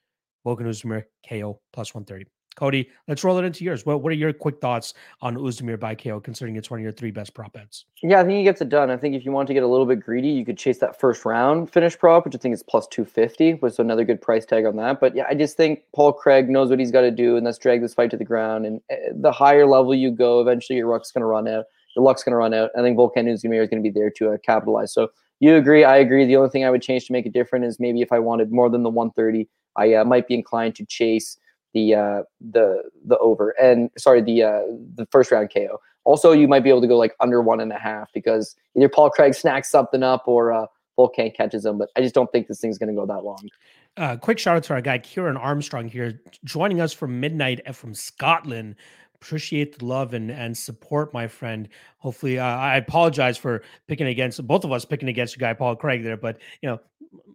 Volkan 0.46 0.62
Oezdemir, 0.62 1.04
KO 1.28 1.60
plus 1.74 1.94
130. 1.94 2.32
Cody, 2.56 2.90
let's 3.10 3.26
roll 3.26 3.38
it 3.40 3.44
into 3.44 3.66
yours. 3.66 3.86
What, 3.86 4.02
what 4.02 4.12
are 4.12 4.16
your 4.16 4.32
quick 4.32 4.62
thoughts 4.62 4.94
on 5.20 5.36
Oezdemir 5.36 5.78
by 5.78 5.96
KO, 5.96 6.22
considering 6.22 6.56
it's 6.56 6.72
one 6.72 6.80
of 6.80 6.84
your 6.84 6.94
three 6.94 7.12
best 7.12 7.34
prop 7.34 7.52
bets? 7.52 7.84
Yeah, 8.02 8.22
I 8.22 8.24
think 8.24 8.38
he 8.38 8.44
gets 8.46 8.62
it 8.62 8.70
done. 8.70 8.90
I 8.90 8.96
think 8.96 9.16
if 9.16 9.26
you 9.26 9.34
want 9.34 9.50
to 9.50 9.54
get 9.54 9.64
a 9.64 9.68
little 9.68 9.86
bit 9.86 10.00
greedy, 10.00 10.30
you 10.30 10.46
could 10.46 10.58
chase 10.58 10.78
that 10.78 10.98
first 10.98 11.26
round 11.26 11.70
finish 11.70 12.00
prop, 12.00 12.24
which 12.24 12.36
I 12.36 12.38
think 12.38 12.54
is 12.54 12.64
plus 12.64 12.88
250, 12.88 13.56
was 13.56 13.80
another 13.80 14.06
good 14.06 14.22
price 14.22 14.46
tag 14.46 14.66
on 14.66 14.78
that. 14.78 15.02
But 15.02 15.14
yeah, 15.14 15.26
I 15.28 15.36
just 15.36 15.58
think 15.58 15.82
Paul 15.94 16.14
Craig 16.14 16.48
knows 16.48 16.70
what 16.70 16.80
he's 16.80 16.92
got 16.92 17.02
to 17.02 17.12
do, 17.12 17.36
and 17.36 17.46
let's 17.46 17.58
drag 17.58 17.82
this 17.82 17.94
fight 17.94 18.12
to 18.12 18.18
the 18.18 18.24
ground. 18.24 18.66
And 18.66 18.80
uh, 18.90 18.96
the 19.16 19.34
higher 19.34 19.66
level 19.66 19.94
you 19.94 20.10
go, 20.10 20.40
eventually 20.40 20.78
your 20.78 20.90
luck's 20.90 21.12
going 21.12 21.24
to 21.24 21.28
run 21.28 21.46
out. 21.46 21.66
The 22.00 22.04
luck's 22.06 22.24
going 22.24 22.32
to 22.32 22.38
run 22.38 22.54
out. 22.54 22.72
I 22.78 22.82
think 22.82 22.98
Volkan 22.98 23.28
is 23.28 23.42
going 23.42 23.68
to 23.68 23.82
be 23.82 23.90
there 23.90 24.10
to 24.12 24.32
uh, 24.32 24.38
capitalize. 24.38 24.94
So 24.94 25.10
you 25.42 25.58
agree, 25.58 25.84
I 25.84 25.98
agree. 25.98 26.26
The 26.26 26.38
only 26.38 26.50
thing 26.50 26.64
I 26.64 26.70
would 26.70 26.82
change 26.82 27.08
to 27.08 27.12
make 27.12 27.26
it 27.26 27.34
different 27.34 27.66
is 27.66 27.78
maybe 27.78 28.02
if 28.02 28.14
I 28.14 28.20
wanted 28.20 28.54
more 28.54 28.70
than 28.70 28.84
the 28.84 28.90
130, 28.90 29.50
I 29.76 29.96
uh, 29.96 30.06
might 30.06 30.26
be 30.26 30.34
inclined 30.34 30.76
to 30.76 30.86
chase 30.86 31.38
the 31.74 31.96
uh, 31.96 32.24
the 32.40 32.84
the 33.06 33.18
over 33.18 33.50
and 33.62 33.90
sorry 33.98 34.22
the 34.22 34.44
uh, 34.44 34.62
the 34.96 35.08
first 35.12 35.30
round 35.30 35.52
KO. 35.54 35.82
Also, 36.06 36.32
you 36.32 36.48
might 36.48 36.64
be 36.64 36.70
able 36.70 36.80
to 36.80 36.88
go 36.88 36.98
like 36.98 37.16
under 37.20 37.42
one 37.42 37.60
and 37.60 37.74
a 37.74 37.78
half 37.78 38.14
because 38.14 38.56
either 38.78 38.88
Paul 38.88 39.10
Craig 39.10 39.36
snacks 39.36 39.70
something 39.70 40.02
up 40.02 40.24
or 40.26 40.54
uh, 40.54 40.68
Volkan 40.98 41.36
catches 41.36 41.66
him. 41.66 41.78
But 41.78 41.90
I 41.98 42.02
just 42.02 42.16
don't 42.16 42.32
think 42.32 42.48
this 42.48 42.62
thing's 42.62 42.78
going 42.78 42.96
to 42.96 42.96
go 42.96 43.06
that 43.06 43.26
long. 43.26 43.50
Uh, 43.98 44.16
quick 44.16 44.40
shout 44.40 44.56
out 44.56 44.64
to 44.64 44.74
our 44.74 44.82
guy 44.82 45.00
Kieran 45.00 45.36
Armstrong 45.36 45.90
here, 45.90 46.22
joining 46.46 46.80
us 46.80 46.94
from 46.94 47.20
midnight 47.20 47.76
from 47.76 47.94
Scotland 47.94 48.78
appreciate 49.22 49.78
the 49.78 49.86
love 49.86 50.14
and 50.14 50.32
and 50.32 50.58
support, 50.58 51.14
my 51.14 51.28
friend. 51.28 51.70
Hopefully, 51.98 52.40
uh, 52.40 52.46
I 52.46 52.78
apologize 52.78 53.38
for 53.38 53.64
picking 53.88 54.08
against 54.08 54.46
both 54.48 54.64
of 54.64 54.72
us 54.72 54.86
picking 54.86 55.10
against 55.10 55.36
your 55.36 55.48
guy 55.48 55.54
Paul 55.54 55.76
Craig 55.76 56.04
there, 56.04 56.18
but 56.18 56.38
you 56.62 56.70
know, 56.70 56.80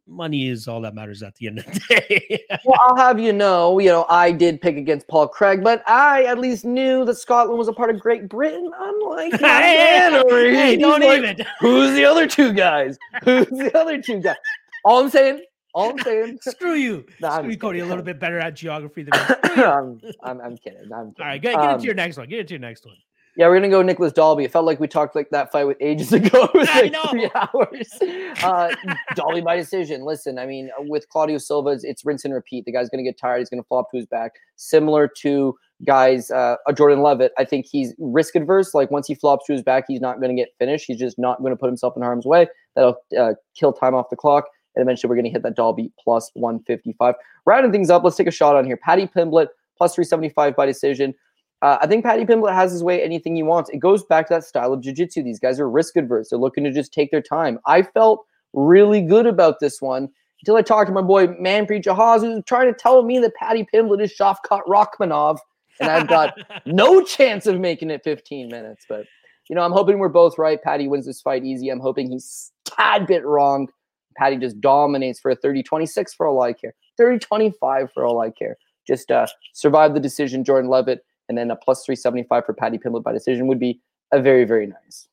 money 0.07 0.49
is 0.49 0.69
all 0.69 0.81
that 0.81 0.95
matters 0.95 1.23
at 1.23 1.35
the 1.37 1.47
end 1.47 1.59
of 1.59 1.67
the 1.67 1.81
day. 2.09 2.45
well, 2.65 2.79
I'll 2.83 2.97
have 2.97 3.21
you 3.21 3.33
know, 3.33 3.79
you 3.79 3.89
know, 3.89 4.07
I 4.09 4.33
did 4.33 4.61
pick 4.61 4.77
against 4.77 5.09
Paul 5.09 5.29
Craig, 5.29 5.63
but 5.63 5.83
I 5.89 6.25
at 6.25 6.39
least 6.39 6.65
knew 6.65 7.05
that 7.05 7.17
Scotland 7.17 7.59
was 7.59 7.69
a 7.69 7.73
part 7.73 7.91
of 7.91 8.01
Great 8.01 8.29
Britain. 8.29 8.71
Unlike 8.77 9.35
over 9.35 9.41
hey, 10.51 10.77
don't 10.79 11.03
like, 11.03 11.19
even. 11.19 11.47
Who's 11.61 11.95
the 11.95 12.05
other 12.05 12.27
two 12.27 12.53
guys? 12.53 12.99
Who's 13.25 13.47
the 13.49 13.77
other 13.79 14.01
two 14.01 14.21
guys? 14.21 14.37
All 14.85 15.03
I'm 15.03 15.11
saying, 15.11 15.43
all 15.75 15.91
I'm 15.91 15.99
saying. 15.99 16.39
Screw 16.43 16.75
you. 16.75 17.05
No, 17.21 17.31
Screw 17.31 17.51
you, 17.51 17.59
Cody. 17.59 17.79
A 17.81 17.87
little 17.87 18.03
bit 18.03 18.19
better 18.19 18.39
at 18.39 18.55
geography 18.55 19.03
than 19.05 19.13
me. 19.13 19.35
I'm, 19.63 20.01
I'm, 20.23 20.41
I'm, 20.41 20.57
kidding. 20.57 20.91
I'm 20.93 21.13
kidding. 21.13 21.15
All 21.21 21.27
right, 21.27 21.43
get, 21.43 21.55
get 21.55 21.61
um, 21.61 21.75
into 21.75 21.85
your 21.85 21.95
next 21.95 22.17
one. 22.17 22.29
Get 22.29 22.41
into 22.41 22.55
your 22.55 22.61
next 22.61 22.87
one. 22.87 22.97
Yeah, 23.37 23.49
we're 23.49 23.57
gonna 23.57 23.69
go 23.69 23.83
Nicolas 23.83 24.13
Dalby. 24.13 24.45
It 24.45 24.53
felt 24.53 24.65
like 24.65 24.79
we 24.79 24.87
talked 24.87 25.17
like 25.17 25.29
that 25.31 25.51
fight 25.51 25.65
with 25.65 25.77
ages 25.81 26.13
ago. 26.13 26.45
It 26.45 26.55
was 26.55 26.69
like 26.69 26.95
three 27.11 27.29
hours. 27.35 28.45
Uh, 28.45 28.73
Dalby 29.17 29.41
by 29.41 29.57
decision. 29.57 30.05
Listen, 30.05 30.39
I 30.39 30.47
mean, 30.47 30.71
with 30.79 31.09
Claudio 31.09 31.39
Silva, 31.39 31.71
it's, 31.71 31.83
it's, 31.83 32.05
rinse 32.05 32.25
and 32.25 32.33
repeat. 32.33 32.65
The 32.65 32.71
guy's 32.71 32.89
gonna 32.89 33.03
get 33.03 33.19
tired. 33.19 33.41
He's 33.41 33.51
gonna 33.51 33.65
flop 33.65 33.91
to 33.91 33.97
his 33.97 34.07
back. 34.07 34.33
Similar 34.55 35.11
to 35.23 35.57
guys, 35.85 36.31
uh, 36.31 36.57
Jordan 36.77 37.03
Leavitt. 37.03 37.33
I 37.37 37.45
think 37.45 37.67
he's 37.69 37.93
risk 37.99 38.37
adverse. 38.37 38.73
Like 38.73 38.93
once 38.93 39.09
he 39.09 39.17
flops 39.17 39.47
to 39.47 39.53
his 39.53 39.65
back, 39.65 39.87
he's 39.89 40.01
not 40.01 40.21
gonna 40.21 40.35
get 40.35 40.51
finished. 40.61 40.85
He's 40.87 41.01
just 41.01 41.19
not 41.19 41.43
gonna 41.43 41.57
put 41.57 41.67
himself 41.67 41.97
in 41.97 42.03
harm's 42.05 42.27
way. 42.27 42.47
That'll 42.77 42.99
uh, 43.19 43.33
kill 43.59 43.73
time 43.73 43.97
off 43.97 44.11
the 44.11 44.17
clock. 44.17 44.45
And 44.75 44.83
eventually 44.83 45.09
we're 45.09 45.17
going 45.17 45.25
to 45.25 45.31
hit 45.31 45.43
that 45.43 45.57
Dalby 45.57 45.93
plus 46.03 46.31
155. 46.35 47.15
Rounding 47.47 47.73
things 47.73 47.91
up, 47.91 48.05
let's 48.05 48.17
take 48.17 48.27
a 48.27 48.33
shot 48.33 48.57
on 48.57 48.65
here. 48.65 48.77
Paddy 48.77 49.07
Pimblett 49.07 49.49
plus 49.77 49.95
375 49.95 50.57
by 50.57 50.67
decision. 50.67 51.15
Uh, 51.63 51.79
I 51.81 51.87
think 51.87 52.05
Paddy 52.05 52.25
Pimblett 52.25 52.55
has 52.55 52.73
his 52.73 52.83
way 52.83 53.03
anything 53.03 53.35
he 53.35 53.43
wants. 53.43 53.71
It 53.71 53.79
goes 53.79 54.05
back 54.05 54.27
to 54.29 54.35
that 54.35 54.45
style 54.45 54.73
of 54.73 54.83
jiu-jitsu. 54.83 55.23
These 55.23 55.39
guys 55.39 55.59
are 55.59 55.71
risk 55.71 55.97
adverse. 55.97 56.29
They're 56.29 56.39
looking 56.39 56.65
to 56.65 56.73
just 56.73 56.93
take 56.93 57.11
their 57.11 57.23
time. 57.23 57.59
I 57.67 57.83
felt 57.83 58.27
really 58.53 59.01
good 59.01 59.27
about 59.27 59.61
this 59.61 59.81
one 59.81 60.11
until 60.41 60.57
I 60.57 60.63
talked 60.63 60.89
to 60.89 60.93
my 60.93 61.01
boy 61.01 61.29
Manpreet 61.29 61.85
Jahaz, 61.85 62.21
who's 62.21 62.45
trying 62.45 62.73
to 62.73 62.79
tell 62.79 63.03
me 63.03 63.19
that 63.21 63.35
Paddy 63.35 63.67
Pimblett 63.73 64.03
is 64.03 64.15
Shavkat 64.15 64.61
Rakhmonov, 64.67 65.39
and 65.81 65.91
I've 65.91 66.07
got 66.07 66.37
no 66.67 67.03
chance 67.03 67.47
of 67.47 67.59
making 67.61 67.91
it 67.91 68.05
15 68.05 68.49
minutes. 68.49 68.85
But 68.87 69.07
you 69.49 69.57
know, 69.57 69.63
I'm 69.63 69.73
hoping 69.73 69.99
we're 69.99 70.09
both 70.09 70.37
right. 70.39 70.63
Paddy 70.63 70.87
wins 70.87 71.07
this 71.07 71.21
fight 71.21 71.45
easy. 71.45 71.71
I'm 71.71 71.81
hoping 71.81 72.11
he's 72.11 72.53
tad 72.65 73.07
bit 73.07 73.25
wrong. 73.25 73.69
Paddy 74.17 74.37
just 74.37 74.61
dominates 74.61 75.21
for 75.21 75.31
a 75.31 75.37
30 75.37 75.63
26 75.63 76.15
for 76.15 76.27
all 76.27 76.43
I 76.43 76.53
care, 76.53 76.75
30 76.97 77.19
25 77.19 77.93
for 77.93 78.05
all 78.05 78.21
I 78.21 78.31
care. 78.31 78.57
Just 78.87 79.11
uh, 79.11 79.27
survive 79.53 79.95
the 79.95 80.01
decision, 80.01 80.45
Jordan 80.45 80.71
Leavitt, 80.71 81.05
and 81.29 81.39
then 81.39 81.51
a 81.51 81.57
plus 81.57 81.85
375 81.85 82.45
for 82.45 82.53
Paddy 82.53 82.79
Pimblett 82.79 83.03
by 83.03 83.13
decision 83.13 83.47
would 83.47 83.61
be 83.61 83.81
a 84.13 84.21
very, 84.21 84.45
very 84.45 84.67
nice. 84.67 85.09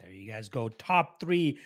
There 0.00 0.12
you 0.12 0.30
guys 0.30 0.48
go. 0.48 0.68
Top 0.68 1.20
three 1.20 1.58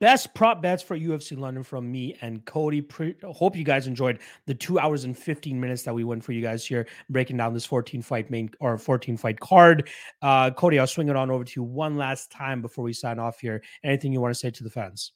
best 0.00 0.34
prop 0.34 0.60
bets 0.60 0.82
for 0.82 0.98
UFC 0.98 1.36
London 1.38 1.62
from 1.62 1.90
me 1.90 2.16
and 2.20 2.44
Cody. 2.44 2.82
Pre- 2.82 3.16
hope 3.24 3.56
you 3.56 3.64
guys 3.64 3.86
enjoyed 3.86 4.18
the 4.46 4.54
two 4.54 4.78
hours 4.78 5.04
and 5.04 5.16
15 5.16 5.58
minutes 5.58 5.82
that 5.82 5.94
we 5.94 6.04
went 6.04 6.22
for 6.22 6.32
you 6.32 6.42
guys 6.42 6.66
here, 6.66 6.86
breaking 7.08 7.38
down 7.38 7.54
this 7.54 7.64
14 7.64 8.02
fight 8.02 8.30
main 8.30 8.50
or 8.60 8.76
14 8.76 9.16
fight 9.16 9.40
card. 9.40 9.88
Uh, 10.20 10.50
Cody, 10.50 10.78
I'll 10.78 10.86
swing 10.86 11.08
it 11.08 11.16
on 11.16 11.30
over 11.30 11.44
to 11.44 11.52
you 11.56 11.62
one 11.62 11.96
last 11.96 12.30
time 12.30 12.60
before 12.60 12.84
we 12.84 12.92
sign 12.92 13.18
off 13.18 13.40
here. 13.40 13.62
Anything 13.82 14.12
you 14.12 14.20
want 14.20 14.34
to 14.34 14.38
say 14.38 14.50
to 14.50 14.64
the 14.64 14.70
fans? 14.70 15.12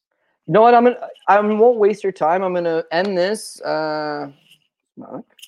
You 0.47 0.55
know 0.55 0.63
what? 0.63 0.75
I'm 0.75 0.85
gonna. 0.85 1.09
I 1.29 1.41
won't 1.41 1.79
waste 1.79 2.03
your 2.03 2.13
time. 2.13 2.43
I'm 2.43 2.55
gonna 2.55 2.85
end 2.91 3.17
this. 3.17 3.61
Uh, 3.61 4.31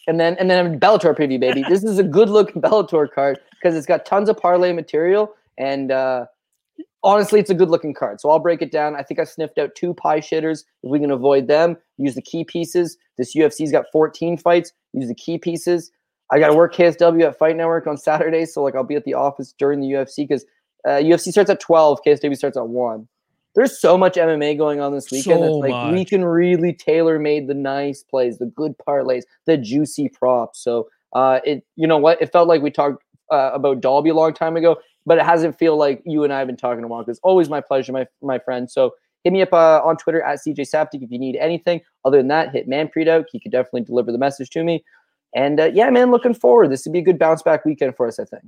and 0.07 0.21
then 0.21 0.37
and 0.39 0.51
then 0.51 0.79
Bellator 0.79 1.17
preview, 1.17 1.41
baby. 1.41 1.63
this 1.69 1.83
is 1.83 1.99
a 1.99 2.05
good 2.05 2.29
looking 2.29 2.63
Bellator 2.63 3.11
card 3.11 3.41
because 3.51 3.77
it's 3.77 3.87
got 3.87 4.07
tons 4.07 4.29
of 4.29 4.37
parlay 4.37 4.73
material 4.73 5.35
and 5.59 5.91
uh, 5.91 6.27
honestly, 7.03 7.41
it's 7.41 7.51
a 7.51 7.55
good 7.55 7.71
looking 7.71 7.95
card. 7.95 8.21
So 8.21 8.31
I'll 8.31 8.39
break 8.39 8.63
it 8.63 8.73
down. 8.73 8.97
I 8.97 9.03
think 9.03 9.21
I 9.21 9.25
sniffed 9.25 9.59
out 9.59 9.75
two 9.75 9.95
pie 9.95 10.21
shitters. 10.21 10.65
If 10.83 10.91
we 10.91 10.99
can 10.99 11.11
avoid 11.11 11.49
them, 11.49 11.77
use 11.97 12.15
the 12.15 12.23
key 12.23 12.45
pieces. 12.45 12.97
This 13.19 13.35
UFC's 13.35 13.73
got 13.73 13.87
14 13.93 14.39
fights. 14.39 14.73
Use 14.93 15.09
the 15.09 15.15
key 15.15 15.39
pieces. 15.39 15.91
I 16.31 16.39
got 16.39 16.49
to 16.49 16.55
work 16.55 16.75
KSW 16.75 17.25
at 17.25 17.39
Fight 17.39 17.57
Network 17.57 17.87
on 17.87 17.97
Saturday, 17.97 18.47
so 18.47 18.63
like 18.63 18.75
I'll 18.75 18.83
be 18.83 18.95
at 18.95 19.05
the 19.05 19.15
office 19.15 19.55
during 19.59 19.81
the 19.81 19.89
UFC 19.89 20.27
because 20.27 20.45
uh, 20.87 20.93
UFC 20.93 21.31
starts 21.31 21.51
at 21.51 21.61
12, 21.61 22.01
KSW 22.05 22.37
starts 22.37 22.57
at 22.57 22.67
one 22.67 23.07
there's 23.55 23.81
so 23.81 23.97
much 23.97 24.15
MMA 24.15 24.59
going 24.59 24.81
on 24.81 24.93
this 24.93 25.11
weekend. 25.11 25.41
So 25.41 25.59
like 25.59 25.71
much. 25.71 25.93
we 25.93 26.05
can 26.05 26.25
really 26.25 26.73
tailor 26.73 27.19
made 27.19 27.47
the 27.49 27.55
nice 27.55 28.03
plays, 28.03 28.39
the 28.39 28.47
good 28.47 28.75
parlays, 28.79 29.23
the 29.47 29.57
juicy 29.57 30.09
props. 30.09 30.63
So 30.63 30.89
uh, 31.13 31.41
it 31.45 31.65
you 31.77 31.87
know 31.87 31.99
what? 31.99 32.21
It 32.21 32.33
felt 32.33 32.49
like 32.49 32.63
we 32.63 32.71
talked 32.71 33.03
uh, 33.31 33.51
about 33.55 33.81
Dalby 33.81 34.11
a 34.11 34.15
long 34.15 34.35
time 34.35 34.57
ago, 34.57 34.77
but 35.07 35.19
it 35.19 35.25
hasn't 35.25 35.59
feel 35.59 35.77
like 35.77 36.03
you 36.05 36.25
and 36.25 36.33
I 36.33 36.39
have 36.39 36.49
been 36.49 36.57
talking 36.57 36.85
a 36.85 36.89
while. 36.89 37.05
It's 37.07 37.21
always 37.23 37.49
my 37.49 37.61
pleasure, 37.61 37.93
my 37.93 38.07
my 38.23 38.39
friend. 38.39 38.71
So 38.71 38.95
hit 39.23 39.33
me 39.33 39.43
up 39.43 39.53
uh, 39.53 39.81
on 39.85 39.97
Twitter 39.97 40.23
at 40.23 40.41
CJ 40.47 40.61
Saptic 40.61 41.03
if 41.03 41.11
you 41.11 41.19
need 41.19 41.37
anything. 41.37 41.81
Other 42.05 42.19
than 42.19 42.29
that, 42.29 42.53
hit 42.53 42.69
Manpreet 42.69 43.09
out. 43.09 43.27
He 43.31 43.41
could 43.41 43.53
definitely 43.53 43.83
deliver 43.83 44.13
the 44.13 44.19
message 44.19 44.51
to 44.51 44.65
me. 44.65 44.85
And 45.35 45.61
uh, 45.61 45.71
yeah, 45.73 45.91
man, 45.91 46.11
looking 46.11 46.35
forward. 46.35 46.71
This 46.71 46.85
would 46.85 46.93
be 46.93 47.01
a 47.01 47.03
good 47.03 47.19
bounce 47.19 47.43
back 47.43 47.65
weekend 47.65 47.97
for 47.97 48.07
us, 48.07 48.19
I 48.19 48.25
think 48.25 48.45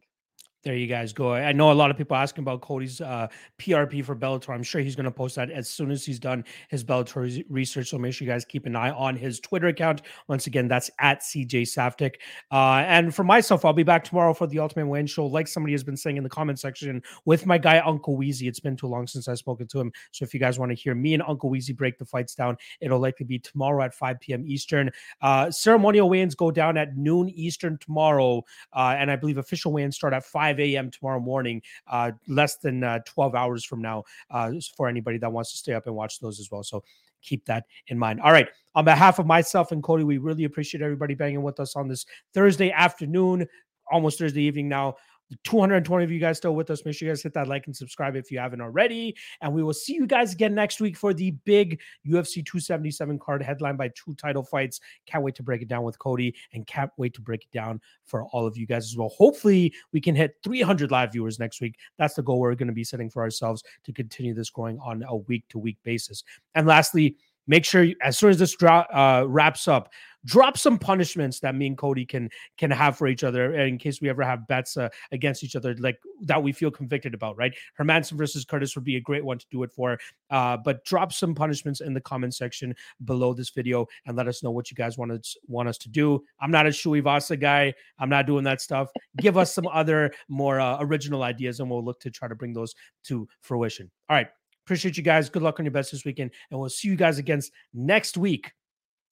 there 0.67 0.75
you 0.75 0.89
guys 0.89 1.13
go. 1.13 1.33
I 1.33 1.53
know 1.53 1.71
a 1.71 1.75
lot 1.75 1.93
of 1.93 1.97
people 1.97 2.17
asking 2.17 2.43
about 2.43 2.61
Cody's 2.61 3.01
uh, 3.01 3.29
PRP 3.59 4.05
for 4.05 4.17
Bellator. 4.17 4.53
I'm 4.53 4.65
sure 4.65 4.81
he's 4.81 4.97
going 4.97 5.05
to 5.05 5.13
post 5.13 5.37
that 5.37 5.49
as 5.49 5.69
soon 5.69 5.93
as 5.93 6.05
he's 6.05 6.19
done 6.19 6.45
his 6.71 6.83
Bellator 6.83 7.45
research. 7.49 7.91
So 7.91 7.99
make 7.99 8.15
sure 8.15 8.27
you 8.27 8.33
guys 8.33 8.45
keep 8.45 8.67
an 8.67 8.75
eye 8.75 8.91
on 8.91 9.15
his 9.15 9.39
Twitter 9.39 9.69
account. 9.69 10.03
Once 10.27 10.49
again, 10.49 10.67
that's 10.67 10.91
at 10.99 11.21
CJ 11.21 11.63
Saftic. 11.63 12.15
Uh, 12.51 12.83
and 12.85 13.15
for 13.15 13.23
myself, 13.23 13.65
I'll 13.65 13.73
be 13.73 13.85
back 13.85 14.03
tomorrow 14.03 14.35
for 14.35 14.49
the 14.49 14.59
Ultimate 14.59 14.89
Win 14.89 15.07
Show. 15.07 15.27
Like 15.27 15.47
somebody 15.47 15.73
has 15.73 15.85
been 15.85 15.97
saying 15.97 16.17
in 16.17 16.25
the 16.25 16.29
comment 16.29 16.59
section 16.59 17.01
with 17.27 17.47
my 17.47 17.59
guy 17.59 17.79
Uncle 17.79 18.19
Weezy. 18.19 18.49
It's 18.49 18.59
been 18.59 18.77
too 18.77 18.89
long 18.89 19.07
since 19.07 19.29
I've 19.29 19.39
spoken 19.39 19.69
to 19.69 19.81
him. 19.81 19.93
So 20.11 20.25
if 20.25 20.35
you 20.35 20.41
guys 20.41 20.59
want 20.59 20.71
to 20.73 20.77
hear 20.77 20.97
me 20.97 21.15
and 21.15 21.23
Uncle 21.29 21.49
Weezy 21.49 21.77
break 21.77 21.97
the 21.97 22.05
fights 22.05 22.35
down, 22.35 22.57
it'll 22.81 22.99
likely 22.99 23.25
be 23.25 23.39
tomorrow 23.39 23.85
at 23.85 23.95
5 23.95 24.19
p.m. 24.19 24.45
Eastern. 24.45 24.91
Uh, 25.21 25.49
ceremonial 25.49 26.09
weigh-ins 26.09 26.35
go 26.35 26.51
down 26.51 26.77
at 26.77 26.97
noon 26.97 27.29
Eastern 27.29 27.79
tomorrow, 27.79 28.43
uh, 28.73 28.97
and 28.99 29.13
I 29.13 29.17
believe 29.17 29.39
official 29.39 29.73
weigh-ins 29.73 29.95
start 29.95 30.13
at 30.13 30.25
5 30.25 30.56
a.m. 30.61 30.91
tomorrow 30.91 31.21
morning 31.21 31.37
morning, 31.37 31.63
uh, 31.89 32.13
less 32.29 32.57
than 32.57 32.83
uh, 32.83 32.99
12 33.07 33.35
hours 33.35 33.65
from 33.65 33.83
now, 33.83 34.05
uh, 34.31 34.53
for 34.77 34.89
anybody 34.89 35.19
that 35.19 35.31
wants 35.31 35.51
to 35.53 35.59
stay 35.59 35.75
up 35.75 35.87
and 35.87 35.95
watch 35.95 36.19
those 36.19 36.41
as 36.41 36.51
well. 36.51 36.63
So 36.63 36.83
keep 37.23 37.45
that 37.45 37.65
in 37.89 37.99
mind. 37.99 38.21
All 38.21 38.33
right. 38.33 38.49
On 38.75 38.85
behalf 38.85 39.19
of 39.19 39.27
myself 39.27 39.73
and 39.73 39.83
Cody, 39.83 40.05
we 40.05 40.19
really 40.19 40.45
appreciate 40.45 40.83
everybody 40.83 41.15
banging 41.15 41.43
with 41.43 41.61
us 41.61 41.77
on 41.77 41.89
this 41.89 42.07
Thursday 42.33 42.71
afternoon, 42.71 43.47
almost 43.91 44.19
Thursday 44.19 44.43
evening 44.43 44.69
now. 44.69 44.97
220 45.45 46.05
of 46.05 46.11
you 46.11 46.21
guys 46.21 46.37
still 46.37 46.55
with 46.55 46.71
us. 46.71 46.85
Make 46.85 46.95
sure 46.95 47.07
you 47.07 47.13
guys 47.13 47.23
hit 47.23 47.35
that 47.35 47.49
like 47.49 47.67
and 47.67 47.77
subscribe 47.77 48.17
if 48.17 48.31
you 48.31 48.39
haven't 48.39 48.61
already. 48.61 49.17
And 49.41 49.53
we 49.53 49.63
will 49.63 49.75
see 49.75 49.95
you 49.95 50.07
guys 50.07 50.33
again 50.33 50.55
next 50.55 50.81
week 50.81 50.97
for 50.97 51.13
the 51.13 51.33
big 51.45 51.81
UFC 52.07 52.45
277 52.45 53.19
card 53.19 53.43
headlined 53.43 53.79
by 53.79 53.89
two 53.89 54.15
title 54.15 54.43
fights. 54.43 54.81
Can't 55.07 55.25
wait 55.25 55.35
to 55.37 55.43
break 55.43 55.63
it 55.63 55.69
down 55.69 55.83
with 55.83 55.99
Cody 55.99 56.35
and 56.53 56.67
can't 56.67 56.91
wait 56.97 57.15
to 57.15 57.21
break 57.21 57.43
it 57.43 57.53
down 57.53 57.81
for 58.05 58.25
all 58.27 58.47
of 58.47 58.57
you 58.57 58.67
guys 58.67 58.85
as 58.85 58.97
well. 58.97 59.09
Hopefully, 59.09 59.73
we 59.93 60.01
can 60.01 60.15
hit 60.15 60.37
300 60.45 60.91
live 60.91 61.13
viewers 61.13 61.39
next 61.39 61.61
week. 61.61 61.77
That's 61.99 62.15
the 62.15 62.23
goal 62.23 62.41
we're 62.41 62.55
going 62.55 62.69
to 62.69 62.75
be 62.75 62.85
setting 62.85 63.11
for 63.11 63.23
ourselves 63.23 63.63
to 63.85 63.93
continue 63.93 64.35
this 64.35 64.51
growing 64.51 64.79
on 64.79 65.03
a 65.09 65.17
week 65.17 65.45
to 65.49 65.59
week 65.59 65.79
basis. 65.83 66.23
And 66.55 66.67
lastly, 66.67 67.17
make 67.47 67.65
sure 67.65 67.87
as 68.03 68.19
soon 68.19 68.31
as 68.31 68.39
this 68.39 68.55
dro- 68.57 68.85
uh, 68.93 69.25
wraps 69.27 69.69
up, 69.69 69.91
drop 70.27 70.59
some 70.59 70.79
punishments 70.79 71.41
that 71.41 71.55
me 71.55 71.69
and 71.69 71.79
Cody 71.79 72.05
can 72.05 72.29
can 72.59 72.71
have 72.71 72.99
for 72.99 73.07
each 73.07 73.25
other 73.25 73.55
in 73.55 73.79
case 73.79 74.01
we 74.01 74.09
ever 74.11 74.23
have 74.23 74.47
bets 74.47 74.77
uh, 74.77 74.89
against 75.13 75.43
each 75.43 75.57
other 75.57 75.75
like 75.79 75.99
that 76.23 76.43
we 76.43 76.53
feel 76.53 76.71
convicted 76.71 77.15
about 77.15 77.37
right? 77.39 77.55
Hermansson 77.79 78.13
versus 78.13 78.45
Curtis 78.45 78.75
would 78.75 78.85
be 78.85 78.97
a 78.97 79.01
great 79.01 79.25
one 79.25 79.39
to 79.39 79.47
do 79.51 79.63
it 79.63 79.73
for 79.73 79.99
uh, 80.31 80.57
but 80.59 80.85
drop 80.85 81.13
some 81.13 81.35
punishments 81.35 81.81
in 81.81 81.95
the 81.95 82.01
comment 82.01 82.35
section 82.35 82.75
below 83.05 83.33
this 83.33 83.51
video 83.51 83.87
and 84.07 84.17
let 84.17 84.29
us 84.29 84.43
know 84.43 84.51
what 84.51 84.71
you 84.71 84.75
guys 84.75 84.99
want 84.99 85.11
to 85.13 85.39
want 85.47 85.69
us 85.69 85.79
to 85.79 85.89
do. 85.89 86.23
I'm 86.41 86.51
not 86.51 86.67
a 86.67 86.73
Shui 86.73 87.01
Vasa 87.01 87.37
guy. 87.37 87.73
I'm 87.99 88.11
not 88.11 88.27
doing 88.27 88.45
that 88.45 88.61
stuff. 88.61 88.91
Give 89.19 89.37
us 89.37 89.55
some 89.55 89.69
other 89.69 90.13
more 90.29 90.61
uh, 90.61 90.79
original 90.81 91.23
ideas 91.23 91.61
and 91.61 91.71
we'll 91.71 91.85
look 91.85 92.01
to 92.01 92.11
try 92.11 92.29
to 92.29 92.35
bring 92.35 92.53
those 92.53 92.75
to 93.05 93.29
fruition. 93.41 93.91
All 94.09 94.17
right 94.17 94.29
appreciate 94.67 94.97
you 94.97 95.03
guys 95.03 95.31
good 95.31 95.43
luck 95.43 95.59
on 95.59 95.65
your 95.65 95.73
best 95.73 95.93
this 95.93 96.05
weekend 96.05 96.31
and 96.51 96.59
we'll 96.61 96.69
see 96.69 96.89
you 96.89 96.97
guys 96.97 97.19
against 97.19 97.53
next 97.73 98.17
week 98.17 98.53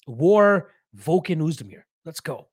war 0.07 0.71
Volkan 0.97 1.41
Oezdemir. 1.41 1.83
Let's 2.05 2.21
go. 2.21 2.49